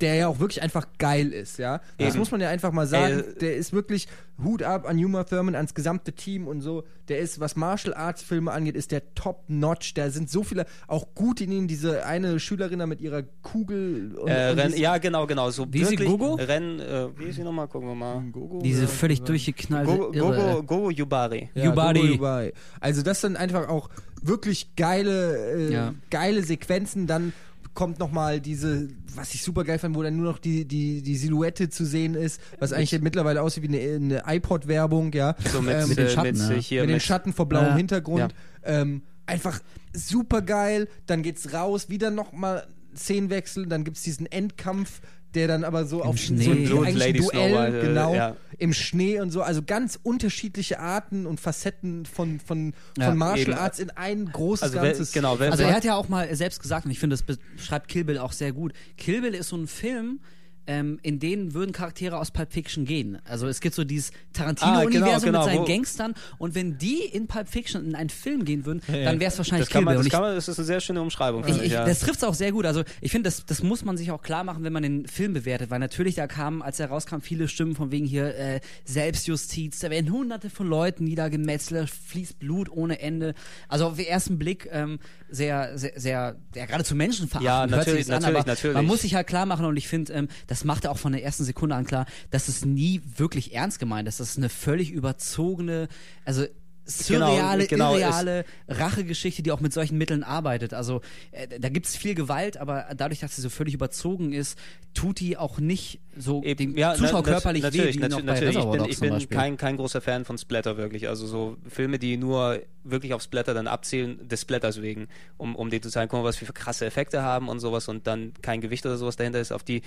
der 0.01 0.15
ja 0.15 0.27
auch 0.27 0.39
wirklich 0.39 0.61
einfach 0.61 0.87
geil 0.97 1.31
ist, 1.31 1.59
ja. 1.59 1.79
Das 1.97 2.09
Eben. 2.09 2.19
muss 2.19 2.31
man 2.31 2.41
ja 2.41 2.49
einfach 2.49 2.71
mal 2.71 2.87
sagen. 2.87 3.23
Ey, 3.25 3.33
der 3.39 3.55
ist 3.55 3.73
wirklich 3.73 4.07
Hut 4.43 4.63
ab 4.63 4.87
an 4.89 4.97
Uma 4.97 5.23
Thurman, 5.23 5.55
ans 5.55 5.73
gesamte 5.73 6.11
Team 6.11 6.47
und 6.47 6.61
so. 6.61 6.83
Der 7.07 7.19
ist, 7.19 7.39
was 7.39 7.55
Martial 7.55 7.93
Arts 7.93 8.23
Filme 8.23 8.51
angeht, 8.51 8.75
ist 8.75 8.91
der 8.91 9.13
top 9.13 9.43
notch. 9.47 9.93
Da 9.93 10.09
sind 10.09 10.29
so 10.29 10.43
viele 10.43 10.65
auch 10.87 11.13
gut 11.15 11.39
in 11.41 11.51
ihm. 11.51 11.67
Diese 11.67 12.05
eine 12.05 12.39
Schülerin 12.39 12.79
da 12.79 12.87
mit 12.87 12.99
ihrer 13.01 13.23
Kugel 13.43 14.15
und, 14.17 14.27
Äh, 14.29 14.51
und 14.51 14.63
diese- 14.65 14.79
ja, 14.79 14.97
genau, 14.97 15.27
genau. 15.27 15.51
So 15.51 15.65
Wie 15.71 15.83
sie, 15.85 15.95
Gogo? 15.95 16.33
Renn, 16.35 16.79
äh, 16.79 17.07
wie 17.17 17.25
ist 17.25 17.35
sie 17.35 17.43
nochmal? 17.43 17.67
Gucken 17.67 17.87
wir 17.89 17.95
mal. 17.95 18.21
Gogo, 18.31 18.59
Diese 18.63 18.81
ja, 18.81 18.87
völlig 18.87 19.19
so. 19.19 19.25
durchgeknallte 19.25 19.91
Gogo. 19.91 20.11
Gogo, 20.11 20.63
Gogo 20.63 20.89
Yubari. 20.89 21.49
Ja, 21.53 21.65
Yubari. 21.65 21.99
Gogo 21.99 22.13
Yubari. 22.13 22.53
Also 22.79 23.03
das 23.03 23.21
sind 23.21 23.37
einfach 23.37 23.69
auch 23.69 23.89
wirklich 24.21 24.75
geile, 24.75 25.55
äh, 25.69 25.73
Ja. 25.73 25.93
geile 26.09 26.41
Sequenzen. 26.43 27.05
Dann 27.07 27.33
kommt 27.73 27.99
noch 27.99 28.11
mal 28.11 28.39
diese, 28.39 28.87
was 29.15 29.33
ich 29.33 29.41
super 29.43 29.63
geil 29.63 29.79
fand, 29.79 29.95
wo 29.95 30.03
dann 30.03 30.15
nur 30.15 30.25
noch 30.25 30.37
die, 30.39 30.65
die, 30.65 31.01
die 31.01 31.15
Silhouette 31.17 31.69
zu 31.69 31.85
sehen 31.85 32.13
ist, 32.15 32.39
was 32.59 32.71
eigentlich 32.73 32.99
mittlerweile 33.01 33.41
aussieht 33.41 33.63
wie 33.63 33.67
eine, 33.95 34.21
eine 34.23 34.35
iPod-Werbung, 34.37 35.11
ja. 35.13 35.35
So 35.51 35.61
mit, 35.61 35.73
Ähm, 35.75 35.89
Mit 35.89 35.97
den 35.97 36.07
äh, 36.07 36.09
Schatten, 36.09 36.37
mit, 36.37 36.49
ne? 36.49 36.55
äh, 36.55 36.61
hier 36.61 36.81
mit 36.81 36.89
den 36.91 36.99
Schatten 36.99 37.33
vor 37.33 37.47
blauem 37.47 37.65
Ja. 37.67 37.75
Hintergrund. 37.75 38.33
Ähm, 38.63 39.01
einfach 39.25 39.59
super 39.93 40.41
geil. 40.41 40.87
Dann 41.07 41.23
geht's 41.23 41.53
raus, 41.53 41.89
wieder 41.89 42.11
noch 42.11 42.31
mal 42.33 42.67
Szenenwechsel, 42.95 43.65
dann 43.65 43.83
gibt's 43.83 44.03
diesen 44.03 44.25
Endkampf, 44.31 45.01
der 45.35 45.47
dann 45.47 45.63
aber 45.63 45.85
so 45.85 46.03
auf 46.03 46.17
Schnee. 46.17 46.65
so 46.67 46.81
ein, 46.81 46.95
Lady 46.95 47.19
ein 47.19 47.25
Duell, 47.25 47.53
White, 47.53 47.77
äh, 47.79 47.81
genau, 47.87 48.13
ja. 48.15 48.35
im 48.57 48.73
Schnee 48.73 49.19
und 49.19 49.31
so. 49.31 49.41
Also 49.41 49.61
ganz 49.63 49.99
unterschiedliche 50.03 50.79
Arten 50.79 51.25
und 51.25 51.39
Facetten 51.39 52.05
von, 52.05 52.39
von, 52.39 52.73
Ja, 52.97 53.09
von 53.09 53.17
Martial 53.17 53.49
eben. 53.49 53.57
Arts 53.59 53.79
in 53.79 53.89
ein 53.91 54.25
großes 54.31 54.63
Also 54.63 54.75
wer- 54.75 54.83
Ganzes. 54.83 55.11
genau, 55.11 55.39
wer- 55.39 55.51
Also 55.51 55.63
er 55.63 55.73
hat 55.75 55.83
ja 55.83 55.95
auch 55.95 56.09
mal 56.09 56.33
selbst 56.35 56.61
gesagt, 56.61 56.85
und 56.85 56.91
ich 56.91 56.99
finde, 56.99 57.15
das 57.15 57.23
beschreibt 57.23 57.87
Kill 57.87 58.03
Bill 58.03 58.17
auch 58.17 58.31
sehr 58.31 58.51
gut. 58.51 58.73
Kill 58.97 59.21
Bill 59.21 59.33
ist 59.35 59.49
so 59.49 59.57
ein 59.57 59.67
Film, 59.67 60.19
ähm, 60.67 60.99
in 61.03 61.19
denen 61.19 61.53
würden 61.53 61.71
Charaktere 61.71 62.17
aus 62.17 62.31
Pulp 62.31 62.51
Fiction 62.53 62.85
gehen. 62.85 63.19
Also 63.25 63.47
es 63.47 63.59
gibt 63.59 63.75
so 63.75 63.83
dieses 63.83 64.11
Tarantino-Universum 64.33 65.03
Ah, 65.03 65.19
genau, 65.19 65.19
genau, 65.25 65.39
mit 65.45 65.45
seinen 65.53 65.61
wo- 65.61 65.65
Gangstern 65.65 66.13
und 66.37 66.55
wenn 66.55 66.77
die 66.77 67.03
in 67.03 67.27
Pulp 67.27 67.47
Fiction 67.49 67.85
in 67.85 67.95
einen 67.95 68.09
Film 68.09 68.45
gehen 68.45 68.65
würden, 68.65 68.81
dann 68.87 69.19
wäre 69.19 69.31
es 69.31 69.37
wahrscheinlich 69.37 69.67
Das 69.69 69.73
man, 69.75 69.83
Kill 69.83 69.93
Bill. 69.93 69.97
das, 69.97 70.05
Und 70.05 70.11
kann 70.11 70.21
man, 70.21 70.35
das 70.35 70.47
ist 70.47 70.57
eine 70.59 70.65
sehr 70.65 70.79
schöne 70.81 71.01
Umschreibung. 71.01 71.45
ich, 71.47 71.61
ich, 71.61 71.71
ja. 71.73 71.85
Das 71.85 71.99
trifft 71.99 72.17
es 72.17 72.23
auch 72.23 72.33
sehr 72.33 72.51
gut. 72.51 72.65
Also 72.65 72.83
ich 73.01 73.11
finde, 73.11 73.27
das, 73.29 73.45
das 73.45 73.61
muss 73.63 73.83
man 73.83 73.97
sich 73.97 74.11
auch 74.11 74.21
klar 74.21 74.43
machen, 74.43 74.63
wenn 74.63 74.73
man 74.73 74.83
den 74.83 75.07
Film 75.07 75.33
bewertet, 75.33 75.69
weil 75.69 75.79
natürlich 75.79 76.15
da 76.15 76.27
kamen, 76.27 76.61
als 76.61 76.79
er 76.79 76.87
rauskam, 76.87 77.19
viele 77.19 77.47
Stimmen 77.47 77.75
von 77.75 77.91
wegen 77.91 78.05
hier 78.05 78.35
äh, 78.35 78.59
Selbstjustiz, 78.85 79.79
da 79.79 79.89
werden 79.89 80.11
hunderte 80.11 80.49
von 80.49 80.67
Leuten 80.67 81.03
niedergemetzelt, 81.03 81.89
fließt 81.89 82.39
Blut 82.39 82.69
ohne 82.71 82.99
Ende. 83.01 83.33
Also 83.67 83.87
auf 83.87 83.97
den 83.97 84.05
ersten 84.05 84.39
Blick 84.39 84.69
ähm, 84.71 84.99
sehr, 85.29 85.77
sehr, 85.77 85.91
sehr, 85.99 86.35
ja, 86.55 86.65
geradezu 86.65 86.95
menschenverachtend. 86.95 87.45
Ja, 87.45 87.59
hört 87.61 87.69
sich 87.69 87.77
natürlich, 87.77 88.07
das 88.07 88.15
an, 88.15 88.21
natürlich, 88.21 88.39
aber 88.39 88.47
natürlich. 88.49 88.75
Man 88.75 88.85
muss 88.85 89.01
sich 89.01 89.15
halt 89.15 89.27
klar 89.27 89.45
machen 89.45 89.65
und 89.65 89.75
ich 89.77 89.87
finde, 89.87 90.13
ähm, 90.13 90.27
das 90.53 90.65
macht 90.65 90.85
er 90.85 90.91
auch 90.91 90.99
von 90.99 91.13
der 91.13 91.23
ersten 91.23 91.45
Sekunde 91.45 91.75
an 91.75 91.83
klar, 91.83 92.05
dass 92.29 92.47
es 92.47 92.63
nie 92.63 93.01
wirklich 93.17 93.55
ernst 93.55 93.79
gemeint 93.79 94.07
ist. 94.07 94.19
Das 94.19 94.29
ist 94.29 94.37
eine 94.37 94.49
völlig 94.49 94.91
überzogene, 94.91 95.87
also 96.25 96.45
surreale, 96.85 97.65
genau, 97.65 97.95
irreale 97.95 98.45
Rachegeschichte, 98.67 99.41
die 99.41 99.51
auch 99.51 99.61
mit 99.61 99.73
solchen 99.73 99.97
Mitteln 99.97 100.21
arbeitet. 100.23 100.75
Also 100.75 101.01
äh, 101.31 101.59
da 101.59 101.69
gibt 101.69 101.87
es 101.87 101.95
viel 101.95 102.13
Gewalt, 102.13 102.57
aber 102.57 102.87
dadurch, 102.95 103.21
dass 103.21 103.35
sie 103.35 103.41
so 103.41 103.49
völlig 103.49 103.73
überzogen 103.73 104.31
ist, 104.31 104.59
tut 104.93 105.21
die 105.21 105.37
auch 105.37 105.57
nicht 105.59 106.01
so 106.15 106.43
Eben, 106.43 106.73
dem 106.73 106.77
ja, 106.77 106.93
Zuschauer 106.93 107.23
körperlich 107.23 107.63
natürlich, 107.63 107.95
weh, 107.95 107.99
wie 107.99 108.03
natu- 108.03 108.09
noch 108.09 108.17
bei 108.17 108.33
natürlich. 108.33 108.57
Reservoir 108.57 108.87
Ich 108.89 108.99
bin, 108.99 109.15
ich 109.15 109.29
bin 109.29 109.37
kein, 109.37 109.57
kein 109.57 109.77
großer 109.77 110.01
Fan 110.01 110.23
von 110.23 110.37
Splatter 110.37 110.77
wirklich. 110.77 111.07
Also 111.07 111.25
so 111.25 111.57
Filme, 111.67 111.97
die 111.97 112.17
nur 112.17 112.61
wirklich 112.83 113.13
auf 113.15 113.23
Splatter 113.23 113.53
dann 113.55 113.67
abzielen, 113.67 114.27
des 114.27 114.41
Splatters 114.41 114.81
wegen, 114.81 115.07
um, 115.37 115.55
um 115.55 115.71
dir 115.71 115.81
zu 115.81 115.89
zeigen, 115.89 116.09
guck 116.09 116.19
mal, 116.19 116.25
was 116.25 116.39
wir 116.41 116.45
für 116.45 116.53
krasse 116.53 116.85
Effekte 116.85 117.23
haben 117.23 117.47
und 117.47 117.59
sowas 117.59 117.87
und 117.87 118.05
dann 118.07 118.33
kein 118.41 118.61
Gewicht 118.61 118.85
oder 118.85 118.97
sowas 118.97 119.15
dahinter 119.15 119.39
ist, 119.39 119.51
auf 119.53 119.63
die 119.63 119.81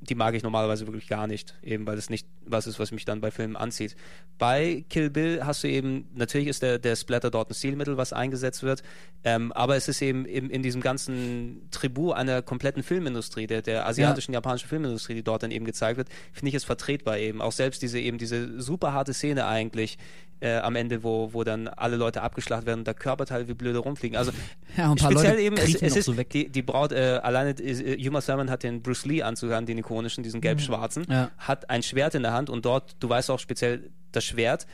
die 0.00 0.14
mag 0.14 0.34
ich 0.34 0.42
normalerweise 0.42 0.86
wirklich 0.86 1.08
gar 1.08 1.26
nicht, 1.26 1.54
eben 1.62 1.86
weil 1.86 1.98
es 1.98 2.08
nicht 2.08 2.26
was 2.46 2.66
ist, 2.66 2.78
was 2.78 2.92
mich 2.92 3.04
dann 3.04 3.20
bei 3.20 3.30
Filmen 3.30 3.56
anzieht. 3.56 3.96
Bei 4.38 4.84
Kill 4.88 5.10
Bill 5.10 5.44
hast 5.44 5.64
du 5.64 5.68
eben, 5.68 6.08
natürlich 6.14 6.48
ist 6.48 6.62
der, 6.62 6.78
der 6.78 6.96
Splatter 6.96 7.30
dort 7.30 7.50
ein 7.50 7.54
Stilmittel, 7.54 7.96
was 7.96 8.12
eingesetzt 8.12 8.62
wird, 8.62 8.82
ähm, 9.24 9.52
aber 9.52 9.76
es 9.76 9.88
ist 9.88 10.00
eben 10.00 10.24
in, 10.24 10.50
in 10.50 10.62
diesem 10.62 10.80
ganzen 10.80 11.68
Tribut 11.70 12.14
einer 12.14 12.42
kompletten 12.42 12.82
Filmindustrie, 12.82 13.46
der, 13.46 13.62
der 13.62 13.86
asiatischen, 13.86 14.32
japanischen 14.32 14.68
Filmindustrie, 14.68 15.14
die 15.14 15.24
dort 15.24 15.42
dann 15.42 15.50
eben 15.50 15.64
gezeigt 15.64 15.98
wird, 15.98 16.08
finde 16.32 16.50
ich 16.50 16.54
es 16.54 16.64
vertretbar 16.64 17.18
eben. 17.18 17.42
Auch 17.42 17.52
selbst 17.52 17.82
diese 17.82 17.98
eben 17.98 18.18
diese 18.18 18.60
super 18.60 18.92
harte 18.92 19.12
Szene 19.12 19.46
eigentlich, 19.46 19.98
äh, 20.40 20.56
am 20.58 20.76
Ende, 20.76 21.02
wo, 21.02 21.32
wo 21.32 21.44
dann 21.44 21.68
alle 21.68 21.96
Leute 21.96 22.22
abgeschlachtet 22.22 22.66
werden 22.66 22.80
und 22.80 22.88
da 22.88 22.94
Körperteile 22.94 23.48
wie 23.48 23.54
blöde 23.54 23.78
rumfliegen. 23.78 24.16
Also 24.16 24.32
Ja, 24.76 24.90
speziell 24.96 25.32
Leute 25.32 25.40
eben, 25.42 25.56
es, 25.56 25.74
es 25.74 25.96
ist 25.96 26.04
so 26.04 26.12
die, 26.12 26.48
die 26.48 26.62
Braut, 26.62 26.92
äh, 26.92 27.20
alleine 27.22 27.50
äh, 27.50 27.96
Thurman 28.20 28.50
hat 28.50 28.62
den 28.62 28.82
Bruce 28.82 29.04
Lee 29.04 29.22
Anzug 29.22 29.52
an, 29.52 29.66
den 29.66 29.78
ikonischen, 29.78 30.22
diesen 30.22 30.40
gelb-schwarzen, 30.40 31.06
Ja. 31.10 31.30
hat 31.38 31.68
ein 31.70 31.82
Schwert 31.82 32.14
in 32.14 32.22
der 32.22 32.32
Hand 32.32 32.50
und 32.50 32.64
dort, 32.64 32.96
du 33.00 33.08
weißt 33.08 33.30
auch 33.30 33.38
speziell 33.38 33.90
das 34.12 34.24
Schwert, 34.24 34.66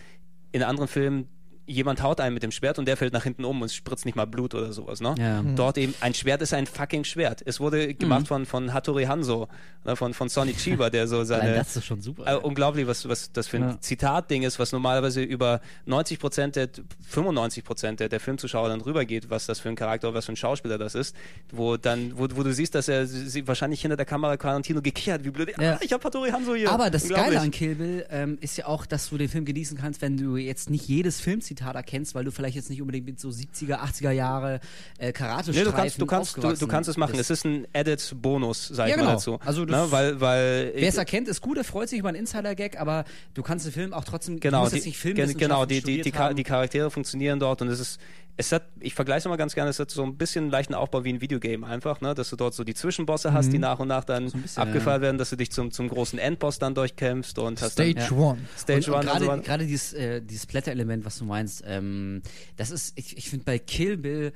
in 0.53 0.62
anderen 0.62 0.89
Filmen 0.89 1.28
jemand 1.66 2.03
haut 2.03 2.20
einen 2.20 2.35
mit 2.35 2.43
dem 2.43 2.51
Schwert 2.51 2.78
und 2.78 2.86
der 2.86 2.97
fällt 2.97 3.12
nach 3.12 3.23
hinten 3.24 3.45
um 3.45 3.61
und 3.62 3.66
es 3.66 3.74
spritzt 3.74 4.05
nicht 4.05 4.16
mal 4.16 4.27
Blut 4.27 4.55
oder 4.55 4.73
sowas. 4.73 5.01
Ne? 5.01 5.15
Ja. 5.19 5.43
Mhm. 5.43 5.57
Dort 5.57 5.78
eben, 5.78 5.95
ein 6.01 6.12
Schwert 6.15 6.43
ist 6.43 6.53
ein 6.55 6.66
fucking 6.66 7.05
Schwert. 7.05 7.43
Es 7.45 7.59
wurde 7.61 7.95
gemacht 7.95 8.28
von, 8.28 8.45
von 8.47 8.73
Hattori 8.74 9.05
Hanzo, 9.05 9.49
ne, 9.85 9.97
von, 9.97 10.12
von 10.15 10.28
Sonny 10.28 10.53
Chiba, 10.53 10.91
der 10.91 11.09
so 11.09 11.24
seine... 11.24 11.55
das 11.55 11.77
ist 11.77 11.86
schon 11.86 12.03
super. 12.03 12.27
Äh, 12.27 12.36
unglaublich, 12.36 12.86
was, 12.86 13.09
was 13.09 13.32
das 13.32 13.49
für 13.49 13.57
ein 13.57 13.62
Ja. 13.62 13.81
Zitatding 13.81 14.43
ist, 14.43 14.59
was 14.59 14.73
normalerweise 14.73 15.23
über 15.23 15.61
90 15.86 16.19
Prozent 16.19 16.57
der, 16.57 16.69
95 17.09 17.65
Prozent 17.65 18.01
der, 18.01 18.09
der 18.09 18.20
Filmzuschauer 18.20 18.69
dann 18.69 18.81
rübergeht, 18.82 19.31
was 19.31 19.47
das 19.47 19.61
für 19.61 19.70
ein 19.70 19.77
Charakter 19.77 20.09
oder 20.09 20.19
was 20.19 20.27
für 20.27 20.32
ein 20.32 20.36
Schauspieler 20.36 20.77
das 20.77 20.95
ist, 20.95 21.16
wo 21.51 21.77
dann, 21.77 22.12
wo, 22.19 22.28
wo 22.35 22.43
du 22.43 22.53
siehst, 22.53 22.74
dass 22.74 22.89
er 22.89 23.07
sie, 23.07 23.47
wahrscheinlich 23.49 23.81
hinter 23.81 23.97
der 23.97 24.07
Kamera 24.07 24.36
Tarantino 24.36 24.82
gekichert, 24.82 25.24
wie 25.24 25.31
blöd, 25.31 25.53
Ja. 25.59 25.74
ah, 25.74 25.78
ich 25.81 25.93
hab 25.93 26.05
Hattori 26.05 26.31
Hanzo 26.31 26.55
hier. 26.55 26.70
Aber 26.70 26.91
das. 26.91 27.09
Geile 27.09 27.41
an 27.41 27.51
Kill 27.51 27.77
Bill 27.77 28.07
ähm, 28.11 28.39
ist 28.41 28.57
ja 28.59 28.66
auch, 28.66 28.86
dass 28.86 29.09
du 29.09 29.16
den 29.16 29.28
Film 29.28 29.45
genießen 29.45 29.78
kannst, 29.78 30.03
wenn 30.03 30.16
du 30.16 30.36
jetzt 30.36 30.69
nicht 30.69 30.89
jedes 30.89 31.20
Filmzitat 31.20 31.54
erkennst, 31.61 32.15
weil 32.15 32.25
du 32.25 32.31
vielleicht 32.31 32.57
jetzt 32.57 32.71
nicht 32.71 32.81
unbedingt 32.81 33.07
mit 33.07 33.19
so 33.21 33.29
70er, 33.29 33.79
80er 33.81 34.11
Jahre 34.11 34.61
äh, 34.99 35.13
karate 35.13 35.51
Nee, 35.51 35.65
du 35.65 35.73
kannst, 35.73 36.01
du 36.01 36.07
kannst, 36.07 36.37
du, 36.37 36.53
du 36.53 36.67
kannst 36.67 36.89
es 36.91 36.97
machen. 36.97 37.19
Es 37.19 37.31
ist 37.31 37.45
ein 37.45 37.67
Added-Bonus, 37.75 38.69
sag 38.69 38.87
ich 38.87 38.91
Ja, 38.93 38.97
mal 38.97 39.03
genau. 39.03 39.15
dazu. 39.15 39.39
Also 39.45 39.65
das- 39.65 39.87
ne, 39.87 39.93
weil, 39.93 40.21
weil 40.21 40.73
Wer 40.75 40.89
es 40.89 40.97
erkennt, 40.97 41.29
ist 41.29 41.41
gut, 41.41 41.57
er 41.59 41.65
freut 41.65 41.89
sich 41.89 41.99
über 41.99 42.09
einen 42.09 42.19
Insider-Gag, 42.19 42.81
aber 42.81 43.05
du 43.35 43.43
kannst 43.43 43.67
den 43.67 43.73
Film 43.73 43.93
auch 43.93 44.05
trotzdem, 44.05 44.35
du 44.37 44.41
Genau, 44.41 44.61
musst 44.61 44.73
die, 44.73 44.77
jetzt 44.79 44.87
nicht 44.87 44.99
Filmwissenschaften 44.99 45.41
genau 45.41 45.67
die, 45.67 45.83
die, 45.83 46.03
die, 46.03 46.35
die 46.35 46.43
Charaktere 46.45 46.91
funktionieren 46.91 47.39
dort 47.39 47.63
und 47.63 47.69
es 47.69 47.81
ist, 47.81 48.01
es 48.36 48.51
hat, 48.52 48.65
ich 48.81 48.94
vergleiche 48.94 49.19
es 49.20 49.27
immer 49.27 49.36
ganz 49.36 49.55
gerne, 49.55 49.70
es 49.70 49.78
hat 49.78 49.90
so 49.90 50.02
ein 50.02 50.16
bisschen 50.16 50.44
einen 50.44 50.51
leichten 50.51 50.74
Aufbau 50.74 51.05
wie 51.05 51.12
ein 51.12 51.20
Videogame 51.20 51.66
einfach, 51.66 52.01
ne? 52.01 52.15
dass 52.15 52.31
du 52.31 52.36
dort 52.36 52.55
so 52.55 52.65
die 52.65 52.74
Zwischenbosse 52.74 53.32
hast, 53.32 53.52
die 53.52 53.59
nach 53.59 53.78
und 53.78 53.89
nach 53.89 54.05
dann 54.05 54.24
ein 54.24 54.43
bisschen, 54.43 54.62
abgefeiert 54.62 55.02
werden, 55.02 55.19
dass 55.19 55.31
du 55.31 55.36
dich 55.36 55.52
zum, 55.52 55.70
zum 55.70 55.89
großen 55.89 56.19
Endboss 56.19 56.59
dann 56.59 56.74
durchkämpfst 56.74 57.39
und 57.39 57.62
hast 57.62 57.78
dann, 57.78 57.93
Stage 57.93 58.15
Ja. 58.15 58.20
One. 58.20 58.39
Stage 58.59 58.93
und, 58.93 58.98
One 58.98 59.02
und 59.02 59.12
und 59.12 59.19
so 59.20 59.27
gerade, 59.27 59.43
gerade 59.43 59.66
dieses, 59.66 59.93
äh, 59.93 60.20
dieses 60.20 60.43
Splatter-Element, 60.44 61.05
was 61.05 61.19
du 61.19 61.24
meinst, 61.24 61.62
ähm, 61.66 62.23
das 62.56 62.70
ist, 62.70 62.98
ich, 62.98 63.16
ich 63.16 63.31
finde 63.31 63.44
bei 63.44 63.59
Kill 63.59 63.97
Bill 63.97 64.32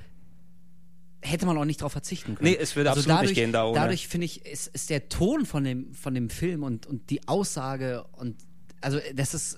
hätte 1.21 1.45
man 1.45 1.57
auch 1.57 1.65
nicht 1.65 1.81
drauf 1.81 1.91
verzichten 1.91 2.35
können. 2.35 2.49
Nee, 2.49 2.57
es 2.57 2.77
würde 2.77 2.91
absolut 2.91 3.07
nicht 3.07 3.19
dadurch, 3.19 3.35
gehen 3.35 3.51
da 3.51 3.65
ohne. 3.65 3.77
Dadurch 3.77 4.07
finde 4.07 4.25
ich, 4.25 4.45
ist, 4.45 4.67
ist 4.67 4.89
der 4.89 5.09
Ton 5.09 5.45
von 5.45 5.65
dem, 5.65 5.93
von 5.93 6.13
dem 6.13 6.29
Film 6.29 6.63
und, 6.63 6.85
und 6.85 7.09
die 7.09 7.27
Aussage 7.27 8.05
und 8.13 8.37
also 8.81 8.99
das 9.13 9.33
ist 9.33 9.57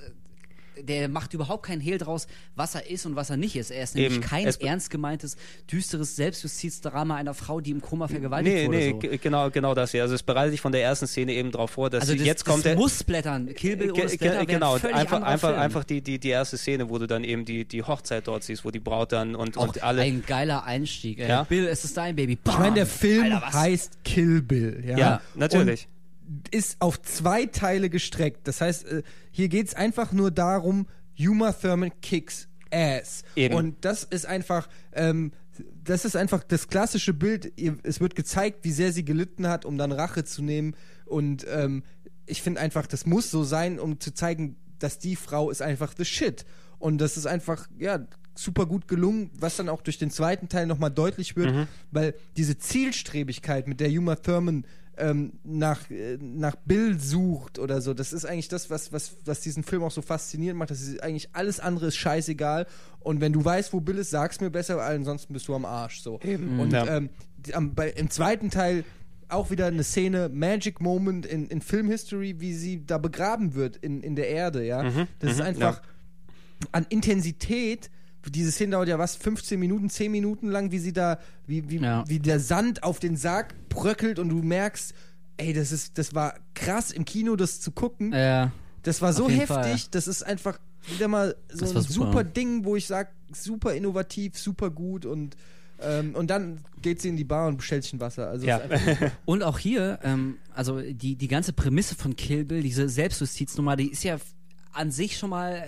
der 0.82 1.08
macht 1.10 1.34
überhaupt 1.34 1.66
keinen 1.66 1.82
Hehl 1.82 1.98
draus, 1.98 2.28
was 2.56 2.76
er 2.76 2.90
ist 2.90 3.06
und 3.06 3.16
was 3.16 3.30
er 3.30 3.38
nicht 3.38 3.56
ist. 3.56 3.72
Er 3.72 3.84
ist 3.84 3.96
nämlich 3.96 4.14
Eben. 4.16 4.22
kein 4.24 4.48
Es- 4.48 4.58
ernst 4.58 4.90
gemeintes, 4.90 5.36
düsteres 5.72 6.16
Selbstjustizdrama 6.16 7.16
einer 7.16 7.34
Frau, 7.34 7.62
die 7.62 7.72
im 7.72 7.82
Koma 7.82 8.08
vergewaltigt 8.08 8.56
Nee, 8.56 8.68
wurde. 8.68 8.78
nee, 8.78 9.10
so. 9.12 9.18
genau, 9.22 9.50
genau 9.50 9.74
das 9.74 9.92
hier. 9.92 10.02
Also 10.04 10.16
es 10.16 10.24
bereitet 10.24 10.54
dich 10.54 10.62
von 10.62 10.72
der 10.72 10.82
ersten 10.84 11.08
Szene 11.08 11.34
eben 11.34 11.52
drauf 11.52 11.72
vor, 11.72 11.90
dass 11.90 12.02
Also 12.02 12.14
sie- 12.14 12.20
das, 12.20 12.28
jetzt 12.28 12.46
kommt 12.46 12.60
das 12.60 12.64
der 12.64 12.76
muss 12.76 13.00
splattern. 13.00 13.54
Kill 13.54 13.78
Bill 13.78 13.92
ohne 13.92 14.10
Splatter 14.10 14.46
genau, 14.46 14.74
einfach, 14.76 15.22
einfach, 15.22 15.50
Film. 15.50 15.60
einfach 15.62 15.84
die, 15.84 16.02
die, 16.02 16.20
die 16.20 16.30
erste 16.30 16.58
Szene, 16.58 16.90
wo 16.90 16.98
du 16.98 17.08
dann 17.08 17.24
eben 17.24 17.46
die, 17.46 17.66
die 17.66 17.84
Hochzeit 17.84 18.28
dort 18.28 18.44
siehst, 18.44 18.66
wo 18.66 18.72
die 18.72 18.80
Braut 18.80 19.12
dann 19.12 19.36
und, 19.36 19.58
Auch 19.58 19.64
und 19.68 19.84
alle. 19.84 20.02
ein 20.02 20.24
geiler 20.26 20.64
Einstieg. 20.64 21.20
Ey. 21.20 21.30
Ja. 21.30 21.44
Bill, 21.44 21.68
es 21.68 21.84
ist 21.84 21.98
dein 21.98 22.16
Baby. 22.16 22.38
Ich 22.44 22.58
meine, 22.58 22.76
der 22.76 22.86
Bam! 22.86 22.92
Film 22.92 23.34
Alter, 23.34 23.54
heißt 23.54 24.04
Kill 24.04 24.42
Bill. 24.42 24.84
Ja, 24.86 24.98
ja, 24.98 25.22
natürlich. 25.36 25.86
Und 25.86 26.01
ist 26.52 26.78
auf 26.80 27.02
zwei 27.02 27.46
Teile 27.46 27.90
gestreckt. 27.90 28.48
Das 28.48 28.62
heißt, 28.62 28.86
äh, 28.88 29.04
hier 29.32 29.50
geht 29.50 29.68
es 29.68 29.74
einfach 29.74 30.12
nur 30.12 30.32
darum, 30.32 30.88
Uma 31.20 31.52
Thurman 31.52 31.92
kicks 32.02 32.48
ass. 32.72 33.24
Eben. 33.36 33.56
Und 33.56 33.86
das 33.86 34.04
ist 34.04 34.26
einfach, 34.26 34.70
ähm, 34.94 35.32
das 35.84 36.06
ist 36.06 36.16
einfach 36.16 36.44
das 36.44 36.68
klassische 36.70 37.14
Bild. 37.14 37.52
Es 37.84 38.00
wird 38.00 38.16
gezeigt, 38.16 38.64
wie 38.64 38.72
sehr 38.72 38.92
sie 38.94 39.04
gelitten 39.06 39.48
hat, 39.48 39.66
um 39.66 39.78
dann 39.78 39.92
Rache 39.92 40.24
zu 40.24 40.42
nehmen. 40.42 40.76
Und 41.06 41.46
ähm, 41.50 41.84
ich 42.26 42.42
finde 42.42 42.62
einfach, 42.62 42.88
das 42.88 43.06
muss 43.06 43.30
so 43.30 43.44
sein, 43.44 43.80
um 43.80 44.00
zu 44.00 44.14
zeigen, 44.14 44.56
dass 44.80 45.00
die 45.00 45.16
Frau 45.16 45.52
ist 45.52 45.62
einfach 45.62 45.94
the 45.98 46.06
shit. 46.06 46.46
Und 46.80 47.00
das 47.00 47.18
ist 47.18 47.26
einfach, 47.28 47.68
ja, 47.78 48.08
super 48.34 48.66
gut 48.66 48.88
gelungen, 48.88 49.30
was 49.38 49.58
dann 49.58 49.68
auch 49.70 49.82
durch 49.82 49.98
den 50.00 50.10
zweiten 50.10 50.48
Teil 50.48 50.66
nochmal 50.66 50.90
deutlich 50.90 51.36
wird, 51.36 51.54
Mhm. 51.54 51.68
weil 51.92 52.16
diese 52.38 52.58
Zielstrebigkeit, 52.58 53.68
mit 53.68 53.80
der 53.82 53.90
Uma 53.90 54.16
Thurman 54.16 54.66
ähm, 54.98 55.34
nach, 55.44 55.90
äh, 55.90 56.18
nach 56.22 56.56
Bill 56.58 57.00
sucht 57.00 57.60
oder 57.60 57.82
so, 57.82 57.94
das 57.94 58.14
ist 58.14 58.26
eigentlich 58.26 58.50
das, 58.50 58.70
was, 58.70 58.92
was, 58.92 59.16
was 59.26 59.40
diesen 59.42 59.64
Film 59.64 59.84
auch 59.84 59.92
so 59.92 60.02
faszinierend 60.02 60.60
macht. 60.60 60.72
Das 60.72 60.82
ist 60.82 61.02
eigentlich 61.02 61.30
alles 61.34 61.60
andere 61.60 61.88
ist 61.88 61.96
scheißegal. 61.98 62.68
Und 63.00 63.22
wenn 63.22 63.34
du 63.34 63.44
weißt, 63.44 63.74
wo 63.74 63.80
Bill 63.80 63.98
ist, 63.98 64.10
sag's 64.12 64.42
mir 64.42 64.50
besser, 64.52 64.78
weil 64.78 64.96
ansonsten 64.96 65.34
bist 65.34 65.48
du 65.48 65.56
am 65.56 65.66
Arsch. 65.66 66.02
So. 66.02 66.20
Und 66.20 66.72
Ja. 66.72 66.86
ähm, 66.98 67.10
die- 67.38 67.56
am, 67.56 67.74
bei, 67.74 67.90
im 67.92 68.10
zweiten 68.10 68.50
Teil 68.50 68.84
auch 69.30 69.50
wieder 69.50 69.68
eine 69.68 69.84
Szene, 69.84 70.28
Magic 70.30 70.82
Moment 70.82 71.26
in, 71.26 71.48
in 71.48 71.62
Filmhistory, 71.62 72.42
wie 72.42 72.54
sie 72.54 72.86
da 72.86 72.98
begraben 72.98 73.56
wird 73.56 73.78
in, 73.78 74.02
in 74.04 74.16
der 74.18 74.28
Erde, 74.28 74.66
ja. 74.66 74.84
das 75.20 75.32
ist 75.32 75.38
mhm, 75.38 75.44
einfach 75.46 75.82
an 76.74 76.86
Intensität. 76.90 77.90
Diese 78.30 78.52
Szene 78.52 78.72
dauert 78.74 78.88
ja 78.88 79.00
was, 79.00 79.16
15 79.16 79.60
Minuten, 79.60 79.90
10 79.90 80.12
Minuten 80.12 80.48
lang, 80.50 80.72
wie 80.72 80.80
sie 80.80 80.94
da, 80.94 81.20
wie, 81.48 81.70
wie, 81.70 81.78
Ja. 81.78 82.04
wie 82.08 82.20
der 82.20 82.40
Sand 82.40 82.84
auf 82.84 83.00
den 83.00 83.18
Sarg 83.18 83.56
bröckelt 83.70 84.20
und 84.20 84.30
du 84.30 84.44
merkst, 84.44 84.94
ey, 85.38 85.54
das 85.54 85.72
ist, 85.72 85.98
das 85.98 86.14
war 86.14 86.36
krass 86.54 86.92
im 86.92 87.06
Kino, 87.06 87.36
das 87.36 87.60
zu 87.62 87.72
gucken. 87.72 88.14
Ja. 88.14 88.52
Das 88.84 89.02
war 89.02 89.14
so 89.14 89.30
heftig, 89.30 89.48
Fall. 89.48 89.80
das 89.92 90.08
ist 90.08 90.24
einfach 90.24 90.60
wieder 90.88 91.08
mal 91.08 91.36
so 91.52 91.66
ein 91.66 91.72
super. 91.72 91.82
super. 91.84 92.24
Ding, 92.24 92.66
wo 92.66 92.76
ich 92.76 92.88
sag, 92.88 93.12
super 93.32 93.74
innovativ, 93.74 94.38
super 94.38 94.70
gut 94.70 95.06
und 95.06 95.36
ähm, 95.84 96.14
und 96.16 96.30
dann 96.30 96.60
geht 96.84 97.02
sie 97.02 97.10
in 97.10 97.18
die 97.18 97.24
Bar 97.24 97.48
und 97.48 97.58
bestellt 97.58 97.84
sich 97.84 97.94
ein 97.94 98.00
Wasser. 98.00 98.28
Also 98.30 98.46
Ja. 98.46 98.62
Und 99.26 99.42
auch 99.42 99.58
hier, 99.58 99.98
ähm, 100.04 100.38
also 100.54 100.80
die, 100.80 101.16
die 101.16 101.28
ganze 101.28 101.54
Prämisse 101.54 101.96
von 101.96 102.16
Kill 102.16 102.46
Bill, 102.46 102.62
diese 102.62 102.88
Selbstjustiznummer, 102.88 103.76
die 103.76 103.90
ist 103.92 104.04
ja 104.04 104.18
an 104.74 104.92
sich 104.92 105.18
schon 105.18 105.32
mal 105.32 105.64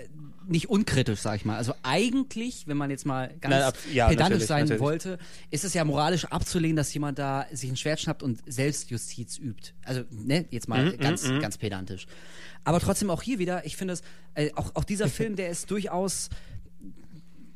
nicht 0.48 0.68
unkritisch, 0.68 1.20
sag 1.20 1.36
ich 1.36 1.44
mal. 1.44 1.56
Also 1.56 1.74
eigentlich, 1.82 2.66
wenn 2.66 2.76
man 2.76 2.90
jetzt 2.90 3.06
mal 3.06 3.28
ganz 3.40 3.52
Nein, 3.54 3.62
ab- 3.62 3.78
ja, 3.92 4.08
pedantisch 4.08 4.44
sein 4.44 4.60
natürlich. 4.62 4.80
wollte, 4.82 5.18
ist 5.50 5.64
es 5.64 5.74
ja 5.74 5.84
moralisch 5.84 6.26
abzulehnen, 6.26 6.76
dass 6.76 6.92
jemand 6.94 7.18
da 7.18 7.46
sich 7.52 7.70
ein 7.70 7.76
Schwert 7.76 8.00
schnappt 8.00 8.22
und 8.22 8.40
Selbstjustiz 8.46 9.38
übt. 9.38 9.72
Also, 9.84 10.02
ne, 10.10 10.44
jetzt 10.50 10.68
mal 10.68 10.92
Mhm, 10.92 10.98
ganz, 10.98 11.30
ganz 11.40 11.56
pedantisch. 11.58 12.06
Aber 12.64 12.80
trotzdem 12.80 13.10
auch 13.10 13.22
hier 13.22 13.38
wieder, 13.38 13.64
ich 13.66 13.76
finde 13.76 13.94
es, 13.94 14.02
äh, 14.34 14.50
auch, 14.54 14.70
auch 14.74 14.84
dieser 14.84 15.08
Film, 15.08 15.36
der 15.36 15.48
ist 15.50 15.70
durchaus 15.70 16.28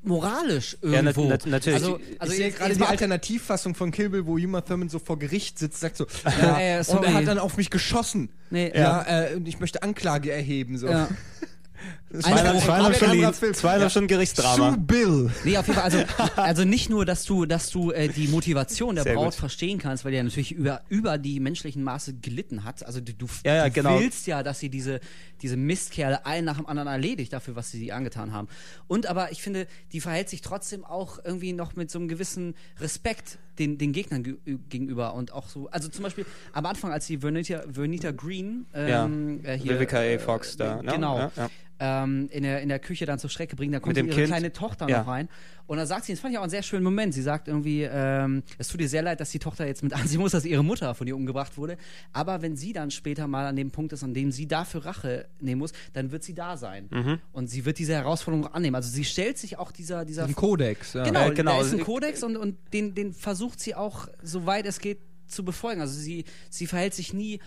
moralisch 0.02 0.78
Ja, 0.82 0.93
irgendwo. 1.02 1.28
na- 1.28 1.39
natürlich. 1.47 1.74
Also, 1.82 2.01
also 2.19 2.32
ich 2.32 2.39
sehe 2.39 2.52
gerade 2.52 2.74
die 2.74 2.82
Alternativfassung 2.82 3.74
von 3.74 3.90
Kill 3.90 4.09
Bill, 4.10 4.27
wo 4.27 4.36
Uma 4.39 4.60
Thurman 4.62 4.89
so 4.89 4.98
vor 4.98 5.19
Gericht 5.19 5.59
sitzt, 5.59 5.81
sagt 5.81 5.97
so, 5.97 6.06
Ja, 6.24 6.60
ja, 6.60 6.60
äh, 6.60 6.78
und 6.78 6.85
sorry. 6.85 7.06
er 7.06 7.15
hat 7.15 7.27
dann 7.27 7.39
auf 7.39 7.56
mich 7.56 7.69
geschossen. 7.70 8.31
Nee, 8.51 8.73
ja, 8.74 9.02
äh, 9.31 9.35
und 9.35 9.47
ich 9.48 9.60
möchte 9.60 9.82
Anklage 9.82 10.31
erheben. 10.32 10.78
So. 10.78 10.89
Ja. 10.89 11.09
Zweieinhalb 12.10 12.68
ein 12.68 12.94
Stunden, 12.94 13.55
zweieinhalb 13.55 13.90
Stunden 13.90 14.09
Gerichtsdrama. 14.09 14.70
Sue 14.70 14.78
Bill. 14.78 15.30
Nee, 15.44 15.59
auf 15.59 15.66
jeden 15.66 15.78
Fall. 15.78 15.85
Also, 15.85 15.98
also 16.36 16.64
nicht 16.64 16.89
nur, 16.89 17.05
dass 17.05 17.24
du, 17.24 17.44
dass 17.44 17.68
du 17.70 17.90
äh, 17.93 18.09
die 18.09 18.28
Motivation 18.28 18.94
der 18.94 19.05
Sehr 19.05 19.14
Braut 19.14 19.26
gut. 19.26 19.35
verstehen 19.35 19.78
kannst, 19.78 20.05
weil 20.05 20.12
die 20.12 20.16
ja 20.16 20.22
natürlich 20.22 20.52
über, 20.52 20.80
über 20.89 21.18
die 21.18 21.39
menschlichen 21.39 21.85
Maße 21.85 22.14
gelitten 22.14 22.64
hat. 22.64 22.85
Also 22.86 23.01
du, 23.01 23.12
du, 23.12 23.26
Ja, 23.44 23.55
ja, 23.56 23.64
du 23.66 23.72
genau. 23.72 24.01
willst 24.01 24.26
ja, 24.26 24.43
dass 24.43 24.59
sie 24.59 24.70
diese, 24.70 25.01
diese 25.43 25.56
Mistkerle 25.59 26.24
einen 26.24 26.47
nach 26.47 26.56
dem 26.56 26.66
anderen 26.66 26.89
erledigt 26.89 27.32
dafür, 27.32 27.56
was 27.56 27.70
sie 27.70 27.78
sie 27.78 27.93
angetan 27.93 28.32
haben. 28.32 28.48
Und 28.86 29.06
aber 29.06 29.30
ich 29.30 29.43
finde, 29.43 29.66
die 29.93 30.01
verhält 30.01 30.30
sich 30.30 30.40
trotzdem 30.40 30.85
auch 30.85 31.18
irgendwie 31.22 31.52
noch 31.52 31.76
mit 31.76 31.90
so 31.90 31.98
einem 31.98 32.09
gewissen 32.09 32.55
Respekt 32.80 33.39
den, 33.59 33.76
den 33.76 33.93
Gegnern 33.93 34.22
ge 34.22 34.36
gegenüber 34.68 35.14
und 35.14 35.32
auch 35.32 35.48
so, 35.48 35.68
also 35.70 35.89
zum 35.89 36.05
Beispiel 36.05 36.24
am 36.52 36.64
Anfang, 36.66 36.93
als 36.93 37.06
die 37.06 37.18
Vernita, 37.18 37.62
Vernita 37.70 38.12
Green 38.12 38.66
ähm, 38.72 39.40
äh, 39.44 39.59
hier, 39.59 39.74
Vivica 39.74 39.98
A. 39.98 40.05
äh, 40.05 40.18
Fox 40.18 40.56
da, 40.56 40.80
ne? 40.82 40.93
Genau. 40.93 41.18
Ja, 41.18 41.32
ja. 41.36 41.51
Ähm, 41.80 42.28
in, 42.32 42.42
der, 42.42 42.60
in 42.60 42.68
der 42.68 42.80
Küche 42.80 43.06
dann 43.06 43.20
zur 43.20 43.30
Strecke 43.30 43.55
bringen, 43.55 43.72
da 43.72 43.78
kommt 43.78 43.96
ihre 43.96 44.09
Kind. 44.09 44.26
kleine 44.26 44.52
Tochter 44.52 44.88
Ja. 44.88 44.98
noch 45.00 45.06
rein. 45.06 45.28
Und 45.68 45.76
da 45.76 45.86
sagt 45.86 46.06
sie, 46.06 46.12
das 46.12 46.18
fand 46.20 46.32
ich 46.32 46.38
auch 46.38 46.42
einen 46.42 46.50
sehr 46.50 46.64
schönen 46.64 46.82
Moment. 46.82 47.14
Sie 47.14 47.22
sagt 47.22 47.46
irgendwie, 47.46 47.82
ähm, 47.82 48.42
es 48.56 48.66
tut 48.66 48.80
ihr 48.80 48.88
sehr 48.88 49.02
leid, 49.02 49.20
dass 49.20 49.30
die 49.30 49.38
Tochter 49.38 49.64
jetzt 49.66 49.84
mit 49.84 49.92
ansehen 49.94 50.18
muss, 50.20 50.32
dass 50.32 50.44
ihre 50.44 50.64
Mutter 50.64 50.94
von 50.96 51.06
ihr 51.06 51.14
umgebracht 51.14 51.56
wurde. 51.56 51.76
Aber 52.12 52.42
wenn 52.42 52.56
sie 52.56 52.72
dann 52.72 52.90
später 52.90 53.28
mal 53.28 53.46
an 53.46 53.55
dem 53.55 53.70
Punkt 53.70 53.92
ist, 53.92 54.02
an 54.02 54.12
dem 54.12 54.32
sie 54.32 54.48
dafür 54.48 54.86
Rache 54.86 55.28
nehmen 55.40 55.60
muss, 55.60 55.72
dann 55.92 56.10
wird 56.10 56.24
sie 56.24 56.34
da 56.34 56.56
sein. 56.56 56.88
Mhm. 56.90 57.20
Und 57.32 57.46
sie 57.48 57.64
wird 57.64 57.78
diese 57.78 57.92
Herausforderung 57.94 58.46
annehmen. 58.52 58.74
Also 58.74 58.88
sie 58.90 59.05
stellt 59.05 59.38
sich 59.38 59.59
auch 59.59 59.70
dieser, 59.70 60.05
dieser 60.05 60.24
Ein 60.24 60.34
Kodex. 60.34 60.94
Ja. 60.94 61.05
Genau, 61.05 61.28
Äh, 61.30 61.34
genau. 61.34 61.59
da 61.60 61.64
ist 61.64 61.72
ein 61.74 61.80
Kodex 61.84 62.24
und, 62.24 62.36
und 62.36 62.56
den, 62.72 62.94
den 62.96 63.12
versucht 63.12 63.60
sie 63.60 63.74
auch, 63.76 64.09
soweit 64.22 64.66
es 64.66 64.80
geht, 64.80 64.98
zu 65.28 65.44
befolgen. 65.44 65.80
Also 65.80 65.96
sie, 66.00 66.24
sie 66.50 66.66
verhält 66.66 66.94
sich 66.94 67.12
nie 67.12 67.38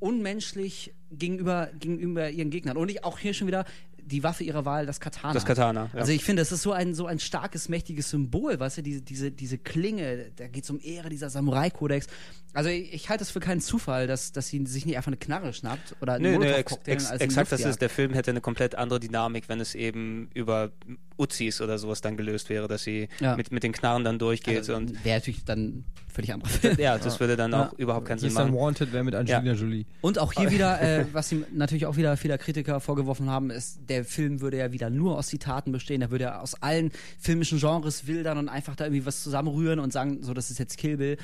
unmenschlich 0.00 0.92
gegenüber, 1.18 1.70
gegenüber 1.78 2.30
ihren 2.30 2.50
Gegnern. 2.50 2.76
Und 2.76 2.90
ich, 2.90 3.04
auch 3.04 3.18
hier 3.18 3.34
schon 3.34 3.46
wieder 3.46 3.64
die 4.06 4.22
Waffe 4.22 4.44
ihrer 4.44 4.64
Wahl, 4.64 4.86
das 4.86 5.00
Katana. 5.00 5.32
Das 5.32 5.44
Katana, 5.44 5.90
ja. 5.92 6.00
Also 6.00 6.12
ich 6.12 6.22
finde, 6.24 6.42
es 6.42 6.52
ist 6.52 6.62
so 6.62 6.72
ein, 6.72 6.94
so 6.94 7.06
ein 7.06 7.18
starkes, 7.18 7.68
mächtiges 7.68 8.10
Symbol, 8.10 8.60
weißt 8.60 8.78
du, 8.78 8.82
diese, 8.82 9.00
diese, 9.00 9.30
diese 9.30 9.58
Klinge, 9.58 10.30
da 10.36 10.46
geht 10.46 10.64
es 10.64 10.70
um 10.70 10.78
Ehre, 10.80 11.08
dieser 11.08 11.30
Samurai-Kodex. 11.30 12.06
Also 12.52 12.70
ich, 12.70 12.92
ich 12.92 13.08
halte 13.08 13.24
es 13.24 13.30
für 13.30 13.40
keinen 13.40 13.60
Zufall, 13.60 14.06
dass, 14.06 14.32
dass 14.32 14.48
sie 14.48 14.64
sich 14.66 14.86
nicht 14.86 14.96
einfach 14.96 15.08
eine 15.08 15.16
Knarre 15.16 15.52
schnappt 15.52 15.96
oder 16.00 16.14
einen 16.14 16.32
Nö, 16.32 16.38
nö, 16.38 16.52
ex, 16.52 16.78
ex, 16.84 17.10
als 17.10 17.20
exakt 17.20 17.50
das 17.50 17.64
ist, 17.64 17.80
der 17.80 17.90
Film 17.90 18.12
hätte 18.12 18.30
eine 18.30 18.40
komplett 18.40 18.74
andere 18.74 19.00
Dynamik, 19.00 19.48
wenn 19.48 19.60
es 19.60 19.74
eben 19.74 20.28
über 20.34 20.70
Uzis 21.16 21.60
oder 21.60 21.78
sowas 21.78 22.00
dann 22.00 22.16
gelöst 22.16 22.50
wäre, 22.50 22.68
dass 22.68 22.84
sie 22.84 23.08
Ja. 23.20 23.36
mit, 23.36 23.52
mit 23.52 23.62
den 23.62 23.72
Knarren 23.72 24.04
dann 24.04 24.18
durchgeht 24.18 24.58
also, 24.58 24.76
und 24.76 25.04
Wäre 25.04 25.18
natürlich 25.18 25.44
dann 25.44 25.84
völlig 26.14 26.32
anderer 26.32 26.48
Film. 26.50 26.76
ja, 26.78 26.96
das 27.02 27.18
würde 27.20 27.36
dann 27.36 27.52
Ja. 27.52 27.68
auch 27.68 27.72
überhaupt 27.78 28.06
keinen 28.06 28.18
Sinn 28.18 28.28
ist 28.28 28.38
dann 28.38 28.50
machen. 28.52 28.60
Wanted, 28.60 28.92
wer 28.92 29.04
mit 29.04 29.14
Angelina 29.14 29.52
Jolie. 29.52 29.84
Und 30.00 30.18
auch 30.18 30.32
hier 30.32 30.50
wieder, 30.50 30.80
äh, 30.80 31.04
was 31.12 31.30
ihm 31.32 31.44
natürlich 31.52 31.86
auch 31.86 31.96
wieder 31.96 32.16
viele 32.16 32.38
Kritiker 32.38 32.80
vorgeworfen 32.80 33.28
haben, 33.28 33.50
ist, 33.50 33.80
der 33.88 34.04
Film 34.04 34.40
würde 34.40 34.58
ja 34.58 34.72
wieder 34.72 34.90
nur 34.90 35.18
aus 35.18 35.26
Zitaten 35.28 35.72
bestehen. 35.72 36.00
Der 36.00 36.10
würde 36.10 36.24
ja 36.24 36.40
aus 36.40 36.54
allen 36.62 36.92
filmischen 37.18 37.58
Genres 37.58 38.06
wildern 38.06 38.38
und 38.38 38.48
einfach 38.48 38.76
da 38.76 38.84
irgendwie 38.84 39.04
was 39.04 39.22
zusammenrühren 39.22 39.78
und 39.80 39.92
sagen, 39.92 40.22
so, 40.22 40.32
das 40.34 40.50
ist 40.50 40.58
jetzt 40.58 40.78
Kill 40.78 40.96
Bill. 40.96 41.16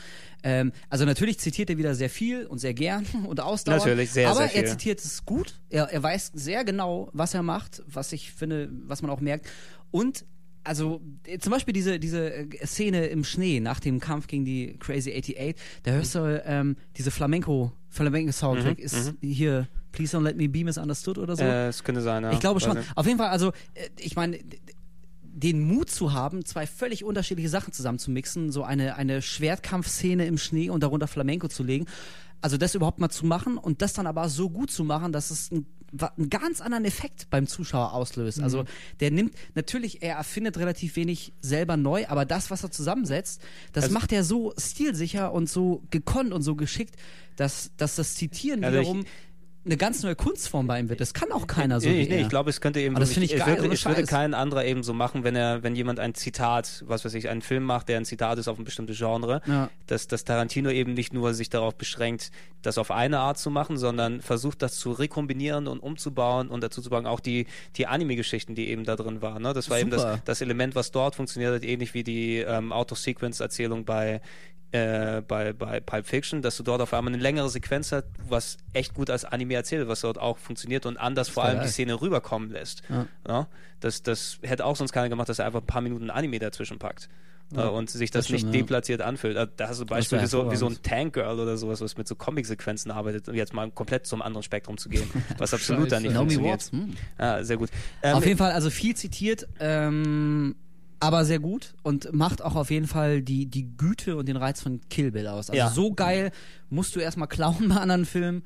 Ähm, 0.42 0.72
also 0.88 1.04
natürlich 1.04 1.38
zitiert 1.38 1.70
er 1.70 1.78
wieder 1.78 1.94
sehr 1.94 2.10
viel 2.10 2.46
und 2.46 2.58
sehr 2.58 2.74
gern 2.74 3.06
und 3.26 3.40
ausdauernd. 3.40 3.84
Natürlich, 3.84 4.10
sehr, 4.10 4.28
aber 4.28 4.38
sehr 4.40 4.48
viel. 4.48 4.62
er 4.62 4.66
zitiert 4.70 5.00
es 5.00 5.24
gut. 5.24 5.60
Er, 5.68 5.84
er 5.84 6.02
weiß 6.02 6.32
sehr 6.34 6.64
genau, 6.64 7.10
was 7.12 7.34
er 7.34 7.42
macht, 7.42 7.82
was 7.86 8.12
ich 8.12 8.32
finde, 8.32 8.68
was 8.86 9.02
man 9.02 9.10
auch 9.10 9.20
merkt. 9.20 9.46
Und 9.92 10.24
also 10.64 11.00
äh, 11.26 11.38
zum 11.38 11.52
Beispiel 11.52 11.72
diese, 11.72 11.98
diese 11.98 12.32
äh, 12.32 12.66
Szene 12.66 13.06
im 13.06 13.24
Schnee 13.24 13.60
nach 13.60 13.80
dem 13.80 14.00
Kampf 14.00 14.26
gegen 14.26 14.44
die 14.44 14.76
Crazy 14.78 15.10
88, 15.10 15.54
da 15.82 15.92
hörst 15.92 16.14
du 16.14 16.42
ähm, 16.44 16.76
diese 16.96 17.10
Flamenco, 17.10 17.72
Flamenco-Soundtrack, 17.88 18.78
Mhm, 18.78 18.84
ist 18.84 19.14
hier 19.20 19.68
Please 19.92 20.16
Don't 20.16 20.22
Let 20.22 20.36
Me 20.36 20.48
Be 20.48 20.64
Misunderstood 20.64 21.18
oder 21.18 21.36
so. 21.36 21.42
Äh, 21.42 21.68
es 21.68 21.82
könnte 21.82 22.00
sein, 22.00 22.22
ja. 22.22 22.32
ich 22.32 22.40
glaube 22.40 22.60
schon. 22.60 22.76
nicht. 22.76 22.88
Auf 22.96 23.06
jeden 23.06 23.18
Fall, 23.18 23.28
also 23.28 23.48
äh, 23.74 23.88
ich 23.98 24.16
meine, 24.16 24.38
den 25.22 25.60
Mut 25.66 25.90
zu 25.90 26.12
haben, 26.12 26.44
zwei 26.44 26.66
völlig 26.66 27.04
unterschiedliche 27.04 27.48
Sachen 27.48 27.72
zusammen 27.72 27.98
zu 27.98 28.10
mixen, 28.10 28.50
so 28.50 28.62
eine, 28.62 28.96
eine 28.96 29.22
Schwertkampfszene 29.22 30.26
im 30.26 30.38
Schnee 30.38 30.70
und 30.70 30.82
darunter 30.82 31.06
Flamenco 31.06 31.48
zu 31.48 31.62
legen. 31.62 31.86
Also 32.42 32.56
das 32.56 32.74
überhaupt 32.74 33.00
mal 33.00 33.10
zu 33.10 33.26
machen 33.26 33.58
und 33.58 33.82
das 33.82 33.92
dann 33.92 34.06
aber 34.06 34.28
so 34.28 34.48
gut 34.48 34.70
zu 34.70 34.82
machen, 34.84 35.12
dass 35.12 35.30
es 35.30 35.50
ein, 35.50 35.66
einen 36.16 36.30
ganz 36.30 36.60
anderen 36.60 36.84
Effekt 36.84 37.28
beim 37.30 37.46
Zuschauer 37.46 37.92
auslöst. 37.92 38.40
Also 38.40 38.64
der 39.00 39.10
nimmt, 39.10 39.34
natürlich, 39.54 40.02
er 40.02 40.16
erfindet 40.16 40.56
relativ 40.58 40.96
wenig 40.96 41.32
selber 41.40 41.76
neu, 41.76 42.06
aber 42.08 42.24
das, 42.24 42.50
was 42.50 42.62
er 42.62 42.70
zusammensetzt, 42.70 43.40
das 43.72 43.84
Also- 43.84 43.94
macht 43.94 44.12
er 44.12 44.22
so 44.24 44.52
stilsicher 44.56 45.32
und 45.32 45.48
so 45.48 45.82
gekonnt 45.90 46.32
und 46.32 46.42
so 46.42 46.54
geschickt, 46.54 46.94
dass, 47.36 47.70
dass 47.76 47.96
das 47.96 48.14
Zitieren 48.14 48.62
Also 48.64 48.78
ich- 48.78 48.86
wiederum 48.86 49.04
eine 49.62 49.76
ganz 49.76 50.02
neue 50.02 50.16
Kunstform 50.16 50.66
bei 50.66 50.80
ihm 50.80 50.88
wird. 50.88 51.00
Das 51.02 51.12
kann 51.12 51.30
auch 51.32 51.46
keiner 51.46 51.80
so 51.80 51.88
nee, 51.88 52.06
nee, 52.08 52.22
ich 52.22 52.30
glaube, 52.30 52.48
es 52.48 52.62
könnte 52.62 52.80
eben 52.80 52.96
Aber 52.96 53.04
das 53.04 53.12
finde 53.12 53.26
ich 53.26 53.36
geil, 53.36 53.60
würde, 53.60 53.74
es 53.74 53.84
würde 53.84 54.04
kein 54.04 54.32
anderer 54.32 54.64
eben 54.64 54.82
so 54.82 54.94
machen, 54.94 55.22
wenn 55.22 55.36
er, 55.36 55.62
wenn 55.62 55.76
jemand 55.76 56.00
ein 56.00 56.14
Zitat, 56.14 56.82
was 56.86 57.04
weiß 57.04 57.12
ich, 57.12 57.28
einen 57.28 57.42
Film 57.42 57.64
macht, 57.64 57.90
der 57.90 57.98
ein 57.98 58.06
Zitat 58.06 58.38
ist 58.38 58.48
auf 58.48 58.58
ein 58.58 58.64
bestimmtes 58.64 58.96
Genre, 58.96 59.42
Ja. 59.46 59.68
dass, 59.86 60.06
dass 60.08 60.24
Tarantino 60.24 60.70
eben 60.70 60.94
nicht 60.94 61.12
nur 61.12 61.34
sich 61.34 61.50
darauf 61.50 61.74
beschränkt, 61.74 62.30
das 62.62 62.78
auf 62.78 62.90
eine 62.90 63.18
Art 63.18 63.38
zu 63.38 63.50
machen, 63.50 63.76
sondern 63.76 64.22
versucht, 64.22 64.62
das 64.62 64.76
zu 64.76 64.92
rekombinieren 64.92 65.66
und 65.66 65.80
umzubauen 65.80 66.48
und 66.48 66.62
dazu 66.62 66.80
zu 66.80 66.88
bauen, 66.88 67.06
auch 67.06 67.20
die, 67.20 67.46
die 67.76 67.86
Anime-Geschichten, 67.86 68.54
die 68.54 68.68
eben 68.68 68.84
da 68.84 68.96
drin 68.96 69.20
waren. 69.20 69.42
Ne? 69.42 69.52
Das 69.52 69.68
war 69.68 69.78
eben 69.78 69.90
Super. 69.90 70.12
das, 70.12 70.24
das 70.24 70.40
Element, 70.40 70.74
was 70.74 70.90
dort 70.90 71.16
funktioniert 71.16 71.54
hat, 71.54 71.64
ähnlich 71.64 71.92
wie 71.92 72.02
die 72.02 72.38
ähm, 72.38 72.72
Auto-Sequence-Erzählung 72.72 73.84
bei 73.84 74.22
äh, 74.72 75.22
bei, 75.22 75.52
bei 75.52 75.80
Pulp 75.80 76.06
Fiction, 76.06 76.42
dass 76.42 76.56
du 76.56 76.62
dort 76.62 76.80
auf 76.80 76.94
einmal 76.94 77.12
eine 77.12 77.22
längere 77.22 77.48
Sequenz 77.48 77.92
hast, 77.92 78.04
was 78.28 78.58
echt 78.72 78.94
gut 78.94 79.10
als 79.10 79.24
Anime 79.24 79.54
erzählt, 79.54 79.88
was 79.88 80.00
dort 80.02 80.18
auch 80.18 80.38
funktioniert 80.38 80.86
und 80.86 80.96
anders 80.96 81.28
vor 81.28 81.44
allem 81.44 81.60
die 81.62 81.68
Szene 81.68 82.00
rüberkommen 82.00 82.50
lässt. 82.50 82.82
Ja. 82.88 83.06
Ja, 83.26 83.48
das, 83.80 84.02
das 84.02 84.38
hätte 84.42 84.64
auch 84.64 84.76
sonst 84.76 84.92
keiner 84.92 85.08
gemacht, 85.08 85.28
dass 85.28 85.38
er 85.38 85.46
einfach 85.46 85.60
ein 85.60 85.66
paar 85.66 85.82
Minuten 85.82 86.10
Anime 86.10 86.38
dazwischen 86.38 86.78
packt. 86.78 87.08
Ja, 87.52 87.66
äh, 87.66 87.70
und 87.70 87.90
sich 87.90 88.10
das, 88.10 88.26
das 88.26 88.32
nicht 88.32 88.46
ja. 88.46 88.52
deplatziert 88.52 89.02
anfühlt. 89.02 89.36
Also, 89.36 89.50
Da 89.56 89.68
hast 89.68 89.80
du 89.80 89.86
Beispiele 89.86 90.22
wie 90.22 90.26
so, 90.26 90.50
wie 90.52 90.56
so 90.56 90.66
ein. 90.68 90.78
Tank 90.82 91.14
Girl 91.14 91.40
oder 91.40 91.56
sowas, 91.56 91.80
was 91.80 91.96
mit 91.96 92.06
so 92.06 92.14
Comic-Sequenzen 92.14 92.90
arbeitet, 92.90 93.28
um 93.28 93.34
jetzt 93.34 93.52
mal 93.52 93.70
komplett 93.70 94.06
zum 94.06 94.22
anderen 94.22 94.42
Spektrum 94.42 94.78
zu 94.78 94.88
gehen, 94.88 95.10
was 95.38 95.52
absolut 95.52 95.90
dann 95.90 96.02
nicht 96.02 96.14
Naomi 96.14 96.34
funktioniert. 96.34 96.54
Watts. 96.54 96.72
Hm. 96.72 96.96
Ja, 97.18 97.42
sehr 97.44 97.56
gut. 97.56 97.70
Ähm, 98.02 98.16
auf 98.16 98.24
jeden 98.24 98.38
Fall, 98.38 98.52
also 98.52 98.70
viel 98.70 98.94
zitiert, 98.94 99.48
ähm, 99.58 100.54
aber 101.00 101.24
sehr 101.24 101.38
gut 101.38 101.74
und 101.82 102.12
macht 102.12 102.42
auch 102.42 102.54
auf 102.54 102.70
jeden 102.70 102.86
Fall 102.86 103.22
die, 103.22 103.46
die 103.46 103.76
Güte 103.76 104.16
und 104.16 104.28
den 104.28 104.36
Reiz 104.36 104.60
von 104.60 104.80
Kill 104.90 105.10
Bill 105.10 105.26
aus. 105.26 105.50
Also 105.50 105.58
Ja. 105.58 105.70
so 105.70 105.92
geil 105.92 106.30
musst 106.68 106.94
du 106.94 107.00
erstmal 107.00 107.28
klauen 107.28 107.68
bei 107.68 107.76
anderen 107.76 108.04
Filmen, 108.04 108.42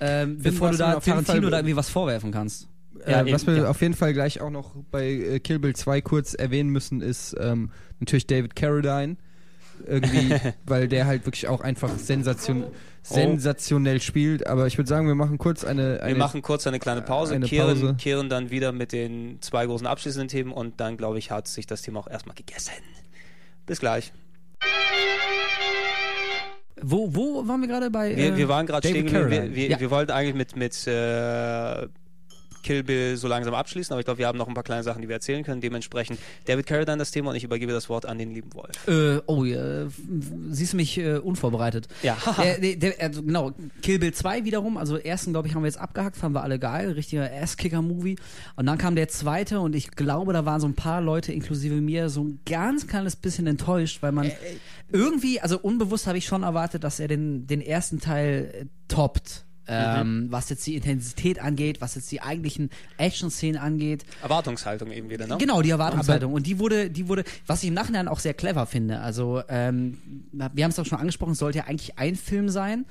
ähm, 0.00 0.38
bevor 0.42 0.72
du 0.72 0.76
da 0.76 1.00
Tarantino 1.00 1.48
da 1.48 1.58
irgendwie 1.58 1.76
was 1.76 1.88
vorwerfen 1.88 2.32
kannst. 2.32 2.68
Ja, 3.06 3.22
äh, 3.22 3.32
was 3.32 3.46
wir 3.46 3.56
ja. 3.56 3.68
auf 3.70 3.80
jeden 3.80 3.94
Fall 3.94 4.12
gleich 4.12 4.40
auch 4.40 4.50
noch 4.50 4.74
bei 4.90 5.10
äh, 5.10 5.40
Kill 5.40 5.58
Bill 5.58 5.74
2 5.74 6.00
kurz 6.02 6.34
erwähnen 6.34 6.70
müssen, 6.70 7.00
ist 7.00 7.34
ähm, 7.40 7.70
natürlich 8.00 8.26
David 8.26 8.56
Carradine. 8.56 9.16
Irgendwie, 9.86 10.34
weil 10.66 10.88
der 10.88 11.06
halt 11.06 11.24
wirklich 11.26 11.48
auch 11.48 11.60
einfach 11.60 11.96
sensation 11.98 12.64
sensationell 13.02 14.00
spielt. 14.00 14.46
Aber 14.46 14.66
ich 14.66 14.78
würde 14.78 14.88
sagen, 14.88 15.06
wir 15.08 15.14
machen 15.14 15.38
kurz 15.38 15.64
eine. 15.64 16.00
eine 16.02 16.12
wir 16.14 16.18
machen 16.18 16.42
kurz 16.42 16.66
eine 16.66 16.78
kleine 16.78 17.02
Pause, 17.02 17.34
eine 17.34 17.46
kehren, 17.46 17.80
Pause. 17.80 17.96
kehren 17.98 18.28
dann 18.28 18.50
wieder 18.50 18.72
mit 18.72 18.92
den 18.92 19.38
zwei 19.40 19.66
großen 19.66 19.86
abschließenden 19.86 20.28
Themen 20.28 20.52
und 20.52 20.80
dann, 20.80 20.96
glaube 20.96 21.18
ich, 21.18 21.30
hat 21.30 21.48
sich 21.48 21.66
das 21.66 21.82
Thema 21.82 22.00
auch 22.00 22.08
erstmal 22.08 22.36
gegessen. 22.36 22.72
Bis 23.66 23.80
gleich. 23.80 24.12
Wo, 26.80 27.14
wo 27.14 27.46
waren 27.46 27.60
wir 27.60 27.68
gerade 27.68 27.90
bei? 27.90 28.16
Wir, 28.16 28.32
äh, 28.34 28.36
wir 28.36 28.48
waren 28.48 28.66
gerade 28.66 28.88
stehen. 28.88 29.10
Wir, 29.10 29.54
wir, 29.54 29.68
Ja. 29.68 29.80
wir 29.80 29.90
wollten 29.90 30.10
eigentlich 30.10 30.34
mit, 30.34 30.56
mit 30.56 30.86
äh, 30.86 31.86
Kill 32.62 32.82
Bill 32.82 33.16
so 33.16 33.28
langsam 33.28 33.54
abschließen, 33.54 33.92
aber 33.92 34.00
ich 34.00 34.04
glaube, 34.04 34.18
wir 34.18 34.26
haben 34.26 34.38
noch 34.38 34.48
ein 34.48 34.54
paar 34.54 34.62
kleine 34.62 34.82
Sachen, 34.82 35.02
die 35.02 35.08
wir 35.08 35.16
erzählen 35.16 35.44
können. 35.44 35.60
Dementsprechend 35.60 36.18
David 36.44 36.66
Carradine 36.66 36.98
das 36.98 37.10
Thema 37.10 37.30
und 37.30 37.36
ich 37.36 37.44
übergebe 37.44 37.72
das 37.72 37.88
Wort 37.88 38.06
an 38.06 38.18
den 38.18 38.32
lieben 38.32 38.54
Wolf. 38.54 38.88
Äh, 38.88 39.20
oh, 39.26 39.44
äh, 39.44 39.86
siehst 40.50 40.72
du 40.72 40.76
mich 40.76 40.98
äh, 40.98 41.18
unvorbereitet. 41.18 41.88
Ja. 42.02 42.16
der, 42.36 42.76
der, 42.76 42.94
also 43.00 43.22
genau, 43.22 43.52
Kill 43.82 43.98
Bill 43.98 44.12
2 44.12 44.44
wiederum, 44.44 44.76
also 44.76 44.96
ersten, 44.96 45.32
glaube 45.32 45.48
ich, 45.48 45.54
haben 45.54 45.62
wir 45.62 45.68
jetzt 45.68 45.80
abgehackt, 45.80 46.16
fanden 46.16 46.36
wir 46.36 46.42
alle 46.42 46.58
geil, 46.58 46.92
richtiger 46.92 47.30
Ass-Kicker-Movie. 47.32 48.16
Und 48.56 48.66
dann 48.66 48.78
kam 48.78 48.96
der 48.96 49.08
zweite 49.08 49.60
und 49.60 49.74
ich 49.74 49.90
glaube, 49.90 50.32
da 50.32 50.44
waren 50.44 50.60
so 50.60 50.66
ein 50.66 50.74
paar 50.74 51.00
Leute, 51.00 51.32
inklusive 51.32 51.74
mir, 51.76 52.08
so 52.08 52.24
ein 52.24 52.40
ganz 52.46 52.86
kleines 52.86 53.16
bisschen 53.16 53.46
enttäuscht, 53.46 54.02
weil 54.02 54.12
man 54.12 54.30
irgendwie, 54.92 55.40
also 55.40 55.58
unbewusst 55.58 56.06
habe 56.06 56.18
ich 56.18 56.26
schon 56.26 56.42
erwartet, 56.42 56.84
dass 56.84 57.00
er 57.00 57.08
den, 57.08 57.46
den 57.46 57.60
ersten 57.60 58.00
Teil 58.00 58.52
äh, 58.52 58.66
toppt. 58.88 59.44
Ähm, 59.72 60.26
was 60.30 60.50
jetzt 60.50 60.66
die 60.66 60.76
Intensität 60.76 61.40
angeht, 61.40 61.80
was 61.80 61.94
jetzt 61.94 62.10
die 62.12 62.20
eigentlichen 62.20 62.70
Action-Szenen 62.98 63.60
angeht. 63.60 64.04
Erwartungshaltung 64.22 64.90
eben 64.92 65.10
wieder, 65.10 65.26
ne? 65.26 65.38
Genau, 65.38 65.62
die 65.62 65.70
Erwartungshaltung. 65.70 66.32
Und 66.32 66.46
die 66.46 66.58
wurde, 66.58 66.90
die 66.90 67.08
wurde, 67.08 67.24
was 67.46 67.62
ich 67.62 67.68
im 67.68 67.74
Nachhinein 67.74 68.08
auch 68.08 68.18
sehr 68.18 68.34
clever 68.34 68.66
finde. 68.66 69.00
Also, 69.00 69.42
ähm, 69.48 69.98
wir 70.32 70.64
haben 70.64 70.70
es 70.70 70.78
auch 70.78 70.86
schon 70.86 70.98
angesprochen, 70.98 71.32
es 71.32 71.38
sollte 71.38 71.58
ja 71.58 71.64
eigentlich 71.64 71.98
ein 71.98 72.16
Film 72.16 72.48
sein. 72.48 72.84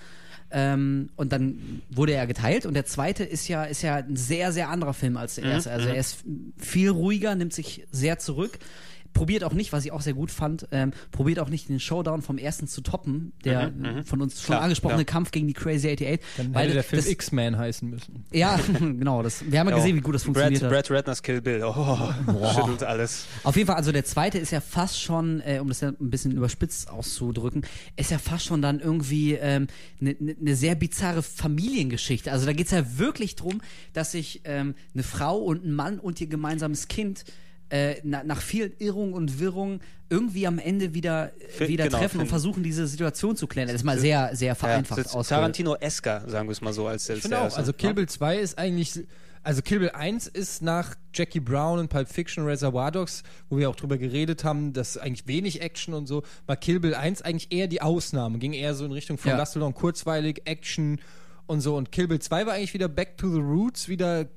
Ähm, 0.54 1.10
und 1.16 1.32
dann 1.32 1.82
wurde 1.90 2.14
er 2.14 2.28
geteilt 2.28 2.66
und 2.66 2.74
der 2.74 2.86
zweite 2.86 3.24
ist 3.24 3.48
ja, 3.48 3.64
ist 3.64 3.84
ja 3.84 3.96
ein 3.96 4.18
sehr, 4.18 4.52
sehr 4.52 4.68
anderer 4.68 4.94
Film 4.94 5.16
als 5.16 5.36
der 5.36 5.46
erste. 5.46 5.72
Also 5.72 5.88
er 5.88 5.96
ist 5.96 6.26
viel 6.58 6.90
ruhiger, 6.90 7.36
nimmt 7.36 7.54
sich 7.54 7.88
sehr 7.92 8.20
zurück. 8.20 8.60
Probiert 9.14 9.44
auch 9.44 9.54
nicht, 9.54 9.74
was 9.74 9.86
ich 9.86 9.92
auch 9.92 10.02
sehr 10.02 10.14
gut 10.14 10.32
fand, 10.32 10.68
ähm, 10.72 10.92
probiert 11.12 11.40
auch 11.40 11.50
nicht 11.50 11.70
den 11.70 11.80
Showdown 11.80 12.22
vom 12.22 12.38
ersten 12.38 12.68
zu 12.68 12.82
toppen, 12.82 13.34
der 13.44 13.72
von 14.06 14.22
uns 14.22 14.42
schon 14.42 14.54
Klar, 14.54 14.62
angesprochene 14.62 15.06
klar. 15.06 15.14
Kampf 15.14 15.32
gegen 15.32 15.48
die 15.48 15.54
Crazy 15.54 15.90
88. 15.90 16.20
Dann 16.38 16.54
weil 16.54 16.64
hätte 16.64 16.74
der 16.76 16.84
Film 16.84 17.02
das, 17.02 17.12
X-Man 17.12 17.58
heißen 17.58 17.90
müssen. 17.90 18.26
Ja, 18.32 18.60
genau. 18.80 19.24
Das, 19.24 19.44
wir 19.50 19.60
haben 19.60 19.70
ja 19.70 19.76
gesehen, 19.76 19.96
wie 19.96 20.02
gut 20.02 20.16
das 20.16 20.24
funktioniert 20.24 20.62
Brad, 20.62 20.72
hat. 20.72 20.88
Brad 20.88 20.98
Ratners 20.98 21.24
Kill 21.24 21.42
Bill. 21.42 21.64
Oh, 21.64 21.98
schüttelt 22.56 22.84
alles. 22.84 23.26
Auf 23.44 23.56
jeden 23.56 23.68
Fall, 23.68 23.76
also 23.76 23.92
der 23.92 24.06
zweite 24.06 24.38
ist 24.38 24.52
ja 24.52 24.62
fast 24.62 25.02
schon, 25.02 25.42
äh, 25.42 25.60
um 25.60 25.68
das 25.68 25.82
ja 25.82 25.90
ein 25.90 26.10
bisschen 26.10 26.32
überspitzt 26.32 26.90
auszudrücken, 26.90 27.64
ist 27.96 28.12
ja 28.12 28.18
fast 28.18 28.46
schon 28.46 28.62
dann 28.62 28.80
irgendwie 28.80 29.40
eine 29.40 29.52
ähm, 29.56 29.68
ne, 30.00 30.36
ne 30.40 30.56
sehr 30.56 30.76
bizarre 30.76 31.22
Familiengeschichte. 31.22 32.32
Also 32.32 32.46
da 32.46 32.54
geht's 32.54 32.72
ja 32.72 32.98
wirklich 32.98 33.36
drum, 33.36 33.62
dass 33.94 34.12
sich 34.12 34.42
ähm, 34.46 34.76
eine 34.94 35.04
Frau 35.04 35.38
und 35.38 35.66
ein 35.66 35.74
Mann 35.74 36.00
und 36.00 36.20
ihr 36.22 36.28
gemeinsames 36.28 36.88
Kind 36.88 37.26
äh, 37.72 37.96
na, 38.04 38.24
nach 38.24 38.42
vielen 38.42 38.74
Irrungen 38.80 39.14
und 39.14 39.40
Wirrungen 39.40 39.80
irgendwie 40.10 40.46
am 40.46 40.60
Ende 40.60 40.94
wieder, 40.94 41.32
Fin- 41.48 41.70
wieder 41.70 41.86
genau, 41.86 42.00
treffen 42.00 42.18
und 42.20 42.26
fin- 42.26 42.30
versuchen, 42.30 42.64
diese 42.64 42.86
Situation 42.86 43.36
zu 43.38 43.48
klären. 43.48 43.68
Das 43.70 43.76
ist 43.78 43.84
mal 43.86 43.98
sehr, 43.98 44.36
sehr 44.36 44.56
vereinfacht 44.56 45.06
ja, 45.06 45.12
aus. 45.14 45.30
Tarantino-esker, 45.30 46.26
sagen 46.28 46.48
wir 46.50 46.52
es 46.52 46.62
mal 46.62 46.74
so, 46.74 46.86
als 46.88 47.06
der 47.06 47.16
Ich 47.18 47.34
auch, 47.34 47.56
also 47.58 47.72
Kill 47.72 47.94
Bill 47.94 48.10
2 48.10 48.38
ist 48.40 48.58
eigentlich, 48.58 49.00
also 49.42 49.62
Kill 49.62 49.80
Bill 49.80 49.92
1 49.92 50.28
ist 50.28 50.62
nach 50.62 50.96
Jackie 51.14 51.40
Brown 51.40 51.80
und 51.80 51.88
Pulp 51.90 52.10
Fiction 52.10 52.44
Reservoir 52.44 52.92
Dogs, 52.92 53.24
wo 53.50 53.58
wir 53.58 53.70
auch 53.70 53.76
drüber 53.78 53.98
geredet 53.98 54.44
haben, 54.44 54.74
dass 54.74 54.98
eigentlich 54.98 55.28
wenig 55.28 55.62
Action 55.62 55.94
und 55.94 56.08
so, 56.08 56.24
war 56.48 56.58
Kill 56.58 56.82
Bill 56.82 56.94
1 56.94 57.22
eigentlich 57.22 57.54
eher 57.54 57.68
die 57.68 57.82
Ausnahme, 57.82 58.38
ging 58.38 58.52
eher 58.52 58.76
so 58.76 58.84
in 58.84 58.92
Richtung 58.92 59.18
von 59.18 59.32
Ja. 59.32 59.38
Last 59.38 59.56
Long, 59.56 59.74
kurzweilig, 59.74 60.42
Action 60.44 61.00
und 61.48 61.62
so. 61.62 61.78
Und 61.78 61.94
Kill 61.94 62.10
Bill 62.10 62.20
2 62.20 62.46
war 62.46 62.54
eigentlich 62.56 62.74
wieder 62.74 62.90
back 62.90 63.18
to 63.18 63.30
the 63.32 63.40
roots, 63.40 63.88
wieder 63.88 64.28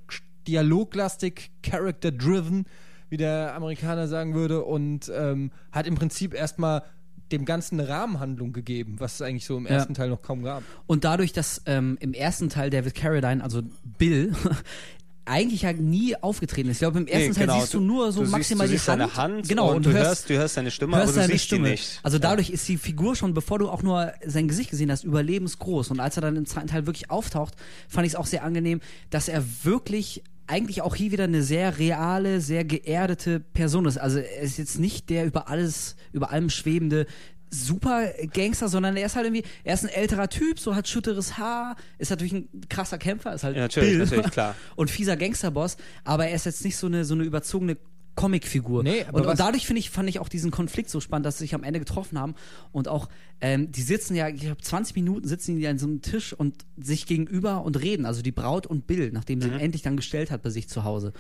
dialoglastig, 0.47 1.51
character-driven, 1.63 2.67
wie 3.15 3.17
der 3.17 3.55
Amerikaner 3.55 4.09
sagen 4.09 4.35
würde 4.35 4.65
und 4.65 5.09
ähm, 5.15 5.53
hat 5.71 5.87
im 5.87 5.95
Prinzip 5.95 6.35
erstmal 6.35 6.83
dem 7.31 7.45
Ganzen 7.45 7.79
eine 7.79 7.89
Rahmenhandlung 7.89 8.53
gegeben, 8.53 8.97
was 8.99 9.15
es 9.15 9.23
eigentlich 9.23 9.47
so 9.47 9.57
im 9.57 9.67
ersten 9.67 9.95
Teil 9.95 10.09
noch 10.11 10.21
kaum 10.21 10.43
gab. 10.43 10.65
Und 10.89 11.05
dadurch, 11.05 11.33
dass 11.33 11.63
ähm, 11.67 11.97
im 12.01 12.13
ersten 12.13 12.49
Teil 12.49 12.71
David 12.71 12.97
Carradine, 12.97 13.43
also 13.43 13.63
Bill, 13.99 14.33
eigentlich 15.27 15.63
ja 15.63 15.73
nie 15.73 16.15
aufgetreten 16.17 16.69
ist. 16.69 16.77
Ich 16.77 16.79
glaube, 16.81 16.99
im 16.99 17.07
ersten 17.07 17.29
Nee, 17.29 17.35
Teil 17.35 17.47
genau. 17.47 17.61
siehst 17.61 17.73
du 17.73 17.81
nur 17.81 18.13
so 18.13 18.21
Du 18.21 18.27
siehst- 18.27 18.33
maximal 18.33 18.67
du 18.67 18.73
siehst 18.73 18.87
die 18.87 18.91
Hand. 18.91 19.01
seine 19.01 19.17
Hand 19.17 19.49
genau, 19.49 19.73
und 19.75 19.87
du 19.87 19.93
hörst- 19.93 20.29
du 20.29 20.35
hörst 20.35 20.55
seine 20.55 20.71
Stimme, 20.71 20.97
aber 20.97 21.07
du 21.07 21.13
seine 21.13 21.29
siehst 21.29 21.45
die 21.45 21.47
Stimme. 21.47 21.71
nicht. 21.71 22.01
Also 22.03 22.17
Ja. 22.19 22.23
dadurch 22.23 22.51
ist 22.51 22.69
die 22.69 22.77
Figur 22.77 23.17
schon, 23.17 23.33
bevor 23.33 23.59
du 23.59 23.71
auch 23.71 23.83
nur 23.83 24.13
sein 24.27 24.49
Gesicht 24.49 24.71
gesehen 24.71 24.91
hast, 24.91 25.03
überlebensgroß. 25.05 25.91
Und 25.93 26.01
als 26.01 26.17
er 26.17 26.21
dann 26.23 26.37
im 26.37 26.45
zweiten 26.47 26.67
Teil 26.67 26.85
wirklich 26.87 27.11
auftaucht, 27.11 27.55
fand 27.89 28.07
ich 28.07 28.13
es 28.13 28.17
auch 28.17 28.27
sehr 28.27 28.45
angenehm, 28.45 28.81
dass 29.09 29.29
er 29.29 29.43
wirklich 29.63 30.23
eigentlich 30.47 30.83
auch 30.83 30.95
hier 30.95 31.13
wieder 31.13 31.25
eine 31.25 31.43
sehr 31.43 31.79
reale, 31.79 32.41
sehr 32.41 32.65
geerdete 32.65 33.41
Person 33.41 33.87
ist. 33.87 33.99
Also 33.99 34.19
er 34.19 34.41
ist 34.41 34.59
jetzt 34.59 34.79
nicht 34.79 35.11
der 35.11 35.27
über 35.27 35.49
alles, 35.49 35.97
über 36.13 36.31
allem 36.31 36.51
schwebende 36.51 37.07
super 37.51 38.13
Gangster, 38.33 38.69
sondern 38.69 38.97
er 38.97 39.07
ist 39.07 39.17
halt 39.17 39.27
irgendwie, 39.27 39.45
er 39.63 39.75
ist 39.75 39.85
ein 39.85 39.91
älterer 39.91 40.29
Typ, 40.29 40.59
so 40.59 40.75
hat 40.75 40.89
schütteres 40.89 41.39
Haar, 41.39 41.77
ist 41.99 42.11
natürlich 42.11 42.33
ein 42.33 42.49
krasser 42.69 42.99
Kämpfer, 42.99 43.33
ist 43.33 43.45
halt 43.45 43.57
Ja, 43.57 43.63
natürlich, 43.63 43.97
natürlich, 43.97 44.31
klar. 44.31 44.57
und 44.77 44.91
fieser 44.91 45.17
Gangsterboss, 45.17 45.77
aber 46.03 46.27
er 46.27 46.35
ist 46.35 46.47
jetzt 46.47 46.65
nicht 46.65 46.77
so 46.77 46.89
eine 46.89 47.05
so 47.05 47.15
eine 47.15 47.23
überzogene 47.25 47.77
Comicfigur. 48.15 48.83
Nee, 48.83 49.05
und, 49.13 49.27
und 49.27 49.39
dadurch 49.41 49.67
finde 49.67 49.81
ich, 49.81 49.91
fand 49.91 50.09
ich 50.09 50.19
auch 50.21 50.29
diesen 50.29 50.51
Konflikt 50.51 50.89
so 50.91 51.01
spannend, 51.01 51.27
dass 51.27 51.39
sie 51.39 51.45
sich 51.45 51.55
am 51.55 51.65
Ende 51.65 51.81
getroffen 51.81 52.19
haben 52.19 52.35
und 52.73 52.87
auch, 52.89 53.09
ähm, 53.41 53.73
die 53.73 53.83
sitzen 53.83 54.15
ja, 54.15 54.29
ich 54.29 54.41
glaube, 54.43 54.61
20 54.61 54.95
Minuten 54.95 55.27
sitzen 55.27 55.57
die 55.57 55.67
an 55.67 55.79
so 55.79 55.87
einem 55.87 56.01
Tisch 56.03 56.33
und 56.33 56.65
sich 56.81 57.07
gegenüber 57.07 57.63
und 57.65 57.81
reden, 57.81 58.07
also 58.07 58.23
die 58.23 58.31
Braut 58.33 58.67
und 58.67 58.87
Bill, 58.87 59.11
nachdem 59.13 59.39
Mhm. 59.39 59.43
sie 59.43 59.49
ihn 59.49 59.59
endlich 59.61 59.83
dann 59.83 59.97
gestellt 59.97 60.31
hat 60.31 60.43
bei 60.43 60.51
sich 60.51 60.69
zu 60.69 60.85
Hause. 60.85 61.13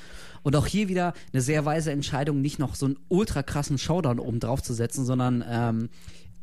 Und 0.42 0.54
auch 0.56 0.66
hier 0.66 0.88
wieder 0.88 1.14
eine 1.32 1.42
sehr 1.42 1.64
weise 1.64 1.90
Entscheidung, 1.90 2.40
nicht 2.40 2.58
noch 2.58 2.74
so 2.76 2.86
einen 2.86 2.96
ultra 3.08 3.42
krassen 3.42 3.78
Showdown 3.78 4.18
oben 4.20 4.38
drauf 4.40 4.62
zu 4.62 4.72
setzen, 4.74 5.04
sondern, 5.04 5.44
ähm, 5.48 5.88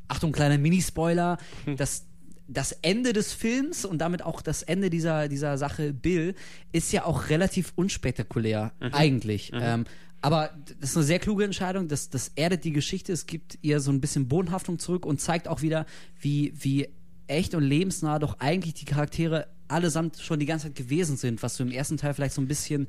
Achtung, 0.09 0.31
kleiner 0.33 0.57
Minispoiler, 0.57 1.37
Hm. 1.65 1.77
das 1.77 2.05
das 2.53 2.73
Ende 2.81 3.13
des 3.13 3.31
Films 3.31 3.85
und 3.85 3.99
damit 3.99 4.23
auch 4.23 4.41
das 4.41 4.61
Ende 4.61 4.89
dieser, 4.89 5.29
dieser 5.29 5.57
Sache 5.57 5.93
Bill 5.93 6.35
ist 6.73 6.91
ja 6.91 7.05
auch 7.05 7.29
relativ 7.29 7.71
unspektakulär, 7.77 8.73
Mhm. 8.81 8.93
eigentlich. 8.93 9.51
Ähm, 9.53 9.85
aber 10.21 10.51
das 10.79 10.91
ist 10.91 10.97
eine 10.97 11.05
sehr 11.05 11.19
kluge 11.19 11.43
Entscheidung. 11.43 11.87
Das, 11.87 12.09
das 12.09 12.31
erdet 12.35 12.63
die 12.63 12.71
Geschichte. 12.71 13.11
Es 13.11 13.25
gibt 13.25 13.57
ihr 13.61 13.79
so 13.79 13.91
ein 13.91 14.01
bisschen 14.01 14.27
Bodenhaftung 14.27 14.77
zurück 14.77 15.05
und 15.05 15.19
zeigt 15.19 15.47
auch 15.47 15.61
wieder, 15.61 15.85
wie, 16.19 16.53
wie 16.59 16.89
echt 17.27 17.55
und 17.55 17.63
lebensnah 17.63 18.19
doch 18.19 18.39
eigentlich 18.39 18.75
die 18.75 18.85
Charaktere 18.85 19.47
allesamt 19.67 20.17
schon 20.17 20.39
die 20.39 20.45
ganze 20.45 20.67
Zeit 20.67 20.75
gewesen 20.75 21.15
sind, 21.15 21.41
was 21.41 21.55
du 21.55 21.63
im 21.63 21.71
ersten 21.71 21.97
Teil 21.97 22.13
vielleicht 22.13 22.35
so 22.35 22.41
ein 22.41 22.47
bisschen 22.47 22.87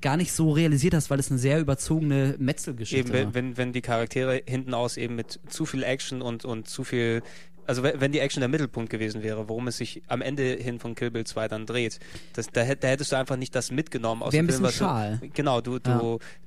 gar 0.00 0.16
nicht 0.16 0.32
so 0.32 0.50
realisiert 0.50 0.92
hast, 0.94 1.08
weil 1.08 1.20
es 1.20 1.30
eine 1.30 1.38
sehr 1.38 1.60
überzogene 1.60 2.34
Metzelgeschichte 2.38 3.08
Eben, 3.08 3.26
war. 3.26 3.34
wenn, 3.34 3.50
wenn, 3.50 3.56
wenn 3.56 3.72
die 3.72 3.80
Charaktere 3.80 4.42
hinten 4.44 4.74
aus 4.74 4.96
eben 4.96 5.14
mit 5.14 5.38
zu 5.48 5.64
viel 5.64 5.84
Action 5.84 6.22
und, 6.22 6.44
und 6.44 6.68
zu 6.68 6.82
viel, 6.82 7.22
also 7.66 7.82
wenn 7.82 8.00
wenn 8.00 8.12
die 8.12 8.18
Action 8.20 8.40
der 8.40 8.48
Mittelpunkt 8.48 8.90
gewesen 8.90 9.22
wäre, 9.22 9.48
worum 9.48 9.68
es 9.68 9.76
sich 9.78 10.02
am 10.08 10.22
Ende 10.22 10.42
hin 10.54 10.78
von 10.78 10.94
Kill 10.94 11.10
Bill 11.10 11.24
2 11.24 11.48
dann 11.48 11.66
dreht, 11.66 11.98
das, 12.34 12.48
da, 12.48 12.62
hätt- 12.62 12.82
da 12.84 12.88
hättest 12.88 13.12
du 13.12 13.16
einfach 13.16 13.36
nicht 13.36 13.54
das 13.54 13.70
mitgenommen 13.70 14.22
aus 14.22 14.32
dem 14.32 14.46
ein 14.46 14.50
Film. 14.50 14.62
was 14.62 14.72
du- 14.72 14.78
schal. 14.84 15.20
Genau, 15.34 15.60
du, 15.60 15.78
du, 15.78 15.90
Ja. 15.90 15.98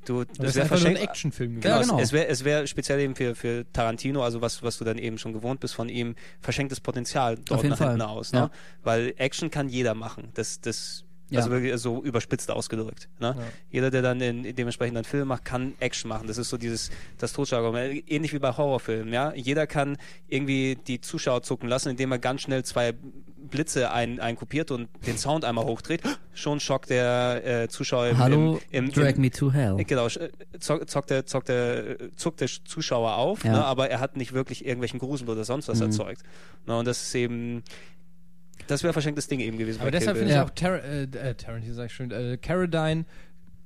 du, 0.06 0.24
Das, 0.24 0.38
das 0.38 0.56
wäre 0.56 0.64
einfach 0.64 0.78
nur 0.80 0.88
ein 0.88 0.92
verschenkt. 0.96 1.02
Actionfilm 1.10 1.50
gewesen. 1.56 1.62
Genau, 1.64 1.76
Ja, 1.76 1.82
genau. 1.82 2.00
es, 2.00 2.12
wäre 2.14 2.28
es 2.28 2.44
wär 2.46 2.68
speziell 2.68 3.00
eben 3.00 3.16
für, 3.16 3.36
für 3.36 3.66
Tarantino, 3.74 4.24
also 4.24 4.42
was, 4.42 4.62
was 4.64 4.78
du 4.78 4.86
dann 4.86 4.98
eben 4.98 5.18
schon 5.18 5.34
gewohnt 5.34 5.60
bist 5.60 5.74
von 5.76 5.90
ihm, 5.90 6.16
verschenktes 6.42 6.80
Potenzial 6.80 7.36
dort 7.46 7.62
jeden 7.62 7.70
nach 7.72 7.78
Fall. 7.78 7.88
hinten 7.90 8.02
aus. 8.04 8.32
Ne? 8.34 8.40
Ja. 8.40 8.52
Weil 8.84 9.14
Action 9.18 9.50
kann 9.52 9.70
jeder 9.70 9.94
machen. 9.96 10.30
Das, 10.36 10.62
das, 10.62 11.04
Ja. 11.30 11.40
also 11.40 11.52
wirklich 11.52 11.76
so 11.78 12.02
überspitzt 12.04 12.50
ausgedrückt. 12.52 13.10
Ne? 13.20 13.36
Jeder, 13.70 13.92
der 13.92 14.02
dann 14.02 14.22
in, 14.22 14.56
dementsprechend 14.56 14.96
einen 14.98 15.04
Film 15.06 15.28
macht, 15.28 15.44
kann 15.46 15.74
Action 15.80 16.08
machen. 16.10 16.28
Das 16.28 16.38
ist 16.38 16.50
so 16.50 16.58
dieses, 16.58 16.90
das 17.18 17.34
Totschlagargument. 17.34 18.10
Ähnlich 18.10 18.34
wie 18.34 18.40
bei 18.40 18.56
Horrorfilmen, 18.56 19.14
ja. 19.14 19.34
Jeder 19.34 19.68
kann 19.68 19.98
irgendwie 20.30 20.78
die 20.88 21.02
Zuschauer 21.02 21.44
zucken 21.44 21.68
lassen, 21.68 21.90
indem 21.90 22.12
er 22.14 22.20
ganz 22.20 22.42
schnell 22.42 22.64
zwei 22.64 22.94
Blitze 23.50 23.92
ein, 23.92 24.20
einkopiert 24.20 24.72
und 24.72 24.90
den 25.06 25.18
Sound 25.18 25.46
einmal 25.46 25.66
hochdreht. 25.66 26.02
Schon 26.34 26.60
schockt 26.60 26.90
der 26.90 27.42
äh, 27.64 27.68
Zuschauer 27.70 28.08
im, 28.08 28.18
Hallo, 28.18 28.60
im, 28.72 28.86
im, 28.86 28.92
Drag 28.92 29.16
Me 29.18 29.30
to 29.32 29.52
Hell. 29.52 29.76
Genau, 29.86 30.08
sch- 30.08 30.30
zock, 30.60 30.90
zockt 30.90 31.10
der, 31.10 31.26
zockt 31.26 31.50
der, 31.50 32.02
äh, 32.02 32.12
zuckt 32.18 32.42
der 32.42 32.48
Zuschauer 32.66 33.16
auf, 33.16 33.44
Ja. 33.46 33.52
ne, 33.54 33.66
aber 33.66 33.90
er 33.90 34.00
hat 34.02 34.18
nicht 34.18 34.34
wirklich 34.34 34.66
irgendwelchen 34.66 35.00
Grusel 35.00 35.30
oder 35.30 35.44
sonst 35.46 35.68
was 35.70 35.80
Mhm. 35.80 35.86
erzeugt. 35.86 36.24
Ne, 36.66 36.78
und 36.78 36.86
das 36.86 37.02
ist 37.04 37.16
eben, 37.16 37.64
das 38.68 38.84
wäre 38.84 38.94
verschenktes 38.94 39.28
Ding 39.28 39.40
eben 39.40 39.58
gewesen. 39.58 39.82
Aber 39.82 39.92
deshalb 39.92 40.18
finde 40.18 40.34
ich 40.34 40.40
auch 40.40 40.50
Tar 40.52 40.84
äh, 40.84 41.04
äh, 41.04 41.36
Tarantino, 41.36 41.74
sag 41.74 41.88
ich 41.88 41.94
schon, 41.94 42.12
äh, 42.12 42.38
Carradine 42.38 43.06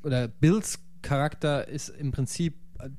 oder 0.04 0.28
Bills 0.28 0.80
Charakter 1.02 1.68
ist 1.68 1.90
im 1.90 2.12
Prinzip 2.12 2.56
äh, 2.80 2.90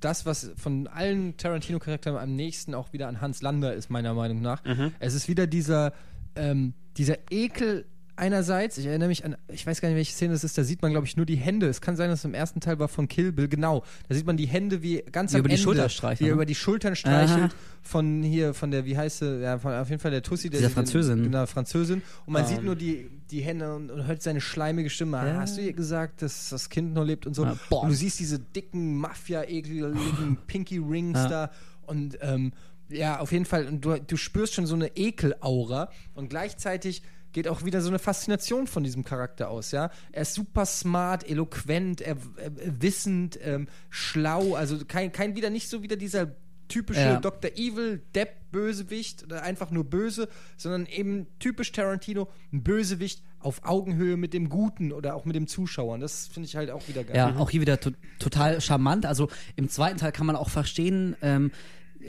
das, 0.00 0.26
was 0.26 0.50
von 0.56 0.86
allen 0.88 1.36
Tarantino-Charakteren 1.36 2.18
am 2.18 2.34
nächsten 2.34 2.74
auch 2.74 2.92
wieder 2.92 3.08
an 3.08 3.20
Hans 3.20 3.42
Lander 3.42 3.74
ist, 3.74 3.90
meiner 3.90 4.14
Meinung 4.14 4.40
nach. 4.40 4.64
Mhm. 4.64 4.92
Es 4.98 5.14
ist 5.14 5.28
wieder 5.28 5.46
dieser, 5.46 5.92
ähm, 6.34 6.74
dieser 6.96 7.18
Ekel 7.30 7.86
einerseits, 8.16 8.78
ich 8.78 8.86
erinnere 8.86 9.08
mich 9.08 9.24
an, 9.24 9.36
ich 9.48 9.66
weiß 9.66 9.80
gar 9.80 9.88
nicht, 9.88 9.96
welche 9.96 10.12
Szene 10.12 10.32
das 10.32 10.44
ist, 10.44 10.56
da 10.58 10.64
sieht 10.64 10.82
man, 10.82 10.90
glaube 10.90 11.06
ich, 11.06 11.16
nur 11.16 11.26
die 11.26 11.36
Hände. 11.36 11.66
Es 11.68 11.80
kann 11.80 11.96
sein, 11.96 12.10
dass 12.10 12.20
es 12.20 12.24
im 12.24 12.34
ersten 12.34 12.60
Teil 12.60 12.78
war 12.78 12.88
von 12.88 13.08
Kill 13.08 13.32
Bill, 13.32 13.48
genau. 13.48 13.82
Da 14.08 14.14
sieht 14.14 14.26
man 14.26 14.36
die 14.36 14.46
Hände 14.46 14.82
wie 14.82 15.02
ganz 15.12 15.32
Wie 15.32 15.36
am 15.36 15.40
über 15.40 15.48
die 15.48 15.54
Ende, 15.54 15.62
Schulter 15.62 15.88
streichelt, 15.88 16.20
wie 16.20 16.24
er 16.24 16.28
ne? 16.28 16.34
über 16.34 16.46
die 16.46 16.54
Schultern 16.54 16.94
streichelt 16.96 17.44
Aha. 17.52 17.54
von 17.82 18.22
hier, 18.22 18.54
von 18.54 18.70
der, 18.70 18.84
wie 18.84 18.96
heißt 18.96 19.20
sie, 19.20 19.40
ja, 19.42 19.58
von, 19.58 19.72
auf 19.72 19.88
jeden 19.90 20.00
Fall 20.00 20.10
der 20.10 20.22
Tussi. 20.22 20.50
Der 20.50 20.60
Dieser 20.60 20.70
Französin. 20.70 21.22
Genau, 21.22 21.46
Französin. 21.46 22.02
Und 22.26 22.32
man 22.32 22.42
Ähm. 22.42 22.48
sieht 22.48 22.62
nur 22.62 22.76
die, 22.76 23.08
die 23.30 23.40
Hände 23.40 23.74
und, 23.74 23.90
und 23.90 24.06
hört 24.06 24.22
seine 24.22 24.40
schleimige 24.40 24.90
Stimme. 24.90 25.18
Ah, 25.18 25.26
Ja. 25.26 25.40
Hast 25.40 25.56
du 25.56 25.62
ihr 25.62 25.72
gesagt, 25.72 26.22
dass 26.22 26.50
das 26.50 26.68
Kind 26.70 26.94
noch 26.94 27.04
lebt 27.04 27.26
und 27.26 27.34
so? 27.34 27.44
Ja, 27.44 27.56
boah. 27.70 27.82
und 27.84 27.90
du 27.90 27.94
siehst 27.94 28.20
diese 28.20 28.38
dicken, 28.38 28.96
Mafia-ekligen 28.98 30.36
Pinky 30.46 30.78
Rings 30.78 31.18
Ja. 31.18 31.28
da 31.28 31.50
und 31.86 32.18
ähm, 32.20 32.52
ja, 32.88 33.20
auf 33.20 33.32
jeden 33.32 33.46
Fall. 33.46 33.66
Und 33.66 33.82
du, 33.84 33.96
du 33.98 34.16
spürst 34.18 34.52
schon 34.54 34.66
so 34.66 34.74
eine 34.74 34.96
Ekelaura 34.96 35.88
und 36.14 36.28
gleichzeitig 36.28 37.02
geht 37.32 37.48
auch 37.48 37.64
wieder 37.64 37.80
so 37.80 37.88
eine 37.88 37.98
Faszination 37.98 38.66
von 38.66 38.84
diesem 38.84 39.04
Charakter 39.04 39.50
aus, 39.50 39.70
ja. 39.72 39.90
Er 40.12 40.22
ist 40.22 40.34
super 40.34 40.66
smart, 40.66 41.28
eloquent, 41.28 42.00
er, 42.00 42.16
er, 42.36 42.52
wissend, 42.80 43.38
ähm, 43.42 43.68
schlau, 43.90 44.54
also 44.54 44.78
kein, 44.86 45.12
kein 45.12 45.36
wieder 45.36 45.50
nicht 45.50 45.68
so 45.68 45.82
wieder 45.82 45.96
dieser 45.96 46.34
typische 46.68 47.00
Ja. 47.00 47.20
Dr. 47.20 47.50
Evil, 47.56 48.02
Depp, 48.14 48.50
Bösewicht 48.50 49.24
oder 49.24 49.42
einfach 49.42 49.70
nur 49.70 49.84
böse, 49.84 50.28
sondern 50.56 50.86
eben 50.86 51.26
typisch 51.38 51.72
Tarantino, 51.72 52.28
ein 52.52 52.62
Bösewicht 52.62 53.22
auf 53.40 53.64
Augenhöhe 53.64 54.16
mit 54.16 54.32
dem 54.32 54.48
Guten 54.48 54.92
oder 54.92 55.14
auch 55.14 55.24
mit 55.24 55.34
dem 55.36 55.46
Zuschauer. 55.46 55.94
Und 55.94 56.00
das 56.00 56.28
finde 56.28 56.46
ich 56.46 56.56
halt 56.56 56.70
auch 56.70 56.86
wieder 56.88 57.04
geil. 57.04 57.16
Ja, 57.16 57.36
auch 57.36 57.50
hier 57.50 57.60
wieder 57.60 57.80
to 57.80 57.90
total 58.18 58.60
charmant. 58.60 59.04
Also 59.04 59.28
im 59.56 59.68
zweiten 59.68 59.98
Teil 59.98 60.12
kann 60.12 60.26
man 60.26 60.36
auch 60.36 60.48
verstehen, 60.48 61.16
ähm, 61.22 61.50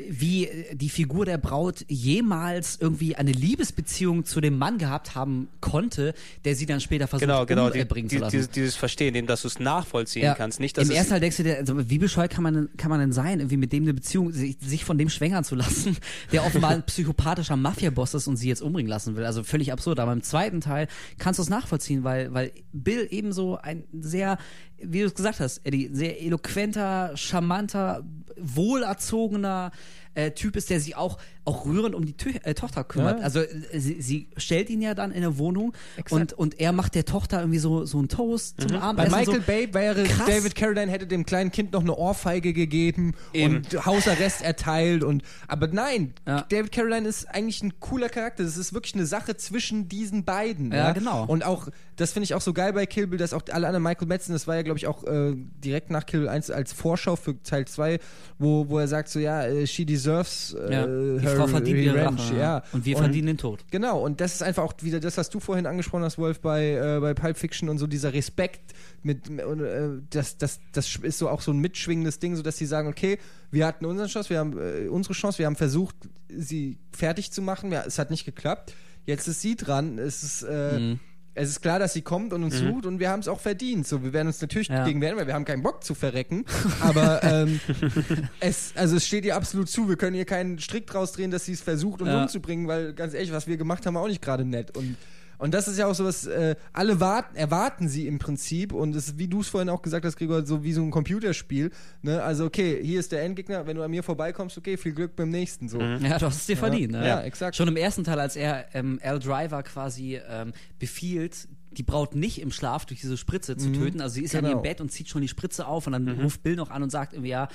wie 0.09 0.49
die 0.73 0.89
Figur 0.89 1.25
der 1.25 1.37
Braut 1.37 1.85
jemals 1.87 2.77
irgendwie 2.81 3.15
eine 3.15 3.31
Liebesbeziehung 3.31 4.25
zu 4.25 4.41
dem 4.41 4.57
Mann 4.57 4.77
gehabt 4.79 5.13
haben 5.15 5.49
konnte, 5.61 6.13
der 6.45 6.55
sie 6.55 6.65
dann 6.65 6.81
später 6.81 7.07
versucht 7.07 7.27
Genau, 7.27 7.45
genau, 7.45 7.69
die, 7.69 7.81
umbringen 7.81 8.09
die, 8.09 8.15
zu 8.15 8.21
lassen. 8.21 8.31
dieses, 8.35 8.49
dieses 8.49 8.75
Verstehen, 8.75 9.13
eben, 9.15 9.27
dass 9.27 9.43
du 9.43 9.47
es 9.47 9.59
nachvollziehen 9.59 10.23
Ja. 10.23 10.35
kannst. 10.35 10.59
Nicht, 10.59 10.77
dass 10.77 10.89
Im 10.89 10.95
ersten 10.95 11.11
Teil 11.11 11.19
denkst 11.19 11.37
du 11.37 11.43
dir, 11.43 11.57
also 11.57 11.89
wie 11.89 11.99
bescheuert 11.99 12.31
kann 12.31 12.43
man, 12.43 12.69
kann 12.75 12.89
man 12.89 12.99
denn 12.99 13.11
sein, 13.11 13.39
irgendwie 13.39 13.57
mit 13.57 13.71
dem 13.71 13.83
eine 13.83 13.93
Beziehung, 13.93 14.31
sich, 14.31 14.57
sich 14.59 14.83
von 14.83 14.97
dem 14.97 15.09
schwängern 15.09 15.43
zu 15.43 15.55
lassen, 15.55 15.95
der 16.31 16.43
offenbar 16.45 16.71
ein 16.71 16.83
psychopathischer 16.85 17.55
Mafia-Boss 17.55 18.15
ist 18.15 18.27
und 18.27 18.37
sie 18.37 18.49
jetzt 18.49 18.61
umbringen 18.61 18.89
lassen 18.89 19.15
will. 19.15 19.25
Also 19.25 19.43
völlig 19.43 19.71
absurd. 19.71 19.99
Aber 19.99 20.11
im 20.13 20.23
zweiten 20.23 20.59
Teil 20.61 20.87
kannst 21.19 21.37
du 21.37 21.43
es 21.43 21.49
nachvollziehen, 21.49 22.03
weil, 22.03 22.33
weil 22.33 22.51
Bill 22.71 23.07
ebenso 23.11 23.57
ein 23.57 23.83
sehr, 23.93 24.37
wie 24.85 25.01
du 25.01 25.07
es 25.07 25.15
gesagt 25.15 25.39
hast, 25.39 25.61
Eddie, 25.65 25.89
sehr 25.91 26.21
eloquenter, 26.21 27.15
charmanter, 27.15 28.03
wohlerzogener 28.37 29.71
äh, 30.15 30.31
Typ 30.31 30.55
ist, 30.55 30.69
der 30.69 30.79
sich 30.79 30.95
auch, 30.95 31.17
auch 31.45 31.65
rührend 31.65 31.95
um 31.95 32.05
die 32.05 32.15
Tö 32.15 32.31
äh, 32.43 32.53
Tochter 32.53 32.83
kümmert. 32.83 33.19
Ja. 33.19 33.25
Also 33.25 33.39
äh, 33.39 33.79
sie, 33.79 34.01
sie 34.01 34.27
stellt 34.37 34.69
ihn 34.69 34.81
ja 34.81 34.93
dann 34.93 35.11
in 35.11 35.17
eine 35.17 35.37
Wohnung 35.37 35.73
und, 36.09 36.33
und 36.33 36.59
er 36.59 36.71
macht 36.71 36.95
der 36.95 37.05
Tochter 37.05 37.39
irgendwie 37.39 37.59
so, 37.59 37.85
so 37.85 37.97
einen 37.97 38.07
Toast 38.07 38.61
zum 38.61 38.71
Bei 38.71 38.81
Abendessen. 38.81 39.19
Michael 39.19 39.39
so. 39.41 39.45
Bay 39.45 39.73
wäre 39.73 40.03
Krass. 40.03 40.27
David 40.27 40.55
Carradine 40.55 40.91
hätte 40.91 41.07
dem 41.07 41.25
kleinen 41.25 41.51
Kind 41.51 41.73
noch 41.73 41.81
eine 41.81 41.95
Ohrfeige 41.95 42.53
gegeben 42.53 43.13
Eben. 43.33 43.57
und 43.57 43.85
Hausarrest 43.85 44.41
erteilt 44.41 45.03
und 45.03 45.23
aber 45.47 45.67
nein, 45.67 46.13
Ja. 46.27 46.45
David 46.49 46.71
Carradine 46.71 47.07
ist 47.07 47.25
eigentlich 47.25 47.61
ein 47.61 47.79
cooler 47.79 48.09
Charakter. 48.09 48.43
Das 48.43 48.57
ist 48.57 48.73
wirklich 48.73 48.95
eine 48.95 49.05
Sache 49.05 49.35
zwischen 49.37 49.89
diesen 49.89 50.23
beiden. 50.23 50.71
Ja, 50.71 50.91
genau. 50.91 51.25
Und 51.25 51.43
auch 51.45 51.67
das 51.95 52.11
finde 52.13 52.25
ich 52.25 52.33
auch 52.33 52.41
so 52.41 52.53
geil 52.53 52.73
bei 52.73 52.85
Kill 52.85 53.07
Bill, 53.07 53.19
dass 53.19 53.33
auch 53.33 53.43
alle 53.51 53.67
anderen 53.67 53.83
Michael 53.83 54.07
Madsen, 54.07 54.33
das 54.33 54.47
war 54.47 54.55
ja 54.55 54.61
glaube 54.63 54.77
ich 54.77 54.87
auch 54.87 55.03
äh, 55.03 55.35
direkt 55.35 55.91
nach 55.91 56.05
Kill 56.05 56.21
Bill 56.21 56.29
1 56.29 56.49
als 56.49 56.73
Vorschau 56.73 57.15
für 57.15 57.41
Teil 57.43 57.65
2, 57.65 57.99
wo, 58.39 58.67
wo 58.69 58.79
er 58.79 58.87
sagt 58.87 59.09
so 59.09 59.19
ja, 59.19 59.43
äh, 59.45 59.67
she 59.67 59.85
deserves 59.85 60.55
äh, 60.55 60.73
Ja, 60.73 60.85
die 60.87 61.27
Frau 61.35 61.47
verdient 61.47 61.79
ihre 61.79 61.95
revenge, 61.95 62.17
Rache. 62.19 62.37
ja. 62.37 62.63
Und 62.71 62.85
wir 62.85 62.97
verdienen 62.97 63.27
den 63.27 63.37
Tod. 63.37 63.65
Genau, 63.71 64.01
und 64.03 64.21
das 64.21 64.33
ist 64.35 64.43
einfach 64.43 64.63
auch 64.63 64.73
wieder 64.81 64.99
das, 64.99 65.17
was 65.17 65.29
du 65.29 65.39
vorhin 65.39 65.65
angesprochen 65.65 66.03
hast, 66.03 66.17
Wolf, 66.17 66.39
bei, 66.39 66.71
äh, 66.71 66.99
bei 66.99 67.13
Pulp 67.13 67.37
Fiction 67.37 67.69
und 67.69 67.77
so 67.77 67.87
dieser 67.87 68.13
Respekt 68.13 68.73
mit, 69.01 69.29
und, 69.29 69.61
äh, 69.61 69.89
das, 70.09 70.37
das, 70.37 70.59
das 70.71 70.95
ist 70.95 71.17
so 71.17 71.29
auch 71.29 71.41
so 71.41 71.51
ein 71.51 71.59
mitschwingendes 71.59 72.19
Ding, 72.19 72.35
so 72.35 72.41
dass 72.43 72.57
sie 72.57 72.65
sagen, 72.65 72.87
okay, 72.87 73.17
wir 73.51 73.65
hatten 73.67 73.85
unsere 73.85 74.07
Chance, 74.07 74.29
wir 74.29 74.39
haben 74.39 74.57
äh, 74.57 74.87
unsere 74.87 75.13
Chance, 75.13 75.39
wir 75.39 75.45
haben 75.45 75.55
versucht, 75.55 75.95
sie 76.29 76.77
fertig 76.91 77.31
zu 77.31 77.41
machen, 77.41 77.71
ja, 77.71 77.83
es 77.85 77.99
hat 77.99 78.09
nicht 78.11 78.25
geklappt, 78.25 78.73
jetzt 79.05 79.27
ist 79.27 79.41
sie 79.41 79.55
dran, 79.55 79.99
es 79.99 80.23
ist, 80.23 80.43
äh, 80.43 80.79
Mhm. 80.79 80.99
Es 81.35 81.49
ist 81.49 81.61
klar, 81.61 81.79
dass 81.79 81.93
sie 81.93 82.01
kommt 82.03 82.31
und 82.33 82.43
uns 82.43 82.59
sucht 82.59 82.85
und 82.85 82.99
wir 82.99 83.09
haben 83.09 83.19
es 83.21 83.27
auch 83.27 83.39
verdient. 83.39 83.87
So, 83.87 84.03
wir 84.03 84.13
werden 84.13 84.27
uns 84.27 84.39
natürlich 84.41 84.67
Ja. 84.67 84.85
gegen 84.85 85.01
wehren, 85.01 85.17
weil 85.17 85.25
wir 85.27 85.33
haben 85.33 85.45
keinen 85.45 85.63
Bock 85.63 85.83
zu 85.83 85.95
verrecken. 85.95 86.45
Aber 86.81 87.23
ähm, 87.23 87.59
es, 88.39 88.73
also 88.75 88.97
es 88.97 89.05
steht 89.07 89.25
ihr 89.25 89.35
absolut 89.35 89.69
zu. 89.69 89.89
Wir 89.89 89.95
können 89.95 90.15
ihr 90.15 90.25
keinen 90.25 90.59
Strick 90.59 90.85
draus 90.87 91.11
drehen, 91.13 91.31
dass 91.31 91.45
sie 91.45 91.53
es 91.53 91.61
versucht, 91.61 92.01
uns 92.01 92.09
Ja. 92.11 92.21
umzubringen, 92.23 92.67
weil 92.67 92.93
ganz 92.93 93.13
ehrlich, 93.13 93.31
was 93.31 93.47
wir 93.47 93.57
gemacht 93.57 93.85
haben, 93.85 93.95
war 93.95 94.03
auch 94.03 94.07
nicht 94.07 94.21
gerade 94.21 94.45
nett. 94.45 94.77
Und 94.77 94.95
und 95.43 95.53
das 95.53 95.67
ist 95.67 95.77
ja 95.77 95.87
auch 95.87 95.93
so 95.93 96.05
was, 96.05 96.25
äh, 96.25 96.55
alle 96.71 97.01
warten, 97.01 97.35
erwarten 97.35 97.89
sie 97.89 98.07
im 98.07 98.17
Prinzip 98.17 98.71
und 98.71 98.95
es 98.95 99.09
ist, 99.09 99.19
wie 99.19 99.27
du 99.27 99.41
es 99.41 99.49
vorhin 99.49 99.67
auch 99.67 99.81
gesagt 99.81 100.05
hast, 100.05 100.15
Gregor, 100.15 100.45
so 100.45 100.63
wie 100.63 100.71
so 100.71 100.81
ein 100.81 100.89
Computerspiel. 100.89 101.69
Ne? 102.01 102.23
Also, 102.23 102.45
okay, 102.45 102.79
hier 102.81 103.01
ist 103.01 103.11
der 103.11 103.23
Endgegner, 103.23 103.67
wenn 103.67 103.75
du 103.75 103.83
an 103.83 103.91
mir 103.91 104.03
vorbeikommst, 104.03 104.57
okay, 104.57 104.77
viel 104.77 104.93
Glück 104.93 105.17
beim 105.17 105.29
nächsten. 105.29 105.67
So. 105.67 105.81
Ja, 105.81 106.17
du 106.17 106.27
hast 106.27 106.37
es 106.37 106.45
dir 106.45 106.55
verdient. 106.55 106.93
Ne? 106.93 107.05
Ja, 107.05 107.21
exakt. 107.21 107.57
Schon 107.57 107.67
im 107.67 107.75
ersten 107.75 108.05
Teil, 108.05 108.21
als 108.21 108.37
er 108.37 108.73
ähm, 108.73 108.99
Al 109.03 109.19
Driver 109.19 109.63
quasi 109.63 110.17
ähm, 110.29 110.53
befiehlt, 110.79 111.49
die 111.71 111.83
Braut 111.83 112.15
nicht 112.15 112.39
im 112.39 112.51
Schlaf 112.51 112.85
durch 112.85 113.01
diese 113.01 113.17
Spritze 113.17 113.57
zu 113.57 113.71
töten. 113.73 113.99
Also 113.99 114.15
sie 114.15 114.23
ist 114.23 114.33
ja 114.33 114.39
in 114.39 114.45
Genau. 114.45 114.57
ihrem 114.57 114.63
Bett 114.63 114.79
und 114.79 114.91
zieht 114.91 115.09
schon 115.09 115.21
die 115.23 115.27
Spritze 115.27 115.67
auf 115.67 115.87
und 115.87 115.93
dann 115.93 116.07
ruft 116.07 116.43
Bill 116.43 116.55
noch 116.55 116.69
an 116.69 116.83
und 116.83 116.89
sagt 116.91 117.13
irgendwie, 117.13 117.31
ja, 117.31 117.47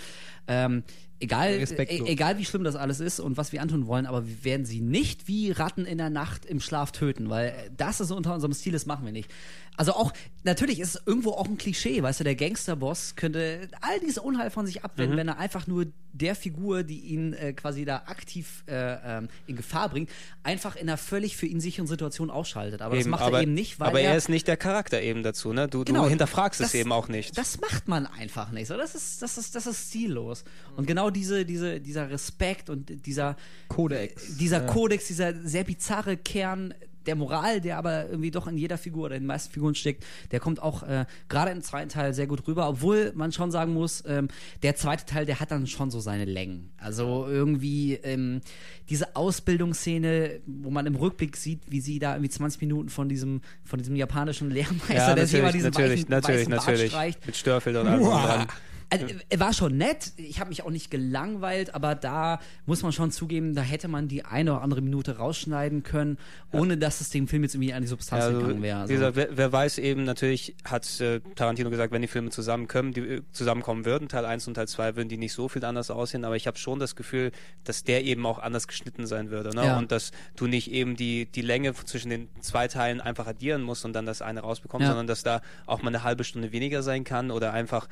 ähm, 0.46 0.82
egal, 1.20 1.54
Respektlos. 1.54 2.08
e 2.08 2.12
egal 2.12 2.38
wie 2.38 2.44
schlimm 2.44 2.64
das 2.64 2.76
alles 2.76 3.00
ist 3.00 3.20
und 3.20 3.36
was 3.36 3.52
wir 3.52 3.62
antun 3.62 3.86
wollen, 3.86 4.06
aber 4.06 4.26
wir 4.26 4.44
werden 4.44 4.66
sie 4.66 4.80
nicht 4.80 5.28
wie 5.28 5.50
Ratten 5.50 5.84
in 5.84 5.98
der 5.98 6.10
Nacht 6.10 6.44
im 6.46 6.60
Schlaf 6.60 6.92
töten, 6.92 7.30
weil 7.30 7.54
das 7.76 8.00
ist 8.00 8.10
unter 8.10 8.34
unserem 8.34 8.52
Stil, 8.52 8.72
das 8.72 8.86
machen 8.86 9.04
wir 9.04 9.12
nicht. 9.12 9.30
Also 9.78 9.92
auch, 9.92 10.12
natürlich 10.42 10.80
ist 10.80 10.96
es 10.96 11.02
irgendwo 11.06 11.30
auch 11.30 11.46
ein 11.46 11.56
Klischee, 11.56 12.02
weißt 12.02 12.18
du, 12.20 12.24
der 12.24 12.34
Gangsterboss 12.34 13.14
könnte 13.14 13.68
all 13.80 14.00
diese 14.00 14.20
Unheil 14.22 14.50
von 14.50 14.66
sich 14.66 14.84
abwenden, 14.84 15.16
wenn 15.16 15.28
er 15.28 15.38
einfach 15.38 15.68
nur 15.68 15.86
der 16.12 16.34
Figur, 16.34 16.82
die 16.82 16.98
ihn 16.98 17.32
äh, 17.32 17.52
quasi 17.52 17.84
da 17.84 18.02
aktiv 18.06 18.64
äh, 18.66 18.72
ähm, 19.18 19.28
in 19.46 19.54
Gefahr 19.54 19.88
bringt, 19.88 20.10
einfach 20.42 20.74
in 20.74 20.88
einer 20.88 20.96
völlig 20.98 21.36
für 21.36 21.46
ihn 21.46 21.60
sicheren 21.60 21.86
Situation 21.86 22.28
ausschaltet. 22.28 22.82
Aber 22.82 22.96
das 22.96 23.04
Eben, 23.04 23.10
macht 23.12 23.22
aber, 23.22 23.36
er 23.38 23.42
eben 23.44 23.54
nicht, 23.54 23.78
weil 23.78 23.88
aber 23.88 24.00
er, 24.00 24.10
er 24.10 24.16
ist 24.16 24.28
nicht 24.28 24.48
der 24.48 24.56
Charakter 24.56 25.00
eben 25.00 25.22
dazu, 25.22 25.52
ne? 25.52 25.68
Du, 25.68 25.84
Genau, 25.84 26.02
du 26.04 26.08
hinterfragst 26.08 26.60
es 26.60 26.72
das- 26.72 26.74
eben 26.74 26.90
auch 26.90 27.06
nicht. 27.06 27.38
Das 27.38 27.60
macht 27.60 27.86
man 27.86 28.06
einfach 28.06 28.50
nicht. 28.50 28.66
So, 28.66 28.76
das 28.76 28.96
ist, 28.96 29.22
das 29.22 29.38
ist, 29.38 29.54
das 29.54 29.68
ist 29.68 29.90
stillos. 29.90 30.42
Und 30.76 30.86
genau 30.86 31.10
diese, 31.10 31.44
diese, 31.46 31.80
dieser 31.80 32.10
Respekt 32.10 32.68
und 32.68 33.06
dieser 33.06 33.36
Kodex. 33.68 34.36
dieser 34.38 34.62
Kodex, 34.62 35.06
dieser 35.06 35.34
sehr 35.46 35.62
bizarre 35.62 36.16
Kern 36.16 36.74
der 37.08 37.16
Moral, 37.16 37.60
der 37.62 37.78
aber 37.78 38.08
irgendwie 38.10 38.30
doch 38.30 38.46
in 38.46 38.58
jeder 38.58 38.76
Figur 38.76 39.06
oder 39.06 39.16
in 39.16 39.22
den 39.22 39.26
meisten 39.26 39.50
Figuren 39.50 39.74
steckt, 39.74 40.04
der 40.30 40.40
kommt 40.40 40.62
auch 40.62 40.82
äh, 40.82 41.06
gerade 41.30 41.50
im 41.50 41.62
zweiten 41.62 41.88
Teil 41.88 42.12
sehr 42.12 42.26
gut 42.26 42.46
rüber, 42.46 42.68
obwohl 42.68 43.12
man 43.14 43.32
schon 43.32 43.50
sagen 43.50 43.72
muss, 43.72 44.04
ähm, 44.06 44.28
der 44.62 44.76
zweite 44.76 45.06
Teil, 45.06 45.24
der 45.24 45.40
hat 45.40 45.50
dann 45.50 45.66
schon 45.66 45.90
so 45.90 46.00
seine 46.00 46.26
Längen. 46.26 46.70
Also 46.76 47.26
irgendwie 47.26 47.94
ähm, 47.94 48.42
diese 48.90 49.16
Ausbildungsszene, 49.16 50.40
wo 50.46 50.70
man 50.70 50.84
im 50.84 50.96
Rückblick 50.96 51.36
sieht, 51.38 51.62
wie 51.68 51.80
sie 51.80 51.98
da 51.98 52.14
irgendwie 52.14 52.30
20 52.30 52.60
Minuten 52.60 52.90
von 52.90 53.08
diesem, 53.08 53.40
von 53.64 53.78
diesem 53.78 53.96
japanischen 53.96 54.50
Lehrmeister, 54.50 54.94
ja, 54.94 55.14
der 55.14 55.26
sich 55.26 55.38
immer 55.38 55.50
diesen 55.50 55.70
natürlich, 55.70 56.00
weichen, 56.00 56.10
natürlich, 56.10 56.40
weißen 56.40 56.50
Bart 56.50 56.66
natürlich. 56.66 56.90
streicht. 56.92 57.26
Mit 57.26 57.36
Störfilter 57.36 57.80
und 57.80 57.88
allem 57.88 58.02
dran. 58.02 58.46
Also, 58.90 59.06
er 59.28 59.40
war 59.40 59.52
schon 59.52 59.76
nett, 59.76 60.12
ich 60.16 60.40
habe 60.40 60.48
mich 60.48 60.62
auch 60.64 60.70
nicht 60.70 60.90
gelangweilt, 60.90 61.74
aber 61.74 61.94
da 61.94 62.40
muss 62.64 62.82
man 62.82 62.92
schon 62.92 63.10
zugeben, 63.10 63.54
da 63.54 63.60
hätte 63.60 63.86
man 63.86 64.08
die 64.08 64.24
eine 64.24 64.52
oder 64.54 64.62
andere 64.62 64.80
Minute 64.80 65.18
rausschneiden 65.18 65.82
können, 65.82 66.16
ohne 66.52 66.78
dass 66.78 67.00
es 67.02 67.10
dem 67.10 67.28
Film 67.28 67.42
jetzt 67.42 67.54
irgendwie 67.54 67.74
an 67.74 67.82
die 67.82 67.88
Substanz 67.88 68.24
also, 68.24 68.40
gegangen 68.40 68.62
wäre. 68.62 68.78
wie 68.78 68.80
Also. 68.80 68.94
gesagt, 68.94 69.16
wer, 69.16 69.36
wer 69.36 69.52
weiß 69.52 69.76
eben, 69.78 70.04
natürlich 70.04 70.56
hat 70.64 71.00
äh, 71.00 71.20
Tarantino 71.34 71.68
gesagt, 71.68 71.92
wenn 71.92 72.00
die 72.00 72.08
Filme 72.08 72.30
zusammenkommen, 72.30 72.92
die 72.94 73.00
äh, 73.00 73.22
zusammenkommen 73.32 73.84
würden, 73.84 74.08
Teil 74.08 74.24
1 74.24 74.48
und 74.48 74.54
Teil 74.54 74.68
2, 74.68 74.96
würden 74.96 75.08
die 75.10 75.18
nicht 75.18 75.34
so 75.34 75.48
viel 75.48 75.64
anders 75.64 75.90
aussehen, 75.90 76.24
aber 76.24 76.36
ich 76.36 76.46
habe 76.46 76.56
schon 76.56 76.78
das 76.78 76.96
Gefühl, 76.96 77.30
dass 77.64 77.84
der 77.84 78.04
eben 78.04 78.24
auch 78.24 78.38
anders 78.38 78.68
geschnitten 78.68 79.06
sein 79.06 79.30
würde. 79.30 79.54
Ne? 79.54 79.66
Ja. 79.66 79.78
Und 79.78 79.92
dass 79.92 80.12
du 80.36 80.46
nicht 80.46 80.70
eben 80.70 80.96
die, 80.96 81.26
die 81.26 81.42
Länge 81.42 81.74
zwischen 81.74 82.08
den 82.08 82.28
zwei 82.40 82.68
Teilen 82.68 83.02
einfach 83.02 83.26
addieren 83.26 83.62
musst 83.62 83.84
und 83.84 83.92
dann 83.92 84.06
das 84.06 84.22
eine 84.22 84.40
rausbekommst, 84.40 84.84
Ja. 84.84 84.88
sondern 84.92 85.06
dass 85.06 85.22
da 85.22 85.42
auch 85.66 85.82
mal 85.82 85.88
eine 85.88 86.04
halbe 86.04 86.24
Stunde 86.24 86.52
weniger 86.52 86.82
sein 86.82 87.04
kann 87.04 87.30
oder 87.30 87.52
einfach 87.52 87.86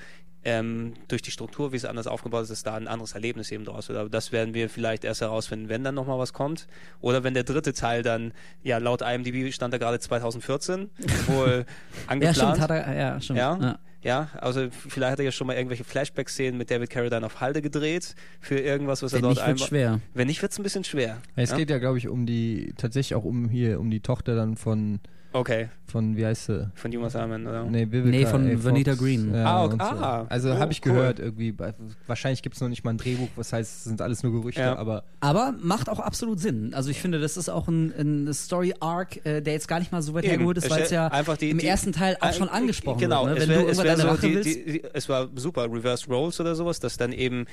ähm, 0.45 0.86
durch 1.09 1.23
die 1.23 1.31
Struktur, 1.31 1.73
wie 1.73 1.77
es 1.77 1.85
anders 1.85 2.07
aufgebaut 2.07 2.43
ist, 2.45 2.51
dass 2.51 2.63
da 2.63 2.75
ein 2.75 2.89
anderes 2.89 3.13
Erlebnis 3.13 3.51
eben 3.51 3.65
draus 3.65 3.89
wird. 3.89 3.99
Aber 3.99 4.09
das 4.09 4.33
werden 4.33 4.55
wir 4.55 4.69
vielleicht 4.69 5.05
erst 5.05 5.21
herausfinden, 5.21 5.69
wenn 5.69 5.85
dann 5.85 5.95
nochmal 5.95 6.19
was 6.19 6.33
kommt. 6.33 6.67
Oder 7.01 7.25
wenn 7.25 7.35
der 7.35 7.45
dritte 7.45 7.73
Teil 7.73 8.03
dann, 8.03 8.33
ja, 8.63 8.79
laut 8.79 9.03
IMDb 9.03 9.53
stand 9.53 9.73
da 9.75 9.79
gerade 9.79 9.99
2014, 9.99 10.91
wohl 11.27 11.65
ja, 11.67 12.11
angeplant. 12.11 12.37
stimmt, 12.37 12.61
hat 12.61 12.71
er, 12.71 12.95
ja, 12.97 13.21
stimmt. 13.21 13.39
Ja? 13.39 13.59
Ja. 13.61 13.79
Ja, 14.03 14.29
also 14.41 14.69
vielleicht 14.71 15.13
hat 15.13 15.19
er 15.19 15.25
ja 15.25 15.33
schon 15.33 15.49
mal 15.49 15.57
irgendwelche 15.57 15.83
Flashback-Szenen 15.83 16.57
mit 16.57 16.71
David 16.71 16.91
Carradine 16.91 17.27
auf 17.27 17.41
Halde 17.41 17.61
gedreht 17.61 18.15
für 18.41 18.57
irgendwas, 18.57 19.03
was 19.03 19.13
er 19.13 19.17
Wenn 19.17 19.23
dort 19.23 19.37
nicht, 19.37 19.47
wird's 19.49 19.63
einba- 19.63 19.67
schwer. 19.69 20.01
Wenn 20.15 20.29
nicht, 20.29 20.43
wird 20.43 20.53
es 20.53 20.59
ein 20.61 20.63
bisschen 20.63 20.85
schwer. 20.85 21.21
Ja, 21.35 21.43
es 21.43 21.51
ja? 21.51 21.57
geht 21.57 21.71
ja, 21.71 21.79
glaube 21.79 21.99
ich, 21.99 22.07
um 22.07 22.25
die, 22.25 22.73
tatsächlich 22.77 23.17
auch 23.17 23.25
um 23.25 23.49
hier, 23.49 23.81
um 23.81 23.91
die 23.91 23.99
Tochter 23.99 24.37
dann 24.37 24.57
von, 24.57 25.01
Okay, 25.33 25.69
von 25.87 26.17
wie 26.17 26.25
heißt 26.25 26.47
sie? 26.47 26.71
von 26.75 26.91
Yuma 26.93 27.11
Salmon, 27.11 27.47
oder? 27.47 27.65
Nee, 27.65 27.87
Vivica 27.91 28.09
Nee, 28.09 28.25
von 28.27 28.47
A. 28.47 28.51
Fox. 28.53 28.65
Vanita 28.65 28.95
Green. 28.95 29.35
Ja, 29.35 29.45
Ah, 29.45 29.65
okay. 29.65 29.77
so. 29.79 29.85
Ah, 29.85 30.27
Also 30.31 30.53
oh, 30.53 30.59
habe 30.59 30.73
ich 30.73 30.81
cool. 30.87 30.93
gehört 30.93 31.19
irgendwie. 31.19 31.53
bei- 31.53 31.75
Wahrscheinlich 32.07 32.41
gibt 32.43 32.55
es 32.55 32.61
noch 32.63 32.69
nicht 32.71 32.85
mal 32.85 32.91
ein 32.93 32.97
Drehbuch, 32.99 33.29
was 33.37 33.53
heißt, 33.53 33.77
es 33.79 33.85
sind 33.85 34.01
alles 34.01 34.23
nur 34.23 34.33
Gerüchte, 34.33 34.61
Ja. 34.63 34.77
aber 34.77 35.05
Aber 35.21 35.55
macht 35.61 35.89
auch 35.91 36.01
absolut 36.01 36.41
Sinn. 36.41 36.73
Also 36.73 36.91
ich 36.91 37.01
finde, 37.03 37.21
das 37.21 37.37
ist 37.37 37.49
auch 37.51 37.69
ein, 37.69 37.93
ein 37.99 38.33
Story-Arc, 38.33 39.27
äh, 39.27 39.43
der 39.43 39.53
jetzt 39.53 39.69
gar 39.69 39.79
nicht 39.79 39.93
mal 39.93 40.01
so 40.01 40.15
weit 40.15 40.25
Eben. 40.25 40.31
hergeholt 40.31 40.57
ist, 40.59 40.65
Es 40.65 40.71
weil 40.71 40.83
es 40.83 40.91
ja 40.91 41.09
einfach 41.09 41.37
die- 41.37 41.51
im 41.51 41.59
die- 41.59 41.67
ersten 41.67 41.93
Teil 41.93 42.17
auch 42.21 42.33
schon 42.33 42.49
angesprochen 42.49 43.01
genau, 43.01 43.27
wird. 43.27 43.37
Ne? 43.39 43.43
es 43.43 43.49
Wenn 43.49 43.57
wär- 43.57 43.65
du 43.65 43.71
es 43.71 43.79
irgendwann 43.79 43.87
deine 43.99 44.03
so 44.03 44.09
Rache 44.17 44.27
die, 44.29 44.35
willst. 44.35 44.49
die, 44.57 44.65
die, 44.73 44.83
es 44.93 45.09
war 45.09 45.29
super, 45.37 45.65
Reverse 45.71 46.07
Roles 46.09 46.41
oder 46.41 46.55
sowas, 46.55 46.81
dass 46.81 46.97
dann 46.97 47.13
eben 47.13 47.45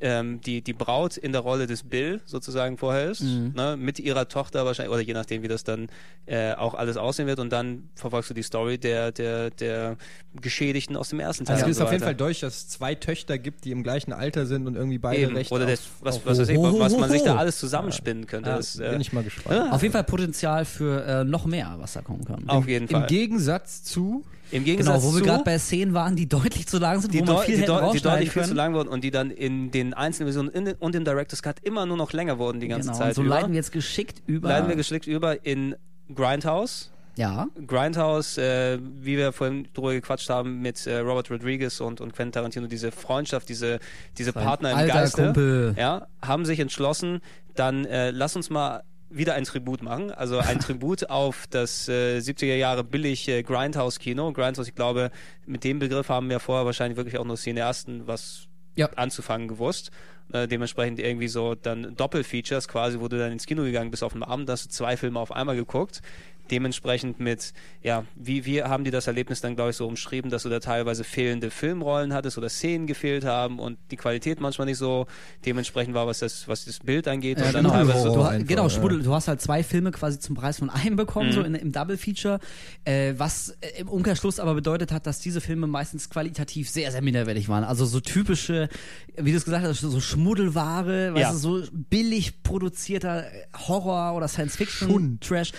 ähm, 0.00 0.40
die, 0.40 0.62
die 0.62 0.72
Braut 0.72 1.16
in 1.16 1.32
der 1.32 1.40
Rolle 1.40 1.66
des 1.66 1.82
Bill 1.82 2.20
sozusagen 2.24 2.78
vorher 2.78 3.10
ist, 3.10 3.22
Mhm. 3.22 3.52
ne, 3.56 3.76
mit 3.76 3.98
ihrer 3.98 4.28
Tochter 4.28 4.64
wahrscheinlich, 4.64 4.92
oder 4.94 5.02
je 5.02 5.12
nachdem, 5.14 5.42
wie 5.42 5.48
das 5.48 5.64
dann 5.64 5.88
äh, 6.26 6.52
auch 6.54 6.74
alles 6.74 6.96
aussehen 6.96 7.26
wird 7.26 7.40
und 7.40 7.50
dann 7.50 7.88
verfolgst 7.96 8.30
du 8.30 8.34
die 8.34 8.42
Story 8.42 8.78
der, 8.78 9.10
der, 9.12 9.50
der 9.50 9.96
Geschädigten 10.40 10.96
aus 10.96 11.08
dem 11.08 11.20
ersten 11.20 11.44
Teil. 11.44 11.56
also 11.56 11.66
es 11.66 11.70
ist 11.72 11.78
so 11.78 11.84
auf 11.84 11.90
jeden. 11.92 12.04
Fall 12.04 12.14
durch, 12.14 12.40
dass 12.40 12.56
es 12.56 12.68
zwei 12.68 12.94
Töchter 12.94 13.38
gibt, 13.38 13.64
die 13.64 13.72
im 13.72 13.82
gleichen 13.82 14.12
Alter 14.12 14.46
sind 14.46 14.66
und 14.66 14.76
irgendwie 14.76 14.98
beide 14.98 15.22
Eben. 15.22 15.34
Rechte 15.36 15.52
Oder 15.54 15.64
auf, 15.64 15.70
das, 15.70 15.82
was, 16.00 16.16
auf 16.16 16.26
was, 16.26 16.38
weiß 16.38 16.48
ich, 16.50 16.58
was 16.58 16.96
man 16.96 17.10
sich 17.10 17.22
da 17.22 17.36
alles 17.36 17.58
zusammenspinnen 17.58 18.26
könnte. 18.26 18.50
Ja, 18.50 18.56
das, 18.56 18.78
äh, 18.78 18.90
bin 18.90 19.00
ich 19.00 19.12
mal 19.12 19.24
gespannt. 19.24 19.72
Auf 19.72 19.82
jeden 19.82 19.92
Fall 19.92 20.04
Potenzial 20.04 20.64
für 20.64 21.04
äh, 21.04 21.24
noch 21.24 21.46
mehr, 21.46 21.74
was 21.78 21.94
da 21.94 22.02
kommen 22.02 22.24
kann. 22.24 22.48
auf 22.48 22.68
jeden 22.68 22.86
Im 22.86 23.00
Fall. 23.00 23.06
Gegensatz 23.08 23.82
zu 23.82 24.24
Im 24.50 24.64
Gegensatz 24.64 25.02
Genau, 25.02 25.12
wo 25.12 25.16
wir 25.16 25.22
gerade 25.24 25.44
bei 25.44 25.58
Szenen 25.58 25.92
waren, 25.94 26.16
die 26.16 26.26
deutlich 26.28 26.66
zu 26.66 26.78
lang 26.78 27.00
sind, 27.00 27.12
die, 27.12 27.20
wo 27.20 27.24
man 27.32 27.44
viel 27.44 27.56
die, 27.56 27.62
hätte 27.62 27.72
deu 27.72 27.92
die 27.92 28.00
deutlich 28.00 28.30
viel 28.30 28.42
können. 28.42 28.48
zu 28.52 28.54
lang 28.56 28.74
wurden 28.74 28.88
und 28.88 29.04
die 29.04 29.10
dann 29.10 29.30
in 29.30 29.70
den 29.70 29.92
einzelnen 29.94 30.32
Versionen 30.32 30.66
in, 30.66 30.74
und 30.78 30.94
im 30.94 31.04
Director's 31.04 31.42
Cut 31.42 31.56
immer 31.62 31.84
nur 31.86 31.96
noch 31.96 32.12
länger 32.12 32.38
wurden 32.38 32.58
die 32.60 32.68
ganze 32.68 32.88
genau, 32.88 32.98
Zeit 32.98 33.08
und 33.08 33.14
so 33.14 33.22
über. 33.22 33.34
leiten 33.34 33.50
wir 33.50 33.56
jetzt 33.56 33.72
geschickt 33.72 34.22
über. 34.26 34.48
leiten 34.48 34.68
wir 34.68 34.76
geschickt 34.76 35.06
über 35.06 35.44
in 35.44 35.74
Grindhouse, 36.14 36.90
Ja. 37.16 37.48
Grindhouse, 37.66 38.38
äh, 38.38 38.78
wie 38.80 39.16
wir 39.18 39.32
vorhin 39.32 39.68
drüber 39.74 39.92
gequatscht 39.92 40.30
haben 40.30 40.60
mit 40.62 40.86
äh, 40.86 40.98
Robert 41.00 41.30
Rodriguez 41.30 41.80
und, 41.80 42.00
und 42.00 42.14
Quentin 42.14 42.32
Tarantino, 42.32 42.66
diese 42.66 42.90
Freundschaft, 42.90 43.48
diese, 43.48 43.78
diese 44.16 44.32
Partner 44.32 44.70
im 44.72 44.78
alter 44.78 44.94
Geiste, 44.94 45.24
Kumpel. 45.24 45.74
ja, 45.78 46.06
haben 46.22 46.44
sich 46.46 46.60
entschlossen, 46.60 47.20
dann 47.54 47.84
äh, 47.84 48.10
lass 48.10 48.36
uns 48.36 48.50
mal 48.50 48.82
wieder 49.10 49.34
ein 49.34 49.44
Tribut 49.44 49.82
machen, 49.82 50.10
also 50.10 50.38
ein 50.38 50.60
Tribut 50.60 51.08
auf 51.10 51.46
das 51.48 51.88
äh, 51.88 52.18
70er 52.18 52.56
Jahre 52.56 52.84
billig 52.84 53.28
äh, 53.28 53.42
Grindhouse-Kino. 53.42 54.32
Grindhouse, 54.32 54.68
ich 54.68 54.74
glaube, 54.74 55.10
mit 55.46 55.64
dem 55.64 55.78
Begriff 55.78 56.08
haben 56.08 56.28
wir 56.28 56.40
vorher 56.40 56.66
wahrscheinlich 56.66 56.96
wirklich 56.96 57.18
auch 57.18 57.24
nur 57.24 57.36
Cineasten 57.36 58.06
was 58.06 58.48
Ja. 58.76 58.88
anzufangen 58.96 59.48
gewusst. 59.48 59.90
Äh, 60.32 60.46
dementsprechend 60.46 60.98
irgendwie 60.98 61.28
so 61.28 61.54
dann 61.54 61.96
Doppelfeatures 61.96 62.68
quasi, 62.68 63.00
wo 63.00 63.08
du 63.08 63.18
dann 63.18 63.32
ins 63.32 63.46
Kino 63.46 63.62
gegangen 63.62 63.90
bist 63.90 64.04
auf 64.04 64.12
dem 64.12 64.22
Abend, 64.22 64.50
hast 64.50 64.66
du 64.66 64.68
zwei 64.68 64.96
Filme 64.98 65.18
auf 65.20 65.32
einmal 65.32 65.56
geguckt. 65.56 66.02
Dementsprechend 66.50 67.20
mit, 67.20 67.52
ja, 67.82 68.04
wie, 68.16 68.44
wie 68.44 68.62
haben 68.62 68.84
die 68.84 68.90
das 68.90 69.06
Erlebnis 69.06 69.40
dann, 69.40 69.54
glaube 69.54 69.70
ich, 69.70 69.76
so 69.76 69.86
umschrieben, 69.86 70.30
dass 70.30 70.44
du 70.44 70.48
da 70.48 70.60
teilweise 70.60 71.04
fehlende 71.04 71.50
Filmrollen 71.50 72.12
hattest 72.14 72.38
oder 72.38 72.48
Szenen 72.48 72.86
gefehlt 72.86 73.24
haben 73.24 73.58
und 73.58 73.78
die 73.90 73.96
Qualität 73.96 74.40
manchmal 74.40 74.66
nicht 74.66 74.78
so 74.78 75.06
dementsprechend 75.44 75.94
war, 75.94 76.06
was 76.06 76.20
das, 76.20 76.48
was 76.48 76.64
das 76.64 76.78
Bild 76.80 77.06
angeht. 77.08 77.38
Ja, 77.38 77.46
und 77.46 77.54
dann 77.54 77.64
genau. 77.64 77.84
Du, 77.84 77.92
so, 78.14 78.24
ha- 78.24 78.28
einfach, 78.30 78.48
genau, 78.48 78.62
ja. 78.64 78.70
Schmuddel, 78.70 79.02
du 79.02 79.14
hast 79.14 79.28
halt 79.28 79.40
zwei 79.40 79.62
Filme 79.62 79.90
quasi 79.92 80.18
zum 80.18 80.34
Preis 80.36 80.58
von 80.58 80.70
einem 80.70 80.96
bekommen, 80.96 81.28
Mhm. 81.28 81.32
so 81.32 81.42
in, 81.42 81.54
im 81.54 81.72
Double 81.72 81.96
Feature, 81.98 82.38
äh, 82.84 83.14
was 83.16 83.50
äh, 83.60 83.80
im 83.80 83.88
Umkehrschluss 83.88 84.40
aber 84.40 84.54
bedeutet 84.54 84.92
hat, 84.92 85.06
dass 85.06 85.20
diese 85.20 85.40
Filme 85.40 85.66
meistens 85.66 86.08
qualitativ 86.10 86.70
sehr, 86.70 86.90
sehr 86.92 87.02
minderwertig 87.02 87.48
waren. 87.48 87.64
Also 87.64 87.84
so 87.86 88.00
typische, 88.00 88.68
wie 89.16 89.32
du 89.32 89.36
es 89.36 89.44
gesagt 89.44 89.64
hast, 89.66 89.80
so 89.80 90.00
Schmuddelware, 90.00 91.12
weißt 91.14 91.20
Ja. 91.22 91.32
du, 91.32 91.36
so 91.38 91.62
billig 91.72 92.42
produzierter 92.42 93.26
äh, 93.26 93.46
Horror 93.66 94.16
oder 94.16 94.28
Science 94.28 94.56
Fiction, 94.56 94.88
Schund. 94.88 95.20
Trash. 95.20 95.52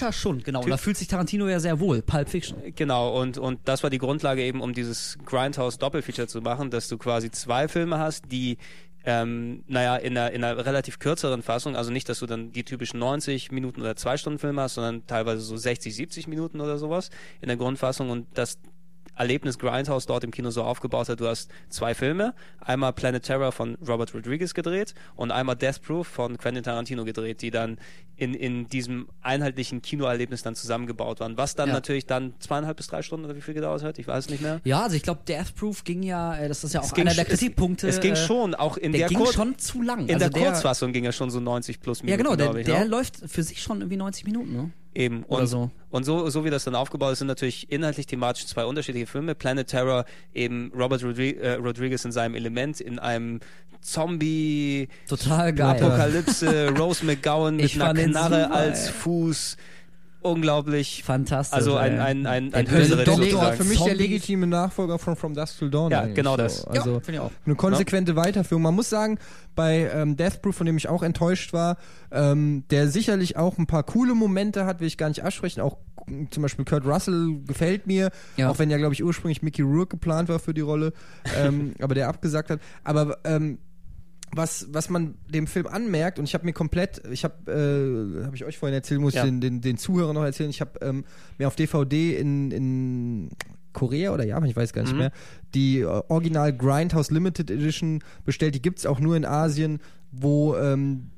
Typischer 0.00 0.12
Schund, 0.12 0.44
genau. 0.44 0.62
Und 0.62 0.70
da 0.70 0.76
fühlt 0.76 0.96
sich 0.96 1.08
Tarantino 1.08 1.46
ja 1.48 1.60
sehr 1.60 1.80
wohl. 1.80 2.02
Pulp 2.02 2.28
Fiction. 2.28 2.58
Genau, 2.74 3.20
und, 3.20 3.38
und 3.38 3.60
das 3.66 3.82
war 3.82 3.90
die 3.90 3.98
Grundlage 3.98 4.42
eben, 4.42 4.60
um 4.60 4.72
dieses 4.72 5.18
Grindhouse 5.24 5.78
Doppelfeature 5.78 6.26
zu 6.26 6.40
machen, 6.40 6.70
dass 6.70 6.88
du 6.88 6.98
quasi 6.98 7.30
zwei 7.30 7.68
Filme 7.68 7.98
hast, 7.98 8.30
die 8.30 8.58
ähm, 9.04 9.64
naja, 9.66 9.96
in 9.96 10.16
einer, 10.16 10.30
in 10.30 10.44
einer 10.44 10.64
relativ 10.64 10.98
kürzeren 10.98 11.42
Fassung, 11.42 11.74
also 11.74 11.90
nicht, 11.90 12.08
dass 12.08 12.18
du 12.18 12.26
dann 12.26 12.52
die 12.52 12.64
typischen 12.64 13.00
90 13.00 13.50
Minuten 13.50 13.80
oder 13.80 13.96
zwei 13.96 14.18
Stunden 14.18 14.38
Filme 14.38 14.60
hast, 14.60 14.74
sondern 14.74 15.06
teilweise 15.06 15.40
so 15.40 15.56
60, 15.56 15.94
70 15.94 16.26
Minuten 16.28 16.60
oder 16.60 16.76
sowas 16.76 17.08
in 17.40 17.48
der 17.48 17.56
Grundfassung 17.56 18.10
und 18.10 18.26
das 18.34 18.58
Erlebnis 19.20 19.58
Grindhouse 19.58 20.06
dort 20.06 20.24
im 20.24 20.30
Kino 20.30 20.50
so 20.50 20.62
aufgebaut 20.62 21.08
hat, 21.10 21.20
du 21.20 21.26
hast 21.28 21.50
zwei 21.68 21.94
Filme, 21.94 22.34
einmal 22.60 22.92
Planet 22.94 23.22
Terror 23.22 23.52
von 23.52 23.76
Robert 23.86 24.14
Rodriguez 24.14 24.54
gedreht 24.54 24.94
und 25.14 25.30
einmal 25.30 25.56
Death 25.56 25.82
Proof 25.82 26.06
von 26.06 26.38
Quentin 26.38 26.62
Tarantino 26.64 27.04
gedreht, 27.04 27.42
die 27.42 27.50
dann 27.50 27.78
in, 28.16 28.32
in 28.34 28.66
diesem 28.68 29.08
einheitlichen 29.22 29.82
Kinoerlebnis 29.82 30.42
dann 30.42 30.54
zusammengebaut 30.54 31.20
waren, 31.20 31.36
was 31.36 31.54
dann 31.54 31.68
Ja. 31.68 31.74
natürlich 31.74 32.06
dann 32.06 32.34
zweieinhalb 32.38 32.76
bis 32.78 32.86
drei 32.88 33.02
Stunden 33.02 33.26
oder 33.26 33.36
wie 33.36 33.40
viel 33.42 33.54
gedauert 33.54 33.82
hat, 33.82 33.98
ich 33.98 34.06
weiß 34.08 34.24
es 34.24 34.30
nicht 34.30 34.42
mehr. 34.42 34.60
Ja, 34.64 34.82
also 34.82 34.96
ich 34.96 35.02
glaube, 35.02 35.20
Death 35.28 35.54
Proof 35.54 35.84
ging 35.84 36.02
ja, 36.02 36.36
äh, 36.36 36.48
das 36.48 36.64
ist 36.64 36.72
ja 36.74 36.80
auch 36.80 36.92
einer 36.92 37.14
der 37.14 37.24
sch- 37.26 37.32
es- 37.32 37.38
Kritikpunkte. 37.40 37.88
Es, 37.88 38.00
ging 38.00 38.12
äh, 38.14 38.16
schon, 38.16 38.54
auch 38.54 38.76
in 38.78 38.92
der 38.92 39.00
der, 39.00 39.08
ging 39.08 39.18
Kur- 39.18 39.32
schon 39.32 39.58
zu 39.58 39.82
lang. 39.82 40.06
in 40.08 40.14
also 40.22 40.28
der 40.30 40.42
Kurzfassung 40.46 40.92
ging 40.92 41.04
er 41.04 41.12
schon 41.12 41.30
so 41.30 41.40
90 41.40 41.80
plus 41.80 42.02
Minuten, 42.02 42.10
Ja, 42.24 42.34
genau, 42.34 42.36
der, 42.52 42.58
ich. 42.60 42.66
der 42.66 42.80
ne? 42.80 42.84
läuft 42.86 43.16
für 43.26 43.42
sich 43.42 43.62
schon 43.62 43.80
irgendwie 43.80 43.96
90 43.96 44.24
Minuten, 44.24 44.52
ne? 44.54 44.70
Eben. 44.94 45.24
Oder 45.24 45.42
Und, 45.42 45.46
so. 45.46 45.70
und 45.90 46.04
so, 46.04 46.28
so 46.30 46.44
wie 46.44 46.50
das 46.50 46.64
dann 46.64 46.74
aufgebaut 46.74 47.12
ist, 47.12 47.18
sind 47.20 47.28
natürlich 47.28 47.70
inhaltlich 47.70 48.06
thematisch 48.06 48.46
zwei 48.46 48.64
unterschiedliche 48.64 49.06
Filme. 49.06 49.34
Planet 49.34 49.66
Terror, 49.68 50.04
eben 50.34 50.72
Robert 50.76 51.04
Rodri 51.04 51.30
äh, 51.32 51.54
Rodriguez 51.54 52.04
in 52.04 52.12
seinem 52.12 52.34
Element, 52.34 52.80
in 52.80 52.98
einem 52.98 53.40
Zombie 53.80 54.88
Total 55.08 55.52
geil. 55.54 55.82
Apokalypse, 55.82 56.68
Rose 56.78 57.04
McGowan 57.04 57.56
mit 57.56 57.64
Ich 57.66 57.80
einer 57.82 57.94
Knarre 57.94 58.42
super, 58.44 58.54
als 58.54 58.86
ey. 58.88 58.92
Unglaublich. 60.22 61.02
Fantastisch. 61.02 61.56
Also 61.56 61.76
ein, 61.76 61.98
ein, 61.98 62.26
ein, 62.26 62.52
ein 62.52 62.64
Der 62.66 62.74
Hölzere 62.74 63.04
Doktor 63.04 63.52
für 63.54 63.64
mich 63.64 63.78
der 63.78 63.88
Zombies. 63.88 63.98
legitime 63.98 64.46
Nachfolger 64.46 64.98
von 64.98 65.16
From 65.16 65.34
Dusk 65.34 65.58
Till 65.58 65.70
Dawn. 65.70 65.90
Ja, 65.90 66.06
genau 66.06 66.32
so. 66.32 66.36
das. 66.36 66.66
Also 66.66 66.94
ja, 66.94 67.00
finde 67.00 67.12
ich 67.12 67.20
auch. 67.20 67.30
eine 67.46 67.54
konsequente 67.54 68.16
Weiterführung. 68.16 68.62
Man 68.62 68.74
muss 68.74 68.90
sagen, 68.90 69.18
bei 69.54 69.90
ähm, 69.94 70.16
Death 70.16 70.42
Proof, 70.42 70.56
von 70.56 70.66
dem 70.66 70.76
ich 70.76 70.88
auch 70.88 71.02
enttäuscht 71.02 71.52
war, 71.52 71.78
ähm, 72.12 72.64
der 72.70 72.88
sicherlich 72.88 73.36
auch 73.36 73.56
ein 73.58 73.66
paar 73.66 73.82
coole 73.82 74.14
Momente 74.14 74.66
hat, 74.66 74.80
will 74.80 74.86
ich 74.88 74.98
gar 74.98 75.08
nicht 75.08 75.24
absprechen. 75.24 75.62
Auch 75.62 75.78
mm, 76.06 76.24
zum 76.30 76.42
Beispiel 76.42 76.64
Kurt 76.66 76.84
Russell 76.84 77.40
gefällt 77.46 77.86
mir, 77.86 78.10
Ja. 78.36 78.50
auch 78.50 78.58
wenn 78.58 78.70
ja, 78.70 78.76
glaube 78.76 78.92
ich, 78.94 79.02
ursprünglich 79.02 79.42
Mickey 79.42 79.62
Rourke 79.62 79.96
geplant 79.96 80.28
war 80.28 80.38
für 80.38 80.52
die 80.52 80.60
Rolle, 80.60 80.92
ähm, 81.38 81.74
aber 81.80 81.94
der 81.94 82.08
abgesagt 82.08 82.50
hat. 82.50 82.60
Aber 82.84 83.16
ähm, 83.24 83.58
was, 84.34 84.68
was 84.70 84.88
man 84.90 85.14
dem 85.28 85.46
Film 85.46 85.66
anmerkt, 85.66 86.18
und 86.18 86.24
ich 86.24 86.34
habe 86.34 86.44
mir 86.44 86.52
komplett, 86.52 87.02
ich 87.10 87.24
habe, 87.24 87.50
äh, 87.50 88.24
habe 88.24 88.36
ich 88.36 88.44
euch 88.44 88.58
vorhin 88.58 88.74
erzählt, 88.74 89.00
muss 89.00 89.14
Ja. 89.14 89.24
ich 89.24 89.30
den, 89.30 89.40
den, 89.40 89.60
den 89.60 89.76
Zuhörern 89.76 90.14
noch 90.14 90.22
erzählen, 90.24 90.50
ich 90.50 90.60
habe 90.60 90.78
ähm, 90.82 91.04
mir 91.38 91.48
auf 91.48 91.56
DVD 91.56 92.16
in, 92.16 92.50
in 92.50 93.28
Korea 93.72 94.12
oder 94.12 94.24
Japan, 94.24 94.48
ich 94.48 94.56
weiß 94.56 94.72
gar 94.72 94.82
nicht 94.82 94.92
Mhm. 94.92 94.98
mehr, 94.98 95.12
die 95.54 95.80
äh, 95.80 95.84
Original 96.08 96.56
Grindhouse 96.56 97.10
Limited 97.10 97.50
Edition 97.50 98.02
bestellt. 98.24 98.54
Die 98.54 98.62
gibt's 98.62 98.86
auch 98.86 99.00
nur 99.00 99.16
in 99.16 99.24
Asien, 99.24 99.80
wo 100.12 100.56
ähm, 100.56 101.10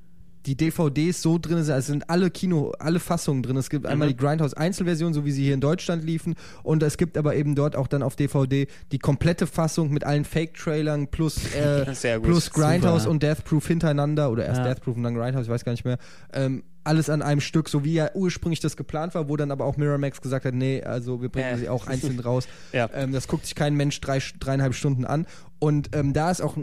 die 0.47 0.57
DVDs 0.57 1.23
so 1.23 1.39
drin 1.39 1.63
sind, 1.63 1.73
also 1.75 1.79
es 1.79 1.87
sind 1.87 2.11
alle 2.11 2.31
Kino, 2.31 2.73
alle 2.79 2.99
Fassungen 2.99 3.43
drin. 3.43 3.57
Es 3.57 3.71
gibt 3.71 3.87
einmal 3.87 4.09
Mhm. 4.09 4.13
die 4.13 4.17
Grindhouse 4.17 4.55
Einzelversion, 4.55 5.15
so 5.15 5.25
wie 5.25 5.31
sie 5.31 5.45
hier 5.45 5.55
in 5.55 5.61
Deutschland 5.61 6.03
liefen, 6.05 6.35
und 6.63 6.83
es 6.83 6.97
gibt 6.97 7.17
aber 7.17 7.37
eben 7.37 7.55
dort 7.55 7.77
auch 7.77 7.87
dann 7.87 8.03
auf 8.03 8.17
DVD 8.17 8.67
die 8.91 8.99
komplette 8.99 9.47
Fassung 9.47 9.91
mit 9.93 10.05
allen 10.05 10.25
Fake-Trailern 10.25 11.09
plus, 11.09 11.37
äh, 11.55 11.85
plus 12.21 12.51
Grindhouse 12.51 13.03
Super. 13.03 13.11
und 13.13 13.23
Death 13.23 13.45
Proof 13.45 13.67
hintereinander 13.69 14.31
oder 14.31 14.45
erst 14.47 14.59
Ja. 14.59 14.69
Death 14.69 14.81
Proof 14.83 14.97
und 14.97 15.05
dann 15.05 15.15
Grindhouse, 15.15 15.45
ich 15.47 15.51
weiß 15.51 15.65
gar 15.65 15.73
nicht 15.73 15.85
mehr. 15.85 15.99
Ähm, 16.33 16.63
alles 16.85 17.09
an 17.09 17.23
einem 17.23 17.41
Stück, 17.41 17.69
so 17.69 17.85
wie 17.85 17.95
ja 17.95 18.11
ursprünglich 18.15 18.61
das 18.61 18.77
geplant 18.77 19.15
war, 19.15 19.29
wo 19.29 19.37
dann 19.37 19.51
aber 19.51 19.65
auch 19.65 19.77
Miramax 19.77 20.21
gesagt 20.21 20.45
hat, 20.45 20.55
nee, 20.55 20.83
also 20.83 21.23
wir 21.23 21.29
bringen 21.29 21.55
Äh. 21.55 21.59
sie 21.59 21.69
auch 21.69 21.87
einzeln 21.87 22.19
raus. 22.21 22.49
Ja. 22.73 22.91
Ähm, 22.93 23.13
das 23.13 23.29
guckt 23.29 23.45
sich 23.45 23.55
kein 23.55 23.75
Mensch 23.77 24.01
drei, 24.01 24.21
dreieinhalb 24.41 24.75
Stunden 24.75 25.05
an. 25.05 25.27
Und 25.59 25.91
ähm, 25.95 26.13
da 26.13 26.31
ist 26.31 26.41
auch, 26.41 26.57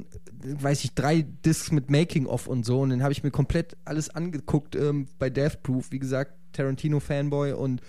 weiß 0.44 0.84
ich, 0.84 0.94
drei 0.94 1.22
Discs 1.46 1.72
mit 1.72 1.90
Making-of 1.90 2.48
und 2.48 2.66
so. 2.66 2.82
Und 2.82 2.90
dann 2.90 3.02
habe 3.02 3.14
ich 3.14 3.24
mir 3.24 3.32
komplett 3.32 3.78
alles 3.86 4.10
angeguckt 4.10 4.76
ähm, 4.76 5.08
bei 5.20 5.30
Death 5.30 5.64
Proof. 5.64 5.92
Wie 5.92 6.00
gesagt, 6.00 6.34
Tarantino-Fanboy. 6.54 7.54
Und 7.54 7.82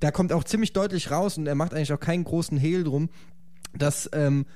da 0.00 0.10
kommt 0.10 0.32
auch 0.32 0.44
ziemlich 0.44 0.72
deutlich 0.72 1.10
raus 1.10 1.38
und 1.38 1.46
er 1.46 1.54
macht 1.54 1.74
eigentlich 1.74 1.92
auch 1.92 2.00
keinen 2.00 2.24
großen 2.24 2.58
Hehl 2.58 2.84
drum, 2.84 3.08
dass, 3.76 4.08
ähm, 4.12 4.46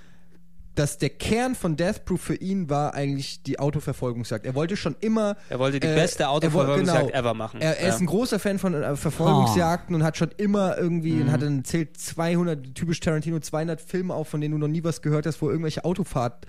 dass 0.79 0.99
der 0.99 1.11
Kern 1.11 1.55
von 1.57 1.77
Death 1.77 2.05
Proof 2.05 2.21
für 2.21 2.37
ihn 2.37 2.71
war 2.71 2.95
eigentlich 2.95 3.43
die 3.43 3.59
Autoverfolgungsjagd. 3.59 4.47
Er 4.47 4.55
wollte 4.55 4.77
schon 4.77 4.95
immer 5.01 5.37
Er 5.49 5.59
wollte 5.59 5.81
die 5.81 5.87
äh, 5.89 5.95
beste 5.95 6.25
er 6.25 6.31
Autoverfolgungsjagd 6.31 7.09
genau. 7.09 7.19
ever 7.19 7.35
machen. 7.35 7.61
Er, 7.61 7.79
er 7.79 7.89
Ja. 7.89 7.95
ist 7.95 8.01
ein 8.01 8.07
großer 8.07 8.39
Fan 8.39 8.59
von 8.61 8.75
äh, 8.75 8.95
Verfolgungsjagden 8.95 9.95
und 9.97 10.05
hat 10.05 10.17
schon 10.17 10.31
immer 10.37 10.79
irgendwie 10.79 11.21
und 11.21 11.33
hat 11.33 11.43
dann 11.43 11.65
zählt 11.65 11.97
200 11.99 12.75
typisch 12.75 13.01
Tarantino 13.01 13.41
200 13.41 13.81
Filme 13.81 14.15
auf, 14.15 14.29
von 14.29 14.41
denen 14.41 14.53
du 14.53 14.59
noch 14.59 14.69
nie 14.73 14.85
was 14.85 15.03
gehört 15.03 15.27
hast, 15.27 15.43
wo 15.43 15.51
irgendwelche 15.51 15.85
Autofahrten 15.85 16.49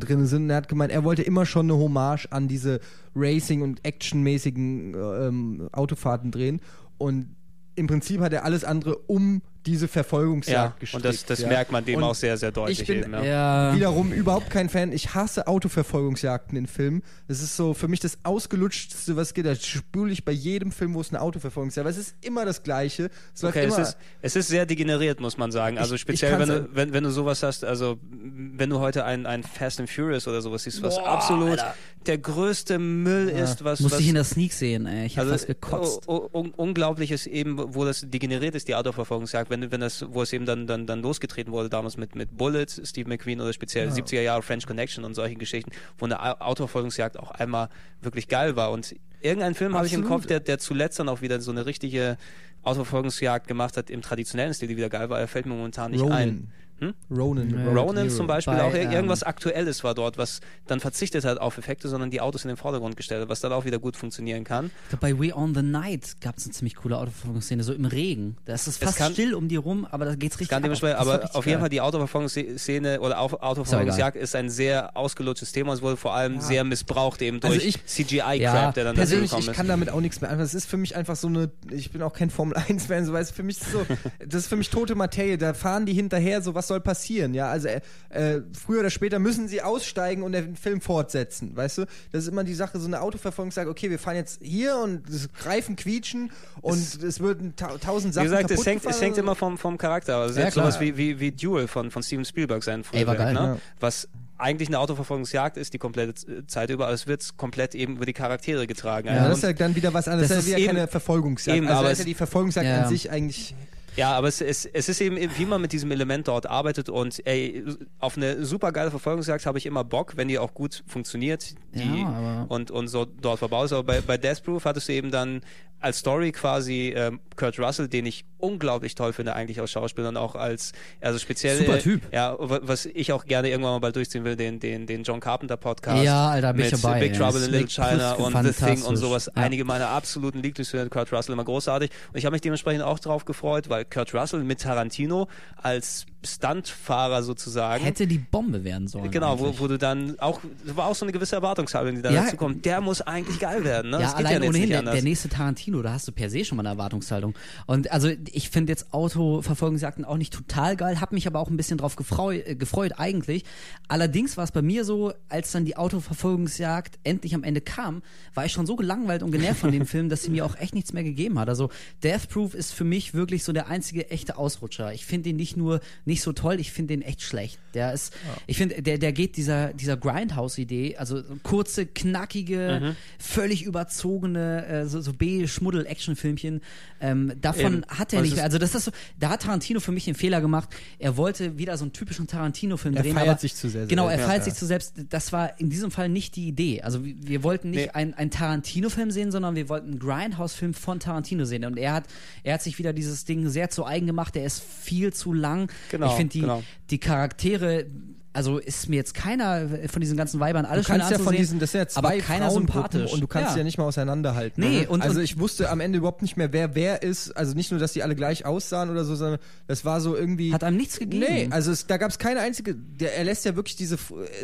drin 0.00 0.26
sind. 0.26 0.44
Und 0.44 0.50
er 0.50 0.56
hat 0.56 0.68
gemeint, 0.68 0.92
er 0.92 1.04
wollte 1.04 1.22
immer 1.22 1.46
schon 1.46 1.70
eine 1.70 1.78
Hommage 1.78 2.26
an 2.30 2.48
diese 2.48 2.80
Racing 3.16 3.62
und 3.62 3.84
Actionmäßigen 3.84 4.94
äh, 4.94 4.98
ähm, 5.26 5.68
Autofahrten 5.72 6.30
drehen 6.30 6.60
und 6.98 7.34
im 7.76 7.86
Prinzip 7.86 8.20
hat 8.20 8.32
er 8.34 8.44
alles 8.44 8.62
andere 8.64 8.96
um 9.06 9.40
diese 9.66 9.88
Verfolgungsjagd 9.88 10.74
ja, 10.74 10.74
gestrickt. 10.80 11.04
und 11.04 11.04
das, 11.14 11.24
das 11.24 11.40
ja. 11.40 11.48
merkt 11.48 11.70
man 11.72 11.84
dem 11.84 11.96
Und 11.96 12.04
auch 12.04 12.14
sehr, 12.14 12.36
sehr 12.36 12.50
deutlich 12.52 12.80
ich 12.80 12.86
bin- 12.86 13.02
eben. 13.04 13.12
Ja. 13.12 13.22
Ja. 13.70 13.74
Wiederum 13.76 14.12
überhaupt 14.12 14.50
kein 14.50 14.68
Fan. 14.68 14.92
Ich 14.92 15.14
hasse 15.14 15.46
Autoverfolgungsjagden 15.46 16.56
in 16.56 16.66
Filmen. 16.66 17.02
Das 17.28 17.42
ist 17.42 17.56
so 17.56 17.74
für 17.74 17.88
mich 17.88 18.00
das 18.00 18.18
ausgelutschteste, 18.22 19.16
was 19.16 19.34
geht. 19.34 19.46
Das 19.46 19.64
spüle 19.66 20.12
ich 20.12 20.24
bei 20.24 20.32
jedem 20.32 20.72
Film, 20.72 20.94
wo 20.94 21.00
es 21.00 21.10
eine 21.10 21.20
Autoverfolgungsjagd 21.20 21.86
ist. 21.88 21.94
Aber 21.96 22.02
es 22.02 22.08
ist 22.08 22.14
immer 22.24 22.44
das 22.44 22.62
Gleiche. 22.62 23.10
Es 23.34 23.44
Okay, 23.44 23.64
es 23.66 23.78
ist, 23.78 23.96
es 24.22 24.36
ist 24.36 24.48
sehr 24.48 24.66
degeneriert, 24.66 25.20
muss 25.20 25.36
man 25.36 25.50
sagen. 25.52 25.78
Also 25.78 25.94
Ich- 25.94 26.00
ich 26.00 26.02
speziell, 26.02 26.38
wenn 26.38 26.48
kann's- 26.48 26.68
du, 26.68 26.74
wenn, 26.74 26.92
wenn 26.92 27.04
du 27.04 27.10
sowas 27.10 27.42
hast, 27.42 27.64
also 27.64 27.98
wenn 28.10 28.70
du 28.70 28.78
heute 28.80 29.04
ein, 29.04 29.26
ein 29.26 29.42
Fast 29.42 29.80
and 29.80 29.90
Furious 29.90 30.26
oder 30.28 30.40
sowas 30.42 30.64
siehst, 30.64 30.82
was 30.82 30.96
Boah, 30.96 31.06
absolut 31.08 31.50
Alter. 31.50 31.74
der 32.06 32.18
größte 32.18 32.78
Müll 32.78 33.28
ist, 33.28 33.64
was, 33.64 33.80
Musste 33.80 33.96
was 33.96 34.00
ich 34.02 34.08
in 34.08 34.14
der 34.14 34.24
Sneak 34.24 34.52
sehen, 34.52 34.86
ey. 34.86 35.06
Ich 35.06 35.16
hab 35.18 35.22
also 35.24 35.32
fast 35.32 35.46
gekotzt. 35.46 36.08
un 36.08 36.50
unglaublich 36.56 37.10
ist 37.10 37.26
eben, 37.26 37.74
wo 37.74 37.84
das 37.84 38.04
degeneriert 38.08 38.54
ist, 38.54 38.68
die 38.68 38.74
Autoverfolgungsjagd, 38.74 39.49
wenn, 39.50 39.70
wenn 39.72 39.80
das, 39.80 40.04
wo 40.08 40.22
es 40.22 40.32
eben 40.32 40.46
dann, 40.46 40.66
dann, 40.66 40.86
dann 40.86 41.02
losgetreten 41.02 41.52
wurde, 41.52 41.68
damals 41.68 41.96
mit, 41.96 42.14
mit 42.14 42.36
Bullet, 42.36 42.66
Steve 42.68 43.08
McQueen 43.08 43.40
oder 43.40 43.52
speziell 43.52 43.88
70er 43.90 44.20
Jahre 44.22 44.42
French 44.42 44.66
Connection 44.66 45.04
und 45.04 45.14
solche 45.14 45.34
Geschichten, 45.34 45.70
wo 45.98 46.06
eine 46.06 46.20
Au- 46.22 46.38
Autoverfolgungsjagd 46.40 47.18
auch 47.18 47.30
einmal 47.32 47.68
wirklich 48.00 48.28
geil 48.28 48.56
war. 48.56 48.70
Und 48.70 48.94
irgendeinen 49.20 49.54
Film 49.54 49.74
habe 49.74 49.86
ich 49.86 49.92
im. 49.92 50.00
Kopf, 50.08 50.26
der, 50.26 50.40
der 50.40 50.58
zuletzt 50.58 50.98
dann 50.98 51.08
auch 51.08 51.20
wieder 51.20 51.40
so 51.40 51.50
eine 51.50 51.66
richtige 51.66 52.16
Autoverfolgungsjagd 52.62 53.46
gemacht 53.48 53.76
hat 53.76 53.90
im 53.90 54.02
traditionellen 54.02 54.54
Stil, 54.54 54.68
die 54.68 54.76
wieder 54.76 54.88
geil 54.90 55.10
war. 55.10 55.18
Er 55.18 55.28
fällt 55.28 55.46
mir 55.46 55.54
momentan 55.54 55.90
nicht 55.92 56.00
ein. 56.10 56.52
Hm? 56.80 56.94
Ronin. 57.10 57.50
Ja. 57.50 57.64
Robert 57.68 57.84
Ronan 57.84 58.10
zum 58.10 58.26
Beispiel 58.26 58.54
Bei, 58.54 58.62
auch 58.62 58.72
ir- 58.74 58.80
ähm, 58.82 58.90
irgendwas 58.92 59.22
Aktuelles 59.22 59.84
war 59.84 59.94
dort, 59.94 60.18
was 60.18 60.40
dann 60.66 60.80
verzichtet 60.80 61.24
hat 61.24 61.38
auf 61.38 61.58
Effekte, 61.58 61.88
sondern 61.88 62.10
die 62.10 62.20
Autos 62.20 62.44
in 62.44 62.48
den 62.48 62.56
Vordergrund 62.56 62.96
gestellt 62.96 63.20
hat, 63.22 63.28
was 63.28 63.40
dann 63.40 63.52
auch 63.52 63.64
wieder 63.64 63.78
gut 63.78 63.96
funktionieren 63.96 64.44
kann. 64.44 64.70
Bei 65.00 65.18
We 65.18 65.34
On 65.36 65.54
The 65.54 65.62
Night 65.62 66.16
gab 66.20 66.38
es 66.38 66.44
eine 66.44 66.54
ziemlich 66.54 66.76
coole 66.76 66.96
Autoverfolgungsszene, 66.98 67.62
so 67.62 67.72
im 67.74 67.84
Regen. 67.84 68.36
Da 68.46 68.54
ist 68.54 68.66
es 68.66 68.78
fast 68.78 68.96
kann- 68.96 69.12
still 69.12 69.34
um 69.34 69.48
die 69.48 69.56
rum, 69.56 69.86
aber 69.90 70.04
da 70.06 70.14
geht's 70.14 70.40
richtig 70.40 70.48
Kann 70.50 70.64
ab. 70.64 70.82
war 70.82 70.94
aber 70.96 71.14
richtig 71.22 71.34
auf 71.36 71.44
jeden 71.46 71.56
geil. 71.56 71.60
Fall 71.60 71.68
die 71.68 71.80
Autoverfolgungsszene 71.80 73.00
oder 73.00 73.20
Au- 73.20 73.26
Autoverfolgungsjagd 73.40 74.16
ist 74.16 74.34
ein 74.34 74.50
sehr 74.50 74.96
ausgelutschtes 74.96 75.52
Thema. 75.52 75.72
Es 75.74 75.82
wurde 75.82 75.96
vor 75.96 76.14
allem 76.14 76.40
sehr 76.40 76.64
missbraucht 76.64 77.22
eben 77.22 77.42
Also 77.42 77.54
durch 77.54 77.66
ich- 77.66 77.84
CGI-Crap, 77.86 78.38
Ja, 78.40 78.72
der 78.72 78.84
dann 78.84 78.94
da 78.96 79.00
persönlich, 79.00 79.30
gekommen 79.30 79.42
ich 79.44 79.48
ist. 79.50 79.56
kann 79.56 79.68
damit 79.68 79.90
auch 79.90 80.00
nichts 80.00 80.20
mehr 80.20 80.30
anfangen. 80.30 80.44
Das 80.44 80.54
ist 80.54 80.66
für 80.66 80.76
mich 80.76 80.96
einfach 80.96 81.16
so 81.16 81.28
eine, 81.28 81.50
ich 81.70 81.90
bin 81.90 82.02
auch 82.02 82.12
kein 82.12 82.30
Formel 82.30 82.56
1 82.56 82.86
Fan, 82.86 83.04
so 83.04 83.12
weißt 83.12 83.30
du, 83.30 83.34
für 83.34 83.42
mich 83.42 83.60
ist 83.60 83.72
so, 83.72 83.84
das 84.18 84.42
ist 84.42 84.46
für 84.48 84.56
mich 84.56 84.70
tote 84.70 84.94
Materie. 84.94 85.38
Da 85.38 85.54
fahren 85.54 85.86
die 85.86 85.92
hinterher, 85.92 86.42
so 86.42 86.54
was 86.54 86.69
soll 86.70 86.80
passieren, 86.80 87.34
ja? 87.34 87.50
Also 87.50 87.68
äh, 87.68 87.80
äh, 88.08 88.40
früher 88.58 88.80
oder 88.80 88.90
später 88.90 89.18
müssen 89.18 89.48
sie 89.48 89.60
aussteigen 89.62 90.22
und 90.22 90.32
den 90.32 90.56
Film 90.56 90.80
fortsetzen, 90.80 91.54
weißt 91.56 91.78
du? 91.78 91.84
Das 92.12 92.22
ist 92.22 92.28
immer 92.28 92.44
die 92.44 92.54
Sache, 92.54 92.78
so 92.80 92.86
eine 92.86 93.00
Autoverfolgung 93.02 93.50
sagt, 93.52 93.68
okay, 93.68 93.90
wir 93.90 93.98
fahren 93.98 94.16
jetzt 94.16 94.40
hier 94.42 94.76
und 94.76 95.02
das 95.08 95.28
Reifen 95.44 95.76
quietschen 95.76 96.30
und 96.62 96.78
es, 97.02 97.20
würden 97.20 97.54
ta 97.56 97.76
tausend 97.78 98.14
Wie 98.14 98.16
Sachen 98.16 98.26
gesagt, 98.30 98.50
es 98.50 98.64
hängt, 98.66 98.84
es 98.86 99.00
hängt 99.00 99.18
immer 99.18 99.34
vom, 99.34 99.58
vom 99.58 99.76
Charakter. 99.76 100.16
Also 100.16 100.40
Ja, 100.40 100.50
klar. 100.50 100.66
sowas 100.70 100.80
wie, 100.80 100.96
wie, 100.96 101.20
wie 101.20 101.32
Duel 101.32 101.68
von, 101.68 101.90
von 101.90 102.02
Steven 102.02 102.24
Spielberg 102.24 102.62
sein 102.64 102.82
Ey, 102.92 103.06
war 103.06 103.16
geil, 103.16 103.34
ne? 103.34 103.40
ja. 103.40 103.56
Was 103.80 104.08
eigentlich 104.38 104.68
eine 104.68 104.78
Autoverfolgungsjagd 104.78 105.58
ist, 105.58 105.74
die 105.74 105.78
komplette 105.78 106.46
Zeit 106.46 106.70
über, 106.70 106.86
aber 106.86 106.94
es 106.94 107.06
wird 107.06 107.36
komplett 107.36 107.74
eben 107.74 107.96
über 107.96 108.06
die 108.06 108.14
Charaktere 108.14 108.66
getragen. 108.66 109.08
ja, 109.08 109.28
das 109.28 109.38
ist 109.38 109.42
ja 109.44 109.52
dann 109.52 109.76
wieder 109.76 109.92
was 109.92 110.08
anderes. 110.08 110.28
Das 110.28 110.38
Das 110.38 110.46
ist 110.46 110.52
ja 110.52 110.56
wieder 110.56 110.66
keine 110.68 110.82
eben- 110.84 110.88
Verfolgungsjagd. 110.90 111.56
eben, 111.58 111.66
also 111.68 111.80
aber 111.80 111.90
ist 111.90 111.98
ja 111.98 112.02
es- 112.02 112.06
die 112.06 112.14
Verfolgungsjagd 112.14 112.66
Ja. 112.66 112.82
an 112.84 112.88
sich 112.88 113.10
eigentlich. 113.10 113.54
Ja, 113.96 114.12
aber 114.12 114.28
es, 114.28 114.40
es, 114.40 114.64
es 114.66 114.88
ist 114.88 115.00
eben, 115.00 115.16
wie 115.36 115.46
man 115.46 115.60
mit 115.60 115.72
diesem 115.72 115.90
Element 115.90 116.28
dort 116.28 116.46
arbeitet 116.48 116.88
und 116.88 117.24
ey, 117.26 117.64
auf 117.98 118.16
eine 118.16 118.44
super 118.44 118.72
geile 118.72 118.90
Verfolgungsjagd 118.90 119.46
habe 119.46 119.58
ich 119.58 119.66
immer 119.66 119.84
Bock, 119.84 120.16
wenn 120.16 120.28
die 120.28 120.38
auch 120.38 120.54
gut 120.54 120.82
funktioniert 120.86 121.54
die, 121.74 122.00
Ja, 122.02 122.46
und, 122.48 122.70
und 122.70 122.88
so 122.88 123.04
dort 123.04 123.38
verbaut 123.38 123.66
ist. 123.66 123.72
Aber 123.72 123.84
bei, 123.84 124.00
bei 124.00 124.16
Death 124.18 124.42
Proof 124.44 124.64
hattest 124.64 124.88
du 124.88 124.92
eben 124.92 125.10
dann 125.10 125.40
als 125.82 126.00
Story 126.00 126.30
quasi 126.30 126.92
ähm, 126.94 127.20
Kurt 127.36 127.58
Russell, 127.58 127.88
den 127.88 128.04
ich 128.04 128.26
unglaublich 128.36 128.94
toll 128.94 129.14
finde 129.14 129.34
eigentlich 129.34 129.60
als 129.60 129.70
Schauspieler 129.70 130.10
und 130.10 130.18
auch 130.18 130.34
als, 130.34 130.72
also 131.00 131.18
speziell, 131.18 131.56
Super 131.58 131.78
Typ. 131.78 132.02
ja, 132.12 132.36
wa- 132.38 132.60
was 132.62 132.84
ich 132.84 133.12
auch 133.12 133.24
gerne 133.24 133.48
irgendwann 133.48 133.72
mal 133.72 133.78
bald 133.78 133.96
durchziehen 133.96 134.24
will, 134.24 134.36
den, 134.36 134.60
den, 134.60 134.86
den 134.86 135.04
John 135.04 135.20
Carpenter 135.20 135.56
Podcast. 135.56 136.04
Ja, 136.04 136.28
Alter, 136.30 136.52
bin 136.52 136.66
ich 136.66 136.72
mit 136.72 136.84
dabei, 136.84 137.00
Big. 137.00 137.14
Trouble 137.14 137.44
in 137.44 137.50
Little 137.50 137.68
China 137.68 138.12
und 138.12 138.36
The 138.44 138.52
Thing 138.52 138.82
und 138.82 138.96
sowas. 138.96 139.26
Ja. 139.34 139.42
Einige 139.42 139.64
meiner 139.64 139.88
absoluten 139.88 140.42
Lieblingsfilme, 140.42 140.90
Kurt 140.90 141.10
Russell 141.14 141.32
immer 141.32 141.44
großartig. 141.44 141.90
Und 142.12 142.18
ich 142.18 142.26
habe 142.26 142.34
mich 142.34 142.42
dementsprechend 142.42 142.82
auch 142.82 142.98
drauf 142.98 143.24
gefreut, 143.24 143.70
weil 143.70 143.79
Kurt 143.84 144.14
Russell 144.14 144.44
mit 144.44 144.62
Tarantino 144.62 145.28
als 145.56 146.06
Stuntfahrer 146.22 147.22
sozusagen. 147.22 147.84
Hätte 147.84 148.06
die 148.06 148.18
Bombe 148.18 148.64
werden 148.64 148.88
sollen. 148.88 149.10
Genau, 149.10 149.38
wo, 149.38 149.58
wo 149.58 149.68
du 149.68 149.78
dann 149.78 150.18
auch, 150.20 150.40
das 150.66 150.76
war 150.76 150.86
auch 150.86 150.94
so 150.94 151.04
eine 151.04 151.12
gewisse 151.12 151.36
Erwartungshaltung, 151.36 151.96
die 151.96 152.02
da 152.02 152.10
Ja. 152.10 152.24
dazu 152.24 152.36
kommt. 152.36 152.64
Der 152.64 152.80
muss 152.80 153.00
eigentlich 153.00 153.38
geil 153.38 153.64
werden, 153.64 153.90
ne? 153.90 153.98
Ja, 153.98 154.02
das 154.02 154.14
allein 154.14 154.42
ja 154.42 154.48
ohnehin, 154.48 154.68
der, 154.70 154.82
der 154.82 155.02
nächste 155.02 155.28
Tarantino, 155.28 155.82
da 155.82 155.92
hast 155.92 156.08
du 156.08 156.12
per 156.12 156.28
se 156.30 156.44
schon 156.44 156.56
mal 156.56 156.62
eine 156.62 156.70
Erwartungshaltung. 156.70 157.34
Und 157.66 157.90
also 157.90 158.10
ich 158.32 158.50
finde 158.50 158.72
jetzt 158.72 158.92
Autoverfolgungsjagden 158.92 160.04
auch 160.04 160.16
nicht 160.16 160.32
total 160.32 160.76
geil, 160.76 161.00
habe 161.00 161.14
mich 161.14 161.26
aber 161.26 161.40
auch 161.40 161.48
ein 161.48 161.56
bisschen 161.56 161.78
drauf 161.78 161.96
gefreu 161.96 162.38
äh, 162.44 162.54
gefreut 162.54 162.92
eigentlich. 162.98 163.44
Allerdings 163.88 164.36
war 164.36 164.44
es 164.44 164.52
bei 164.52 164.62
mir 164.62 164.84
so, 164.84 165.12
als 165.28 165.52
dann 165.52 165.64
die 165.64 165.76
Autoverfolgungsjagd 165.76 166.98
endlich 167.04 167.34
am 167.34 167.42
Ende 167.44 167.60
kam, 167.60 168.02
war 168.34 168.44
ich 168.44 168.52
schon 168.52 168.66
so 168.66 168.76
gelangweilt 168.76 169.22
und 169.22 169.30
genervt 169.30 169.60
von 169.60 169.72
dem 169.72 169.86
Film, 169.90 170.08
dass 170.08 170.22
sie 170.22 170.30
mir 170.30 170.44
auch 170.44 170.56
echt 170.58 170.74
nichts 170.74 170.92
mehr 170.92 171.02
gegeben 171.04 171.38
hat. 171.38 171.48
Also 171.48 171.70
Death 172.02 172.28
Proof 172.28 172.54
ist 172.54 172.72
für 172.72 172.84
mich 172.84 173.14
wirklich 173.14 173.44
so 173.44 173.52
der 173.52 173.68
einzige 173.68 174.10
echte 174.10 174.36
Ausrutscher. 174.36 174.92
Ich 174.92 175.06
finde 175.06 175.30
den 175.30 175.36
nicht 175.36 175.56
nur 175.56 175.80
nicht 176.10 176.22
so 176.22 176.32
toll, 176.32 176.60
ich 176.60 176.72
finde 176.72 176.94
den 176.94 177.02
echt 177.02 177.22
schlecht. 177.22 177.58
Der 177.74 177.92
ist, 177.92 178.12
ich 178.48 178.56
finde, 178.58 178.82
der, 178.82 178.98
der 178.98 179.12
geht 179.12 179.36
dieser, 179.36 179.72
dieser 179.72 179.96
Grindhouse-Idee, 179.96 180.96
also 180.96 181.22
so 181.22 181.36
kurze, 181.42 181.86
knackige, 181.86 182.80
Mhm. 182.82 182.96
völlig 183.18 183.62
überzogene, 183.62 184.66
äh, 184.66 184.86
so, 184.86 185.00
so 185.00 185.12
B-Schmuddel-Action-Filmchen. 185.12 186.60
Ähm, 187.00 187.32
davon 187.40 187.74
Eben. 187.78 187.84
hat 187.88 188.12
er 188.12 188.22
nicht 188.22 188.34
mehr. 188.34 188.44
Also 188.44 188.58
das 188.58 188.74
ist 188.74 188.84
so, 188.86 188.90
da 189.18 189.30
hat 189.30 189.42
Tarantino 189.42 189.80
für 189.80 189.92
mich 189.92 190.04
den 190.04 190.14
Fehler 190.14 190.40
gemacht. 190.40 190.68
Er 190.98 191.16
wollte 191.16 191.58
wieder 191.58 191.76
so 191.78 191.84
einen 191.84 191.92
typischen 191.92 192.26
Tarantino-Film 192.26 192.94
Er 192.96 193.02
drehen. 193.02 193.14
feiert 193.14 193.28
aber, 193.28 193.38
sich 193.38 193.54
zu 193.54 193.68
sehr 193.70 193.86
Genau, 193.86 194.08
er 194.08 194.18
feiert 194.18 194.38
Ja. 194.38 194.44
sich 194.44 194.54
zu 194.54 194.66
selbst. 194.66 194.94
Das 195.08 195.32
war 195.32 195.58
in 195.58 195.70
diesem 195.70 195.90
Fall 195.90 196.08
nicht 196.08 196.36
die 196.36 196.48
Idee. 196.48 196.82
Also 196.82 197.04
wir, 197.04 197.14
wir 197.20 197.42
wollten 197.42 197.70
nicht 197.70 197.86
Nee. 197.86 197.90
einen, 197.90 198.14
einen 198.14 198.30
Tarantino-Film 198.30 199.10
sehen, 199.10 199.30
sondern 199.32 199.54
wir 199.54 199.68
wollten 199.68 199.90
einen 199.92 199.98
Grindhouse-Film 199.98 200.74
von 200.74 201.00
Tarantino 201.00 201.44
sehen. 201.44 201.64
Und 201.64 201.78
er 201.78 201.92
hat, 201.94 202.04
er 202.42 202.54
hat 202.54 202.62
sich 202.62 202.78
wieder 202.78 202.92
dieses 202.92 203.24
Ding 203.24 203.48
sehr 203.48 203.70
zu 203.70 203.86
eigen 203.86 204.06
gemacht. 204.06 204.34
Der 204.34 204.44
ist 204.44 204.60
viel 204.62 205.12
zu 205.12 205.32
lang. 205.32 205.70
Genau, 205.90 205.99
ich 206.08 206.12
finde 206.12 206.32
die, 206.32 206.40
genau. 206.40 206.62
die 206.90 206.98
Charaktere, 206.98 207.86
also 208.32 208.58
ist 208.58 208.88
mir 208.88 208.96
jetzt 208.96 209.14
keiner 209.14 209.68
von 209.88 210.00
diesen 210.00 210.16
ganzen 210.16 210.38
Weibern 210.40 210.64
alles 210.64 210.86
Du 210.86 210.92
kannst 210.92 211.10
ja 211.10 211.18
von 211.18 211.34
diesen, 211.34 211.58
das 211.58 211.72
sind 211.72 211.90
ja 211.90 211.96
aber 211.96 212.10
keiner 212.18 212.46
Frauengruppen 212.50 212.72
sympathisch. 213.00 213.12
und 213.12 213.20
du 213.20 213.26
kannst 213.26 213.48
ja. 213.50 213.52
ja. 213.54 213.58
ja 213.58 213.64
nicht 213.64 213.76
mal 213.78 213.84
auseinanderhalten. 213.84 214.62
Nee, 214.62 214.86
und- 214.86 215.02
also 215.02 215.18
und- 215.18 215.24
ich 215.24 215.38
wusste 215.40 215.68
am 215.70 215.80
Ende 215.80 215.98
überhaupt 215.98 216.22
nicht 216.22 216.36
mehr, 216.36 216.52
wer 216.52 216.74
wer 216.74 217.02
ist. 217.02 217.32
Also 217.36 217.54
nicht 217.54 217.70
nur, 217.70 217.80
dass 217.80 217.92
die 217.92 218.02
alle 218.02 218.14
gleich 218.14 218.46
aussahen 218.46 218.88
oder 218.90 219.04
so, 219.04 219.14
sondern 219.16 219.40
das 219.66 219.84
war 219.84 220.00
so 220.00 220.16
irgendwie. 220.16 220.52
Hat 220.52 220.62
einem 220.62 220.76
nichts 220.76 220.98
gegeben. 220.98 221.24
Nee, 221.28 221.48
also 221.50 221.72
es, 221.72 221.86
da 221.86 221.96
gab 221.96 222.10
es 222.10 222.18
keine 222.18 222.40
einzige. 222.40 222.74
Der, 222.76 223.16
er 223.16 223.24
lässt 223.24 223.44
ja 223.44 223.56
wirklich 223.56 223.74
diese 223.76 223.96
äh, 223.96 223.98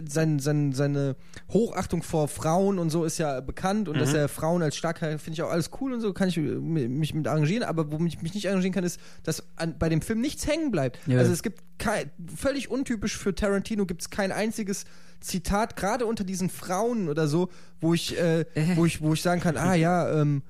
sein, 0.08 0.38
sein, 0.40 0.72
seine 0.72 1.14
Hochachtung 1.52 2.02
vor 2.02 2.28
Frauen 2.28 2.78
und 2.78 2.90
so 2.90 3.04
ist 3.04 3.18
ja 3.18 3.40
bekannt 3.40 3.88
und 3.88 3.98
dass 4.00 4.10
Mhm. 4.10 4.16
er 4.16 4.28
Frauen 4.28 4.62
als 4.62 4.76
stark 4.76 4.98
finde 4.98 5.30
ich 5.32 5.42
auch 5.42 5.50
alles 5.50 5.70
cool 5.80 5.92
und 5.92 6.00
so 6.00 6.12
kann 6.12 6.28
ich 6.28 6.36
äh, 6.38 6.40
mich 6.40 7.14
mit 7.14 7.28
arrangieren. 7.28 7.62
Aber 7.62 7.92
womit 7.92 8.14
ich 8.14 8.22
mich 8.22 8.34
nicht 8.34 8.48
arrangieren 8.48 8.72
kann, 8.74 8.84
ist, 8.84 8.98
dass 9.22 9.44
an, 9.56 9.76
bei 9.78 9.88
dem 9.88 10.00
Film 10.02 10.20
nichts 10.20 10.46
hängen 10.46 10.70
bleibt. 10.70 10.98
Ja. 11.06 11.18
Also 11.18 11.32
es 11.32 11.42
gibt 11.42 11.62
kein, 11.78 12.10
völlig 12.34 12.70
untypisch 12.70 13.16
für 13.18 13.34
Tarantino 13.34 13.75
gibt 13.84 14.00
es 14.02 14.08
kein 14.10 14.32
einziges 14.32 14.84
Zitat, 15.20 15.76
gerade 15.76 16.06
unter 16.06 16.24
diesen 16.24 16.48
Frauen 16.48 17.08
oder 17.08 17.26
so, 17.28 17.48
wo 17.80 17.92
ich, 17.94 18.18
äh, 18.18 18.44
wo 18.76 18.86
ich, 18.86 19.02
wo 19.02 19.12
ich 19.14 19.20
sagen 19.22 19.40
kann, 19.40 19.56
ah 19.56 19.74
ja, 19.74 20.20
ähm, 20.22 20.42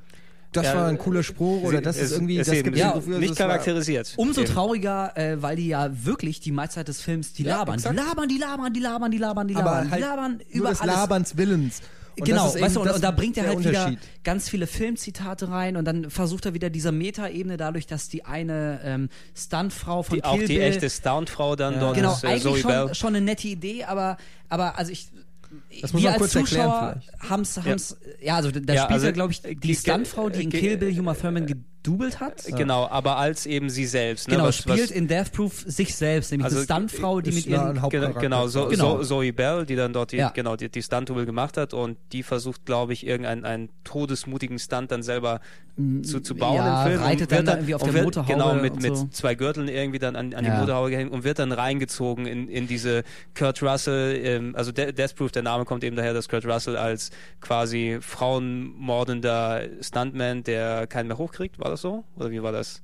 das 0.52 0.66
Ja, 0.66 0.74
war 0.76 0.86
ein 0.88 0.96
cooler 0.98 1.22
Spruch 1.22 1.62
oder 1.64 1.78
Sie- 1.78 1.84
das 1.84 1.96
ist 1.98 2.12
irgendwie, 2.12 2.38
das 2.38 2.48
eben 2.48 2.62
gibt 2.64 2.76
Ja, 2.78 2.92
Gefühl, 2.92 3.18
nicht 3.18 3.36
charakterisiert. 3.36 4.14
Umso 4.16 4.42
Eben. 4.42 4.52
trauriger, 4.52 5.12
äh, 5.16 5.42
weil 5.42 5.56
die 5.56 5.68
ja 5.68 5.90
wirklich 6.04 6.40
die 6.40 6.52
Meiste 6.52 6.82
des 6.82 7.00
Films, 7.02 7.32
die 7.34 7.42
Ja, 7.44 7.58
labern. 7.58 7.74
exakt. 7.74 7.94
Die 7.98 8.02
labern, 8.02 8.28
die 8.28 8.38
labern, 8.38 8.72
die 8.72 8.80
labern, 8.80 9.10
die 9.10 9.18
labern, 9.18 9.48
die 9.48 9.54
labern. 9.54 9.72
aber 9.76 9.84
die 9.84 9.90
halt 9.92 10.00
labern 10.02 10.32
nur 10.36 10.46
über 10.54 10.68
des 10.70 10.80
alles. 10.80 10.94
Laberns 10.94 11.36
Willens. 11.36 11.82
Und 12.18 12.24
genau, 12.24 12.54
weißt 12.54 12.76
du, 12.76 12.80
und, 12.80 12.90
und 12.90 13.04
da 13.04 13.10
bringt 13.10 13.36
er 13.36 13.46
halt 13.48 13.58
wieder 13.62 13.92
ganz 14.24 14.48
viele 14.48 14.66
Filmzitate 14.66 15.50
rein 15.50 15.76
und 15.76 15.84
dann 15.84 16.08
versucht 16.10 16.46
er 16.46 16.54
wieder 16.54 16.70
diese 16.70 16.90
Meta-Ebene 16.90 17.56
dadurch, 17.58 17.86
dass 17.86 18.08
die 18.08 18.24
eine 18.24 18.80
ähm, 18.84 19.08
Stuntfrau 19.34 20.02
von 20.02 20.16
Die, 20.16 20.24
auch 20.24 20.36
Kill 20.38 20.46
die 20.48 20.54
Bill, 20.54 20.62
echte 20.62 20.88
Stuntfrau 20.88 21.56
dann 21.56 21.78
dort 21.78 21.94
genau, 21.96 22.14
ist 22.14 22.24
äh, 22.24 22.28
eigentlich 22.28 22.42
Zoe 22.42 22.58
schon, 22.58 22.70
Bell. 22.70 22.94
schon 22.94 23.08
eine 23.16 23.20
nette 23.24 23.48
Idee, 23.48 23.84
aber, 23.84 24.16
aber 24.48 24.78
also 24.78 24.92
ich 24.92 25.08
Das 25.82 25.92
muss 25.92 26.02
wir 26.02 26.10
man 26.10 26.20
als 26.20 26.32
kurz 26.32 26.34
erklären 26.36 26.70
Zuschauer 26.70 26.96
vielleicht. 27.02 27.30
haben's, 27.30 27.56
haben's, 27.58 27.96
ja. 28.22 28.36
also 28.36 28.50
da 28.50 28.72
Ja, 28.72 28.82
spielt 28.84 28.92
also, 28.94 29.06
ja, 29.06 29.12
glaube 29.12 29.32
ich, 29.32 29.44
äh, 29.44 29.54
die 29.54 29.74
Stuntfrau, 29.74 30.30
die 30.30 30.42
in 30.44 30.50
ge- 30.50 30.60
Kill 30.60 30.76
Bill 30.78 30.98
Uma 30.98 31.14
Thurman 31.14 31.46
gedoubelt 31.86 32.20
hat. 32.20 32.44
Genau, 32.56 32.86
aber 32.88 33.16
als 33.16 33.46
eben 33.46 33.70
sie 33.70 33.86
selbst. 33.86 34.28
Ne? 34.28 34.34
Genau, 34.34 34.48
was, 34.48 34.56
spielt 34.58 34.82
was, 34.82 34.90
in 34.90 35.08
Death 35.08 35.32
Proof 35.32 35.64
sich 35.66 35.94
selbst, 35.94 36.30
nämlich 36.32 36.44
Also, 36.44 36.56
eine 36.58 36.64
Stuntfrau, 36.64 37.20
die 37.20 37.32
mit 37.32 37.46
ihren 37.46 37.68
Genau, 37.70 37.82
Hauptcharakter. 37.82 38.20
genau, 38.20 38.46
so, 38.48 38.66
Genau. 38.68 39.02
So, 39.02 39.16
Zoe 39.16 39.32
Bell, 39.32 39.64
die 39.66 39.76
dann 39.76 39.92
dort 39.92 40.12
die, 40.12 40.16
Ja. 40.16 40.30
genau, 40.30 40.56
die, 40.56 40.68
die 40.68 40.82
Stunt-Double 40.82 41.26
gemacht 41.26 41.56
hat 41.56 41.72
und 41.74 41.96
die 42.12 42.22
versucht, 42.22 42.66
glaube 42.66 42.92
ich, 42.92 43.06
irgendeinen 43.06 43.44
einen 43.44 43.68
todesmutigen 43.84 44.58
Stunt 44.58 44.90
dann 44.90 45.02
selber 45.02 45.40
zu, 46.02 46.20
zu 46.20 46.34
bauen 46.34 46.56
ja, 46.56 46.84
im 46.86 46.90
Film. 46.92 47.02
reitet 47.02 47.20
und 47.20 47.32
dann 47.32 47.38
wird 47.38 47.48
da 47.48 47.52
irgendwie 47.56 47.74
auf 47.74 47.82
der 47.82 47.92
wird, 47.92 48.04
Motorhaube 48.06 48.32
Genau, 48.32 48.54
mit, 48.54 48.72
und 48.72 48.82
mit 48.82 48.96
so. 48.96 49.08
zwei 49.10 49.34
Gürteln 49.34 49.68
irgendwie 49.68 49.98
dann 49.98 50.16
an, 50.16 50.32
an 50.32 50.42
die 50.42 50.48
Ja. 50.50 50.60
Motorhaube 50.60 50.88
gehängt 50.88 51.12
und 51.12 51.22
wird 51.22 51.38
dann 51.38 51.52
reingezogen 51.52 52.24
in, 52.26 52.48
in 52.48 52.66
diese 52.66 53.02
Kurt 53.38 53.62
Russell, 53.62 54.16
ähm, 54.24 54.54
also 54.56 54.72
De 54.72 54.90
Death 54.92 55.14
Proof, 55.16 55.32
der 55.32 55.42
Name 55.42 55.66
kommt 55.66 55.84
eben 55.84 55.94
daher, 55.94 56.14
dass 56.14 56.30
Kurt 56.30 56.46
Russell 56.46 56.78
als 56.78 57.10
quasi 57.42 57.98
frauenmordender 58.00 59.62
Stuntman, 59.82 60.42
der 60.44 60.86
keinen 60.86 61.08
mehr 61.08 61.18
hochkriegt, 61.18 61.58
war 61.58 61.70
das 61.70 61.75
so? 61.76 62.04
Oder 62.16 62.30
wie 62.30 62.42
war 62.42 62.52
das? 62.52 62.80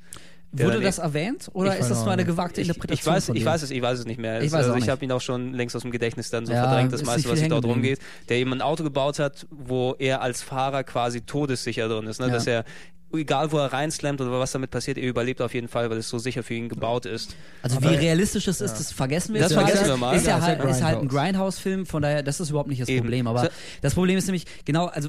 Wurde 0.54 0.80
das 0.80 0.98
erwähnt 0.98 1.50
oder 1.54 1.72
Ich 1.72 1.80
ist 1.80 1.90
das 1.90 2.04
nur 2.04 2.12
eine 2.12 2.26
gewagte 2.26 2.60
ich, 2.60 2.68
Interpretation? 2.68 3.00
ich 3.00 3.16
weiß, 3.16 3.26
von 3.26 3.36
ich 3.36 3.44
weiß 3.44 3.62
es, 3.62 3.70
ich 3.70 3.80
weiß 3.80 4.00
es 4.00 4.04
nicht 4.04 4.20
mehr. 4.20 4.42
Ich 4.42 4.52
also 4.52 4.74
ich 4.74 4.88
habe 4.90 5.02
ihn 5.02 5.10
auch 5.10 5.20
schon 5.20 5.54
längst 5.54 5.74
aus 5.74 5.80
dem 5.82 5.90
Gedächtnis 5.90 6.28
dann 6.28 6.44
so 6.44 6.52
Ja, 6.52 6.64
verdrängt, 6.64 6.92
das 6.92 7.00
ist 7.00 7.06
meiste, 7.06 7.30
was 7.30 7.38
sich 7.38 7.48
dort 7.48 7.64
rumgeht. 7.64 8.00
Der 8.28 8.36
eben 8.36 8.52
ein 8.52 8.60
Auto 8.60 8.82
gebaut 8.84 9.18
hat, 9.18 9.46
wo 9.50 9.94
er 9.98 10.20
als 10.20 10.42
Fahrer 10.42 10.84
quasi 10.84 11.22
todessicher 11.22 11.88
drin 11.88 12.06
ist, 12.06 12.20
ne? 12.20 12.26
Ja. 12.26 12.34
dass 12.34 12.46
er 12.46 12.64
egal 13.16 13.52
wo 13.52 13.58
er 13.58 13.72
reinslammt 13.72 14.20
oder 14.20 14.30
was 14.38 14.52
damit 14.52 14.70
passiert, 14.70 14.98
er 14.98 15.08
überlebt 15.08 15.40
auf 15.42 15.54
jeden 15.54 15.68
Fall, 15.68 15.90
weil 15.90 15.98
es 15.98 16.08
so 16.08 16.18
sicher 16.18 16.42
für 16.42 16.54
ihn 16.54 16.68
gebaut 16.68 17.06
ist. 17.06 17.34
Also 17.62 17.80
wie 17.82 17.86
realistisch 17.88 18.48
es 18.48 18.60
ist, 18.60 18.74
das 18.74 18.92
vergessen 18.92 19.34
wir 19.34 19.40
Das 19.42 19.50
jetzt 19.52 19.58
vergessen 19.60 19.82
mal. 19.82 19.88
wir 19.88 19.96
mal. 19.98 20.16
Ist 20.16 20.26
ja, 20.26 20.38
Ja, 20.38 20.42
halt, 20.42 20.58
ja 20.58 20.68
ist 20.70 20.82
halt 20.82 20.98
ein 21.00 21.08
Grindhouse. 21.08 21.22
Grindhouse-Film, 21.32 21.86
von 21.86 22.02
daher, 22.02 22.22
das 22.22 22.40
ist 22.40 22.50
überhaupt 22.50 22.68
nicht 22.68 22.80
das 22.82 22.88
Eben. 22.88 23.00
Problem. 23.02 23.26
Aber 23.26 23.42
So- 23.44 23.48
das 23.80 23.94
Problem 23.94 24.18
ist 24.18 24.26
nämlich, 24.26 24.44
genau, 24.64 24.86
also 24.86 25.08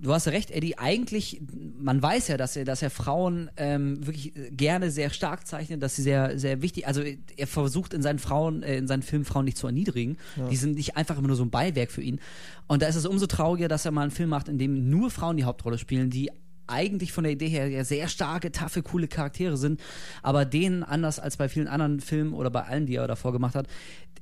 du 0.00 0.12
hast 0.12 0.26
ja 0.26 0.32
recht, 0.32 0.50
Eddie, 0.50 0.78
eigentlich, 0.78 1.40
man 1.78 2.00
weiß 2.02 2.28
ja, 2.28 2.36
dass 2.36 2.56
er, 2.56 2.64
dass 2.64 2.82
er 2.82 2.90
Frauen 2.90 3.50
ähm, 3.56 4.06
wirklich 4.06 4.32
gerne 4.52 4.90
sehr 4.90 5.10
stark 5.10 5.46
zeichnet, 5.46 5.82
dass 5.82 5.96
sie 5.96 6.02
sehr, 6.02 6.38
sehr 6.38 6.62
wichtig, 6.62 6.86
also 6.86 7.02
er 7.36 7.46
versucht 7.46 7.94
in 7.94 8.02
seinen 8.02 8.18
Frauen, 8.18 8.62
äh, 8.62 8.76
in 8.76 8.86
seinen 8.86 9.02
Filmen 9.02 9.24
Frauen 9.24 9.44
nicht 9.44 9.56
zu 9.56 9.66
erniedrigen. 9.66 10.16
Die 10.50 10.56
sind 10.56 10.74
nicht 10.76 10.96
einfach 10.96 11.18
immer 11.18 11.28
nur 11.28 11.36
so 11.36 11.44
ein 11.44 11.50
Beiwerk 11.50 11.90
für 11.90 12.02
ihn. 12.02 12.20
Und 12.66 12.82
da 12.82 12.86
ist 12.86 12.96
es 12.96 13.06
umso 13.06 13.26
trauriger, 13.26 13.68
dass 13.68 13.84
er 13.84 13.90
mal 13.90 14.02
einen 14.02 14.10
Film 14.10 14.28
macht, 14.28 14.48
in 14.48 14.58
dem 14.58 14.90
nur 14.90 15.10
Frauen 15.10 15.36
die 15.36 15.44
Hauptrolle 15.44 15.78
spielen, 15.78 16.10
die 16.10 16.30
eigentlich 16.68 17.12
von 17.12 17.24
der 17.24 17.32
Idee 17.32 17.48
her 17.48 17.68
ja 17.68 17.84
sehr 17.84 18.08
starke, 18.08 18.52
taffe, 18.52 18.82
coole 18.82 19.08
Charaktere 19.08 19.56
sind, 19.56 19.80
aber 20.22 20.44
denen 20.44 20.82
anders 20.82 21.18
als 21.18 21.36
bei 21.36 21.48
vielen 21.48 21.68
anderen 21.68 22.00
Filmen 22.00 22.32
oder 22.34 22.50
bei 22.50 22.62
allen, 22.64 22.86
die 22.86 22.94
er 22.96 23.06
davor 23.08 23.32
gemacht 23.32 23.54
hat, 23.54 23.66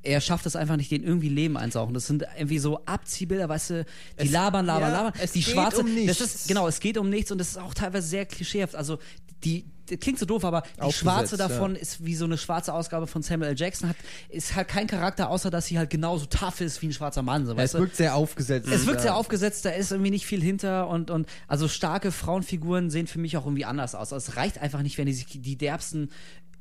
er 0.03 0.21
schafft 0.21 0.47
es 0.47 0.55
einfach 0.55 0.77
nicht, 0.77 0.91
denen 0.93 1.03
irgendwie 1.05 1.29
Leben 1.29 1.57
einzauchen. 1.57 1.93
Das 1.93 2.07
sind 2.07 2.25
irgendwie 2.37 2.61
so 2.61 2.85
Abziehbilder, 2.87 3.49
weißt 3.49 3.71
du, 3.71 3.85
die 4.21 4.27
Es- 4.27 4.31
labern, 4.31 4.65
labern, 4.65 4.91
ja, 4.93 4.97
labern. 5.03 5.13
es 5.21 5.33
die 5.33 5.41
geht 5.41 5.53
schwarze, 5.53 5.81
um 5.81 5.87
das 5.87 5.95
nichts. 5.95 6.21
ist, 6.21 6.49
genau, 6.49 6.69
es 6.69 6.79
geht 6.79 6.97
um 6.97 7.11
nichts 7.11 7.33
und 7.33 7.41
es 7.41 7.49
ist 7.51 7.59
auch 7.59 7.75
teilweise 7.75 8.07
sehr 8.07 8.25
klischeehaft. 8.25 8.77
Also, 8.77 8.99
die, 9.45 9.65
das 9.89 10.01
klingt 10.01 10.19
so 10.19 10.27
doof, 10.27 10.45
aber 10.45 10.63
die 10.85 10.93
schwarze 10.93 11.37
ja. 11.37 11.49
davon 11.49 11.77
ist 11.77 12.05
wie 12.05 12.17
so 12.17 12.25
eine 12.25 12.39
schwarze 12.39 12.73
Ausgabe 12.75 13.07
von 13.07 13.23
Samuel 13.23 13.51
L. 13.51 13.57
Jackson, 13.57 13.89
hat, 13.89 13.97
ist 14.29 14.57
halt 14.57 14.69
kein 14.69 14.87
Charakter, 14.87 15.31
außer 15.31 15.51
dass 15.51 15.67
sie 15.67 15.79
halt 15.79 15.91
genauso 15.91 16.27
tough 16.27 16.61
ist 16.61 16.83
wie 16.83 16.87
ein 16.89 16.93
schwarzer 16.93 17.23
Mann. 17.23 17.47
So, 17.47 17.55
Ja, 17.55 17.63
es 17.63 17.73
du? 17.73 17.79
wirkt 17.79 17.97
sehr 17.97 18.15
aufgesetzt. 18.15 18.69
Es 18.69 18.87
wirkt 18.87 18.99
ja. 18.99 19.03
sehr 19.03 19.17
aufgesetzt, 19.17 19.65
da 19.65 19.71
ist 19.71 19.93
irgendwie 19.93 20.11
nicht 20.11 20.27
viel 20.27 20.43
hinter 20.43 20.89
und, 20.89 21.11
und 21.11 21.29
also 21.47 21.69
starke 21.69 22.11
Frauenfiguren 22.11 22.91
sehen 22.91 23.07
für 23.07 23.19
mich 23.19 23.37
auch 23.37 23.45
irgendwie 23.45 23.65
anders 23.65 23.95
aus. 23.95 24.13
Also 24.13 24.31
es 24.31 24.37
reicht 24.37 24.59
einfach 24.59 24.83
nicht, 24.83 24.99
wenn 24.99 25.07
die 25.07 25.15
sich 25.15 25.27
die 25.27 25.57
derbsten 25.57 26.11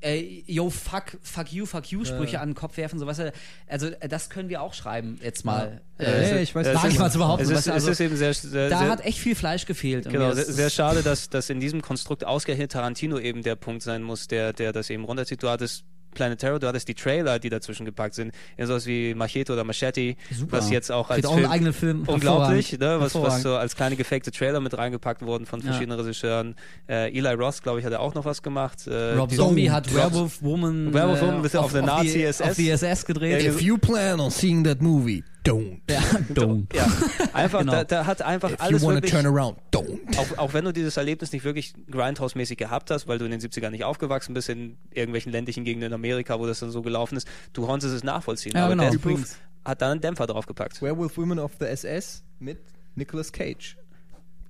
äh, 0.01 0.43
yo, 0.45 0.69
fuck, 0.69 1.17
fuck 1.21 1.51
you, 1.51 1.65
fuck 1.65 1.87
you 1.91 2.05
Sprüche 2.05 2.39
an 2.39 2.49
den 2.49 2.55
Kopf 2.55 2.77
werfen, 2.77 2.99
so 2.99 3.07
weißt 3.07 3.19
du. 3.19 3.33
Also 3.67 3.87
äh, 3.87 4.07
das 4.07 4.29
können 4.29 4.49
wir 4.49 4.61
auch 4.61 4.73
schreiben, 4.73 5.19
jetzt 5.23 5.45
mal. 5.45 5.81
Ja, 5.99 6.05
Äh, 6.05 6.29
ja, 6.35 6.37
ich 6.41 6.53
weiß, 6.53 6.67
es 6.67 6.75
was 6.75 6.83
ich 6.85 6.93
mal 6.93 6.99
meinst. 6.99 7.13
zu 7.13 7.19
behaupten. 7.19 7.43
Es 7.43 7.49
ist, 7.49 7.55
weißt 7.55 7.67
du, 7.67 7.71
es 7.71 7.75
also, 7.75 7.91
ist 7.91 7.99
eben 8.01 8.17
sehr, 8.17 8.33
sehr, 8.33 8.69
da 8.69 8.79
sehr 8.79 8.89
hat 8.89 9.05
echt 9.05 9.19
viel 9.19 9.35
Fleisch 9.35 9.65
gefehlt. 9.65 10.09
Genau, 10.09 10.31
sehr, 10.33 10.45
sehr 10.45 10.69
schade, 10.69 11.01
dass, 11.01 11.29
dass 11.29 11.49
in 11.49 11.59
diesem 11.59 11.81
Konstrukt 11.81 12.25
ausgerechnet 12.25 12.73
Tarantino 12.73 13.17
eben 13.17 13.43
der 13.43 13.55
Punkt 13.55 13.81
sein 13.81 14.03
muss, 14.03 14.27
der, 14.27 14.53
der 14.53 14.73
das 14.73 14.89
eben 14.89 15.05
runterzieht. 15.05 15.41
Du 15.41 15.49
hattest 15.49 15.85
Planet 16.15 16.39
Terror, 16.39 16.59
du 16.59 16.67
hattest 16.67 16.87
die 16.87 16.95
Trailer, 16.95 17.37
die 17.37 17.49
dazwischen 17.49 17.85
gepackt 17.85 18.15
sind. 18.15 18.33
Ja, 18.57 18.65
sowas 18.65 18.87
wie 18.87 19.13
Machete 19.13 19.53
oder 19.53 19.63
Machete, 19.63 20.15
Super. 20.31 20.57
was 20.57 20.71
jetzt 20.71 20.91
auch 20.91 21.09
als 21.11 21.17
Kriegt 21.21 21.27
auch 21.27 21.33
einen 21.33 21.41
Film 21.41 21.51
eigenen 21.51 21.73
Film. 21.73 22.03
unglaublich, 22.07 22.79
ne, 22.79 22.97
was, 22.99 23.13
was 23.15 23.41
so 23.43 23.55
als 23.55 23.75
kleine 23.75 23.95
gefakte 23.95 24.31
Trailer 24.31 24.59
mit 24.61 24.75
reingepackt 24.77 25.21
wurden 25.21 25.45
von 25.45 25.59
Ja. 25.59 25.67
verschiedenen 25.67 25.99
Regisseuren. 25.99 26.55
Äh, 26.89 27.15
Eli 27.15 27.33
Ross, 27.33 27.61
glaube 27.61 27.79
ich, 27.79 27.85
hat 27.85 27.93
er 27.93 27.99
auch 27.99 28.15
noch 28.15 28.25
was 28.25 28.41
gemacht. 28.41 28.87
Äh, 28.87 29.13
Rob 29.13 29.31
Zombie 29.31 29.69
hat 29.69 29.93
Werewolf 29.93 30.41
Woman 30.41 30.93
Werewolf 30.93 31.21
Woman 31.21 31.43
äh, 31.43 31.45
ist 31.45 31.53
ja 31.53 31.59
auf 31.59 31.71
der 31.73 31.81
Nazi-SS. 31.83 32.41
auf 32.41 33.05
gedreht. 33.05 33.43
Ja, 33.43 33.49
If 33.51 33.61
you 33.61 33.77
plan 33.77 34.19
on 34.19 34.31
seeing 34.31 34.63
that 34.63 34.81
movie, 34.81 35.23
don't. 35.45 35.79
Ja, 35.89 35.99
don't. 36.33 36.65
Ja, 36.75 36.87
einfach, 37.33 37.59
Genau. 37.59 37.71
da, 37.71 37.83
da 37.83 38.05
hat 38.05 38.21
einfach 38.21 38.51
If 38.51 38.57
you 38.59 38.63
alles 38.65 38.81
wanna 38.83 38.95
wirklich... 38.95 39.11
turn 39.11 39.25
around, 39.25 39.57
don't. 39.71 39.99
auch, 40.17 40.37
auch 40.37 40.53
wenn 40.53 40.65
du 40.65 40.73
dieses 40.73 40.97
Erlebnis 40.97 41.31
nicht 41.31 41.43
wirklich 41.45 41.73
Grindhouse-mäßig 41.91 42.57
gehabt 42.57 42.91
hast, 42.91 43.07
weil 43.07 43.17
du 43.17 43.25
in 43.25 43.31
den 43.31 43.39
70ern 43.39 43.69
nicht 43.69 43.83
aufgewachsen 43.83 44.33
bist, 44.33 44.49
in 44.49 44.77
irgendwelchen 44.91 45.31
ländlichen 45.31 45.63
Gegenden 45.63 45.87
in 45.87 45.93
Amerika, 45.93 46.39
wo 46.39 46.45
das 46.47 46.59
dann 46.59 46.71
so 46.71 46.81
gelaufen 46.81 47.15
ist, 47.17 47.27
du 47.53 47.65
konntest 47.65 47.93
es 47.93 48.03
nachvollziehen. 48.03 48.53
Ja, 48.55 48.65
Aber 48.65 48.75
genau. 48.75 48.83
Death 48.89 49.01
Proof 49.01 49.11
Übrigens- 49.13 49.37
hat 49.63 49.81
dann 49.81 49.91
einen 49.93 50.01
Dämpfer 50.01 50.27
draufgepackt. 50.27 50.81
Werewolf 50.81 51.17
Women 51.17 51.39
of 51.39 51.51
the 51.59 51.65
SS 51.65 52.23
mit 52.39 52.59
Nicolas 52.95 53.31
Cage. 53.31 53.77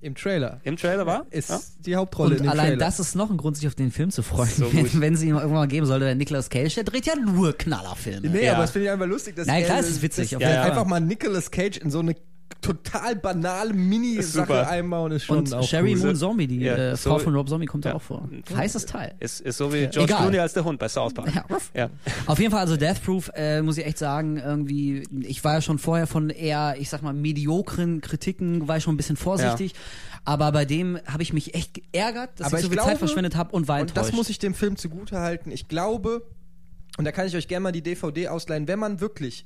Im 0.06 0.14
Trailer. 0.14 0.60
Im 0.62 0.76
Trailer 0.76 1.04
war? 1.04 1.26
Ist 1.30 1.50
Ja? 1.50 1.60
die 1.80 1.96
Hauptrolle 1.96 2.36
in 2.36 2.40
Und 2.42 2.44
dem 2.46 2.50
allein 2.50 2.66
Trailer. 2.68 2.78
das 2.78 3.00
ist 3.00 3.16
noch 3.16 3.28
ein 3.28 3.36
Grund, 3.36 3.56
sich 3.56 3.66
auf 3.66 3.74
den 3.74 3.90
Film 3.90 4.10
zu 4.10 4.22
freuen. 4.22 4.48
So 4.50 4.72
wenn, 4.72 5.00
wenn 5.00 5.14
es 5.14 5.22
ihn 5.22 5.30
irgendwann 5.30 5.50
mal 5.52 5.66
geben 5.66 5.84
sollte, 5.84 6.04
der 6.04 6.14
Nicolas 6.14 6.48
Cage, 6.48 6.72
der 6.76 6.84
dreht 6.84 7.06
ja 7.06 7.16
nur 7.16 7.52
Knallerfilme. 7.58 8.28
Nee, 8.28 8.44
Ja. 8.46 8.52
aber 8.52 8.62
das 8.62 8.70
finde 8.70 8.86
ich 8.86 8.92
einfach 8.92 9.06
lustig, 9.06 9.34
dass 9.34 9.48
Nein, 9.48 9.62
er- 9.62 9.66
klar, 9.66 9.80
es 9.80 9.88
ist 9.90 10.02
witzig, 10.02 10.30
dass 10.30 10.40
Fall. 10.42 10.58
einfach 10.58 10.84
mal 10.86 11.00
Nicolas 11.00 11.50
Cage 11.50 11.78
in 11.78 11.90
so 11.90 11.98
eine 11.98 12.14
total 12.60 13.16
banale 13.16 13.72
Mini-Sache 13.72 14.66
einbauen 14.66 15.12
ist 15.12 15.24
schon 15.24 15.38
Und 15.38 15.54
auch 15.54 15.62
Sherry 15.62 15.94
cool. 15.94 16.00
Moon 16.06 16.16
Zombie, 16.16 16.46
die 16.46 16.58
Ja, 16.60 16.74
äh, 16.74 16.96
so- 16.96 17.10
Frau 17.10 17.18
von 17.18 17.34
Rob 17.34 17.48
Zombie, 17.48 17.66
kommt 17.66 17.84
da 17.84 17.90
Ja. 17.90 17.94
auch 17.96 18.02
vor. 18.02 18.28
Heißes 18.54 18.86
Teil. 18.86 19.14
Ist, 19.20 19.40
ist 19.40 19.56
so 19.58 19.72
wie 19.72 19.86
George 19.86 20.02
Egal. 20.04 20.18
Clooney 20.22 20.38
als 20.38 20.52
der 20.54 20.64
Hund 20.64 20.78
bei 20.78 20.88
South 20.88 21.14
Park. 21.14 21.30
Ja. 21.74 21.90
Auf 22.26 22.38
jeden 22.38 22.50
Fall, 22.50 22.60
also 22.60 22.76
Death 22.76 23.02
Proof, 23.04 23.30
äh, 23.34 23.62
muss 23.62 23.78
ich 23.78 23.86
echt 23.86 23.98
sagen, 23.98 24.38
irgendwie, 24.38 25.04
ich 25.20 25.44
war 25.44 25.54
ja 25.54 25.60
schon 25.60 25.78
vorher 25.78 26.06
von 26.06 26.30
eher, 26.30 26.76
ich 26.78 26.88
sag 26.90 27.02
mal, 27.02 27.12
mediokren 27.12 28.00
Kritiken, 28.00 28.66
war 28.68 28.78
ich 28.78 28.82
schon 28.84 28.94
ein 28.94 28.98
bisschen 28.98 29.16
vorsichtig. 29.16 29.74
Aber 30.24 30.50
bei 30.50 30.64
dem 30.64 30.98
habe 31.06 31.22
ich 31.22 31.32
mich 31.32 31.54
echt 31.54 31.74
geärgert, 31.74 32.30
dass 32.40 32.48
Aber 32.48 32.56
ich 32.56 32.62
so 32.62 32.66
ich 32.66 32.72
viel 32.72 32.78
Zeit 32.78 32.86
glaube- 32.86 32.98
verschwendet 32.98 33.36
habe 33.36 33.52
und 33.54 33.68
war 33.68 33.80
Und 33.80 33.96
das 33.96 34.12
muss 34.12 34.28
ich 34.28 34.38
dem 34.40 34.54
Film 34.54 34.76
zugute 34.76 35.20
halten. 35.20 35.52
Ich 35.52 35.68
glaube, 35.68 36.22
und 36.98 37.04
da 37.04 37.12
kann 37.12 37.26
ich 37.28 37.36
euch 37.36 37.46
gerne 37.46 37.62
mal 37.64 37.72
die 37.72 37.82
DVD 37.82 38.28
ausleihen, 38.28 38.66
wenn 38.66 38.78
man 38.80 39.00
wirklich 39.00 39.44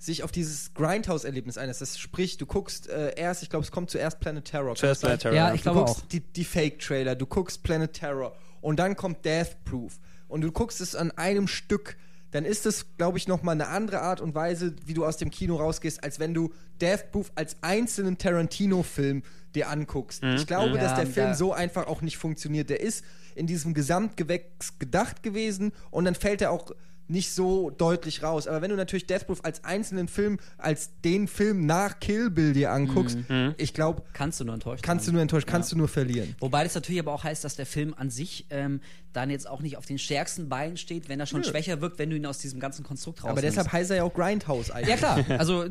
sich 0.00 0.22
auf 0.24 0.32
dieses 0.32 0.72
Grindhouse-Erlebnis 0.74 1.58
einlässt, 1.58 1.80
das 1.82 1.98
sprich, 1.98 2.38
du 2.38 2.46
guckst 2.46 2.88
äh, 2.88 3.14
erst, 3.16 3.42
ich 3.42 3.50
glaube, 3.50 3.64
es 3.64 3.70
kommt 3.70 3.90
zuerst 3.90 4.18
Planet 4.18 4.44
Terror. 4.44 4.74
Zuerst? 4.74 5.02
Planet 5.02 5.20
Terror. 5.20 5.36
Ja, 5.36 5.48
ja. 5.48 5.54
ich 5.54 5.60
du 5.60 5.64
glaube 5.70 5.80
guckst 5.86 6.02
auch. 6.04 6.08
Die, 6.08 6.20
die 6.20 6.44
Fake-Trailer, 6.44 7.14
du 7.14 7.26
guckst 7.26 7.62
Planet 7.62 7.92
Terror 7.92 8.34
und 8.62 8.78
dann 8.78 8.96
kommt 8.96 9.24
Death 9.24 9.62
Proof 9.64 10.00
und 10.26 10.40
du 10.40 10.50
guckst 10.52 10.80
es 10.80 10.94
an 10.96 11.10
einem 11.12 11.46
Stück, 11.46 11.96
dann 12.30 12.44
ist 12.44 12.64
es, 12.64 12.86
glaube 12.96 13.18
ich, 13.18 13.26
nochmal 13.28 13.54
eine 13.56 13.66
andere 13.68 14.00
Art 14.00 14.20
und 14.20 14.34
Weise, 14.34 14.74
wie 14.86 14.94
du 14.94 15.04
aus 15.04 15.16
dem 15.18 15.30
Kino 15.30 15.56
rausgehst, 15.56 16.02
als 16.02 16.18
wenn 16.18 16.32
du 16.32 16.52
Death 16.80 17.10
Proof 17.12 17.30
als 17.34 17.56
einzelnen 17.60 18.16
Tarantino-Film 18.18 19.22
dir 19.54 19.68
anguckst. 19.68 20.22
Ich 20.22 20.46
glaube, 20.46 20.76
Ja, 20.76 20.80
dass 20.82 20.94
der 20.94 21.06
Film 21.08 21.26
da- 21.30 21.34
so 21.34 21.52
einfach 21.52 21.88
auch 21.88 22.02
nicht 22.02 22.16
funktioniert. 22.18 22.70
Der 22.70 22.80
ist 22.80 23.04
in 23.34 23.46
diesem 23.48 23.74
Gesamtgewächs 23.74 24.78
gedacht 24.78 25.22
gewesen 25.24 25.72
und 25.90 26.04
dann 26.04 26.14
fällt 26.14 26.40
er 26.40 26.52
auch 26.52 26.70
nicht 27.10 27.32
so 27.32 27.70
deutlich 27.70 28.22
raus. 28.22 28.46
Aber 28.46 28.62
wenn 28.62 28.70
du 28.70 28.76
natürlich 28.76 29.06
Death 29.06 29.26
Proof 29.26 29.40
als 29.44 29.64
einzelnen 29.64 30.08
Film, 30.08 30.38
als 30.58 30.90
den 31.04 31.28
Film 31.28 31.66
nach 31.66 32.00
Kill 32.00 32.30
Bill 32.30 32.52
dir 32.52 32.72
anguckst, 32.72 33.18
ich 33.56 33.74
glaube, 33.74 34.02
Kannst 34.12 34.40
du 34.40 34.44
nur 34.44 34.54
enttäuscht 34.54 34.82
kannst 34.82 35.04
du 35.04 35.06
sein. 35.08 35.14
nur 35.14 35.22
enttäuscht, 35.22 35.46
kannst 35.46 35.72
du 35.72 35.76
nur 35.76 35.88
verlieren. 35.88 36.34
Wobei 36.40 36.64
das 36.64 36.74
natürlich 36.74 37.00
aber 37.00 37.12
auch 37.12 37.24
heißt, 37.24 37.44
dass 37.44 37.56
der 37.56 37.66
Film 37.66 37.94
an 37.96 38.10
sich 38.10 38.46
ähm, 38.50 38.80
dann 39.12 39.30
jetzt 39.30 39.48
auch 39.48 39.60
nicht 39.60 39.76
auf 39.76 39.86
den 39.86 39.98
stärksten 39.98 40.48
Beinen 40.48 40.76
steht, 40.76 41.08
wenn 41.08 41.18
er 41.18 41.26
schon 41.26 41.42
schwächer 41.44 41.80
wirkt, 41.80 41.98
wenn 41.98 42.10
du 42.10 42.16
ihn 42.16 42.26
aus 42.26 42.38
diesem 42.38 42.60
ganzen 42.60 42.84
Konstrukt 42.84 43.18
rausnimmst. 43.24 43.32
Aber 43.32 43.40
deshalb 43.42 43.72
heißt 43.72 43.90
er 43.90 43.96
ja 43.98 44.02
auch 44.04 44.14
Grindhouse 44.14 44.70
eigentlich. 44.70 44.88
Ja 44.90 44.96
klar, 44.96 45.24
also 45.38 45.64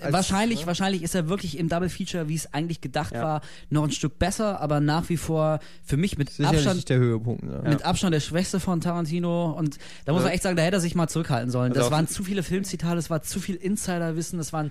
Als- 0.00 0.12
wahrscheinlich, 0.12 0.60
ne? 0.60 0.66
wahrscheinlich 0.66 1.02
ist 1.02 1.14
er 1.14 1.28
wirklich 1.28 1.58
im 1.58 1.68
Double 1.68 1.88
Feature, 1.88 2.28
wie 2.28 2.34
es 2.34 2.52
eigentlich 2.54 2.80
gedacht 2.80 3.12
Ja. 3.14 3.22
war, 3.22 3.40
noch 3.68 3.84
ein 3.84 3.90
Stück 3.90 4.18
besser, 4.18 4.60
aber 4.60 4.80
nach 4.80 5.08
wie 5.08 5.16
vor 5.16 5.60
für 5.84 5.96
mich 5.96 6.16
mit 6.16 6.30
Sicherlich 6.30 6.66
Abstand 6.66 6.88
der 6.88 6.98
Höhepunkt. 6.98 7.42
Ne? 7.42 7.60
mit 7.64 7.84
Abstand 7.84 8.14
der 8.14 8.20
Schwächste 8.20 8.60
von 8.60 8.80
Tarantino 8.80 9.52
und 9.52 9.78
da 10.06 10.12
muss 10.12 10.22
man 10.22 10.32
echt 10.32 10.42
sagen, 10.42 10.56
da 10.56 10.62
hätte 10.62 10.76
er 10.78 10.80
sich 10.80 10.94
mal 10.94 11.08
zurückhalten 11.08 11.50
sollen. 11.50 11.72
Also 11.72 11.82
Das 11.82 11.90
waren 11.90 12.08
zu 12.08 12.24
viele 12.24 12.42
Filmzitate, 12.42 12.96
es 12.98 13.10
war 13.10 13.22
zu 13.22 13.40
viel 13.40 13.56
Insiderwissen, 13.56 14.38
das 14.38 14.52
waren 14.52 14.70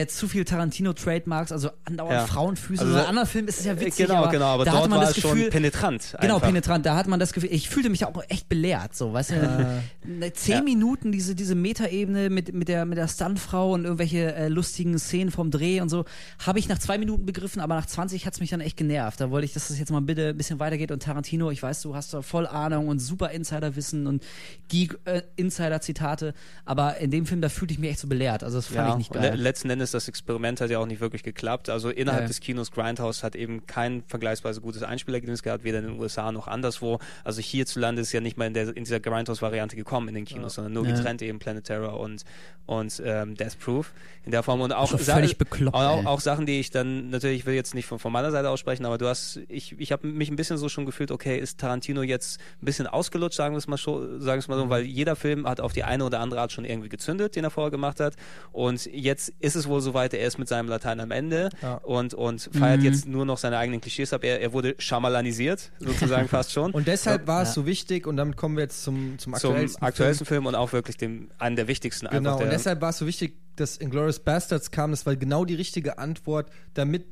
äh, 0.00 0.06
zu 0.06 0.28
viel 0.28 0.44
Tarantino-Trademarks, 0.44 1.52
also 1.52 1.70
andauernd 1.84 2.14
Ja. 2.20 2.26
Frauenfüße. 2.26 2.82
Also 2.82 2.98
in 2.98 3.04
anderen 3.04 3.28
Filmen 3.28 3.48
ist 3.48 3.60
es 3.60 3.66
ja 3.66 3.78
witzig, 3.80 4.06
genau, 4.06 4.22
aber, 4.22 4.30
genau, 4.30 4.46
aber 4.46 4.64
da 4.64 4.70
dort 4.72 4.82
hatte 4.82 4.90
man 4.90 4.98
war 5.00 5.06
das 5.06 5.16
es 5.16 5.22
Gefühl, 5.22 5.42
schon 5.42 5.50
penetrant. 5.50 6.16
Genau, 6.20 6.34
einfach. 6.36 6.46
penetrant. 6.48 6.86
Da 6.86 6.96
hat 6.96 7.06
man 7.06 7.20
das 7.20 7.32
Gefühl, 7.32 7.50
ich 7.52 7.68
fühlte 7.68 7.90
mich 7.90 8.04
auch 8.04 8.22
echt 8.28 8.48
belehrt, 8.48 8.94
so, 8.96 9.12
weißt 9.12 9.30
du, 9.30 9.82
ne, 10.06 10.32
zehn 10.32 10.54
Ja. 10.54 10.62
Minuten 10.62 11.12
diese, 11.12 11.34
diese 11.34 11.54
Metaebene 11.54 12.30
mit, 12.30 12.52
mit 12.54 12.68
der, 12.68 12.84
mit 12.84 12.98
der 12.98 13.08
Stuntfrau 13.08 13.72
und 13.72 13.84
irgendwelche 13.84 14.34
äh, 14.34 14.48
lustigen 14.48 14.98
Szenen 14.98 15.30
vom 15.30 15.50
Dreh 15.50 15.80
und 15.80 15.88
so, 15.88 16.04
habe 16.44 16.58
ich 16.58 16.68
nach 16.68 16.78
zwei 16.78 16.98
Minuten 16.98 17.24
begriffen, 17.26 17.60
aber 17.60 17.74
nach 17.74 17.86
20 17.86 18.26
hat's 18.26 18.40
mich 18.40 18.50
dann 18.50 18.60
echt 18.60 18.76
genervt. 18.76 19.20
Da 19.20 19.30
wollte 19.30 19.44
ich, 19.44 19.52
dass 19.52 19.68
das 19.68 19.78
jetzt 19.78 19.90
mal 19.92 20.00
bitte 20.00 20.28
ein 20.30 20.36
bisschen 20.36 20.58
weitergeht 20.60 20.90
und 20.90 21.02
Tarantino, 21.02 21.50
ich 21.50 21.62
weiß, 21.62 21.82
du 21.82 21.94
hast 21.94 22.12
da 22.14 22.22
voll 22.22 22.46
Ahnung 22.46 22.88
und 22.88 22.98
super 22.98 23.30
Insiderwissen 23.30 24.06
und 24.06 24.22
Geek-Insider-Zitate, 24.68 26.34
aber 26.64 26.96
in 26.98 27.10
dem 27.10 27.26
Film, 27.26 27.40
da 27.40 27.48
fühlte 27.48 27.72
ich 27.74 27.78
mich 27.80 27.90
echt 27.90 28.00
so 28.00 28.08
belehrt. 28.08 28.42
Also 28.42 28.58
das 28.58 28.66
fand 28.66 28.76
Ja, 28.78 28.88
ich 28.92 28.96
nicht 28.98 29.10
und 29.14 29.20
le 29.22 29.28
geil. 29.30 29.38
letzten 29.40 29.70
Endes, 29.70 29.83
das 29.92 30.08
Experiment 30.08 30.60
hat 30.60 30.70
ja 30.70 30.78
auch 30.78 30.86
nicht 30.86 31.00
wirklich 31.00 31.22
geklappt. 31.22 31.68
Also 31.68 31.90
innerhalb 31.90 32.22
Ja. 32.22 32.28
des 32.28 32.40
Kinos 32.40 32.70
Grindhouse 32.70 33.22
hat 33.22 33.36
eben 33.36 33.66
kein 33.66 34.02
vergleichsweise 34.06 34.60
gutes 34.60 34.82
Einspielergebnis 34.82 35.42
gehabt, 35.42 35.64
weder 35.64 35.78
in 35.80 35.86
den 35.86 36.00
USA 36.00 36.32
noch 36.32 36.48
anderswo. 36.48 36.98
Also 37.24 37.40
hierzulande 37.40 38.02
ist 38.02 38.12
ja 38.12 38.20
nicht 38.20 38.36
mal 38.36 38.46
in, 38.46 38.54
der, 38.54 38.68
in 38.76 38.84
dieser 38.84 39.00
Grindhouse-Variante 39.00 39.76
gekommen 39.76 40.08
in 40.08 40.14
den 40.14 40.24
Kinos, 40.24 40.54
sondern 40.54 40.72
nur 40.72 40.86
Ja. 40.86 40.94
getrennt 40.94 41.22
eben 41.22 41.38
Planet 41.38 41.64
Terror 41.64 41.98
und, 42.00 42.24
und 42.66 43.02
ähm, 43.04 43.34
Death 43.36 43.58
Proof 43.58 43.92
in 44.24 44.30
der 44.32 44.42
Form. 44.42 44.60
Und 44.60 44.72
auch, 44.72 44.88
Schon 44.90 44.98
Sa- 45.00 45.20
bekloppt, 45.38 45.76
auch, 45.76 46.06
auch 46.06 46.20
Sachen, 46.20 46.46
die 46.46 46.60
ich 46.60 46.70
dann, 46.70 47.10
natürlich, 47.10 47.40
ich 47.40 47.46
will 47.46 47.54
jetzt 47.54 47.74
nicht 47.74 47.86
von, 47.86 47.98
von 47.98 48.12
meiner 48.12 48.30
Seite 48.30 48.48
aussprechen, 48.50 48.86
aber 48.86 48.96
du 48.98 49.06
hast, 49.06 49.40
ich, 49.48 49.78
ich 49.78 49.92
habe 49.92 50.06
mich 50.06 50.30
ein 50.30 50.36
bisschen 50.36 50.56
so 50.58 50.68
schon 50.68 50.86
gefühlt, 50.86 51.10
okay, 51.10 51.38
ist 51.38 51.60
Tarantino 51.60 52.02
jetzt 52.02 52.40
ein 52.62 52.64
bisschen 52.64 52.86
ausgelutscht, 52.86 53.36
sagen 53.36 53.54
wir 53.54 53.58
es 53.58 53.66
mal, 53.66 53.76
schon, 53.76 54.20
sagen 54.20 54.36
wir 54.36 54.38
es 54.38 54.48
mal 54.48 54.56
Mhm. 54.56 54.60
so, 54.62 54.68
weil 54.70 54.84
jeder 54.84 55.16
Film 55.16 55.46
hat 55.48 55.60
auf 55.60 55.72
die 55.72 55.84
eine 55.84 56.04
oder 56.04 56.20
andere 56.20 56.40
Art 56.40 56.52
schon 56.52 56.64
irgendwie 56.64 56.88
gezündet, 56.88 57.36
den 57.36 57.44
er 57.44 57.50
vorher 57.50 57.70
gemacht 57.70 58.00
hat. 58.00 58.14
Und 58.52 58.86
jetzt 58.86 59.32
ist 59.40 59.56
es 59.56 59.68
wohl 59.68 59.73
soweit, 59.80 60.14
er 60.14 60.26
ist 60.26 60.38
mit 60.38 60.48
seinem 60.48 60.68
Latein 60.68 61.00
am 61.00 61.10
Ende 61.10 61.50
Ja. 61.62 61.76
und, 61.76 62.14
und 62.14 62.48
feiert 62.52 62.80
Mhm. 62.80 62.84
jetzt 62.86 63.06
nur 63.06 63.24
noch 63.24 63.38
seine 63.38 63.58
eigenen 63.58 63.80
Klischees 63.80 64.12
ab. 64.12 64.24
Er, 64.24 64.40
er 64.40 64.52
wurde 64.52 64.74
schamalanisiert, 64.78 65.70
sozusagen 65.78 66.28
fast 66.28 66.52
schon. 66.52 66.72
Und 66.72 66.86
deshalb 66.86 67.26
war 67.26 67.42
es 67.42 67.48
Ja. 67.50 67.54
so 67.54 67.66
wichtig, 67.66 68.06
und 68.06 68.16
damit 68.16 68.36
kommen 68.36 68.56
wir 68.56 68.62
jetzt 68.64 68.82
zum, 68.82 69.18
zum 69.18 69.34
zum 69.34 69.34
aktuellsten, 69.34 69.82
aktuellsten 69.82 70.26
Film. 70.26 70.46
und 70.46 70.54
auch 70.54 70.72
wirklich 70.72 70.96
dem, 70.96 71.30
einen 71.38 71.56
der 71.56 71.68
wichtigsten 71.68 72.06
Film. 72.08 72.18
Genau, 72.22 72.30
einfach. 72.32 72.40
und 72.44 72.50
Der, 72.50 72.58
deshalb 72.58 72.80
war 72.80 72.90
es 72.90 72.98
so 72.98 73.06
wichtig, 73.06 73.36
dass 73.56 73.76
Inglourious 73.76 74.18
Bastards 74.18 74.70
kam. 74.72 74.90
Das 74.90 75.06
war 75.06 75.14
genau 75.14 75.44
die 75.44 75.54
richtige 75.54 75.98
Antwort, 75.98 76.50
damit 76.74 77.04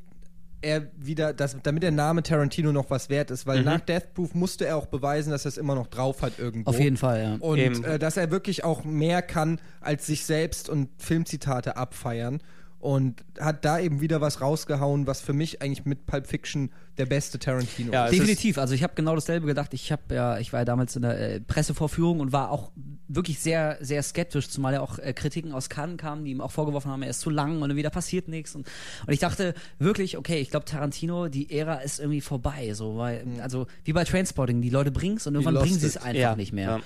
er 0.63 0.87
wieder, 0.97 1.33
dass, 1.33 1.55
damit 1.61 1.83
der 1.83 1.91
Name 1.91 2.23
Tarantino 2.23 2.71
noch 2.71 2.89
was 2.89 3.09
wert 3.09 3.31
ist, 3.31 3.45
weil 3.45 3.59
Mhm. 3.59 3.65
nach 3.65 3.79
Death 3.81 4.13
Proof 4.13 4.33
musste 4.33 4.65
er 4.65 4.77
auch 4.77 4.85
beweisen, 4.87 5.31
dass 5.31 5.45
er 5.45 5.49
es 5.49 5.57
immer 5.57 5.75
noch 5.75 5.87
drauf 5.87 6.21
hat 6.21 6.39
irgendwo. 6.39 6.69
Auf 6.69 6.79
jeden 6.79 6.97
Fall, 6.97 7.21
ja. 7.21 7.35
Und 7.39 7.83
äh, 7.85 7.99
dass 7.99 8.17
er 8.17 8.31
wirklich 8.31 8.63
auch 8.63 8.83
mehr 8.83 9.21
kann, 9.21 9.59
als 9.81 10.05
sich 10.05 10.25
selbst 10.25 10.69
und 10.69 10.89
Filmzitate 10.97 11.77
abfeiern. 11.77 12.41
Und 12.83 13.23
hat 13.39 13.63
da 13.63 13.79
eben 13.79 14.01
wieder 14.01 14.19
was 14.19 14.41
rausgehauen, 14.41 15.07
was 15.07 15.21
für 15.21 15.31
mich 15.31 15.61
eigentlich 15.61 15.85
mit 15.85 16.05
Pulp 16.05 16.27
Fiction 16.27 16.69
der 16.97 17.05
beste 17.05 17.39
Tarantino 17.39 17.93
Ja, 17.93 18.07
ist. 18.07 18.11
es 18.11 18.17
Definitiv. 18.19 18.57
Also 18.57 18.73
ich 18.73 18.83
habe 18.83 18.91
genau 18.93 19.15
dasselbe 19.15 19.47
gedacht. 19.47 19.73
Ich 19.73 19.89
habe 19.93 20.13
ja, 20.13 20.37
ich 20.37 20.51
war 20.51 20.59
ja 20.59 20.65
damals 20.65 20.93
in 20.97 21.03
der 21.03 21.17
äh, 21.35 21.39
Pressevorführung 21.39 22.19
und 22.19 22.33
war 22.33 22.51
auch 22.51 22.71
wirklich 23.07 23.39
sehr, 23.39 23.77
sehr 23.79 24.03
skeptisch, 24.03 24.49
zumal 24.49 24.73
ja 24.73 24.81
auch 24.81 24.99
äh, 24.99 25.13
Kritiken 25.13 25.53
aus 25.53 25.69
Cannes 25.69 25.95
kamen, 25.95 26.25
die 26.25 26.31
ihm 26.31 26.41
auch 26.41 26.51
vorgeworfen 26.51 26.91
haben, 26.91 27.03
er 27.03 27.09
ist 27.11 27.21
zu 27.21 27.29
lang 27.29 27.61
und 27.61 27.73
wieder 27.77 27.89
passiert 27.89 28.27
nichts. 28.27 28.53
Und, 28.53 28.67
und 29.07 29.13
ich 29.13 29.19
dachte 29.19 29.53
wirklich, 29.79 30.17
okay, 30.17 30.39
ich 30.41 30.49
glaube 30.49 30.65
Tarantino, 30.65 31.29
die 31.29 31.57
Ära 31.57 31.75
ist 31.75 32.01
irgendwie 32.01 32.19
vorbei. 32.19 32.73
So, 32.73 32.97
weil, 32.97 33.23
also 33.41 33.65
wie 33.85 33.93
bei 33.93 34.03
Trainspotting, 34.03 34.61
die 34.61 34.69
Leute 34.69 34.91
bringen's 34.91 35.25
und 35.25 35.35
irgendwann 35.35 35.55
bringen 35.63 35.79
sie 35.79 35.87
es 35.87 35.95
einfach 35.95 36.19
Ja, 36.19 36.35
nicht 36.35 36.51
mehr. 36.51 36.69
ja. 36.69 36.79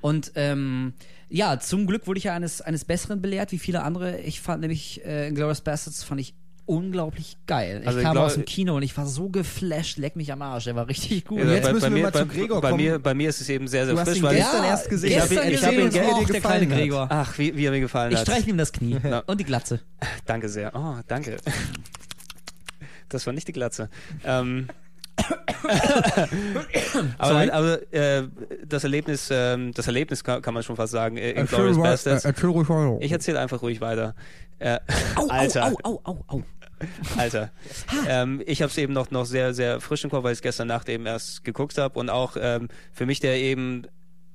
Und 0.00 0.32
ähm, 0.34 0.92
ja, 1.28 1.58
zum 1.58 1.86
Glück 1.86 2.06
wurde 2.06 2.18
ich 2.18 2.24
ja 2.24 2.34
eines, 2.34 2.60
eines 2.60 2.84
Besseren 2.84 3.20
belehrt, 3.22 3.52
wie 3.52 3.58
viele 3.58 3.82
andere. 3.82 4.20
Ich 4.20 4.40
fand 4.40 4.60
nämlich 4.60 5.04
äh, 5.04 5.28
Inglourious 5.28 5.60
Bastards 5.60 6.02
fand 6.04 6.20
ich 6.20 6.34
unglaublich 6.68 7.36
geil. 7.46 7.78
Ich 7.82 7.86
Also 7.86 8.00
ich 8.00 8.04
kam 8.04 8.14
glaub- 8.14 8.24
aus 8.26 8.34
dem 8.34 8.44
Kino 8.44 8.74
und 8.76 8.82
ich 8.82 8.96
war 8.96 9.06
so 9.06 9.28
geflasht, 9.28 9.98
leck 9.98 10.16
mich 10.16 10.32
am 10.32 10.42
Arsch, 10.42 10.64
der 10.64 10.74
war 10.74 10.88
richtig 10.88 11.24
gut. 11.24 11.38
Also 11.40 11.52
jetzt 11.52 11.62
bei, 11.64 11.72
müssen 11.72 11.82
bei 11.82 11.90
wir 11.90 11.96
mir, 11.96 12.02
mal 12.04 12.10
bei, 12.10 12.18
zu 12.20 12.26
Gregor 12.26 12.60
bei 12.60 12.70
kommen. 12.70 12.82
mir, 12.84 12.98
bei 12.98 13.14
mir 13.14 13.28
ist 13.28 13.40
es 13.40 13.48
eben 13.48 13.68
sehr, 13.68 13.84
sehr 13.86 13.94
Du 13.94 14.00
hast 14.00 14.08
frisch, 14.08 14.18
ihn 14.18 14.24
weil 14.24 14.34
gestern 14.36 14.64
ich, 14.64 14.70
erst 14.70 14.88
gesehen. 14.88 15.10
Ich 15.12 15.20
hab 15.20 15.30
ihn- 15.30 15.36
Gestern 15.36 15.48
ich 15.52 15.62
hab 15.62 15.70
gesehen, 15.70 15.80
ihn 15.80 15.84
und 15.86 15.92
ge- 15.92 16.02
auch 16.24 16.26
der 16.30 16.40
kleine 16.40 16.66
hat. 16.74 16.76
Gregor. 16.78 17.06
Ach, 17.08 17.38
wie, 17.38 17.56
wie 17.56 17.64
er 17.66 17.70
mir 17.70 17.80
gefallen 17.80 18.10
Ich 18.12 18.18
hat. 18.18 18.26
streiche 18.26 18.50
ihm 18.50 18.58
das 18.58 18.72
Knie 18.72 18.96
und 19.26 19.38
die 19.40 19.44
Glatze. 19.44 19.80
Danke 20.24 20.48
sehr. 20.48 20.72
Oh, 20.74 20.96
danke. 21.06 21.36
Das 23.08 23.24
war 23.26 23.32
nicht 23.32 23.46
die 23.46 23.52
Glatze. 23.52 23.88
Ähm, 24.24 24.66
aber 27.18 27.52
aber 27.52 27.92
äh, 27.92 28.24
das 28.66 28.84
Erlebnis, 28.84 29.28
ähm, 29.32 29.72
das 29.72 29.86
Erlebnis 29.86 30.22
kann, 30.22 30.42
kann 30.42 30.54
man 30.54 30.62
schon 30.62 30.76
fast 30.76 30.92
sagen. 30.92 31.16
Äh, 31.16 31.32
Inglourious 31.32 31.78
Bastards. 31.78 32.24
erzähl 32.24 32.50
ruhig 32.50 32.68
weiter. 32.68 32.98
Ich 33.00 33.12
erzähle 33.12 33.40
einfach 33.40 33.62
ruhig 33.62 33.80
weiter. 33.80 34.14
Äh, 34.58 34.78
Au, 35.16 35.26
Alter. 35.28 35.66
au, 35.66 35.76
au, 35.82 36.00
au, 36.04 36.24
au. 36.28 36.42
Alter. 37.16 37.50
Ähm, 38.08 38.42
ich 38.46 38.60
habe 38.60 38.70
es 38.70 38.76
eben 38.76 38.92
noch, 38.92 39.10
noch 39.10 39.24
sehr, 39.24 39.54
sehr 39.54 39.80
frisch 39.80 40.04
im 40.04 40.10
Kopf, 40.10 40.24
weil 40.24 40.32
ich 40.32 40.38
es 40.38 40.42
gestern 40.42 40.68
Nacht 40.68 40.88
eben 40.88 41.06
erst 41.06 41.44
geguckt 41.44 41.78
habe. 41.78 41.98
Und 41.98 42.10
auch 42.10 42.36
ähm, 42.38 42.68
für 42.92 43.06
mich, 43.06 43.20
der 43.20 43.36
eben 43.36 43.86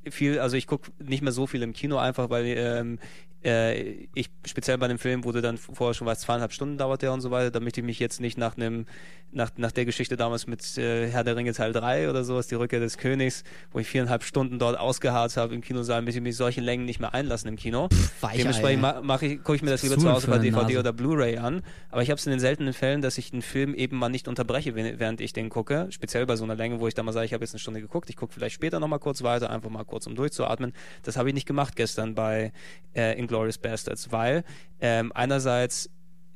viel, 0.09 0.39
also 0.39 0.57
ich 0.57 0.65
gucke 0.65 0.91
nicht 0.99 1.22
mehr 1.22 1.31
so 1.31 1.45
viel 1.45 1.61
im 1.61 1.73
Kino 1.73 1.97
einfach, 1.97 2.30
weil 2.30 2.45
ähm, 2.45 2.99
äh, 3.43 4.07
ich 4.13 4.29
speziell 4.45 4.77
bei 4.77 4.87
dem 4.87 4.99
Film, 4.99 5.23
wo 5.23 5.31
du 5.31 5.41
dann 5.41 5.57
vorher 5.57 5.93
schon 5.93 6.07
weißt, 6.07 6.21
zweieinhalb 6.21 6.53
Stunden 6.53 6.77
dauert 6.77 7.01
der 7.01 7.13
und 7.13 7.21
so 7.21 7.31
weiter, 7.31 7.51
damit 7.51 7.77
ich 7.77 7.83
mich 7.83 7.99
jetzt 7.99 8.21
nicht 8.21 8.37
nach 8.37 8.55
einem, 8.55 8.85
nach, 9.31 9.51
nach 9.57 9.71
der 9.71 9.85
Geschichte 9.85 10.17
damals 10.17 10.47
mit 10.47 10.77
äh, 10.77 11.09
Herr 11.09 11.23
der 11.23 11.35
Ringe 11.35 11.53
Teil 11.53 11.73
3 11.73 12.09
oder 12.09 12.23
sowas, 12.23 12.47
die 12.47 12.55
Rückkehr 12.55 12.79
des 12.79 12.97
Königs, 12.97 13.43
wo 13.71 13.79
ich 13.79 13.87
viereinhalb 13.87 14.23
Stunden 14.23 14.59
dort 14.59 14.77
ausgeharrt 14.77 15.37
habe 15.37 15.55
im 15.55 15.61
Kinosaal, 15.61 16.01
möchte 16.01 16.19
ich 16.19 16.23
mich 16.23 16.35
solche 16.35 16.61
Längen 16.61 16.85
nicht 16.85 16.99
mehr 16.99 17.13
einlassen 17.13 17.49
im 17.49 17.55
Kino. 17.55 17.89
Weichei. 18.21 18.37
Dementsprechend 18.37 18.81
ma 18.81 19.01
mach 19.01 19.21
ich, 19.21 19.37
gucke 19.37 19.55
ich 19.55 19.61
mir 19.61 19.71
das 19.71 19.83
lieber 19.83 19.97
zu 19.97 20.11
Hause 20.11 20.27
bei 20.27 20.37
DVD 20.37 20.61
Nase? 20.61 20.79
oder 20.79 20.93
Blu-ray 20.93 21.37
an. 21.37 21.63
Aber 21.89 22.03
ich 22.03 22.09
habe 22.09 22.19
es 22.19 22.25
in 22.25 22.31
den 22.31 22.39
seltenen 22.39 22.73
Fällen, 22.73 23.01
dass 23.01 23.17
ich 23.17 23.33
einen 23.33 23.41
Film 23.41 23.73
eben 23.73 23.97
mal 23.97 24.09
nicht 24.09 24.27
unterbreche, 24.27 24.75
während 24.75 25.21
ich 25.21 25.33
den 25.33 25.49
gucke. 25.49 25.87
Speziell 25.89 26.25
bei 26.25 26.35
so 26.35 26.43
einer 26.43 26.55
Länge, 26.55 26.79
wo 26.79 26.87
ich 26.87 26.93
dann 26.93 27.05
mal 27.05 27.11
sage, 27.11 27.25
ich 27.25 27.33
habe 27.33 27.43
jetzt 27.43 27.53
eine 27.53 27.59
Stunde 27.59 27.81
geguckt, 27.81 28.09
ich 28.09 28.15
gucke 28.15 28.33
vielleicht 28.33 28.55
später 28.55 28.79
nochmal 28.79 28.99
kurz 28.99 29.23
weiter, 29.23 29.49
einfach 29.49 29.69
mal 29.69 29.83
kurz 29.83 30.07
um 30.07 30.15
durchzuatmen. 30.15 30.73
Das 31.03 31.17
habe 31.17 31.29
ich 31.29 31.35
nicht 31.35 31.47
gemacht 31.47 31.75
gestern 31.75 32.15
bei 32.15 32.51
äh, 32.95 33.17
Inglourious 33.32 33.58
Bastards, 33.58 34.11
weil 34.11 34.43
ähm, 34.82 35.11
einerseits 35.16 35.90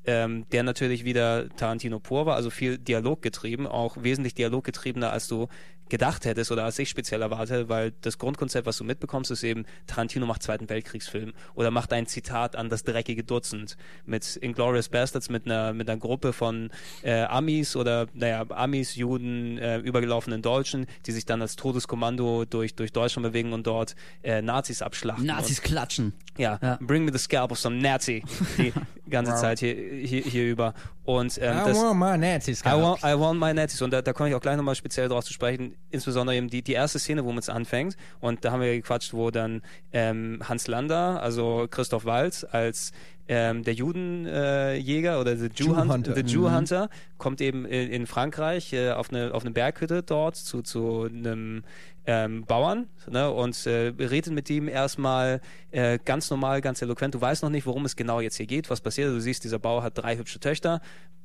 ähm, 0.06 0.48
der 0.52 0.64
natürlich 0.64 1.04
wieder 1.04 1.50
Tarantino 1.50 2.00
pur 2.00 2.26
war, 2.26 2.36
also 2.36 2.50
viel 2.50 2.78
Dialog 2.78 3.22
getrieben, 3.22 3.68
auch 3.68 3.98
wesentlich 4.02 4.34
dialoggetriebener, 4.36 5.12
als 5.12 5.28
du 5.28 5.48
gedacht 5.90 6.26
hättest 6.26 6.52
oder 6.52 6.64
als 6.66 6.80
ich 6.80 6.90
speziell 6.90 7.22
erwarte, 7.22 7.70
weil 7.70 7.94
das 8.02 8.18
Grundkonzept, 8.18 8.66
was 8.66 8.78
du 8.78 8.84
mitbekommst, 8.84 9.32
ist 9.32 9.44
eben, 9.44 9.66
Tarantino 9.88 10.26
macht 10.26 10.42
Zweiten 10.44 10.70
Weltkriegsfilm 10.70 11.34
oder 11.54 11.72
macht 11.72 11.94
ein 11.94 12.08
Zitat 12.08 12.56
an 12.56 12.70
das 12.70 12.84
dreckige 12.84 13.24
Dutzend 13.24 13.78
mit 14.06 14.36
Inglourious 14.38 14.90
Bastards, 14.90 15.30
mit 15.30 15.46
einer, 15.46 15.74
mit 15.74 15.90
einer 15.90 16.00
Gruppe 16.00 16.34
von 16.34 16.72
äh, 17.04 17.22
Amis 17.24 17.76
oder, 17.76 18.08
naja, 18.14 18.46
Amis, 18.50 18.96
Juden, 18.96 19.58
äh, 19.58 19.78
übergelaufenen 19.80 20.42
Deutschen, 20.42 20.88
die 21.06 21.12
sich 21.12 21.26
dann 21.26 21.42
als 21.42 21.56
Todeskommando 21.56 22.46
durch, 22.46 22.76
durch 22.76 22.92
Deutschland 22.92 23.28
bewegen 23.28 23.54
und 23.54 23.68
dort 23.68 23.96
äh, 24.24 24.42
Nazis 24.42 24.82
abschlachten. 24.82 25.26
Nazis 25.26 25.62
klatschen. 25.62 26.14
Ja, 26.38 26.60
Ja. 26.62 26.78
bring 26.82 27.06
me 27.06 27.12
the 27.12 27.18
scalp 27.20 27.52
of 27.52 27.60
some 27.60 27.78
Nazi 27.78 28.24
die 28.58 28.74
ganze 29.10 29.36
Zeit 29.36 29.60
hier, 29.60 29.74
hier, 29.76 30.22
hier 30.24 30.46
über. 30.50 30.74
Und 31.04 31.38
ähm, 31.40 31.58
I 31.60 31.66
das, 31.68 31.78
want 31.78 32.00
my 32.00 32.18
Nazis. 32.18 32.62
I 32.66 32.70
want, 32.72 33.00
I 33.04 33.18
want 33.18 33.40
my 33.40 33.54
Nazis. 33.54 33.82
Und 33.82 33.92
da, 33.92 34.02
da 34.02 34.12
komme 34.12 34.30
ich 34.30 34.36
auch 34.36 34.42
gleich 34.42 34.58
nochmal 34.58 34.76
speziell 34.76 35.08
drauf 35.08 35.24
zu 35.24 35.34
sprechen, 35.34 35.75
insbesondere 35.92 36.36
eben 36.36 36.50
die, 36.50 36.62
die 36.62 36.74
erste 36.74 37.00
Szene, 37.00 37.26
womit 37.26 37.44
es 37.44 37.50
anfängt. 37.50 37.96
Und 38.20 38.44
da 38.44 38.52
haben 38.52 38.62
wir 38.62 38.74
gequatscht, 38.74 39.14
wo 39.14 39.32
dann 39.32 39.62
ähm, 39.94 40.42
Hans 40.48 40.68
Lander, 40.68 41.22
also 41.22 41.68
Christoph 41.70 42.06
Waltz, 42.06 42.46
als 42.50 42.92
ähm, 43.28 43.64
der 43.64 43.74
Judenjäger 43.74 45.18
äh, 45.18 45.20
oder 45.20 45.36
the 45.36 45.48
Jew, 45.48 45.68
Jew 45.68 45.78
Hunt, 45.78 45.92
Hunter. 45.92 46.16
the 46.16 46.22
Jew 46.22 46.52
Hunter 46.52 46.90
kommt 47.18 47.42
eben 47.42 47.66
in, 47.66 47.90
in 47.90 48.08
Frankreich 48.08 48.72
äh, 48.74 48.92
auf, 48.92 49.12
eine, 49.12 49.34
auf 49.34 49.44
eine 49.44 49.52
Berghütte 49.52 50.04
dort 50.04 50.36
zu, 50.36 50.62
zu 50.62 51.04
einem 51.04 51.64
ähm, 52.06 52.46
Bauern 52.46 52.88
ne, 53.10 53.32
und 53.32 53.66
äh, 53.66 53.94
redet 54.00 54.34
mit 54.34 54.50
ihm 54.50 54.68
erstmal 54.68 55.42
äh, 55.72 55.98
ganz 56.04 56.30
normal, 56.30 56.62
ganz 56.62 56.82
eloquent. 56.82 57.16
Du 57.16 57.22
weißt 57.22 57.42
noch 57.44 57.50
nicht, 57.50 57.66
worum 57.66 57.86
es 57.86 57.96
genau 57.96 58.20
jetzt 58.20 58.36
hier 58.38 58.46
geht, 58.46 58.70
was 58.70 58.82
passiert. 58.82 59.10
Du 59.10 59.20
siehst, 59.20 59.44
dieser 59.44 59.60
Bauer 59.60 59.82
hat 59.82 59.98
drei 59.98 60.18
hübsche 60.18 60.40
Töchter. 60.40 60.82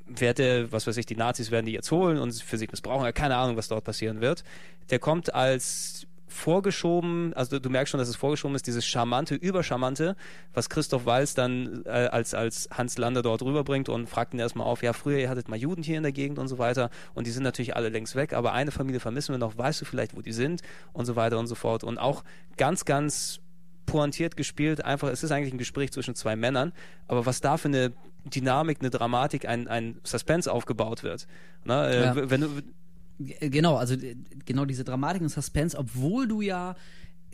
Werte, 0.06 0.72
was 0.72 0.86
weiß 0.86 0.96
ich, 0.96 1.06
die 1.06 1.14
Nazis 1.16 1.50
werden 1.50 1.66
die 1.66 1.72
jetzt 1.72 1.90
holen 1.92 2.18
und 2.18 2.34
für 2.34 2.58
sich 2.58 2.70
missbrauchen. 2.70 3.12
Keine 3.14 3.36
Ahnung, 3.36 3.56
was 3.56 3.68
dort 3.68 3.84
passieren 3.84 4.20
wird. 4.20 4.42
Der 4.90 4.98
kommt 4.98 5.34
als 5.34 6.06
vorgeschoben, 6.30 7.34
also 7.34 7.56
du, 7.56 7.60
du 7.60 7.70
merkst 7.70 7.90
schon, 7.90 7.98
dass 7.98 8.08
es 8.08 8.16
vorgeschoben 8.16 8.54
ist, 8.54 8.66
dieses 8.66 8.86
charmante, 8.86 9.34
übercharmante, 9.34 10.16
was 10.54 10.70
Christoph 10.70 11.04
Walz 11.04 11.34
dann 11.34 11.82
äh, 11.84 11.90
als, 11.90 12.34
als 12.34 12.68
Hans 12.70 12.96
Lander 12.98 13.22
dort 13.22 13.42
rüberbringt 13.42 13.88
und 13.88 14.08
fragt 14.08 14.32
ihn 14.32 14.40
erstmal 14.40 14.66
auf, 14.66 14.82
ja, 14.82 14.92
früher 14.92 15.18
ihr 15.18 15.28
hattet 15.28 15.48
mal 15.48 15.56
Juden 15.56 15.82
hier 15.82 15.96
in 15.96 16.04
der 16.04 16.12
Gegend 16.12 16.38
und 16.38 16.48
so 16.48 16.58
weiter 16.58 16.90
und 17.14 17.26
die 17.26 17.30
sind 17.30 17.42
natürlich 17.42 17.76
alle 17.76 17.88
längst 17.88 18.14
weg, 18.14 18.32
aber 18.32 18.52
eine 18.52 18.70
Familie 18.70 19.00
vermissen 19.00 19.34
wir 19.34 19.38
noch, 19.38 19.58
weißt 19.58 19.80
du 19.80 19.84
vielleicht, 19.84 20.16
wo 20.16 20.22
die 20.22 20.32
sind 20.32 20.62
und 20.92 21.04
so 21.04 21.16
weiter 21.16 21.38
und 21.38 21.48
so 21.48 21.54
fort 21.54 21.84
und 21.84 21.98
auch 21.98 22.24
ganz, 22.56 22.84
ganz 22.84 23.40
pointiert 23.86 24.36
gespielt, 24.36 24.84
einfach, 24.84 25.08
es 25.08 25.24
ist 25.24 25.32
eigentlich 25.32 25.52
ein 25.52 25.58
Gespräch 25.58 25.90
zwischen 25.90 26.14
zwei 26.14 26.36
Männern, 26.36 26.72
aber 27.08 27.26
was 27.26 27.40
da 27.40 27.56
für 27.56 27.68
eine 27.68 27.92
Dynamik, 28.24 28.78
eine 28.80 28.90
Dramatik, 28.90 29.48
ein, 29.48 29.66
ein 29.66 29.98
Suspense 30.04 30.52
aufgebaut 30.52 31.02
wird. 31.02 31.26
Ne? 31.64 31.88
Äh, 31.88 32.04
Ja. 32.04 32.30
Wenn 32.30 32.40
du, 32.40 32.48
Genau, 33.40 33.76
also 33.76 33.94
äh, 33.94 34.16
genau 34.46 34.64
diese 34.64 34.82
Dramatik 34.84 35.20
und 35.22 35.28
Suspense, 35.28 35.76
obwohl 35.76 36.26
du 36.26 36.40
ja 36.40 36.74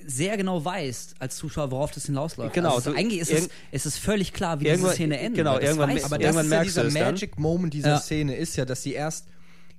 sehr 0.04 0.36
genau 0.36 0.64
weißt 0.64 1.14
als 1.20 1.36
Zuschauer, 1.36 1.70
worauf 1.70 1.90
das 1.92 2.06
hinausläuft. 2.06 2.54
Genau, 2.54 2.74
Also 2.74 2.90
du- 2.90 2.96
eigentlich 2.96 3.20
ist 3.20 3.32
es, 3.32 3.48
es 3.72 3.86
ist 3.86 3.98
völlig 3.98 4.32
klar, 4.32 4.60
wie 4.60 4.64
diese 4.64 4.90
Szene 4.90 5.18
endet. 5.18 5.36
genau, 5.38 5.58
irgendwann- 5.58 5.94
weißt 5.94 6.04
Aber 6.04 6.18
du. 6.18 6.24
das 6.24 6.34
Irgendwann 6.36 6.44
ist 6.46 6.50
ja 6.52 6.56
merkst 6.58 6.76
du 6.76 6.80
dieser 6.80 6.88
es 6.88 6.94
dann. 6.94 7.12
Magic 7.14 7.38
Moment 7.38 7.72
dieser 7.74 7.88
Ja. 7.90 7.98
Szene 8.00 8.36
ist 8.36 8.56
ja, 8.56 8.64
dass 8.64 8.82
sie 8.82 8.92
erst 8.92 9.26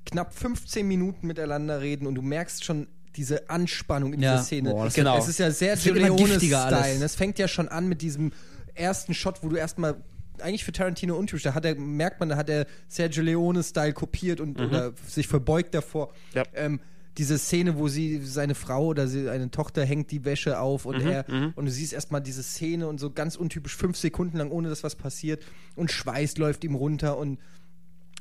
knapp 0.06 0.34
15 0.34 0.88
Minuten 0.88 1.28
miteinander 1.28 1.82
reden 1.82 2.08
und 2.08 2.16
du 2.16 2.22
merkst 2.22 2.64
schon 2.64 2.88
diese 3.16 3.50
Anspannung 3.50 4.14
in 4.14 4.22
Ja. 4.22 4.34
dieser 4.34 4.44
Szene. 4.46 4.70
Boah, 4.72 4.90
Genau. 4.90 5.18
Es 5.18 5.28
ist 5.28 5.40
ja 5.40 5.52
sehr 5.52 5.76
Leone-Style. 5.76 6.58
alles. 6.58 7.02
Es 7.02 7.16
fängt 7.16 7.38
ja 7.40 7.48
schon 7.48 7.68
an 7.68 7.88
mit 7.88 8.02
diesem 8.02 8.32
ersten 8.76 9.14
Shot, 9.14 9.44
wo 9.44 9.50
du 9.50 9.56
erstmal 9.56 9.96
eigentlich 10.42 10.64
für 10.64 10.72
Tarantino 10.72 11.16
untypisch, 11.16 11.44
da 11.44 11.54
hat 11.54 11.66
er, 11.66 11.76
merkt 11.76 12.20
man, 12.20 12.30
da 12.30 12.38
hat 12.38 12.50
er 12.50 12.66
Sergio 12.88 13.24
Leone-Style 13.24 13.94
kopiert 13.94 14.40
und 14.40 14.60
oder 14.60 14.94
sich 15.08 15.28
verbeugt 15.28 15.74
davor. 15.74 16.14
Ja. 16.34 16.44
Ähm, 16.54 16.80
diese 17.18 17.40
Szene, 17.40 17.78
wo 17.78 17.88
sie 17.88 18.22
seine 18.24 18.54
Frau 18.54 18.86
oder 18.88 19.08
sie, 19.08 19.28
eine 19.30 19.50
Tochter 19.50 19.84
hängt 19.84 20.12
die 20.12 20.24
Wäsche 20.24 20.60
auf 20.60 20.86
und 20.86 21.02
er 21.02 21.26
und 21.56 21.66
du 21.66 21.72
siehst 21.72 21.94
erstmal 21.94 22.22
diese 22.22 22.44
Szene 22.44 22.88
und 22.88 23.00
so 23.00 23.10
ganz 23.10 23.36
untypisch 23.36 23.76
fünf 23.76 23.98
Sekunden 23.98 24.38
lang, 24.38 24.52
ohne 24.52 24.70
dass 24.70 24.84
was 24.84 24.96
passiert 24.96 25.44
und 25.76 25.92
Schweiß 25.92 26.38
läuft 26.38 26.64
ihm 26.64 26.76
runter 26.76 27.18
und 27.18 27.40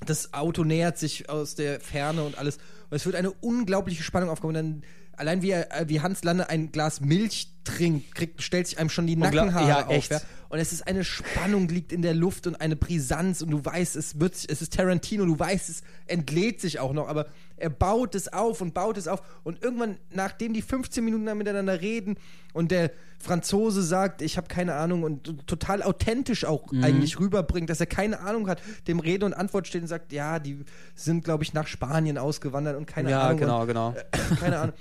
das 0.05 0.35
Auto 0.35 0.65
nähert 0.65 0.99
sich 0.99 1.31
aus 1.31 1.55
der 1.55 1.81
Ferne 1.81 2.23
und 2.23 2.36
alles. 2.36 2.59
Und 2.91 2.97
es 2.97 3.07
wird 3.07 3.17
eine 3.17 3.31
unglaubliche 3.31 4.03
Spannung 4.03 4.28
aufgebaut. 4.28 4.49
Und 4.49 4.55
dann, 4.55 4.83
allein 5.17 5.43
wie, 5.43 5.51
er, 5.51 5.75
äh, 5.75 5.89
wie 5.89 6.01
Hans 6.01 6.25
Lande 6.25 6.49
ein 6.49 6.73
Glas 6.73 7.01
Milch 7.01 7.49
trinkt, 7.65 8.15
kriegt, 8.15 8.43
stellt 8.43 8.69
sich 8.69 8.78
einem 8.78 8.91
schon 8.91 9.07
die 9.07 9.17
Nackenhaare 9.17 9.69
ja, 9.69 9.86
auf. 9.86 9.93
echt. 9.93 10.11
Ja? 10.12 10.20
Und 10.49 10.61
es 10.61 10.73
ist 10.73 10.86
eine 10.86 11.03
Spannung, 11.03 11.69
liegt 11.69 11.93
in 11.93 12.03
der 12.03 12.15
Luft 12.15 12.47
und 12.47 12.61
eine 12.61 12.77
Brisanz 12.77 13.43
und 13.43 13.51
du 13.51 13.65
weißt, 13.65 13.97
es 13.97 14.20
wird, 14.20 14.35
es 14.35 14.62
ist 14.62 14.73
Tarantino, 14.75 15.25
du 15.25 15.36
weißt, 15.36 15.69
es 15.69 15.83
entlädt 16.07 16.61
sich 16.61 16.78
auch 16.78 16.93
noch, 16.93 17.09
aber 17.09 17.27
er 17.57 17.70
baut 17.70 18.15
es 18.15 18.33
auf 18.33 18.61
und 18.61 18.73
baut 18.73 18.97
es 18.97 19.09
auf 19.09 19.20
und 19.43 19.65
irgendwann, 19.65 19.97
nachdem 20.12 20.53
die 20.53 20.62
15 20.62 21.05
Minuten 21.05 21.27
dann 21.27 21.39
miteinander 21.39 21.81
reden 21.81 22.17
und 22.53 22.70
der 22.70 22.93
Franzose 23.19 23.83
sagt, 23.83 24.23
ich 24.23 24.36
habe 24.36 24.47
keine 24.47 24.75
Ahnung 24.75 25.03
und 25.03 25.47
total 25.49 25.83
authentisch 25.83 26.45
auch 26.45 26.70
Mhm. 26.70 26.85
eigentlich 26.85 27.19
rüberbringt, 27.19 27.69
dass 27.69 27.81
er 27.81 27.86
keine 27.86 28.20
Ahnung 28.20 28.49
hat, 28.49 28.61
dem 28.86 29.01
Rede 29.01 29.27
und 29.27 29.35
Antwort 29.35 29.67
steht 29.67 29.83
und 29.83 29.89
sagt, 29.89 30.12
ja, 30.12 30.39
die 30.39 30.65
sind, 30.95 31.25
glaube 31.25 31.43
ich, 31.43 31.55
nach 31.55 31.67
Spanien 31.67 32.19
ausgewandert 32.19 32.77
und 32.77 32.86
keine 32.86 33.11
ja, 33.11 33.23
Ahnung. 33.23 33.41
genau, 33.41 33.61
und, 33.62 33.67
genau. 33.67 33.95
keine 34.39 34.59
Ahnung. 34.59 34.75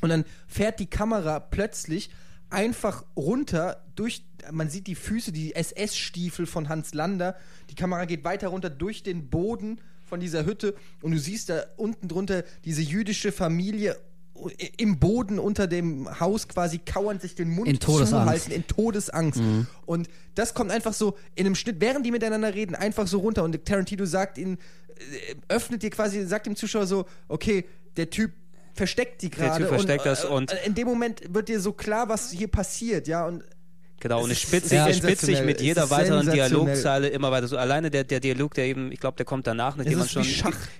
Und 0.00 0.10
dann 0.10 0.24
fährt 0.46 0.80
die 0.80 0.86
Kamera 0.86 1.40
plötzlich 1.40 2.10
einfach 2.50 3.04
runter 3.16 3.84
durch, 3.94 4.24
man 4.50 4.70
sieht 4.70 4.86
die 4.86 4.94
Füße, 4.94 5.32
die 5.32 5.54
SS-Stiefel 5.54 6.46
von 6.46 6.68
Hans 6.68 6.94
Lander. 6.94 7.36
Die 7.70 7.74
Kamera 7.74 8.04
geht 8.04 8.24
weiter 8.24 8.48
runter 8.48 8.70
durch 8.70 9.02
den 9.02 9.28
Boden 9.28 9.80
von 10.04 10.20
dieser 10.20 10.46
Hütte 10.46 10.74
und 11.02 11.12
du 11.12 11.18
siehst 11.18 11.50
da 11.50 11.62
unten 11.76 12.08
drunter 12.08 12.44
diese 12.64 12.80
jüdische 12.80 13.30
Familie 13.32 13.96
im 14.76 14.98
Boden 14.98 15.38
unter 15.38 15.66
dem 15.66 16.08
Haus 16.20 16.46
quasi 16.48 16.78
kauernd 16.78 17.20
sich 17.20 17.34
den 17.34 17.50
Mund 17.50 17.68
In 17.68 17.80
Todesangst. 17.80 18.10
zuhalten, 18.10 18.52
in 18.52 18.66
Todesangst. 18.66 19.40
Und 19.84 20.08
das 20.36 20.54
kommt 20.54 20.70
einfach 20.70 20.94
so 20.94 21.16
in 21.34 21.44
einem 21.44 21.56
Schnitt, 21.56 21.80
während 21.80 22.06
die 22.06 22.12
miteinander 22.12 22.54
reden, 22.54 22.74
einfach 22.74 23.06
so 23.08 23.18
runter. 23.18 23.42
Und 23.42 23.64
Tarantino 23.64 24.04
sagt 24.04 24.38
ihnen, 24.38 24.58
äh, 24.88 25.34
öffnet 25.48 25.82
dir 25.82 25.90
quasi, 25.90 26.24
sagt 26.24 26.46
dem 26.46 26.54
Zuschauer 26.56 26.86
so, 26.86 27.06
okay, 27.26 27.64
der 27.96 28.10
Typ 28.10 28.32
versteckt 28.78 29.20
die 29.22 29.30
gerade. 29.30 29.66
Versteckt 29.66 30.06
und, 30.06 30.06
das 30.06 30.24
und- 30.24 30.52
äh, 30.52 30.66
in 30.66 30.74
dem 30.74 30.88
Moment 30.88 31.22
wird 31.34 31.48
dir 31.48 31.60
so 31.60 31.72
klar, 31.72 32.08
was 32.08 32.30
hier 32.30 32.48
passiert, 32.48 33.06
ja. 33.08 33.26
Und 33.26 33.44
Genau, 34.00 34.22
und 34.22 34.30
es 34.30 34.40
spitzt 34.40 34.68
sich, 34.68 34.78
es 34.78 34.96
spitzt 34.98 35.24
sich 35.24 35.42
mit 35.42 35.60
jeder 35.60 35.90
weiteren. 35.90 36.30
Dialogzeile 36.30 37.08
immer 37.08 37.30
weiter. 37.32 37.48
So 37.48 37.56
alleine 37.58 37.90
der, 37.90 38.04
der 38.04 38.20
Dialog, 38.20 38.54
der 38.54 38.66
eben, 38.66 38.92
ich 38.92 39.00
glaube, 39.00 39.16
der 39.16 39.26
kommt 39.26 39.46
danach, 39.46 39.76
nachdem 39.76 39.98
man 39.98 40.08
schon 40.08 40.24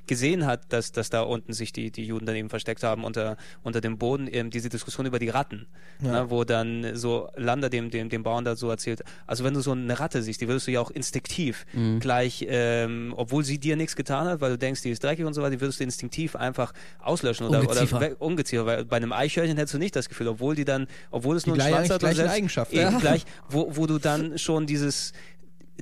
gesehen 0.07 0.47
hat, 0.47 0.73
dass, 0.73 0.93
dass 0.93 1.11
da 1.11 1.23
unten 1.23 1.53
sich 1.53 1.73
die, 1.73 1.91
die 1.91 2.05
Juden 2.05 2.27
dann 2.27 2.37
eben 2.37 2.49
versteckt 2.49 2.83
haben 2.85 3.05
unter, 3.05 3.37
unter 3.63 3.81
dem 3.81 3.99
Boden, 3.99 4.29
eben 4.29 4.51
diese 4.51 4.69
Diskussion 4.69 5.07
über 5.07 5.19
die 5.19 5.29
Ratten, 5.31 5.67
ne, 6.01 6.27
wo 6.29 6.45
dann 6.45 6.95
so 6.97 7.29
Lander 7.37 7.71
dem, 7.71 7.91
dem, 7.91 8.09
dem 8.09 8.23
Bauern 8.23 8.45
da 8.45 8.55
so 8.57 8.71
erzählt, 8.71 9.03
also 9.27 9.43
wenn 9.45 9.55
du 9.55 9.61
so 9.61 9.73
eine 9.73 9.99
Ratte 9.99 10.23
siehst, 10.23 10.41
die 10.41 10.49
würdest 10.49 10.67
du 10.67 10.71
ja 10.71 10.81
auch 10.81 10.91
instinktiv 10.91 11.67
Mhm. 11.73 12.01
gleich, 12.01 12.47
ähm, 12.49 13.13
obwohl 13.17 13.45
sie 13.45 13.59
dir 13.59 13.77
nichts 13.77 13.97
getan 13.97 14.27
hat, 14.29 14.41
weil 14.41 14.51
du 14.51 14.59
denkst, 14.59 14.83
die 14.83 14.91
ist 14.91 15.03
dreckig 15.03 15.25
und 15.25 15.35
so 15.35 15.43
weiter, 15.43 15.51
die 15.53 15.61
würdest 15.61 15.81
du 15.81 15.85
instinktiv 15.85 16.37
einfach 16.37 16.73
auslöschen 17.01 17.47
oder, 17.47 17.61
Ungeziefer. 17.61 17.97
oder 17.97 18.11
Ungeziefer, 18.21 18.67
weil 18.67 18.85
bei 18.85 18.97
einem 18.97 19.13
Eichhörnchen 19.13 19.57
hättest 19.57 19.75
du 19.75 19.79
nicht 19.79 19.97
das 19.97 20.09
Gefühl, 20.09 20.29
obwohl 20.29 20.55
die 20.55 20.65
dann, 20.65 20.87
obwohl 21.11 21.37
es 21.37 21.47
nur 21.47 21.57
Die 21.57 21.63
einen 21.63 21.75
gleich- 21.75 21.87
Schwanz 21.89 22.03
hat, 22.03 22.73
eben 22.73 22.81
Ja. 22.81 22.99
Gleich, 23.11 23.25
wo, 23.49 23.77
wo 23.77 23.87
du 23.87 23.99
dann 23.99 24.39
schon 24.39 24.67
dieses 24.67 25.12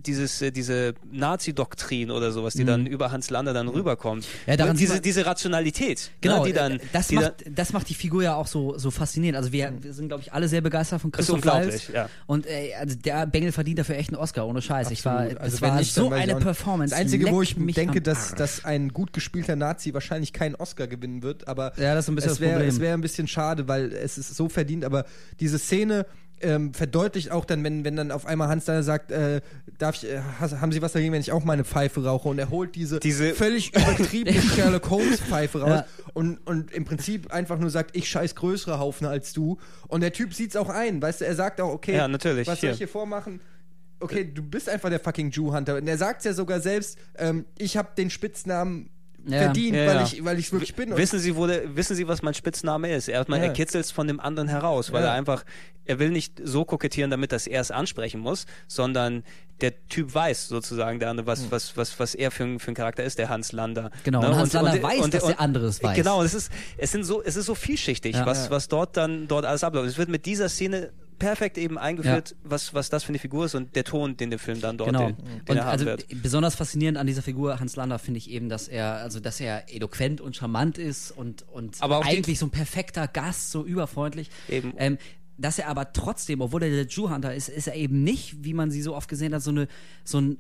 dieses, 0.05 0.43
äh, 0.43 0.51
diese 0.53 0.93
Nazi-Doktrin 1.11 2.11
oder 2.11 2.31
sowas, 2.31 2.53
die 2.55 2.65
dann 2.65 2.87
über 2.87 3.13
Hans 3.13 3.31
Lander 3.31 3.55
dann 3.55 3.67
rüberkommt. 3.69 4.25
Mhm. 4.25 4.51
Ja, 4.51 4.57
daran 4.57 4.77
diese, 4.77 5.01
diese 5.01 5.25
Rationalität, 5.25 6.11
Genau, 6.21 6.41
ne, 6.41 6.47
die 6.49 6.53
dann, 6.53 6.73
äh, 6.73 6.79
das, 6.93 7.09
die 7.09 7.15
macht, 7.15 7.47
dann, 7.47 7.55
das 7.55 7.73
macht 7.73 7.89
die 7.89 7.95
Figur 7.95 8.23
ja 8.23 8.35
auch 8.35 8.47
so, 8.47 8.77
so 8.79 8.91
faszinierend. 8.91 9.39
Also 9.39 9.53
wir, 9.53 9.73
wir 9.81 9.95
sind, 9.95 10.09
glaube 10.09 10.23
ich, 10.23 10.33
alle 10.35 10.49
sehr 10.49 10.61
begeistert 10.61 11.01
von 11.01 11.13
Christoph 11.13 11.37
unglaublich, 11.37 11.89
Waltz. 11.89 11.89
ja. 11.95 12.09
Und 12.27 12.47
äh, 12.47 12.75
also 12.79 12.95
der 12.97 13.27
Bengel 13.27 13.53
verdient 13.53 13.79
dafür 13.79 13.97
echt 13.97 14.11
einen 14.11 14.19
Oscar, 14.19 14.47
ohne 14.47 14.61
Scheiß. 14.61 14.91
Ich 14.91 15.03
war, 15.05 15.21
Absolut. 15.21 15.39
das 15.39 15.43
Also 15.45 15.61
war 15.63 15.77
nicht, 15.79 15.95
so 15.95 16.11
dann 16.11 16.19
eine. 16.19 16.37
Performance. 16.37 16.91
Das 16.91 17.01
Einzige, 17.01 17.31
wo 17.31 17.41
ich 17.41 17.57
mich 17.57 17.75
denke, 17.75 18.03
dass, 18.03 18.35
dass 18.35 18.65
ein 18.67 18.91
gut 18.93 19.15
gespielter 19.15 19.57
Nazi 19.57 19.95
wahrscheinlich 19.95 20.35
keinen 20.35 20.57
Oscar 20.57 20.87
gewinnen 20.87 21.23
wird, 21.23 21.49
aber 21.49 21.73
Ja, 21.79 21.95
das 21.95 22.05
ist 22.05 22.09
ein 22.11 22.15
bisschen 22.17 22.31
es 22.33 22.37
das 22.37 22.41
wäre 22.41 22.53
Problem. 22.53 22.69
es 22.69 22.81
wäre 22.81 22.95
ein 22.95 23.01
bisschen 23.01 23.27
schade, 23.29 23.67
weil 23.67 23.93
es 23.93 24.19
ist 24.19 24.37
so 24.37 24.49
verdient, 24.51 24.85
aber 24.85 25.07
diese 25.41 25.59
Szene 25.59 26.05
ähm, 26.41 26.75
verdeutlicht 26.75 27.31
auch 27.31 27.45
dann, 27.45 27.65
wenn, 27.65 27.85
wenn 27.85 27.97
dann 27.97 28.11
auf 28.11 28.27
einmal 28.27 28.49
Hans 28.49 28.65
Steiner 28.65 28.83
sagt, 28.83 29.11
äh, 29.11 29.41
darf 29.79 29.97
ich, 29.97 30.11
äh, 30.11 30.21
has- 30.41 30.61
haben 30.61 30.71
Sie 30.73 30.83
was 30.83 30.93
dagegen, 30.93 31.13
wenn 31.13 31.21
ich 31.21 31.33
auch 31.33 31.45
meine 31.45 31.65
Pfeife 31.65 32.05
rauche? 32.05 32.29
Und 32.29 32.39
er 32.39 32.51
holt 32.51 32.75
diese, 32.75 33.01
Diese- 33.01 33.35
völlig 33.35 33.75
übertriebene 33.75 34.41
Sherlock 34.55 34.91
Holmes 34.91 35.21
Pfeife 35.21 35.61
raus 35.61 35.71
Ja. 35.71 35.87
und, 36.15 36.39
und 36.47 36.73
im 36.73 36.85
Prinzip 36.85 37.33
einfach 37.33 37.59
nur 37.59 37.71
sagt, 37.71 37.97
ich 37.97 38.09
scheiß 38.09 38.35
größere 38.35 38.79
Haufen 38.79 39.07
als 39.07 39.33
du. 39.33 39.59
Und 39.89 40.03
der 40.03 40.13
Typ 40.13 40.35
sieht's 40.35 40.57
auch 40.57 40.69
ein, 40.69 41.01
weißt 41.01 41.23
du, 41.23 41.25
er 41.27 41.35
sagt 41.35 41.61
auch, 41.61 41.71
okay, 41.73 41.97
Ja, 41.97 42.09
natürlich, 42.09 42.47
was 42.47 42.61
soll 42.61 42.69
hier. 42.69 42.73
ich 42.73 42.79
hier 42.79 42.89
vormachen? 42.89 43.41
Okay, 43.99 44.31
du 44.31 44.43
bist 44.43 44.69
einfach 44.69 44.91
der 44.91 45.01
fucking 45.01 45.31
Jew 45.31 45.55
Hunter. 45.55 45.77
Und 45.77 45.89
er 45.89 45.97
sagt 45.97 46.23
ja 46.27 46.35
sogar 46.35 46.61
selbst, 46.61 46.99
ähm, 47.17 47.47
ich 47.57 47.79
habe 47.79 47.89
den 47.97 48.11
Spitznamen 48.11 48.91
Ja. 49.29 49.39
verdient, 49.43 49.77
Ja, 49.77 49.87
weil 49.87 49.97
ja. 49.97 50.03
ich 50.05 50.25
weil 50.25 50.39
ich 50.39 50.53
wirklich 50.53 50.75
bin. 50.75 50.93
Und 50.93 50.99
wissen 50.99 51.19
Sie, 51.19 51.35
wo 51.37 51.47
der, 51.47 51.75
wissen 51.77 51.97
Sie, 51.97 52.07
was 52.07 52.23
mein 52.23 52.35
Spitzname 52.35 52.95
ist? 52.95 53.09
Erstmal, 53.09 53.39
Ja. 53.41 53.47
er 53.47 53.53
kitzelt 53.53 53.85
es 53.85 53.91
von 53.91 54.07
dem 54.07 54.21
anderen 54.21 54.49
heraus, 54.49 54.93
weil 54.93 55.03
Ja. 55.03 55.09
er 55.09 55.15
einfach, 55.15 55.45
er 55.85 55.99
will 55.99 56.11
nicht 56.11 56.41
so 56.45 56.65
kokettieren, 56.65 57.11
damit 57.11 57.33
das 57.33 57.47
er 57.47 57.61
es 57.61 57.71
ansprechen 57.71 58.21
muss, 58.21 58.47
sondern 58.69 59.25
der 59.61 59.73
Typ 59.89 60.15
weiß 60.15 60.49
sozusagen, 60.49 60.99
der 61.01 61.11
andere, 61.11 61.27
was, 61.27 61.51
was, 61.51 61.77
was, 61.77 61.99
was 61.99 62.15
er 62.15 62.31
für, 62.31 62.45
ein- 62.45 62.59
für 62.61 62.71
ein 62.71 62.75
Charakter 62.75 63.03
ist, 63.05 63.19
der 63.19 63.29
Hans 63.31 63.53
Lander. 63.53 63.91
Genau, 64.05 64.21
Ne? 64.21 64.29
und 64.29 64.37
Hans 64.37 64.53
Lander 64.53 64.83
weiß, 64.83 65.11
dass 65.11 65.25
der 65.25 65.41
andere 65.41 65.67
es 65.67 65.83
weiß. 65.83 65.97
Genau, 65.97 66.23
es 66.23 66.35
ist, 66.35 66.53
es 66.77 66.93
sind 66.93 67.05
so, 67.05 67.23
es 67.23 67.37
ist 67.37 67.47
so 67.47 67.55
vielschichtig, 67.55 68.17
Ja. 68.17 68.27
was, 68.27 68.51
was 68.51 68.69
dort 68.69 68.97
dann, 68.97 69.29
dort 69.29 69.45
alles 69.47 69.65
abläuft. 69.65 69.89
Es 69.89 69.99
wird 69.99 70.09
mit 70.11 70.27
dieser 70.27 70.49
Szene 70.49 70.93
perfekt 71.19 71.59
eben 71.59 71.79
eingeführt, 71.79 72.35
was, 72.45 72.75
was 72.75 72.91
das 72.91 73.05
für 73.05 73.11
eine 73.11 73.19
Figur 73.19 73.47
ist 73.47 73.55
und 73.55 73.75
der 73.77 73.85
Ton, 73.85 74.17
den 74.17 74.31
der 74.31 74.39
Film 74.39 74.61
dann 74.61 74.79
dort, 74.79 74.91
Genau. 74.91 75.07
den, 75.07 75.17
den 75.17 75.41
Und 75.49 75.59
also 75.59 75.87
wird. 75.87 76.07
besonders 76.23 76.55
faszinierend 76.55 76.99
an 76.99 77.07
dieser 77.07 77.23
Figur 77.23 77.59
Hans 77.61 77.77
Lander 77.77 77.99
finde 77.99 78.19
ich 78.19 78.31
eben, 78.31 78.49
dass 78.49 78.69
er, 78.69 78.95
also 78.97 79.21
dass 79.21 79.41
er 79.41 79.73
eloquent 79.75 80.21
und 80.21 80.37
charmant 80.37 80.79
ist 80.79 81.11
und, 81.11 81.45
und 81.53 81.77
eigentlich 81.83 82.39
so 82.39 82.47
ein 82.47 82.51
perfekter 82.51 83.09
Gast, 83.09 83.51
so 83.51 83.65
überfreundlich. 83.65 84.31
Eben. 84.49 84.75
Ähm, 84.77 84.99
dass 85.39 85.59
er 85.59 85.69
aber 85.69 85.93
trotzdem, 85.93 86.41
obwohl 86.41 86.63
er 86.63 86.71
der 86.71 86.87
Jew-Hunter 86.87 87.35
ist, 87.35 87.49
ist 87.49 87.67
er 87.67 87.75
eben 87.75 88.03
nicht, 88.05 88.45
wie 88.45 88.55
man 88.55 88.71
sie 88.71 88.81
so 88.81 88.95
oft 88.97 89.09
gesehen 89.09 89.35
hat, 89.35 89.43
so 89.43 89.51
eine, 89.51 89.69
so 90.05 90.19
ein 90.21 90.39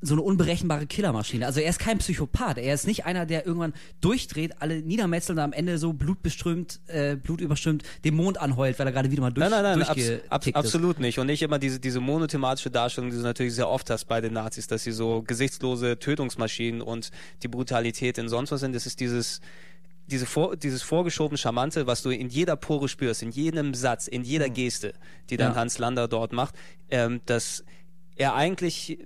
so 0.00 0.14
eine 0.14 0.22
unberechenbare 0.22 0.86
Killermaschine. 0.86 1.44
Also 1.46 1.60
er 1.60 1.70
ist 1.70 1.78
kein 1.78 1.98
Psychopath. 1.98 2.58
Er 2.58 2.74
ist 2.74 2.86
nicht 2.86 3.04
einer, 3.04 3.26
der 3.26 3.46
irgendwann 3.46 3.72
durchdreht, 4.00 4.60
alle 4.60 4.80
niedermetzelt 4.80 5.38
und 5.38 5.42
am 5.44 5.52
Ende 5.52 5.78
so 5.78 5.92
blutbeströmt, 5.92 6.80
äh, 6.86 7.16
blutüberströmt 7.16 7.82
den 8.04 8.14
Mond 8.14 8.40
anheult, 8.40 8.78
weil 8.78 8.86
er 8.86 8.92
gerade 8.92 9.10
wieder 9.10 9.22
mal 9.22 9.32
durch, 9.32 9.48
Nein, 9.48 9.62
nein, 9.62 9.78
nein, 9.78 9.88
abs 9.88 10.10
abs 10.28 10.46
ist. 10.46 10.56
absolut 10.56 11.00
nicht. 11.00 11.18
Und 11.18 11.26
nicht 11.26 11.42
immer 11.42 11.58
diese, 11.58 11.80
diese 11.80 12.00
monothematische 12.00 12.70
Darstellung, 12.70 13.10
die 13.10 13.16
du 13.16 13.22
natürlich 13.22 13.54
sehr 13.54 13.68
oft 13.68 13.90
hast 13.90 14.04
bei 14.04 14.20
den 14.20 14.34
Nazis, 14.34 14.66
dass 14.68 14.84
sie 14.84 14.92
so 14.92 15.22
gesichtslose 15.22 15.98
Tötungsmaschinen 15.98 16.80
und 16.80 17.10
die 17.42 17.48
Brutalität 17.48 18.18
in 18.18 18.28
sonst 18.28 18.52
was 18.52 18.60
sind. 18.60 18.74
Das 18.74 18.86
ist 18.86 19.00
dieses, 19.00 19.40
diese 20.06 20.26
vor, 20.26 20.56
dieses 20.56 20.82
vorgeschobene 20.82 21.38
Charmante, 21.38 21.86
was 21.86 22.02
du 22.02 22.10
in 22.10 22.28
jeder 22.28 22.56
Pore 22.56 22.88
spürst, 22.88 23.22
in 23.22 23.30
jedem 23.30 23.74
Satz, 23.74 24.06
in 24.06 24.22
jeder 24.22 24.48
Geste, 24.48 24.94
die 25.28 25.36
dann. 25.36 25.52
Ja. 25.52 25.58
Hans 25.58 25.78
Lander 25.78 26.08
dort 26.08 26.32
macht, 26.32 26.54
ähm, 26.90 27.20
dass 27.26 27.64
er 28.18 28.34
eigentlich 28.34 28.98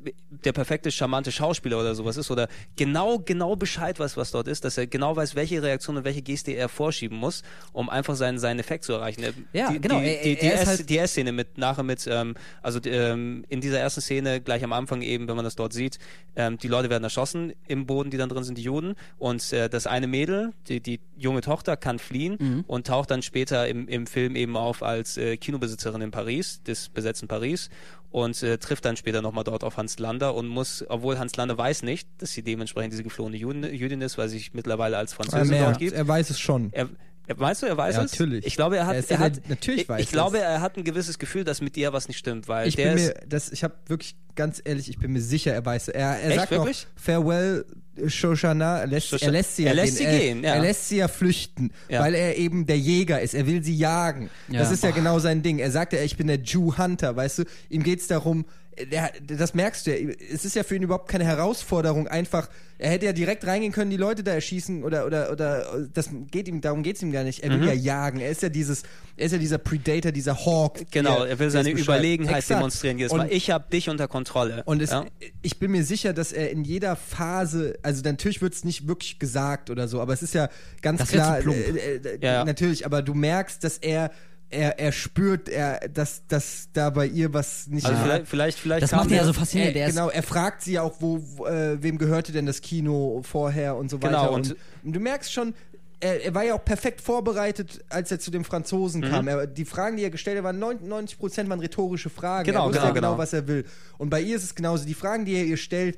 der 0.45 0.53
perfekte 0.53 0.91
charmante 0.91 1.31
Schauspieler 1.31 1.79
oder 1.79 1.95
sowas 1.95 2.17
ist 2.17 2.31
oder 2.31 2.49
genau 2.77 3.19
genau 3.19 3.55
Bescheid 3.57 4.01
weiß, 4.01 4.17
was 4.17 4.31
dort 4.31 4.49
ist, 4.49 4.65
dass 4.65 4.79
er 4.79 4.87
genau 4.87 5.15
weiß, 5.15 5.35
welche 5.35 5.63
Reaktion 5.63 5.99
und 5.99 6.05
welche 6.05 6.23
Geste 6.23 6.53
er 6.53 6.69
vorschieben 6.69 7.19
muss, 7.19 7.43
um 7.73 7.89
einfach 7.91 8.17
seinen 8.17 8.39
seinen 8.39 8.59
Effekt 8.59 8.85
zu 8.85 8.95
erreichen. 8.95 9.23
Er- 9.23 9.33
Ja, 9.53 9.71
die, 9.71 9.81
genau, 9.81 10.01
Die, 10.01 10.07
er- 10.07 10.23
die, 10.25 10.35
die, 10.37 10.47
er 10.47 10.67
halt- 10.67 10.89
die 10.89 10.99
S-Szene 10.99 11.33
mit 11.33 11.59
nachher 11.59 11.83
mit 11.83 12.07
ähm, 12.11 12.35
also 12.63 12.81
ähm, 12.85 13.45
in 13.49 13.61
dieser 13.61 13.79
ersten 13.79 14.01
Szene 14.01 14.41
gleich 14.41 14.65
am 14.65 14.73
Anfang 14.73 15.03
eben, 15.03 15.29
wenn 15.29 15.37
man 15.37 15.45
das 15.45 15.55
dort 15.57 15.73
sieht, 15.73 15.99
ähm, 16.35 16.57
die 16.59 16.69
Leute 16.69 16.89
werden 16.91 17.05
erschossen 17.05 17.53
im 17.69 17.87
Boden, 17.87 18.11
die 18.11 18.17
dann 18.17 18.31
drin 18.31 18.45
sind, 18.45 18.57
die 18.59 18.63
Juden 18.63 18.95
und 19.19 19.53
äh, 19.53 19.69
das 19.69 19.87
eine 19.87 20.07
Mädel, 20.07 20.53
die, 20.69 20.81
die 20.81 21.01
junge 21.17 21.43
Tochter 21.43 21.77
kann 21.77 21.99
fliehen 21.99 22.37
Mhm. 22.41 22.65
und 22.67 22.87
taucht 22.87 23.11
dann 23.11 23.21
später 23.23 23.69
im, 23.69 23.87
im 23.89 24.07
Film 24.07 24.37
eben 24.37 24.57
auf 24.57 24.83
als 24.83 25.17
äh, 25.19 25.37
Kinobesitzerin 25.37 26.01
in 26.01 26.11
Paris, 26.11 26.63
des 26.63 26.89
besetzten 26.89 27.29
Paris 27.29 27.69
und 28.13 28.43
äh, 28.43 28.59
trifft 28.59 28.85
dann 28.85 28.97
später 28.97 29.23
nochmal 29.23 29.45
dort 29.45 29.65
auf 29.65 29.77
Hans 29.77 29.99
Lander 29.99 30.35
und 30.35 30.47
muss, 30.47 30.85
obwohl 30.89 31.19
Hans 31.19 31.35
Lander 31.37 31.57
weiß 31.57 31.83
nicht, 31.83 32.09
dass 32.19 32.33
sie 32.33 32.43
dementsprechend 32.43 32.93
diese 32.93 33.03
geflohene 33.03 33.37
Juden, 33.37 33.65
Jüdin 33.65 34.03
ist, 34.03 34.19
weil 34.19 34.29
sie 34.29 34.39
sich 34.39 34.55
mittlerweile 34.55 34.99
als 34.99 35.15
Französin 35.15 35.59
dort 35.59 35.79
gibt. 35.79 35.95
er 35.95 36.07
weiß 36.07 36.31
es 36.31 36.39
schon. 36.39 36.69
Er, 36.73 36.89
meinst 37.37 37.63
du, 37.63 37.67
er 37.67 37.77
weiß 37.77 37.97
Ja, 37.97 38.03
es? 38.05 38.13
natürlich. 38.13 38.47
Ich 38.47 38.57
glaube, 38.57 38.77
er 38.77 38.87
hat, 38.87 38.97
Er 38.97 39.03
er 39.03 39.11
ja 39.11 39.19
hat 39.19 39.37
der- 39.37 39.43
natürlich 39.49 39.83
ich, 39.83 39.89
weiß 39.89 40.01
ich 40.01 40.07
er's. 40.07 40.13
glaube, 40.13 40.39
er 40.41 40.61
hat 40.61 40.77
ein 40.77 40.85
gewisses 40.85 41.19
Gefühl, 41.19 41.45
dass 41.45 41.61
mit 41.61 41.77
dir 41.77 41.93
was 41.93 42.09
nicht 42.09 42.19
stimmt, 42.19 42.49
weil 42.49 42.69
Ich 42.69 42.77
der 42.77 42.89
bin 42.95 42.99
ist, 42.99 43.07
mir, 43.15 43.15
das, 43.29 43.51
ich 43.53 43.63
habe 43.65 43.75
wirklich 43.87 44.17
ganz 44.35 44.61
ehrlich, 44.65 44.89
ich 44.89 44.99
bin 44.99 45.13
mir 45.13 45.21
sicher, 45.23 45.53
er 45.53 45.65
weiß. 45.65 45.89
Er, 45.89 46.19
er 46.21 46.29
Echt, 46.31 46.37
sagt 46.37 46.51
wirklich? 46.51 46.87
noch 46.97 47.03
Farewell 47.03 47.65
Shoshana, 48.07 48.79
er 48.81 48.87
lässt, 48.87 49.13
Shosha- 49.13 49.25
er 49.27 49.31
lässt 49.33 49.57
sie 49.57 49.65
ja 49.65 49.69
er 49.71 49.75
lässt 49.75 49.99
gehen. 49.99 50.11
sie 50.11 50.19
gehen, 50.19 50.45
er, 50.45 50.51
ja. 50.51 50.57
er 50.57 50.63
lässt 50.63 50.89
sie 50.89 50.97
ja 50.97 51.09
flüchten, 51.09 51.73
Ja. 51.89 52.01
weil 52.01 52.15
er 52.15 52.37
eben 52.39 52.67
der 52.67 52.79
Jäger 52.79 53.21
ist. 53.21 53.35
Er 53.35 53.47
will 53.47 53.63
sie 53.63 53.77
jagen. 53.77 54.31
Ja. 54.49 54.61
Das 54.61 54.71
ist 54.73 54.83
ja 54.83 54.91
genau 54.91 55.19
sein 55.19 55.43
Ding. 55.43 55.59
Er 55.59 55.71
sagt 55.71 55.93
ja, 55.93 56.01
ich 56.01 56.17
bin 56.17 56.27
der 56.27 56.39
Jew 56.41 56.77
Hunter, 56.79 57.15
weißt 57.15 57.41
du? 57.41 57.45
Ihm 57.69 57.83
geht's 57.83 58.07
darum, 58.07 58.47
der, 58.91 59.13
das 59.27 59.55
merkst 59.55 59.87
du 59.87 59.97
ja. 59.99 60.13
Es 60.33 60.45
ist 60.45 60.57
ja 60.57 60.63
für 60.63 60.77
ihn 60.77 60.83
überhaupt 60.83 61.09
keine 61.09 61.25
Herausforderung. 61.25 62.09
Einfach, 62.09 62.49
er 62.79 62.91
hätte 62.91 63.07
ja 63.07 63.13
direkt 63.13 63.47
reingehen 63.47 63.73
können, 63.73 63.91
die 63.91 63.97
Leute 63.97 64.23
da 64.23 64.33
erschießen 64.33 64.83
oder 64.85 65.07
oder 65.07 65.31
oder 65.31 65.87
das 65.93 66.11
geht 66.31 66.49
ihm, 66.49 66.61
darum 66.61 66.83
geht's 66.83 67.03
ihm 67.03 67.13
gar 67.13 67.25
nicht. 67.25 67.43
Er 67.45 67.51
will 67.51 67.67
ja 67.67 67.73
jagen. 67.75 68.21
Er 68.21 68.31
ist 68.31 68.43
ja 68.43 68.49
dieses, 68.49 68.83
er 69.17 69.27
ist 69.27 69.33
ja 69.33 69.39
dieser 69.39 69.59
Predator, 69.59 70.11
dieser 70.13 70.37
Hawk. 70.45 70.81
Mhm. 70.81 70.87
genau, 70.91 71.25
er 71.25 71.39
will 71.39 71.51
seine. 71.51 71.71
Überlegenheit 71.71 72.39
Exakt. 72.39 72.61
demonstrieren 72.61 72.99
jedes 72.99 73.13
Und- 73.13 73.19
Mal. 73.19 73.33
Ich 73.33 73.51
habe 73.51 73.65
dich 73.71 73.89
unter 73.89 74.09
Kontrolle. 74.09 74.63
und 74.67 74.83
es, 74.83 74.91
ja? 74.91 75.05
ich 75.43 75.59
bin 75.59 75.71
mir 75.71 75.85
sicher, 75.85 76.13
dass 76.13 76.33
er 76.33 76.51
in 76.51 76.65
jeder 76.65 76.97
Phase, 76.97 77.79
also 77.83 78.03
natürlich 78.03 78.41
wird 78.43 78.55
es 78.55 78.65
nicht 78.65 78.87
wirklich 78.89 79.19
gesagt 79.19 79.71
oder 79.71 79.89
so, 79.89 80.01
aber 80.01 80.13
es 80.13 80.23
ist 80.23 80.35
ja 80.35 80.49
ganz 80.81 81.01
Das 81.01 81.09
klar, 81.11 81.39
äh, 81.41 81.43
äh, 81.51 82.19
Ja, 82.21 82.33
ja. 82.33 82.45
natürlich, 82.45 82.85
aber 82.87 83.03
du 83.03 83.15
merkst, 83.15 83.63
dass 83.65 83.79
er, 83.79 84.11
er, 84.53 84.79
er 84.79 84.93
spürt, 84.93 85.49
er, 85.49 85.81
dass, 85.89 86.27
dass 86.29 86.69
da 86.73 86.91
bei 86.91 87.07
ihr 87.07 87.33
was 87.33 87.67
nicht 87.69 87.87
also 87.87 88.01
vielleicht, 88.03 88.27
vielleicht, 88.27 88.59
vielleicht 88.59 88.83
Das 88.83 88.93
macht 88.93 89.11
ihn 89.11 89.17
ja 89.17 89.25
so 89.25 89.33
faszinierend. 89.33 89.77
er, 89.77 89.89
ist- 89.89 89.95
genau, 89.95 90.11
er 90.11 90.23
fragt 90.23 90.63
sie 90.63 90.79
auch, 90.79 90.95
wo, 91.01 91.47
äh, 91.47 91.83
wem 91.83 91.99
gehörte 91.99 92.33
denn 92.33 92.47
das 92.47 92.61
Kino 92.61 93.23
vorher 93.25 93.77
und 93.77 93.91
so 93.91 93.97
weiter. 94.03 94.09
Genau, 94.21 94.35
und, 94.35 94.51
und- 94.53 94.57
und 94.85 94.93
du 94.95 95.01
merkst 95.01 95.33
schon, 95.33 95.55
er, 96.01 96.25
er 96.25 96.35
war 96.35 96.43
ja 96.45 96.55
auch 96.55 96.65
perfekt 96.65 97.01
vorbereitet, 97.01 97.81
als 97.89 98.11
er 98.11 98.19
zu 98.19 98.31
den 98.31 98.41
Mhm. 98.43 98.47
Franzosen 98.47 99.03
kam. 99.03 99.29
Er, 99.29 99.47
die 99.47 99.65
Fragen, 99.65 99.97
die 99.97 100.03
er 100.03 100.11
gestellt 100.11 100.37
hat, 100.39 100.45
waren 100.45 100.59
99 100.59 101.19
Prozent 101.19 101.49
waren 101.49 101.61
rhetorische 101.61 102.11
Fragen. 102.11 102.45
Genau, 102.47 102.65
er 102.65 102.69
wusste 102.71 102.79
genau, 102.81 102.87
ja 102.89 102.93
genau, 102.95 103.09
genau. 103.13 103.19
was 103.19 103.33
er 103.33 103.47
will. 103.47 103.65
Und 103.99 104.11
bei 104.11 104.21
ihr 104.21 104.35
ist 104.37 104.43
es 104.45 104.55
genauso. 104.55 104.85
Die 104.85 104.95
Fragen, 104.95 105.25
die 105.25 105.35
er 105.35 105.45
ihr 105.45 105.57
stellt, 105.57 105.97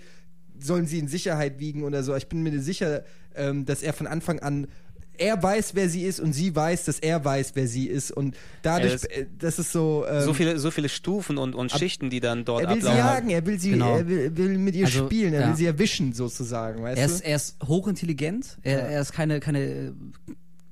sollen 0.60 0.86
sie 0.86 0.98
in 0.98 1.08
Sicherheit 1.08 1.58
wiegen 1.58 1.82
oder 1.84 2.02
so. 2.02 2.14
Ich 2.14 2.28
bin 2.28 2.42
mir 2.42 2.60
sicher, 2.60 3.02
ähm, 3.34 3.64
dass 3.64 3.82
er 3.82 3.92
von 3.94 4.06
Anfang 4.06 4.38
an 4.40 4.68
er 5.18 5.42
weiß, 5.42 5.74
wer 5.74 5.88
sie 5.88 6.02
ist 6.04 6.20
und 6.20 6.32
sie 6.32 6.54
weiß, 6.54 6.84
dass 6.84 6.98
er 6.98 7.24
weiß, 7.24 7.52
wer 7.54 7.66
sie 7.68 7.86
ist 7.88 8.10
und 8.10 8.36
dadurch, 8.62 8.94
ist- 8.94 9.04
äh, 9.10 9.26
das 9.38 9.58
ist 9.58 9.72
so. 9.72 10.04
Ähm, 10.08 10.22
so 10.22 10.34
viele, 10.34 10.58
so 10.58 10.70
viele 10.70 10.88
Stufen 10.88 11.38
und, 11.38 11.54
und 11.54 11.70
Schichten, 11.72 12.10
die 12.10 12.20
dann 12.20 12.44
dort 12.44 12.64
er 12.64 12.70
will 12.74 12.82
sie 12.82 12.88
ablaufen. 12.88 13.08
jagen, 13.08 13.30
er 13.30 13.46
will 13.46 13.58
sie, 13.60 13.70
Genau. 13.70 13.96
er 13.98 14.08
will, 14.08 14.36
will 14.36 14.58
mit 14.58 14.74
ihr 14.74 14.86
Also, 14.86 15.04
spielen, 15.06 15.32
er 15.34 15.40
ja. 15.42 15.48
will 15.48 15.56
sie 15.56 15.66
erwischen 15.66 16.12
sozusagen, 16.12 16.82
weißt 16.82 16.98
Er 17.00 17.06
du? 17.06 17.12
ist, 17.14 17.20
er 17.20 17.36
ist 17.36 17.56
hochintelligent, 17.66 18.58
er, 18.62 18.72
Ja. 18.78 18.84
er 18.86 19.00
ist 19.00 19.12
keine, 19.12 19.40
keine 19.40 19.60
äh, 19.60 19.92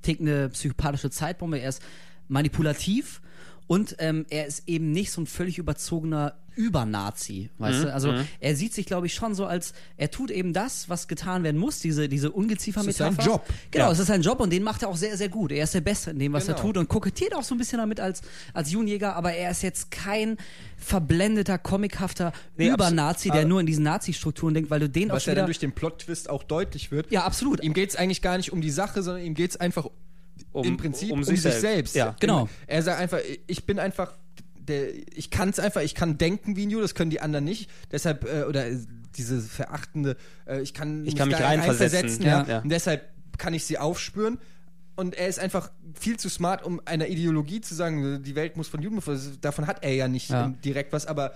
tickende 0.02 0.48
psychopathische 0.50 1.10
Zeitbombe, 1.10 1.58
er 1.58 1.68
ist 1.68 1.80
manipulativ 2.28 3.20
und 3.66 3.96
ähm, 3.98 4.26
er 4.30 4.46
ist 4.46 4.64
eben 4.68 4.90
nicht 4.90 5.12
so 5.12 5.20
ein 5.20 5.26
völlig 5.26 5.58
überzogener 5.58 6.34
Übernazi, 6.54 7.50
weißt 7.58 7.78
Mhm, 7.80 7.82
du? 7.84 7.92
Also 7.94 8.14
er 8.40 8.56
sieht 8.56 8.74
sich, 8.74 8.86
glaube 8.86 9.06
ich, 9.06 9.14
schon 9.14 9.34
so 9.34 9.46
als, 9.46 9.72
er 9.96 10.10
tut 10.10 10.30
eben 10.30 10.52
das, 10.52 10.88
was 10.88 11.08
getan 11.08 11.42
werden 11.44 11.58
muss, 11.58 11.78
diese, 11.80 12.08
diese 12.08 12.30
Ungeziefer-Metapher. 12.30 13.10
Es 13.12 13.18
ist 13.18 13.24
sein 13.24 13.26
Job. 13.26 13.44
Genau, 13.70 13.84
Ja. 13.86 13.92
es 13.92 13.98
ist 13.98 14.06
sein 14.06 14.22
Job 14.22 14.40
und 14.40 14.50
den 14.50 14.62
macht 14.62 14.82
er 14.82 14.88
auch 14.88 14.96
sehr, 14.96 15.16
sehr 15.16 15.28
gut. 15.28 15.52
Er 15.52 15.64
ist 15.64 15.74
der 15.74 15.80
Beste 15.80 16.10
in 16.10 16.18
dem, 16.18 16.32
was 16.32 16.48
er 16.48 16.54
Genau. 16.54 16.66
tut 16.66 16.76
und 16.78 16.88
kokettiert 16.88 17.34
auch 17.34 17.42
so 17.42 17.54
ein 17.54 17.58
bisschen 17.58 17.78
damit 17.78 18.00
als, 18.00 18.22
als 18.54 18.70
Junjäger, 18.70 19.16
aber 19.16 19.32
er 19.32 19.50
ist 19.50 19.62
jetzt 19.62 19.90
kein 19.90 20.36
verblendeter, 20.76 21.58
comichafter 21.58 22.32
Nee, 22.56 22.68
Übernazi, 22.68 23.28
der 23.30 23.40
aber- 23.40 23.48
nur 23.48 23.60
in 23.60 23.66
diesen 23.66 23.84
Nazi-Strukturen 23.84 24.54
denkt, 24.54 24.70
weil 24.70 24.80
du 24.80 24.88
den 24.88 25.10
auch 25.10 25.16
Was 25.16 25.26
ja 25.26 25.32
wieder... 25.32 25.42
dann 25.42 25.46
durch 25.46 25.58
den 25.58 25.72
Plot-Twist 25.72 26.28
auch 26.28 26.42
deutlich 26.42 26.90
wird. 26.90 27.10
Ja, 27.10 27.24
absolut. 27.24 27.62
Ihm 27.62 27.72
geht 27.72 27.90
es 27.90 27.96
eigentlich 27.96 28.22
gar 28.22 28.36
nicht 28.36 28.52
um 28.52 28.60
die 28.60 28.70
Sache, 28.70 29.02
sondern 29.02 29.24
ihm 29.24 29.34
geht 29.34 29.50
es 29.52 29.56
einfach 29.58 29.86
Um- 30.52 30.64
im 30.66 30.76
Prinzip 30.76 31.12
um 31.12 31.18
um, 31.20 31.24
sich 31.24 31.40
sich, 31.40 31.52
selbst. 31.52 31.62
selbst. 31.62 31.94
Ja. 31.94 32.16
Genau. 32.20 32.48
Er 32.66 32.82
sagt 32.82 33.00
einfach, 33.00 33.18
ich 33.46 33.64
bin 33.64 33.78
einfach, 33.78 34.14
der, 34.68 34.94
ich 35.16 35.30
kann 35.30 35.48
es 35.50 35.58
einfach, 35.58 35.82
ich 35.82 35.94
kann 35.94 36.18
denken 36.18 36.56
wie 36.56 36.66
ein 36.66 36.70
Jude, 36.70 36.82
das 36.82 36.94
können 36.94 37.10
die 37.10 37.20
anderen 37.20 37.44
nicht. 37.44 37.68
Deshalb, 37.90 38.24
äh, 38.24 38.44
oder 38.44 38.66
äh, 38.68 38.78
diese 39.16 39.40
verachtende, 39.40 40.16
äh, 40.46 40.60
ich 40.62 40.72
kann, 40.74 41.04
Ich 41.06 41.16
kann 41.16 41.28
mich 41.28 41.36
da 41.36 41.46
reinversetzen. 41.46 42.24
ja. 42.24 42.44
Ja. 42.48 42.58
Und 42.60 42.68
deshalb 42.70 43.08
kann 43.38 43.54
ich 43.54 43.64
sie 43.64 43.78
aufspüren. 43.78 44.38
Und 44.94 45.14
er 45.14 45.26
ist 45.28 45.38
einfach 45.38 45.70
viel 45.98 46.18
zu 46.18 46.28
smart, 46.28 46.62
um 46.64 46.80
einer 46.84 47.08
Ideologie 47.08 47.60
zu 47.62 47.74
sagen, 47.74 48.22
die 48.22 48.34
Welt 48.34 48.56
muss 48.58 48.68
von 48.68 48.82
Juden. 48.82 49.00
Davon 49.40 49.66
hat 49.66 49.82
er 49.82 49.94
ja 49.94 50.06
nicht 50.06 50.28
Ja. 50.30 50.52
direkt 50.64 50.92
was, 50.92 51.06
aber 51.06 51.32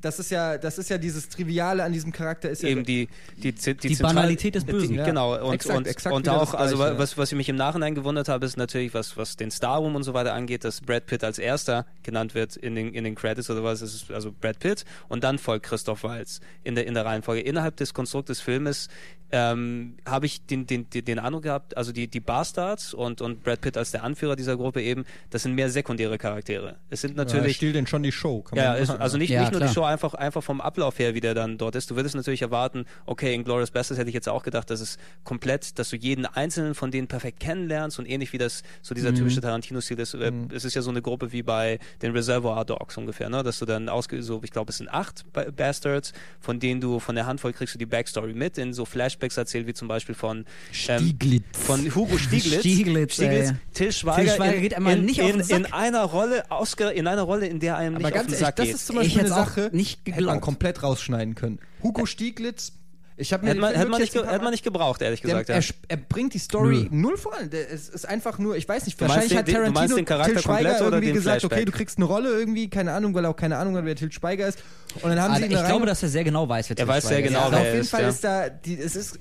das 0.00 0.18
ist 0.18 0.30
ja, 0.30 0.58
das 0.58 0.78
ist 0.78 0.90
ja 0.90 0.98
dieses 0.98 1.28
Triviale 1.28 1.82
an 1.84 1.92
diesem 1.92 2.12
Charakter 2.12 2.50
ist 2.50 2.62
ja 2.62 2.68
eben 2.68 2.84
die 2.84 3.08
die, 3.36 3.52
die, 3.52 3.74
Die 3.74 3.96
zentral- 3.96 4.14
Banalität 4.14 4.54
des 4.54 4.64
Bösen. 4.64 4.88
Die, 4.90 4.94
Ja. 4.96 5.04
genau 5.04 5.36
und 5.46 5.54
Exakt, 5.54 5.78
und, 5.78 5.86
exakt 5.86 6.14
und 6.14 6.28
auch 6.28 6.54
also 6.54 6.76
ja. 6.82 6.98
was 6.98 7.16
was 7.18 7.32
ich 7.32 7.36
mich 7.36 7.48
im 7.48 7.56
Nachhinein 7.56 7.94
gewundert 7.94 8.28
habe 8.28 8.46
ist 8.46 8.56
natürlich 8.56 8.94
was 8.94 9.16
was 9.16 9.36
den 9.36 9.50
Star 9.50 9.78
Room 9.78 9.94
und 9.94 10.02
so 10.02 10.14
weiter 10.14 10.34
angeht 10.34 10.64
dass 10.64 10.80
Brad 10.80 11.06
Pitt 11.06 11.24
als 11.24 11.38
erster 11.38 11.86
genannt 12.02 12.34
wird 12.34 12.56
in 12.56 12.74
den 12.74 12.94
in 12.94 13.04
den 13.04 13.14
Credits 13.14 13.50
oder 13.50 13.64
was 13.64 13.80
es 13.82 13.94
ist 13.94 14.10
also 14.10 14.32
Brad 14.32 14.58
Pitt 14.58 14.84
und 15.08 15.24
dann 15.24 15.38
folgt 15.38 15.66
Christoph 15.66 16.04
Waltz 16.04 16.40
in 16.64 16.74
der 16.74 16.86
in 16.86 16.94
der 16.94 17.04
Reihenfolge 17.04 17.40
innerhalb 17.42 17.76
des 17.76 17.94
Konstrukts 17.94 18.28
des 18.28 18.40
Filmes 18.40 18.88
ähm, 19.32 19.96
habe 20.06 20.26
ich 20.26 20.46
den, 20.46 20.66
den, 20.66 20.88
den, 20.88 21.18
Eindruck 21.18 21.42
gehabt, 21.42 21.76
also 21.76 21.90
die, 21.90 22.06
die 22.06 22.20
Bastards 22.20 22.94
und, 22.94 23.20
und 23.20 23.42
Brad 23.42 23.60
Pitt 23.60 23.76
als 23.76 23.90
der 23.90 24.04
Anführer 24.04 24.36
dieser 24.36 24.56
Gruppe 24.56 24.82
eben, 24.82 25.04
das 25.30 25.42
sind 25.42 25.54
mehr 25.54 25.68
sekundäre 25.68 26.16
Charaktere. 26.16 26.76
Es 26.90 27.00
sind 27.00 27.16
Ja, 27.16 27.24
natürlich 27.24 27.56
stiehlt 27.56 27.74
denn 27.74 27.86
schon 27.88 28.04
die 28.04 28.12
Show. 28.12 28.42
Kann 28.42 28.56
ja, 28.58 28.72
man 28.74 28.82
ist, 28.82 28.90
also 28.90 29.18
nicht, 29.18 29.30
Ja, 29.30 29.40
nicht 29.40 29.50
nur 29.52 29.60
klar. 29.60 29.68
die 29.68 29.74
Show, 29.74 29.82
einfach, 29.86 30.14
einfach 30.14 30.42
vom 30.42 30.60
Ablauf 30.60 30.98
her, 30.98 31.14
wie 31.14 31.20
der 31.20 31.34
dann 31.34 31.58
dort 31.58 31.74
ist. 31.76 31.90
Du 31.90 31.96
würdest 31.96 32.14
natürlich 32.14 32.42
erwarten, 32.42 32.84
okay, 33.06 33.34
in 33.34 33.44
Glorious 33.44 33.70
Bastards 33.70 33.98
hätte 33.98 34.08
ich 34.10 34.14
jetzt 34.14 34.28
auch 34.28 34.42
gedacht, 34.42 34.70
dass 34.70 34.80
es 34.80 34.98
komplett, 35.24 35.78
dass 35.78 35.90
du 35.90 35.96
jeden 35.96 36.26
einzelnen 36.26 36.74
von 36.74 36.90
denen 36.90 37.06
perfekt 37.08 37.40
kennenlernst 37.40 37.98
und 37.98 38.06
ähnlich 38.08 38.32
wie 38.32 38.38
das 38.38 38.62
so 38.82 38.94
dieser 38.94 39.10
Mhm. 39.12 39.16
typische 39.16 39.40
Tarantino-Stil 39.40 39.98
ist. 39.98 40.14
Äh, 40.14 40.32
Es 40.52 40.64
ist 40.64 40.74
ja 40.74 40.82
so 40.82 40.90
eine 40.90 41.02
Gruppe 41.02 41.32
wie 41.32 41.42
bei 41.42 41.78
den 42.02 42.12
Reservoir 42.12 42.64
Dogs 42.64 42.96
ungefähr, 42.96 43.28
ne? 43.28 43.42
dass 43.42 43.58
du 43.58 43.64
dann 43.66 43.88
ausge 43.88 44.22
so, 44.22 44.40
ich 44.44 44.50
glaube, 44.50 44.70
es 44.70 44.78
sind 44.78 44.88
acht 44.88 45.24
Ba- 45.32 45.46
Bastards, 45.54 46.12
von 46.40 46.60
denen 46.60 46.80
du 46.80 46.98
von 47.00 47.14
der 47.14 47.26
Handvoll 47.26 47.52
kriegst 47.52 47.74
du 47.74 47.78
die 47.78 47.86
Backstory 47.86 48.34
mit, 48.34 48.58
in 48.58 48.72
so 48.72 48.84
Flashbacks 48.84 49.36
erzählt, 49.36 49.66
wie 49.66 49.74
zum 49.74 49.88
Beispiel 49.88 50.14
von 50.14 50.44
Stieglitz. 50.72 51.44
von 51.52 51.80
Hugo 51.94 52.18
Stieglitz, 52.18 52.60
Stieglitz, 52.60 53.18
ey. 53.18 53.52
Till 53.72 53.92
Schweiger, 53.92 54.22
Till 54.24 54.30
Schweiger 54.36 54.54
in, 54.56 54.62
geht 54.62 54.74
einmal 54.74 54.96
in, 54.98 55.04
nicht 55.04 55.20
auf 55.22 55.30
in, 55.30 55.36
den 55.38 55.44
Sack. 55.44 55.58
in 55.58 55.72
einer 55.72 56.04
Rolle, 56.04 56.50
ausge, 56.50 56.88
in 56.90 57.06
einer 57.06 57.22
Rolle, 57.22 57.46
in 57.46 57.60
der 57.60 57.76
einem 57.76 57.96
Aber 57.96 58.04
nicht 58.04 58.14
ganz 58.14 58.26
auf 58.26 58.26
den 58.26 58.32
ehrlich, 58.34 58.46
Sack 58.46 58.56
das 58.56 58.66
geht. 58.66 58.74
ist 58.74 58.86
zum 58.86 58.96
Beispiel 58.96 59.20
eine 59.20 59.28
Sache, 59.28 59.70
nicht 59.76 59.98
hätte 60.00 60.10
man 60.10 60.16
geglaubt. 60.18 60.40
komplett 60.42 60.82
rausschneiden 60.82 61.34
können. 61.34 61.58
Hugo 61.82 62.06
Stieglitz, 62.06 62.72
ich 63.18 63.32
habe 63.32 63.44
mir 63.44 63.50
Hätte 63.52 63.60
man, 63.60 63.70
den 63.72 63.78
hätte 63.78 63.90
man, 63.90 64.00
nicht, 64.02 64.14
hätte 64.14 64.42
man 64.42 64.50
nicht 64.50 64.62
gebraucht, 64.64 65.00
ehrlich 65.00 65.22
Der, 65.22 65.30
gesagt. 65.30 65.48
er, 65.48 65.54
ja. 65.56 65.60
sp- 65.64 65.80
er 65.88 65.96
bringt 65.96 66.34
die 66.34 66.38
Story 66.38 66.86
null 66.90 67.16
voran. 67.16 67.48
Der, 67.48 67.72
es 67.72 67.88
ist 67.88 68.06
einfach 68.06 68.38
nur, 68.38 68.56
ich 68.56 68.68
weiß 68.68 68.84
nicht, 68.84 69.00
Du 69.00 69.06
wahrscheinlich 69.06 69.34
hat 69.36 69.48
den- 69.48 69.54
du 69.54 69.60
Tarantino 69.72 69.96
den 69.96 70.04
Charakter 70.04 70.32
Till 70.34 70.42
Schweiger 70.42 70.68
komplett 70.70 70.86
oder 70.86 70.96
irgendwie 70.98 71.12
gesagt, 71.14 71.44
okay, 71.44 71.54
Flashback? 71.54 71.66
du 71.66 71.72
kriegst 71.72 71.96
eine 71.96 72.04
Rolle 72.04 72.28
irgendwie, 72.38 72.68
keine 72.68 72.92
Ahnung, 72.92 73.14
weil 73.14 73.24
er 73.24 73.30
auch 73.30 73.36
keine 73.36 73.56
Ahnung 73.56 73.74
hat, 73.76 73.84
wer 73.86 73.96
Till 73.96 74.12
Schweiger 74.12 74.46
ist. 74.48 74.58
Und 75.00 75.08
dann 75.10 75.20
haben 75.22 75.32
Ah, 75.32 75.36
sie 75.36 75.44
ihn 75.46 75.52
ich 75.52 75.64
glaube, 75.64 75.86
dass 75.86 76.02
er 76.02 76.10
sehr 76.10 76.24
genau 76.24 76.46
weiß, 76.46 76.68
wer 76.68 76.74
Er 76.74 76.76
Til 76.76 76.88
weiß 76.88 77.08
sehr 77.08 77.10
Schweiger 77.18 77.26
ist. 77.28 77.32
genau, 77.32 77.44
ja, 77.46 77.50
wer 77.52 77.58
auf 77.58 77.64
er 77.64 77.70
jeden 77.72 77.80
ist, 77.84 77.90
Fall 77.90 78.02
ja. 78.02 78.08
ist 78.10 78.24
da, 78.24 78.48
die, 78.50 78.78
es 78.78 78.96
ist 78.96 79.18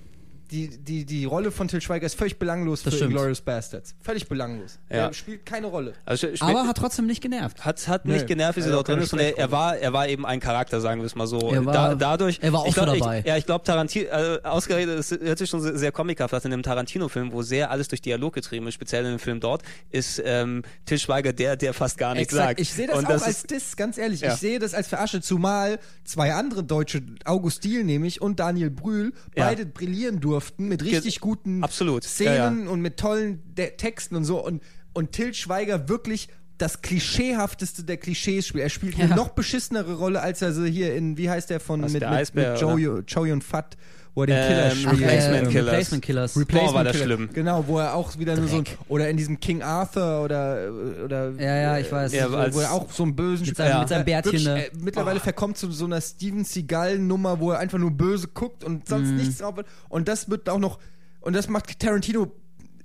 die, 0.55 0.77
die, 0.77 1.05
die 1.05 1.25
Rolle 1.25 1.51
von 1.51 1.67
Till 1.67 1.81
Schweiger 1.81 2.05
ist 2.05 2.15
völlig 2.17 2.37
belanglos 2.39 2.83
Das 2.83 2.95
für. 2.95 3.05
Inglourious 3.05 3.41
Bastards. 3.41 3.93
Völlig 4.01 4.27
belanglos. 4.27 4.79
Ja. 4.89 5.07
Er 5.07 5.13
spielt 5.13 5.45
keine 5.45 5.67
Rolle. 5.67 5.93
Also, 6.05 6.27
Aber 6.39 6.67
hat 6.67 6.77
trotzdem 6.77 7.05
nicht 7.07 7.21
genervt. 7.21 7.65
hat, 7.65 7.87
hat 7.87 8.05
Nee, 8.05 8.13
nicht 8.13 8.27
genervt, 8.27 8.57
wie 8.57 8.61
sie 8.61 8.69
er 8.69 8.73
dort 8.73 8.87
drin 8.87 8.99
ist. 8.99 9.11
Und 9.11 9.19
er, 9.19 9.37
er, 9.37 9.51
war, 9.51 9.77
er 9.77 9.91
war 9.93 10.07
eben 10.07 10.25
ein 10.25 10.39
Charakter, 10.39 10.79
sagen 10.79 11.01
wir 11.01 11.05
es 11.05 11.15
mal 11.15 11.27
so. 11.27 11.39
Er 11.51 11.65
war- 11.65 11.73
da, 11.73 11.95
dadurch, 11.95 12.39
er 12.41 12.53
war 12.53 12.61
auch 12.61 12.67
ich 12.67 12.73
glaub, 12.73 12.85
dabei. 12.87 13.19
Ich, 13.19 13.25
ja, 13.25 13.37
ich 13.37 13.45
glaube, 13.45 13.65
Tarantino, 13.65 14.05
äh, 14.07 14.39
ausgerechnet, 14.43 14.97
es 14.99 15.11
hört 15.11 15.37
sich 15.37 15.49
schon 15.49 15.61
sehr, 15.61 15.77
sehr 15.77 15.91
comichaft 15.91 16.33
an, 16.33 16.41
in 16.45 16.53
einem 16.53 16.63
Tarantino-Film, 16.63 17.31
wo 17.33 17.41
sehr 17.41 17.69
alles 17.71 17.89
durch 17.89 18.01
Dialog 18.01 18.33
getrieben 18.33 18.67
ist, 18.67 18.75
speziell 18.75 19.03
in 19.05 19.11
dem 19.11 19.19
Film 19.19 19.39
dort, 19.39 19.63
ist 19.91 20.21
ähm, 20.23 20.63
Till 20.85 20.99
Schweiger 20.99 21.33
der, 21.33 21.55
der 21.57 21.73
fast 21.73 21.97
gar 21.97 22.13
nichts 22.13 22.33
Exakt. 22.33 22.47
sagt. 22.49 22.59
Ich 22.61 22.73
sehe 22.73 22.87
das 22.87 22.97
Und 22.99 23.05
auch 23.07 23.09
als 23.11 23.27
ist, 23.27 23.51
Diss, 23.51 23.75
ganz 23.75 23.97
ehrlich. 23.97 24.21
Ja. 24.21 24.33
Ich 24.33 24.39
sehe 24.39 24.59
das 24.59 24.73
als 24.73 24.87
Verarsche, 24.87 25.21
zumal 25.21 25.79
zwei 26.05 26.33
andere 26.33 26.63
Deutsche, 26.63 27.01
August 27.25 27.63
Diel 27.63 27.83
nämlich 27.83 28.21
und 28.21 28.39
Daniel 28.39 28.69
Brühl, 28.69 29.11
Ja. 29.35 29.45
beide 29.47 29.65
brillieren 29.65 30.19
durften 30.21 30.44
mit 30.57 30.83
richtig 30.83 31.19
guten 31.19 31.63
absolut. 31.63 32.03
Szenen 32.03 32.65
Ja, 32.65 32.71
und 32.71 32.81
mit 32.81 32.97
tollen 32.97 33.41
De 33.55 33.71
Texten 33.75 34.15
und 34.15 34.23
so. 34.25 34.43
Und, 34.43 34.61
und 34.93 35.11
Till 35.11 35.33
Schweiger 35.33 35.89
wirklich 35.89 36.29
das 36.57 36.81
klischeehafteste 36.81 37.83
der 37.83 37.97
Klischees 37.97 38.47
spielt. 38.47 38.63
Er 38.63 38.69
spielt 38.69 38.97
eine 38.99 39.09
Ja. 39.09 39.15
noch 39.15 39.29
beschissenere 39.29 39.95
Rolle, 39.95 40.21
als 40.21 40.41
er 40.41 40.53
so 40.53 40.63
hier 40.63 40.95
in, 40.95 41.17
wie 41.17 41.29
heißt 41.29 41.49
der 41.49 41.59
von 41.59 41.81
Was, 41.81 41.91
mit, 41.91 42.01
der 42.01 42.09
mit, 42.11 42.19
Eisbär, 42.19 42.51
mit 42.53 42.61
Joey, 42.61 43.01
Joey 43.07 43.31
und 43.33 43.43
Fat, 43.43 43.75
wo 44.15 44.23
er 44.23 44.27
den 44.27 44.35
Ähm, 44.37 44.47
Killer 44.47 44.65
Ach, 44.65 44.71
spielt. 44.75 44.91
Replacement 45.01 45.47
äh, 45.47 45.51
Killers. 45.51 45.67
Replacement 45.73 46.03
Killers. 46.03 46.33
Boah, 46.33 46.73
war 46.73 46.83
das 46.85 46.93
Killer. 46.97 47.05
schlimm. 47.17 47.29
Genau, 47.33 47.63
wo 47.67 47.79
er 47.79 47.93
auch 47.93 48.17
wieder 48.17 48.35
nur 48.37 48.47
so 48.47 48.57
ein, 48.57 48.63
oder 48.87 49.09
in 49.09 49.17
diesem 49.17 49.39
King 49.39 49.61
Arthur 49.61 50.23
oder 50.23 50.71
oder 51.03 51.31
Ja, 51.37 51.55
ja, 51.57 51.77
ich 51.79 51.91
weiß. 51.91 52.13
Ja, 52.13 52.31
wo, 52.31 52.35
als- 52.37 52.55
wo 52.55 52.61
er 52.61 52.71
auch 52.71 52.89
so 52.91 53.03
einen 53.03 53.15
bösen 53.15 53.45
Mit 53.45 53.57
seinem- 53.57 53.69
Ja. 53.69 53.79
mit 53.81 53.89
seinem 53.89 54.05
Bärtchen. 54.05 54.31
Wirklich, 54.31 54.45
ne? 54.47 54.65
äh, 54.67 54.71
mittlerweile 54.79 55.19
verkommt 55.19 55.57
zu 55.57 55.69
so 55.71 55.85
einer 55.85 56.01
Steven 56.01 56.43
Seagal 56.45 56.97
Nummer, 56.97 57.39
wo 57.39 57.51
er 57.51 57.59
einfach 57.59 57.77
nur 57.77 57.91
böse 57.91 58.27
guckt 58.29 58.63
und 58.63 58.87
sonst 58.87 59.09
Mhm. 59.09 59.17
nichts 59.17 59.37
drauf 59.39 59.57
wird. 59.57 59.67
Und 59.89 60.07
das 60.07 60.29
wird 60.29 60.49
auch 60.49 60.59
noch 60.59 60.79
und 61.21 61.35
das 61.35 61.49
macht 61.49 61.77
Tarantino 61.79 62.31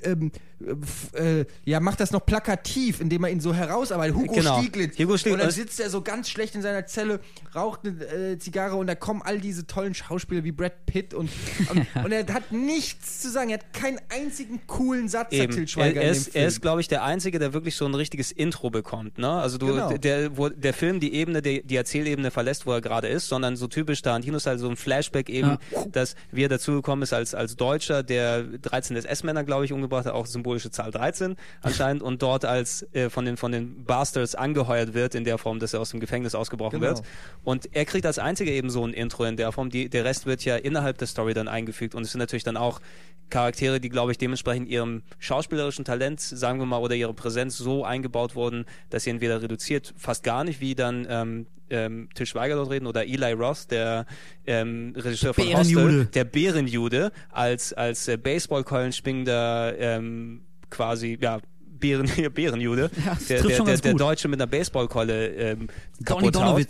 ähm, 0.03 0.33
äh, 1.15 1.45
ja, 1.65 1.81
macht 1.81 2.01
das 2.01 2.11
noch 2.13 2.25
plakativ, 2.25 3.01
indem 3.01 3.25
er 3.25 3.31
ihn 3.31 3.41
so 3.41 3.55
herausarbeitet. 3.55 4.17
Hugo 4.17 4.35
Genau. 4.35 4.59
Stieglitz. 4.59 4.99
Hugo 4.99 5.17
Stieglitz. 5.17 5.35
Und 5.35 5.41
dann 5.47 5.51
sitzt 5.51 5.81
er 5.81 5.91
so 5.91 6.03
ganz 6.03 6.29
schlecht 6.29 6.55
in 6.55 6.63
seiner 6.63 6.87
Zelle, 6.87 7.21
raucht 7.55 7.81
eine 7.85 8.05
äh, 8.05 8.39
Zigarre 8.39 8.77
und 8.77 8.87
da 8.87 8.95
kommen 8.95 9.23
all 9.23 9.39
diese 9.41 9.67
tollen 9.67 9.95
Schauspieler 9.95 10.45
wie 10.45 10.53
Brad 10.53 10.87
Pitt 10.87 11.15
und, 11.15 11.31
und, 11.71 11.87
und 12.05 12.13
er 12.13 12.27
hat 12.33 12.53
nichts 12.53 13.21
zu 13.21 13.31
sagen. 13.31 13.51
Er 13.51 13.59
hat 13.59 13.73
keinen 13.73 14.01
einzigen 14.11 14.61
coolen 14.67 15.09
Satz, 15.09 15.33
Eben. 15.33 15.43
hat 15.45 15.51
Til 15.53 15.63
Er, 15.63 15.67
Schweiger 15.69 16.01
er, 16.03 16.09
dem 16.11 16.13
ist, 16.17 16.31
Film. 16.33 16.43
er 16.43 16.49
ist, 16.49 16.61
glaube 16.63 16.81
ich, 16.81 16.89
der 16.89 17.03
Einzige, 17.05 17.39
der 17.39 17.53
wirklich 17.53 17.77
so 17.77 17.87
ein 17.87 17.95
richtiges 17.95 18.31
Intro 18.33 18.71
bekommt. 18.71 19.19
Ne? 19.19 19.29
Also 19.31 19.59
du, 19.59 19.67
Genau. 19.71 19.97
der, 19.97 20.37
wo 20.37 20.49
der 20.49 20.75
Film 20.75 21.01
die 21.01 21.15
Ebene, 21.15 21.43
die, 21.43 21.63
die 21.63 21.77
Erzählebene 21.77 22.31
verlässt, 22.31 22.67
wo 22.67 22.73
er 22.73 22.81
gerade 22.81 23.09
ist, 23.09 23.29
sondern 23.29 23.57
so 23.57 23.67
typisch 23.69 24.03
Tarantino-Style, 24.03 24.59
so 24.59 24.69
ein 24.69 24.77
Flashback 24.77 25.29
eben, 25.29 25.57
dass 25.93 26.15
wie 26.33 26.45
er 26.45 26.49
dazugekommen 26.49 27.03
ist 27.03 27.13
als, 27.13 27.35
als 27.35 27.57
Deutscher, 27.57 28.03
der 28.03 28.43
13 28.43 28.97
SS-Männer, 28.97 29.45
glaube 29.45 29.65
ich, 29.65 29.73
umgebracht 29.73 30.07
hat, 30.07 30.13
auch 30.13 30.27
symbolische 30.51 30.71
Zahl 30.71 30.91
13 30.91 31.37
anscheinend, 31.63 32.03
und 32.03 32.23
dort 32.23 32.45
als 32.45 32.87
äh, 32.93 33.09
von, 33.11 33.25
den, 33.25 33.37
von 33.37 33.53
den 33.53 33.85
Bastards 33.85 34.35
angeheuert 34.35 34.95
wird, 34.95 35.15
in 35.15 35.25
der 35.25 35.39
Form, 35.39 35.59
dass 35.61 35.75
er 35.75 35.81
aus 35.81 35.91
dem 35.91 36.01
Gefängnis 36.01 36.35
ausgebrochen 36.35 36.81
Genau. 36.81 36.95
wird. 36.97 37.03
Und 37.45 37.69
er 37.75 37.85
kriegt 37.85 38.07
als 38.07 38.19
Einziger 38.19 38.51
eben 38.51 38.71
so 38.71 38.85
ein 38.85 38.93
Intro 38.93 39.25
in 39.25 39.37
der 39.37 39.53
Form. 39.53 39.71
Die, 39.71 39.89
der 39.89 40.05
Rest 40.05 40.27
wird 40.27 40.45
ja 40.45 40.57
innerhalb 40.57 40.99
der 40.99 41.07
Story 41.07 41.35
dann 41.35 41.49
eingefügt 41.49 41.95
und 41.95 42.03
es 42.03 42.13
sind 42.13 42.19
natürlich 42.19 42.45
dann 42.45 42.57
auch 42.57 42.81
Charaktere, 43.31 43.81
die, 43.81 43.89
glaube 43.89 44.13
ich, 44.13 44.19
dementsprechend 44.19 44.69
ihrem 44.69 45.03
schauspielerischen 45.19 45.85
Talent, 45.85 46.21
sagen 46.21 46.59
wir 46.59 46.67
mal, 46.67 46.79
oder 46.79 46.95
ihre 46.95 47.15
Präsenz 47.15 47.57
so 47.57 47.85
eingebaut 47.85 48.35
wurden, 48.35 48.67
dass 48.91 49.05
sie 49.05 49.11
entweder 49.11 49.43
reduziert, 49.43 49.95
fast 49.97 50.23
gar 50.25 50.45
nicht, 50.45 50.61
wie 50.61 50.75
dann 50.75 51.07
ähm, 51.09 51.47
ähm, 51.71 52.09
Til 52.15 52.27
Schweiger 52.27 52.57
dort 52.57 52.71
reden, 52.71 52.87
oder 52.87 53.07
Eli 53.07 53.33
Roth, 53.33 53.71
der 53.71 54.07
ähm, 54.47 54.93
Regisseur 54.97 55.33
von 55.33 55.45
Bärenjude. 55.47 55.85
Hostel, 55.85 56.05
der 56.07 56.25
Bärenjude, 56.25 57.13
als, 57.31 57.73
als 57.73 58.09
äh, 58.09 58.17
Baseballkeulen 58.17 58.93
schwingender 58.93 59.79
ähm, 59.79 60.43
quasi, 60.69 61.17
ja, 61.21 61.41
Bären, 61.81 62.11
Bärenjude, 62.35 62.91
Ja, 63.05 63.17
der, 63.29 63.43
der, 63.43 63.65
der, 63.65 63.77
der. 63.77 63.95
Deutsche 63.95 64.29
mit 64.29 64.41
einer 64.41 64.51
Baseballkeule 64.51 65.29
ähm, 65.29 65.69
kaputt 66.05 66.37
haut. 66.37 66.67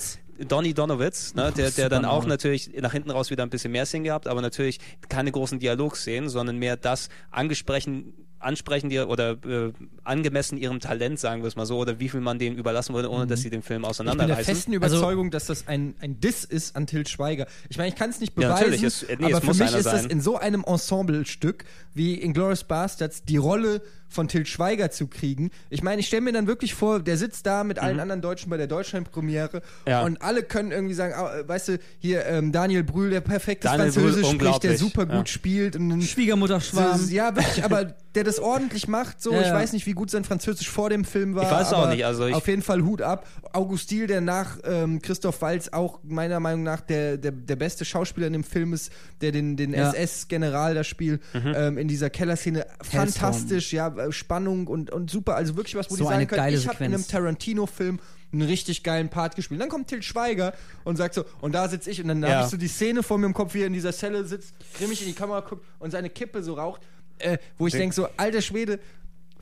Donny 0.49 0.75
Donowitz, 0.75 1.35
ne, 1.35 1.53
der, 1.57 1.71
der 1.71 1.89
dann 1.89 2.05
auch 2.05 2.27
natürlich 2.27 2.71
nach 2.81 2.93
hinten 2.93 3.11
raus 3.11 3.31
wieder 3.31 3.43
ein 3.43 3.51
bisschen 3.51 3.73
mehr 3.73 3.87
Szenen 3.87 4.05
gehabt, 4.05 4.27
aber 4.27 4.41
natürlich 4.43 4.79
keine 5.09 5.33
großen 5.33 5.59
Dialogszenen, 5.59 6.29
sondern 6.29 6.57
mehr 6.57 6.77
das 6.77 7.09
angesprochen, 7.31 8.15
ansprechen 8.39 8.89
dir 8.89 9.11
oder 9.11 9.33
äh, 9.45 9.71
angemessen 10.03 10.57
ihrem 10.57 10.81
Talent, 10.81 11.19
sagen 11.21 11.43
wir 11.43 11.49
es 11.49 11.57
mal 11.57 11.67
so, 11.67 11.77
oder 11.77 12.01
wie 12.01 12.09
viel 12.09 12.21
man 12.21 12.39
denen 12.39 12.57
überlassen 12.57 12.95
würde, 12.95 13.11
ohne 13.11 13.27
dass 13.27 13.43
sie 13.43 13.51
den 13.51 13.61
Film 13.63 13.83
Mhm. 13.83 13.89
Ich 13.91 13.99
bin 13.99 14.07
der 14.07 14.13
auseinanderreißen. 14.15 14.55
festen 14.55 14.83
Also- 14.83 14.97
Überzeugung, 14.97 15.31
dass 15.31 15.45
das 15.47 15.69
ein, 15.69 15.95
ein 16.01 16.21
Diss 16.21 16.45
ist 16.45 16.75
an 16.75 16.87
Til 16.87 17.07
Schweiger. 17.07 17.47
Ich 17.69 17.77
meine, 17.77 17.91
ich 17.91 17.97
kann 17.97 18.09
es 18.09 18.19
nicht 18.19 18.33
Ja, 18.39 18.49
beweisen, 18.49 18.71
natürlich, 18.71 18.83
es- 18.83 19.07
nee, 19.09 19.15
aber 19.27 19.33
es 19.35 19.41
für 19.41 19.47
muss 19.47 19.59
mich 19.59 19.75
ist 19.75 19.85
das 19.85 20.03
sein. 20.03 20.11
in 20.11 20.21
so 20.23 20.39
einem 20.39 20.65
Ensemblestück 20.67 21.65
wie 21.93 22.15
in 22.15 22.33
Glorious 22.33 22.65
Bastards 22.65 23.25
die 23.25 23.37
Rolle 23.37 23.83
von 24.11 24.29
Til 24.29 24.45
Schweiger 24.45 24.91
zu 24.91 25.07
kriegen. 25.07 25.51
Ich 25.71 25.83
meine, 25.83 26.01
ich 26.01 26.07
stelle 26.09 26.23
mir 26.23 26.33
dann 26.33 26.47
wirklich 26.47 26.75
vor, 26.75 27.01
der 27.01 27.17
sitzt 27.17 27.47
da 27.47 27.65
mit 27.65 27.79
allen 27.79 28.01
anderen 28.01 28.21
Deutschen 28.21 28.51
bei 28.51 28.57
der 28.57 28.67
Deutschland-Premiere 28.67 29.59
Mhm. 29.59 29.61
Ja. 29.91 30.03
und 30.03 30.21
alle 30.21 30.43
können 30.43 30.73
irgendwie 30.73 30.95
sagen, 30.95 31.15
ah, 31.17 31.31
weißt 31.47 31.69
du, 31.69 31.79
hier 31.99 32.27
ähm, 32.27 32.53
Daniel 32.53 32.83
Brühl, 32.85 33.11
der 33.11 33.21
perfektes 33.21 33.71
Daniel 33.71 33.93
Brühl, 33.93 34.03
Französisch 34.13 34.31
spricht, 34.33 34.63
der 34.65 34.77
super 34.77 35.07
gut 35.07 35.15
ja. 35.15 35.33
spielt 35.33 35.77
und 35.77 36.03
Schwiegermutter 36.03 36.61
Schwarm. 36.61 37.09
ja, 37.11 37.35
wirklich, 37.35 37.65
aber 37.65 37.85
der 38.17 38.25
das 38.25 38.41
ordentlich 38.41 38.89
macht. 38.89 39.23
So, 39.23 39.33
Ja, 39.33 39.41
ich 39.43 39.47
ja. 39.47 39.55
weiß 39.55 39.73
nicht, 39.73 39.87
wie 39.87 39.93
gut 39.93 40.11
sein 40.11 40.25
Französisch 40.25 40.69
vor 40.69 40.91
dem 40.91 41.05
Film 41.05 41.37
war. 41.37 41.45
Ich 41.45 41.51
weiß 41.51 41.73
auch 41.73 41.89
nicht, 41.89 42.05
also 42.05 42.27
ich- 42.27 42.35
auf 42.35 42.49
jeden 42.49 42.63
Fall 42.63 42.83
Hut 42.83 43.03
ab. 43.03 43.27
August 43.53 43.91
Diel, 43.93 44.07
der 44.09 44.21
nach 44.21 44.59
ähm, 44.65 45.01
Christoph 45.01 45.41
Waltz 45.43 45.69
auch 45.69 46.01
meiner 46.03 46.41
Meinung 46.41 46.65
nach 46.65 46.81
der, 46.81 47.17
der, 47.17 47.31
der 47.33 47.57
beste 47.57 47.85
Schauspieler 47.85 48.27
in 48.27 48.33
dem 48.33 48.45
Film 48.45 48.73
ist, 48.73 48.91
der 49.21 49.31
den, 49.33 49.57
den 49.57 49.73
Ja. 49.75 49.91
SS-General 49.93 50.75
da 50.75 50.83
spielt, 50.85 51.21
ähm, 51.35 51.79
in 51.79 51.87
dieser 51.87 52.11
Kellerszene. 52.11 52.67
Fantastisch, 52.83 53.73
ja, 53.73 53.93
äh, 54.09 54.13
Spannung 54.13 54.67
und, 54.67 54.91
und 54.91 55.11
super. 55.11 55.37
Also 55.37 55.57
wirklich 55.57 55.75
was, 55.77 55.91
wo 55.91 55.97
So 55.97 56.05
die 56.05 56.11
sagen 56.11 56.27
können, 56.27 56.55
ich 56.55 56.67
habe 56.69 56.85
in 56.85 56.95
einem. 56.95 57.07
Tarantino-Film 57.07 57.99
einen 58.33 58.43
richtig 58.43 58.83
geilen 58.85 59.09
Part 59.09 59.35
gespielt. 59.35 59.61
Dann 59.61 59.69
kommt 59.69 59.89
Til 59.89 60.03
Schweiger 60.03 60.53
und 60.85 60.97
sagt 60.97 61.15
so, 61.15 61.25
und 61.41 61.53
da 61.53 61.69
sitze 61.69 61.91
ich 61.91 62.01
und 62.01 62.07
dann 62.09 62.23
Ja. 62.23 62.29
habe 62.31 62.45
ich 62.45 62.51
so 62.51 62.57
die 62.57 62.69
Szene 62.69 63.03
vor 63.03 63.19
mir 63.19 63.27
im 63.27 63.35
Kopf, 63.35 63.55
wie 63.55 63.63
er 63.63 63.67
in 63.67 63.73
dieser 63.73 63.93
Zelle 63.93 64.25
sitzt, 64.25 64.55
grimmig 64.79 65.01
in 65.03 65.09
die 65.09 65.15
Kamera 65.15 65.41
guckt 65.41 65.65
und 65.81 65.91
seine 65.91 66.11
Kippe 66.11 66.43
so 66.45 66.55
raucht, 66.55 66.81
äh, 67.19 67.39
wo 67.59 67.67
ich 67.67 67.73
Den- 67.73 67.81
denke 67.81 67.95
so, 67.97 68.07
alter 68.17 68.41
Schwede, 68.41 68.79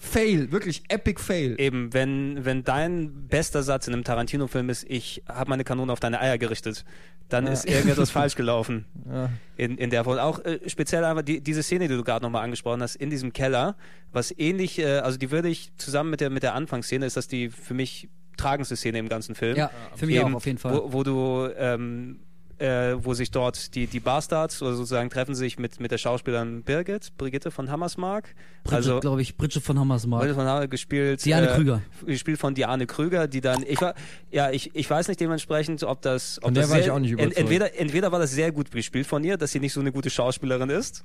Fail, 0.01 0.53
wirklich 0.53 0.85
epic 0.89 1.21
Fail. 1.21 1.57
Eben, 1.59 1.93
wenn, 1.93 2.45
wenn 2.45 2.63
dein 2.63 3.27
bester 3.29 3.63
Satz 3.65 3.89
in 3.89 3.95
einem 3.95 4.05
Tarantino-Film 4.05 4.71
ist, 4.71 4.85
ich 4.89 5.25
habe 5.29 5.51
meine 5.51 5.65
Kanone 5.65 5.93
auf 5.93 5.99
deine 6.01 6.21
Eier 6.21 6.39
gerichtet, 6.39 6.85
dann 7.29 7.47
ist 7.47 7.67
irgendetwas 7.67 8.11
falsch 8.13 8.35
gelaufen. 8.35 8.85
Ja. 9.11 9.31
In, 9.57 9.77
in 9.77 9.91
der 9.91 10.05
Form. 10.05 10.19
Auch 10.19 10.45
äh, 10.45 10.61
speziell 10.67 11.05
einfach 11.05 11.23
die, 11.23 11.41
diese 11.41 11.63
Szene, 11.63 11.89
die 11.89 11.95
du 11.95 12.05
gerade 12.05 12.25
nochmal 12.25 12.45
angesprochen 12.45 12.83
hast, 12.83 12.97
in 12.97 13.11
diesem 13.11 13.33
Keller, 13.33 13.77
was 14.13 14.35
ähnlich, 14.37 14.79
äh, 14.79 14.99
also 14.99 15.19
die 15.19 15.31
würde 15.31 15.49
ich 15.49 15.73
zusammen 15.77 16.11
mit 16.11 16.21
der, 16.21 16.31
mit 16.31 16.43
der 16.43 16.55
Anfangsszene, 16.55 17.07
ist 17.07 17.17
das 17.17 17.29
die 17.29 17.51
für 17.51 17.75
mich 17.75 18.09
tragendste 18.37 18.77
Szene 18.77 18.99
im 18.99 19.09
ganzen 19.09 19.35
Film. 19.35 19.57
Ja, 19.57 19.71
für 19.97 20.07
mich 20.07 20.17
Eben, 20.17 20.33
auch 20.33 20.37
auf 20.37 20.47
jeden 20.47 20.59
Fall. 20.59 20.75
Wo, 20.75 20.93
wo 20.93 21.03
du, 21.03 21.49
ähm, 21.57 22.21
äh, 22.59 22.95
wo 23.05 23.15
sich 23.15 23.31
dort 23.31 23.75
die, 23.75 23.87
die 23.87 24.01
Bastards 24.01 24.61
oder 24.63 24.75
sozusagen 24.75 25.11
treffen 25.11 25.35
sich 25.35 25.59
mit, 25.59 25.81
mit 25.81 25.91
der 25.91 25.99
Schauspielerin 25.99 26.63
Birgit, 26.63 27.17
Brigitte 27.17 27.51
von 27.51 27.71
Hammersmark. 27.71 28.35
Bridget, 28.65 28.75
also 28.77 29.01
glaube 29.01 29.23
ich, 29.23 29.37
Bridget 29.37 29.63
von 29.63 29.79
Hammersmark. 29.79 30.21
Brigitte 30.23 30.35
von 30.37 30.47
Hammersmark 30.47 30.71
gespielt. 30.71 31.25
Diane 31.25 31.51
äh, 31.51 31.55
Krüger. 31.55 31.83
Gespielt 32.05 32.39
von 32.39 32.55
Diane 32.55 32.87
Krüger, 32.87 33.29
die 33.29 33.41
dann, 33.41 33.65
ich 33.67 33.81
war, 33.81 33.95
ja, 34.31 34.51
ich, 34.51 34.75
ich 34.75 34.91
weiß 34.91 35.09
nicht 35.09 35.21
dementsprechend, 35.21 35.83
ob 35.85 36.03
das, 36.03 36.39
ob 36.39 36.45
Von 36.45 36.55
der 36.55 36.63
das 36.65 36.71
war 36.71 36.77
sehr, 36.79 36.87
ich 36.87 36.91
auch 36.91 36.99
nicht 36.99 37.13
überzeugt. 37.13 37.37
entweder, 37.37 37.79
entweder 37.79 38.13
war 38.13 38.19
das 38.19 38.33
sehr 38.33 38.51
gut 38.53 38.71
gespielt 38.71 39.07
von 39.07 39.23
ihr, 39.23 39.37
dass 39.37 39.53
sie 39.53 39.61
nicht 39.61 39.73
so 39.73 39.81
eine 39.81 39.93
gute 39.93 40.11
Schauspielerin 40.11 40.71
ist, 40.71 41.05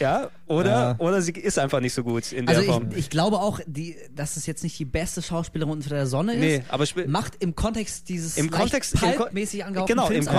ja, 0.00 0.30
oder, 0.46 0.70
Ja. 0.70 0.94
oder 0.98 1.20
sie 1.20 1.32
ist 1.32 1.58
einfach 1.58 1.80
nicht 1.80 1.92
so 1.94 2.02
gut 2.02 2.32
in 2.32 2.46
der 2.46 2.56
Also 2.56 2.72
Form. 2.72 2.88
ich, 2.92 2.96
ich 2.98 3.10
glaube 3.10 3.36
auch, 3.36 3.60
die, 3.66 3.96
dass 4.14 4.36
es 4.36 4.46
jetzt 4.46 4.62
nicht 4.64 4.78
die 4.78 4.84
beste 4.84 5.20
Schauspielerin 5.22 5.72
unter 5.72 5.90
der 5.90 6.06
Sonne 6.06 6.34
ist. 6.34 6.40
Nee, 6.40 6.62
aber 6.68 6.84
macht 7.06 7.34
im 7.40 7.54
Kontext 7.54 8.08
dieses 8.08 8.36
Im 8.38 8.50
Kontext, 8.50 8.94
pulpmäßig 8.98 9.64
angehauchten 9.64 9.94
genau, 9.94 10.06
im, 10.08 10.24
Films 10.24 10.26
im 10.28 10.32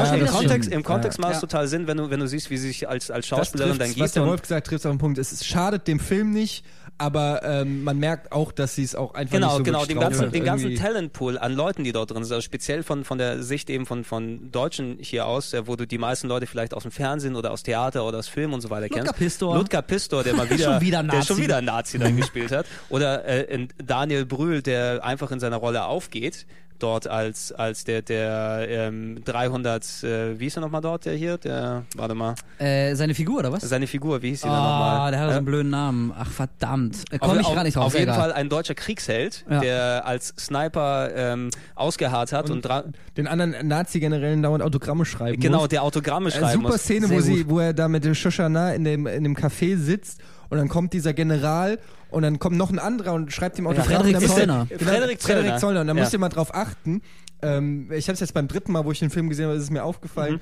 wieder 0.46 0.46
Kontext, 0.47 0.71
im 0.71 0.83
Kontext 0.83 1.17
Ja. 1.19 1.21
macht 1.23 1.35
es 1.35 1.41
Ja. 1.41 1.47
total 1.47 1.67
Sinn, 1.67 1.87
wenn 1.87 1.97
du, 1.97 2.09
wenn 2.09 2.19
du 2.19 2.27
siehst, 2.27 2.49
wie 2.49 2.57
sie 2.57 2.67
sich 2.67 2.87
als, 2.89 3.11
als 3.11 3.27
Schauspielerin 3.27 3.77
dann 3.77 3.89
was 3.89 3.95
gibt. 3.95 4.15
der 4.15 4.23
und- 4.23 4.29
Wolf 4.29 4.41
gesagt 4.41 4.67
trifft 4.67 4.85
auf 4.85 4.91
den 4.91 4.97
Punkt. 4.99 5.17
Es 5.17 5.45
schadet 5.45 5.87
dem 5.87 5.99
Film 5.99 6.31
nicht, 6.31 6.63
aber 6.99 7.41
ähm, 7.43 7.83
man 7.83 7.99
merkt 7.99 8.31
auch, 8.31 8.51
dass 8.51 8.73
sie 8.73 8.83
es 8.83 8.95
auch 8.95 9.13
einfach 9.13 9.33
Genau, 9.35 9.47
nicht 9.49 9.57
so 9.57 9.63
genau, 9.63 9.79
wirklich 9.81 9.95
den 9.95 9.99
ganzen, 10.01 10.31
den 10.31 10.43
ganzen 10.43 10.75
Talentpool 10.75 11.37
an 11.37 11.53
Leuten, 11.53 11.83
die 11.83 11.91
dort 11.91 12.09
drin 12.09 12.23
sind, 12.23 12.33
also 12.33 12.41
speziell 12.43 12.81
von, 12.81 13.03
von 13.05 13.19
der 13.19 13.43
Sicht 13.43 13.69
eben 13.69 13.85
von, 13.85 14.03
von 14.03 14.51
Deutschen 14.51 14.97
hier 14.99 15.27
aus, 15.27 15.53
äh, 15.53 15.67
wo 15.67 15.75
du 15.75 15.85
die 15.85 15.99
meisten 15.99 16.27
Leute 16.27 16.47
vielleicht 16.47 16.73
aus 16.73 16.83
dem 16.83 16.91
Fernsehen 16.91 17.35
oder 17.35 17.51
aus 17.51 17.61
Theater 17.61 18.03
oder 18.05 18.17
aus 18.17 18.27
Film 18.27 18.53
und 18.53 18.61
so 18.61 18.69
weiter 18.71 18.87
Ludger 18.87 19.03
kennst. 19.03 19.15
Pistor. 19.17 19.55
Ludger 19.57 19.81
Pistor, 19.83 20.23
der 20.23 20.33
mal 20.33 20.49
wieder, 20.49 20.73
Schon 20.73 20.81
wieder 20.81 21.03
der 21.03 21.11
schon 21.11 21.19
Nazi. 21.37 21.37
wieder 21.43 21.61
Nazi 21.61 21.99
dann 21.99 22.17
gespielt 22.17 22.51
hat. 22.51 22.65
Oder 22.89 23.25
äh, 23.25 23.43
in 23.53 23.67
Daniel 23.83 24.25
Brühl, 24.25 24.63
der 24.63 25.03
einfach 25.05 25.29
in 25.31 25.39
seiner 25.39 25.57
Rolle 25.57 25.85
aufgeht. 25.85 26.47
Dort 26.79 27.07
als, 27.07 27.51
als 27.51 27.85
der, 27.85 28.03
der 28.03 28.67
ähm, 28.69 29.23
300, 29.25 30.03
äh, 30.03 30.39
wie 30.39 30.45
ist 30.45 30.57
er 30.57 30.61
nochmal 30.61 30.81
dort, 30.81 31.05
der 31.05 31.15
hier? 31.15 31.37
Der, 31.39 31.83
warte 31.95 32.13
mal, 32.13 32.35
Äh, 32.59 32.93
seine 32.95 33.15
Figur, 33.15 33.39
oder 33.39 33.51
was? 33.51 33.63
seine 33.63 33.87
Figur, 33.87 34.21
wie 34.21 34.29
hieß 34.29 34.41
sie 34.41 34.47
Ah, 34.47 34.51
denn 34.51 34.63
nochmal? 34.63 35.11
der 35.11 35.19
hat 35.21 35.27
so 35.29 35.33
Äh, 35.33 35.37
einen 35.37 35.45
blöden 35.45 35.69
Namen. 35.71 36.13
Ach, 36.15 36.29
verdammt. 36.29 36.97
Äh, 37.11 37.15
auf, 37.19 37.29
Komm 37.29 37.39
ich 37.39 37.53
gar 37.55 37.63
nicht 37.63 37.75
drauf. 37.75 37.85
auf 37.85 37.93
jeden 37.93 38.03
egal. 38.03 38.19
Fall 38.19 38.33
ein 38.33 38.49
deutscher 38.49 38.75
Kriegsheld, 38.75 39.43
Ja. 39.49 39.59
der 39.59 40.05
als 40.05 40.33
Sniper 40.37 41.09
ähm, 41.15 41.49
ausgeharrt 41.75 42.31
hat 42.31 42.49
und, 42.51 42.63
dra- 42.65 42.83
den 43.17 43.27
anderen 43.27 43.67
Nazi-Generälen 43.67 44.43
dauernd 44.43 44.63
Autogramme 44.63 45.05
schreiben 45.05 45.39
genau 45.41 45.59
muss. 45.61 45.69
der 45.69 45.81
Autogramme 45.83 46.29
Äh, 46.29 46.33
schreiben 46.33 46.53
super 46.61 46.67
muss. 46.73 46.81
Szene, 46.83 47.07
Sehr 47.07 47.17
wo, 47.17 47.21
sie, 47.21 47.49
wo 47.49 47.59
er 47.59 47.73
da 47.73 47.87
mit 47.87 48.03
dem 48.03 48.13
Shoshana 48.13 48.73
in 48.73 48.83
dem, 48.83 49.07
in 49.07 49.23
dem 49.23 49.35
Café 49.35 49.77
sitzt 49.77 50.19
und 50.49 50.57
dann 50.57 50.67
kommt 50.69 50.93
dieser 50.93 51.13
General 51.13 51.79
und 52.09 52.23
dann 52.23 52.39
kommt 52.39 52.57
noch 52.57 52.69
ein 52.71 52.79
anderer 52.79 53.13
und 53.13 53.31
schreibt 53.33 53.57
ihm. 53.59 53.65
Frederik 53.65 53.99
Und 54.05 54.13
dann 54.13 54.21
muss 54.23 54.35
Zollner. 54.35 54.67
er- 54.69 54.77
Genau, 54.77 54.91
Frederik 54.91 55.21
Frederik 55.21 55.45
Zollner. 55.45 55.57
Zollner. 55.59 55.81
Und 55.81 55.87
dann 55.87 55.97
Ja. 55.97 56.03
musst 56.03 56.13
du 56.13 56.19
mal 56.19 56.29
drauf 56.29 56.53
achten. 56.55 57.01
Ähm, 57.41 57.91
ich 57.91 58.07
habe 58.07 58.13
es 58.13 58.19
jetzt 58.21 58.33
beim 58.33 58.47
dritten 58.47 58.71
Mal, 58.71 58.83
wo 58.85 58.91
ich 58.91 58.99
den 58.99 59.09
Film 59.09 59.29
gesehen 59.29 59.45
habe, 59.47 59.55
ist 59.57 59.63
es 59.63 59.69
mir 59.69 59.83
aufgefallen. 59.83 60.35
Mhm. 60.35 60.39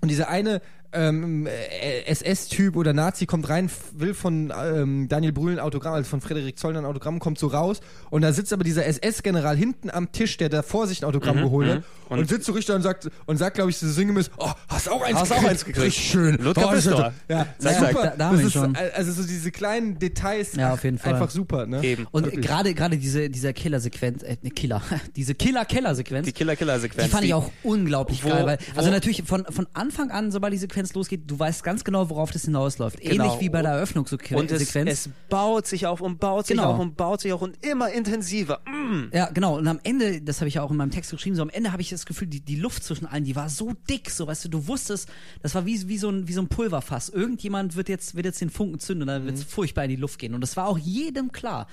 Und 0.00 0.08
dieser 0.10 0.28
eine 0.28 0.60
ähm, 0.94 1.46
äh, 1.46 2.04
SS-Typ 2.06 2.76
oder 2.76 2.92
Nazi 2.92 3.26
kommt 3.26 3.48
rein, 3.48 3.70
will 3.96 4.14
von 4.14 4.52
ähm, 4.64 5.08
Daniel 5.08 5.32
Brühl 5.32 5.52
ein 5.54 5.58
Autogramm, 5.60 5.94
also 5.94 6.08
von 6.08 6.20
Frederik 6.20 6.58
Zollner 6.58 6.78
ein 6.80 6.84
Autogramm, 6.84 7.18
kommt 7.18 7.38
so 7.38 7.48
raus 7.48 7.80
und 8.10 8.22
da 8.22 8.32
sitzt 8.32 8.52
aber 8.52 8.64
dieser 8.64 8.86
SS-General 8.86 9.56
hinten 9.56 9.90
am 9.90 10.12
Tisch, 10.12 10.36
der 10.36 10.48
da 10.48 10.62
vor 10.62 10.86
sich 10.86 11.02
ein 11.02 11.06
Autogramm 11.06 11.36
geholt 11.36 11.68
hat 11.68 11.82
und, 12.08 12.18
Und- 12.20 12.28
sitzt 12.28 12.46
so 12.46 12.52
richtig 12.52 12.68
da 12.68 12.76
und 12.76 12.82
sagt 12.82 13.08
und 13.26 13.36
sagt, 13.36 13.54
glaube 13.56 13.70
ich, 13.70 13.76
so 13.78 13.88
sinngemäß, 13.88 14.30
oh, 14.38 14.50
hast 14.68 14.88
auch 14.90 15.02
eins 15.02 15.18
Hast 15.18 15.32
auch 15.32 15.36
gekriegt? 15.36 15.50
eins 15.50 15.64
gekriegt. 15.64 15.86
Richtig 15.86 16.10
schön. 16.10 16.36
Ludger 16.36 16.68
oh, 16.68 16.72
Pistor. 16.72 17.12
Ja, 17.28 17.46
Zack, 17.58 17.76
super. 17.88 17.92
Da- 18.04 18.14
da 18.16 18.24
haben 18.26 18.32
das 18.34 18.40
wir 18.40 18.46
ist, 18.46 18.52
schon. 18.52 18.76
Also 18.94 19.12
so 19.12 19.22
diese 19.26 19.50
kleinen 19.50 19.98
Details, 19.98 20.54
Ja, 20.56 20.72
auf 20.72 20.84
jeden 20.84 20.98
Fall. 20.98 21.14
einfach 21.14 21.30
super, 21.30 21.66
ne? 21.66 21.82
Eben. 21.84 22.06
Und 22.10 22.30
gerade 22.40 22.74
gerade 22.74 22.96
diese 22.98 23.30
dieser 23.30 23.52
Killer-Sequenz, 23.52 24.22
äh, 24.22 24.36
ne, 24.42 24.50
Killer, 24.50 24.82
diese 25.16 25.34
Killer-Killer-Sequenz, 25.34 26.26
Die 26.26 26.32
Killer-Killer-Sequenz. 26.32 27.04
die 27.04 27.10
fand 27.10 27.22
die- 27.24 27.28
ich 27.28 27.34
auch 27.34 27.50
unglaublich 27.62 28.24
wo- 28.24 28.28
geil, 28.28 28.46
weil 28.46 28.58
also 28.76 28.88
wo- 28.88 28.92
natürlich 28.94 29.22
von 29.24 29.44
von 29.50 29.66
Anfang 29.74 30.10
an, 30.10 30.30
sobald 30.30 30.52
die 30.52 30.58
Sequenz 30.58 30.83
losgeht, 30.92 31.22
du 31.26 31.38
weißt 31.38 31.64
ganz 31.64 31.84
genau, 31.84 32.10
worauf 32.10 32.30
das 32.30 32.42
hinausläuft. 32.44 33.00
Genau. 33.00 33.24
Ähnlich 33.24 33.40
wie 33.40 33.48
bei 33.48 33.62
der 33.62 33.70
Eröffnungssequenz. 33.70 34.40
Und 34.42 34.50
es, 34.50 34.76
es 34.76 35.08
baut 35.30 35.66
sich 35.66 35.86
auf 35.86 36.02
und 36.02 36.20
baut 36.20 36.46
sich 36.46 36.56
Genau. 36.56 36.72
auf 36.72 36.78
und 36.78 36.96
baut 36.98 37.22
sich 37.22 37.32
auf 37.32 37.40
und 37.40 37.64
immer 37.64 37.90
intensiver. 37.90 38.60
Mm. 38.66 39.04
Ja, 39.14 39.30
genau. 39.30 39.56
Und 39.56 39.66
am 39.66 39.80
Ende, 39.82 40.20
das 40.20 40.40
habe 40.40 40.48
ich 40.48 40.54
ja 40.54 40.62
auch 40.62 40.70
in 40.70 40.76
meinem 40.76 40.90
Text 40.90 41.10
geschrieben, 41.10 41.36
so 41.36 41.42
am 41.42 41.48
Ende 41.48 41.72
habe 41.72 41.80
ich 41.80 41.88
das 41.88 42.04
Gefühl, 42.04 42.28
die, 42.28 42.40
die 42.40 42.56
Luft 42.56 42.84
zwischen 42.84 43.06
allen, 43.06 43.24
die 43.24 43.36
war 43.36 43.48
so 43.48 43.72
dick, 43.88 44.10
so 44.10 44.26
weißt 44.26 44.44
du, 44.44 44.48
du 44.50 44.66
wusstest, 44.66 45.08
das 45.42 45.54
war 45.54 45.64
wie, 45.64 45.88
wie, 45.88 45.96
so, 45.96 46.10
ein, 46.10 46.28
wie 46.28 46.32
so 46.34 46.42
ein 46.42 46.48
Pulverfass. 46.48 47.08
Irgendjemand 47.08 47.76
wird 47.76 47.88
jetzt, 47.88 48.14
wird 48.14 48.26
jetzt 48.26 48.40
den 48.40 48.50
Funken 48.50 48.78
zünden 48.80 49.02
und 49.02 49.08
dann 49.08 49.24
wird 49.24 49.36
es 49.36 49.44
furchtbar 49.44 49.84
in 49.84 49.90
die 49.90 49.96
Luft 49.96 50.18
gehen. 50.18 50.34
Und 50.34 50.40
das 50.40 50.56
war 50.56 50.66
auch 50.66 50.76
jedem 50.78 51.32
klar. 51.32 51.66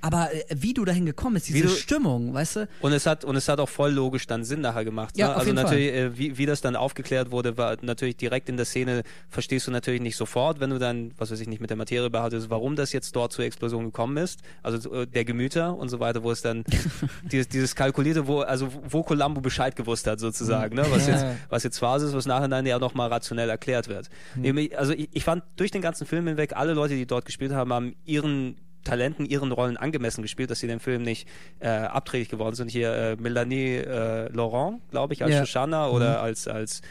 Aber 0.00 0.32
äh, 0.34 0.44
wie 0.54 0.72
du 0.74 0.84
dahin 0.84 1.04
gekommen 1.06 1.34
bist, 1.34 1.48
diese 1.48 1.62
du- 1.62 1.68
Stimmung, 1.68 2.32
weißt 2.34 2.56
du? 2.56 2.68
Und 2.80 2.92
es 2.92 3.06
hat 3.06 3.24
und 3.24 3.36
es 3.36 3.48
hat 3.48 3.60
auch 3.60 3.68
voll 3.68 3.90
logisch 3.92 4.26
dann 4.26 4.44
Sinn 4.44 4.60
nachher 4.60 4.84
gemacht. 4.84 5.16
Ja, 5.18 5.26
ne? 5.26 5.32
auf 5.32 5.38
also 5.40 5.50
jeden 5.50 5.62
natürlich, 5.62 5.92
äh, 5.92 6.18
wie, 6.18 6.38
wie 6.38 6.46
das 6.46 6.60
dann 6.60 6.76
aufgeklärt 6.76 7.30
wurde, 7.30 7.56
war 7.58 7.76
natürlich 7.82 8.16
direkt 8.16 8.48
in 8.48 8.56
der 8.56 8.66
Szene 8.66 9.02
verstehst 9.28 9.66
du 9.66 9.70
natürlich 9.70 10.00
nicht 10.00 10.16
sofort, 10.16 10.60
wenn 10.60 10.70
du 10.70 10.78
dann, 10.78 11.12
was 11.18 11.30
weiß 11.30 11.40
ich 11.40 11.48
nicht, 11.48 11.60
mit 11.60 11.70
der 11.70 11.76
Materie 11.76 12.08
behauptest, 12.10 12.50
warum 12.50 12.76
das 12.76 12.92
jetzt 12.92 13.14
dort 13.14 13.32
zur 13.32 13.44
Explosion 13.44 13.84
gekommen 13.86 14.16
ist. 14.16 14.40
Also 14.62 14.92
äh, 14.94 15.06
der 15.06 15.24
Gemüter 15.24 15.76
und 15.76 15.88
so 15.88 16.00
weiter, 16.00 16.22
wo 16.22 16.30
es 16.30 16.42
dann 16.42 16.64
dieses, 17.30 17.48
dieses 17.48 17.74
kalkulierte, 17.74 18.26
wo 18.26 18.40
also 18.40 18.68
wo 18.88 19.02
Columbo 19.02 19.40
Bescheid 19.40 19.76
gewusst 19.76 20.06
hat 20.06 20.20
sozusagen, 20.20 20.76
ne? 20.76 20.86
was 20.90 21.06
Ja. 21.06 21.12
jetzt 21.14 21.26
was 21.50 21.62
jetzt 21.64 21.78
Phase 21.78 22.06
ist, 22.06 22.14
was 22.14 22.26
nachher 22.26 22.48
dann 22.48 22.64
ja 22.66 22.78
nochmal 22.78 23.08
rationell 23.10 23.50
erklärt 23.50 23.88
wird. 23.88 24.08
Nämlich, 24.34 24.78
Also 24.78 24.92
ich, 24.92 25.08
ich 25.12 25.24
fand 25.24 25.42
durch 25.56 25.70
den 25.70 25.82
ganzen 25.82 26.06
Film 26.06 26.26
hinweg 26.26 26.54
alle 26.56 26.72
Leute, 26.74 26.94
die 26.94 27.06
dort 27.06 27.24
gespielt 27.24 27.52
haben, 27.52 27.72
haben 27.72 27.94
ihren 28.04 28.56
Talenten, 28.84 29.26
ihren 29.26 29.52
Rollen 29.52 29.76
angemessen 29.76 30.22
gespielt, 30.22 30.50
dass 30.50 30.60
sie 30.60 30.66
in 30.66 30.70
dem 30.70 30.80
Film 30.80 31.02
nicht 31.02 31.28
äh, 31.60 31.68
abträglich 31.68 32.28
geworden 32.28 32.54
sind. 32.54 32.70
Hier 32.70 32.92
äh, 32.94 33.16
Melanie 33.16 33.76
äh, 33.76 34.32
Laurent, 34.32 34.80
glaube 34.90 35.14
ich, 35.14 35.22
als 35.22 35.32
Ja. 35.32 35.40
Shoshana 35.46 35.88
oder 35.88 36.22
als 36.22 36.48
als 36.48 36.82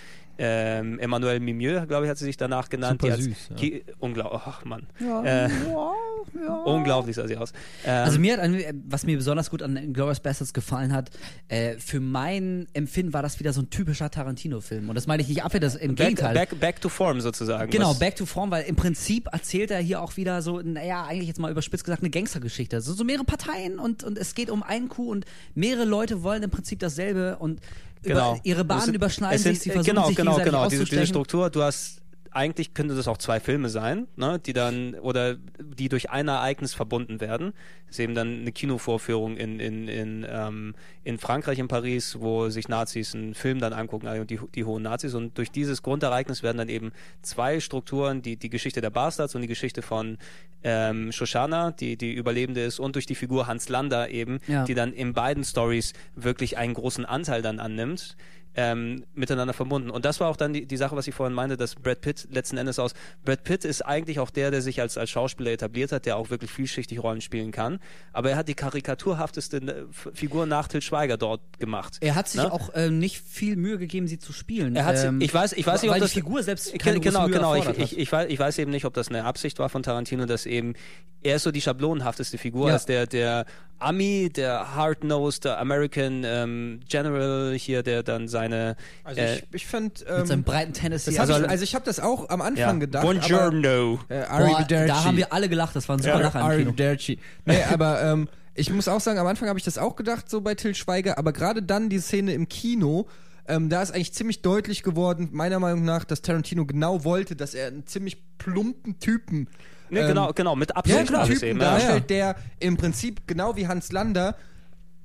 ähm, 0.42 0.98
Emmanuel 1.00 1.40
Mimieux, 1.42 1.85
glaube 1.88 2.06
ich, 2.06 2.09
hat 2.09 2.18
sie 2.18 2.24
sich 2.26 2.38
danach 2.38 2.69
genannt. 2.69 3.01
Super 3.01 3.18
die 3.18 3.24
süß, 3.24 3.50
ja. 3.58 3.80
Unglaublich, 4.00 4.42
ach 4.45 4.64
Mann. 4.64 4.88
Äh, 5.26 5.50
Unglaublich 6.66 7.16
sah 7.16 7.27
sie 7.27 7.38
aus. 7.38 7.51
Ähm, 7.85 8.03
Also 8.06 8.19
mir 8.19 8.38
hat, 8.38 8.50
was 8.88 9.06
mir 9.06 9.18
besonders 9.18 9.50
gut 9.50 9.61
an 9.61 9.93
Glorious 9.93 10.19
Bastards 10.19 10.53
gefallen 10.53 10.93
hat, 10.93 11.09
äh, 11.50 11.77
für 11.77 12.00
mein 12.00 12.68
Empfinden 12.74 13.14
war 13.14 13.22
das 13.22 13.40
wieder 13.40 13.51
so 13.53 13.61
ein 13.61 13.69
typischer 13.69 14.09
Tarantino-Film. 14.09 14.88
Und 14.90 14.95
das 14.95 15.08
meine 15.08 15.22
ich 15.22 15.30
nicht 15.30 15.43
abwehr, 15.43 15.59
das 15.59 15.76
im 15.76 15.95
back, 15.95 16.08
Gegenteil. 16.09 16.34
back, 16.34 16.59
back 16.59 16.82
to 16.82 16.90
form 16.90 17.19
sozusagen. 17.22 17.69
Genau, 17.72 17.93
back 17.95 18.16
to 18.16 18.26
form, 18.26 18.50
weil 18.51 18.64
im 18.64 18.76
Prinzip 18.76 19.27
erzählt 19.32 19.72
er 19.72 19.80
hier 19.80 20.01
auch 20.01 20.16
wieder 20.18 20.42
so, 20.42 20.61
naja, 20.61 21.06
eigentlich 21.06 21.27
jetzt 21.27 21.40
mal 21.40 21.51
überspitzt 21.51 21.84
gesagt, 21.84 22.01
eine 22.01 22.09
Gangstergeschichte. 22.09 22.77
Also 22.77 22.93
so 22.93 23.03
mehrere 23.03 23.26
Parteien 23.26 23.80
und, 23.80 24.03
und 24.03 24.18
es 24.18 24.35
geht 24.35 24.50
um 24.50 24.64
einen 24.64 24.88
Coup 24.90 25.09
und 25.09 25.26
mehrere 25.56 25.85
Leute 25.85 26.24
wollen 26.24 26.43
im 26.43 26.50
Prinzip 26.50 26.80
dasselbe 26.80 27.38
und 27.38 27.59
genau. 28.01 28.33
über, 28.33 28.41
ihre 28.43 28.63
Bahnen 28.65 28.81
sind- 28.85 28.95
überschneiden 28.95 29.37
sind- 29.39 29.53
sich, 29.55 29.63
sie 29.63 29.69
versuchen 29.71 29.95
genau, 29.95 30.07
sich 30.07 30.15
genau, 30.15 30.37
genau. 30.37 30.67
Diese, 30.69 30.85
diese. 30.85 31.05
Struktur, 31.07 31.49
du 31.49 31.61
hast 31.63 32.01
eigentlich 32.32 32.74
könnte 32.74 32.95
das 32.95 33.08
auch 33.08 33.17
zwei 33.17 33.40
Filme 33.40 33.69
sein, 33.69 34.08
ne, 34.16 34.40
die 34.45 34.53
dann 34.53 34.93
oder 34.95 35.35
die 35.59 35.90
durch 35.90 36.09
ein 36.09 36.27
Ereignis 36.27 36.74
verbunden 36.74 37.19
werden. 37.22 37.53
Das 37.88 37.95
ist 37.95 37.99
eben 37.99 38.14
dann 38.16 38.41
eine 38.41 38.51
Kinovorführung 38.51 39.35
in 39.38 39.59
in 39.59 39.88
in, 39.88 40.25
ähm, 40.30 40.75
in 41.03 41.17
Frankreich 41.17 41.58
in 41.59 41.67
Paris, 41.67 42.17
wo 42.19 42.49
sich 42.49 42.67
Nazis 42.67 43.16
einen 43.16 43.33
Film 43.33 43.59
dann 43.59 43.74
angucken, 43.74 44.08
also 44.08 44.24
die 44.25 44.40
die 44.53 44.64
hohen 44.64 44.83
Nazis 44.83 45.14
und 45.16 45.38
durch 45.38 45.51
dieses 45.51 45.82
Grundereignis 45.82 46.43
werden 46.43 46.58
dann 46.58 46.69
eben 46.69 46.91
zwei 47.22 47.59
Strukturen, 47.59 48.22
die 48.22 48.38
die 48.38 48.49
Geschichte 48.49 48.82
der 48.82 48.90
Bastards 48.91 49.33
und 49.35 49.41
die 49.41 49.48
Geschichte 49.48 49.82
von 49.82 50.17
ähm, 50.64 51.11
Shoshana, 51.11 51.72
die 51.72 51.95
die 51.98 52.14
Überlebende 52.14 52.61
ist 52.61 52.80
und 52.80 52.95
durch 52.95 53.06
die 53.06 53.16
Figur 53.16 53.48
Hans 53.48 53.69
Lander 53.69 54.09
eben, 54.09 54.40
Ja. 54.48 54.66
die 54.66 54.74
dann 54.75 54.91
in 54.93 55.14
beiden 55.14 55.43
Stories 55.45 55.93
wirklich 56.16 56.58
einen 56.58 56.74
großen 56.74 57.06
Anteil 57.06 57.41
dann 57.41 57.59
annimmt 57.59 58.17
ähm, 58.61 59.05
miteinander 59.13 59.53
verbunden. 59.53 59.89
Und 59.89 60.03
das 60.03 60.19
war 60.19 60.27
auch 60.27 60.35
dann 60.35 60.51
die, 60.51 60.65
die 60.65 60.75
Sache, 60.75 60.95
was 60.97 61.07
ich 61.07 61.15
vorhin 61.15 61.33
meinte, 61.33 61.55
dass 61.55 61.75
Brad 61.75 62.01
Pitt 62.01 62.27
letzten 62.29 62.57
Endes 62.57 62.77
aus, 62.77 62.93
Brad 63.23 63.43
Pitt 63.45 63.63
ist 63.63 63.83
eigentlich 63.85 64.19
auch 64.19 64.29
der, 64.31 64.51
der 64.51 64.61
sich 64.61 64.81
als, 64.81 64.97
als 64.97 65.09
Schauspieler 65.09 65.51
etabliert 65.51 65.91
hat, 65.93 66.05
der 66.05 66.17
auch 66.17 66.29
wirklich 66.29 66.51
vielschichtig 66.51 67.01
Rollen 67.01 67.21
spielen 67.21 67.51
kann. 67.51 67.79
Aber 68.11 68.31
er 68.31 68.35
hat 68.35 68.47
die 68.49 68.55
karikaturhafteste 68.55 69.57
äh, 69.57 69.85
Figur 70.13 70.45
nach 70.45 70.67
Til 70.67 70.81
Schweiger 70.81 71.15
dort 71.17 71.41
gemacht. 71.59 71.97
Er 72.01 72.15
hat 72.15 72.27
sich 72.27 72.41
Ne? 72.41 72.51
auch 72.51 72.69
ähm, 72.73 72.99
nicht 72.99 73.17
viel 73.21 73.55
Mühe 73.55 73.77
gegeben, 73.77 74.07
sie 74.07 74.19
zu 74.19 74.33
spielen. 74.33 74.75
Er 74.75 74.85
hat 74.85 74.97
sie- 74.97 75.07
ähm, 75.07 75.21
ich 75.21 75.31
weiß- 75.33 75.53
ich 75.55 75.65
weiß 75.65 75.81
nicht, 75.81 75.91
ob 75.91 75.97
das- 75.99 76.11
die 76.11 76.19
Figur 76.19 76.43
selbst 76.43 76.77
keine 76.79 76.99
genau, 76.99 77.23
Mühe 77.27 77.35
genau. 77.38 77.55
Ich, 77.55 77.67
ich, 77.77 77.97
ich, 77.97 78.11
weiß, 78.11 78.29
ich 78.29 78.39
weiß 78.39 78.57
eben 78.59 78.71
nicht, 78.71 78.85
ob 78.85 78.93
das 78.93 79.09
eine 79.09 79.23
Absicht 79.25 79.59
war 79.59 79.69
von 79.69 79.83
Tarantino, 79.83 80.25
dass 80.25 80.45
eben 80.45 80.73
er 81.21 81.35
ist 81.35 81.43
so 81.43 81.51
die 81.51 81.61
schablonenhafteste 81.61 82.38
Figur, 82.38 82.67
Ja. 82.67 82.73
als 82.73 82.85
der, 82.85 83.05
der 83.07 83.45
Ami, 83.80 84.30
der 84.30 84.75
hard-nosed 84.75 85.45
der 85.45 85.59
American 85.59 86.24
ähm, 86.25 86.80
General 86.88 87.53
hier, 87.56 87.82
der 87.83 88.03
dann 88.03 88.27
seine 88.27 88.75
Also 89.03 89.22
äh, 89.22 89.35
ich, 89.38 89.43
ich 89.53 89.67
fand, 89.67 90.01
Mit 90.01 90.09
ähm, 90.09 90.25
seinem 90.25 90.43
breiten 90.43 90.74
Tennessee. 90.74 91.11
das 91.11 91.19
hab 91.19 91.30
also- 91.30 91.45
ich, 91.45 91.49
also 91.49 91.64
ich 91.64 91.75
habe 91.75 91.85
das 91.85 91.99
auch 91.99 92.30
am 92.30 92.41
Anfang 92.41 92.58
ja. 92.58 92.74
gedacht. 92.74 93.03
Buongiorno. 93.03 93.99
Aber, 94.09 94.45
äh, 94.45 94.49
Boah, 94.49 94.66
da 94.67 95.03
haben 95.06 95.17
wir 95.17 95.32
alle 95.32 95.49
gelacht, 95.49 95.75
das 95.75 95.88
war 95.88 95.98
ein 95.98 96.01
super 96.01 96.16
Ja, 96.16 96.22
Lacher 96.22 96.40
im 96.41 96.45
Kino. 96.45 96.69
Arrivederci. 96.69 97.19
Nee, 97.45 97.64
aber 97.72 98.01
ähm, 98.01 98.27
ich 98.53 98.69
muss 98.72 98.88
auch 98.88 98.99
sagen, 98.99 99.19
am 99.19 99.27
Anfang 99.27 99.48
habe 99.48 99.58
ich 99.58 99.66
das 99.66 99.77
auch 99.77 99.95
gedacht, 99.95 100.30
so 100.30 100.41
bei 100.41 100.56
Till 100.56 100.75
Schweiger, 100.75 101.17
aber 101.17 101.32
gerade 101.32 101.64
dann 101.64 101.90
die 101.90 101.99
Szene 101.99 102.33
im 102.33 102.49
Kino, 102.49 103.08
ähm, 103.48 103.69
da 103.69 103.82
ist 103.82 103.91
eigentlich 103.91 104.14
ziemlich 104.14 104.41
deutlich 104.41 104.83
geworden, 104.83 105.30
meiner 105.32 105.59
Meinung 105.59 105.85
nach, 105.85 106.03
dass 106.03 106.22
Tarantino 106.22 106.66
genau 106.66 107.03
wollte, 107.03 107.35
dass 107.35 107.53
er 107.53 107.67
einen 107.67 107.88
ziemlich 107.88 108.22
plumpen 108.38 108.99
Typen 108.99 109.48
Nee, 109.90 110.00
ähm, 110.00 110.08
genau, 110.08 110.32
genau, 110.34 110.56
mit 110.56 110.69
ja, 110.69 110.76
Absicht 110.77 111.08
genau, 111.08 111.19
alles 111.19 111.30
Typen 111.40 111.50
eben. 111.50 111.61
Ja. 111.61 111.72
darstellt, 111.72 112.09
der 112.09 112.35
im 112.59 112.77
Prinzip 112.77 113.27
genau 113.27 113.56
wie 113.56 113.68
Hans 113.68 113.92
Lander 113.92 114.35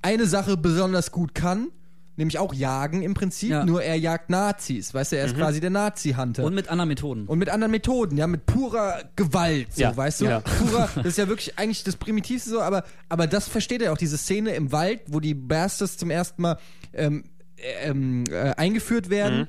eine 0.03 0.27
Sache 0.27 0.57
besonders 0.57 1.11
gut 1.11 1.35
kann, 1.35 1.69
nämlich 2.17 2.39
auch 2.39 2.53
jagen 2.55 3.03
im 3.03 3.15
Prinzip, 3.15 3.51
Ja. 3.51 3.65
nur 3.65 3.83
er 3.83 3.97
jagt 3.97 4.31
Nazis, 4.31 4.95
weißt 4.95 5.13
du, 5.13 5.17
er 5.17 5.25
Mhm. 5.27 5.33
ist 5.33 5.37
quasi 5.39 5.61
der 5.61 5.71
Nazi-Hunter. 5.71 6.45
Und 6.45 6.55
mit 6.55 6.69
anderen 6.69 6.89
Methoden. 6.89 7.27
Und 7.27 7.39
mit 7.39 7.49
anderen 7.49 7.71
Methoden, 7.73 8.17
ja, 8.17 8.27
mit 8.27 8.47
purer 8.47 9.01
Gewalt, 9.17 9.75
so, 9.75 9.83
Ja, 9.83 9.97
weißt 9.97 10.21
du? 10.21 10.25
ja. 10.27 10.41
Purer, 10.41 10.89
das 10.97 11.07
ist 11.07 11.19
ja 11.19 11.27
wirklich 11.29 11.59
eigentlich 11.59 11.83
das 11.85 11.97
Primitivste 11.97 12.51
so, 12.51 12.61
aber, 12.61 12.85
aber 13.09 13.27
das 13.27 13.49
versteht 13.49 13.83
er 13.83 13.93
auch, 13.93 13.99
diese 13.99 14.17
Szene 14.19 14.55
im 14.55 14.71
Wald, 14.71 15.01
wo 15.09 15.19
die 15.21 15.35
Bastards 15.35 15.97
zum 15.97 16.11
ersten 16.11 16.43
Mal 16.43 16.59
ähm, 16.93 17.25
äh, 17.57 17.89
ähm, 17.89 18.25
äh, 18.31 18.51
eingeführt 18.57 19.11
werden. 19.11 19.41
Mhm. 19.41 19.49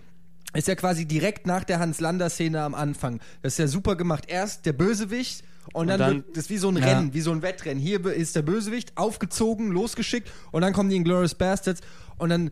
Ist 0.55 0.67
ja 0.67 0.75
quasi 0.75 1.05
direkt 1.05 1.45
nach 1.47 1.63
der 1.63 1.79
Hans-Lander-Szene 1.79 2.61
am 2.61 2.73
Anfang. 2.75 3.19
Das 3.41 3.53
ist 3.53 3.59
ja 3.59 3.67
super 3.67 3.95
gemacht. 3.95 4.25
Erst 4.27 4.65
der 4.65 4.73
Bösewicht 4.73 5.43
und 5.73 5.87
dann, 5.87 5.99
dann- 5.99 6.15
wird 6.17 6.29
das 6.37 6.43
ist 6.45 6.49
wie 6.49 6.57
so 6.57 6.69
ein 6.69 6.77
Ja. 6.77 6.85
Rennen, 6.85 7.13
wie 7.13 7.21
so 7.21 7.31
ein 7.31 7.41
Wettrennen. 7.41 7.81
Hier 7.81 8.05
ist 8.05 8.35
der 8.35 8.41
Bösewicht 8.43 8.95
aufgezogen, 8.97 9.71
losgeschickt 9.71 10.31
und 10.51 10.61
dann 10.61 10.73
kommen 10.73 10.89
die 10.89 10.95
Inglourious 10.95 11.35
Bastards 11.35 11.81
und 12.17 12.29
dann 12.29 12.51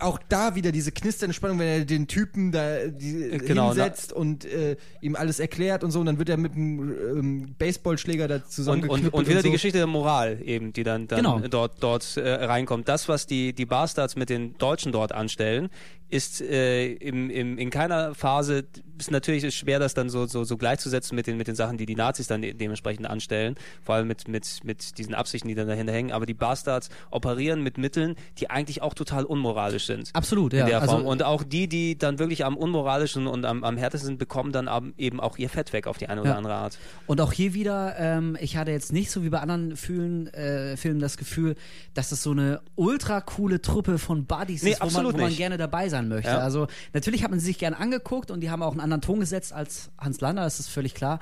auch 0.00 0.18
da 0.28 0.56
wieder 0.56 0.72
diese 0.72 0.90
knisternde 0.90 1.32
Spannung, 1.34 1.60
wenn 1.60 1.68
er 1.68 1.84
den 1.84 2.08
Typen 2.08 2.50
da 2.50 2.88
die, 2.88 3.38
Genau, 3.38 3.68
hinsetzt 3.68 4.12
und 4.12 4.44
äh, 4.44 4.76
ihm 5.00 5.14
alles 5.14 5.38
erklärt 5.38 5.84
und 5.84 5.92
so 5.92 6.00
und 6.00 6.06
dann 6.06 6.18
wird 6.18 6.28
er 6.30 6.36
mit 6.36 6.52
einem 6.54 6.92
ähm, 7.16 7.54
Baseballschläger 7.56 8.26
da 8.26 8.34
Und, 8.36 8.50
zusammengeknüppelt 8.50 9.14
und, 9.14 9.20
und 9.20 9.28
wieder 9.28 9.38
so. 9.40 9.46
die 9.46 9.52
Geschichte 9.52 9.78
der 9.78 9.86
Moral 9.86 10.40
eben, 10.44 10.72
die 10.72 10.82
dann, 10.82 11.06
dann 11.06 11.18
Genau. 11.18 11.38
dort, 11.48 11.80
dort 11.80 12.16
äh, 12.16 12.28
reinkommt. 12.28 12.88
Das, 12.88 13.08
was 13.08 13.26
die, 13.28 13.52
die 13.52 13.66
Bastards 13.66 14.16
mit 14.16 14.30
den 14.30 14.58
Deutschen 14.58 14.90
dort 14.90 15.12
anstellen, 15.12 15.70
ist 16.10 16.40
äh, 16.40 16.92
im, 16.92 17.30
im, 17.30 17.58
in 17.58 17.70
keiner 17.70 18.14
Phase, 18.14 18.64
ist 18.98 19.10
natürlich 19.10 19.42
ist 19.42 19.54
schwer, 19.56 19.78
das 19.80 19.94
dann 19.94 20.08
so, 20.08 20.26
so, 20.26 20.44
so 20.44 20.56
gleichzusetzen 20.56 21.16
mit 21.16 21.26
den, 21.26 21.36
mit 21.36 21.48
den 21.48 21.56
Sachen, 21.56 21.76
die 21.78 21.86
die 21.86 21.96
Nazis 21.96 22.28
dann 22.28 22.42
de 22.42 22.52
dementsprechend 22.54 23.06
anstellen, 23.08 23.56
vor 23.82 23.96
allem 23.96 24.06
mit, 24.06 24.28
mit, 24.28 24.60
mit 24.62 24.98
diesen 24.98 25.14
Absichten, 25.14 25.48
die 25.48 25.54
dann 25.56 25.66
dahinter 25.66 25.92
hängen. 25.92 26.12
Aber 26.12 26.26
die 26.26 26.34
Bastards 26.34 26.90
operieren 27.10 27.62
mit 27.62 27.78
Mitteln, 27.78 28.14
die 28.38 28.50
eigentlich 28.50 28.82
auch 28.82 28.94
total 28.94 29.24
unmoralisch 29.24 29.86
sind. 29.86 30.10
Absolut, 30.12 30.52
in 30.52 30.60
ja. 30.60 30.66
der 30.66 30.80
Also- 30.82 30.92
Form. 30.96 31.06
Und 31.06 31.22
auch 31.24 31.42
die, 31.42 31.68
die 31.68 31.98
dann 31.98 32.18
wirklich 32.20 32.44
am 32.44 32.56
unmoralischen 32.56 33.26
und 33.26 33.44
am, 33.44 33.64
am 33.64 33.76
härtesten 33.76 34.06
sind, 34.08 34.18
bekommen 34.18 34.52
dann 34.52 34.92
eben 34.96 35.18
auch 35.20 35.38
ihr 35.38 35.48
Fett 35.48 35.72
weg 35.72 35.86
auf 35.88 35.98
die 35.98 36.08
eine 36.08 36.20
oder 36.20 36.30
Ja. 36.30 36.36
andere 36.36 36.54
Art. 36.54 36.78
Und 37.06 37.20
auch 37.20 37.32
hier 37.32 37.54
wieder, 37.54 37.96
ähm, 37.98 38.36
ich 38.40 38.56
hatte 38.56 38.70
jetzt 38.70 38.92
nicht 38.92 39.10
so 39.10 39.24
wie 39.24 39.30
bei 39.30 39.40
anderen 39.40 39.76
Fühlen, 39.76 40.28
äh, 40.28 40.76
Filmen 40.76 41.00
das 41.00 41.16
Gefühl, 41.16 41.56
dass 41.94 42.12
es 42.12 42.22
so 42.22 42.30
eine 42.30 42.60
ultra 42.76 43.20
coole 43.20 43.60
Truppe 43.60 43.98
von 43.98 44.26
Buddies 44.26 44.62
Nee, 44.62 44.72
ist, 44.72 44.80
wo 44.82 44.90
man, 44.90 45.12
wo 45.12 45.16
man 45.16 45.34
gerne 45.34 45.56
dabei 45.56 45.88
sein 45.88 45.93
möchte. 46.02 46.30
Ja. 46.30 46.38
Also 46.38 46.66
natürlich 46.92 47.22
hat 47.24 47.30
man 47.30 47.40
sie 47.40 47.46
sich 47.46 47.58
gerne 47.58 47.78
angeguckt 47.78 48.30
und 48.30 48.40
die 48.40 48.50
haben 48.50 48.62
auch 48.62 48.72
einen 48.72 48.80
anderen 48.80 49.00
Ton 49.02 49.20
gesetzt 49.20 49.52
als 49.52 49.90
Hans 49.98 50.20
Lander, 50.20 50.42
das 50.44 50.60
ist 50.60 50.68
völlig 50.68 50.94
klar. 50.94 51.20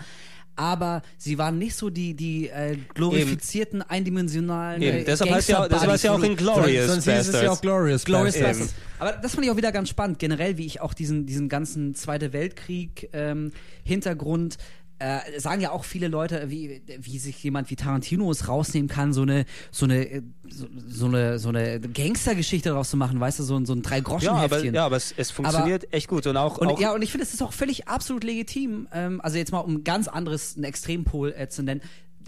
Aber 0.55 1.01
sie 1.17 1.39
waren 1.39 1.59
nicht 1.59 1.75
so 1.77 1.89
die, 1.89 2.13
die 2.15 2.49
äh, 2.51 2.77
glorifizierten, 2.95 3.81
eindimensionalen 3.81 4.83
Eben, 4.83 4.99
äh, 4.99 5.05
deshalb 5.05 5.31
heißt 5.31 5.49
ja, 5.49 5.67
deshalb 5.67 5.91
heißt 5.93 6.05
ja 6.05 6.13
auch 6.13 6.19
du- 6.21 6.27
Inglourious 6.27 6.91
Sonst 6.91 7.05
hieß 7.09 7.29
es 7.29 7.43
ja 7.43 7.51
auch. 7.51 7.61
Glorious, 7.63 8.05
Glorious 8.05 8.35
Bastards. 8.35 8.59
Bastards. 8.59 8.75
Aber 8.99 9.13
das 9.13 9.35
fand 9.35 9.47
ich 9.47 9.51
auch 9.51 9.57
wieder 9.57 9.73
ganz 9.73 9.89
spannend, 9.89 10.19
generell, 10.19 10.59
wie 10.59 10.67
ich 10.67 10.83
auch 10.83 10.93
diesen, 10.93 11.25
diesen 11.25 11.49
ganzen 11.49 11.95
Zweite 11.95 12.35
Weltkrieg 12.35 13.09
ähm, 13.15 13.51
Hintergrund 13.83 14.59
äh, 15.03 15.41
sagen 15.41 15.61
ja 15.61 15.73
auch 15.73 15.85
viele 15.85 16.07
Leute, 16.09 16.45
wie, 16.49 16.83
wie 16.99 17.19
sich 17.19 17.43
jemand 17.43 17.71
wie 17.71 17.77
Tarantino 17.77 18.31
es 18.31 18.47
rausnehmen 18.49 18.89
kann, 18.89 19.13
so 19.13 19.23
eine, 19.23 19.47
so 19.73 19.87
eine, 19.87 20.09
äh, 20.09 20.23
so, 20.49 20.67
so 20.87 21.07
eine, 21.07 21.39
so 21.39 21.49
eine 21.49 21.81
Gangstergeschichte 21.81 22.69
daraus 22.69 22.91
zu 22.91 22.97
machen, 22.97 23.19
weißt 23.19 23.41
du, 23.41 23.43
so 23.43 23.57
ein, 23.57 23.67
so 23.67 23.73
ein 23.73 23.83
drei 23.83 24.01
groschen 24.01 24.27
Ja, 24.27 24.35
aber, 24.35 24.65
ja, 24.65 24.87
aber 24.87 24.97
es, 24.97 25.13
es 25.17 25.31
funktioniert 25.31 25.93
echt 25.93 26.09
gut. 26.09 26.27
Und 26.27 26.37
auch, 26.37 26.59
Und 26.59 26.69
auch 26.69 26.81
ja, 26.81 26.93
und 26.93 27.03
ich 27.03 27.11
finde, 27.11 27.25
es 27.25 27.35
ist 27.35 27.43
auch 27.43 27.53
völlig 27.53 27.89
absolut 27.89 28.23
legitim. 28.23 28.87
Ähm, 28.93 29.21
also 29.21 29.39
jetzt 29.39 29.51
mal 29.51 29.59
um 29.59 29.77
ein 29.77 29.85
ganz 29.85 30.07
anderes, 30.07 30.57
ein 30.57 30.65
Extrempol 30.65 31.35
äh, 31.37 31.49
zu 31.49 31.63
nennen. 31.63 31.81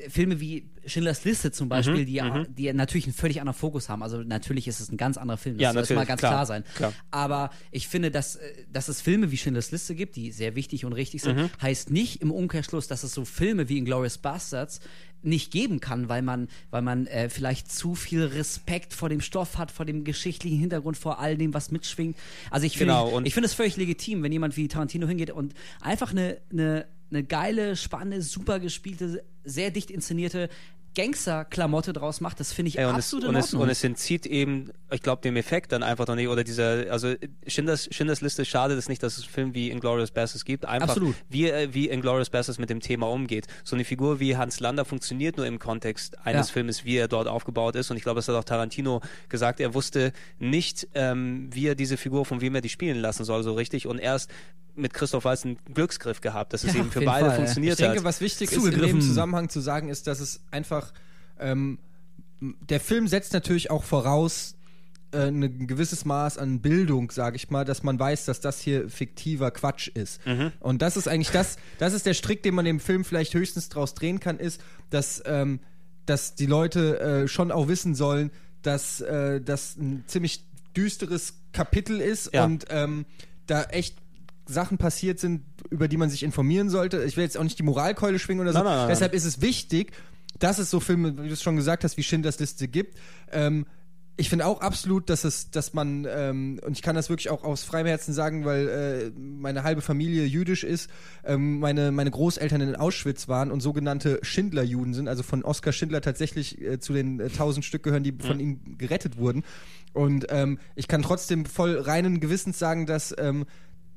Filme 0.08 0.40
wie 0.40 0.68
Schindlers 0.86 1.24
Liste 1.24 1.50
zum 1.52 1.68
Beispiel, 1.68 2.02
Mhm, 2.02 2.06
die, 2.06 2.12
ja, 2.12 2.44
die 2.44 2.62
ja 2.64 2.72
natürlich 2.72 3.06
einen 3.06 3.14
völlig 3.14 3.40
anderen 3.40 3.58
Fokus 3.58 3.88
haben. 3.88 4.02
Also 4.02 4.18
natürlich 4.18 4.68
ist 4.68 4.80
es 4.80 4.90
ein 4.90 4.96
ganz 4.96 5.16
anderer 5.16 5.36
Film. 5.38 5.56
Das 5.56 5.62
Ja, 5.62 5.72
natürlich, 5.72 5.96
mal 5.96 6.04
ganz 6.06 6.18
klar, 6.20 6.32
klar, 6.32 6.46
sein. 6.46 6.64
klar. 6.74 6.92
Aber 7.10 7.50
ich 7.70 7.88
finde, 7.88 8.10
dass, 8.10 8.36
äh, 8.36 8.40
dass 8.72 8.88
es 8.88 9.00
Filme 9.00 9.30
wie 9.30 9.36
Schindlers 9.36 9.70
Liste 9.70 9.94
gibt, 9.94 10.16
die 10.16 10.30
sehr 10.32 10.54
wichtig 10.56 10.84
und 10.84 10.92
richtig 10.92 11.22
sind, 11.22 11.36
Mhm. 11.36 11.50
heißt 11.62 11.90
nicht 11.90 12.20
im 12.22 12.30
Umkehrschluss, 12.30 12.86
dass 12.86 13.02
es 13.02 13.14
so 13.14 13.24
Filme 13.24 13.68
wie 13.68 13.78
Inglourious 13.78 14.18
Bastards 14.18 14.80
nicht 15.22 15.50
geben 15.50 15.80
kann, 15.80 16.10
weil 16.10 16.20
man, 16.20 16.48
weil 16.70 16.82
man 16.82 17.06
äh, 17.06 17.30
vielleicht 17.30 17.72
zu 17.72 17.94
viel 17.94 18.22
Respekt 18.24 18.92
vor 18.92 19.08
dem 19.08 19.22
Stoff 19.22 19.56
hat, 19.56 19.70
vor 19.70 19.86
dem 19.86 20.04
geschichtlichen 20.04 20.58
Hintergrund, 20.58 20.98
vor 20.98 21.18
all 21.18 21.38
dem, 21.38 21.54
was 21.54 21.70
mitschwingt. 21.70 22.14
Also 22.50 22.66
ich 22.66 22.76
finde, 22.76 22.92
Genau, 22.92 23.20
ich 23.22 23.32
finde 23.32 23.46
es 23.46 23.54
völlig 23.54 23.78
legitim, 23.78 24.22
wenn 24.22 24.32
jemand 24.32 24.58
wie 24.58 24.68
Tarantino 24.68 25.06
hingeht 25.08 25.30
und 25.30 25.54
einfach 25.80 26.10
eine, 26.10 26.36
eine, 26.52 26.84
eine 27.10 27.24
geile, 27.24 27.74
spannende, 27.76 28.20
super 28.20 28.60
gespielte, 28.60 29.24
sehr 29.44 29.70
dicht 29.70 29.90
inszenierte 29.90 30.48
Gangster-Klamotte 30.94 31.92
draus 31.92 32.20
macht. 32.20 32.40
Das 32.40 32.52
finde 32.52 32.68
ich 32.68 32.78
Ey, 32.78 32.84
und, 32.84 32.92
es, 32.92 33.06
absolut 33.06 33.24
und, 33.24 33.34
in 33.34 33.40
es, 33.40 33.54
und 33.54 33.68
es 33.68 33.84
entzieht 33.84 34.26
eben, 34.26 34.70
ich 34.90 35.02
glaube, 35.02 35.22
dem 35.22 35.36
Effekt 35.36 35.72
dann 35.72 35.82
einfach 35.82 36.06
noch 36.06 36.14
nicht, 36.14 36.28
oder 36.28 36.44
dieser, 36.44 36.90
also 36.90 37.14
Schindlers, 37.46 37.88
Schindlers 37.90 38.20
Liste 38.20 38.44
schade 38.44 38.74
es 38.74 38.88
nicht, 38.88 39.02
dass 39.02 39.18
es 39.18 39.24
Filme 39.24 39.54
wie 39.54 39.70
Inglourious 39.70 40.12
Basterds 40.12 40.44
gibt. 40.44 40.64
Einfach, 40.64 40.90
Absolut. 40.90 41.16
wie, 41.28 41.50
äh, 41.50 41.74
wie 41.74 41.88
Inglourious 41.88 42.30
Basterds 42.30 42.58
mit 42.58 42.70
dem 42.70 42.80
Thema 42.80 43.10
umgeht. 43.10 43.46
So 43.64 43.74
eine 43.76 43.84
Figur 43.84 44.20
wie 44.20 44.36
Hans 44.36 44.60
Lander 44.60 44.84
funktioniert 44.84 45.36
nur 45.36 45.46
im 45.46 45.58
Kontext 45.58 46.18
eines 46.24 46.48
Ja. 46.48 46.52
Filmes, 46.52 46.84
wie 46.84 46.96
er 46.96 47.08
dort 47.08 47.26
aufgebaut 47.26 47.74
ist. 47.74 47.90
Und 47.90 47.96
ich 47.96 48.02
glaube, 48.02 48.18
das 48.18 48.28
hat 48.28 48.36
auch 48.36 48.44
Tarantino 48.44 49.00
gesagt. 49.28 49.60
Er 49.60 49.74
wusste 49.74 50.12
nicht, 50.38 50.88
ähm, 50.94 51.48
wie 51.52 51.66
er 51.66 51.74
diese 51.74 51.96
Figur, 51.96 52.24
von 52.24 52.40
wem 52.40 52.54
er 52.54 52.60
die 52.60 52.68
spielen 52.68 52.98
lassen 52.98 53.24
soll, 53.24 53.42
so 53.42 53.54
richtig. 53.54 53.86
Und 53.86 53.98
erst 53.98 54.30
mit 54.76 54.92
Christoph 54.94 55.24
Waltz 55.24 55.44
einen 55.44 55.58
Glücksgriff 55.72 56.20
gehabt, 56.20 56.52
dass 56.52 56.64
es 56.64 56.74
Ja, 56.74 56.80
eben 56.80 56.90
für 56.90 57.00
beide 57.02 57.26
Fall, 57.28 57.36
funktioniert 57.36 57.74
Ich 57.78 57.84
denke, 57.84 57.98
hat. 57.98 58.04
was 58.04 58.20
wichtig 58.20 58.50
ist 58.52 58.64
in 58.64 58.80
dem 58.80 59.00
Zusammenhang 59.00 59.48
zu 59.48 59.60
sagen, 59.60 59.88
ist, 59.88 60.06
dass 60.06 60.20
es 60.20 60.40
einfach 60.50 60.92
ähm, 61.38 61.78
der 62.40 62.80
Film 62.80 63.08
setzt 63.08 63.32
natürlich 63.32 63.70
auch 63.70 63.84
voraus 63.84 64.56
äh, 65.12 65.28
ein 65.28 65.66
gewisses 65.66 66.04
Maß 66.04 66.36
an 66.38 66.60
Bildung, 66.60 67.10
sage 67.10 67.36
ich 67.36 67.48
mal, 67.50 67.64
dass 67.64 67.82
man 67.82 67.98
weiß, 67.98 68.24
dass 68.26 68.40
das 68.40 68.60
hier 68.60 68.90
fiktiver 68.90 69.50
Quatsch 69.50 69.88
ist. 69.88 70.20
Und 70.60 70.82
das 70.82 70.96
ist 70.96 71.08
eigentlich 71.08 71.30
das, 71.30 71.56
das 71.78 71.92
ist 71.94 72.04
der 72.06 72.14
Strick, 72.14 72.42
den 72.42 72.54
man 72.54 72.64
dem 72.64 72.80
Film 72.80 73.04
vielleicht 73.04 73.32
höchstens 73.34 73.68
draus 73.68 73.94
drehen 73.94 74.20
kann, 74.20 74.38
ist, 74.38 74.60
dass, 74.90 75.22
ähm, 75.26 75.60
dass 76.06 76.34
die 76.34 76.46
Leute 76.46 77.00
äh, 77.00 77.28
schon 77.28 77.50
auch 77.52 77.68
wissen 77.68 77.94
sollen, 77.94 78.30
dass 78.62 79.00
äh, 79.00 79.40
das 79.40 79.76
ein 79.76 80.04
ziemlich 80.06 80.44
düsteres 80.76 81.34
Kapitel 81.52 82.00
ist 82.00 82.34
Ja. 82.34 82.44
und 82.44 82.66
ähm, 82.70 83.06
da 83.46 83.62
echt 83.64 83.96
Sachen 84.46 84.78
passiert 84.78 85.18
sind, 85.18 85.42
über 85.70 85.88
die 85.88 85.96
man 85.96 86.10
sich 86.10 86.22
informieren 86.22 86.70
sollte. 86.70 87.02
Ich 87.04 87.16
will 87.16 87.24
jetzt 87.24 87.38
auch 87.38 87.44
nicht 87.44 87.58
die 87.58 87.62
Moralkeule 87.62 88.18
schwingen 88.18 88.42
oder 88.42 88.52
so. 88.52 88.58
Nein, 88.58 88.66
nein, 88.66 88.76
nein, 88.78 88.88
Deshalb 88.88 89.14
ist 89.14 89.24
es 89.24 89.40
wichtig, 89.40 89.92
dass 90.38 90.58
es 90.58 90.70
so 90.70 90.80
Filme, 90.80 91.16
wie 91.22 91.28
du 91.28 91.34
es 91.34 91.42
schon 91.42 91.56
gesagt 91.56 91.84
hast, 91.84 91.96
wie 91.96 92.02
Schindlers 92.02 92.38
Liste 92.38 92.68
gibt. 92.68 92.98
Ähm, 93.32 93.66
ich 94.16 94.28
finde 94.28 94.46
auch 94.46 94.60
absolut, 94.60 95.10
dass 95.10 95.24
es, 95.24 95.50
dass 95.50 95.74
man, 95.74 96.06
ähm, 96.08 96.60
und 96.64 96.72
ich 96.72 96.82
kann 96.82 96.94
das 96.94 97.08
wirklich 97.08 97.30
auch 97.30 97.42
aus 97.42 97.64
freiem 97.64 97.86
Herzen 97.86 98.12
sagen, 98.12 98.44
weil 98.44 98.68
äh, 98.68 99.10
meine 99.18 99.64
halbe 99.64 99.80
Familie 99.80 100.24
jüdisch 100.24 100.62
ist, 100.62 100.88
ähm, 101.24 101.58
meine, 101.58 101.90
meine 101.90 102.12
Großeltern 102.12 102.60
in 102.60 102.76
Auschwitz 102.76 103.26
waren 103.26 103.50
und 103.50 103.60
sogenannte 103.60 104.20
Schindlerjuden 104.22 104.94
sind, 104.94 105.08
also 105.08 105.24
von 105.24 105.42
Oskar 105.42 105.72
Schindler 105.72 106.00
tatsächlich 106.00 106.60
äh, 106.60 106.78
zu 106.78 106.92
den 106.92 107.18
äh, 107.18 107.28
tausend 107.28 107.64
Stück 107.64 107.82
gehören, 107.82 108.04
die 108.04 108.12
von 108.12 108.38
ihm 108.38 108.78
gerettet 108.78 109.16
wurden. 109.16 109.42
Und 109.94 110.26
ähm, 110.28 110.58
ich 110.76 110.86
kann 110.86 111.02
trotzdem 111.02 111.44
voll 111.44 111.76
reinen 111.76 112.20
Gewissens 112.20 112.58
sagen, 112.58 112.86
dass, 112.86 113.14
ähm, 113.18 113.46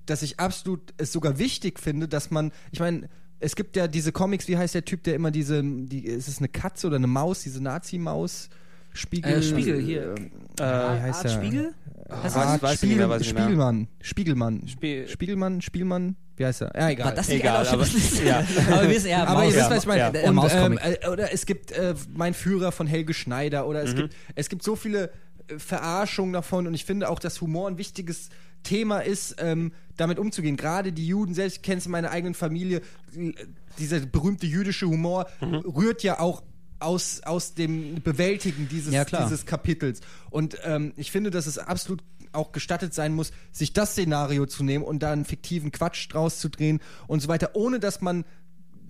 dass 0.09 0.21
ich 0.23 0.39
absolut 0.39 0.93
es 0.97 1.11
sogar 1.11 1.37
wichtig 1.39 1.79
finde, 1.79 2.07
dass 2.07 2.31
man, 2.31 2.51
ich 2.71 2.79
meine, 2.79 3.07
es 3.39 3.55
gibt 3.55 3.75
ja 3.75 3.87
diese 3.87 4.11
Comics, 4.11 4.47
wie 4.47 4.57
heißt 4.57 4.73
der 4.73 4.83
Typ, 4.85 5.03
der 5.03 5.13
immer 5.15 5.29
diese, 5.31 5.61
die, 5.63 6.05
ist 6.05 6.27
es 6.27 6.39
eine 6.39 6.47
Katze 6.49 6.87
oder 6.87 6.95
eine 6.95 7.07
Maus, 7.07 7.43
diese 7.43 7.61
Nazi-Maus? 7.61 8.49
Spiegel. 8.93 9.31
Äh, 9.33 9.43
Spiegel, 9.43 9.79
hier. 9.79 10.15
Ähm, 10.17 10.31
Äh, 10.59 10.63
wie 10.63 11.01
heißt 11.01 11.15
Art 11.19 11.23
der? 11.25 11.29
Spiegel? 11.29 11.73
weiß- 12.09 12.35
Art 12.35 12.63
weiß 12.63 12.81
nicht 12.81 12.97
mehr, 12.97 13.09
weiß 13.09 13.21
mehr. 13.33 13.43
Spiegelmann. 13.43 13.87
Spiegelmann. 14.01 14.67
Spiel- 14.67 15.07
Spiegelmann, 15.07 15.61
Spielmann. 15.61 16.15
Wie 16.35 16.45
heißt 16.45 16.61
er? 16.61 16.71
Ja, 16.75 16.89
egal. 16.89 17.05
War 17.07 17.13
das 17.15 17.29
Egal, 17.29 17.67
einer 17.67 17.73
aber- 17.73 17.85
ja. 18.25 18.39
aber 18.71 18.81
wir 18.83 18.89
wissen, 18.95 19.09
ja, 19.09 19.23
aber 19.25 19.41
ihr 19.43 19.49
Maus- 19.49 19.55
wisst, 19.55 19.69
was 19.69 19.77
ich 19.79 19.85
meine. 19.87 19.99
ja. 20.19 20.29
Und, 20.29 20.51
ähm, 20.51 20.79
äh, 20.81 21.07
oder 21.07 21.31
es 21.33 21.45
gibt 21.45 21.71
äh, 21.71 21.93
Mein 22.15 22.33
Führer 22.33 22.71
von 22.71 22.87
Helge 22.87 23.13
Schneider 23.13 23.67
oder 23.67 23.81
Mhm. 23.83 23.87
es, 23.89 23.95
gibt, 23.95 24.15
es 24.35 24.49
gibt 24.49 24.63
so 24.63 24.75
viele 24.75 25.11
äh, 25.47 25.59
Verarschungen 25.59 26.33
davon 26.33 26.67
und 26.67 26.73
ich 26.73 26.85
finde 26.85 27.09
auch, 27.09 27.19
dass 27.19 27.41
Humor 27.41 27.67
ein 27.69 27.77
wichtiges 27.77 28.29
Thema 28.63 28.99
ist, 28.99 29.35
ähm, 29.39 29.71
damit 29.95 30.19
umzugehen. 30.19 30.57
Gerade 30.57 30.91
die 30.91 31.07
Juden, 31.07 31.33
selbst 31.33 31.57
ich 31.57 31.61
kenne 31.61 31.77
es 31.77 31.85
in 31.85 31.91
meiner 31.91 32.11
eigenen 32.11 32.33
Familie, 32.33 32.81
äh, 33.15 33.33
dieser 33.79 33.99
berühmte 33.99 34.45
jüdische 34.47 34.87
Humor 34.87 35.27
Mhm. 35.41 35.55
rührt 35.57 36.03
ja 36.03 36.19
auch 36.19 36.43
aus, 36.79 37.21
aus 37.23 37.53
dem 37.53 38.01
Bewältigen 38.03 38.67
dieses, 38.69 38.93
Ja, 38.93 39.05
dieses 39.05 39.45
Kapitels. 39.45 40.01
Und 40.29 40.57
ähm, 40.63 40.93
ich 40.97 41.11
finde, 41.11 41.31
dass 41.31 41.47
es 41.47 41.57
absolut 41.57 42.03
auch 42.33 42.51
gestattet 42.51 42.93
sein 42.93 43.13
muss, 43.15 43.31
sich 43.51 43.73
das 43.73 43.91
Szenario 43.93 44.45
zu 44.45 44.63
nehmen 44.63 44.83
und 44.83 44.99
da 45.01 45.11
einen 45.11 45.25
fiktiven 45.25 45.71
Quatsch 45.71 46.07
draus 46.11 46.39
zu 46.39 46.49
drehen 46.49 46.81
und 47.07 47.21
so 47.21 47.29
weiter, 47.29 47.51
ohne 47.55 47.79
dass 47.79 48.01
man 48.01 48.25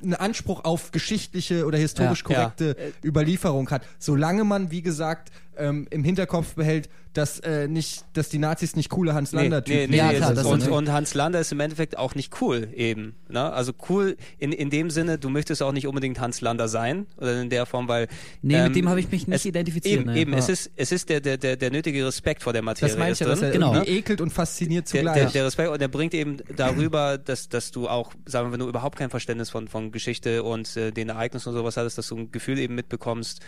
einen 0.04 0.16
Anspruch 0.16 0.64
auf 0.66 0.92
geschichtliche 0.92 1.66
oder 1.66 1.78
historisch 1.78 2.24
Ja, 2.24 2.30
ja. 2.32 2.36
korrekte 2.44 2.76
Überlieferung 3.04 3.70
hat. 3.70 3.84
Solange 4.00 4.44
man, 4.44 4.70
wie 4.70 4.82
gesagt, 4.82 5.32
ähm, 5.58 5.88
im 5.90 6.04
Hinterkopf 6.04 6.56
behält, 6.56 6.90
dass 7.14 7.40
äh, 7.40 7.68
nicht, 7.68 8.06
dass 8.14 8.30
die 8.30 8.38
Nazis 8.38 8.76
nicht 8.76 8.90
coole 8.90 9.16
Hans 9.16 9.32
Lander 9.32 9.64
Typen 9.64 9.92
Ja, 9.94 10.10
sind. 10.10 10.18
klar, 10.18 10.34
das 10.36 10.46
und, 10.46 10.62
ist- 10.62 10.68
und 10.70 10.92
Hans 10.92 11.16
Lander 11.16 11.40
ist 11.40 11.52
im 11.52 11.60
Endeffekt 11.60 11.98
auch 11.98 12.14
nicht 12.14 12.42
cool 12.42 12.68
eben. 12.76 13.16
Ne? 13.28 13.42
Also 13.52 13.74
cool 13.90 14.18
in, 14.38 14.52
in 14.52 14.70
dem 14.70 14.92
Sinne, 14.92 15.18
du 15.18 15.30
möchtest 15.30 15.64
auch 15.64 15.72
nicht 15.72 15.88
unbedingt 15.88 16.20
Hans 16.20 16.42
Lander 16.42 16.68
sein 16.68 17.08
oder 17.18 17.42
in 17.42 17.50
der 17.50 17.66
Form, 17.66 17.88
weil 17.88 18.08
Nee, 18.44 18.56
ähm, 18.56 18.66
mit 18.66 18.76
dem 18.76 18.88
habe 18.90 19.00
ich 19.00 19.10
mich 19.12 19.26
nicht 19.28 19.36
es, 19.36 19.46
identifiziert. 19.46 20.02
Eben, 20.02 20.12
ne? 20.12 20.20
eben. 20.20 20.32
Ja. 20.34 20.38
Es 20.38 20.50
ist, 20.50 20.70
es 20.76 20.92
ist 20.92 21.10
der, 21.10 21.20
der, 21.22 21.38
der, 21.38 21.56
der 21.58 21.72
nötige 21.72 22.06
Respekt 22.06 22.44
vor 22.44 22.54
der 22.54 22.62
Materie. 22.62 22.90
das 22.92 23.00
meine 23.00 23.14
ich 23.14 23.20
ja, 23.20 23.26
dass 23.28 23.42
er 23.42 23.50
Genau. 23.52 23.82
ekelt 23.84 24.22
und 24.22 24.32
fasziniert 24.32 24.86
der, 24.94 25.00
zugleich. 25.00 25.16
der, 25.16 25.30
der 25.32 25.46
Respekt 25.46 25.70
und 25.70 25.82
der 25.82 25.88
bringt 25.88 26.14
eben 26.14 26.38
darüber, 26.56 27.18
dass, 27.18 27.50
dass 27.50 27.72
du 27.72 27.88
auch, 27.90 28.12
sagen 28.28 28.50
wir, 28.50 28.52
wenn 28.54 28.60
du 28.60 28.68
überhaupt 28.70 28.98
kein 29.00 29.10
Verständnis 29.10 29.50
von, 29.50 29.68
von 29.68 29.92
Geschichte 29.92 30.44
und 30.44 30.78
äh, 30.78 30.92
den 30.92 31.10
Ereignissen 31.10 31.50
und 31.50 31.56
sowas 31.56 31.78
hattest, 31.78 31.98
dass 31.98 32.08
du 32.10 32.18
ein 32.18 32.32
Gefühl 32.32 32.60
eben 32.60 32.76
mitbekommst, 32.76 33.42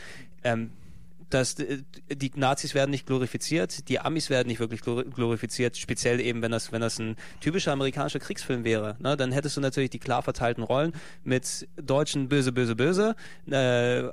ähm, 0.43 0.71
dass 1.29 1.59
äh, 1.59 1.79
die 2.13 2.31
Nazis 2.35 2.73
werden 2.73 2.91
nicht 2.91 3.05
glorifiziert, 3.05 3.87
die 3.89 3.99
Amis 3.99 4.29
werden 4.29 4.47
nicht 4.47 4.59
wirklich 4.59 4.81
glor- 4.81 5.03
glorifiziert, 5.03 5.77
speziell 5.77 6.19
eben, 6.19 6.41
wenn 6.41 6.51
das, 6.51 6.71
wenn 6.71 6.81
das 6.81 6.99
ein 6.99 7.15
typischer 7.39 7.71
amerikanischer 7.71 8.19
Kriegsfilm 8.19 8.63
wäre. 8.63 8.95
Ne? 8.99 9.15
Dann 9.17 9.31
hättest 9.31 9.57
du 9.57 9.61
natürlich 9.61 9.89
die 9.89 9.99
klar 9.99 10.21
verteilten 10.23 10.63
Rollen 10.63 10.93
mit 11.23 11.67
Deutschen 11.81 12.29
böse, 12.29 12.51
böse, 12.51 12.75
böse, 12.75 13.15
äh, 13.49 13.55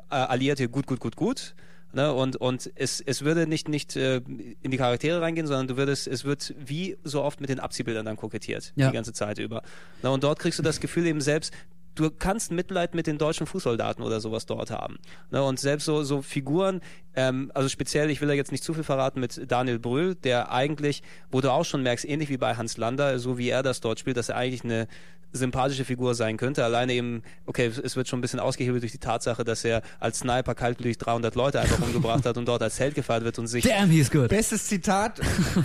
Alliierte 0.08 0.68
gut, 0.68 0.86
gut, 0.86 1.00
gut, 1.00 1.16
gut. 1.16 1.54
Ne, 1.92 2.12
und 2.12 2.36
und 2.36 2.70
es, 2.74 3.00
es 3.00 3.22
würde 3.22 3.46
nicht, 3.46 3.68
nicht 3.68 3.96
äh, 3.96 4.16
in 4.60 4.70
die 4.70 4.76
Charaktere 4.76 5.22
reingehen, 5.22 5.46
sondern 5.46 5.66
du 5.68 5.76
würdest, 5.78 6.06
es 6.08 6.24
wird 6.24 6.52
wie 6.58 6.98
so 7.04 7.22
oft 7.22 7.40
mit 7.40 7.48
den 7.48 7.58
Abziehbildern 7.58 8.04
dann 8.04 8.16
kokettiert, 8.16 8.72
Ja. 8.76 8.88
die 8.88 8.92
ganze 8.94 9.14
Zeit 9.14 9.38
über. 9.38 9.62
Ne, 10.02 10.10
und 10.10 10.22
dort 10.22 10.38
kriegst 10.38 10.58
du 10.58 10.62
das 10.62 10.80
Gefühl 10.80 11.06
eben 11.06 11.22
selbst, 11.22 11.54
du 11.96 12.10
kannst 12.10 12.52
Mitleid 12.52 12.94
mit 12.94 13.06
den 13.06 13.18
deutschen 13.18 13.46
Fußsoldaten 13.46 14.04
oder 14.04 14.20
sowas 14.20 14.46
dort 14.46 14.70
haben. 14.70 14.98
Ne, 15.30 15.42
und 15.42 15.58
selbst 15.58 15.84
so, 15.84 16.04
so 16.04 16.22
Figuren, 16.22 16.80
ähm, 17.14 17.50
also 17.54 17.68
speziell, 17.68 18.10
ich 18.10 18.20
will 18.20 18.28
da 18.28 18.34
jetzt 18.34 18.52
nicht 18.52 18.62
zu 18.62 18.74
viel 18.74 18.84
verraten, 18.84 19.20
mit 19.20 19.50
Daniel 19.50 19.78
Brühl, 19.78 20.14
der 20.14 20.52
eigentlich, 20.52 21.02
wo 21.30 21.40
du 21.40 21.50
auch 21.50 21.64
schon 21.64 21.82
merkst, 21.82 22.04
ähnlich 22.04 22.28
wie 22.28 22.36
bei 22.36 22.56
Hans 22.56 22.76
Lander, 22.76 23.18
so 23.18 23.38
wie 23.38 23.48
er 23.48 23.62
das 23.62 23.80
dort 23.80 23.98
spielt, 23.98 24.16
dass 24.16 24.28
er 24.28 24.36
eigentlich 24.36 24.64
eine 24.64 24.86
sympathische 25.32 25.84
Figur 25.84 26.14
sein 26.14 26.36
könnte. 26.36 26.64
Alleine 26.64 26.92
eben, 26.94 27.22
okay, 27.46 27.66
es 27.66 27.96
wird 27.96 28.08
schon 28.08 28.18
ein 28.18 28.22
bisschen 28.22 28.40
ausgehebelt 28.40 28.82
durch 28.82 28.92
die 28.92 28.98
Tatsache, 28.98 29.44
dass 29.44 29.64
er 29.64 29.82
als 30.00 30.20
Sniper 30.20 30.54
kaltblütig 30.54 30.98
300 30.98 31.34
Leute 31.34 31.60
einfach 31.60 31.80
umgebracht 31.80 32.24
hat 32.24 32.36
und 32.36 32.46
dort 32.46 32.62
als 32.62 32.78
Held 32.78 32.94
gefeiert 32.94 33.24
wird 33.24 33.38
und 33.38 33.46
sich 33.46 33.64
Damn, 33.64 33.90
he's 33.90 34.10
good. 34.10 34.28
Bestes 34.28 34.66
Zitat 34.66 35.20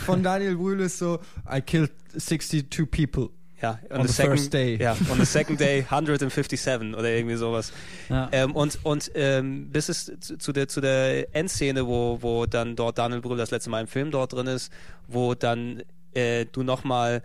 von 0.06 0.24
Daniel 0.24 0.56
Brühl 0.56 0.80
ist 0.82 0.98
so: 0.98 1.20
I 1.50 1.62
killed 1.62 1.92
62 2.18 2.90
people. 2.90 3.30
Ja, 3.62 3.80
On 3.92 4.08
the 4.08 4.14
first 4.14 4.54
day. 4.54 4.78
Ja, 4.82 4.96
on 5.12 5.20
the 5.20 5.26
second 5.26 5.60
day 5.60 5.86
157 5.90 6.96
oder 6.96 7.10
irgendwie 7.10 7.36
sowas. 7.36 7.72
Ja. 8.10 8.30
Ähm, 8.32 8.56
und 8.56 8.80
und 8.84 9.12
ähm, 9.16 9.70
bis 9.70 9.90
es 9.90 10.12
zu, 10.20 10.38
zu 10.38 10.52
der 10.52 10.68
zu 10.68 10.82
der 10.82 11.36
Endszene, 11.36 11.86
wo 11.86 12.18
wo 12.22 12.46
dann 12.46 12.76
dort 12.76 12.98
Daniel 12.98 13.22
Brühl 13.22 13.38
das 13.38 13.52
letzte 13.52 13.70
Mal 13.70 13.82
im 13.82 13.88
Film 13.88 14.12
dort 14.12 14.34
drin 14.34 14.48
ist, 14.48 14.72
wo 15.08 15.36
dann 15.36 15.84
äh, 16.14 16.46
du 16.52 16.64
nochmal 16.64 17.22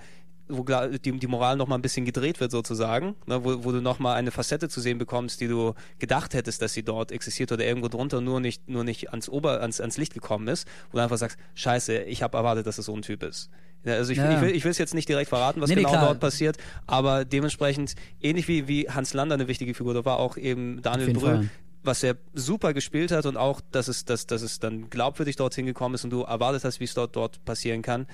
wo 0.49 0.63
die, 0.63 1.19
die 1.19 1.27
Moral 1.27 1.57
noch 1.57 1.67
mal 1.67 1.75
ein 1.75 1.83
bisschen 1.83 2.05
gedreht 2.05 2.39
wird 2.41 2.53
sozusagen, 2.53 3.17
ne, 3.27 3.43
wo, 3.45 3.65
wo 3.65 3.73
du 3.73 3.81
noch 3.81 3.99
mal 3.99 4.15
eine 4.15 4.31
Facette 4.31 4.69
zu 4.69 4.81
sehen 4.81 4.99
bekommst, 4.99 5.41
die 5.41 5.49
du 5.49 5.75
gedacht 5.99 6.35
hättest, 6.35 6.63
dass 6.63 6.73
sie 6.73 6.85
dort 6.85 7.11
existiert 7.11 7.51
oder 7.51 7.65
irgendwo 7.65 7.89
drunter 7.89 8.21
nur 8.21 8.41
nicht 8.41 8.69
nur 8.69 8.85
nicht 8.85 9.11
ans 9.11 9.29
Ober 9.29 9.61
ans, 9.61 9.81
ans 9.81 9.97
Licht 9.97 10.15
gekommen 10.15 10.47
ist, 10.49 10.69
wo 10.91 10.99
du 10.99 11.03
einfach 11.03 11.19
sagst, 11.19 11.39
Scheiße, 11.55 12.03
ich 12.03 12.23
habe 12.23 12.37
erwartet, 12.37 12.67
dass 12.67 12.79
es 12.79 12.87
so 12.87 12.95
ein 12.95 13.03
Typ 13.03 13.23
ist. 13.23 13.51
Ja, 13.85 13.95
also 13.95 14.11
ich, 14.13 14.19
Ja. 14.19 14.35
ich 14.35 14.41
will 14.41 14.51
ich 14.55 14.65
will 14.65 14.71
es 14.73 14.79
jetzt 14.79 14.95
nicht 14.95 15.09
direkt 15.09 15.29
verraten, 15.29 15.61
was 15.61 15.69
Nee, 15.71 15.77
nee, 15.77 15.83
genau 15.83 15.93
klar. 15.93 16.07
dort 16.07 16.21
passiert, 16.21 16.57
aber 16.87 17.25
dementsprechend 17.25 17.95
ähnlich 18.21 18.49
wie 18.49 18.67
wie 18.69 18.89
Hans 18.91 19.15
Lander 19.15 19.35
eine 19.35 19.47
wichtige 19.49 19.75
Figur, 19.75 19.95
da 19.95 20.05
war 20.05 20.19
auch 20.19 20.37
eben 20.37 20.83
Daniel 20.83 21.13
Brühl 21.13 21.21
Fall. 21.37 21.51
was 21.85 22.03
er 22.03 22.17
super 22.35 22.75
gespielt 22.75 23.13
hat 23.13 23.27
und 23.27 23.37
auch, 23.37 23.61
dass 23.71 23.87
es, 23.87 24.05
dass, 24.05 24.27
dass 24.27 24.43
es 24.43 24.59
dann 24.59 24.91
glaubwürdig 24.91 25.37
dorthin 25.37 25.67
gekommen 25.67 25.95
ist 25.95 26.03
und 26.03 26.11
du 26.11 26.23
erwartet 26.23 26.65
hast, 26.65 26.81
wie 26.81 26.85
es 26.85 26.95
dort, 26.95 27.15
dort 27.15 27.45
passieren 27.45 27.83
kann. 27.83 28.07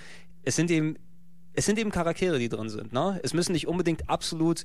Es 0.45 0.57
sind 0.57 0.71
eben, 0.71 0.97
es 1.55 1.65
sind 1.65 1.79
eben 1.79 1.91
Charaktere, 1.91 2.39
die 2.39 2.51
drin 2.51 2.69
sind. 2.69 2.93
Ne? 2.93 3.19
Es 3.23 3.33
müssen 3.33 3.53
nicht 3.53 3.67
unbedingt 3.67 4.11
absolut 4.11 4.65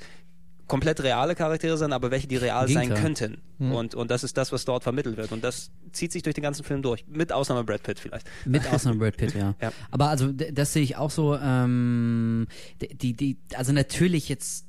komplett 0.67 1.01
reale 1.01 1.35
Charaktere 1.35 1.77
sein, 1.77 1.93
aber 1.93 2.11
welche, 2.11 2.27
die 2.27 2.35
real 2.35 2.67
sein 2.67 2.93
könnten. 2.93 3.41
Und, 3.59 3.95
und 3.95 4.11
das 4.11 4.23
ist 4.23 4.37
das, 4.37 4.51
was 4.51 4.65
dort 4.65 4.83
vermittelt 4.83 5.17
wird. 5.17 5.31
Und 5.31 5.43
das 5.43 5.71
zieht 5.91 6.11
sich 6.11 6.23
durch 6.23 6.35
den 6.35 6.43
ganzen 6.43 6.63
Film 6.63 6.81
durch. 6.81 7.05
Mit 7.07 7.31
Ausnahme 7.31 7.63
Brad 7.63 7.83
Pitt 7.83 7.99
vielleicht. 7.99 8.27
Mit 8.45 8.67
Ausnahme 8.71 8.99
Brad 8.99 9.17
Pitt, 9.17 9.33
ja. 9.33 9.55
Ja. 9.61 9.71
Aber 9.89 10.09
also 10.09 10.31
das 10.31 10.73
sehe 10.73 10.83
ich 10.83 10.97
auch 10.97 11.09
so. 11.09 11.35
Ähm, 11.35 12.47
die, 12.81 13.13
die, 13.13 13.37
also 13.55 13.71
natürlich 13.71 14.29
jetzt 14.29 14.67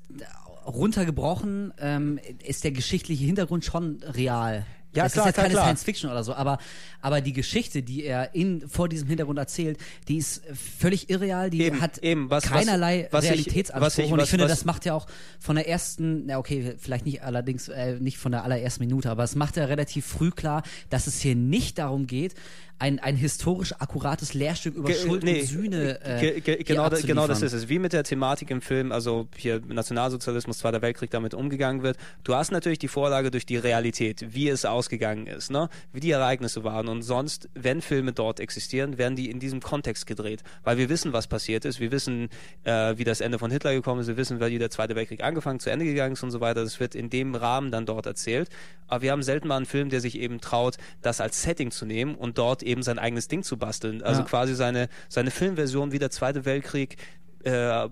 runtergebrochen 0.66 1.72
ähm, 1.78 2.18
ist 2.44 2.64
der 2.64 2.72
geschichtliche 2.72 3.24
Hintergrund 3.24 3.64
schon 3.64 4.00
real. 4.02 4.64
Ja, 4.94 5.04
das 5.04 5.12
klar, 5.12 5.24
ist 5.24 5.28
jetzt 5.28 5.36
keine 5.36 5.50
klar. 5.50 5.64
Science 5.64 5.82
Fiction 5.84 6.10
oder 6.10 6.24
so, 6.24 6.34
aber 6.34 6.58
aber 7.00 7.20
die 7.20 7.32
Geschichte, 7.34 7.82
die 7.82 8.04
er 8.04 8.34
in 8.34 8.66
vor 8.68 8.88
diesem 8.88 9.06
Hintergrund 9.06 9.38
erzählt, 9.38 9.78
die 10.08 10.16
ist 10.16 10.42
völlig 10.78 11.10
irreal, 11.10 11.50
die 11.50 11.62
Eben, 11.62 11.80
hat 11.80 11.98
eben, 11.98 12.30
was- 12.30 12.44
keinerlei 12.44 13.06
was 13.10 13.24
Realitätsanspruch 13.24 13.86
was 13.86 13.98
ich- 13.98 14.10
und 14.10 14.18
ich 14.18 14.22
was- 14.22 14.30
finde, 14.30 14.48
das 14.48 14.64
macht 14.64 14.84
ja 14.86 14.94
auch 14.94 15.06
von 15.38 15.56
der 15.56 15.68
ersten, 15.68 16.24
na 16.26 16.38
okay, 16.38 16.74
vielleicht 16.78 17.04
nicht 17.04 17.22
allerdings 17.22 17.68
äh, 17.68 18.00
nicht 18.00 18.16
von 18.18 18.32
der 18.32 18.44
allerersten 18.44 18.82
Minute, 18.82 19.10
aber 19.10 19.24
es 19.24 19.34
macht 19.36 19.56
ja 19.56 19.66
relativ 19.66 20.06
früh 20.06 20.30
klar, 20.30 20.62
dass 20.90 21.06
es 21.06 21.20
hier 21.20 21.36
nicht 21.36 21.78
darum 21.78 22.06
geht, 22.06 22.34
ein, 22.80 22.98
ein 23.00 23.16
historisch 23.16 23.72
akkurates 23.80 24.34
Lehrstück 24.34 24.76
über 24.76 24.88
Ge- 24.88 24.96
Schuld 24.96 25.24
nee, 25.24 25.40
und 25.40 25.46
Sühne 25.46 26.00
äh, 26.04 26.20
ge- 26.20 26.40
ge- 26.40 26.62
genau, 26.62 26.88
genau 26.90 27.26
das 27.26 27.42
ist 27.42 27.52
es. 27.52 27.68
Wie 27.68 27.78
mit 27.78 27.92
der 27.92 28.04
Thematik 28.04 28.50
im 28.50 28.60
Film, 28.60 28.92
also 28.92 29.26
hier 29.36 29.60
Nationalsozialismus, 29.66 30.58
Zweiter 30.58 30.80
Weltkrieg 30.82 31.10
damit 31.10 31.34
umgegangen 31.34 31.82
wird. 31.82 31.96
Du 32.24 32.34
hast 32.34 32.52
natürlich 32.52 32.78
die 32.78 32.88
Vorlage 32.88 33.30
durch 33.30 33.46
die 33.46 33.56
Realität, 33.56 34.26
wie 34.34 34.48
es 34.48 34.64
ausgegangen 34.64 35.26
ist, 35.26 35.50
ne? 35.50 35.68
wie 35.92 36.00
die 36.00 36.10
Ereignisse 36.10 36.62
waren. 36.62 36.88
Und 36.88 37.02
sonst, 37.02 37.48
wenn 37.54 37.80
Filme 37.80 38.12
dort 38.12 38.38
existieren, 38.38 38.96
werden 38.98 39.16
die 39.16 39.30
in 39.30 39.40
diesem 39.40 39.60
Kontext 39.60 40.06
gedreht. 40.06 40.42
Weil 40.62 40.78
wir 40.78 40.88
wissen, 40.88 41.12
was 41.12 41.26
passiert 41.26 41.64
ist. 41.64 41.80
Wir 41.80 41.90
wissen, 41.90 42.28
äh, 42.64 42.96
wie 42.96 43.04
das 43.04 43.20
Ende 43.20 43.38
von 43.38 43.50
Hitler 43.50 43.72
gekommen 43.74 44.00
ist. 44.02 44.06
Wir 44.06 44.16
wissen, 44.16 44.40
wie 44.40 44.58
der 44.58 44.70
Zweite 44.70 44.94
Weltkrieg 44.94 45.22
angefangen, 45.24 45.58
zu 45.58 45.70
Ende 45.70 45.84
gegangen 45.84 46.12
ist 46.12 46.22
und 46.22 46.30
so 46.30 46.40
weiter. 46.40 46.62
Das 46.62 46.78
wird 46.78 46.94
in 46.94 47.10
dem 47.10 47.34
Rahmen 47.34 47.70
dann 47.72 47.86
dort 47.86 48.06
erzählt. 48.06 48.48
Aber 48.86 49.02
wir 49.02 49.10
haben 49.12 49.22
selten 49.22 49.48
mal 49.48 49.56
einen 49.56 49.66
Film, 49.66 49.90
der 49.90 50.00
sich 50.00 50.18
eben 50.18 50.40
traut, 50.40 50.76
das 51.02 51.20
als 51.20 51.42
Setting 51.42 51.70
zu 51.70 51.84
nehmen 51.84 52.14
und 52.14 52.38
dort 52.38 52.62
eben 52.68 52.82
sein 52.82 52.98
eigenes 52.98 53.28
Ding 53.28 53.42
zu 53.42 53.56
basteln. 53.56 54.02
Also 54.02 54.20
Ja. 54.20 54.26
quasi 54.26 54.54
seine, 54.54 54.88
seine 55.08 55.30
Filmversion, 55.30 55.92
wie 55.92 55.98
der 55.98 56.10
Zweite 56.10 56.44
Weltkrieg 56.44 56.96
äh, 57.44 57.88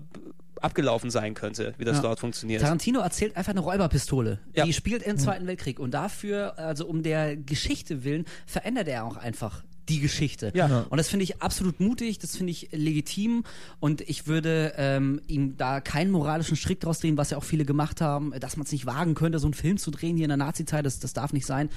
abgelaufen 0.61 1.09
sein 1.11 1.33
könnte, 1.35 1.73
wie 1.77 1.85
das 1.85 1.97
Ja. 1.97 2.03
dort 2.03 2.19
funktioniert. 2.19 2.61
Tarantino 2.61 2.99
erzählt 3.01 3.37
einfach 3.37 3.51
eine 3.51 3.59
Räuberpistole. 3.59 4.39
Ja. 4.55 4.65
Die 4.65 4.73
spielt 4.73 5.03
im 5.03 5.17
Zweiten 5.17 5.45
Weltkrieg. 5.47 5.79
Und 5.79 5.91
dafür, 5.91 6.57
also 6.57 6.85
um 6.87 7.03
der 7.03 7.35
Geschichte 7.37 8.03
willen, 8.03 8.25
verändert 8.45 8.87
er 8.87 9.05
auch 9.05 9.17
einfach 9.17 9.63
die 9.89 9.99
Geschichte. 10.01 10.51
Ja. 10.53 10.85
Und 10.89 10.97
das 10.97 11.07
finde 11.07 11.23
ich 11.23 11.41
absolut 11.41 11.79
mutig, 11.79 12.19
das 12.19 12.35
finde 12.35 12.51
ich 12.51 12.69
legitim 12.73 13.45
und 13.79 14.01
ich 14.01 14.27
würde 14.27 14.73
ähm, 14.75 15.21
ihm 15.27 15.55
da 15.55 15.79
keinen 15.79 16.11
moralischen 16.11 16.57
Strick 16.57 16.81
draus 16.81 16.99
drehen, 16.99 17.15
was 17.17 17.29
ja 17.29 17.37
auch 17.37 17.43
viele 17.45 17.63
gemacht 17.63 18.01
haben, 18.01 18.33
dass 18.39 18.57
man 18.57 18.65
es 18.65 18.71
nicht 18.73 18.85
wagen 18.85 19.15
könnte, 19.15 19.39
so 19.39 19.47
einen 19.47 19.53
Film 19.53 19.77
zu 19.77 19.89
drehen 19.91 20.17
hier 20.17 20.25
in 20.25 20.29
der 20.29 20.37
Nazi-Zeit, 20.37 20.85
das, 20.85 20.99
das 20.99 21.13
darf 21.13 21.31
nicht 21.31 21.45
sein. 21.45 21.69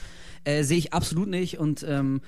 Äh, 0.43 0.65
Sehe 0.65 0.79
ich 0.79 0.93
absolut 0.93 1.29
nicht 1.29 1.59
und 1.61 1.85
ähm, 1.89 2.21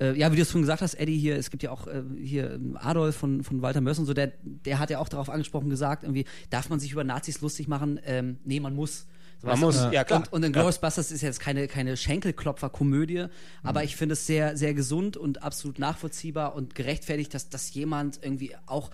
äh, 0.00 0.16
ja, 0.18 0.32
wie 0.32 0.36
du 0.36 0.42
es 0.42 0.50
schon 0.50 0.62
gesagt 0.62 0.82
hast, 0.82 0.94
Eddie 0.94 1.18
hier, 1.18 1.36
es 1.36 1.50
gibt 1.50 1.62
ja 1.62 1.70
auch 1.70 1.86
äh, 1.86 2.02
hier 2.20 2.52
ähm, 2.52 2.76
Adolf 2.80 3.16
von, 3.16 3.42
von 3.44 3.62
Walter 3.62 3.80
Mörs 3.80 3.98
und 3.98 4.06
so, 4.06 4.14
der, 4.14 4.32
der 4.42 4.78
hat 4.78 4.90
ja 4.90 4.98
auch 4.98 5.08
darauf 5.08 5.30
angesprochen 5.30 5.70
gesagt, 5.70 6.02
irgendwie, 6.02 6.24
darf 6.50 6.68
man 6.68 6.80
sich 6.80 6.92
über 6.92 7.04
Nazis 7.04 7.40
lustig 7.40 7.68
machen? 7.68 8.00
Ähm, 8.04 8.38
nee, 8.44 8.60
man 8.60 8.74
muss. 8.74 9.06
Man 9.44 9.58
muss, 9.58 9.76
ja, 9.90 10.04
klar. 10.04 10.20
Und, 10.20 10.32
und 10.32 10.42
in 10.44 10.52
Ja. 10.52 10.60
Glorious 10.60 10.80
Busters 10.80 11.10
ist 11.10 11.20
jetzt 11.20 11.40
keine, 11.40 11.66
keine 11.66 11.96
Schenkelklopfer-Komödie, 11.96 13.26
aber 13.64 13.82
ich 13.82 13.96
finde 13.96 14.12
es 14.12 14.24
sehr, 14.24 14.56
sehr 14.56 14.72
gesund 14.72 15.16
und 15.16 15.42
absolut 15.42 15.80
nachvollziehbar 15.80 16.54
und 16.54 16.76
gerechtfertigt, 16.76 17.34
dass, 17.34 17.48
dass 17.48 17.74
jemand 17.74 18.20
irgendwie 18.22 18.54
auch 18.66 18.92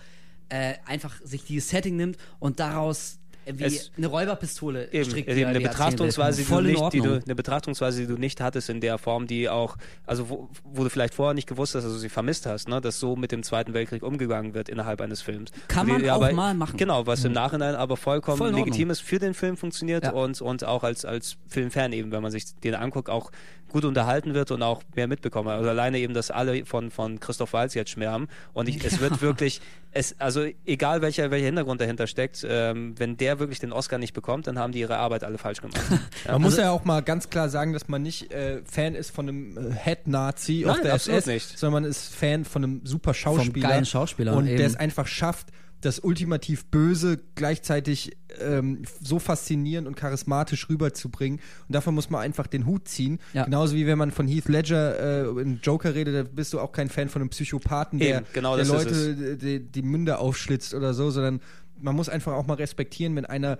äh, 0.49 0.73
einfach 0.85 1.21
sich 1.23 1.43
dieses 1.43 1.69
Setting 1.69 1.95
nimmt 1.95 2.17
und 2.39 2.59
daraus 2.59 3.19
wie 3.45 3.63
es- 3.63 3.91
eine 3.97 4.07
Räuberpistole 4.07 4.91
Eben, 4.91 5.09
strickt. 5.09 5.27
eben 5.29 5.37
die 5.37 5.45
eine. 5.45 5.59
Betrachtungsweise, 5.59 6.43
die 6.43 6.47
du 6.49 6.61
nicht, 6.61 6.93
die 6.93 6.99
du, 7.01 7.21
eine 7.23 7.35
Betrachtungsweise, 7.35 8.01
die 8.01 8.07
du 8.07 8.17
nicht 8.19 8.41
hattest 8.41 8.69
in 8.69 8.79
der 8.81 8.97
Form, 8.97 9.25
die 9.27 9.49
auch, 9.49 9.77
also 10.05 10.29
wo, 10.29 10.49
wo 10.63 10.83
du 10.83 10.89
vielleicht 10.89 11.13
vorher 11.13 11.33
nicht 11.33 11.47
gewusst 11.47 11.75
hast, 11.75 11.83
also 11.83 11.97
sie 11.97 12.09
vermisst 12.09 12.45
hast, 12.45 12.67
ne, 12.67 12.79
dass 12.81 12.99
so 12.99 13.15
mit 13.15 13.31
dem 13.31 13.41
Zweiten 13.43 13.73
Weltkrieg 13.73 14.03
umgegangen 14.03 14.53
wird 14.53 14.69
innerhalb 14.69 15.01
eines 15.01 15.21
Films. 15.21 15.51
Kann 15.67 15.87
Und 15.87 15.93
man 15.93 16.03
die 16.03 16.11
auch 16.11 16.15
aber, 16.15 16.31
mal 16.33 16.53
machen. 16.53 16.77
Genau, 16.77 17.07
was 17.07 17.23
im 17.25 17.31
Nachhinein 17.31 17.75
aber 17.75 17.97
vollkommen 17.97 18.37
Voll 18.37 18.51
legitim 18.53 18.89
ist, 18.91 18.99
für 19.01 19.19
den 19.19 19.33
Film 19.33 19.57
funktioniert 19.57 20.03
Ja. 20.03 20.11
und, 20.11 20.41
und 20.41 20.63
auch 20.63 20.83
als, 20.83 21.05
als 21.05 21.37
Filmfan 21.47 21.91
eben, 21.93 22.11
wenn 22.11 22.21
man 22.21 22.31
sich 22.31 22.55
den 22.63 22.75
anguckt, 22.75 23.09
auch 23.09 23.31
gut 23.69 23.85
unterhalten 23.85 24.33
wird 24.33 24.51
und 24.51 24.61
auch 24.63 24.81
mehr 24.95 25.07
mitbekommen. 25.07 25.49
Also 25.49 25.69
alleine 25.69 25.99
eben, 25.99 26.13
dass 26.13 26.31
alle 26.31 26.65
von, 26.65 26.91
von 26.91 27.19
Christoph 27.19 27.53
Waltz 27.53 27.73
jetzt 27.73 27.91
schwärmen 27.91 28.27
und 28.53 28.67
ich, 28.67 28.83
es 28.83 28.99
wird 28.99 29.21
wirklich, 29.21 29.61
es, 29.91 30.15
also 30.19 30.45
egal 30.65 31.01
welcher, 31.01 31.31
welcher 31.31 31.45
Hintergrund 31.45 31.81
dahinter 31.81 32.07
steckt, 32.07 32.45
ähm, 32.47 32.93
wenn 32.97 33.17
der 33.17 33.39
wirklich 33.39 33.59
den 33.59 33.71
Oscar 33.71 33.97
nicht 33.97 34.13
bekommt, 34.13 34.47
dann 34.47 34.59
haben 34.59 34.71
die 34.73 34.79
ihre 34.79 34.97
Arbeit 34.97 35.23
alle 35.23 35.37
falsch 35.37 35.61
gemacht. 35.61 35.79
Ja. 36.25 36.33
Man 36.33 36.41
muss 36.41 36.57
ja 36.57 36.71
auch 36.71 36.83
mal 36.83 37.01
ganz 37.01 37.29
klar 37.29 37.47
sagen, 37.49 37.71
dass 37.71 37.87
man 37.87 38.01
nicht 38.01 38.31
äh, 38.33 38.61
Fan 38.65 38.93
ist 38.95 39.11
von 39.11 39.29
einem 39.29 39.57
äh, 39.57 39.73
Head-Nazi 39.73 40.65
auf 40.67 40.75
Nein, 40.75 40.83
der 40.83 40.93
absolut 40.95 41.19
SS, 41.19 41.27
nicht. 41.27 41.57
sondern 41.59 41.83
man 41.83 41.89
ist 41.89 42.13
Fan 42.13 42.43
von 42.45 42.63
einem 42.63 42.81
super 42.83 43.13
Schauspieler. 43.13 43.69
geilen 43.69 43.85
Schauspieler, 43.85 44.35
Und 44.35 44.47
eben. 44.47 44.57
der 44.57 44.67
es 44.67 44.75
einfach 44.75 45.07
schafft, 45.07 45.47
das 45.81 45.99
ultimativ 45.99 46.65
Böse 46.65 47.19
gleichzeitig 47.35 48.17
ähm, 48.39 48.83
so 49.01 49.19
faszinierend 49.19 49.87
und 49.87 49.95
charismatisch 49.95 50.67
rüberzubringen. 50.69 51.39
Und 51.67 51.73
davon 51.75 51.95
muss 51.95 52.09
man 52.09 52.21
einfach 52.21 52.47
den 52.47 52.65
Hut 52.65 52.87
ziehen. 52.87 53.19
Ja. 53.33 53.45
Genauso 53.45 53.75
wie 53.75 53.87
wenn 53.87 53.97
man 53.97 54.11
von 54.11 54.27
Heath 54.27 54.49
Ledger 54.49 55.37
äh, 55.37 55.41
in 55.41 55.59
Joker 55.63 55.95
redet, 55.95 56.15
da 56.15 56.29
bist 56.29 56.53
du 56.53 56.59
auch 56.59 56.71
kein 56.71 56.89
Fan 56.89 57.09
von 57.09 57.21
einem 57.21 57.29
Psychopathen, 57.29 57.99
der, 57.99 58.17
Eben, 58.17 58.25
genau 58.33 58.55
der 58.57 58.65
Leute 58.65 59.37
die, 59.37 59.59
die 59.59 59.81
Münder 59.81 60.19
aufschlitzt 60.19 60.73
oder 60.73 60.93
so, 60.93 61.11
sondern 61.11 61.39
man 61.79 61.95
muss 61.95 62.09
einfach 62.09 62.33
auch 62.33 62.45
mal 62.45 62.55
respektieren, 62.55 63.15
wenn 63.15 63.25
einer 63.25 63.57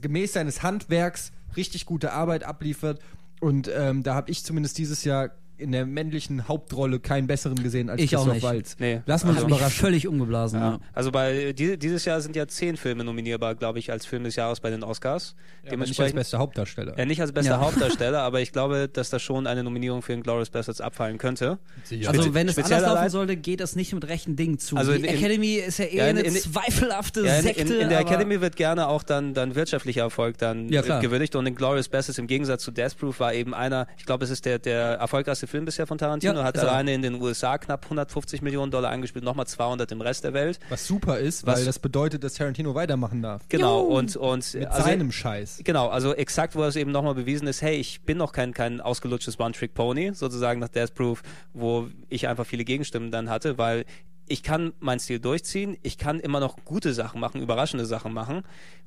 gemäß 0.00 0.34
seines 0.34 0.62
Handwerks 0.62 1.32
richtig 1.56 1.86
gute 1.86 2.12
Arbeit 2.12 2.44
abliefert. 2.44 3.00
Und 3.40 3.70
ähm, 3.74 4.02
da 4.02 4.14
habe 4.14 4.30
ich 4.30 4.44
zumindest 4.44 4.78
dieses 4.78 5.04
Jahr 5.04 5.30
in 5.62 5.72
der 5.72 5.86
männlichen 5.86 6.48
Hauptrolle 6.48 7.00
keinen 7.00 7.26
besseren 7.26 7.62
gesehen 7.62 7.88
als 7.88 8.00
Ich 8.02 8.14
auch 8.16 8.20
Christoph 8.24 8.34
nicht. 8.34 8.42
Waltz. 8.42 8.76
Nee. 8.78 9.00
Lass 9.06 9.24
uns 9.24 9.36
Hat 9.36 9.44
mich 9.46 9.54
überraschen. 9.56 9.80
völlig 9.80 10.06
umgeblasen. 10.08 10.60
Ja. 10.60 10.70
Ja. 10.72 10.78
Also 10.92 11.10
bei 11.12 11.52
die, 11.52 11.78
dieses 11.78 12.04
Jahr 12.04 12.20
sind 12.20 12.36
ja 12.36 12.46
zehn 12.48 12.76
Filme 12.76 13.04
nominierbar, 13.04 13.54
glaube 13.54 13.78
ich, 13.78 13.90
als 13.90 14.04
Film 14.06 14.24
des 14.24 14.36
Jahres 14.36 14.60
bei 14.60 14.70
den 14.70 14.82
Oscars. 14.82 15.34
Ja, 15.64 15.72
aber 15.72 15.84
nicht 15.86 16.00
als 16.00 16.12
bester 16.12 16.38
Hauptdarsteller. 16.38 16.98
ja, 16.98 17.04
nicht 17.04 17.20
als 17.20 17.32
bester 17.32 17.52
Ja. 17.52 17.60
Hauptdarsteller, 17.60 18.20
aber 18.22 18.40
ich 18.40 18.52
glaube, 18.52 18.88
dass 18.92 19.10
da 19.10 19.18
schon 19.18 19.46
eine 19.46 19.62
Nominierung 19.62 20.02
für 20.02 20.12
den 20.12 20.22
Glorious 20.22 20.50
Bastards 20.50 20.80
abfallen 20.80 21.18
könnte. 21.18 21.58
Also 22.06 22.34
wenn 22.34 22.48
es 22.48 22.56
anders 22.58 22.70
laufen 22.70 22.84
allein- 22.84 23.10
sollte, 23.10 23.36
geht 23.36 23.60
das 23.60 23.76
nicht 23.76 23.92
mit 23.92 24.06
rechten 24.08 24.36
Dingen 24.36 24.58
zu. 24.58 24.76
Also 24.76 24.92
die 24.92 24.98
in- 24.98 25.04
in- 25.04 25.14
Academy 25.16 25.54
ist 25.54 25.78
ja 25.78 25.84
eher 25.84 26.04
Ja, 26.04 26.10
in- 26.10 26.18
eine 26.18 26.26
in- 26.28 26.34
zweifelhafte 26.34 27.24
Ja, 27.24 27.36
in, 27.36 27.42
Sekte. 27.42 27.62
in, 27.74 27.80
in 27.82 27.88
der 27.88 28.00
Academy 28.00 28.40
wird 28.40 28.56
gerne 28.56 28.88
auch 28.88 29.02
dann, 29.02 29.34
dann 29.34 29.54
wirtschaftlicher 29.54 30.02
Erfolg 30.02 30.38
dann 30.38 30.68
gewürdigt 30.68 31.36
und 31.36 31.46
in 31.46 31.54
Glorious 31.54 31.88
Bastards 31.88 32.18
im 32.18 32.26
Gegensatz 32.26 32.62
zu 32.62 32.70
Death 32.70 32.96
Proof 32.98 33.20
war 33.20 33.34
eben 33.34 33.54
einer, 33.54 33.86
ich 33.96 34.04
glaube, 34.06 34.24
es 34.24 34.30
ist 34.30 34.44
der, 34.44 34.58
der 34.58 34.94
erfolgreichste 34.94 35.46
Film 35.52 35.64
bisher 35.64 35.86
von 35.86 35.96
Tarantino, 35.98 36.34
Ja, 36.34 36.42
hat 36.44 36.58
alleine 36.58 36.92
in 36.94 37.02
den 37.02 37.20
USA 37.22 37.56
knapp 37.58 37.84
150 37.84 38.42
Millionen 38.42 38.72
Dollar 38.72 38.90
eingespielt, 38.90 39.24
nochmal 39.24 39.46
200 39.46 39.92
im 39.92 40.00
Rest 40.00 40.24
der 40.24 40.32
Welt. 40.32 40.58
Was 40.70 40.86
super 40.86 41.18
ist, 41.18 41.46
Was- 41.46 41.58
weil 41.60 41.64
das 41.64 41.78
bedeutet, 41.78 42.24
dass 42.24 42.34
Tarantino 42.34 42.74
weitermachen 42.74 43.22
darf. 43.22 43.42
Genau, 43.48 43.82
Juhu. 43.84 43.98
und, 43.98 44.16
und 44.16 44.54
Mit 44.54 44.66
also- 44.66 44.82
seinem 44.82 45.12
Scheiß. 45.12 45.60
Genau, 45.62 45.88
also 45.88 46.14
exakt, 46.14 46.56
wo 46.56 46.64
es 46.64 46.74
eben 46.76 46.90
nochmal 46.90 47.14
bewiesen 47.14 47.46
ist, 47.46 47.62
hey, 47.62 47.76
ich 47.76 48.00
bin 48.02 48.18
noch 48.18 48.32
kein, 48.32 48.52
kein 48.52 48.80
ausgelutschtes 48.80 49.38
One-Trick-Pony, 49.38 50.14
sozusagen 50.14 50.58
nach 50.58 50.68
Death 50.68 50.94
Proof, 50.94 51.22
wo 51.52 51.88
ich 52.08 52.26
einfach 52.26 52.46
viele 52.46 52.64
Gegenstimmen 52.64 53.10
dann 53.12 53.30
hatte, 53.30 53.58
weil 53.58 53.84
ich 54.26 54.42
kann 54.42 54.72
meinen 54.80 54.98
Stil 55.00 55.20
durchziehen, 55.20 55.76
ich 55.82 55.98
kann 55.98 56.18
immer 56.18 56.40
noch 56.40 56.56
gute 56.64 56.94
Sachen 56.94 57.20
machen, 57.20 57.42
überraschende 57.42 57.84
Sachen 57.86 58.12
machen 58.12 58.42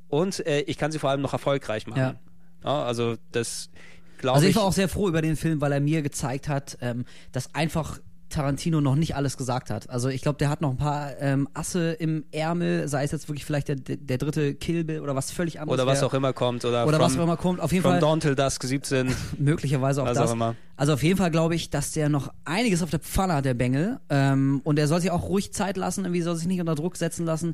und 0.09 0.45
äh, 0.47 0.61
ich 0.61 0.77
kann 0.77 0.91
sie 0.91 0.97
vor 0.99 1.11
allem 1.11 1.21
noch 1.21 1.33
erfolgreich 1.33 1.87
machen. 1.87 1.99
Ja. 1.99 2.15
Ja, 2.63 2.83
also 2.83 3.15
das 3.31 3.69
glaube 4.17 4.35
Also 4.35 4.45
ich. 4.45 4.51
ich 4.51 4.55
war 4.57 4.63
auch 4.63 4.73
sehr 4.73 4.89
froh 4.89 5.07
über 5.07 5.21
den 5.21 5.35
Film, 5.35 5.61
weil 5.61 5.71
er 5.71 5.79
mir 5.79 6.01
gezeigt 6.01 6.47
hat, 6.49 6.77
ähm, 6.81 7.05
dass 7.31 7.53
einfach 7.55 7.99
Tarantino 8.27 8.81
noch 8.81 8.95
nicht 8.95 9.15
alles 9.15 9.37
gesagt 9.37 9.69
hat. 9.69 9.89
Also 9.89 10.09
ich 10.09 10.21
glaube, 10.21 10.39
der 10.39 10.49
hat 10.49 10.59
noch 10.59 10.71
ein 10.71 10.77
paar 10.77 11.11
ähm, 11.21 11.47
Asse 11.53 11.91
im 11.93 12.25
Ärmel, 12.31 12.87
sei 12.87 13.03
es 13.03 13.11
jetzt 13.11 13.29
wirklich 13.29 13.45
vielleicht 13.45 13.67
der, 13.67 13.75
der 13.77 14.17
dritte 14.17 14.55
Kill 14.55 14.83
Bill 14.83 14.99
oder 15.01 15.15
was 15.15 15.31
völlig 15.31 15.59
anderes. 15.61 15.79
oder 15.79 15.87
was 15.87 16.01
wär. 16.01 16.07
auch 16.07 16.13
immer 16.15 16.33
kommt. 16.33 16.65
Oder, 16.65 16.87
Oder 16.87 16.97
from, 16.97 17.05
was 17.05 17.17
auch 17.17 17.23
immer 17.23 17.37
kommt. 17.37 17.59
Auf 17.61 17.71
jeden 17.71 17.83
From 17.83 17.91
Fall 17.93 17.99
Dawn 18.01 18.19
Till 18.19 18.35
Dusk 18.35 18.63
17. 18.63 19.13
möglicherweise 19.37 20.01
auch 20.01 20.07
Was 20.07 20.17
das. 20.17 20.29
auch 20.31 20.33
immer. 20.33 20.55
Also 20.75 20.93
auf 20.93 21.03
jeden 21.03 21.17
Fall 21.17 21.29
glaube 21.31 21.53
ich, 21.55 21.69
dass 21.69 21.91
der 21.91 22.09
noch 22.09 22.33
einiges 22.45 22.81
auf 22.81 22.89
der 22.89 22.99
Pfanne 22.99 23.35
hat, 23.35 23.45
der 23.45 23.53
Bengel. 23.53 23.99
Ähm, 24.09 24.59
und 24.63 24.79
er 24.79 24.87
soll 24.87 24.99
sich 25.01 25.11
auch 25.11 25.29
ruhig 25.29 25.53
Zeit 25.53 25.77
lassen, 25.77 26.03
irgendwie 26.03 26.21
soll 26.23 26.35
sich 26.35 26.47
nicht 26.47 26.59
unter 26.59 26.75
Druck 26.75 26.97
setzen 26.97 27.25
lassen. 27.25 27.53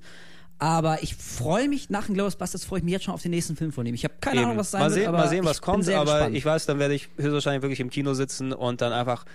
Aber 0.59 1.01
ich 1.01 1.15
freue 1.15 1.67
mich, 1.67 1.89
nach 1.89 2.05
den 2.05 2.15
Bastards 2.17 2.65
freue 2.65 2.79
ich 2.79 2.83
mich 2.85 2.91
jetzt 2.91 3.05
schon 3.05 3.13
auf 3.15 3.21
den 3.23 3.31
nächsten 3.31 3.55
Film 3.55 3.71
von 3.71 3.85
ihm. 3.85 3.95
Ich 3.95 4.03
habe 4.03 4.13
keine 4.21 4.37
Eben. 4.37 4.45
Ahnung, 4.45 4.57
was 4.59 4.71
sein 4.71 4.81
mal 4.81 4.89
wird, 4.89 4.99
sehen, 4.99 5.07
aber 5.07 5.17
mal 5.17 5.29
sehen, 5.29 5.45
was 5.45 5.61
kommt, 5.61 5.89
aber 5.89 6.11
gespannt. 6.13 6.35
ich 6.35 6.45
weiß, 6.45 6.65
dann 6.67 6.77
werde 6.79 6.93
ich 6.93 7.09
höchstwahrscheinlich 7.17 7.63
wirklich 7.63 7.79
im 7.79 7.89
Kino 7.89 8.13
sitzen 8.13 8.53
und 8.53 8.81
dann 8.81 8.93
einfach 8.93 9.25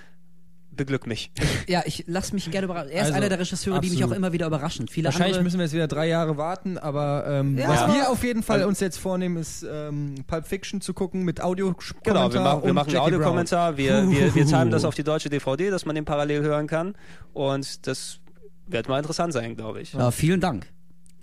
beglück 0.70 1.07
mich. 1.07 1.33
Ja, 1.69 1.83
ich 1.85 2.05
lasse 2.07 2.33
mich 2.33 2.49
gerne 2.53 2.67
überraschen. 2.67 2.91
Er 2.91 3.01
ist 3.01 3.07
Also, 3.07 3.15
einer 3.15 3.28
der 3.28 3.41
Regisseure, 3.41 3.81
die 3.81 3.89
mich 3.91 3.97
absolut. 3.99 4.12
auch 4.12 4.17
immer 4.17 4.33
wieder 4.33 4.47
überraschen. 4.47 4.86
Viele 4.86 5.07
Wahrscheinlich 5.07 5.43
müssen 5.43 5.59
wir 5.59 5.65
jetzt 5.65 5.73
wieder 5.75 5.89
drei 5.89 6.07
Jahre 6.07 6.36
warten, 6.36 6.78
aber 6.78 7.25
ähm, 7.27 7.59
Ja, 7.59 7.69
was 7.69 7.93
wir 7.93 8.09
auf 8.09 8.23
jeden 8.23 8.45
Fall 8.45 8.59
Also- 8.59 8.69
uns 8.69 8.78
jetzt 8.78 8.99
vornehmen, 8.99 9.36
ist 9.36 9.67
ähm, 9.69 10.15
Pulp 10.28 10.47
Fiction 10.47 10.81
zu 10.81 10.95
gucken 10.95 11.25
mit 11.25 11.41
audio 11.43 11.75
Genau, 12.05 12.33
wir 12.33 12.41
machen, 12.41 12.62
wir 12.65 12.73
machen 12.73 12.91
einen 12.91 12.99
Audiokommentar, 12.99 13.77
wir, 13.77 14.09
wir, 14.09 14.33
wir 14.33 14.47
timen 14.47 14.70
das 14.70 14.85
auf 14.85 14.95
die 14.95 15.03
deutsche 15.03 15.28
DVD, 15.28 15.70
dass 15.70 15.86
man 15.86 15.97
den 15.97 16.05
parallel 16.05 16.43
hören 16.43 16.69
kann. 16.69 16.95
Und 17.33 17.89
das 17.89 18.20
wird 18.69 18.86
mal 18.89 18.99
interessant 18.99 19.33
sein, 19.33 19.57
glaube 19.57 19.81
ich. 19.81 19.93
ja, 19.93 20.12
vielen 20.12 20.41
Dank. 20.41 20.69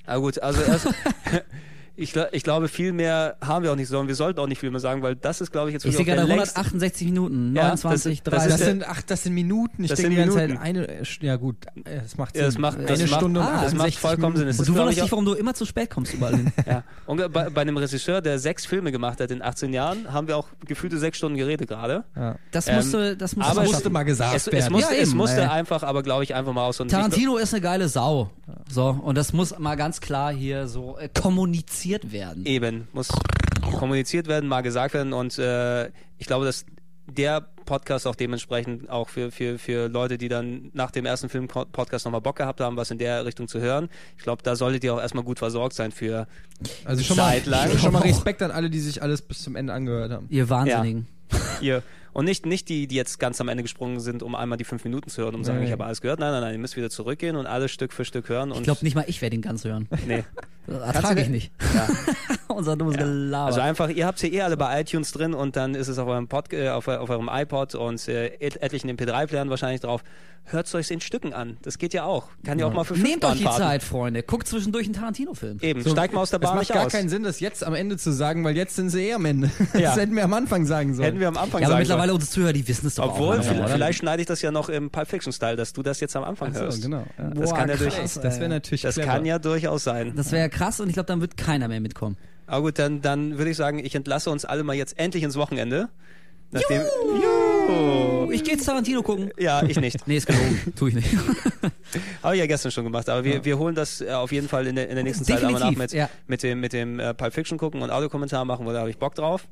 Aber 0.05 0.21
gut, 0.21 0.39
also 0.41 0.61
erst, 0.61 0.87
ich, 1.95 2.13
ich 2.31 2.43
glaube, 2.43 2.67
viel 2.69 2.91
mehr 2.91 3.35
haben 3.45 3.63
wir 3.63 3.71
auch 3.71 3.75
nicht 3.75 3.87
sollen. 3.87 4.07
Wir 4.07 4.15
sollten 4.15 4.39
auch 4.39 4.47
nicht 4.47 4.59
viel 4.59 4.71
mehr 4.71 4.79
sagen, 4.79 5.01
weil 5.03 5.15
das 5.15 5.41
ist, 5.41 5.51
glaube 5.51 5.69
ich, 5.69 5.73
jetzt 5.73 5.85
Ich 5.85 5.91
sehe 5.91 5.99
wirklich 6.05 6.15
gerade 6.15 6.27
der 6.27 6.35
längste- 6.37 6.55
168 6.57 7.05
Minuten, 7.07 7.55
Ja, 7.55 7.63
29, 7.67 8.23
das- 8.23 8.33
das 8.33 8.43
30. 8.43 8.51
Das 8.51 8.59
ist 8.61 8.65
sind, 8.67 8.89
ach, 8.89 9.01
das 9.03 9.23
sind 9.23 9.33
Minuten. 9.33 9.83
Ich 9.83 9.89
Das 9.91 9.99
denke 9.99 10.15
sind 10.15 10.25
die 10.33 10.35
ganze 10.35 10.47
Minuten. 10.53 10.57
Zeit 10.57 11.21
eine, 11.21 11.27
ja 11.27 11.35
gut, 11.35 11.55
äh, 11.85 12.01
das 12.01 12.17
macht 12.17 12.33
Sinn. 12.33 12.41
Ja, 12.41 12.47
das 12.47 12.57
macht, 12.57 12.77
eine 12.77 12.87
das 12.87 12.99
macht, 13.01 13.09
Stunde 13.19 13.39
und 13.39 13.45
Ah, 13.45 13.51
das 13.63 13.73
macht 13.73 13.87
68 13.87 13.99
vollkommen 13.99 14.35
Sinn. 14.35 14.45
Minuten. 14.45 14.49
Es 14.49 14.59
und 14.59 14.67
du 14.67 14.73
wunderst 14.79 14.97
ich, 14.97 15.03
dich, 15.03 15.11
warum 15.11 15.25
du 15.25 15.33
immer 15.33 15.53
zu 15.53 15.65
spät 15.65 15.89
kommst 15.89 16.13
überall 16.13 16.35
hin. 16.35 16.51
Ja. 16.65 16.83
Und 17.05 17.17
bei, 17.33 17.49
bei 17.49 17.61
einem 17.61 17.77
Regisseur, 17.77 18.21
der 18.21 18.39
sechs 18.39 18.65
Filme 18.65 18.91
gemacht 18.91 19.19
hat 19.19 19.29
in 19.29 19.41
18 19.41 19.73
Jahren, 19.73 20.11
haben 20.11 20.27
wir 20.27 20.37
auch 20.37 20.47
gefühlte 20.65 20.97
sechs 20.97 21.17
Stunden 21.17 21.37
geredet 21.37 21.67
gerade. 21.69 22.03
Ja. 22.15 22.37
Das 22.51 22.67
Ähm, 22.67 22.75
musste, 22.77 23.15
das 23.17 23.35
musste 23.35 23.51
aber 23.51 23.59
man 23.61 23.65
es- 23.67 23.71
musste 23.73 23.89
mal 23.89 24.03
gesagt 24.03 24.35
Es, 24.35 24.47
es 24.47 24.53
werden. 24.53 24.71
musste, 24.71 24.93
Ja, 24.95 25.01
es 25.01 25.09
eben, 25.09 25.17
musste 25.17 25.41
ey. 25.41 25.47
einfach, 25.47 25.83
aber 25.83 26.01
glaube 26.01 26.23
ich, 26.23 26.33
einfach 26.33 26.53
mal 26.53 26.65
aus. 26.65 26.77
Tarantino 26.77 27.37
ist 27.37 27.53
eine 27.53 27.61
geile 27.61 27.87
Sau. 27.89 28.31
So, 28.69 28.87
und 29.03 29.17
das 29.17 29.33
muss 29.33 29.57
mal 29.59 29.75
ganz 29.75 30.01
klar 30.01 30.33
hier 30.33 30.67
so 30.67 30.97
äh, 30.97 31.07
kommuniziert 31.83 32.11
werden. 32.11 32.45
Eben, 32.45 32.87
muss 32.93 33.09
kommuniziert 33.77 34.27
werden, 34.27 34.47
mal 34.47 34.61
gesagt 34.61 34.93
werden 34.93 35.13
und 35.13 35.37
äh, 35.37 35.87
ich 36.17 36.27
glaube, 36.27 36.45
dass 36.45 36.65
der 37.05 37.41
Podcast 37.65 38.07
auch 38.07 38.15
dementsprechend 38.15 38.89
auch 38.89 39.09
für, 39.09 39.31
für, 39.31 39.59
für 39.59 39.87
Leute, 39.89 40.17
die 40.17 40.29
dann 40.29 40.69
nach 40.73 40.91
dem 40.91 41.05
ersten 41.05 41.27
Film-Podcast 41.29 42.05
nochmal 42.05 42.21
Bock 42.21 42.37
gehabt 42.37 42.61
haben, 42.61 42.77
was 42.77 42.91
in 42.91 42.97
der 42.97 43.25
Richtung 43.25 43.47
zu 43.47 43.59
hören. 43.59 43.89
Ich 44.17 44.23
glaube, 44.23 44.41
da 44.43 44.55
solltet 44.55 44.83
ihr 44.83 44.93
auch 44.93 45.01
erstmal 45.01 45.23
gut 45.23 45.39
versorgt 45.39 45.73
sein 45.73 45.91
für 45.91 46.27
Also 46.85 47.03
schon 47.03 47.17
mal, 47.17 47.33
Zeit 47.33 47.45
lang. 47.45 47.77
schon 47.77 47.91
mal 47.91 48.01
Respekt 48.01 48.41
an 48.41 48.51
alle, 48.51 48.69
die 48.69 48.79
sich 48.79 49.01
alles 49.01 49.21
bis 49.21 49.43
zum 49.43 49.55
Ende 49.55 49.73
angehört 49.73 50.11
haben. 50.11 50.27
Ihr 50.29 50.49
Wahnsinnigen. 50.49 51.07
ihr. 51.61 51.83
Und 52.13 52.25
nicht, 52.25 52.45
nicht 52.45 52.69
die, 52.69 52.87
die 52.87 52.95
jetzt 52.95 53.19
ganz 53.19 53.41
am 53.41 53.49
Ende 53.49 53.63
gesprungen 53.63 53.99
sind, 53.99 54.21
um 54.23 54.35
einmal 54.35 54.57
die 54.57 54.63
fünf 54.63 54.83
Minuten 54.83 55.09
zu 55.09 55.23
hören, 55.23 55.35
um 55.35 55.43
zu 55.43 55.47
sagen, 55.47 55.63
ich 55.63 55.71
habe 55.71 55.83
alles 55.83 55.99
gehört. 55.99 56.19
Nein, 56.19 56.31
nein, 56.31 56.41
nein, 56.41 56.53
ihr 56.53 56.59
müsst 56.59 56.77
wieder 56.77 56.89
zurückgehen 56.89 57.35
und 57.35 57.47
alles 57.47 57.71
Stück 57.71 57.91
für 57.91 58.05
Stück 58.05 58.29
hören. 58.29 58.51
Ich 58.51 58.63
glaube 58.63 58.79
nicht 58.83 58.95
mal, 58.95 59.05
ich 59.07 59.21
werde 59.21 59.35
ihn 59.35 59.41
ganz 59.41 59.65
hören. 59.65 59.87
nee. 60.07 60.23
Das 60.65 60.95
ertrage 60.95 61.21
ich 61.21 61.27
nicht. 61.27 61.51
Ja. 61.73 61.87
Unser 62.55 62.77
dummes 62.77 62.95
Gelaber. 62.95 63.47
Also 63.47 63.59
einfach, 63.59 63.89
ihr 63.89 64.05
habt 64.05 64.17
sie 64.17 64.33
eh 64.33 64.43
alle 64.43 64.55
bei 64.55 64.79
iTunes 64.79 65.11
drin 65.11 65.33
und 65.33 65.57
dann 65.57 65.75
ist 65.75 65.89
es 65.89 65.97
auf 65.97 66.07
eurem, 66.07 66.29
Pod, 66.29 66.53
äh, 66.53 66.69
auf, 66.69 66.87
auf 66.87 67.09
eurem 67.09 67.29
iPod 67.29 67.75
und 67.75 68.07
äh, 68.07 68.27
et 68.39 68.61
etlichen 68.61 68.89
MP3-Playern 68.89 69.49
wahrscheinlich 69.49 69.81
drauf. 69.81 70.05
Hört 70.45 70.67
es 70.67 70.75
euch 70.75 70.91
in 70.91 70.99
Stücken 70.99 71.31
an. 71.33 71.55
Das 71.61 71.77
geht 71.77 71.93
ja 71.93 72.03
auch. 72.03 72.27
Kann 72.45 72.59
ja, 72.59 72.65
auch 72.67 72.73
mal 72.73 72.83
für 72.83 72.95
fünf 72.95 73.07
Nehmt 73.07 73.23
euch 73.23 73.37
die. 73.37 73.45
Zeit, 73.45 73.81
Freunde. 73.81 74.23
Guckt 74.23 74.45
zwischendurch 74.45 74.85
einen 74.85 74.93
Tarantino-Film. 74.93 75.57
Eben, 75.61 75.81
steigt 75.87 76.13
mal 76.13 76.19
aus 76.19 76.31
der 76.31 76.39
Es 76.39 76.43
Bahn 76.43 76.55
macht 76.55 76.63
nicht 76.67 76.73
gar 76.73 76.85
aus. 76.85 76.91
keinen 76.91 77.07
Sinn, 77.07 77.23
das 77.23 77.39
jetzt 77.39 77.63
am 77.63 77.73
Ende 77.73 77.97
zu 77.97 78.11
sagen, 78.11 78.43
weil 78.43 78.55
jetzt 78.57 78.75
sind 78.75 78.89
sie 78.89 79.07
eh 79.07 79.13
am 79.13 79.23
Ende. 79.25 79.49
Ja. 79.73 79.79
Das 79.91 79.95
hätten 79.97 80.15
wir 80.17 80.23
am 80.25 80.33
Anfang 80.33 80.65
sagen 80.65 80.93
sollen. 80.93 81.05
Hätten 81.05 81.19
wir 81.21 81.29
am 81.29 81.37
Anfang 81.37 81.61
Ja, 81.61 81.67
aber 81.67 81.75
sagen 81.75 81.79
mittlerweile 81.83 82.07
sollen. 82.09 82.15
unsere 82.21 82.31
Zuhörer, 82.31 82.53
die 82.53 82.67
wissen 82.67 82.87
es 82.87 82.95
doch 82.95 83.05
Obwohl, 83.13 83.39
auch. 83.39 83.45
langsam, 83.45 83.67
vielleicht, 83.69 83.99
schneide 83.99 84.21
ich 84.21 84.27
das 84.27 84.41
ja 84.41 84.51
noch 84.51 84.67
im 84.69 84.89
Pulp 84.91 85.07
Fiction-Style, 85.07 85.55
dass 85.55 85.71
du 85.71 85.81
das 85.81 86.01
jetzt 86.01 86.15
am 86.17 86.25
Anfang 86.25 86.53
so, 86.53 86.59
hörst. 86.59 86.81
genau. 86.81 87.05
Ja. 87.17 87.29
Das 87.29 87.49
Boah, 87.49 87.57
kann 87.57 87.69
ja 87.69 87.75
durch- 87.77 87.95
Das 87.95 88.39
wäre 88.39 88.49
natürlich 88.49 88.81
Das 88.81 88.95
clever. 88.95 89.07
kann 89.11 89.25
ja 89.25 89.39
durchaus 89.39 89.83
sein. 89.85 90.13
Das 90.15 90.31
wäre 90.33 90.49
krass 90.49 90.79
und 90.81 90.87
ich 90.89 90.93
glaube, 90.93 91.07
dann 91.07 91.21
wird 91.21 91.37
keiner 91.37 91.67
mehr 91.69 91.79
mitkommen. 91.79 92.17
Aber 92.47 92.63
gut, 92.63 92.79
dann, 92.79 93.01
dann 93.01 93.37
würde 93.37 93.49
ich 93.51 93.57
sagen, 93.57 93.79
ich 93.79 93.95
entlasse 93.95 94.29
uns 94.29 94.43
alle 94.43 94.63
mal 94.63 94.73
jetzt 94.75 94.99
endlich 94.99 95.23
ins 95.23 95.37
Wochenende. 95.37 95.87
Nachdem, 96.51 96.81
Juhu. 96.81 98.12
Ich 98.33 98.43
gehe 98.43 98.53
jetzt 98.53 98.65
Tarantino 98.65 99.01
gucken. 99.03 99.31
Ja, 99.37 99.63
ich 99.63 99.79
nicht. 99.79 100.07
Nee, 100.07 100.17
ist 100.17 100.27
gelogen. 100.27 100.73
tu 100.75 100.87
ich 100.87 100.95
nicht. 100.95 101.07
Habe 102.23 102.35
ich 102.35 102.39
ja 102.41 102.47
gestern 102.47 102.71
schon 102.71 102.83
gemacht, 102.83 103.07
aber 103.09 103.23
wir, 103.23 103.45
wir 103.45 103.57
holen 103.57 103.75
das 103.75 104.01
äh, 104.01 104.09
auf 104.11 104.31
jeden 104.31 104.47
Fall 104.49 104.67
in 104.67 104.75
der, 104.75 104.89
in 104.89 104.95
der 104.95 105.03
nächsten 105.03 105.23
Zeit 105.25 105.37
einmal 105.43 105.53
nach 105.61 105.69
Definitiv, 105.69 105.77
mit, 105.79 105.93
ja. 105.93 106.09
mit 106.27 106.43
dem, 106.43 106.59
mit 106.59 106.73
dem 106.73 106.99
äh, 106.99 107.13
Pulp 107.13 107.33
Fiction 107.33 107.57
gucken 107.57 107.81
und 107.81 107.89
Audiokommentar 107.91 108.43
machen, 108.45 108.65
weil 108.65 108.73
da 108.73 108.79
habe 108.81 108.89
ich 108.89 108.97
Bock 108.97 109.15
drauf. 109.15 109.47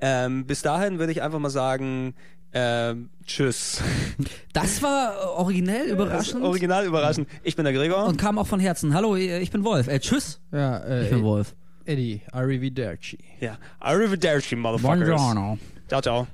Ähm, 0.00 0.46
bis 0.46 0.62
dahin 0.62 0.98
würde 0.98 1.12
ich 1.12 1.22
einfach 1.22 1.38
mal 1.38 1.48
sagen, 1.50 2.14
Ähm, 2.52 3.10
tschüss. 3.26 3.80
Das 4.52 4.82
war 4.82 5.14
äh, 5.14 5.26
originell, 5.38 5.86
überraschend. 5.88 6.42
Original 6.42 6.84
überraschend. 6.86 7.28
Ich 7.42 7.56
bin 7.56 7.64
der 7.64 7.74
Gregor. 7.74 8.04
und 8.06 8.16
kam 8.18 8.38
auch 8.38 8.46
von 8.46 8.60
Herzen. 8.60 8.94
Hallo, 8.94 9.16
äh, 9.16 9.40
ich 9.40 9.50
bin 9.50 9.64
Wolf. 9.64 9.88
Äh, 9.88 9.98
tschüss. 10.00 10.40
Ja, 10.52 10.78
äh, 10.78 11.04
Ich 11.04 11.10
bin 11.10 11.22
Wolf. 11.22 11.54
Eddie, 11.84 12.20
Arrivederci. 12.32 13.18
ja. 13.40 13.58
Arrivederci, 13.80 14.56
Motherfuckers. 14.56 14.98
Buongiorno. 15.06 15.58
Ciao, 15.88 16.00
ciao. 16.02 16.26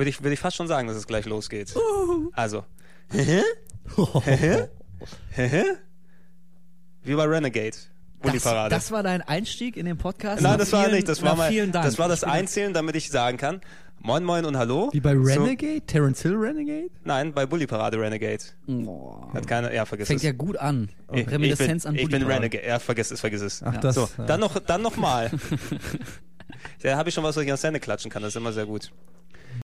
Würde 0.00 0.08
ich, 0.08 0.22
würde 0.22 0.32
ich 0.32 0.40
fast 0.40 0.56
schon 0.56 0.66
sagen, 0.66 0.88
dass 0.88 0.96
es 0.96 1.06
gleich 1.06 1.26
losgeht. 1.26 1.74
Also. 2.32 2.64
Wie 7.02 7.14
bei 7.14 7.24
Renegade. 7.24 7.76
Das, 8.22 8.42
das 8.42 8.90
war 8.92 9.02
dein 9.02 9.20
Einstieg 9.20 9.76
in 9.76 9.84
den 9.84 9.98
Podcast? 9.98 10.40
Nein, 10.40 10.58
das 10.58 10.72
war 10.72 10.88
nicht. 10.88 11.06
Das 11.06 11.20
war 11.20 11.36
Dank. 11.36 11.72
das 11.72 11.98
war 11.98 12.08
das 12.08 12.24
Einzählen, 12.24 12.72
damit 12.72 12.96
ich 12.96 13.10
sagen 13.10 13.36
kann. 13.36 13.60
Moin 14.02 14.24
Moin 14.24 14.44
und 14.46 14.56
Hallo. 14.56 14.88
Wie 14.92 15.00
bei 15.00 15.14
So- 15.14 15.22
Renegade? 15.22 15.82
Terence 15.82 16.22
Hill 16.22 16.34
Renegade? 16.36 16.88
Nein, 17.04 17.32
bei 17.34 17.44
Bully 17.44 17.66
Parade 17.66 18.00
Renegade. 18.00 18.42
Boah. 18.66 19.30
Hat 19.34 19.46
keiner, 19.46 19.72
ja, 19.74 19.84
vergiss 19.84 20.08
Fängt 20.08 20.20
es. 20.20 20.24
ja 20.24 20.32
gut 20.32 20.56
an. 20.56 20.88
ich, 21.12 21.20
ich 21.20 21.30
Reminiszenz 21.30 21.82
bin, 21.82 21.88
an 21.90 21.94
Ich 21.96 22.02
Bulli 22.04 22.12
bin 22.18 22.22
Parade. 22.22 22.42
Renegade. 22.44 22.66
Ja, 22.66 22.78
vergiss 22.78 23.10
es, 23.10 23.20
vergiss 23.20 23.42
es. 23.42 23.62
Ach, 23.62 23.74
Ja. 23.74 23.80
das. 23.80 23.94
So, 23.96 24.08
ja. 24.16 24.24
dann 24.24 24.40
noch, 24.40 24.58
dann 24.58 24.80
noch 24.80 24.96
mal. 24.96 25.30
da 26.82 26.96
habe 26.96 27.10
ich 27.10 27.14
schon 27.14 27.24
was, 27.24 27.36
was 27.36 27.42
ich 27.42 27.48
ans 27.50 27.62
Ende 27.62 27.78
klatschen 27.78 28.10
kann. 28.10 28.22
Das 28.22 28.30
ist 28.32 28.36
immer 28.36 28.52
sehr 28.52 28.64
gut. 28.64 28.90